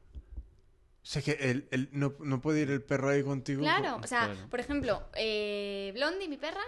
O 1.08 1.10
sea 1.10 1.22
que 1.22 1.32
el, 1.40 1.68
el- 1.70 1.88
no, 1.92 2.14
no 2.20 2.42
puede 2.42 2.60
ir 2.60 2.70
el 2.70 2.82
perro 2.82 3.08
ahí 3.08 3.22
contigo. 3.22 3.62
Claro, 3.62 3.98
o 4.02 4.06
sea, 4.06 4.26
Claro. 4.26 4.50
por 4.50 4.60
ejemplo, 4.60 5.08
eh, 5.14 5.90
Blondie, 5.94 6.28
mi 6.28 6.36
perra, 6.36 6.60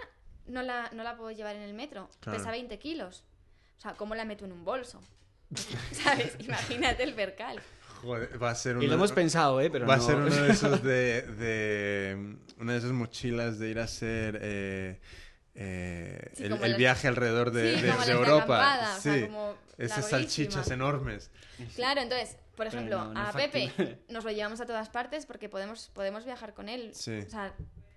no 0.47 0.63
la, 0.63 0.89
no 0.93 1.03
la 1.03 1.15
puedo 1.15 1.29
llevar 1.29 1.55
en 1.55 1.61
el 1.61 1.75
metro, 1.75 2.09
Claro. 2.21 2.39
pesa 2.39 2.49
20 2.49 2.79
kilos. 2.79 3.23
O 3.77 3.81
sea, 3.81 3.93
¿cómo 3.93 4.15
la 4.15 4.25
meto 4.25 4.45
en 4.45 4.51
un 4.51 4.65
bolso? 4.65 4.99
¿Sabes? 5.91 6.37
Imagínate 6.39 7.03
el 7.03 7.13
percal. 7.13 7.61
Joder, 8.01 8.41
va 8.41 8.49
a 8.49 8.55
ser 8.55 8.77
Y 8.77 8.79
una, 8.79 8.87
lo 8.87 8.93
hemos 8.95 9.11
pensado, 9.11 9.61
¿eh? 9.61 9.69
Pero 9.69 9.85
va 9.85 9.93
a 9.95 9.99
ser 9.99 10.15
uno 10.15 10.33
de 10.35 10.49
esos 10.51 10.81
de, 10.83 11.21
de- 11.21 12.35
una 12.57 12.71
de 12.73 12.79
esas 12.79 12.91
mochilas 12.93 13.59
de 13.59 13.69
ir 13.69 13.77
a 13.79 13.83
hacer 13.83 14.39
eh, 14.41 14.99
eh, 15.53 16.31
Sí, 16.33 16.45
el, 16.45 16.53
el 16.53 16.61
las- 16.61 16.77
viaje 16.77 17.07
alrededor 17.07 17.51
de, 17.51 17.75
sí, 17.75 17.81
de- 17.83 17.91
como 17.91 18.05
de 18.05 18.11
Europa. 18.11 18.41
acampada, 18.73 18.97
o 18.97 19.01
sea, 19.01 19.13
sí, 19.13 19.21
como 19.21 19.55
esas 19.77 20.09
salchichas 20.09 20.71
enormes. 20.71 21.29
Claro, 21.75 22.01
entonces, 22.01 22.37
por 22.55 22.67
Pero 22.67 22.69
ejemplo, 22.69 22.97
no- 23.05 23.13
no 23.13 23.21
es 23.23 23.29
a 23.29 23.37
Pepe 23.37 23.99
nos 24.09 24.23
lo 24.23 24.31
llevamos 24.31 24.59
a 24.61 24.65
todas 24.65 24.89
partes 24.89 25.25
porque 25.25 25.49
podemos, 25.49 25.89
podemos 25.93 26.25
viajar 26.25 26.53
con 26.53 26.69
él. 26.69 26.91
Sí. 26.93 27.19
O 27.25 27.29
sea, 27.29 27.53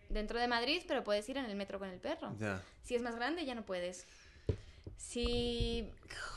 dentro 0.09 0.39
de 0.39 0.47
Madrid, 0.49 0.83
pero 0.87 1.03
puedes 1.05 1.29
ir 1.29 1.37
en 1.39 1.45
el 1.47 1.57
metro 1.57 1.79
con 1.79 1.89
el 1.89 1.99
perro. 2.01 2.35
Ya. 2.39 2.63
Si 2.83 2.95
es 2.95 3.03
más 3.03 3.17
grande, 3.17 3.45
ya 3.45 3.55
no 3.55 3.65
puedes. 3.65 4.07
Si 4.97 5.91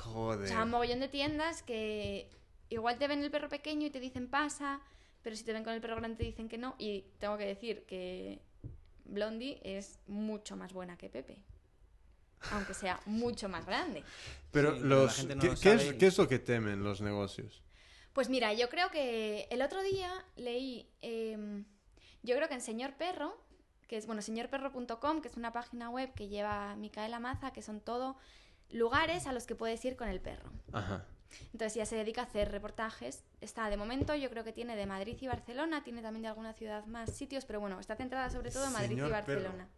O 0.05 0.13
Joder. 0.13 0.47
sea, 0.47 0.63
un 0.63 0.71
mogollón 0.71 0.99
de 0.99 1.07
tiendas 1.07 1.61
que 1.63 2.29
igual 2.69 2.97
te 2.97 3.07
ven 3.07 3.23
el 3.23 3.31
perro 3.31 3.49
pequeño 3.49 3.87
y 3.87 3.89
te 3.91 3.99
dicen 3.99 4.27
pasa, 4.29 4.81
pero 5.21 5.35
si 5.35 5.43
te 5.43 5.53
ven 5.53 5.63
con 5.63 5.73
el 5.73 5.81
perro 5.81 5.95
grande 5.97 6.17
te 6.17 6.23
dicen 6.23 6.49
que 6.49 6.57
no. 6.57 6.75
Y 6.77 7.05
tengo 7.19 7.37
que 7.37 7.45
decir 7.45 7.85
que 7.85 8.39
Blondie 9.05 9.59
es 9.63 9.99
mucho 10.07 10.55
más 10.55 10.73
buena 10.73 10.97
que 10.97 11.09
Pepe. 11.09 11.37
Aunque 12.51 12.73
sea 12.73 12.99
mucho 13.05 13.49
más 13.49 13.65
grande. 13.65 14.03
Pero, 14.51 14.73
Sí, 14.75 14.79
pero 14.81 14.87
los, 14.89 15.23
no 15.25 15.39
¿qué, 15.41 15.47
lo 15.49 15.55
qué 15.59 15.73
es, 15.73 15.93
qué 15.93 16.05
es 16.07 16.17
lo 16.17 16.27
que 16.27 16.39
temen 16.39 16.83
los 16.83 17.01
negocios? 17.01 17.63
Pues 18.17 18.29
mira, 18.29 18.51
yo 18.51 18.67
creo 18.67 18.89
que 18.89 19.47
el 19.51 19.61
otro 19.61 19.83
día 19.83 20.11
leí, 20.37 20.89
em, 21.01 21.65
yo 22.23 22.35
creo 22.35 22.47
que 22.47 22.55
en 22.55 22.61
Señor 22.61 22.93
Perro, 22.93 23.39
que 23.87 23.95
es, 23.95 24.07
bueno, 24.07 24.23
señorperro.com, 24.23 25.21
que 25.21 25.27
es 25.27 25.37
una 25.37 25.53
página 25.53 25.91
web 25.91 26.11
que 26.15 26.27
lleva 26.27 26.75
Micaela 26.77 27.19
Maza, 27.19 27.53
que 27.53 27.61
son 27.61 27.79
todo 27.79 28.17
lugares 28.71 29.27
a 29.27 29.33
los 29.33 29.45
que 29.45 29.53
puedes 29.53 29.85
ir 29.85 29.95
con 29.95 30.07
el 30.07 30.19
perro. 30.19 30.49
Ajá. 30.73 31.05
Entonces 31.53 31.75
ya 31.75 31.85
se 31.85 31.95
dedica 31.95 32.21
a 32.21 32.23
hacer 32.23 32.51
reportajes. 32.51 33.23
Está 33.39 33.69
de 33.69 33.77
momento, 33.77 34.15
yo 34.15 34.31
creo 34.31 34.43
que 34.43 34.51
tiene 34.51 34.75
de 34.75 34.87
Madrid 34.87 35.15
y 35.21 35.27
Barcelona, 35.27 35.83
tiene 35.83 36.01
también 36.01 36.23
de 36.23 36.29
alguna 36.29 36.53
ciudad 36.53 36.87
más 36.87 37.11
sitios, 37.11 37.45
pero 37.45 37.59
bueno, 37.59 37.79
está 37.79 37.95
centrada 37.95 38.31
sobre 38.31 38.49
todo 38.49 38.65
en 38.65 38.73
Madrid 38.73 38.95
Señor 38.95 39.09
y 39.09 39.11
Perro. 39.11 39.27
Barcelona. 39.27 39.69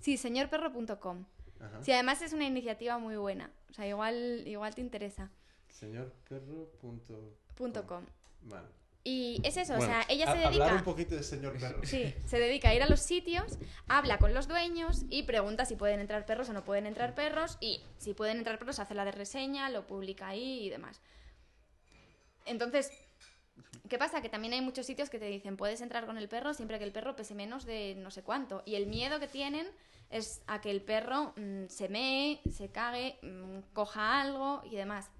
Sí, 0.00 0.18
señorperro.com. 0.18 1.24
Ajá. 1.58 1.82
Sí, 1.82 1.92
además 1.92 2.20
es 2.20 2.34
una 2.34 2.44
iniciativa 2.44 2.98
muy 2.98 3.16
buena. 3.16 3.50
O 3.70 3.72
sea, 3.72 3.86
igual, 3.86 4.46
igual 4.46 4.74
te 4.74 4.82
interesa. 4.82 5.30
Señorperro.com. 5.68 7.30
Punto 7.60 7.86
.com. 7.86 8.06
Vale. 8.44 8.66
Y 9.04 9.38
es 9.44 9.58
eso, 9.58 9.76
Bueno, 9.76 9.84
o 9.92 9.94
sea, 9.94 10.06
ella 10.08 10.30
a- 10.30 10.32
se 10.32 10.38
dedica... 10.38 10.64
Hablar 10.64 10.76
un 10.76 10.84
poquito 10.84 11.14
de 11.14 11.22
señor 11.22 11.58
perro. 11.58 11.84
Sí, 11.84 12.14
se 12.26 12.38
dedica 12.46 12.70
a 12.70 12.74
ir 12.74 12.82
a 12.82 12.88
los 12.88 13.00
sitios, 13.00 13.58
habla 13.86 14.16
con 14.16 14.32
los 14.32 14.48
dueños 14.48 15.02
y 15.10 15.24
pregunta 15.24 15.66
si 15.66 15.76
pueden 15.76 16.00
entrar 16.00 16.24
perros 16.24 16.48
o 16.48 16.54
no 16.54 16.64
pueden 16.64 16.86
entrar 16.86 17.14
perros 17.14 17.58
y 17.60 17.82
si 17.98 18.14
pueden 18.14 18.38
entrar 18.38 18.58
perros 18.58 18.78
hace 18.78 18.94
la 18.94 19.04
de 19.04 19.12
reseña, 19.12 19.68
lo 19.68 19.86
publica 19.86 20.28
ahí 20.28 20.64
y 20.64 20.70
demás. 20.70 21.02
Entonces, 22.46 22.90
¿qué 23.90 23.98
pasa? 23.98 24.22
Que 24.22 24.30
también 24.30 24.54
hay 24.54 24.62
muchos 24.62 24.86
sitios 24.86 25.10
que 25.10 25.18
te 25.18 25.26
dicen 25.26 25.58
puedes 25.58 25.82
entrar 25.82 26.06
con 26.06 26.16
el 26.16 26.30
perro 26.30 26.54
siempre 26.54 26.78
que 26.78 26.84
el 26.84 26.92
perro 26.92 27.14
pese 27.14 27.34
menos 27.34 27.66
de 27.66 27.94
no 27.98 28.10
sé 28.10 28.22
cuánto. 28.22 28.62
Y 28.64 28.76
el 28.76 28.86
miedo 28.86 29.20
que 29.20 29.28
tienen 29.28 29.66
es 30.08 30.40
a 30.46 30.62
que 30.62 30.70
el 30.70 30.80
perro 30.80 31.34
mm, 31.36 31.66
se 31.68 31.90
mee, 31.90 32.40
se 32.50 32.70
cague, 32.70 33.18
mm, 33.20 33.74
coja 33.74 34.22
algo 34.22 34.62
y 34.64 34.76
demás. 34.76 35.10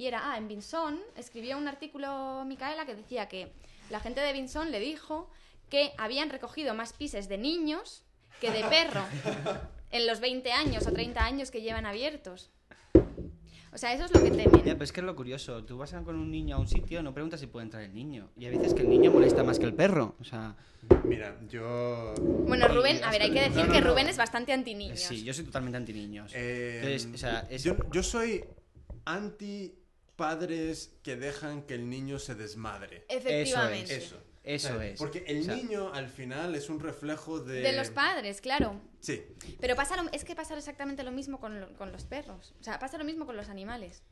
Y 0.00 0.06
era, 0.06 0.32
ah, 0.32 0.38
en 0.38 0.48
Vinson 0.48 0.98
escribió 1.14 1.58
un 1.58 1.68
artículo 1.68 2.42
Micaela 2.46 2.86
que 2.86 2.94
decía 2.94 3.28
que 3.28 3.52
la 3.90 4.00
gente 4.00 4.22
de 4.22 4.32
Vinson 4.32 4.70
le 4.70 4.80
dijo 4.80 5.28
que 5.68 5.92
habían 5.98 6.30
recogido 6.30 6.72
más 6.72 6.94
pises 6.94 7.28
de 7.28 7.36
niños 7.36 8.02
que 8.40 8.50
de 8.50 8.64
perro 8.64 9.02
en 9.90 10.06
los 10.06 10.20
20 10.20 10.52
años 10.52 10.86
o 10.86 10.92
30 10.94 11.22
años 11.22 11.50
que 11.50 11.60
llevan 11.60 11.84
abiertos. 11.84 12.48
O 13.74 13.76
sea, 13.76 13.92
eso 13.92 14.06
es 14.06 14.14
lo 14.14 14.22
que 14.24 14.30
temen. 14.30 14.64
Ya, 14.64 14.72
pero 14.72 14.84
es 14.84 14.90
que 14.92 15.00
es 15.00 15.06
lo 15.06 15.14
curioso. 15.14 15.64
Tú 15.66 15.76
vas 15.76 15.92
con 15.92 16.16
un 16.16 16.30
niño 16.30 16.56
a 16.56 16.60
un 16.60 16.66
sitio, 16.66 17.02
no 17.02 17.12
preguntas 17.12 17.38
si 17.38 17.46
puede 17.46 17.64
entrar 17.66 17.82
el 17.82 17.92
niño. 17.92 18.30
Y 18.38 18.46
a 18.46 18.48
veces 18.50 18.72
que 18.72 18.80
el 18.80 18.88
niño 18.88 19.10
molesta 19.10 19.44
más 19.44 19.58
que 19.58 19.66
el 19.66 19.74
perro. 19.74 20.16
O 20.18 20.24
sea, 20.24 20.56
Mira, 21.04 21.38
yo... 21.46 22.14
Bueno, 22.48 22.68
Rubén, 22.68 23.04
a 23.04 23.10
ver, 23.10 23.20
hay 23.20 23.32
que 23.32 23.40
decir 23.42 23.56
No, 23.58 23.66
no, 23.66 23.72
que 23.74 23.80
no. 23.82 23.90
Rubén 23.90 24.08
es 24.08 24.16
bastante 24.16 24.54
anti 24.54 24.74
niños. 24.74 24.98
sí, 24.98 25.22
yo 25.24 25.34
soy 25.34 25.44
totalmente 25.44 25.76
anti 25.76 25.92
niños. 25.92 26.32
Eh, 26.34 26.80
Entonces, 26.82 27.14
o 27.14 27.18
sea, 27.18 27.46
es- 27.50 27.62
yo, 27.62 27.76
yo 27.92 28.02
soy 28.02 28.42
anti 29.04 29.74
padres 30.24 30.92
que 31.02 31.16
dejan 31.16 31.62
que 31.62 31.74
el 31.74 31.88
niño 31.88 32.18
se 32.18 32.34
desmadre. 32.34 33.06
Efectivamente. 33.08 33.96
Eso. 33.96 34.22
Eso 34.42 34.68
¿sabes? 34.68 34.92
es. 34.94 34.98
Porque 34.98 35.24
el 35.26 35.40
O 35.40 35.44
sea, 35.44 35.54
niño 35.56 35.92
al 35.94 36.08
final 36.08 36.54
es 36.54 36.68
un 36.70 36.78
reflejo 36.80 37.40
de... 37.40 37.60
De 37.60 37.72
los 37.72 37.90
padres, 37.90 38.40
claro. 38.40 38.80
Sí. 39.00 39.22
Pero 39.60 39.76
pasa 39.76 39.96
lo- 40.02 40.10
es 40.12 40.24
que 40.24 40.34
pasa 40.34 40.56
exactamente 40.56 41.02
lo 41.04 41.10
mismo 41.10 41.40
con, 41.40 41.60
lo- 41.60 41.72
con 41.76 41.90
los 41.92 42.04
perros. 42.04 42.54
O 42.60 42.62
sea, 42.62 42.78
pasa 42.78 42.96
lo 42.98 43.04
mismo 43.04 43.24
con 43.26 43.36
los 43.36 43.48
animales. 43.48 44.02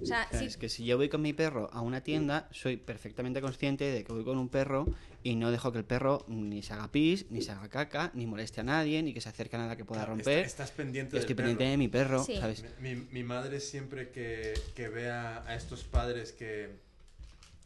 O 0.00 0.04
sea, 0.06 0.26
O 0.26 0.30
sea, 0.30 0.38
si- 0.40 0.46
Es 0.46 0.56
que 0.56 0.68
si 0.68 0.84
yo 0.84 0.96
voy 0.96 1.08
con 1.08 1.22
mi 1.22 1.32
perro 1.32 1.68
a 1.72 1.80
una 1.80 2.02
tienda, 2.02 2.48
soy 2.50 2.76
perfectamente 2.76 3.40
consciente 3.40 3.84
de 3.84 4.02
que 4.04 4.12
voy 4.12 4.24
con 4.24 4.38
un 4.38 4.48
perro 4.48 4.86
y 5.22 5.36
no 5.36 5.50
dejo 5.52 5.70
que 5.70 5.78
el 5.78 5.84
perro 5.84 6.24
ni 6.28 6.62
se 6.62 6.72
haga 6.72 6.90
pis, 6.90 7.26
ni 7.30 7.40
se 7.42 7.52
haga 7.52 7.68
caca, 7.68 8.10
ni 8.14 8.26
moleste 8.26 8.60
a 8.60 8.64
nadie, 8.64 9.02
ni 9.02 9.14
que 9.14 9.20
se 9.20 9.28
acerque 9.28 9.54
a 9.56 9.60
nada 9.60 9.76
que 9.76 9.84
pueda 9.84 10.02
Está- 10.02 10.10
romper. 10.12 10.44
estás 10.44 10.70
pendiente 10.72 11.16
Estoy 11.18 11.28
del 11.34 11.36
pendiente 11.36 11.64
perro. 11.64 11.70
de 11.70 11.76
mi 11.76 11.88
perro, 11.88 12.24
Sí. 12.24 12.36
¿sabes? 12.38 12.64
Mi, 12.80 12.94
mi 12.96 13.22
madre 13.22 13.60
siempre 13.60 14.10
que, 14.10 14.54
que 14.74 14.88
vea 14.88 15.44
a 15.46 15.54
estos 15.54 15.84
padres 15.84 16.32
que 16.32 16.70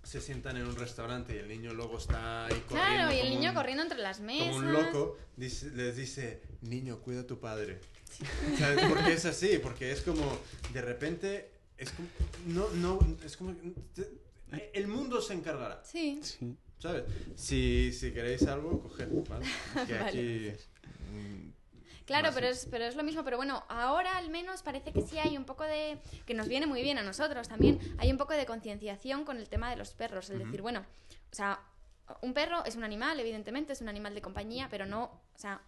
se 0.03 0.21
sientan 0.21 0.57
en 0.57 0.67
un 0.67 0.77
restaurante 0.77 1.35
y 1.35 1.39
el 1.39 1.49
niño 1.49 1.73
luego 1.75 1.99
está 1.99 2.47
ahí 2.47 2.63
corriendo 2.69 2.95
claro, 2.97 3.13
y 3.13 3.19
el 3.21 3.31
niño 3.31 3.51
un- 3.51 3.57
corriendo 3.57 3.83
entre 3.83 3.99
las 3.99 4.21
mesas. 4.21 4.49
como 4.49 4.59
un 4.59 4.73
loco, 4.73 5.17
dice- 5.37 5.71
les 5.71 5.97
dice, 5.97 6.43
niño, 6.63 6.99
cuida 7.01 7.21
a 7.23 7.27
tu 7.27 7.41
padre. 7.41 7.81
¿Sabes? 8.59 8.85
Porque 8.89 9.15
es 9.15 9.25
así, 9.25 9.59
porque 9.63 9.91
es 9.91 10.03
como, 10.03 10.39
de 10.73 10.81
repente, 10.83 11.51
es 11.79 11.91
como, 11.91 12.09
no, 12.47 12.69
no, 12.71 12.99
es 13.25 13.37
como, 13.37 13.55
te- 13.95 14.21
el 14.73 14.87
mundo 14.89 15.21
se 15.21 15.35
encargará, 15.35 15.83
Sí. 15.85 16.21
Sí. 16.23 16.57
¿sabes? 16.79 17.05
Si, 17.35 17.93
si 17.93 18.13
queréis 18.13 18.47
algo, 18.47 18.81
coged, 18.81 19.09
¿vale? 19.29 19.47
Que 19.87 19.93
Vale. 19.99 20.07
aquí... 20.09 20.53
Claro, 22.05 22.31
pero 22.33 22.47
es, 22.47 22.69
pero 22.71 22.85
es 22.85 22.95
lo 22.95 23.03
mismo. 23.03 23.25
Pero 23.25 23.37
bueno, 23.37 23.65
ahora 23.69 24.17
al 24.17 24.31
menos 24.31 24.63
parece 24.63 24.93
que 24.93 25.03
sí 25.03 25.19
hay 25.19 25.37
un 25.37 25.45
poco 25.45 25.65
de. 25.65 25.99
que 26.25 26.35
nos 26.35 26.47
viene 26.47 26.67
muy 26.67 26.81
bien 26.83 26.99
a 26.99 27.03
nosotros 27.03 27.49
también. 27.49 27.81
Hay 27.99 28.13
un 28.13 28.17
poco 28.17 28.33
de 28.33 28.47
concienciación 28.47 29.25
con 29.25 29.39
el 29.39 29.49
tema 29.49 29.71
de 29.71 29.77
los 29.77 29.91
perros. 29.93 30.31
El 30.31 30.39
decir, 30.39 30.63
bueno, 30.63 30.87
o 31.33 31.35
sea, 31.35 31.59
un 32.23 32.33
perro 32.33 32.65
es 32.65 32.77
un 32.77 32.85
animal, 32.85 33.19
evidentemente, 33.19 33.73
es 33.73 33.81
un 33.81 33.89
animal 33.89 34.15
de 34.15 34.23
compañía, 34.23 34.69
pero 34.71 34.87
no. 34.87 35.03
O 35.35 35.39
sea, 35.39 35.61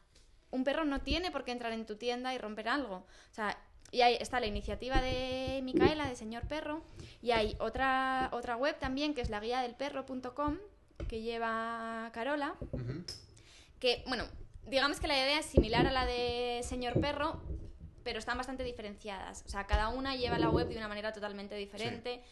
un 0.53 0.63
perro 0.63 0.85
no 0.85 1.01
tiene 1.01 1.33
por 1.33 1.43
qué 1.45 1.51
entrar 1.51 1.73
en 1.73 1.85
tu 1.87 1.97
tienda 1.97 2.33
y 2.33 2.39
romper 2.39 2.69
algo. 2.69 2.95
O 2.99 3.35
sea. 3.35 3.59
Y 3.91 4.03
ahí 4.03 4.17
está 4.21 4.39
la 4.41 4.47
iniciativa 4.47 5.01
de 5.01 5.61
Micaela, 5.63 6.09
de 6.09 6.17
Señor 6.17 6.47
Perro, 6.47 6.83
y 7.23 7.31
hay 7.31 7.57
otra, 7.59 8.29
otra 8.33 8.57
web 8.57 8.79
también, 8.79 9.15
que 9.15 9.23
es 9.23 9.31
la 9.31 9.41
guía 9.41 9.63
del 9.63 9.75
perro.com, 9.75 10.59
que 11.09 11.23
lleva 11.23 12.11
Carola, 12.13 12.55
que, 13.79 14.03
bueno, 14.07 14.25
digamos 14.67 15.01
que 15.01 15.09
la 15.09 15.17
idea 15.17 15.39
es 15.39 15.47
similar 15.47 15.87
a 15.87 15.93
la 15.93 16.05
de 16.05 16.61
Señor 16.65 17.01
Perro, 17.01 17.41
pero 18.05 18.19
están 18.19 18.37
bastante 18.37 18.65
diferenciadas. 18.65 19.43
O 19.47 19.49
sea, 19.49 19.67
cada 19.67 19.89
una 19.89 20.17
lleva 20.17 20.39
la 20.39 20.51
web 20.51 20.69
de 20.69 20.77
una 20.77 20.89
manera 20.89 21.13
totalmente 21.13 21.55
diferente. 21.55 22.23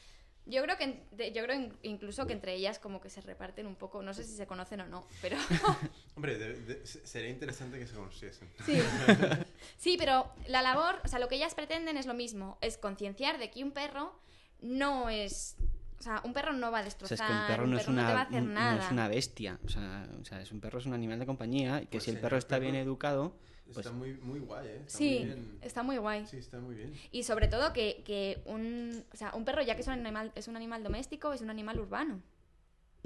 Yo 0.48 0.62
creo 0.62 0.76
que 0.76 1.02
yo 1.34 1.42
creo 1.42 1.56
in- 1.56 1.76
incluso 1.82 2.24
que 2.26 2.32
entre 2.32 2.54
ellas 2.54 2.78
como 2.78 3.00
que 3.00 3.10
se 3.10 3.20
reparten 3.20 3.66
un 3.66 3.74
poco, 3.74 4.00
no 4.02 4.14
sé 4.14 4.22
si 4.22 4.34
se 4.36 4.46
conocen 4.46 4.80
o 4.82 4.86
no, 4.86 5.06
pero 5.20 5.36
Hombre, 6.14 6.38
de- 6.38 6.54
de- 6.54 6.86
se- 6.86 7.04
sería 7.06 7.30
interesante 7.30 7.78
que 7.78 7.86
se 7.86 7.94
conociesen. 7.94 8.48
sí. 8.64 8.78
Sí, 9.78 9.96
pero 9.98 10.30
la 10.46 10.62
labor, 10.62 11.00
o 11.04 11.08
sea, 11.08 11.18
lo 11.18 11.28
que 11.28 11.34
ellas 11.36 11.54
pretenden 11.54 11.96
es 11.96 12.06
lo 12.06 12.14
mismo, 12.14 12.58
es 12.60 12.78
concienciar 12.78 13.38
de 13.38 13.50
que 13.50 13.62
un 13.64 13.72
perro 13.72 14.18
no 14.60 15.10
es, 15.10 15.56
o 15.98 16.02
sea, 16.02 16.20
un 16.24 16.32
perro 16.32 16.52
no 16.52 16.70
va 16.70 16.78
a 16.78 16.82
O 16.82 16.84
destrozar, 16.84 17.18
sea, 17.18 17.26
es 17.26 17.32
que 17.32 17.38
un 17.40 17.46
perro 17.48 17.66
no 17.66 17.78
es 17.78 17.84
te 17.86 17.92
va 17.92 17.98
a 18.00 18.02
una, 18.12 18.20
hacer 18.22 18.42
un- 18.42 18.48
no 18.48 18.54
nada. 18.54 18.84
es 18.84 18.90
una 18.92 19.08
bestia. 19.08 19.58
O 19.64 19.68
sea, 19.68 20.08
o 20.20 20.24
sea, 20.24 20.40
es 20.40 20.52
un 20.52 20.60
perro 20.60 20.78
es 20.78 20.86
un 20.86 20.94
animal 20.94 21.18
de 21.18 21.26
compañía 21.26 21.78
y 21.82 21.86
que 21.86 21.92
Pues 21.98 22.04
si 22.04 22.10
el 22.12 22.18
perro 22.20 22.36
está 22.38 22.58
bien 22.58 22.74
educado, 22.76 23.36
pues 23.72 23.78
Está 23.78 23.92
muy, 23.92 24.14
muy 24.14 24.40
guay, 24.40 24.66
¿eh? 24.66 24.82
Está 24.86 24.98
Sí, 24.98 25.18
muy 25.18 25.24
bien. 25.24 25.58
está 25.62 25.82
muy 25.82 25.96
guay. 25.98 26.26
Sí, 26.26 26.36
está 26.38 26.58
muy 26.58 26.74
bien. 26.74 26.94
Y 27.10 27.24
sobre 27.24 27.48
todo 27.48 27.72
que, 27.72 28.02
que 28.04 28.42
un, 28.44 29.04
o 29.12 29.16
sea, 29.16 29.34
un 29.34 29.44
perro, 29.44 29.62
ya 29.62 29.74
que 29.74 29.82
es 29.82 29.86
un, 29.86 29.94
animal, 29.94 30.32
es 30.34 30.48
un 30.48 30.56
animal 30.56 30.82
doméstico, 30.82 31.32
es 31.32 31.40
un 31.40 31.50
animal 31.50 31.78
urbano. 31.80 32.22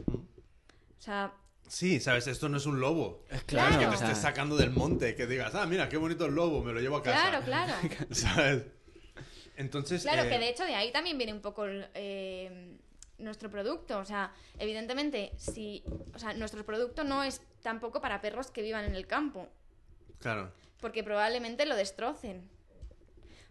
O 0.06 1.02
sea, 1.02 1.34
Sí, 1.70 2.00
¿sabes? 2.00 2.26
Esto 2.26 2.48
no 2.48 2.56
es 2.56 2.66
un 2.66 2.80
lobo. 2.80 3.24
Claro. 3.46 3.78
Que 3.78 3.86
o 3.86 3.90
te 3.90 3.96
sea, 3.98 4.08
estés 4.08 4.22
sacando 4.22 4.56
del 4.56 4.70
monte, 4.70 5.14
que 5.14 5.28
digas, 5.28 5.54
ah, 5.54 5.66
mira, 5.66 5.88
qué 5.88 5.96
bonito 5.96 6.26
el 6.26 6.34
lobo, 6.34 6.64
me 6.64 6.72
lo 6.72 6.80
llevo 6.80 6.96
a 6.96 7.02
casa. 7.02 7.30
claro, 7.30 7.44
claro. 7.44 7.74
¿Sabes? 8.10 8.64
Entonces. 9.56 10.02
Claro, 10.02 10.24
eh, 10.24 10.28
que 10.28 10.38
de 10.40 10.48
hecho 10.48 10.64
de 10.64 10.74
ahí 10.74 10.90
también 10.90 11.16
viene 11.16 11.32
un 11.32 11.40
poco 11.40 11.66
eh, 11.68 12.76
nuestro 13.18 13.50
producto. 13.50 13.98
O 13.98 14.04
sea, 14.04 14.32
evidentemente, 14.58 15.32
si. 15.36 15.84
O 16.12 16.18
sea, 16.18 16.34
nuestro 16.34 16.66
producto 16.66 17.04
no 17.04 17.22
es 17.22 17.40
tampoco 17.62 18.00
para 18.00 18.20
perros 18.20 18.50
que 18.50 18.62
vivan 18.62 18.84
en 18.84 18.96
el 18.96 19.06
campo. 19.06 19.46
Claro. 20.20 20.52
Porque 20.80 21.02
probablemente 21.02 21.66
lo 21.66 21.74
destrocen. 21.76 22.48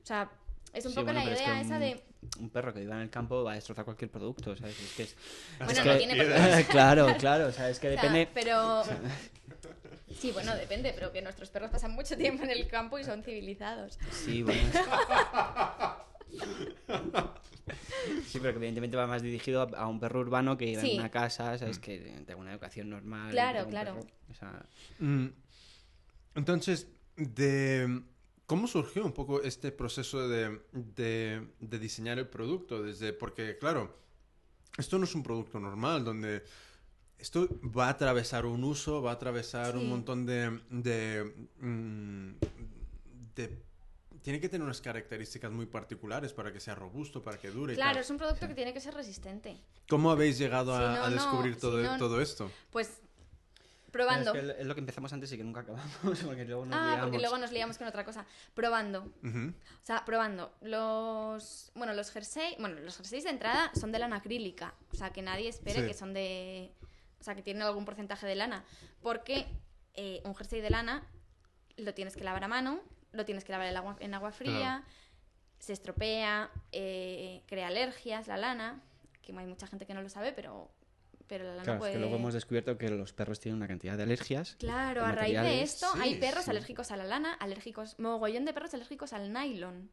O 0.02 0.06
sea, 0.06 0.30
es 0.74 0.86
un 0.86 0.92
Sí, 0.92 0.96
poco 0.96 1.06
bueno, 1.12 1.20
la 1.26 1.32
es 1.34 1.40
idea 1.42 1.56
que 1.56 1.62
esa 1.62 1.74
un- 1.76 1.80
de. 1.82 2.04
un 2.40 2.50
perro 2.50 2.74
que 2.74 2.80
viva 2.80 2.96
en 2.96 3.02
el 3.02 3.10
campo 3.10 3.44
va 3.44 3.52
a 3.52 3.56
destrozar 3.56 3.86
cualquier 3.86 4.10
producto, 4.10 4.56
¿sabes? 4.56 4.80
Es 4.80 4.94
que 4.94 5.04
es... 5.04 5.16
Bueno, 5.58 5.72
es 5.74 5.78
no 5.86 5.92
que- 5.92 5.98
tiene 5.98 6.16
por 6.16 6.26
qué. 6.26 6.66
claro, 6.70 7.08
claro, 7.20 7.48
o 7.48 7.52
sea, 7.52 7.70
es 7.70 7.80
que 7.80 7.90
o 7.90 7.94
sea, 7.94 8.02
depende... 8.02 8.30
pero. 8.34 8.84
Sí, 10.20 10.32
bueno, 10.32 10.56
depende, 10.56 10.92
pero 10.94 11.12
que 11.12 11.22
nuestros 11.22 11.50
perros 11.50 11.70
pasan 11.70 11.92
mucho 11.92 12.18
tiempo 12.18 12.44
en 12.44 12.50
el 12.50 12.68
campo 12.68 12.98
y 13.00 13.04
son 13.04 13.24
civilizados. 13.24 13.98
Sí, 14.12 14.42
bueno. 14.44 14.70
Sí, 18.28 18.40
pero 18.40 18.52
que 18.52 18.58
evidentemente 18.58 18.98
va 18.98 19.08
más 19.08 19.22
dirigido 19.22 19.62
a, 19.76 19.88
un 19.88 20.00
perro 20.00 20.20
urbano 20.22 20.58
que 20.58 20.80
Sí. 20.80 20.92
en 20.94 21.00
una 21.00 21.10
casa, 21.10 21.58
¿sabes? 21.58 21.80
Que 21.80 22.00
tenga 22.26 22.36
una 22.42 22.52
educación 22.52 22.90
normal. 22.90 23.32
Claro, 23.32 23.68
claro. 23.68 23.96
perro, 23.96 24.08
o 24.30 24.34
sea, 24.34 24.66
Mm, 25.00 25.28
Entonces, 26.36 26.88
de. 27.16 28.02
¿Cómo 28.46 28.66
surgió 28.68 29.06
un 29.06 29.12
poco 29.12 29.44
este 29.44 29.72
proceso 29.72 30.28
de, 30.28 30.60
de- 30.72 31.48
de 31.60 31.80
diseñar 31.80 32.18
el 32.18 32.28
producto? 32.28 32.82
Desde, 32.82 33.14
porque, 33.14 33.58
claro, 33.60 33.96
esto 34.78 34.98
no 34.98 35.04
es 35.04 35.14
un 35.14 35.22
producto 35.22 35.60
normal, 35.60 36.04
donde 36.04 36.44
esto 37.20 37.48
va 37.78 37.88
a 37.88 37.90
atravesar 37.92 38.48
un 38.48 38.64
uso, 38.64 39.04
va 39.04 39.12
a 39.12 39.14
atravesar 39.14 39.74
Sí. 39.74 39.78
un 39.78 39.90
montón 39.90 40.26
de, 40.26 40.60
de, 40.72 41.32
mm, 41.60 42.32
de- 43.36 43.70
Tiene 44.24 44.40
que 44.42 44.50
tener 44.50 44.66
unas 44.66 44.82
características 44.82 45.50
muy 45.52 45.66
particulares 45.68 46.34
para 46.34 46.52
que 46.52 46.60
sea 46.60 46.74
robusto, 46.76 47.22
para 47.22 47.38
que 47.38 47.52
dure. 47.52 47.74
y 47.74 47.76
Claro, 47.78 47.94
tal. 47.94 48.04
es 48.04 48.10
un 48.10 48.18
producto 48.18 48.48
que 48.48 48.54
tiene 48.56 48.74
que 48.74 48.82
ser 48.82 48.94
resistente. 48.94 49.62
¿Cómo 49.88 50.10
habéis 50.12 50.38
llegado 50.38 50.74
a, 50.76 50.80
Si 50.80 51.00
no, 51.00 51.04
a 51.06 51.10
no, 51.10 51.16
descubrir 51.16 51.54
si 51.56 51.62
todo, 51.62 51.82
no- 51.82 51.98
todo 51.98 52.20
esto? 52.20 52.52
Pues 52.72 53.00
probando. 53.92 54.34
Es, 54.34 54.54
que 54.56 54.62
es 54.62 54.68
lo 54.68 54.74
que 54.76 54.80
empezamos 54.82 55.12
antes 55.14 55.32
y 55.32 55.38
que 55.38 55.44
nunca 55.44 55.62
acabamos, 55.62 55.92
porque 56.26 56.46
luego 56.46 56.66
nos 56.66 56.76
Ah, 56.76 56.98
porque 57.02 57.18
liamos. 57.18 57.22
luego 57.22 57.38
nos 57.38 57.52
liamos 57.52 57.78
con 57.78 57.88
otra 57.88 58.04
cosa. 58.06 58.26
Probando. 58.54 59.12
O 59.24 59.54
sea, 59.86 60.04
probando. 60.06 60.54
Los. 60.62 61.72
Bueno, 61.76 61.94
los 61.94 62.12
jerseys. 62.12 62.56
Bueno, 62.60 62.80
los 62.82 62.98
jerseys 62.98 63.24
de 63.24 63.30
entrada 63.32 63.72
son 63.76 63.92
de 63.92 64.00
lana 64.00 64.18
acrílica. 64.18 64.74
O 64.94 64.96
sea, 64.96 65.12
que 65.12 65.22
nadie 65.22 65.50
espere 65.50 65.82
Sí. 65.82 65.88
que 65.88 65.94
son 65.94 66.14
de. 66.14 66.72
O 67.20 67.24
sea, 67.24 67.36
que 67.36 67.42
tienen 67.42 67.64
algún 67.64 67.86
porcentaje 67.86 68.26
de 68.26 68.36
lana. 68.36 68.64
Porque 69.02 69.46
eh, 69.96 70.22
un 70.24 70.36
jersey 70.36 70.62
de 70.62 70.70
lana 70.70 71.04
lo 71.78 71.94
tienes 71.94 72.16
que 72.16 72.24
lavar 72.24 72.44
a 72.44 72.48
mano, 72.48 72.82
lo 73.12 73.26
tienes 73.26 73.44
que 73.44 73.52
lavar 73.52 73.68
en 73.68 73.76
agua, 73.78 73.98
en 74.00 74.14
agua 74.14 74.32
fría, 74.32 74.84
se 75.60 75.74
estropea, 75.74 76.50
eh, 76.72 77.44
crea 77.48 77.68
alergias 77.68 78.28
la 78.28 78.38
lana. 78.38 78.82
Que 79.22 79.38
hay 79.38 79.46
mucha 79.46 79.68
gente 79.68 79.86
que 79.86 79.94
no 79.94 80.02
lo 80.02 80.10
sabe, 80.10 80.32
pero. 80.34 80.72
Pero 81.30 81.44
la 81.46 81.52
lana 81.52 81.64
Claro, 81.64 81.80
puede. 81.80 81.92
es 81.92 81.96
que 81.96 82.00
luego 82.02 82.16
hemos 82.18 82.34
descubierto 82.34 82.78
que 82.78 82.90
los 82.90 83.14
perros 83.14 83.40
tienen 83.40 83.58
una 83.58 83.68
cantidad 83.68 83.96
de 83.96 84.04
alergias. 84.04 84.56
Claro, 84.60 85.02
de 85.04 85.08
a 85.08 85.12
raíz 85.14 85.40
de 85.40 85.62
esto 85.62 85.86
Sí, 85.94 86.00
hay 86.02 86.16
perros 86.16 86.44
sí. 86.46 86.50
alérgicos 86.50 86.92
a 86.92 86.98
la 86.98 87.06
lana, 87.06 87.34
alérgicos, 87.36 87.98
mogollón 88.00 88.44
de 88.46 88.54
perros 88.54 88.74
alérgicos 88.74 89.14
al 89.14 89.32
nylon. 89.32 89.90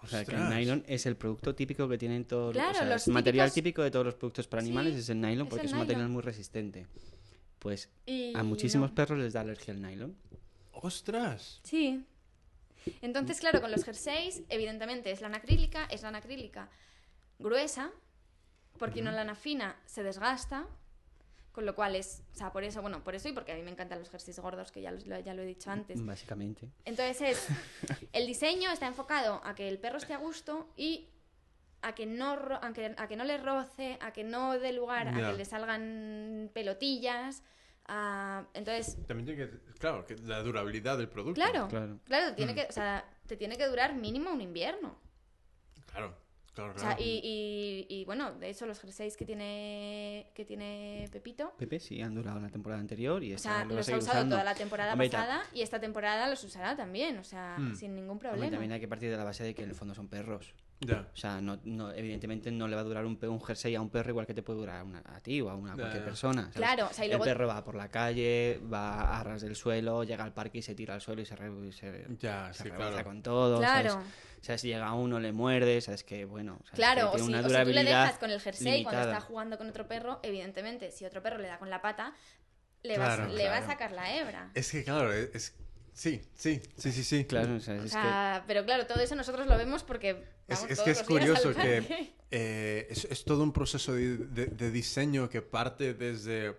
O 0.00 0.06
sea, 0.06 0.24
que 0.24 0.34
el 0.34 0.48
nylon 0.48 0.84
es 0.86 1.06
el 1.06 1.16
producto 1.16 1.54
típico 1.54 1.88
que 1.88 1.98
tienen 1.98 2.24
todos 2.24 2.52
Claro, 2.54 2.70
o 2.70 2.74
sea, 2.74 2.84
los 2.86 3.06
el 3.06 3.12
material 3.12 3.48
típicos- 3.50 3.54
típico 3.54 3.82
de 3.82 3.90
todos 3.90 4.04
los 4.06 4.14
productos 4.14 4.46
para 4.48 4.62
Sí, 4.62 4.68
animales 4.68 4.94
es 4.96 5.08
el 5.10 5.20
nylon 5.20 5.48
porque 5.48 5.66
es 5.66 5.72
un 5.72 5.78
material 5.80 6.08
muy 6.08 6.22
resistente. 6.22 6.86
Pues 7.58 7.88
Y 8.06 8.32
a 8.36 8.42
muchísimos 8.44 8.90
no. 8.90 8.94
perros 8.94 9.18
les 9.18 9.32
da 9.32 9.40
alergia 9.42 9.74
al 9.74 9.82
nylon. 9.82 10.16
¡Ostras! 10.72 11.60
Sí. 11.64 12.04
Entonces, 13.00 13.38
claro, 13.40 13.60
con 13.60 13.70
los 13.70 13.84
jerseys, 13.84 14.42
evidentemente 14.48 15.10
es 15.12 15.20
lana 15.20 15.36
acrílica, 15.38 15.84
es 15.86 16.02
lana 16.02 16.18
acrílica 16.18 16.68
gruesa, 17.38 17.90
porque 18.82 19.00
una 19.00 19.12
lana 19.12 19.34
fina 19.36 19.76
se 19.86 20.02
desgasta, 20.02 20.66
con 21.52 21.64
lo 21.66 21.74
cual 21.74 21.94
es, 21.94 22.22
o 22.32 22.34
sea, 22.34 22.50
por 22.50 22.64
eso, 22.64 22.80
bueno, 22.82 23.04
por 23.04 23.14
eso 23.14 23.28
y 23.28 23.32
porque 23.32 23.52
a 23.52 23.54
mí 23.54 23.62
me 23.62 23.70
encantan 23.70 23.98
los 24.00 24.10
jerseys 24.10 24.40
gordos, 24.40 24.72
que 24.72 24.80
ya, 24.82 24.90
los- 24.90 25.04
ya 25.04 25.34
lo 25.34 25.42
he 25.42 25.46
dicho 25.46 25.70
antes. 25.70 26.04
Básicamente. 26.04 26.68
Entonces 26.84 27.20
es, 27.20 27.48
el 28.12 28.26
diseño 28.26 28.72
está 28.72 28.86
enfocado 28.88 29.40
a 29.44 29.54
que 29.54 29.68
el 29.68 29.78
perro 29.78 29.98
esté 29.98 30.14
a 30.14 30.18
gusto 30.18 30.68
y 30.76 31.08
a 31.82 31.94
que 31.94 32.06
no, 32.06 32.32
a 32.60 32.72
que, 32.72 32.94
a 32.96 33.06
que 33.06 33.16
no 33.16 33.24
le 33.24 33.36
roce, 33.38 33.98
a 34.00 34.12
que 34.12 34.24
no 34.24 34.58
dé 34.58 34.72
lugar 34.72 35.08
a 35.08 35.12
Ya. 35.20 35.30
que 35.30 35.36
le 35.38 35.44
salgan 35.44 36.50
pelotillas. 36.52 37.42
a- 37.86 38.46
entonces, 38.54 38.96
También 39.06 39.26
tiene 39.26 39.50
que. 39.50 39.58
Claro, 39.78 40.06
que 40.06 40.14
la 40.16 40.40
durabilidad 40.42 40.96
del 40.98 41.08
producto. 41.08 41.34
claro, 41.34 41.66
Claro. 41.68 41.98
claro, 42.04 42.34
tiene 42.34 42.52
Mm. 42.52 42.54
que, 42.54 42.66
o 42.68 42.72
sea, 42.72 43.04
te 43.26 43.36
tiene 43.36 43.56
que 43.56 43.66
durar 43.66 43.94
mínimo 43.94 44.30
un 44.32 44.40
invierno. 44.40 44.96
Claro, 45.90 46.16
claro, 46.54 46.72
O 46.76 46.78
sea, 46.78 46.96
y, 47.00 47.20
y- 47.22 47.86
y, 48.00 48.04
bueno, 48.04 48.32
de 48.32 48.50
hecho 48.50 48.66
los 48.66 48.78
jerseys 48.80 49.16
que 49.16 49.24
tiene, 49.24 50.26
que 50.34 50.44
tiene 50.44 51.08
Pepito, 51.12 51.52
Pepe 51.58 51.78
sí 51.80 52.00
han 52.02 52.14
durado 52.14 52.40
la 52.40 52.48
temporada 52.50 52.80
anterior 52.80 53.22
y 53.22 53.32
o 53.32 53.36
esta 53.36 53.48
sea, 53.48 53.58
lo 53.64 53.70
va 53.70 53.74
a 53.74 53.76
los 53.78 53.88
ha 53.88 53.96
usado 53.96 54.12
usando. 54.18 54.34
toda 54.36 54.44
la 54.44 54.54
temporada 54.54 54.92
Hombre, 54.92 55.08
pasada 55.10 55.42
y 55.54 55.62
esta 55.62 55.80
temporada 55.80 56.28
los 56.28 56.42
usará 56.44 56.76
también, 56.76 57.18
o 57.18 57.24
sea, 57.24 57.56
Hmm. 57.58 57.74
sin 57.74 57.94
ningún 57.94 58.12
Hombre, 58.12 58.28
problema. 58.30 58.50
también 58.52 58.72
hay 58.72 58.80
que 58.80 58.88
partir 58.88 59.10
de 59.10 59.16
la 59.16 59.24
base 59.24 59.44
de 59.44 59.54
que 59.54 59.62
en 59.62 59.70
el 59.70 59.74
fondo 59.74 59.94
son 59.94 60.08
perros. 60.08 60.54
Ya. 60.80 61.08
O 61.12 61.16
sea, 61.16 61.40
no, 61.40 61.60
no- 61.62 61.92
evidentemente 61.92 62.50
no 62.50 62.66
le 62.66 62.74
va 62.74 62.80
a 62.80 62.84
durar 62.84 63.06
un, 63.06 63.16
jersey 63.40 63.74
a 63.76 63.80
un 63.80 63.88
perro 63.88 64.10
igual 64.10 64.26
que 64.26 64.34
te 64.34 64.42
puede 64.42 64.58
durar 64.58 64.78
a, 64.80 64.84
una- 64.84 65.02
a 65.06 65.20
ti 65.20 65.40
o 65.40 65.48
a 65.48 65.54
una 65.54 65.74
cualquier 65.74 66.04
persona. 66.04 66.42
¿sabes? 66.52 66.56
Claro, 66.56 66.88
o 66.90 66.92
sea, 66.92 67.04
y 67.04 67.08
luego- 67.08 67.24
El 67.24 67.30
perro 67.30 67.46
va 67.46 67.62
por 67.64 67.76
la 67.76 67.88
calle, 67.88 68.60
va 68.72 69.18
a 69.20 69.22
ras 69.22 69.42
del 69.42 69.54
suelo, 69.54 70.02
llega 70.02 70.24
al 70.24 70.32
parque 70.34 70.58
y 70.58 70.62
se 70.62 70.74
tira 70.74 70.94
al 70.94 71.00
suelo 71.00 71.22
y 71.22 71.24
se, 71.26 71.36
re- 71.36 71.72
se, 71.72 72.06
Ya, 72.18 72.52
se 72.52 72.64
sí, 72.64 72.68
rebaza 72.68 72.90
claro. 72.90 73.04
con 73.04 73.22
todo. 73.22 73.58
Claro. 73.58 73.90
¿sabes? 73.90 74.06
O 74.42 74.44
sea, 74.44 74.58
si 74.58 74.66
llega 74.68 74.92
uno, 74.92 75.20
le 75.20 75.30
muerde, 75.32 75.80
sabes 75.80 76.02
que, 76.02 76.24
bueno, 76.24 76.58
sabes 76.64 76.74
Claro, 76.74 77.00
que 77.02 77.06
o 77.06 77.10
tiene 77.12 77.24
si, 77.24 77.28
una 77.28 77.38
o 77.38 77.42
si 77.48 77.64
tú 77.64 77.70
le 77.70 77.84
dejas 77.84 78.18
con 78.18 78.30
el 78.30 78.40
jersey 78.40 78.82
cuando 78.82 79.02
está 79.02 79.20
jugando 79.20 79.56
con 79.56 79.68
otro 79.70 79.86
perro, 79.86 80.18
evidentemente, 80.24 80.90
si 80.90 81.04
otro 81.04 81.22
perro 81.22 81.38
le 81.38 81.46
da 81.48 81.58
con 81.60 81.70
la 81.70 81.80
pata, 81.80 82.12
le, 82.82 82.96
Claro, 82.96 83.22
va, 83.22 83.28
a- 83.28 83.32
le 83.32 83.44
va 83.48 83.54
a 83.54 83.58
claro. 83.58 83.66
sacar 83.72 83.92
la 83.92 84.16
hebra. 84.16 84.50
Es 84.54 84.70
que, 84.72 84.82
claro, 84.84 85.12
es... 85.12 85.30
es- 85.34 85.54
Sí, 85.94 86.22
sí, 86.34 86.58
sí, 86.78 86.90
sí, 86.90 87.04
sí. 87.04 87.24
Claro, 87.26 87.56
o 87.56 87.60
sea, 87.60 87.74
O 87.74 87.84
es 87.84 87.92
sea, 87.92 88.44
pero 88.46 88.64
claro, 88.64 88.86
todo 88.86 89.00
eso 89.02 89.14
nosotros 89.14 89.46
lo 89.46 89.58
vemos 89.58 89.82
porque 89.84 90.24
Es, 90.48 90.56
vamos 90.60 90.70
es 90.70 90.76
todos 90.78 90.84
que 90.86 90.90
es 90.92 91.02
curioso 91.02 91.54
que 91.54 92.12
eh, 92.30 92.86
es, 92.88 93.04
es 93.04 93.24
todo 93.26 93.42
un 93.42 93.52
proceso 93.52 93.92
de, 93.92 94.16
de- 94.16 94.46
de 94.46 94.70
diseño 94.70 95.28
que 95.28 95.42
parte 95.42 95.92
desde 95.92 96.56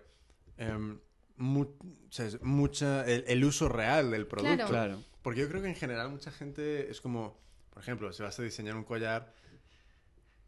mu- 1.36 1.62
o 2.08 2.12
sea, 2.12 2.26
es 2.26 2.40
mucha, 2.42 3.04
el, 3.06 3.24
el 3.26 3.44
uso 3.44 3.68
real 3.68 4.10
del 4.12 4.26
producto. 4.26 4.54
Claro. 4.54 4.70
Claro. 4.70 5.02
Porque 5.22 5.40
yo 5.40 5.48
creo 5.48 5.62
que 5.62 5.68
en 5.68 5.74
general 5.74 6.10
mucha 6.10 6.30
gente 6.30 6.90
es 6.90 7.00
como, 7.00 7.36
por 7.74 7.82
ejemplo, 7.82 8.12
si 8.12 8.22
vas 8.22 8.38
a 8.38 8.42
diseñar 8.42 8.76
un 8.76 8.84
collar, 8.84 9.32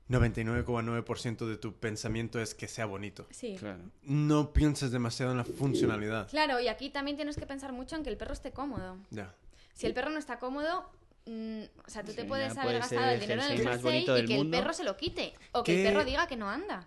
99,9% 0.08 1.46
de 1.46 1.56
tu 1.56 1.74
pensamiento 1.74 2.40
es 2.40 2.54
que 2.54 2.68
sea 2.68 2.86
bonito. 2.86 3.26
Sí. 3.30 3.56
Claro. 3.58 3.82
No 4.02 4.52
piensas 4.52 4.92
demasiado 4.92 5.32
en 5.32 5.38
la 5.38 5.44
funcionalidad. 5.44 6.28
Claro, 6.30 6.60
y 6.60 6.68
aquí 6.68 6.90
también 6.90 7.16
tienes 7.16 7.36
que 7.36 7.46
pensar 7.46 7.72
mucho 7.72 7.96
en 7.96 8.04
que 8.04 8.10
el 8.10 8.16
perro 8.16 8.32
esté 8.32 8.52
cómodo. 8.52 8.98
Ya. 9.10 9.34
Si 9.74 9.86
el 9.86 9.94
perro 9.94 10.10
no 10.10 10.18
está 10.18 10.38
cómodo, 10.38 10.88
mm, 11.26 11.62
o 11.84 11.90
sea, 11.90 12.04
tú 12.04 12.12
te 12.12 12.24
puedes 12.24 12.54
ya 12.54 12.62
haber 12.62 12.78
puede 12.78 12.78
gastado 12.78 13.10
el 13.10 13.20
dinero 13.20 13.42
en 13.42 13.50
el 13.50 13.62
jersey 13.62 14.02
y 14.02 14.26
que 14.26 14.36
el 14.36 14.50
perro 14.50 14.72
se 14.72 14.84
lo 14.84 14.96
quite. 14.96 15.34
O 15.52 15.64
que 15.64 15.72
¿Qué- 15.74 15.86
el 15.88 15.92
perro 15.92 16.04
diga 16.04 16.26
que 16.28 16.36
no 16.36 16.48
anda. 16.48 16.86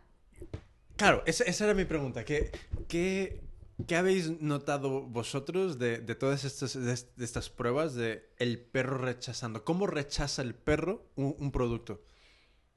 Claro, 0.95 1.23
esa, 1.25 1.43
esa 1.43 1.65
era 1.65 1.73
mi 1.73 1.85
pregunta. 1.85 2.23
¿Qué, 2.25 2.51
qué, 2.87 3.41
qué 3.87 3.95
habéis 3.95 4.29
notado 4.41 5.01
vosotros 5.03 5.79
de, 5.79 5.99
de 5.99 6.15
todas 6.15 6.43
estas, 6.43 6.73
de, 6.73 6.83
de 7.15 7.25
estas 7.25 7.49
pruebas 7.49 7.95
de 7.95 8.29
el 8.37 8.59
perro 8.59 8.97
rechazando? 8.97 9.63
¿Cómo 9.63 9.87
rechaza 9.87 10.41
el 10.41 10.55
perro 10.55 11.05
un, 11.15 11.35
un 11.39 11.51
producto? 11.51 12.01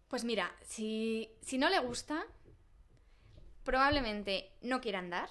Pues 0.09 0.25
mira, 0.25 0.55
si, 0.65 1.31
si 1.41 1.59
no 1.59 1.71
le 1.71 1.79
gusta, 1.81 2.25
probablemente 3.65 4.51
no 4.63 4.81
quiera 4.81 4.99
andar, 4.99 5.29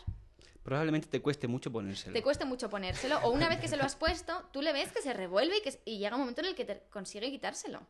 Probablemente 0.63 1.07
te 1.07 1.23
cueste 1.23 1.47
mucho 1.47 1.71
ponérselo. 1.71 2.13
te 2.13 2.21
cueste 2.21 2.45
mucho 2.45 2.69
ponérselo, 2.69 3.17
o 3.23 3.31
una 3.31 3.49
vez 3.49 3.59
que 3.59 3.67
se 3.67 3.77
lo 3.77 3.83
has 3.83 3.95
puesto, 3.95 4.47
tú 4.53 4.61
le 4.61 4.71
ves 4.73 4.91
que 4.91 5.01
se 5.01 5.11
revuelve 5.11 5.57
y, 5.57 5.61
que, 5.63 5.81
y 5.85 5.97
llega 5.97 6.15
un 6.15 6.21
momento 6.21 6.41
en 6.41 6.47
el 6.49 6.55
que 6.55 6.65
te 6.65 6.83
consigue 6.91 7.31
quitárselo. 7.31 7.81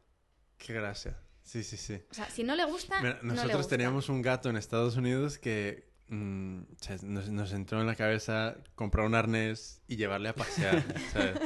Qué 0.58 0.72
gracia. 0.72 1.20
Sí, 1.44 1.66
sí, 1.66 1.76
sí. 1.76 2.02
O 2.10 2.14
sea, 2.14 2.30
si 2.30 2.44
no 2.45 2.56
le 2.56 2.64
gusta, 2.64 2.98
Mira, 3.02 3.16
no 3.24 3.34
le 3.34 3.36
nosotros 3.36 3.58
gusta. 3.58 3.70
teníamos 3.72 4.08
un 4.08 4.22
gato 4.22 4.49
en 4.49 4.56
Estados 4.56 4.95
Unidos 4.95 5.38
que 5.38 5.90
mm, 6.12 6.60
o 6.62 6.84
sea, 6.84 6.98
nos, 7.04 7.30
nos 7.30 7.52
entró 7.52 7.82
en 7.82 7.88
la 7.88 7.96
cabeza 7.96 8.56
comprar 8.76 9.06
un 9.08 9.16
arnés 9.16 9.82
y 9.88 9.96
llevarle 9.96 10.30
a 10.30 10.36
pasear. 10.36 10.84
¿sabes? 11.12 11.40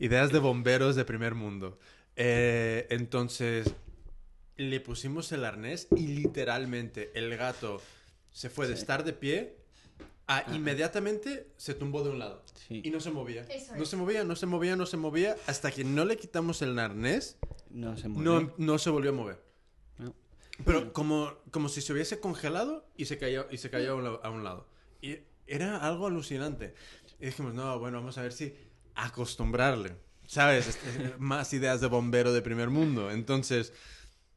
Ideas 0.00 0.32
de 0.32 0.38
bomberos 0.38 0.96
de 0.96 1.04
primer 1.04 1.34
mundo. 1.34 1.78
Eh, 2.16 2.86
entonces, 2.90 3.74
le 4.56 4.80
pusimos 4.80 5.30
el 5.32 5.44
arnés 5.44 5.88
y 5.96 6.06
literalmente 6.06 7.10
el 7.14 7.36
gato 7.36 7.82
se 8.30 8.48
fue 8.48 8.66
de 8.68 8.74
estar 8.74 9.04
de 9.04 9.12
pie 9.12 9.56
a 10.26 10.42
inmediatamente 10.54 11.48
se 11.58 11.74
tumbó 11.74 12.02
de 12.02 12.10
un 12.10 12.18
lado. 12.18 12.42
Sí. 12.66 12.80
Y 12.82 12.90
no 12.90 12.98
se 13.00 13.10
movía. 13.10 13.42
Eso 13.50 13.76
No 13.76 13.82
es. 13.82 13.88
se 13.90 13.96
movía, 13.96 14.24
no 14.24 14.34
se 14.36 14.46
movía, 14.46 14.74
no 14.74 14.86
se 14.86 14.96
movía. 14.96 15.36
Hasta 15.46 15.70
que 15.70 15.84
no 15.84 16.06
le 16.06 16.16
quitamos 16.16 16.62
el 16.62 16.78
arnés, 16.78 17.36
No 17.68 17.94
se 17.98 18.08
no, 18.08 18.54
no 18.56 18.78
se 18.78 18.88
volvió 18.88 19.10
a 19.10 19.14
mover. 19.14 19.43
Pero 20.64 20.92
como, 20.92 21.32
como 21.50 21.68
si 21.68 21.80
se 21.80 21.92
hubiese 21.92 22.20
congelado 22.20 22.86
y 22.96 23.06
se 23.06 23.18
cayó, 23.18 23.46
y 23.50 23.58
se 23.58 23.70
cayó 23.70 23.92
a 23.92 23.94
un, 23.96 24.18
a 24.22 24.30
un 24.30 24.44
lado. 24.44 24.68
Y 25.02 25.18
era 25.46 25.78
algo 25.78 26.06
alucinante. 26.06 26.74
Y 27.18 27.26
dijimos, 27.26 27.54
no, 27.54 27.78
bueno, 27.78 27.98
vamos 27.98 28.18
a 28.18 28.22
ver 28.22 28.32
si 28.32 28.54
acostumbrarle. 28.94 29.96
¿Sabes? 30.26 30.68
Este, 30.68 31.14
Más 31.18 31.52
ideas 31.52 31.80
de 31.80 31.88
bombero 31.88 32.32
de 32.32 32.40
primer 32.40 32.70
mundo. 32.70 33.10
Entonces, 33.10 33.72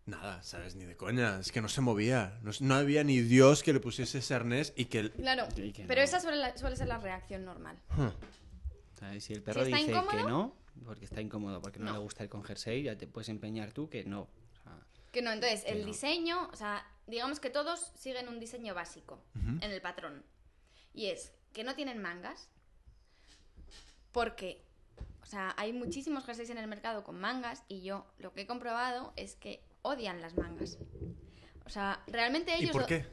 nada, 0.06 0.42
¿sabes? 0.44 0.76
Ni 0.76 0.86
de 0.86 0.98
coña. 0.98 1.40
Es 1.40 1.52
que 1.52 1.62
no 1.62 1.70
se 1.70 1.82
movía. 1.82 2.40
No, 2.42 2.52
no 2.62 2.76
había 2.76 3.04
ni 3.04 3.22
Dios 3.22 3.64
que 3.64 3.72
le 3.74 3.80
pusiese 3.80 4.18
ese 4.18 4.34
arnés 4.34 4.74
y 4.76 4.86
que... 4.86 5.00
el- 5.00 5.12
Claro, 5.12 5.48
Y 5.56 5.72
que 5.72 5.86
pero 5.86 6.02
no. 6.02 6.06
esa 6.06 6.20
suele, 6.20 6.38
la- 6.38 6.58
suele 6.58 6.76
ser 6.76 6.88
la 6.88 6.98
reacción 6.98 7.46
normal. 7.46 7.80
Huh. 7.98 8.10
¿Sabes? 9.00 9.24
Si 9.24 9.34
el 9.34 9.44
perro 9.44 9.62
está 9.62 9.78
dice 9.78 9.92
incómodo- 9.92 10.10
que 10.10 10.24
no, 10.24 10.56
porque 10.84 11.06
está 11.06 11.22
incómodo, 11.22 11.62
porque 11.62 11.80
no, 11.80 11.86
No. 11.86 11.94
le 11.94 12.00
gusta 12.00 12.24
ir 12.24 12.30
con 12.30 12.44
jersey, 12.44 12.84
ya 12.84 12.98
te 12.98 13.08
puedes 13.08 13.30
empeñar 13.30 13.72
tú 13.72 13.90
que 13.90 14.04
no. 14.04 14.28
Que 15.12 15.22
no, 15.22 15.32
entonces, 15.32 15.64
Que 15.64 15.72
el 15.72 15.82
no. 15.82 15.86
diseño, 15.88 16.50
o 16.52 16.56
sea, 16.56 16.86
digamos 17.08 17.40
que 17.40 17.50
todos 17.50 17.92
siguen 17.96 18.28
un 18.28 18.40
diseño 18.40 18.74
básico 18.74 19.24
en 19.36 19.72
el 19.72 19.82
patrón. 19.82 20.24
Y 20.94 21.08
es 21.08 21.34
que 21.54 21.64
no 21.64 21.76
tienen 21.76 22.02
mangas. 22.02 22.50
Porque, 24.12 24.64
o 25.22 25.26
sea, 25.26 25.54
hay 25.58 25.74
muchísimos 25.74 26.26
jerseys 26.26 26.50
en 26.50 26.58
el 26.58 26.68
mercado 26.68 27.04
con 27.04 27.20
mangas 27.20 27.64
y 27.68 27.82
yo 27.82 28.06
lo 28.20 28.34
que 28.34 28.42
he 28.42 28.48
comprobado 28.48 29.14
es 29.16 29.36
que 29.36 29.64
odian 29.82 30.22
las 30.22 30.36
mangas. 30.38 30.78
O 31.66 31.70
sea, 31.70 32.02
realmente 32.08 32.52
¿Y 32.58 32.64
ellos... 32.64 32.72
por 32.72 32.82
lo- 32.82 32.88
qué? 32.88 33.06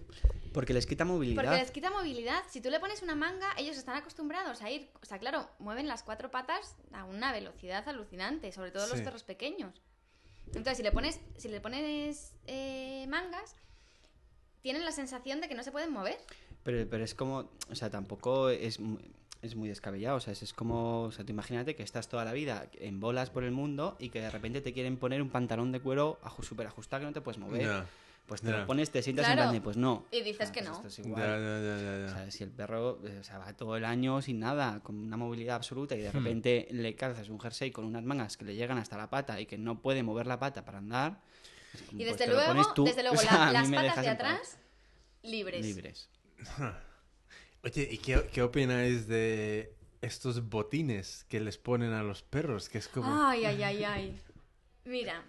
porque 0.52 0.72
les 0.72 0.86
quita 0.86 1.04
movilidad. 1.04 1.42
Porque 1.42 1.58
les 1.58 1.70
quita 1.72 1.90
movilidad. 1.90 2.42
Si 2.48 2.60
tú 2.60 2.70
le 2.70 2.78
pones 2.78 3.02
una 3.02 3.16
manga, 3.16 3.48
ellos 3.58 3.76
están 3.76 3.96
acostumbrados 3.96 4.62
a 4.62 4.70
ir. 4.70 4.88
O 5.02 5.04
sea, 5.04 5.18
claro, 5.18 5.48
mueven 5.58 5.88
las 5.88 6.04
cuatro 6.04 6.30
patas 6.30 6.76
a 6.92 7.04
una 7.04 7.32
velocidad 7.32 7.86
alucinante, 7.88 8.52
sobre 8.52 8.70
todo 8.70 8.86
los 8.86 9.00
perros 9.00 9.24
pequeños. 9.24 9.82
Entonces, 10.48 10.76
si 10.76 10.82
le 10.82 10.92
pones, 10.92 11.20
si 11.36 11.48
le 11.48 11.60
pones 11.60 12.32
eh, 12.46 13.06
mangas, 13.08 13.56
tienen 14.62 14.84
la 14.84 14.92
sensación 14.92 15.40
de 15.40 15.48
que 15.48 15.54
no 15.54 15.62
se 15.62 15.72
pueden 15.72 15.92
mover. 15.92 16.18
Pero, 16.62 16.88
pero 16.88 17.04
es 17.04 17.14
como, 17.14 17.50
o 17.70 17.74
sea, 17.74 17.90
tampoco 17.90 18.48
es, 18.48 18.78
es 19.42 19.56
muy 19.56 19.68
descabellado. 19.68 20.16
O 20.16 20.20
sea, 20.20 20.32
es, 20.32 20.42
es 20.42 20.52
como, 20.52 21.02
o 21.02 21.12
sea, 21.12 21.24
tú 21.24 21.32
imagínate 21.32 21.74
que 21.74 21.82
estás 21.82 22.08
toda 22.08 22.24
la 22.24 22.32
vida 22.32 22.68
en 22.74 23.00
bolas 23.00 23.30
por 23.30 23.44
el 23.44 23.50
mundo 23.50 23.96
y 23.98 24.08
que 24.08 24.20
de 24.20 24.30
repente 24.30 24.60
te 24.60 24.72
quieren 24.72 24.96
poner 24.96 25.20
un 25.20 25.30
pantalón 25.30 25.72
de 25.72 25.80
cuero 25.80 26.18
súper 26.42 26.66
ajustado 26.66 27.00
que 27.00 27.06
no 27.06 27.12
te 27.12 27.20
puedes 27.20 27.38
mover. 27.38 27.84
Pues 28.26 28.40
te 28.40 28.50
lo 28.50 28.66
pones, 28.66 28.90
te 28.90 29.02
sientas 29.02 29.26
en 29.26 29.32
Claro. 29.34 29.48
plan 29.50 29.54
de, 29.54 29.60
pues 29.60 29.76
no. 29.76 30.06
Y 30.10 30.22
dices 30.22 30.34
O 30.34 30.44
sea, 30.44 30.52
que 30.52 30.60
pues 30.60 30.70
no. 30.70 30.74
esto 30.76 30.88
es 30.88 30.98
igual. 31.00 31.22
ya, 31.22 31.38
ya, 31.38 31.76
ya, 31.76 31.98
ya. 31.98 32.06
O 32.06 32.08
sea, 32.08 32.30
si 32.30 32.42
el 32.44 32.50
perro 32.50 32.98
o 33.20 33.22
sea, 33.22 33.36
va 33.38 33.52
todo 33.54 33.76
el 33.76 33.84
año 33.84 34.22
sin 34.22 34.40
nada, 34.40 34.80
con 34.82 34.96
una 34.98 35.16
movilidad 35.18 35.56
absoluta 35.56 35.94
y 35.94 36.00
de 36.00 36.08
Hmm. 36.10 36.12
repente 36.14 36.66
le 36.70 36.94
calzas 36.94 37.28
un 37.28 37.38
jersey 37.38 37.70
con 37.70 37.84
unas 37.84 38.02
mangas 38.02 38.36
que 38.38 38.46
le 38.46 38.54
llegan 38.54 38.78
hasta 38.78 38.96
la 38.96 39.10
pata 39.10 39.38
y 39.40 39.46
que 39.46 39.58
no 39.58 39.82
puede 39.82 40.02
mover 40.02 40.26
la 40.26 40.38
pata 40.38 40.64
para 40.64 40.78
andar. 40.78 41.20
Y 41.92 42.04
pues 42.04 42.16
desde 42.16 42.28
luego, 42.32 42.46
pones 42.46 42.72
tú, 42.74 42.84
desde 42.84 43.02
luego 43.02 43.16
la- 43.30 43.52
las 43.52 43.68
patas 43.70 43.70
de 43.70 43.76
en 43.86 43.94
paz. 43.94 44.08
atrás, 44.08 44.58
libres. 45.22 45.66
libres. 45.66 46.08
Oye, 47.62 47.88
¿y 47.90 47.98
qué, 47.98 48.26
qué 48.32 48.42
opináis 48.42 49.06
de 49.06 49.74
estos 50.02 50.48
botines 50.48 51.24
que 51.28 51.40
les 51.40 51.56
ponen 51.58 51.92
a 51.92 52.02
los 52.02 52.22
perros? 52.22 52.68
Que 52.68 52.78
es 52.78 52.88
como... 52.88 53.06
Ay, 53.26 53.44
ay, 53.46 53.62
ay, 53.62 53.84
ay. 53.84 54.20
Mira, 54.84 55.24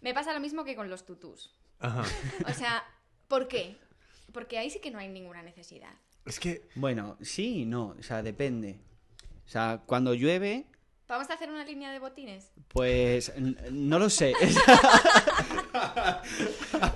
me 0.00 0.14
pasa 0.14 0.32
lo 0.32 0.40
mismo 0.40 0.64
que 0.64 0.76
con 0.76 0.88
los 0.88 1.04
tutús. 1.04 1.52
Ajá. 1.80 2.04
O 2.48 2.52
sea, 2.52 2.84
¿por 3.28 3.48
qué? 3.48 3.76
Porque 4.32 4.58
ahí 4.58 4.70
sí 4.70 4.80
que 4.80 4.90
no 4.90 4.98
hay 4.98 5.08
ninguna 5.08 5.42
necesidad. 5.42 5.92
Es 6.26 6.40
que... 6.40 6.68
Bueno, 6.74 7.16
sí 7.20 7.62
y 7.62 7.66
no, 7.66 7.94
o 7.98 8.02
sea, 8.02 8.22
depende. 8.22 8.80
O 9.46 9.48
sea, 9.48 9.82
cuando 9.86 10.14
llueve, 10.14 10.66
¿Vamos 11.06 11.28
a 11.28 11.34
hacer 11.34 11.50
una 11.50 11.66
línea 11.66 11.92
de 11.92 11.98
botines? 11.98 12.50
pues 12.68 13.30
no 13.70 13.98
lo 13.98 14.08
sé. 14.08 14.32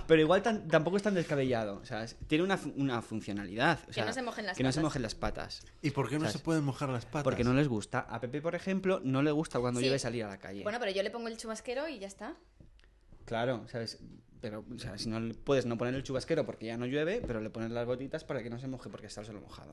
Pero 0.06 0.20
igual 0.22 0.42
tampoco 0.42 0.96
es 0.96 1.02
tan 1.02 1.14
descabellado. 1.14 1.76
O 1.76 1.84
sea, 1.84 2.06
tiene 2.26 2.44
una, 2.44 2.58
una 2.76 3.02
funcionalidad. 3.02 3.78
o 3.88 3.92
sea, 3.92 4.06
no 4.06 4.12
se 4.12 4.22
mojen 4.22 4.46
las 4.46 4.56
que 4.56 4.62
no 4.62 4.72
se 4.72 4.76
patas. 4.78 4.84
mojen 4.84 5.02
las 5.02 5.14
patas. 5.14 5.62
¿Y 5.82 5.90
por 5.90 6.08
qué 6.08 6.14
no 6.14 6.20
¿Sabes? 6.22 6.32
se 6.32 6.38
pueden 6.38 6.64
mojar 6.64 6.88
las 6.88 7.04
patas? 7.04 7.24
Porque 7.24 7.44
no 7.44 7.52
les 7.52 7.68
gusta. 7.68 8.00
A 8.00 8.18
Pepe, 8.20 8.40
por 8.40 8.54
ejemplo, 8.54 9.00
no 9.04 9.22
le 9.22 9.30
gusta 9.30 9.60
cuando 9.60 9.80
Sí. 9.80 9.86
llueve 9.86 9.98
salir 9.98 10.24
a 10.24 10.28
la 10.28 10.38
calle. 10.38 10.62
Bueno, 10.62 10.78
pero 10.80 10.90
yo 10.90 11.02
le 11.02 11.10
pongo 11.10 11.28
el 11.28 11.36
chubasquero 11.36 11.88
y 11.88 11.98
ya 11.98 12.06
está. 12.06 12.34
Claro, 13.28 13.66
¿sabes? 13.68 13.98
Pero, 14.40 14.64
o 14.74 14.78
sea, 14.78 14.96
si 14.96 15.08
no 15.08 15.18
le- 15.20 15.34
puedes 15.34 15.66
no 15.66 15.76
poner 15.76 15.94
el 15.94 16.02
chubasquero 16.04 16.46
porque 16.46 16.66
ya 16.66 16.76
no 16.76 16.86
llueve, 16.86 17.20
pero 17.26 17.40
le 17.40 17.50
pones 17.50 17.70
las 17.72 17.84
gotitas 17.86 18.22
para 18.24 18.40
que 18.42 18.48
no 18.50 18.58
se 18.58 18.68
moje 18.68 18.88
porque 18.88 19.06
está 19.08 19.24
suelo 19.24 19.40
mojado. 19.40 19.70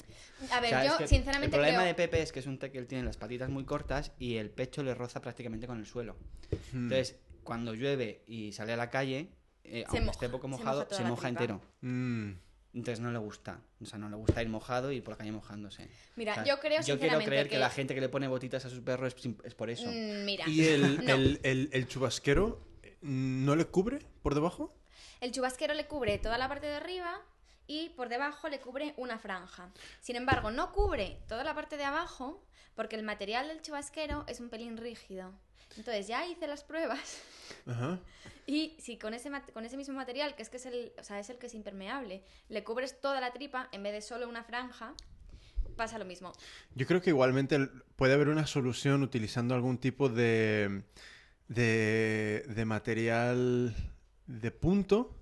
A 0.51 0.59
ver, 0.59 0.67
O 0.67 0.69
sea, 0.69 0.85
es 0.85 0.91
yo 0.91 0.97
que 0.97 1.07
sinceramente 1.07 1.55
El 1.55 1.61
problema 1.61 1.77
creo... 1.83 1.87
de 1.87 1.93
Pepe 1.93 2.21
es 2.21 2.31
que 2.31 2.39
es 2.39 2.47
un 2.47 2.57
té 2.57 2.71
que 2.71 2.79
él 2.79 2.87
tiene 2.87 3.03
las 3.03 3.15
patitas 3.17 3.49
muy 3.49 3.63
cortas 3.63 4.11
y 4.19 4.37
el 4.37 4.49
pecho 4.49 4.81
le 4.83 4.93
roza 4.95 5.21
prácticamente 5.21 5.67
con 5.67 5.77
el 5.79 5.85
suelo. 5.85 6.15
Hmm. 6.73 6.83
Entonces, 6.91 7.15
cuando 7.43 7.75
llueve 7.75 8.23
y 8.27 8.51
sale 8.53 8.73
a 8.73 8.77
la 8.77 8.89
calle, 8.89 9.29
eh, 9.63 9.83
aunque 9.87 10.01
moja, 10.01 10.11
esté 10.13 10.29
poco 10.29 10.47
se 10.47 10.51
mojado, 10.51 10.81
moja 10.83 10.95
se 10.95 11.03
moja 11.03 11.29
entero. 11.29 11.61
Mm. 11.81 12.31
Entonces 12.73 12.99
no 12.99 13.11
le 13.11 13.19
gusta. 13.19 13.61
O 13.81 13.85
sea, 13.85 13.97
no 13.99 14.09
le 14.09 14.15
gusta 14.17 14.41
ir 14.41 14.49
mojado 14.49 14.91
y 14.91 14.99
por 14.99 15.13
la 15.13 15.17
calle 15.19 15.31
mojándose. 15.31 15.87
Mira, 16.17 16.33
O 16.33 16.35
sea, 16.35 16.43
yo 16.45 16.59
creo 16.59 16.79
Yo 16.81 16.83
quiero 16.83 16.99
sinceramente 16.99 17.25
creer 17.29 17.45
que... 17.45 17.51
que- 17.51 17.59
la 17.59 17.69
gente 17.69 17.95
que 17.95 18.01
le 18.01 18.09
pone 18.09 18.27
botitas 18.27 18.65
a 18.65 18.69
sus 18.69 18.79
perros 18.81 19.15
es, 19.15 19.29
es 19.45 19.53
por 19.55 19.69
eso. 19.69 19.85
Mm, 19.87 20.25
Mira, 20.25 20.49
Y 20.49 20.65
el, 20.65 20.97
no. 21.05 21.13
el, 21.13 21.39
el, 21.43 21.69
el 21.71 21.87
chubasquero, 21.87 22.64
no 23.05 23.55
le 23.55 23.65
cubre 23.65 23.99
por 24.21 24.33
debajo. 24.33 24.73
El 25.21 25.31
chubasquero 25.31 25.73
le 25.73 25.87
cubre 25.87 26.17
toda 26.17 26.37
la 26.37 26.49
parte 26.49 26.65
de 26.65 26.75
arriba 26.75 27.21
y 27.67 27.89
por 27.89 28.09
debajo 28.09 28.49
le 28.49 28.59
cubre 28.59 28.93
una 28.97 29.19
franja. 29.19 29.71
Sin 30.01 30.15
embargo, 30.15 30.51
no 30.51 30.71
cubre 30.71 31.21
toda 31.27 31.43
la 31.43 31.53
parte 31.53 31.77
de 31.77 31.83
abajo 31.83 32.43
porque 32.75 32.95
el 32.95 33.03
material 33.03 33.47
del 33.47 33.61
chubasquero 33.61 34.25
es 34.27 34.39
un 34.39 34.49
pelín 34.49 34.77
rígido. 34.77 35.31
Entonces 35.77 36.07
ya 36.07 36.25
hice 36.25 36.47
las 36.47 36.63
pruebas 36.63 37.21
Ajá. 37.65 37.99
y 38.47 38.75
si 38.79 38.97
con 38.97 39.13
ese, 39.13 39.31
con 39.53 39.65
ese 39.65 39.77
mismo 39.77 39.95
material, 39.95 40.35
que 40.35 40.41
es 40.41 40.49
que 40.49 40.57
es 40.57 40.65
el, 40.65 40.93
o 40.99 41.03
sea, 41.03 41.19
es 41.19 41.29
el 41.29 41.37
que 41.37 41.47
es 41.47 41.53
impermeable, 41.53 42.23
le 42.49 42.63
cubres 42.63 42.99
toda 42.99 43.21
la 43.21 43.33
tripa 43.33 43.69
en 43.71 43.83
vez 43.83 43.93
de 43.93 44.01
solo 44.01 44.27
una 44.27 44.43
franja, 44.43 44.93
pasa 45.75 45.99
lo 45.99 46.05
mismo. 46.05 46.33
Yo 46.75 46.85
creo 46.87 47.01
que 47.01 47.09
igualmente 47.09 47.69
puede 47.95 48.13
haber 48.13 48.29
una 48.29 48.47
solución 48.47 49.03
utilizando 49.03 49.53
algún 49.55 49.77
tipo 49.77 50.09
de, 50.09 50.83
de, 51.47 52.45
de 52.47 52.65
material 52.65 53.75
de 54.27 54.51
punto 54.51 55.15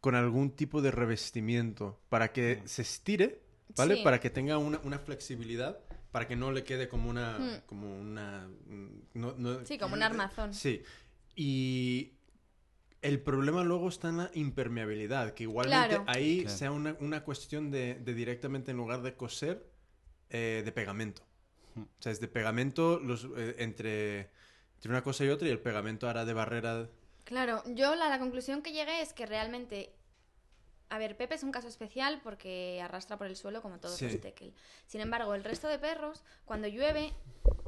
con 0.00 0.14
algún 0.14 0.50
tipo 0.50 0.82
de 0.82 0.90
revestimiento 0.90 2.00
para 2.08 2.32
que 2.32 2.62
se 2.64 2.82
estire, 2.82 3.40
¿vale? 3.76 3.96
Sí. 3.96 4.02
Para 4.02 4.18
que 4.20 4.30
tenga 4.30 4.58
una, 4.58 4.80
una 4.82 4.98
flexibilidad, 4.98 5.78
para 6.10 6.26
que 6.26 6.34
no 6.36 6.50
le 6.52 6.64
quede 6.64 6.88
como 6.88 7.08
una... 7.08 7.38
Hmm. 7.38 7.60
Como 7.66 7.98
una 8.00 8.48
no- 9.14 9.34
no- 9.38 9.64
Sí, 9.64 9.78
como 9.78 9.94
un 9.94 10.02
armazón. 10.02 10.52
Sí. 10.54 10.82
Y 11.36 12.14
el 13.00 13.20
problema 13.20 13.62
luego 13.62 13.88
está 13.88 14.08
en 14.08 14.16
la 14.18 14.30
impermeabilidad, 14.34 15.34
que 15.34 15.44
igualmente 15.44 15.88
Claro. 15.88 16.04
ahí 16.08 16.42
Claro. 16.42 16.56
sea 16.58 16.72
una, 16.72 16.96
una 17.00 17.22
cuestión 17.22 17.70
de, 17.70 17.94
de 17.94 18.14
directamente 18.14 18.72
en 18.72 18.76
lugar 18.76 19.02
de 19.02 19.14
coser, 19.14 19.70
eh, 20.30 20.62
de 20.64 20.72
pegamento. 20.72 21.22
O 21.76 21.86
sea, 22.00 22.10
es 22.12 22.20
de 22.20 22.28
pegamento 22.28 22.98
los, 22.98 23.28
eh, 23.36 23.54
entre, 23.58 24.30
entre 24.82 24.90
una 24.90 25.02
cosa 25.04 25.24
y 25.24 25.28
otra 25.28 25.46
y 25.46 25.50
el 25.52 25.60
pegamento 25.60 26.08
hará 26.08 26.24
de 26.24 26.32
barrera. 26.32 26.88
Claro, 27.22 27.62
yo 27.66 27.94
la, 27.94 28.08
la 28.08 28.18
conclusión 28.18 28.62
que 28.62 28.72
llegué 28.72 29.00
es 29.00 29.12
que 29.12 29.26
realmente... 29.26 29.92
A 30.88 30.98
ver, 30.98 31.16
Pepe 31.16 31.36
es 31.36 31.44
un 31.44 31.52
caso 31.52 31.68
especial 31.68 32.20
porque 32.24 32.80
arrastra 32.82 33.16
por 33.16 33.28
el 33.28 33.36
suelo 33.36 33.62
como 33.62 33.78
todos 33.78 33.94
Sí. 33.96 34.06
los 34.10 34.20
tekel. 34.20 34.52
Sin 34.88 35.00
embargo, 35.00 35.34
el 35.36 35.44
resto 35.44 35.68
de 35.68 35.78
perros, 35.78 36.24
cuando 36.44 36.66
llueve, 36.66 37.12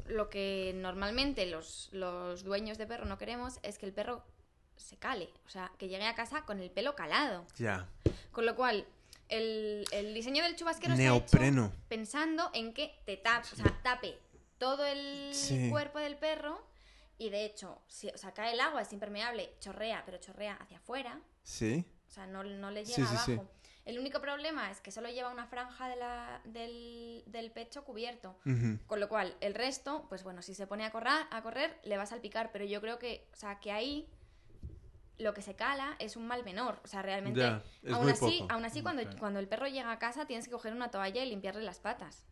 lo 0.07 0.29
que 0.29 0.73
normalmente 0.75 1.45
los, 1.45 1.87
los 1.93 2.43
dueños 2.43 2.77
de 2.77 2.85
perro 2.85 3.05
no 3.05 3.17
queremos 3.17 3.59
es 3.63 3.77
que 3.77 3.85
el 3.85 3.93
perro 3.93 4.21
se 4.75 4.97
cale. 4.97 5.29
O 5.47 5.49
sea, 5.49 5.71
que 5.79 5.87
llegue 5.87 6.05
a 6.05 6.15
casa 6.15 6.43
con 6.43 6.59
el 6.59 6.69
pelo 6.69 6.95
calado. 6.95 7.47
Ya. 7.57 7.87
Con 8.33 8.45
lo 8.45 8.57
cual, 8.57 8.85
el, 9.29 9.85
el 9.91 10.13
diseño 10.13 10.43
del 10.43 10.57
chubasquero 10.57 10.93
está 10.93 11.03
Neopreno. 11.05 11.67
hecho 11.67 11.75
pensando 11.87 12.51
en 12.53 12.73
que 12.73 12.93
te 13.05 13.15
tape, 13.15 13.47
o 13.53 13.55
sea, 13.55 13.79
tape 13.83 14.19
todo 14.59 14.85
el 14.85 15.33
Sí. 15.33 15.69
cuerpo 15.71 15.97
del 15.99 16.17
perro 16.17 16.61
y 17.17 17.29
de 17.29 17.45
hecho, 17.45 17.81
si, 17.87 18.09
o 18.09 18.17
sea, 18.17 18.33
cae 18.33 18.53
el 18.53 18.59
agua, 18.59 18.81
es 18.81 18.91
impermeable, 18.93 19.53
chorrea, 19.59 20.03
pero 20.05 20.17
chorrea 20.17 20.55
hacia 20.55 20.77
afuera, 20.77 21.21
Sí. 21.43 21.85
o 22.07 22.11
sea, 22.11 22.27
no, 22.27 22.43
no 22.43 22.71
le 22.71 22.85
Sí, 22.85 22.93
llega 23.01 23.07
sí, 23.09 23.17
sí. 23.25 23.31
abajo. 23.33 23.49
El 23.85 23.99
único 23.99 24.19
problema 24.19 24.71
es 24.71 24.81
que 24.81 24.91
solo 24.91 25.09
lleva 25.09 25.31
una 25.31 25.45
franja 25.45 25.87
de 25.87 25.95
la- 25.95 26.41
del, 26.43 27.21
del 27.27 27.51
pecho 27.51 27.83
cubierto. 27.83 28.35
Con 28.87 28.99
lo 28.99 29.07
cual, 29.07 29.35
el 29.41 29.53
resto, 29.53 30.07
pues 30.09 30.23
bueno, 30.23 30.41
si 30.41 30.55
se 30.55 30.65
pone 30.65 30.85
a 30.85 30.91
correr, 30.91 31.27
a 31.29 31.41
correr, 31.43 31.79
le 31.83 31.95
va 31.95 32.03
a 32.03 32.07
salpicar. 32.07 32.51
Pero 32.51 32.65
yo 32.65 32.81
creo 32.81 32.97
que, 32.97 33.27
o 33.31 33.35
sea, 33.35 33.59
que 33.59 33.71
ahí 33.71 34.09
lo 35.19 35.35
que 35.35 35.43
se 35.43 35.55
cala 35.55 35.95
es 35.99 36.15
un 36.15 36.25
mal 36.25 36.43
menor. 36.43 36.79
O 36.83 36.87
sea, 36.87 37.03
realmente, 37.03 37.39
Ya, 37.41 37.63
es 37.83 37.93
aún 37.93 38.09
así, 38.09 38.43
aún 38.49 38.65
así 38.65 38.81
cuando, 38.81 39.03
cuando 39.19 39.39
el 39.39 39.47
perro 39.47 39.67
llega 39.67 39.91
a 39.91 39.99
casa, 39.99 40.25
tienes 40.25 40.45
que 40.45 40.51
coger 40.51 40.73
una 40.73 40.89
toalla 40.89 41.23
y 41.23 41.29
limpiarle 41.29 41.61
las 41.61 41.79
patas 41.79 42.23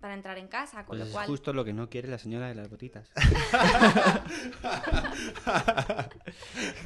Para 0.00 0.14
entrar 0.14 0.38
en 0.38 0.46
casa. 0.46 0.84
Con 0.84 0.86
Pues 0.86 1.00
lo 1.00 1.06
es 1.06 1.10
cual, 1.12 1.26
justo 1.26 1.52
lo 1.52 1.64
que 1.64 1.72
no 1.72 1.90
quiere 1.90 2.06
la 2.06 2.18
señora 2.18 2.46
de 2.46 2.54
las 2.54 2.70
botitas. 2.70 3.10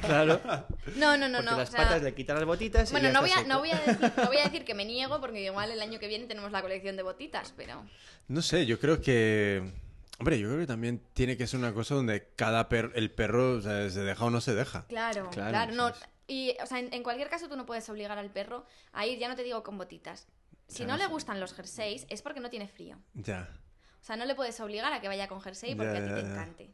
claro. 0.01 0.41
no, 0.95 1.15
no, 1.17 1.29
no, 1.29 1.37
Porque 1.37 1.51
no. 1.51 1.57
las 1.57 1.69
o 1.69 1.71
sea, 1.71 1.83
patas 1.83 2.01
le 2.01 2.15
quitan 2.15 2.37
las 2.37 2.45
botitas 2.45 2.89
y 2.89 2.93
bueno, 2.93 3.11
no 3.11 3.21
voy, 3.21 3.29
a, 3.31 3.43
no, 3.43 3.59
voy 3.59 3.69
a 3.69 3.79
decir, 3.79 4.11
no 4.17 4.25
voy 4.25 4.37
a 4.37 4.45
decir 4.45 4.65
que 4.65 4.73
me 4.73 4.85
niego 4.85 5.21
porque 5.21 5.43
igual 5.43 5.69
el 5.71 5.81
año 5.81 5.99
que 5.99 6.07
viene 6.07 6.25
tenemos 6.25 6.51
la 6.51 6.63
colección 6.63 6.97
de 6.97 7.03
botitas, 7.03 7.53
pero 7.55 7.85
No 8.27 8.41
sé, 8.41 8.65
yo 8.65 8.79
creo 8.79 8.99
que. 9.01 9.71
Hombre, 10.19 10.39
yo 10.39 10.47
creo 10.47 10.59
que 10.59 10.67
también 10.67 11.01
tiene 11.13 11.37
que 11.37 11.45
ser 11.47 11.59
una 11.59 11.73
cosa 11.73 11.95
donde 11.95 12.29
cada 12.35 12.69
per 12.69 12.91
el 12.95 13.11
perro 13.11 13.53
o 13.53 13.61
sea, 13.61 13.89
se 13.89 14.01
deja 14.01 14.25
o 14.25 14.29
no 14.29 14.41
se 14.41 14.55
deja. 14.55 14.85
claro, 14.87 15.29
Claro, 15.31 15.73
no. 15.73 15.91
Y, 16.25 16.55
o 16.63 16.65
sea, 16.65 16.79
en, 16.79 16.93
en 16.93 17.03
cualquier 17.03 17.29
caso 17.29 17.49
tú 17.49 17.57
no 17.57 17.65
puedes 17.65 17.87
obligar 17.89 18.17
al 18.17 18.31
perro 18.31 18.65
a 18.93 19.05
ir, 19.05 19.19
ya 19.19 19.27
no 19.27 19.35
te 19.35 19.43
digo 19.43 19.61
con 19.61 19.77
botitas. 19.77 20.27
Si 20.73 20.83
Claro, 20.83 20.97
no 21.01 21.07
le 21.07 21.13
gustan 21.13 21.39
los 21.39 21.53
jerseys 21.53 22.05
es 22.09 22.21
porque 22.21 22.39
no 22.39 22.49
tiene 22.49 22.67
frío. 22.67 22.97
Ya. 23.13 23.49
O 24.01 24.05
sea, 24.05 24.15
no 24.17 24.25
le 24.25 24.35
puedes 24.35 24.59
obligar 24.59 24.91
a 24.91 24.99
que 25.01 25.07
vaya 25.07 25.27
con 25.27 25.39
jersey 25.41 25.75
porque 25.75 25.93
Ya, 25.93 25.99
a 25.99 26.03
ti 26.03 26.09
te 26.13 26.21
ya. 26.21 26.31
encante. 26.31 26.73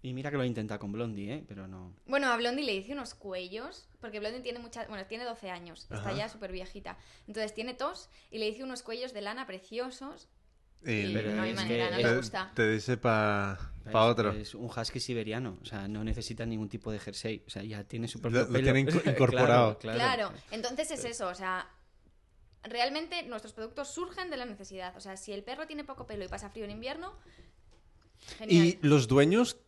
Y 0.00 0.12
mira 0.14 0.30
que 0.30 0.36
lo 0.36 0.44
he 0.44 0.46
intentado 0.46 0.78
con 0.78 0.92
Blondie, 0.92 1.32
¿eh? 1.34 1.44
Pero 1.48 1.66
no. 1.66 1.92
Bueno, 2.06 2.28
a 2.30 2.36
Blondie 2.36 2.64
le 2.64 2.72
hice 2.74 2.92
unos 2.92 3.14
cuellos, 3.14 3.88
porque 4.00 4.20
Blondie 4.20 4.40
tiene 4.42 4.60
mucha, 4.60 4.86
bueno, 4.86 5.04
tiene 5.06 5.24
12 5.24 5.50
años, 5.50 5.88
está 5.90 6.12
ya 6.12 6.28
súper 6.28 6.52
viejita. 6.52 6.96
Entonces 7.26 7.52
tiene 7.52 7.74
tos 7.74 8.08
y 8.30 8.38
le 8.38 8.48
hice 8.48 8.62
unos 8.62 8.82
cuellos 8.82 9.12
de 9.12 9.22
lana 9.22 9.46
preciosos. 9.46 10.28
Y 10.84 10.92
Y 10.92 11.12
Pero 11.14 11.32
no 11.32 11.42
hay 11.42 11.52
manera, 11.54 11.86
que 11.86 11.90
no 11.90 11.96
le 11.96 12.04
te, 12.04 12.16
gusta. 12.16 12.52
te 12.54 12.70
dice 12.70 12.96
para 12.96 13.58
otro. 13.92 14.30
Es 14.32 14.54
un 14.54 14.66
husky 14.66 15.00
siberiano, 15.00 15.58
o 15.60 15.64
sea, 15.64 15.88
no 15.88 16.04
necesita 16.04 16.46
ningún 16.46 16.68
tipo 16.68 16.92
de 16.92 17.00
jersey, 17.00 17.42
o 17.44 17.50
sea, 17.50 17.64
ya 17.64 17.82
tiene 17.82 18.06
su 18.06 18.18
Lo- 18.18 18.22
propio 18.22 18.44
lo 18.44 18.52
pelo. 18.52 18.78
incorporado. 19.10 19.78
Claro, 19.80 19.98
Claro, 19.98 20.32
entonces 20.52 20.92
es 20.92 21.04
eso, 21.04 21.26
o 21.26 21.34
sea, 21.34 21.68
realmente 22.70 23.22
nuestros 23.24 23.52
productos 23.52 23.88
surgen 23.88 24.30
de 24.30 24.36
la 24.36 24.44
necesidad. 24.44 24.96
O 24.96 25.00
sea, 25.00 25.16
si 25.16 25.32
el 25.32 25.42
perro 25.42 25.66
tiene 25.66 25.84
poco 25.84 26.06
pelo 26.06 26.24
y 26.24 26.28
pasa 26.28 26.50
frío 26.50 26.64
en 26.64 26.70
invierno, 26.70 27.12
genial. 28.38 28.66
¿Y 28.66 28.78
los 28.82 29.08
dueños 29.08 29.58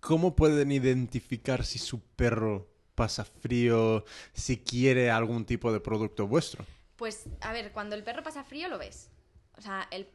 cómo 0.00 0.36
pueden 0.36 0.72
identificar 0.72 1.64
si 1.64 1.78
su 1.78 2.00
perro 2.00 2.68
pasa 2.94 3.24
frío, 3.24 4.04
si 4.32 4.58
quiere 4.58 5.10
algún 5.10 5.44
tipo 5.44 5.72
de 5.72 5.80
producto 5.80 6.26
vuestro? 6.26 6.64
Pues, 6.96 7.26
a 7.40 7.52
ver, 7.52 7.72
cuando 7.72 7.94
el 7.94 8.02
perro 8.02 8.22
pasa 8.22 8.42
frío 8.42 8.68
lo 8.68 8.78
ves. 8.78 9.10
O 9.56 9.60
sea, 9.60 9.86
el, 9.90 10.08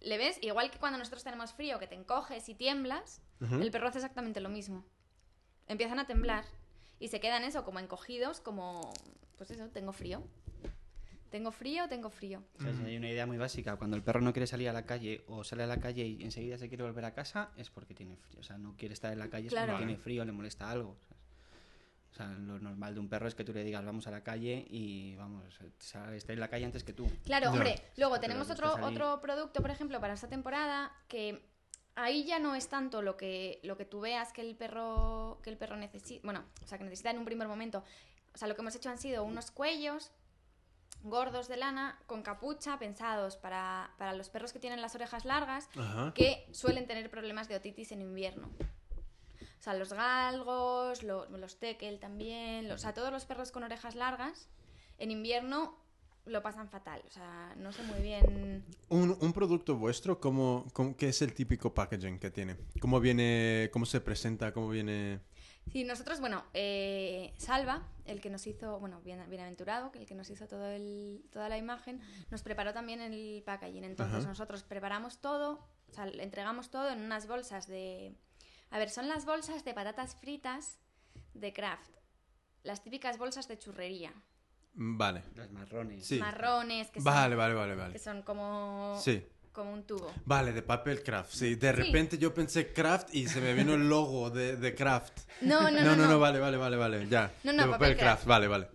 le 0.00 0.18
ves, 0.18 0.38
igual 0.42 0.70
que 0.70 0.78
cuando 0.78 0.98
nosotros 0.98 1.24
tenemos 1.24 1.52
frío, 1.52 1.78
que 1.78 1.86
te 1.86 1.94
encoges 1.94 2.48
y 2.48 2.54
tiemblas, 2.54 3.20
el 3.40 3.70
perro 3.70 3.88
hace 3.88 3.98
exactamente 3.98 4.40
lo 4.40 4.48
mismo. 4.48 4.84
Empiezan 5.66 5.98
a 5.98 6.06
temblar 6.06 6.44
y 7.00 7.08
se 7.08 7.20
quedan 7.20 7.44
eso, 7.44 7.64
como 7.64 7.78
encogidos, 7.78 8.40
como, 8.40 8.92
pues 9.36 9.50
eso, 9.50 9.68
tengo 9.68 9.92
frío. 9.92 10.22
Tengo 11.30 11.52
frío, 11.52 11.88
tengo 11.88 12.08
frío. 12.10 12.42
O 12.58 12.62
sea, 12.62 12.72
si 12.72 12.82
hay 12.84 12.96
una 12.96 13.10
idea 13.10 13.26
muy 13.26 13.36
básica. 13.36 13.76
Cuando 13.76 13.96
el 13.96 14.02
perro 14.02 14.20
no 14.20 14.32
quiere 14.32 14.46
salir 14.46 14.68
a 14.68 14.72
la 14.72 14.84
calle 14.86 15.24
o 15.28 15.44
sale 15.44 15.62
a 15.62 15.66
la 15.66 15.78
calle 15.78 16.06
y 16.06 16.22
enseguida 16.22 16.56
se 16.58 16.68
quiere 16.68 16.84
volver 16.84 17.04
a 17.04 17.12
casa, 17.12 17.50
es 17.56 17.70
porque 17.70 17.94
tiene 17.94 18.16
frío. 18.16 18.40
O 18.40 18.42
sea, 18.42 18.56
no 18.58 18.74
quiere 18.76 18.94
estar 18.94 19.12
en 19.12 19.18
la 19.18 19.28
calle 19.28 19.48
es 19.48 19.52
Claro. 19.52 19.72
porque 19.72 19.84
tiene 19.86 20.00
frío, 20.00 20.24
le 20.24 20.32
molesta 20.32 20.70
algo. 20.70 20.96
¿sabes? 21.06 21.18
O 22.10 22.14
sea, 22.14 22.26
lo 22.28 22.58
normal 22.58 22.94
de 22.94 23.00
un 23.00 23.08
perro 23.08 23.28
es 23.28 23.34
que 23.34 23.44
tú 23.44 23.52
le 23.52 23.62
digas 23.62 23.84
vamos 23.84 24.06
a 24.06 24.10
la 24.10 24.22
calle 24.22 24.66
y 24.70 25.14
vamos, 25.16 25.44
está 25.78 26.32
en 26.32 26.40
la 26.40 26.48
calle 26.48 26.64
antes 26.64 26.82
que 26.82 26.92
tú. 26.94 27.06
Claro, 27.24 27.50
hombre, 27.50 27.80
luego 27.96 28.18
tenemos 28.18 28.48
otro, 28.50 28.72
salir. 28.72 28.86
otro 28.86 29.20
producto, 29.20 29.60
por 29.60 29.70
ejemplo, 29.70 30.00
para 30.00 30.14
esta 30.14 30.28
temporada, 30.28 30.90
que 31.06 31.44
ahí 31.94 32.24
ya 32.24 32.38
no 32.38 32.54
es 32.54 32.68
tanto 32.68 33.02
lo 33.02 33.16
que, 33.16 33.60
lo 33.62 33.76
que 33.76 33.84
tú 33.84 34.00
veas 34.00 34.32
que 34.32 34.40
el 34.40 34.56
perro, 34.56 35.38
que 35.42 35.50
el 35.50 35.58
perro 35.58 35.76
necesita, 35.76 36.22
bueno, 36.24 36.44
o 36.62 36.66
sea, 36.66 36.78
que 36.78 36.84
necesita 36.84 37.10
en 37.10 37.18
un 37.18 37.24
primer 37.26 37.46
momento. 37.46 37.84
O 38.34 38.38
sea, 38.38 38.48
lo 38.48 38.54
que 38.54 38.62
hemos 38.62 38.74
hecho 38.74 38.88
han 38.88 38.98
sido 38.98 39.24
unos 39.24 39.50
cuellos 39.50 40.10
gordos 41.02 41.48
de 41.48 41.56
lana 41.56 41.98
con 42.06 42.22
capucha 42.22 42.78
pensados 42.78 43.36
para, 43.36 43.90
para 43.98 44.12
los 44.14 44.28
perros 44.30 44.52
que 44.52 44.58
tienen 44.58 44.80
las 44.82 44.94
orejas 44.94 45.24
largas 45.24 45.68
Ajá. 45.76 46.12
que 46.14 46.46
suelen 46.52 46.86
tener 46.86 47.08
problemas 47.10 47.48
de 47.48 47.56
otitis 47.56 47.92
en 47.92 48.00
invierno. 48.02 48.48
O 49.40 49.62
sea, 49.62 49.74
los 49.74 49.92
galgos, 49.92 51.02
lo- 51.02 51.26
los 51.30 51.58
tekel 51.58 51.98
también, 51.98 52.68
los- 52.68 52.76
o 52.76 52.82
sea, 52.82 52.94
todos 52.94 53.10
los 53.12 53.24
perros 53.24 53.50
con 53.52 53.62
orejas 53.64 53.94
largas 53.94 54.48
en 54.98 55.10
invierno 55.10 55.76
lo 56.26 56.42
pasan 56.42 56.68
fatal. 56.68 57.02
O 57.06 57.10
sea, 57.10 57.54
no 57.56 57.72
sé 57.72 57.82
muy 57.84 58.00
bien. 58.00 58.64
Un, 58.88 59.16
un 59.20 59.32
producto 59.32 59.76
vuestro, 59.76 60.20
¿cómo, 60.20 60.66
cómo- 60.72 60.96
qué 60.96 61.08
es 61.08 61.22
el 61.22 61.32
típico 61.32 61.72
packaging 61.72 62.18
que 62.18 62.30
tiene? 62.30 62.56
¿Cómo 62.80 63.00
viene, 63.00 63.70
cómo 63.72 63.86
se 63.86 64.00
presenta, 64.00 64.52
cómo 64.52 64.68
viene...? 64.68 65.20
Sí, 65.72 65.84
nosotros, 65.84 66.20
bueno, 66.20 66.44
eh, 66.54 67.34
Salva, 67.38 67.86
el 68.04 68.20
que 68.20 68.30
nos 68.30 68.46
hizo, 68.46 68.78
bueno, 68.80 69.00
bien, 69.02 69.22
bienaventurado, 69.28 69.90
que 69.92 69.98
el 69.98 70.06
que 70.06 70.14
nos 70.14 70.30
hizo 70.30 70.46
todo 70.48 70.66
el, 70.68 71.22
toda 71.30 71.48
la 71.48 71.58
imagen, 71.58 72.00
nos 72.30 72.42
preparó 72.42 72.72
también 72.72 73.00
el 73.00 73.42
packaging. 73.44 73.84
Entonces 73.84 74.16
Ajá. 74.20 74.28
nosotros 74.28 74.62
preparamos 74.64 75.20
todo, 75.20 75.66
o 75.88 75.92
sea, 75.92 76.06
le 76.06 76.22
entregamos 76.22 76.70
todo 76.70 76.90
en 76.90 77.00
unas 77.02 77.26
bolsas 77.26 77.66
de... 77.66 78.14
A 78.70 78.78
ver, 78.78 78.90
son 78.90 79.08
las 79.08 79.24
bolsas 79.24 79.64
de 79.64 79.74
patatas 79.74 80.14
fritas 80.16 80.78
de 81.34 81.52
Kraft. 81.52 81.90
Las 82.62 82.82
típicas 82.82 83.16
bolsas 83.18 83.48
de 83.48 83.58
churrería. 83.58 84.12
Vale. 84.74 85.24
Las 85.34 85.50
marrones. 85.50 86.06
Sí. 86.06 86.18
Marrones, 86.18 86.90
que 86.90 87.00
Vale, 87.00 87.30
son, 87.30 87.38
vale, 87.38 87.54
vale, 87.54 87.72
que 87.74 87.78
vale. 87.80 87.98
son 87.98 88.22
como, 88.22 88.98
Sí. 89.00 89.26
Como 89.58 89.72
un 89.72 89.82
tubo. 89.82 90.10
Vale, 90.24 90.52
de 90.52 90.62
papel 90.62 91.02
craft. 91.02 91.32
Sí, 91.32 91.56
de 91.56 91.70
Sí. 91.70 91.76
repente 91.76 92.16
yo 92.16 92.32
pensé 92.32 92.72
craft 92.72 93.14
y 93.14 93.26
se 93.28 93.40
me 93.40 93.52
vino 93.54 93.74
el 93.74 93.88
logo 93.88 94.30
de, 94.30 94.56
de 94.56 94.74
craft. 94.74 95.18
No, 95.42 95.70
no, 95.70 95.82
no, 95.82 95.96
no, 95.96 96.18
vale, 96.18 96.38
vale, 96.38 96.56
vale, 96.56 96.76
vale, 96.76 97.06
ya. 97.08 97.30
No, 97.44 97.52
no, 97.52 97.64
de 97.64 97.68
papel 97.70 97.78
papel 97.90 97.96
craft, 97.98 98.00
craft. 98.22 98.26
vale, 98.26 98.48
vale. 98.48 98.68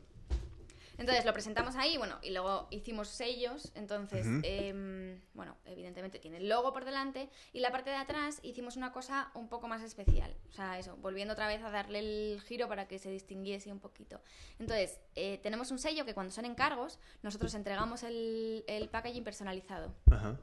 Entonces 0.95 1.26
lo 1.26 1.34
presentamos 1.34 1.76
ahí, 1.76 1.97
bueno, 1.97 2.19
y 2.22 2.30
luego 2.30 2.68
hicimos 2.69 3.07
sellos. 3.10 3.72
Entonces, 3.76 4.26
Ujú. 4.27 4.39
em, 4.43 5.19
bueno, 5.34 5.57
evidentemente 5.65 6.19
tiene 6.19 6.38
el 6.38 6.47
logo 6.47 6.72
por 6.72 6.85
delante. 6.85 7.30
Y 7.51 7.60
la 7.61 7.72
parte 7.72 7.89
de 7.89 7.95
atrás 7.97 8.39
hicimos 8.43 8.77
una 8.77 8.91
cosa 8.93 9.31
un 9.34 9.49
poco 9.49 9.68
más 9.68 9.81
especial. 9.81 10.34
O 10.49 10.53
sea, 10.53 10.77
eso, 10.77 10.95
volviendo 10.97 11.34
otra 11.34 11.47
vez 11.47 11.61
a 11.64 11.72
darle 11.72 11.99
el 11.99 12.41
giro 12.41 12.68
para 12.69 12.88
que 12.88 12.99
se 12.99 13.10
distinguiese 13.10 13.72
un 13.72 13.80
poquito. 13.80 14.22
Entonces, 14.60 14.99
eh, 15.15 15.39
tenemos 15.41 15.72
un 15.72 15.80
sello 15.80 16.05
que 16.05 16.14
cuando 16.14 16.31
son 16.31 16.45
encargos, 16.45 16.99
nosotros 17.23 17.53
entregamos 17.55 18.03
el, 18.03 18.64
el 18.68 18.88
packaging 18.88 19.23
personalizado 19.23 19.93
Ajá. 20.11 20.38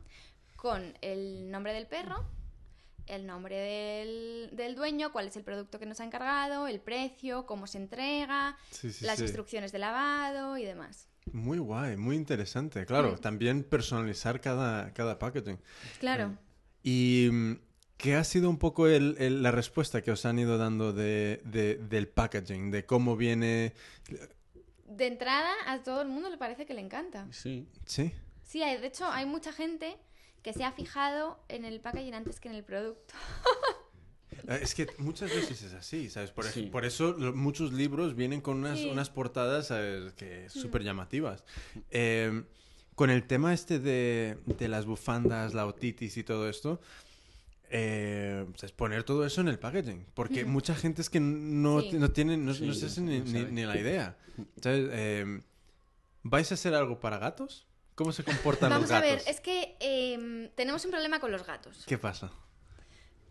Con 0.60 0.92
el 1.00 1.50
nombre 1.50 1.72
del 1.72 1.86
perro, 1.86 2.22
el 3.06 3.26
nombre 3.26 3.56
del, 3.56 4.50
del 4.52 4.74
dueño, 4.74 5.10
cuál 5.10 5.26
es 5.28 5.36
el 5.36 5.42
producto 5.42 5.78
que 5.78 5.86
nos 5.86 6.00
ha 6.00 6.04
encargado, 6.04 6.66
el 6.68 6.80
precio, 6.80 7.46
cómo 7.46 7.66
se 7.66 7.78
entrega, 7.78 8.58
Sí, 8.70 8.92
sí, 8.92 9.06
las 9.06 9.16
sí. 9.16 9.22
instrucciones 9.24 9.72
de 9.72 9.78
lavado 9.78 10.58
y 10.58 10.64
demás. 10.66 11.08
Muy 11.32 11.58
guay, 11.58 11.96
muy 11.96 12.14
interesante. 12.14 12.84
Claro, 12.84 13.16
también 13.16 13.64
personalizar 13.64 14.40
cada, 14.42 14.92
cada 14.92 15.18
packaging. 15.18 15.58
Claro. 15.98 16.36
¿Y 16.82 17.30
mm, 17.32 17.52
qué 17.96 18.16
ha 18.16 18.24
sido 18.24 18.50
un 18.50 18.58
poco 18.58 18.86
el- 18.86 19.16
el- 19.18 19.42
la 19.42 19.50
respuesta 19.52 20.02
que 20.02 20.10
os 20.12 20.26
han 20.26 20.38
ido 20.38 20.58
dando 20.58 20.92
de, 20.92 21.40
de- 21.46 21.76
del 21.76 22.06
packaging? 22.06 22.70
De 22.70 22.84
cómo 22.84 23.16
viene... 23.16 23.72
De 24.86 25.06
entrada, 25.06 25.50
a 25.66 25.82
todo 25.82 26.02
el 26.02 26.08
mundo 26.08 26.28
le 26.28 26.36
parece 26.36 26.66
que 26.66 26.74
le 26.74 26.80
encanta. 26.82 27.26
Sí. 27.30 27.66
¿Sí? 27.86 28.12
Sí, 28.44 28.62
hay- 28.62 28.78
de 28.78 28.88
hecho, 28.88 29.06
hay 29.10 29.24
mucha 29.24 29.52
gente 29.52 29.96
que 30.42 30.52
se 30.52 30.64
ha 30.64 30.72
fijado 30.72 31.38
en 31.48 31.64
el 31.64 31.80
packaging 31.80 32.14
antes 32.14 32.40
que 32.40 32.48
en 32.48 32.54
el 32.54 32.64
producto. 32.64 33.14
Eh, 34.48 34.60
Es 34.62 34.74
que 34.74 34.86
muchas 34.98 35.30
veces 35.30 35.62
es 35.62 35.74
así, 35.74 36.08
¿sabes? 36.08 36.30
Por, 36.30 36.46
ej- 36.46 36.52
Sí. 36.54 36.62
por 36.66 36.84
eso 36.84 37.12
lo- 37.18 37.32
muchos 37.34 37.72
libros 37.72 38.14
vienen 38.16 38.40
con 38.40 38.58
unas, 38.58 38.78
Sí. 38.78 38.86
Mm. 38.86 38.92
unas 38.92 39.10
portadas 39.10 39.66
¿sabes? 39.68 40.12
que 40.14 40.48
súper 40.48 40.82
llamativas. 40.82 41.44
Eh, 41.90 42.42
con 42.94 43.10
el 43.10 43.26
tema 43.26 43.52
este 43.52 43.78
de, 43.78 44.38
de 44.46 44.68
las 44.68 44.86
bufandas, 44.86 45.52
la 45.54 45.66
otitis 45.66 46.16
y 46.16 46.24
todo 46.24 46.48
esto, 46.48 46.80
eh, 47.70 48.46
es 48.62 48.72
poner 48.72 49.04
todo 49.04 49.24
eso 49.26 49.40
en 49.40 49.48
el 49.48 49.58
packaging. 49.58 50.06
Porque 50.14 50.44
mucha 50.44 50.74
gente 50.74 51.02
es 51.02 51.10
que 51.10 51.20
no, 51.20 51.80
Sí. 51.82 51.92
no 51.94 52.10
tiene, 52.10 52.36
no, 52.36 52.52
no 52.52 52.74
se 52.74 52.86
hace 52.86 53.00
ni, 53.00 53.18
no 53.20 53.24
ni- 53.24 53.44
ni 53.52 53.64
la 53.64 53.78
idea. 53.78 54.16
¿Sabes? 54.62 54.88
Eh, 54.92 55.40
¿Vais 56.22 56.50
a 56.50 56.54
hacer 56.54 56.74
algo 56.74 56.98
para 57.00 57.18
gatos? 57.18 57.66
¿Cómo 58.00 58.12
se 58.12 58.24
comportan 58.24 58.70
Vamos 58.70 58.88
los 58.88 58.92
a 58.96 59.02
gatos? 59.02 59.10
ver, 59.26 59.34
es 59.34 59.42
que 59.42 59.76
em, 59.78 60.48
tenemos 60.54 60.82
un 60.86 60.90
problema 60.90 61.20
con 61.20 61.30
los 61.30 61.44
gatos. 61.46 61.84
¿Qué 61.86 61.98
pasa? 61.98 62.30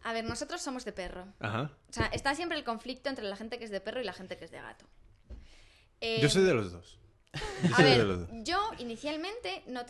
A 0.03 0.13
ver, 0.13 0.23
nosotros 0.25 0.61
somos 0.61 0.85
de 0.85 0.91
perro. 0.91 1.25
Ajá. 1.39 1.71
O 1.89 1.91
sea, 1.91 2.05
está 2.13 2.35
siempre 2.35 2.55
el 2.55 2.63
conflicto 2.63 3.09
entre 3.09 3.25
la 3.25 3.35
gente 3.35 3.57
que 3.57 3.65
es 3.65 3.71
de 3.71 3.81
perro 3.81 3.99
y 3.99 4.03
la 4.03 4.13
gente 4.13 4.37
que 4.37 4.45
es 4.45 4.51
de 4.51 4.61
gato. 4.61 4.85
Yo 5.29 5.35
Em, 6.01 6.29
soy 6.29 6.43
de 6.43 6.53
los 6.53 6.71
dos. 6.71 6.99
Yo 7.67 7.75
A 7.75 7.77
de 7.79 7.83
ver, 7.83 8.05
los 8.05 8.19
dos. 8.19 8.29
yo 8.43 8.59
inicialmente 8.77 9.63
no 9.65 9.87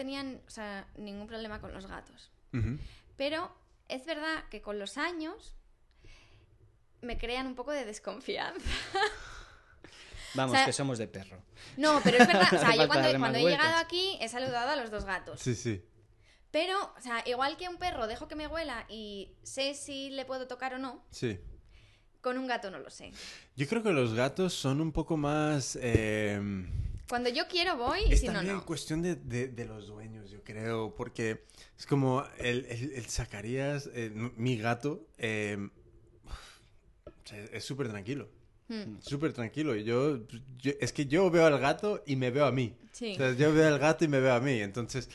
o 0.48 0.50
sea, 0.50 0.88
ningún 0.96 1.28
problema 1.28 1.60
con 1.60 1.74
los 1.74 1.86
gatos. 1.86 2.32
Pero 3.18 3.54
es 3.90 4.06
verdad 4.06 4.46
que 4.50 4.62
con 4.62 4.80
los 4.80 4.98
años 4.98 5.56
me 7.02 7.18
crean 7.18 7.48
un 7.48 7.56
poco 7.56 7.72
de 7.74 7.84
desconfianza. 7.84 8.62
Vamos, 10.36 10.54
O 10.54 10.58
sea- 10.58 10.66
que 10.66 10.74
somos 10.74 10.98
de 10.98 11.08
perro. 11.08 11.42
No, 11.78 12.02
pero 12.04 12.18
es 12.18 12.28
verdad. 12.28 12.48
O 12.54 12.58
sea, 12.60 12.76
yo 12.76 12.88
cuando, 12.88 13.18
cuando 13.20 13.38
he 13.40 13.44
llegado 13.44 13.78
aquí 13.78 14.18
he 14.22 14.30
saludado 14.30 14.70
a 14.72 14.76
los 14.76 14.92
dos 14.92 15.06
gatos. 15.06 15.40
Sí, 15.42 15.56
sí. 15.56 15.84
Pero, 16.52 16.76
o 16.98 17.02
sea, 17.02 17.22
igual 17.28 17.58
que 17.58 17.68
un 17.70 17.78
perro 17.78 18.08
dejo 18.08 18.28
que 18.28 18.36
me 18.36 18.48
huela 18.48 18.86
y 18.90 19.34
sé 19.44 19.76
si 19.76 20.10
le 20.10 20.26
puedo 20.26 20.48
tocar 20.48 20.74
o 20.74 20.80
no, 20.80 21.04
Sí. 21.12 21.40
con 22.22 22.38
un 22.40 22.48
gato 22.48 22.72
no 22.72 22.80
lo 22.80 22.90
sé. 22.90 23.12
Yo 23.56 23.68
creo 23.68 23.84
que 23.84 23.92
los 23.92 24.14
gatos 24.16 24.54
son 24.54 24.82
un 24.82 24.92
poco 24.92 25.16
más... 25.16 25.78
eh, 25.82 26.40
Cuando 27.08 27.30
yo 27.30 27.48
quiero 27.48 27.78
voy 27.78 28.00
y 28.08 28.14
es 28.14 28.22
si 28.22 28.28
no, 28.28 28.34
también 28.34 28.56
no. 28.58 28.66
cuestión 28.66 29.02
de, 29.04 29.16
de- 29.16 29.48
de 29.50 29.66
los 29.66 29.88
dueños, 29.88 30.32
yo 30.32 30.44
creo, 30.44 30.96
porque 30.96 31.46
es 31.78 31.86
como 31.86 32.24
el, 32.40 32.66
el, 32.66 32.94
el 32.94 33.06
Zacarías, 33.06 33.88
eh, 33.94 34.10
mi 34.36 34.58
gato, 34.58 35.08
eh, 35.20 35.70
o 36.26 37.28
sea, 37.28 37.44
es 37.52 37.64
súper 37.64 37.90
tranquilo. 37.90 38.28
Hmm, 38.70 39.00
Súper 39.02 39.34
tranquilo. 39.34 39.76
Y 39.76 39.84
yo, 39.84 40.20
yo- 40.58 40.72
es 40.80 40.94
que 40.94 41.06
yo 41.08 41.30
veo 41.30 41.46
al 41.46 41.60
gato 41.60 42.04
y 42.06 42.16
me 42.16 42.32
veo 42.32 42.46
a 42.46 42.52
mí. 42.52 42.76
Sí. 42.94 43.14
O 43.14 43.16
sea, 43.18 43.34
yo 43.34 43.54
veo 43.54 43.68
al 43.68 43.80
gato 43.80 44.06
y 44.06 44.08
me 44.08 44.20
veo 44.22 44.34
a 44.34 44.40
mí. 44.40 44.60
Entonces, 44.62 45.10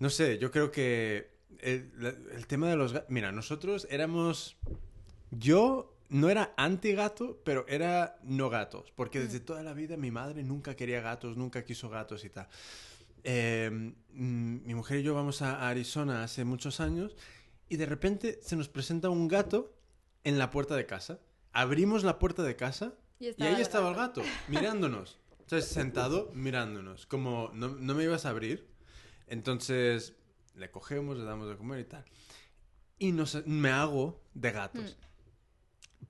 no 0.00 0.08
sé, 0.08 0.38
yo 0.38 0.50
creo 0.50 0.70
que 0.70 1.30
el, 1.60 1.90
la- 1.98 2.14
el 2.34 2.46
tema 2.46 2.68
de 2.70 2.76
los 2.76 2.92
gatos... 2.92 3.10
Mira, 3.10 3.32
nosotros 3.32 3.86
éramos... 3.90 4.56
Yo 5.32 5.92
no 6.08 6.30
era 6.30 6.54
anti-gato, 6.56 7.40
pero 7.44 7.66
era 7.68 8.18
no 8.22 8.48
gatos. 8.48 8.92
Porque 8.94 9.18
desde 9.20 9.40
toda 9.40 9.62
la 9.64 9.72
vida 9.74 9.96
mi 9.96 10.10
madre 10.12 10.44
nunca 10.44 10.76
quería 10.76 11.00
gatos, 11.00 11.36
nunca 11.36 11.64
quiso 11.64 11.88
gatos 11.90 12.24
y 12.24 12.30
tal. 12.30 12.46
Eh, 13.24 13.68
mm, 14.12 14.58
mi 14.64 14.74
mujer 14.74 15.00
y 15.00 15.02
yo 15.02 15.14
vamos 15.14 15.42
a 15.42 15.68
Arizona 15.68 16.22
hace 16.22 16.44
muchos 16.44 16.78
años 16.78 17.16
y 17.68 17.76
de 17.76 17.86
repente 17.86 18.38
se 18.40 18.54
nos 18.54 18.68
presenta 18.68 19.10
un 19.10 19.26
gato 19.26 19.74
en 20.22 20.38
la 20.38 20.50
puerta 20.50 20.76
de 20.76 20.86
casa. 20.86 21.18
Abrimos 21.58 22.04
la 22.04 22.18
puerta 22.18 22.42
de 22.42 22.54
casa 22.56 22.92
Y 23.18 23.26
y, 23.26 23.28
estaba 23.28 23.48
ahí 23.50 23.56
el 23.56 23.62
estaba 23.62 23.88
el 23.90 23.94
gato. 23.96 24.22
mirándonos. 24.48 25.18
Entonces, 25.40 25.70
sentado, 25.70 26.30
mirándonos. 26.34 27.06
Como, 27.06 27.50
no, 27.54 27.68
no 27.68 27.94
me 27.94 28.04
ibas 28.04 28.26
a 28.26 28.30
abrir. 28.30 28.68
Entonces, 29.26 30.14
le 30.54 30.70
cogemos, 30.70 31.16
le 31.16 31.24
damos 31.24 31.48
de 31.48 31.56
comer 31.56 31.80
y 31.80 31.84
tal. 31.84 32.04
Y 32.98 33.12
nos, 33.12 33.46
me 33.46 33.70
hago 33.70 34.20
de 34.34 34.52
gatos. 34.52 34.96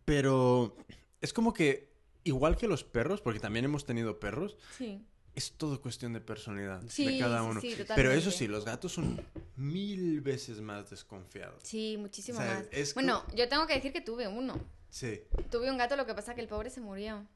Pero 0.04 0.76
es 1.20 1.32
como 1.32 1.52
que, 1.52 1.92
igual 2.24 2.56
que 2.56 2.66
los 2.68 2.84
perros, 2.84 3.20
porque 3.20 3.40
también 3.40 3.64
hemos 3.64 3.84
tenido 3.84 4.18
perros, 4.20 4.56
Sí. 4.76 5.04
es 5.34 5.52
todo 5.52 5.80
cuestión 5.80 6.12
de 6.12 6.20
personalidad 6.20 6.82
Sí, 6.88 7.06
de 7.06 7.18
cada 7.18 7.42
uno. 7.42 7.60
sí, 7.60 7.76
Pero 7.94 8.10
eso 8.12 8.30
sí, 8.30 8.46
los 8.48 8.64
gatos 8.64 8.92
son 8.92 9.20
mil 9.56 10.20
veces 10.22 10.60
más 10.60 10.90
desconfiados. 10.90 11.62
Sí, 11.62 11.96
muchísimo 11.98 12.38
O 12.38 12.42
sea, 12.42 12.54
más. 12.54 12.66
es 12.70 12.94
Bueno, 12.94 13.24
yo 13.34 13.48
tengo 13.48 13.66
que 13.66 13.74
decir 13.74 13.92
que 13.92 14.00
tuve 14.00 14.26
uno. 14.28 14.58
Sí. 14.90 15.22
Tuve 15.50 15.70
un 15.70 15.78
gato, 15.78 15.96
lo 15.96 16.06
que 16.06 16.14
pasa 16.14 16.34
que 16.34 16.40
el 16.40 16.48
pobre 16.48 16.70
se 16.70 16.80
murió. 16.80 17.26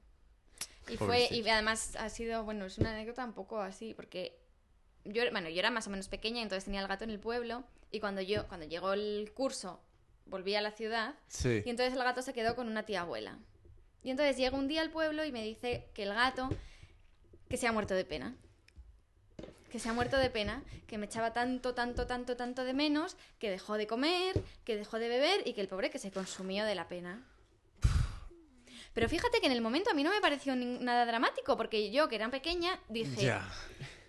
Y 0.89 0.97
fue, 0.97 1.29
y 1.31 1.47
además 1.49 1.95
ha 1.97 2.09
sido, 2.09 2.43
bueno, 2.45 2.65
es 2.65 2.79
una 2.79 2.91
anécdota 2.91 3.25
un 3.25 3.33
poco 3.33 3.61
así, 3.61 3.95
porque 3.95 4.39
yo, 5.05 5.23
bueno, 5.31 5.49
yo 5.49 5.59
era 5.59 5.71
más 5.71 5.87
o 5.87 5.91
menos 5.91 6.09
pequeña, 6.09 6.43
entonces 6.43 6.65
tenía 6.65 6.81
el 6.81 6.89
gato 6.89 7.05
en 7.05 7.11
el 7.11 7.21
pueblo, 7.21 7.65
y 7.91 8.01
cuando 8.01 8.21
yo, 8.23 8.49
cuando 8.49 8.67
llegó 8.67 8.93
el 8.93 9.31
curso, 9.35 9.81
volví 10.27 10.55
a 10.55 10.61
la 10.63 10.73
ciudad, 10.73 11.15
Sí. 11.29 11.63
y 11.65 11.71
entonces 11.71 11.95
el 11.95 12.03
gato 12.03 12.23
se 12.23 12.33
quedó 12.33 12.57
con 12.57 12.67
una 12.67 12.85
tía 12.87 13.03
abuela. 13.03 13.39
Y 14.03 14.11
entonces 14.11 14.37
llega 14.37 14.57
un 14.57 14.67
día 14.67 14.81
al 14.81 14.91
pueblo 14.91 15.25
y 15.25 15.33
me 15.33 15.45
dice 15.45 15.87
que 15.95 16.05
el 16.05 16.15
gato, 16.15 16.49
que 17.49 17.57
se 17.57 17.67
ha 17.67 17.73
muerto 17.73 17.95
de 17.95 18.05
pena. 18.05 18.35
Que 19.71 19.79
se 19.79 19.89
ha 19.89 19.93
muerto 19.93 20.17
de 20.17 20.31
pena, 20.31 20.65
que 20.89 20.99
me 20.99 21.07
echaba 21.07 21.33
tanto, 21.33 21.75
tanto, 21.75 22.07
tanto, 22.07 22.37
tanto 22.37 22.65
de 22.65 22.73
menos, 22.73 23.17
que 23.39 23.51
dejó 23.51 23.77
de 23.77 23.87
comer, 23.87 24.43
que 24.65 24.77
dejó 24.77 24.99
de 24.99 25.09
beber 25.09 25.47
y 25.47 25.53
que 25.53 25.61
el 25.61 25.69
pobre 25.69 25.91
que 25.91 25.99
se 25.99 26.11
consumió 26.11 26.65
de 26.65 26.75
la 26.75 26.89
pena. 26.89 27.25
Pero 28.93 29.09
fíjate 29.09 29.41
que 29.41 29.47
en 29.47 29.53
el 29.53 29.61
momento 29.61 29.91
a 29.91 29.95
mí 29.95 30.03
no 30.03 30.11
me 30.11 30.21
pareció 30.21 30.55
nada 30.57 31.07
dramático, 31.07 31.57
porque 31.57 31.91
yo, 31.91 32.09
que 32.09 32.17
era 32.17 32.29
pequeña, 32.31 32.79
dije, 32.89 33.23
Ya. 33.23 33.49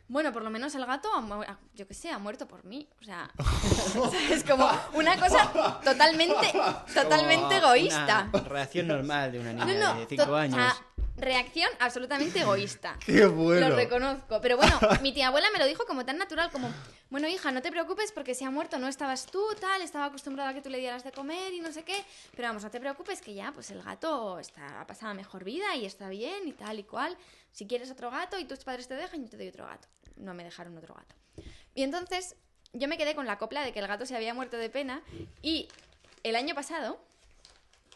bueno, 0.08 0.34
por 0.34 0.44
lo 0.44 0.50
menos 0.50 0.74
el 0.76 0.86
gato, 0.86 1.08
ha- 1.14 1.60
yo 1.76 1.88
qué 1.88 1.94
sé, 1.94 2.10
ha 2.10 2.18
muerto 2.18 2.48
por 2.48 2.66
mí. 2.66 2.90
O 3.00 3.04
sea, 3.04 3.30
es 4.32 4.44
como 4.44 4.70
una 4.94 5.18
cosa 5.18 5.52
totalmente, 5.84 6.52
totalmente 6.94 7.58
egoísta. 7.58 8.30
Una 8.34 8.44
reacción 8.44 8.88
normal 8.88 9.32
de 9.32 9.40
una 9.40 9.54
niña 9.54 9.66
No, 9.66 9.94
no, 9.94 10.00
de 10.00 10.06
5 10.08 10.26
to- 10.26 10.32
o 10.32 10.36
años. 10.36 10.56
sea, 10.56 10.76
reacción 11.22 11.70
absolutamente 11.80 12.42
egoísta. 12.42 12.98
Qué 13.06 13.26
bueno. 13.26 13.70
Lo 13.70 13.76
reconozco. 13.76 14.42
Pero 14.42 14.58
bueno, 14.58 14.78
mi 15.02 15.14
tía 15.14 15.28
abuela 15.28 15.48
me 15.54 15.60
lo 15.60 15.66
dijo 15.66 15.86
como 15.86 16.04
tan 16.04 16.18
natural, 16.18 16.52
como, 16.52 16.70
bueno, 17.10 17.28
hija, 17.28 17.52
no 17.52 17.62
te 17.62 17.72
preocupes 17.72 18.12
porque 18.12 18.36
si 18.36 18.44
ha 18.44 18.52
muerto 18.52 18.78
no 18.80 18.88
estabas 18.88 19.28
tú, 19.28 19.42
tal, 19.60 19.82
estaba 19.82 20.06
acostumbrada 20.06 20.50
a 20.50 20.54
que 20.54 20.62
tú 20.62 20.70
le 20.70 20.80
dieras 20.80 21.04
de 21.04 21.12
comer 21.12 21.54
y 21.54 21.62
no 21.62 21.72
sé 21.72 21.84
qué. 21.84 22.04
Pero 22.36 22.50
vamos, 22.50 22.64
no 22.64 22.72
te 22.72 22.80
preocupes 22.80 23.22
que 23.22 23.34
ya, 23.34 23.52
pues 23.54 23.72
el 23.72 23.82
gato 23.82 24.40
está, 24.40 24.82
ha 24.82 24.88
pasado 24.88 25.14
mejor 25.14 25.44
vida 25.44 25.76
y 25.76 25.86
está 25.86 26.10
bien 26.10 26.48
y 26.48 26.54
tal 26.54 26.80
y 26.80 26.84
cual. 26.84 27.16
Si 27.52 27.68
quieres 27.68 27.92
otro 27.92 28.10
gato 28.12 28.40
y 28.40 28.46
tus 28.46 28.60
padres 28.64 28.88
te 28.88 28.96
dejan, 28.96 29.24
yo 29.24 29.30
te 29.30 29.38
doy 29.38 29.48
otro 29.48 29.66
gato. 29.66 29.88
No 30.18 30.34
me 30.34 30.44
dejaron 30.44 30.78
otro 30.78 30.96
gato. 30.96 31.16
Y 31.76 31.84
entonces 31.84 32.36
yo 32.74 32.88
me 32.88 32.98
quedé 32.98 33.16
con 33.16 33.26
la 33.26 33.38
copla 33.38 33.64
de 33.64 33.74
que 33.74 33.80
el 33.80 33.88
gato 33.88 34.06
se 34.06 34.16
había 34.16 34.34
muerto 34.34 34.58
de 34.58 34.70
pena 34.70 35.02
y 35.42 35.68
el 36.24 36.36
año 36.36 36.56
pasado, 36.56 37.00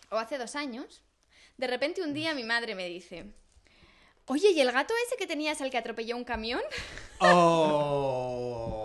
o 0.09 0.17
hace 0.17 0.37
dos 0.37 0.55
años, 0.55 1.01
de 1.57 1.67
repente 1.67 2.01
un 2.01 2.13
día 2.13 2.33
mi 2.33 2.43
madre 2.43 2.75
me 2.75 2.87
dice, 2.87 3.25
oye, 4.25 4.51
¿y 4.51 4.59
el 4.59 4.71
gato 4.71 4.93
ese 5.05 5.15
que 5.17 5.27
tenías 5.27 5.61
al 5.61 5.69
que 5.69 5.77
atropelló 5.77 6.17
un 6.17 6.23
camión? 6.23 6.61
Oh. 7.19 8.75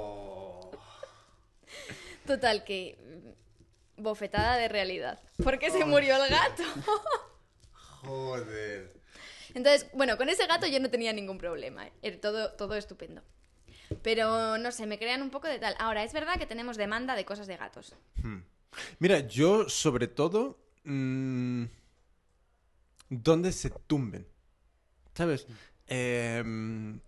Total, 2.25 2.63
que 2.63 2.97
mm, 3.97 4.03
bofetada 4.03 4.57
de 4.57 4.69
realidad. 4.69 5.21
¿Por 5.43 5.59
qué 5.59 5.69
se 5.73 5.85
murió 5.85 6.15
el 6.23 6.31
gato? 6.31 6.63
Joder. 8.03 8.95
Entonces, 9.53 9.91
bueno, 9.95 10.17
con 10.17 10.29
ese 10.29 10.47
gato 10.47 10.69
yo 10.69 10.79
no 10.79 10.91
tenía 10.91 11.13
ningún 11.13 11.39
problema. 11.39 11.89
¿eh? 11.89 11.93
Era 12.03 12.21
todo, 12.21 12.53
todo 12.53 12.77
estupendo. 12.77 13.21
Pero 14.03 14.59
no 14.59 14.71
sé, 14.71 14.87
me 14.87 14.97
crean 14.97 15.23
un 15.23 15.31
poco 15.31 15.49
de 15.49 15.59
tal. 15.59 15.75
Ahora, 15.81 16.05
es 16.05 16.13
verdad 16.13 16.39
que 16.39 16.47
tenemos 16.47 16.77
demanda 16.77 17.17
de 17.17 17.25
cosas 17.25 17.49
de 17.49 17.57
gatos. 17.57 17.97
Hmm. 18.23 18.43
Mira, 19.01 19.19
yo 19.19 19.69
sobre 19.69 20.07
todo... 20.07 20.57
mm, 20.85 21.65
donde 23.11 23.53
se 23.53 23.69
tumben. 23.71 24.27
¿Sabes? 25.15 25.47
Em, 25.87 27.01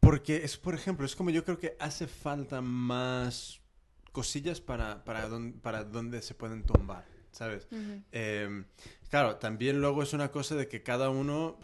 porque 0.00 0.36
es, 0.44 0.56
por 0.56 0.74
ejemplo, 0.74 1.06
es 1.06 1.14
como 1.16 1.30
yo 1.30 1.44
creo 1.44 1.58
que 1.58 1.76
hace 1.78 2.06
falta 2.06 2.60
más 2.60 3.60
cosillas 4.12 4.60
para, 4.60 5.04
para, 5.04 5.28
don- 5.28 5.54
para 5.60 5.84
donde 5.84 6.20
se 6.22 6.34
pueden 6.34 6.62
tumbar, 6.64 7.06
¿sabes? 7.30 7.66
Em, 8.12 8.64
claro, 9.08 9.36
también 9.36 9.80
luego 9.80 10.02
es 10.02 10.12
una 10.12 10.30
cosa 10.30 10.54
de 10.56 10.68
que 10.68 10.82
cada 10.82 11.10
uno... 11.10 11.58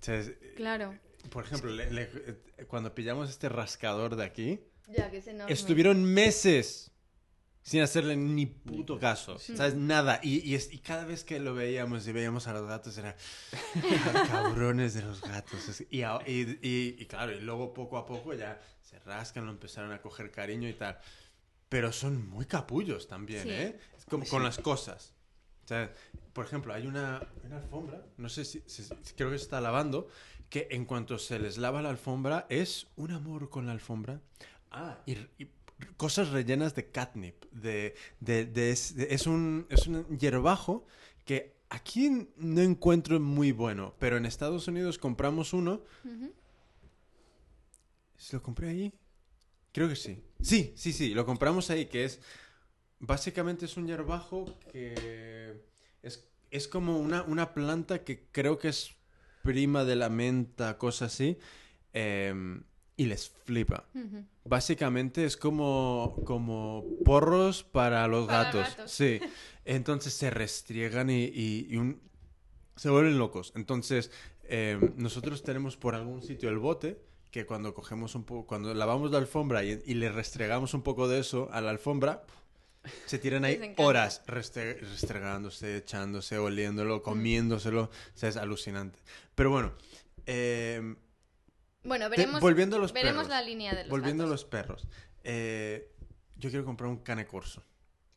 ¿sabes? 0.00 0.32
Claro. 0.56 0.94
Por 1.30 1.44
ejemplo, 1.44 1.70
le- 1.70 1.90
le- 1.90 2.08
cuando 2.68 2.94
pillamos 2.94 3.28
este 3.30 3.48
rascador 3.48 4.16
de 4.16 4.24
aquí, 4.24 4.60
Ya 4.88 5.10
que 5.10 5.18
es 5.18 5.26
enorme. 5.26 5.52
estuvieron 5.52 6.04
meses 6.04 6.92
sin 7.66 7.82
hacerle 7.82 8.16
ni 8.16 8.46
puto 8.46 8.96
caso, 9.00 9.40
Sí. 9.40 9.56
¿sabes? 9.56 9.74
Nada. 9.74 10.20
Y, 10.22 10.38
y 10.48 10.54
es- 10.54 10.72
y 10.72 10.78
cada 10.78 11.04
vez 11.04 11.24
que 11.24 11.40
lo 11.40 11.52
veíamos 11.52 12.06
y 12.06 12.12
veíamos 12.12 12.46
a 12.46 12.52
los 12.52 12.68
gatos 12.68 12.96
era 12.96 13.16
cabrones 14.30 14.94
de 14.94 15.02
los 15.02 15.20
gatos. 15.20 15.80
Y, 15.90 16.02
y- 16.62 17.06
claro, 17.06 17.32
y 17.32 17.40
luego 17.40 17.74
poco 17.74 17.98
a 17.98 18.06
poco 18.06 18.34
ya 18.34 18.60
se 18.82 18.98
rascan, 19.00 19.46
lo 19.46 19.50
empezaron 19.52 19.90
a 19.92 20.00
coger 20.00 20.30
cariño 20.30 20.68
y 20.68 20.74
tal. 20.74 20.98
Pero 21.68 21.90
son 21.92 22.28
muy 22.28 22.46
capullos 22.46 23.08
también, 23.08 23.42
Sí. 23.42 23.50
¿eh? 23.50 23.80
Es 23.98 24.04
como 24.04 24.24
con 24.26 24.44
las 24.44 24.58
cosas. 24.58 25.12
O 25.64 25.68
sea, 25.68 25.92
por 26.32 26.46
ejemplo, 26.46 26.72
hay 26.72 26.86
una, 26.86 27.20
una 27.44 27.56
alfombra, 27.56 28.06
no 28.18 28.28
sé 28.28 28.44
si, 28.44 28.62
si- 28.66 28.84
si- 28.84 29.14
creo 29.16 29.30
que 29.30 29.38
se 29.38 29.44
está 29.44 29.60
lavando, 29.60 30.06
que 30.48 30.68
en 30.70 30.84
cuanto 30.84 31.18
se 31.18 31.40
les 31.40 31.58
lava 31.58 31.82
la 31.82 31.90
alfombra 31.90 32.46
es 32.48 32.86
un 32.94 33.10
amor 33.10 33.50
con 33.50 33.66
la 33.66 33.72
alfombra. 33.72 34.20
Ah, 34.70 34.98
y, 35.06 35.14
y 35.42 35.50
cosas 35.96 36.30
rellenas 36.30 36.74
de 36.74 36.90
catnip, 36.90 37.44
de, 37.52 37.94
de- 38.20 38.46
de- 38.46 38.70
es, 38.70 38.94
de- 38.96 39.08
es 39.14 39.26
un, 39.26 39.66
es 39.70 39.86
un 39.86 40.18
hierbajo 40.18 40.86
que 41.24 41.56
aquí 41.68 42.28
no 42.36 42.60
encuentro 42.60 43.18
muy 43.20 43.52
bueno, 43.52 43.94
pero 43.98 44.16
en 44.16 44.26
Estados 44.26 44.68
Unidos 44.68 44.98
compramos 44.98 45.52
uno. 45.52 45.82
¿Se 48.16 48.36
lo 48.36 48.42
compré 48.42 48.68
ahí? 48.70 48.92
Creo 49.72 49.88
que 49.88 49.96
sí. 49.96 50.22
Sí, 50.40 50.72
sí, 50.76 50.92
sí, 50.92 51.14
lo 51.14 51.26
compramos 51.26 51.70
ahí, 51.70 51.86
que 51.86 52.04
es... 52.04 52.20
Básicamente 52.98 53.66
es 53.66 53.76
un 53.76 53.86
hierbajo 53.86 54.58
que 54.72 55.60
es, 56.02 56.26
es 56.50 56.66
como 56.66 56.98
una, 56.98 57.22
una 57.24 57.52
planta 57.52 58.04
que 58.04 58.26
creo 58.32 58.58
que 58.58 58.68
es 58.68 58.94
prima 59.42 59.84
de 59.84 59.96
la 59.96 60.08
menta, 60.08 60.78
cosa 60.78 61.04
así, 61.04 61.36
em, 61.92 62.62
y 62.96 63.06
les 63.06 63.28
flipa. 63.28 63.84
Básicamente 64.44 65.24
es 65.24 65.36
como, 65.36 66.16
como 66.24 66.84
porros 67.04 67.62
para 67.64 68.06
los 68.08 68.26
Para 68.26 68.44
gatos. 68.44 68.68
gatos. 68.76 68.90
Sí. 68.90 69.20
Entonces 69.64 70.14
se 70.14 70.30
restriegan 70.30 71.10
y, 71.10 71.24
y- 71.24 71.66
y 71.70 71.76
un- 71.76 72.00
se 72.76 72.88
vuelven 72.90 73.18
locos. 73.18 73.52
Entonces, 73.56 74.10
eh, 74.44 74.78
nosotros 74.96 75.42
tenemos 75.42 75.76
por 75.76 75.94
algún 75.94 76.22
sitio 76.22 76.48
el 76.48 76.58
bote 76.58 77.00
que 77.30 77.44
cuando 77.44 77.74
cogemos 77.74 78.14
un 78.14 78.24
poco, 78.24 78.46
cuando 78.46 78.72
lavamos 78.72 79.10
la 79.10 79.18
alfombra 79.18 79.64
y, 79.64 79.82
y 79.84 79.94
le 79.94 80.10
restregamos 80.10 80.72
un 80.72 80.82
poco 80.82 81.08
de 81.08 81.18
eso 81.20 81.48
a 81.52 81.60
la 81.60 81.70
alfombra, 81.70 82.22
se 83.06 83.18
tiran 83.18 83.44
ahí 83.44 83.74
horas 83.78 84.22
restre- 84.26 84.78
restregándose, 84.80 85.76
echándose, 85.78 86.38
oliéndolo, 86.38 87.02
comiéndoselo. 87.02 87.82
O 87.84 87.90
sea, 88.14 88.28
es 88.28 88.36
alucinante. 88.36 88.98
Pero 89.34 89.50
bueno, 89.50 89.72
eh, 90.26 90.94
Bueno, 91.86 92.06
te- 92.06 92.16
veremos, 92.16 92.40
volviendo 92.40 92.76
a 92.76 92.78
los 92.78 92.92
veremos 92.92 93.24
perros. 93.26 93.28
la 93.30 93.42
línea 93.42 93.74
de 93.74 93.82
los 93.84 93.90
Volviendo 93.90 94.24
a 94.24 94.26
gatos. 94.26 94.42
los 94.42 94.50
perros. 94.50 94.88
eh, 95.24 95.92
yo 96.38 96.50
quiero 96.50 96.64
comprar 96.64 96.90
un 96.90 96.98
cane 96.98 97.26
corso. 97.26 97.62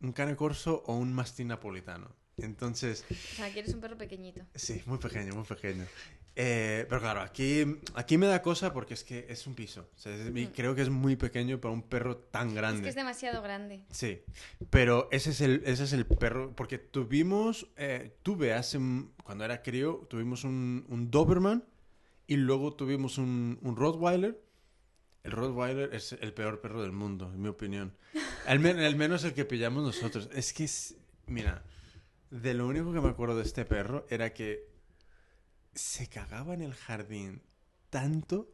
Un 0.01 0.11
cane 0.11 0.35
corso 0.35 0.83
o 0.85 0.95
un 0.95 1.13
mastín 1.13 1.47
napolitano. 1.47 2.13
Entonces, 2.37 3.03
O 3.09 3.35
sea, 3.35 3.51
quieres 3.51 3.73
un 3.73 3.81
perro 3.81 3.97
pequeñito. 3.97 4.41
sí, 4.55 4.81
muy 4.85 4.97
pequeño, 4.97 5.33
muy 5.35 5.43
pequeño. 5.45 5.85
Eh, 6.41 6.85
pero 6.87 7.01
claro, 7.01 7.19
aquí, 7.21 7.65
aquí 7.95 8.17
me 8.17 8.25
da 8.27 8.41
cosa 8.41 8.71
porque 8.71 8.93
es 8.93 9.03
que 9.03 9.25
es 9.27 9.45
un 9.45 9.55
piso. 9.55 9.89
O 9.93 9.97
sea, 9.99 10.15
es- 10.15 10.31
y 10.33 10.47
creo 10.47 10.73
que 10.73 10.81
es 10.83 10.89
muy 10.89 11.17
pequeño 11.17 11.59
para 11.59 11.73
un 11.73 11.81
perro 11.81 12.15
tan 12.17 12.49
Es 12.49 12.53
grande. 12.53 12.83
que 12.83 12.89
es 12.89 12.95
demasiado 12.95 13.41
grande. 13.41 13.83
Sí, 13.91 14.21
pero 14.69 15.09
ese 15.11 15.31
es 15.31 15.41
el, 15.41 15.63
ese 15.65 15.83
es 15.83 15.91
el 15.91 16.05
perro, 16.05 16.55
porque 16.55 16.77
tuvimos, 16.77 17.67
eh, 17.75 18.15
tuve 18.23 18.53
hace, 18.53 18.79
cuando 19.23 19.43
era 19.43 19.61
crío, 19.61 20.07
tuvimos 20.09 20.45
un, 20.45 20.85
un 20.87 21.11
Doberman 21.11 21.65
y 22.29 22.37
luego 22.37 22.73
tuvimos 22.73 23.17
un, 23.17 23.57
un 23.61 23.75
Rottweiler. 23.75 24.39
El 25.23 25.31
Rottweiler 25.31 25.93
es 25.93 26.13
el 26.13 26.33
peor 26.33 26.61
perro 26.61 26.81
del 26.81 26.91
mundo, 26.91 27.31
en 27.33 27.41
mi 27.41 27.49
opinión. 27.49 27.93
Al, 28.45 28.59
men- 28.59 28.79
al 28.79 28.95
menos 28.95 29.23
el 29.23 29.33
que 29.33 29.45
pillamos 29.45 29.83
nosotros. 29.83 30.29
Es 30.33 30.53
que, 30.53 30.63
es, 30.65 30.95
mira, 31.27 31.63
de 32.29 32.53
lo 32.53 32.67
único 32.67 32.93
que 32.93 33.01
me 33.01 33.09
acuerdo 33.09 33.35
de 33.37 33.43
este 33.43 33.65
perro 33.65 34.05
era 34.09 34.33
que 34.33 34.69
se 35.73 36.07
cagaba 36.07 36.53
en 36.53 36.61
el 36.61 36.73
jardín 36.73 37.41
tanto, 37.89 38.53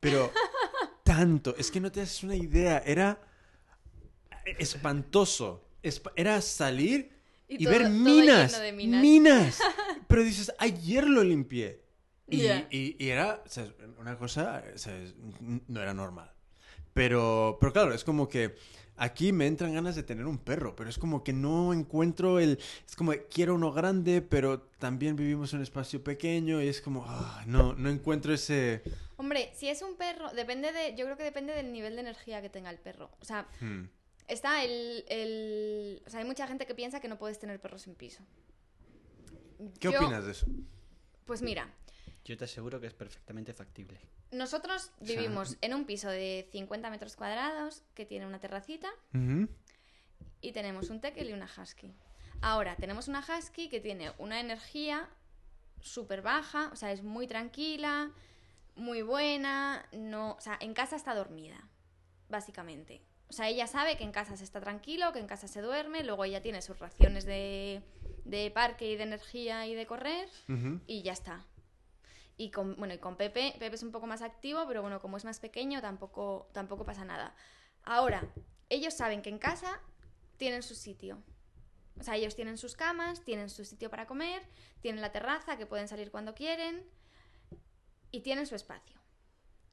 pero 0.00 0.32
tanto. 1.04 1.54
Es 1.58 1.70
que 1.70 1.80
no 1.80 1.90
te 1.92 2.00
das 2.00 2.22
una 2.22 2.36
idea, 2.36 2.78
era 2.86 3.20
espantoso. 4.58 5.66
Espa- 5.82 6.12
era 6.16 6.40
salir 6.40 7.10
y, 7.48 7.62
Y 7.62 7.64
todo- 7.64 7.72
ver 7.72 7.88
minas. 7.90 8.60
minas. 8.74 9.58
Pero 10.08 10.22
dices, 10.24 10.52
ayer 10.58 11.06
lo 11.08 11.22
limpié. 11.24 11.82
Y, 12.30 12.42
Ya. 12.42 12.68
y- 12.70 12.96
y 12.98 13.08
era 13.10 13.42
o 13.44 13.48
sea, 13.48 13.66
una 13.98 14.16
cosa, 14.18 14.62
o 14.74 14.78
sea, 14.78 14.96
n- 14.96 15.62
no 15.68 15.82
era 15.82 15.92
normal. 15.94 16.30
Pero, 16.94 17.56
pero 17.60 17.72
claro, 17.72 17.94
es 17.94 18.04
como 18.04 18.28
que 18.28 18.56
aquí 18.96 19.32
me 19.32 19.46
entran 19.46 19.72
ganas 19.72 19.94
de 19.96 20.02
tener 20.02 20.26
un 20.26 20.38
perro, 20.38 20.74
pero 20.76 20.90
es 20.90 20.98
como 20.98 21.22
que 21.24 21.32
no 21.32 21.72
encuentro 21.72 22.38
el... 22.40 22.58
Es 22.86 22.96
como, 22.96 23.12
quiero 23.32 23.54
uno 23.54 23.72
grande, 23.72 24.20
pero 24.22 24.60
también 24.78 25.16
vivimos 25.16 25.52
en 25.52 25.58
un 25.58 25.62
espacio 25.62 26.02
pequeño 26.02 26.60
y 26.62 26.68
es 26.68 26.80
como, 26.80 27.04
ah, 27.06 27.42
no, 27.46 27.74
no 27.74 27.88
encuentro 27.90 28.34
ese... 28.34 28.82
Hombre, 29.16 29.50
si 29.54 29.68
es 29.68 29.82
un 29.82 29.96
perro, 29.96 30.30
depende 30.32 30.72
de. 30.72 30.94
Yo 30.96 31.04
creo 31.04 31.16
que 31.16 31.24
depende 31.24 31.52
del 31.54 31.72
nivel 31.72 31.94
de 31.94 32.00
energía 32.00 32.40
que 32.40 32.48
tenga 32.48 32.70
el 32.70 32.78
perro. 32.78 33.10
O 33.20 33.24
sea, 33.26 33.46
Hmm. 33.60 33.84
está 34.28 34.64
el. 34.64 35.04
el- 35.08 36.02
o 36.06 36.10
sea, 36.10 36.20
hay 36.20 36.26
mucha 36.26 36.46
gente 36.46 36.64
que 36.66 36.74
piensa 36.74 37.00
que 37.00 37.08
no 37.08 37.18
puedes 37.18 37.38
tener 37.38 37.60
perros 37.60 37.86
en 37.86 37.94
piso. 37.96 38.22
¿Qué 39.78 39.90
Yo- 39.90 39.98
opinas 40.00 40.24
de 40.24 40.32
eso? 40.32 40.46
Pues 41.26 41.42
mira, 41.42 41.68
Yo 42.24 42.36
te 42.36 42.44
aseguro 42.44 42.80
que 42.80 42.86
es 42.86 42.94
perfectamente 42.94 43.52
factible. 43.54 43.98
nosotros 44.32 44.82
sea- 44.82 45.16
vivimos 45.16 45.56
en 45.60 45.74
un 45.74 45.84
piso 45.86 46.08
de 46.08 46.48
50 46.52 46.88
metros 46.90 47.16
cuadrados 47.16 47.82
que 47.94 48.06
tiene 48.06 48.26
una 48.26 48.38
terracita 48.38 48.88
y 50.40 50.52
tenemos 50.52 50.90
un 50.90 51.00
tekel 51.00 51.30
y 51.30 51.32
una 51.32 51.48
husky. 51.56 51.92
Ahora, 52.42 52.76
tenemos 52.76 53.08
una 53.08 53.20
husky 53.26 53.68
que 53.68 53.80
tiene 53.80 54.12
una 54.18 54.38
energía 54.40 55.08
súper 55.80 56.22
baja, 56.22 56.70
o 56.72 56.76
sea, 56.76 56.92
es 56.92 57.02
muy 57.02 57.26
tranquila, 57.26 58.12
muy 58.76 59.02
buena, 59.02 59.84
no, 59.92 60.32
o 60.32 60.40
sea, 60.40 60.56
en 60.60 60.72
casa 60.74 60.96
está 60.96 61.14
dormida, 61.14 61.68
básicamente. 62.28 63.02
O 63.28 63.32
sea, 63.32 63.48
ella 63.48 63.66
sabe 63.66 63.96
que 63.96 64.04
en 64.04 64.12
casa 64.12 64.36
se 64.36 64.44
está 64.44 64.60
tranquilo, 64.60 65.12
que 65.12 65.18
en 65.20 65.26
casa 65.26 65.48
se 65.48 65.60
duerme, 65.60 66.02
luego 66.04 66.24
ella 66.24 66.40
tiene 66.42 66.62
sus 66.62 66.78
raciones 66.78 67.24
de, 67.24 67.82
de 68.24 68.50
parque 68.50 68.90
y 68.90 68.96
de 68.96 69.02
energía 69.04 69.66
y 69.66 69.74
de 69.74 69.86
correr 69.86 70.28
y 70.86 71.02
ya 71.02 71.12
está. 71.12 71.44
Y 72.40 72.50
con, 72.50 72.74
bueno, 72.76 72.94
y 72.94 72.98
con 72.98 73.16
Pepe, 73.16 73.54
Pepe 73.58 73.74
es 73.74 73.82
un 73.82 73.92
poco 73.92 74.06
más 74.06 74.22
activo, 74.22 74.64
pero 74.66 74.80
bueno, 74.80 74.98
como 74.98 75.18
es 75.18 75.26
más 75.26 75.40
pequeño, 75.40 75.82
tampoco, 75.82 76.48
tampoco 76.54 76.86
pasa 76.86 77.04
nada. 77.04 77.34
Ahora, 77.82 78.32
ellos 78.70 78.94
saben 78.94 79.20
que 79.20 79.28
en 79.28 79.38
casa 79.38 79.78
tienen 80.38 80.62
su 80.62 80.74
sitio. 80.74 81.22
O 81.98 82.02
sea, 82.02 82.16
ellos 82.16 82.34
tienen 82.34 82.56
sus 82.56 82.76
camas, 82.76 83.22
tienen 83.24 83.50
su 83.50 83.66
sitio 83.66 83.90
para 83.90 84.06
comer, 84.06 84.40
tienen 84.80 85.02
la 85.02 85.12
terraza, 85.12 85.58
que 85.58 85.66
pueden 85.66 85.86
salir 85.86 86.10
cuando 86.10 86.34
quieren, 86.34 86.82
y 88.10 88.20
tienen 88.20 88.46
su 88.46 88.54
espacio. 88.54 88.98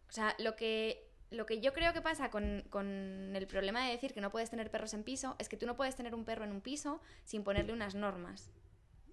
O 0.10 0.12
sea, 0.12 0.36
lo 0.38 0.58
que, 0.58 1.10
lo 1.32 1.46
que 1.46 1.62
yo 1.62 1.72
creo 1.72 1.94
que 1.94 2.02
pasa 2.02 2.30
con, 2.30 2.66
con 2.70 3.34
el 3.34 3.48
problema 3.48 3.86
de 3.86 3.94
decir 3.94 4.14
que 4.14 4.20
no 4.20 4.30
puedes 4.30 4.50
tener 4.50 4.70
perros 4.72 4.94
en 4.94 5.06
piso 5.06 5.38
es 5.40 5.48
que 5.48 5.56
tú 5.56 5.66
no 5.68 5.78
puedes 5.78 5.96
tener 5.96 6.14
un 6.14 6.26
perro 6.26 6.44
en 6.44 6.52
un 6.52 6.60
piso 6.60 7.00
sin 7.24 7.46
ponerle 7.46 7.72
unas 7.72 7.96
normas. 7.96 8.52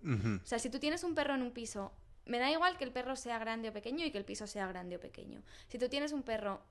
O 0.05 0.47
sea, 0.47 0.59
si 0.59 0.69
tú 0.69 0.81
tienes 0.81 1.03
un 1.05 1.15
perro 1.15 1.35
en 1.35 1.41
un 1.41 1.53
piso, 1.53 1.95
me 2.27 2.39
da 2.39 2.51
igual 2.51 2.77
que 2.79 2.85
el 2.85 2.93
perro 2.93 3.17
sea 3.17 3.39
grande 3.39 3.69
o 3.69 3.73
pequeño 3.73 4.05
y 4.05 4.11
que 4.11 4.19
el 4.19 4.25
piso 4.25 4.47
sea 4.47 4.67
grande 4.67 4.97
o 4.97 5.01
pequeño. 5.01 5.43
Si 5.69 5.79
tú 5.79 5.89
tienes 5.89 6.13
un 6.13 6.23
perro 6.23 6.63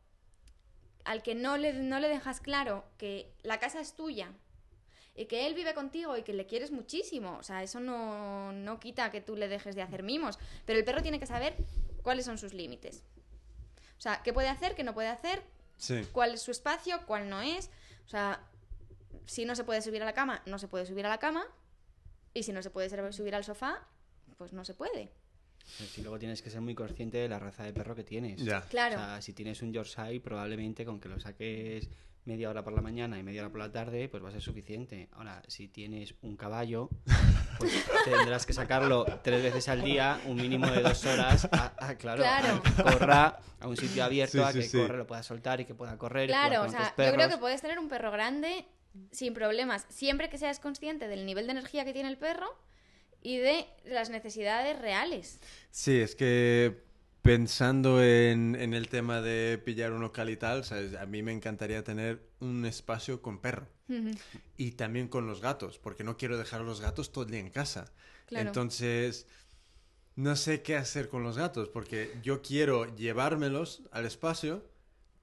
al 1.06 1.22
que 1.22 1.36
no 1.36 1.58
le, 1.58 1.74
no 1.74 2.00
le 2.00 2.08
dejas 2.10 2.40
claro 2.40 2.86
que 2.98 3.32
la 3.44 3.60
casa 3.60 3.80
es 3.82 3.94
tuya 3.94 4.32
y 5.16 5.26
que 5.26 5.46
él 5.46 5.54
vive 5.54 5.74
contigo 5.74 6.18
y 6.18 6.24
que 6.24 6.34
le 6.34 6.46
quieres 6.48 6.72
muchísimo, 6.72 7.38
o 7.38 7.44
sea, 7.44 7.62
eso 7.62 7.80
no, 7.80 8.52
no 8.52 8.80
quita 8.80 9.12
que 9.12 9.22
tú 9.22 9.36
le 9.36 9.48
dejes 9.48 9.76
de 9.76 9.82
hacer 9.82 10.02
mimos, 10.02 10.40
pero 10.66 10.80
el 10.80 10.86
perro 10.86 11.02
tiene 11.02 11.20
que 11.20 11.26
saber 11.28 11.56
cuáles 12.02 12.26
son 12.26 12.38
sus 12.38 12.54
límites. 12.54 13.04
O 13.98 14.02
sea, 14.02 14.22
qué 14.24 14.34
puede 14.34 14.50
hacer, 14.50 14.76
qué 14.76 14.84
no 14.84 14.94
puede 14.94 15.10
hacer, 15.10 15.44
Sí. 15.78 16.08
cuál 16.14 16.34
es 16.34 16.42
su 16.42 16.52
espacio, 16.52 17.00
cuál 17.06 17.30
no 17.30 17.42
es. 17.42 17.70
O 18.06 18.10
sea, 18.10 18.42
si 19.26 19.46
no 19.46 19.56
se 19.56 19.64
puede 19.64 19.82
subir 19.82 20.02
a 20.02 20.06
la 20.06 20.14
cama, 20.14 20.42
no 20.46 20.58
se 20.58 20.68
puede 20.68 20.86
subir 20.86 21.06
a 21.06 21.10
la 21.10 21.18
cama. 21.20 21.46
Y 22.34 22.44
si 22.44 22.52
no 22.54 22.62
se 22.64 22.70
puede 22.70 22.90
subir 23.12 23.36
al 23.36 23.44
sofá, 23.44 23.86
pues 24.38 24.54
no 24.54 24.66
se 24.66 24.74
puede. 24.74 25.12
Y 25.98 26.02
luego 26.02 26.20
tienes 26.20 26.42
que 26.42 26.50
ser 26.50 26.62
muy 26.62 26.76
consciente 26.76 27.18
de 27.18 27.28
la 27.30 27.40
raza 27.40 27.64
de 27.64 27.74
perro 27.74 27.96
que 27.96 28.04
tienes. 28.04 28.44
Ya. 28.44 28.62
Claro. 28.62 28.96
O 28.96 29.00
sea, 29.00 29.22
si 29.22 29.34
tienes 29.34 29.62
un 29.62 29.72
Yorkshire, 29.74 30.20
probablemente 30.20 30.86
con 30.86 31.00
que 31.00 31.10
lo 31.10 31.20
saques 31.20 31.90
media 32.26 32.50
hora 32.50 32.64
por 32.64 32.72
la 32.74 32.82
mañana 32.82 33.20
y 33.20 33.24
media 33.24 33.42
hora 33.42 33.50
por 33.52 33.60
la 33.60 33.72
tarde, 33.72 34.08
pues 34.08 34.24
va 34.24 34.30
a 34.30 34.32
ser 34.32 34.42
suficiente. 34.42 35.10
Ahora, 35.14 35.42
si 35.48 35.68
tienes 35.68 36.16
un 36.22 36.38
caballo, 36.38 36.90
pues 37.60 37.86
tendrás 38.06 38.46
que 38.46 38.54
sacarlo 38.54 39.06
tres 39.24 39.44
veces 39.44 39.68
al 39.68 39.82
día, 39.84 40.22
un 40.26 40.38
mínimo 40.38 40.68
de 40.70 40.82
dos 40.82 41.06
horas, 41.06 41.50
a, 41.52 41.74
a- 41.80 41.96
claro, 41.98 42.22
Claro. 42.24 42.56
a 42.56 42.62
que 42.64 42.84
corra 42.84 43.40
a 43.60 43.68
un 43.68 43.76
sitio 43.76 44.04
abierto, 44.06 44.38
Sí, 44.38 44.44
a 44.44 44.52
sí, 44.54 44.60
que 44.60 44.66
sí. 44.68 44.78
corre, 44.78 44.98
lo 44.98 45.06
pueda 45.08 45.22
soltar 45.24 45.60
y 45.60 45.66
que 45.66 45.76
pueda 45.76 45.98
correr. 45.98 46.28
Claro, 46.30 46.64
o 46.64 46.70
sea, 46.70 46.94
yo 46.98 47.14
creo 47.14 47.28
que 47.30 47.38
puedes 47.38 47.62
tener 47.62 47.78
un 47.80 47.90
perro 47.90 48.12
grande 48.12 48.66
sin 49.12 49.34
problemas, 49.34 49.86
siempre 49.90 50.30
que 50.30 50.38
seas 50.38 50.60
consciente 50.60 51.08
del 51.10 51.26
nivel 51.26 51.46
de 51.48 51.52
energía 51.54 51.84
que 51.84 51.92
tiene 51.94 52.08
el 52.10 52.18
perro 52.18 52.48
y 53.24 53.38
de 53.38 53.66
las 53.86 54.10
necesidades 54.10 54.78
reales. 54.80 55.40
Sí, 55.72 56.00
es 56.00 56.16
que 56.16 56.84
pensando 57.22 58.04
en, 58.04 58.56
en 58.60 58.74
el 58.74 58.90
tema 58.90 59.22
de 59.22 59.58
pillar 59.58 59.94
un 59.94 60.02
local 60.02 60.30
y 60.30 60.36
tal, 60.38 60.66
¿sabes? 60.66 60.94
a 60.96 61.06
mí 61.06 61.24
me 61.24 61.32
encantaría 61.32 61.84
tener 61.84 62.22
un 62.42 62.66
espacio 62.66 63.22
con 63.22 63.40
perro. 63.40 63.68
Y 64.58 64.72
también 64.72 65.08
con 65.08 65.28
los 65.28 65.40
gatos, 65.40 65.78
porque 65.78 66.04
no 66.04 66.18
quiero 66.18 66.38
dejar 66.38 66.62
a 66.62 66.64
los 66.64 66.82
gatos 66.82 67.12
todo 67.12 67.24
el 67.26 67.30
día 67.32 67.40
en 67.40 67.50
casa. 67.50 67.94
Claro. 68.26 68.48
Entonces, 68.48 69.28
no 70.16 70.36
sé 70.36 70.62
qué 70.64 70.76
hacer 70.76 71.10
con 71.10 71.24
los 71.24 71.38
gatos, 71.38 71.70
porque 71.70 72.12
yo 72.24 72.42
quiero 72.42 72.94
llevármelos 72.96 73.84
al 73.92 74.06
espacio, 74.06 74.66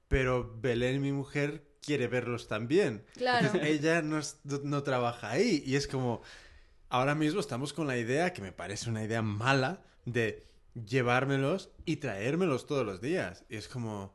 pero 0.09 0.57
Belén, 0.61 1.01
mi 1.03 1.11
mujer, 1.13 1.65
quiere 1.83 2.07
verlos 2.07 2.47
también. 2.49 3.05
Claro. 3.15 3.47
Entonces, 3.47 3.71
ella 3.81 4.03
no- 4.03 4.21
no 4.65 4.83
trabaja 4.85 5.31
ahí 5.31 5.63
y 5.67 5.75
es 5.77 5.87
como, 5.89 6.23
ahora 6.91 7.15
mismo 7.15 7.41
estamos 7.41 7.73
con 7.73 7.87
la 7.87 7.97
idea, 7.97 8.33
que 8.33 8.43
me 8.43 8.53
parece 8.53 8.91
una 8.91 9.03
idea 9.03 9.23
mala, 9.23 9.81
de 10.05 10.47
llevármelos 10.75 11.71
y 11.85 11.97
traérmelos 11.97 12.67
todos 12.67 12.85
los 12.85 13.01
días. 13.01 13.45
Y 13.49 13.57
es 13.57 13.69
como, 13.69 14.13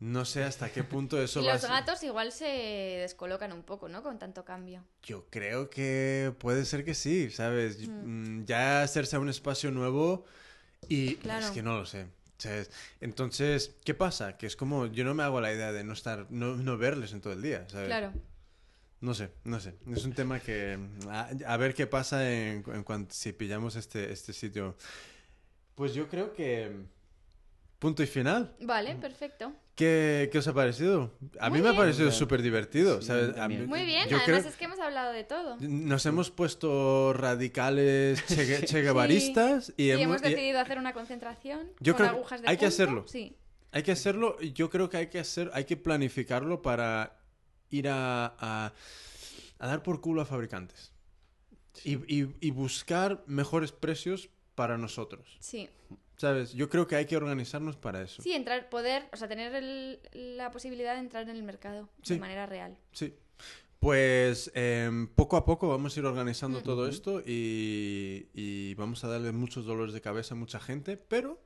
no 0.00 0.24
sé 0.24 0.42
hasta 0.44 0.70
qué 0.72 0.82
punto 0.82 1.20
eso 1.22 1.44
va 1.44 1.52
a 1.52 1.54
los 1.54 1.62
gatos 1.62 2.02
igual 2.02 2.32
se 2.32 2.44
descolocan 2.46 3.52
un 3.52 3.62
poco, 3.62 3.88
¿no? 3.88 4.02
Con 4.02 4.18
tanto 4.18 4.44
cambio. 4.44 4.82
Yo 5.02 5.26
creo 5.30 5.70
que 5.70 6.34
puede 6.38 6.64
ser 6.64 6.84
que 6.84 6.94
sí, 6.94 7.30
¿sabes? 7.30 7.86
Mm, 7.88 8.44
Ya 8.44 8.82
hacerse 8.82 9.16
a 9.16 9.20
un 9.20 9.28
espacio 9.28 9.70
nuevo 9.70 10.24
y 10.88 11.16
Claro. 11.16 11.46
es 11.46 11.52
que 11.52 11.62
no 11.62 11.76
lo 11.76 11.86
sé. 11.86 12.06
¿sabes? 12.38 12.70
Entonces, 13.00 13.74
¿qué 13.82 13.94
pasa? 13.94 14.36
Que 14.36 14.46
es 14.46 14.56
como, 14.56 14.86
yo 14.86 15.04
no 15.04 15.14
me 15.14 15.22
hago 15.22 15.40
la 15.40 15.52
idea 15.54 15.72
de 15.72 15.84
no 15.84 15.94
estar, 15.94 16.26
no, 16.30 16.54
no 16.56 16.76
verles 16.76 17.12
en 17.12 17.22
todo 17.22 17.32
el 17.32 17.40
día, 17.40 17.66
¿sabes? 17.70 17.86
Claro. 17.86 18.12
No 19.06 19.14
sé, 19.14 19.30
no 19.44 19.60
sé. 19.60 19.74
Es 19.94 20.04
un 20.04 20.14
tema 20.14 20.40
que 20.40 20.76
a, 21.08 21.30
a 21.46 21.56
ver 21.56 21.74
qué 21.74 21.86
pasa 21.86 22.28
en, 22.28 22.64
en 22.74 22.82
cuanto 22.82 23.14
si 23.14 23.32
pillamos 23.32 23.76
este, 23.76 24.12
este 24.12 24.32
sitio. 24.32 24.76
Pues 25.76 25.94
yo 25.94 26.08
creo 26.08 26.32
que 26.34 26.72
punto 27.78 28.02
y 28.02 28.06
final. 28.08 28.52
Vale, 28.62 28.96
perfecto. 28.96 29.52
¿Qué, 29.76 30.28
qué 30.32 30.38
os 30.38 30.48
ha 30.48 30.54
parecido? 30.54 31.12
A 31.38 31.50
Muy 31.50 31.58
mí 31.60 31.64
me 31.64 31.70
ha 31.72 31.76
parecido 31.76 32.10
súper 32.10 32.42
divertido. 32.42 33.00
sí, 33.00 33.06
¿sabes? 33.06 33.36
A 33.38 33.46
mí- 33.46 33.58
Muy 33.58 33.84
bien, 33.84 34.08
yo 34.08 34.16
además 34.16 34.24
creo- 34.40 34.50
es 34.50 34.56
que 34.56 34.64
hemos 34.64 34.80
hablado 34.80 35.12
de 35.12 35.22
todo. 35.22 35.56
Nos 35.60 36.04
hemos 36.06 36.32
puesto 36.32 37.12
radicales 37.12 38.24
che, 38.26 38.64
che 38.66 38.82
guevaristas 38.82 39.72
y, 39.76 39.84
Y 39.84 39.90
hemos, 39.92 40.02
hemos 40.02 40.22
y- 40.22 40.30
decidido 40.30 40.58
hacer 40.58 40.78
una 40.78 40.92
concentración 40.94 41.70
Yo 41.78 41.92
con 41.92 41.98
creo 41.98 42.10
que 42.10 42.16
agujas 42.16 42.42
de 42.42 42.48
hay 42.48 42.56
que 42.56 42.66
hacerlo. 42.66 43.04
Sí. 43.06 43.36
hay 43.70 43.84
que 43.84 43.92
hacerlo. 43.92 44.36
y 44.40 44.52
Yo 44.52 44.68
creo 44.68 44.88
que 44.90 44.96
hay 44.96 45.06
que 45.08 45.20
hacer, 45.20 45.48
hay 45.54 45.64
que 45.64 45.76
planificarlo 45.76 46.60
para 46.60 47.15
ir 47.70 47.88
a, 47.88 48.26
a, 48.38 48.72
a 49.58 49.66
dar 49.66 49.82
por 49.82 50.00
culo 50.00 50.22
a 50.22 50.24
fabricantes 50.26 50.92
y, 51.84 51.94
y- 52.22 52.34
y 52.40 52.50
buscar 52.50 53.22
mejores 53.26 53.72
precios 53.72 54.28
para 54.54 54.78
nosotros. 54.78 55.36
Sí. 55.40 55.68
¿Sabes? 56.16 56.54
Yo 56.54 56.70
creo 56.70 56.86
que 56.86 56.96
hay 56.96 57.04
que 57.04 57.16
organizarnos 57.16 57.76
para 57.76 58.00
eso. 58.02 58.22
Sí, 58.22 58.32
entrar, 58.32 58.70
poder, 58.70 59.06
o 59.12 59.16
sea, 59.18 59.28
tener 59.28 59.54
el- 59.54 60.00
la 60.36 60.50
posibilidad 60.50 60.94
de 60.94 61.00
entrar 61.00 61.24
en 61.28 61.36
el 61.36 61.42
mercado 61.42 61.90
Sí. 62.02 62.14
de 62.14 62.20
manera 62.20 62.46
real. 62.46 62.78
Sí. 62.92 63.14
Pues 63.78 64.50
em, 64.54 65.06
poco 65.08 65.36
a 65.36 65.44
poco 65.44 65.68
vamos 65.68 65.94
a 65.96 66.00
ir 66.00 66.06
organizando 66.06 66.62
todo 66.62 66.88
esto 66.88 67.20
y, 67.20 68.28
y 68.32 68.74
vamos 68.74 69.04
a 69.04 69.08
darle 69.08 69.32
muchos 69.32 69.66
dolores 69.66 69.92
de 69.92 70.00
cabeza 70.00 70.34
a 70.34 70.38
mucha 70.38 70.58
gente, 70.58 70.96
pero 70.96 71.38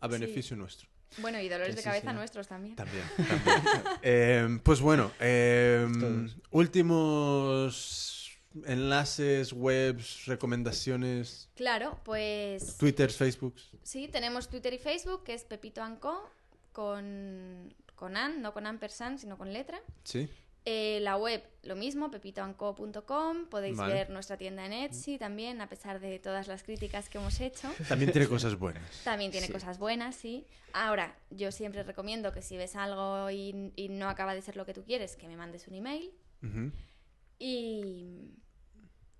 a 0.00 0.06
Sí. 0.06 0.12
beneficio 0.12 0.56
nuestro. 0.56 0.88
Bueno, 1.18 1.40
y 1.40 1.48
dolores 1.48 1.68
Que 1.74 1.76
de 1.76 1.82
sí 1.82 1.88
cabeza 1.88 2.12
nuestros 2.12 2.48
también. 2.48 2.76
También. 2.76 3.04
también. 3.16 3.82
Em, 4.02 4.58
pues 4.60 4.80
bueno, 4.80 5.10
em, 5.20 6.28
últimos 6.50 8.30
enlaces, 8.66 9.52
webs, 9.52 10.26
recomendaciones, 10.26 11.48
Claro, 11.56 11.98
pues 12.04 12.76
Twitter, 12.76 13.10
Facebook. 13.10 13.54
sí, 13.82 14.08
tenemos 14.08 14.48
Twitter 14.48 14.72
y 14.74 14.78
Facebook, 14.78 15.24
que 15.24 15.34
es 15.34 15.44
Pepito 15.44 15.82
Anco, 15.82 16.30
con, 16.72 17.74
con 17.96 18.16
an, 18.16 18.42
no 18.42 18.52
con 18.52 18.66
ampersand, 18.66 19.18
sino 19.18 19.36
con 19.38 19.52
letra. 19.52 19.80
Sí. 20.04 20.28
Eh, 20.66 20.98
la 21.02 21.18
web, 21.18 21.42
lo 21.62 21.76
mismo, 21.76 22.10
pepitoanco.com. 22.10 23.46
Podéis 23.50 23.76
Vale. 23.76 23.92
ver 23.92 24.10
nuestra 24.10 24.38
tienda 24.38 24.64
en 24.64 24.72
Etsy 24.72 25.18
también, 25.18 25.60
a 25.60 25.68
pesar 25.68 26.00
de 26.00 26.18
todas 26.18 26.48
las 26.48 26.62
críticas 26.62 27.10
que 27.10 27.18
hemos 27.18 27.38
hecho. 27.40 27.68
También 27.88 28.12
tiene 28.12 28.26
cosas 28.28 28.58
buenas. 28.58 29.02
También 29.04 29.30
tiene 29.30 29.46
Sí. 29.48 29.52
cosas 29.52 29.78
buenas, 29.78 30.14
sí. 30.16 30.46
Ahora, 30.72 31.18
yo 31.30 31.52
siempre 31.52 31.82
recomiendo 31.82 32.32
que 32.32 32.40
si 32.40 32.56
ves 32.56 32.76
algo 32.76 33.30
y, 33.30 33.72
y 33.76 33.90
no 33.90 34.08
acaba 34.08 34.34
de 34.34 34.40
ser 34.40 34.56
lo 34.56 34.64
que 34.64 34.72
tú 34.72 34.84
quieres, 34.84 35.16
que 35.16 35.28
me 35.28 35.36
mandes 35.36 35.68
un 35.68 35.74
email. 35.74 36.10
Y, 37.38 38.30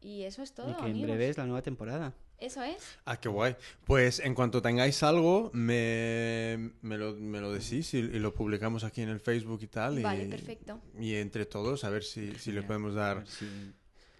y 0.00 0.22
eso 0.24 0.42
es 0.42 0.54
todo, 0.54 0.70
y 0.70 0.74
que 0.74 0.78
en 0.80 0.84
amigos. 0.92 1.08
breve 1.10 1.28
es 1.28 1.36
la 1.36 1.44
nueva 1.44 1.62
temporada. 1.62 2.14
Eso 2.40 2.62
es. 2.62 2.76
Ah, 3.06 3.16
qué 3.18 3.28
guay. 3.28 3.56
Pues 3.84 4.18
en 4.20 4.34
cuanto 4.34 4.60
tengáis 4.60 5.02
algo, 5.02 5.50
me, 5.54 6.72
me, 6.82 6.98
lo, 6.98 7.14
me 7.14 7.40
lo 7.40 7.52
decís 7.52 7.94
y, 7.94 7.98
y 7.98 8.18
lo 8.18 8.34
publicamos 8.34 8.84
aquí 8.84 9.02
en 9.02 9.08
el 9.08 9.20
Facebook 9.20 9.60
y 9.62 9.66
tal. 9.68 9.98
Y, 9.98 10.02
Vale, 10.02 10.26
perfecto. 10.26 10.80
Y 10.98 11.14
entre 11.16 11.46
todos, 11.46 11.84
a 11.84 11.90
ver 11.90 12.04
si, 12.04 12.34
si 12.34 12.52
le 12.52 12.62
podemos 12.62 12.94
dar. 12.94 13.24
si, 13.26 13.72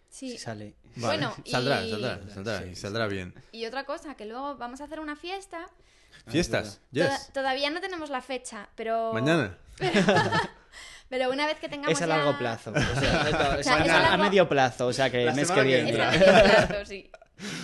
Sí. 0.08 0.30
si 0.30 0.38
sale. 0.38 0.76
Vale. 0.96 1.18
Bueno, 1.18 1.34
saldrá, 1.44 1.84
y- 1.84 1.90
saldrá, 1.90 2.20
saldrá, 2.32 2.58
Sí, 2.62 2.64
y 2.66 2.74
sí. 2.76 2.80
saldrá 2.82 3.06
bien. 3.08 3.34
Y 3.50 3.66
otra 3.66 3.84
cosa, 3.84 4.14
que 4.14 4.26
luego 4.26 4.56
vamos 4.56 4.80
a 4.80 4.84
hacer 4.84 5.00
una 5.00 5.16
fiesta. 5.16 5.66
Fiestas, 6.28 6.80
Toda- 6.94 7.10
yes. 7.10 7.32
todavía 7.32 7.68
no 7.70 7.80
tenemos 7.80 8.08
la 8.10 8.22
fecha, 8.22 8.68
pero... 8.76 9.12
Mañana. 9.12 9.58
Pero 11.10 11.30
una 11.30 11.46
vez 11.46 11.58
que 11.60 11.68
tengamos 11.68 11.92
Es 11.92 12.02
a 12.02 12.06
ya- 12.06 12.16
largo 12.16 12.38
plazo. 12.38 12.70
O 12.72 13.00
sea, 13.00 13.22
esto- 13.28 13.58
es 13.58 13.66
sea, 13.66 13.74
a, 13.76 13.84
es 13.84 13.90
a 13.90 13.98
a 13.98 14.02
largo- 14.10 14.24
medio 14.24 14.48
plazo, 14.48 14.86
o 14.86 14.92
sea 14.92 15.10
que 15.10 15.24
La 15.24 15.30
el 15.32 15.36
mes 15.36 15.50
que 15.50 15.62
viene. 15.62 15.90
Es 15.90 15.98
a 16.00 16.10
medio 16.10 16.24
plazo, 16.24 16.84
sí. 16.86 17.10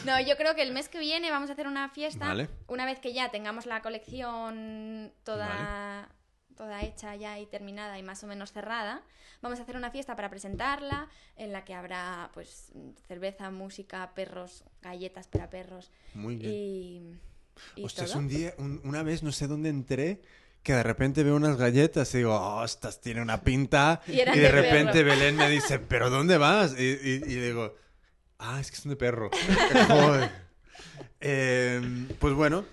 No, 0.04 0.20
yo 0.20 0.36
creo 0.36 0.54
que 0.54 0.62
el 0.62 0.72
mes 0.72 0.88
que 0.88 0.98
viene 0.98 1.30
vamos 1.30 1.48
a 1.50 1.52
hacer 1.52 1.66
una 1.66 1.88
fiesta. 1.90 2.26
Vale. 2.28 2.48
Una 2.66 2.84
vez 2.86 2.98
que 2.98 3.12
ya 3.12 3.30
tengamos 3.30 3.66
la 3.66 3.82
colección 3.82 5.12
toda, 5.24 6.08
toda 6.56 6.82
hecha 6.82 7.14
ya 7.16 7.38
y 7.38 7.46
terminada 7.46 7.98
y 7.98 8.02
más 8.02 8.22
o 8.24 8.26
menos 8.26 8.52
cerrada, 8.52 9.02
vamos 9.42 9.58
a 9.58 9.62
hacer 9.62 9.76
una 9.76 9.90
fiesta 9.90 10.16
para 10.16 10.28
presentarla, 10.30 11.08
en 11.36 11.52
la 11.52 11.64
que 11.64 11.74
habrá 11.74 12.30
pues 12.34 12.72
cerveza, 13.08 13.50
música, 13.50 14.12
perros, 14.14 14.64
galletas 14.82 15.28
para 15.28 15.48
perros 15.50 15.90
Muy 16.14 16.36
bien. 16.36 16.52
y, 16.52 17.80
y 17.80 17.84
Ostras, 17.84 18.10
todo. 18.10 18.18
un 18.20 18.28
día, 18.28 18.54
un- 18.58 18.80
una 18.84 19.02
vez, 19.02 19.22
no 19.22 19.32
sé 19.32 19.46
dónde 19.46 19.68
entré, 19.68 20.20
que 20.62 20.74
de 20.74 20.82
repente 20.82 21.22
veo 21.22 21.36
unas 21.36 21.56
galletas 21.56 22.12
y 22.14 22.18
digo, 22.18 22.34
oh, 22.36 22.64
estas 22.64 23.00
tiene 23.00 23.22
una 23.22 23.40
pinta. 23.42 24.02
Y 24.06 24.16
de, 24.16 24.24
de 24.26 24.50
repente 24.50 24.92
perro. 24.92 25.08
Belén 25.10 25.36
me 25.36 25.48
dice, 25.48 25.78
¿pero 25.78 26.10
dónde 26.10 26.36
vas? 26.36 26.74
Y, 26.78 26.82
y- 26.82 27.22
y 27.26 27.34
digo, 27.36 27.76
ah, 28.40 28.58
es 28.60 28.70
que 28.70 28.76
son 28.76 28.90
de 28.90 28.96
perro. 28.96 29.30
Joder. 29.88 30.30
Em, 31.20 32.08
pues 32.18 32.34
bueno, 32.34 32.64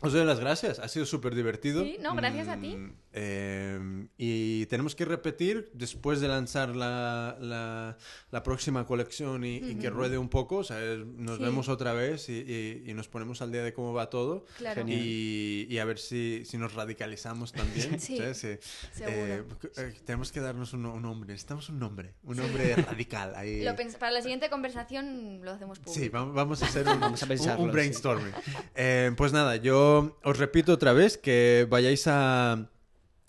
os 0.00 0.12
doy 0.12 0.24
las 0.24 0.40
gracias. 0.40 0.78
Ha 0.78 0.88
sido 0.88 1.06
súper 1.06 1.34
divertido. 1.34 1.84
Sí, 1.84 1.98
no, 2.00 2.14
gracias 2.14 2.48
a 2.48 2.56
ti. 2.56 2.76
Em, 3.20 4.08
y 4.16 4.66
tenemos 4.66 4.94
que 4.94 5.04
repetir 5.04 5.70
después 5.74 6.20
de 6.20 6.28
lanzar 6.28 6.76
la, 6.76 7.36
la- 7.40 7.96
la 8.30 8.42
próxima 8.44 8.86
colección 8.86 9.44
y, 9.44 9.56
y 9.56 9.74
que 9.74 9.90
ruede 9.90 10.18
un 10.18 10.28
poco. 10.28 10.58
o 10.58 10.64
sea, 10.64 10.78
nos 11.16 11.38
Sí. 11.38 11.42
vemos 11.42 11.68
otra 11.68 11.92
vez 11.94 12.28
y, 12.28 12.32
y- 12.34 12.84
y 12.90 12.94
nos 12.94 13.08
ponemos 13.08 13.42
al 13.42 13.50
día 13.50 13.62
de 13.64 13.72
cómo 13.72 13.92
va 13.92 14.08
todo. 14.08 14.44
Claro. 14.58 14.84
Y, 14.86 15.66
y 15.68 15.78
a 15.78 15.84
ver 15.84 15.98
si, 15.98 16.44
si 16.44 16.58
nos 16.58 16.74
radicalizamos 16.74 17.52
también. 17.52 17.98
Sí, 18.08 18.18
¿sabes? 18.18 18.38
Sí. 18.38 19.02
Eh, 19.06 19.42
eh, 19.76 19.94
tenemos 20.04 20.30
que 20.30 20.40
darnos 20.40 20.72
un, 20.72 20.86
un 20.86 21.02
nombre. 21.02 21.28
Necesitamos 21.32 21.68
un 21.68 21.78
nombre. 21.80 22.14
Un 22.22 22.36
nombre 22.36 22.76
radical. 22.76 23.34
Ahí. 23.34 23.64
Lo 23.64 23.74
para 23.98 24.12
la 24.12 24.22
siguiente 24.22 24.48
conversación 24.48 25.40
lo 25.42 25.50
hacemos 25.52 25.78
público. 25.80 26.00
Sí, 26.00 26.08
vamos, 26.08 26.34
vamos 26.34 26.62
a 26.62 26.66
hacer 26.66 26.86
un, 26.86 27.00
Vamos 27.00 27.22
a 27.22 27.24
un- 27.24 27.28
pensarlo, 27.28 27.64
un 27.64 27.70
sí. 27.70 27.72
brainstorming. 27.72 28.32
Eh, 28.76 29.12
pues 29.16 29.32
nada, 29.32 29.56
yo 29.56 30.18
os 30.22 30.38
repito 30.38 30.72
otra 30.72 30.92
vez 30.92 31.18
que 31.18 31.66
vayáis 31.68 32.06
a 32.06 32.68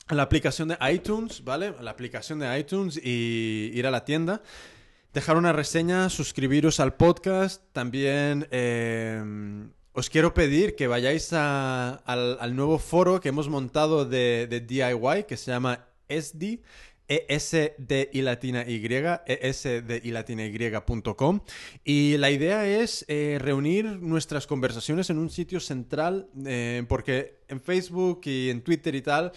la 0.10 0.24
aplicación 0.24 0.70
de 0.70 0.78
iTunes, 0.92 1.44
¿vale? 1.44 1.74
La 1.82 1.92
aplicación 1.92 2.40
de 2.40 2.60
iTunes 2.60 2.98
y 2.98 3.72
ir 3.74 3.86
a 3.86 3.92
la 3.92 4.06
tienda. 4.06 4.42
Dejar 5.14 5.38
una 5.38 5.54
reseña, 5.54 6.10
suscribiros 6.10 6.80
al 6.80 6.96
podcast. 6.96 7.64
También 7.74 8.48
eh, 8.52 9.24
os 9.94 10.10
quiero 10.10 10.34
pedir 10.34 10.76
que 10.76 10.88
vayáis 10.88 11.32
al, 11.34 12.56
nuevo 12.56 12.80
foro 12.80 13.20
que 13.20 13.30
hemos 13.30 13.50
montado 13.50 14.06
de, 14.06 14.48
de 14.50 14.62
DIY 14.62 15.26
que 15.28 15.38
se 15.38 15.52
llama 15.52 15.88
ESDI. 16.08 16.62
ESD 17.10 18.10
y 18.14 18.22
latina 18.22 18.64
Y, 18.68 18.86
ESD 18.86 20.04
y 20.04 20.12
latina 20.12 20.46
Y.com. 20.46 21.40
Y 21.84 22.18
la 22.18 22.30
idea 22.30 22.68
es 22.68 23.04
eh, 23.08 23.38
reunir 23.42 23.86
nuestras 23.86 24.46
conversaciones 24.46 25.10
en 25.10 25.18
un 25.18 25.32
sitio 25.32 25.60
central, 25.60 26.30
eh, 26.46 26.84
porque 26.88 27.40
en 27.48 27.60
Facebook 27.60 28.22
y 28.26 28.52
en 28.52 28.62
Twitter 28.62 28.94
y 28.94 29.02
tal, 29.02 29.32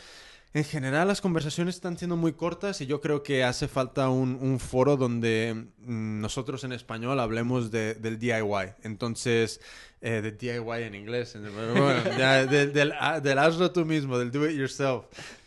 en 0.55 0.65
general 0.65 1.09
las 1.09 1.21
conversaciones 1.21 1.75
están 1.77 1.97
siendo 1.97 2.17
muy 2.17 2.33
cortas 2.35 2.81
y 2.83 2.87
yo 2.87 3.01
creo 3.01 3.23
que 3.23 3.43
hace 3.43 3.69
falta 3.69 4.09
un, 4.11 4.39
un 4.41 4.59
foro 4.61 4.97
donde 4.97 5.55
mm, 5.79 6.21
nosotros 6.21 6.63
en 6.65 6.73
español 6.73 7.19
hablemos 7.21 7.71
de- 7.71 7.95
del 7.95 8.19
DIY. 8.19 8.75
Entonces, 8.83 9.61
eh, 10.03 10.21
de 10.21 10.33
DIY 10.33 10.83
en 10.83 10.95
inglés, 10.95 11.37
bueno, 11.41 12.03
de- 12.51 12.67
del, 12.67 12.93
ah, 13.01 13.21
del 13.21 13.39
hazlo 13.39 13.71
tú 13.73 13.85
mismo, 13.87 14.19
del 14.19 14.31
do 14.31 14.47
it 14.49 14.57
yourself. 14.59 15.05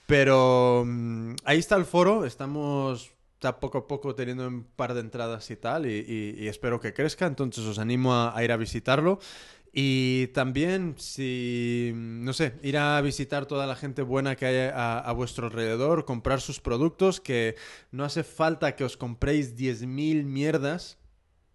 Pero 0.08 0.84
mm, 0.86 1.36
ahí 1.46 1.60
está 1.60 1.76
el 1.76 1.86
foro, 1.86 2.26
estamos 2.26 3.12
está 3.36 3.60
poco 3.60 3.78
a 3.80 3.88
poco 3.88 4.16
teniendo 4.16 4.48
un 4.48 4.64
par 4.64 4.94
de 4.96 5.02
entradas 5.02 5.52
y 5.52 5.56
tal, 5.56 5.86
y, 5.86 5.90
y- 6.08 6.36
y 6.44 6.48
espero 6.48 6.80
que 6.80 6.94
crezca, 6.94 7.28
entonces 7.28 7.64
os 7.66 7.78
animo 7.78 8.14
a, 8.14 8.36
a 8.36 8.44
ir 8.44 8.52
a 8.52 8.58
visitarlo. 8.58 9.20
Y 9.78 10.28
también, 10.28 10.96
si, 10.98 11.92
no 11.94 12.32
sé, 12.32 12.54
ir 12.64 12.78
a 12.78 13.02
visitar 13.02 13.46
toda 13.46 13.68
la 13.68 13.76
gente 13.76 14.04
buena 14.04 14.38
que 14.38 14.46
hay 14.46 14.70
a, 14.74 15.00
a 15.00 15.12
vuestro 15.12 15.48
alrededor, 15.48 16.06
comprar 16.06 16.40
sus 16.40 16.62
productos, 16.62 17.20
que 17.20 17.58
no 17.92 18.06
hace 18.06 18.24
falta 18.24 18.78
que 18.78 18.86
os 18.86 18.96
compréis 18.96 19.58
10.000 19.58 20.24
mierdas, 20.24 20.98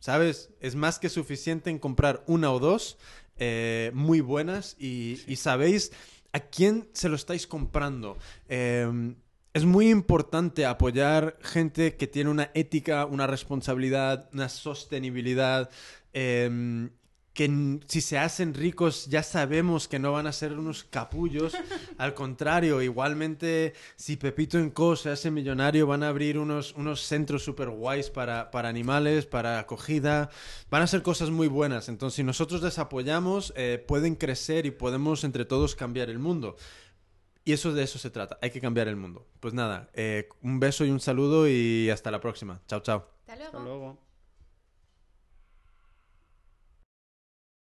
¿sabes? 0.01 0.51
Es 0.61 0.75
más 0.75 0.99
que 0.99 1.09
suficiente 1.09 1.71
en 1.71 1.79
comprar 1.79 2.23
una 2.27 2.53
o 2.53 2.59
dos 2.59 2.99
eh, 3.39 3.91
muy 3.95 4.21
buenas 4.21 4.77
y, 4.79 5.23
y 5.27 5.37
sabéis 5.37 5.91
a 6.35 6.41
quién 6.41 6.91
se 6.93 7.09
lo 7.09 7.17
estáis 7.17 7.47
comprando. 7.47 8.19
Eh, 8.51 9.15
es 9.55 9.65
muy 9.65 9.89
importante 9.89 10.67
apoyar 10.67 11.39
gente 11.41 11.97
que 11.97 12.07
tiene 12.07 12.29
una 12.29 12.51
ética, 12.53 13.07
una 13.07 13.27
responsabilidad, 13.27 14.29
una 14.35 14.51
sostenibilidad. 14.51 15.71
eh, 16.13 16.91
que 17.33 17.79
si 17.87 18.01
se 18.01 18.19
hacen 18.19 18.55
ricos 18.55 19.07
ya 19.07 19.23
sabemos 19.23 19.87
que 19.87 19.99
no 19.99 20.13
van 20.13 20.27
a 20.27 20.33
ser 20.33 20.53
unos 20.53 20.85
capullos. 20.85 21.55
Al 21.99 22.15
contrario, 22.15 22.83
igualmente 22.83 23.75
si 23.97 24.17
Pepito 24.17 24.59
en 24.59 24.71
Co 24.71 24.97
se 24.97 25.11
hace 25.11 25.31
millonario 25.31 25.87
van 25.87 26.03
a 26.03 26.09
abrir 26.09 26.39
unos, 26.39 26.75
unos 26.75 27.03
centros 27.03 27.45
super 27.45 27.71
guays 27.71 28.11
para, 28.11 28.51
para 28.51 28.69
animales, 28.69 29.27
para 29.27 29.59
acogida. 29.59 30.31
Van 30.71 30.83
a 30.83 30.87
ser 30.87 31.03
cosas 31.03 31.31
muy 31.31 31.49
buenas. 31.49 31.89
Entonces 31.89 32.17
si 32.17 32.25
nosotros 32.25 32.63
les 32.63 32.79
apoyamos 32.79 33.53
eh, 33.57 33.83
pueden 33.87 34.17
crecer 34.17 34.67
y 34.67 34.71
podemos 34.71 35.25
entre 35.25 35.45
todos 35.45 35.77
cambiar 35.77 36.11
el 36.11 36.19
mundo. 36.19 36.57
Y 37.45 37.53
eso 37.53 37.73
de 37.73 37.83
eso 37.83 37.99
se 37.99 38.11
trata, 38.11 38.39
hay 38.43 38.51
que 38.51 38.61
cambiar 38.61 38.89
el 38.89 38.97
mundo. 38.97 39.27
Pues 39.41 39.55
nada, 39.55 39.91
eh, 39.95 40.29
un 40.43 40.61
beso 40.61 40.85
y 40.85 40.91
un 40.91 41.01
saludo 41.01 41.49
y 41.49 41.89
hasta 41.91 42.11
la 42.11 42.21
próxima. 42.21 42.61
Chao, 42.67 42.81
chao. 42.81 43.09
Hasta 43.21 43.37
luego. 43.37 43.57
Hasta 43.57 43.59
luego. 43.61 44.10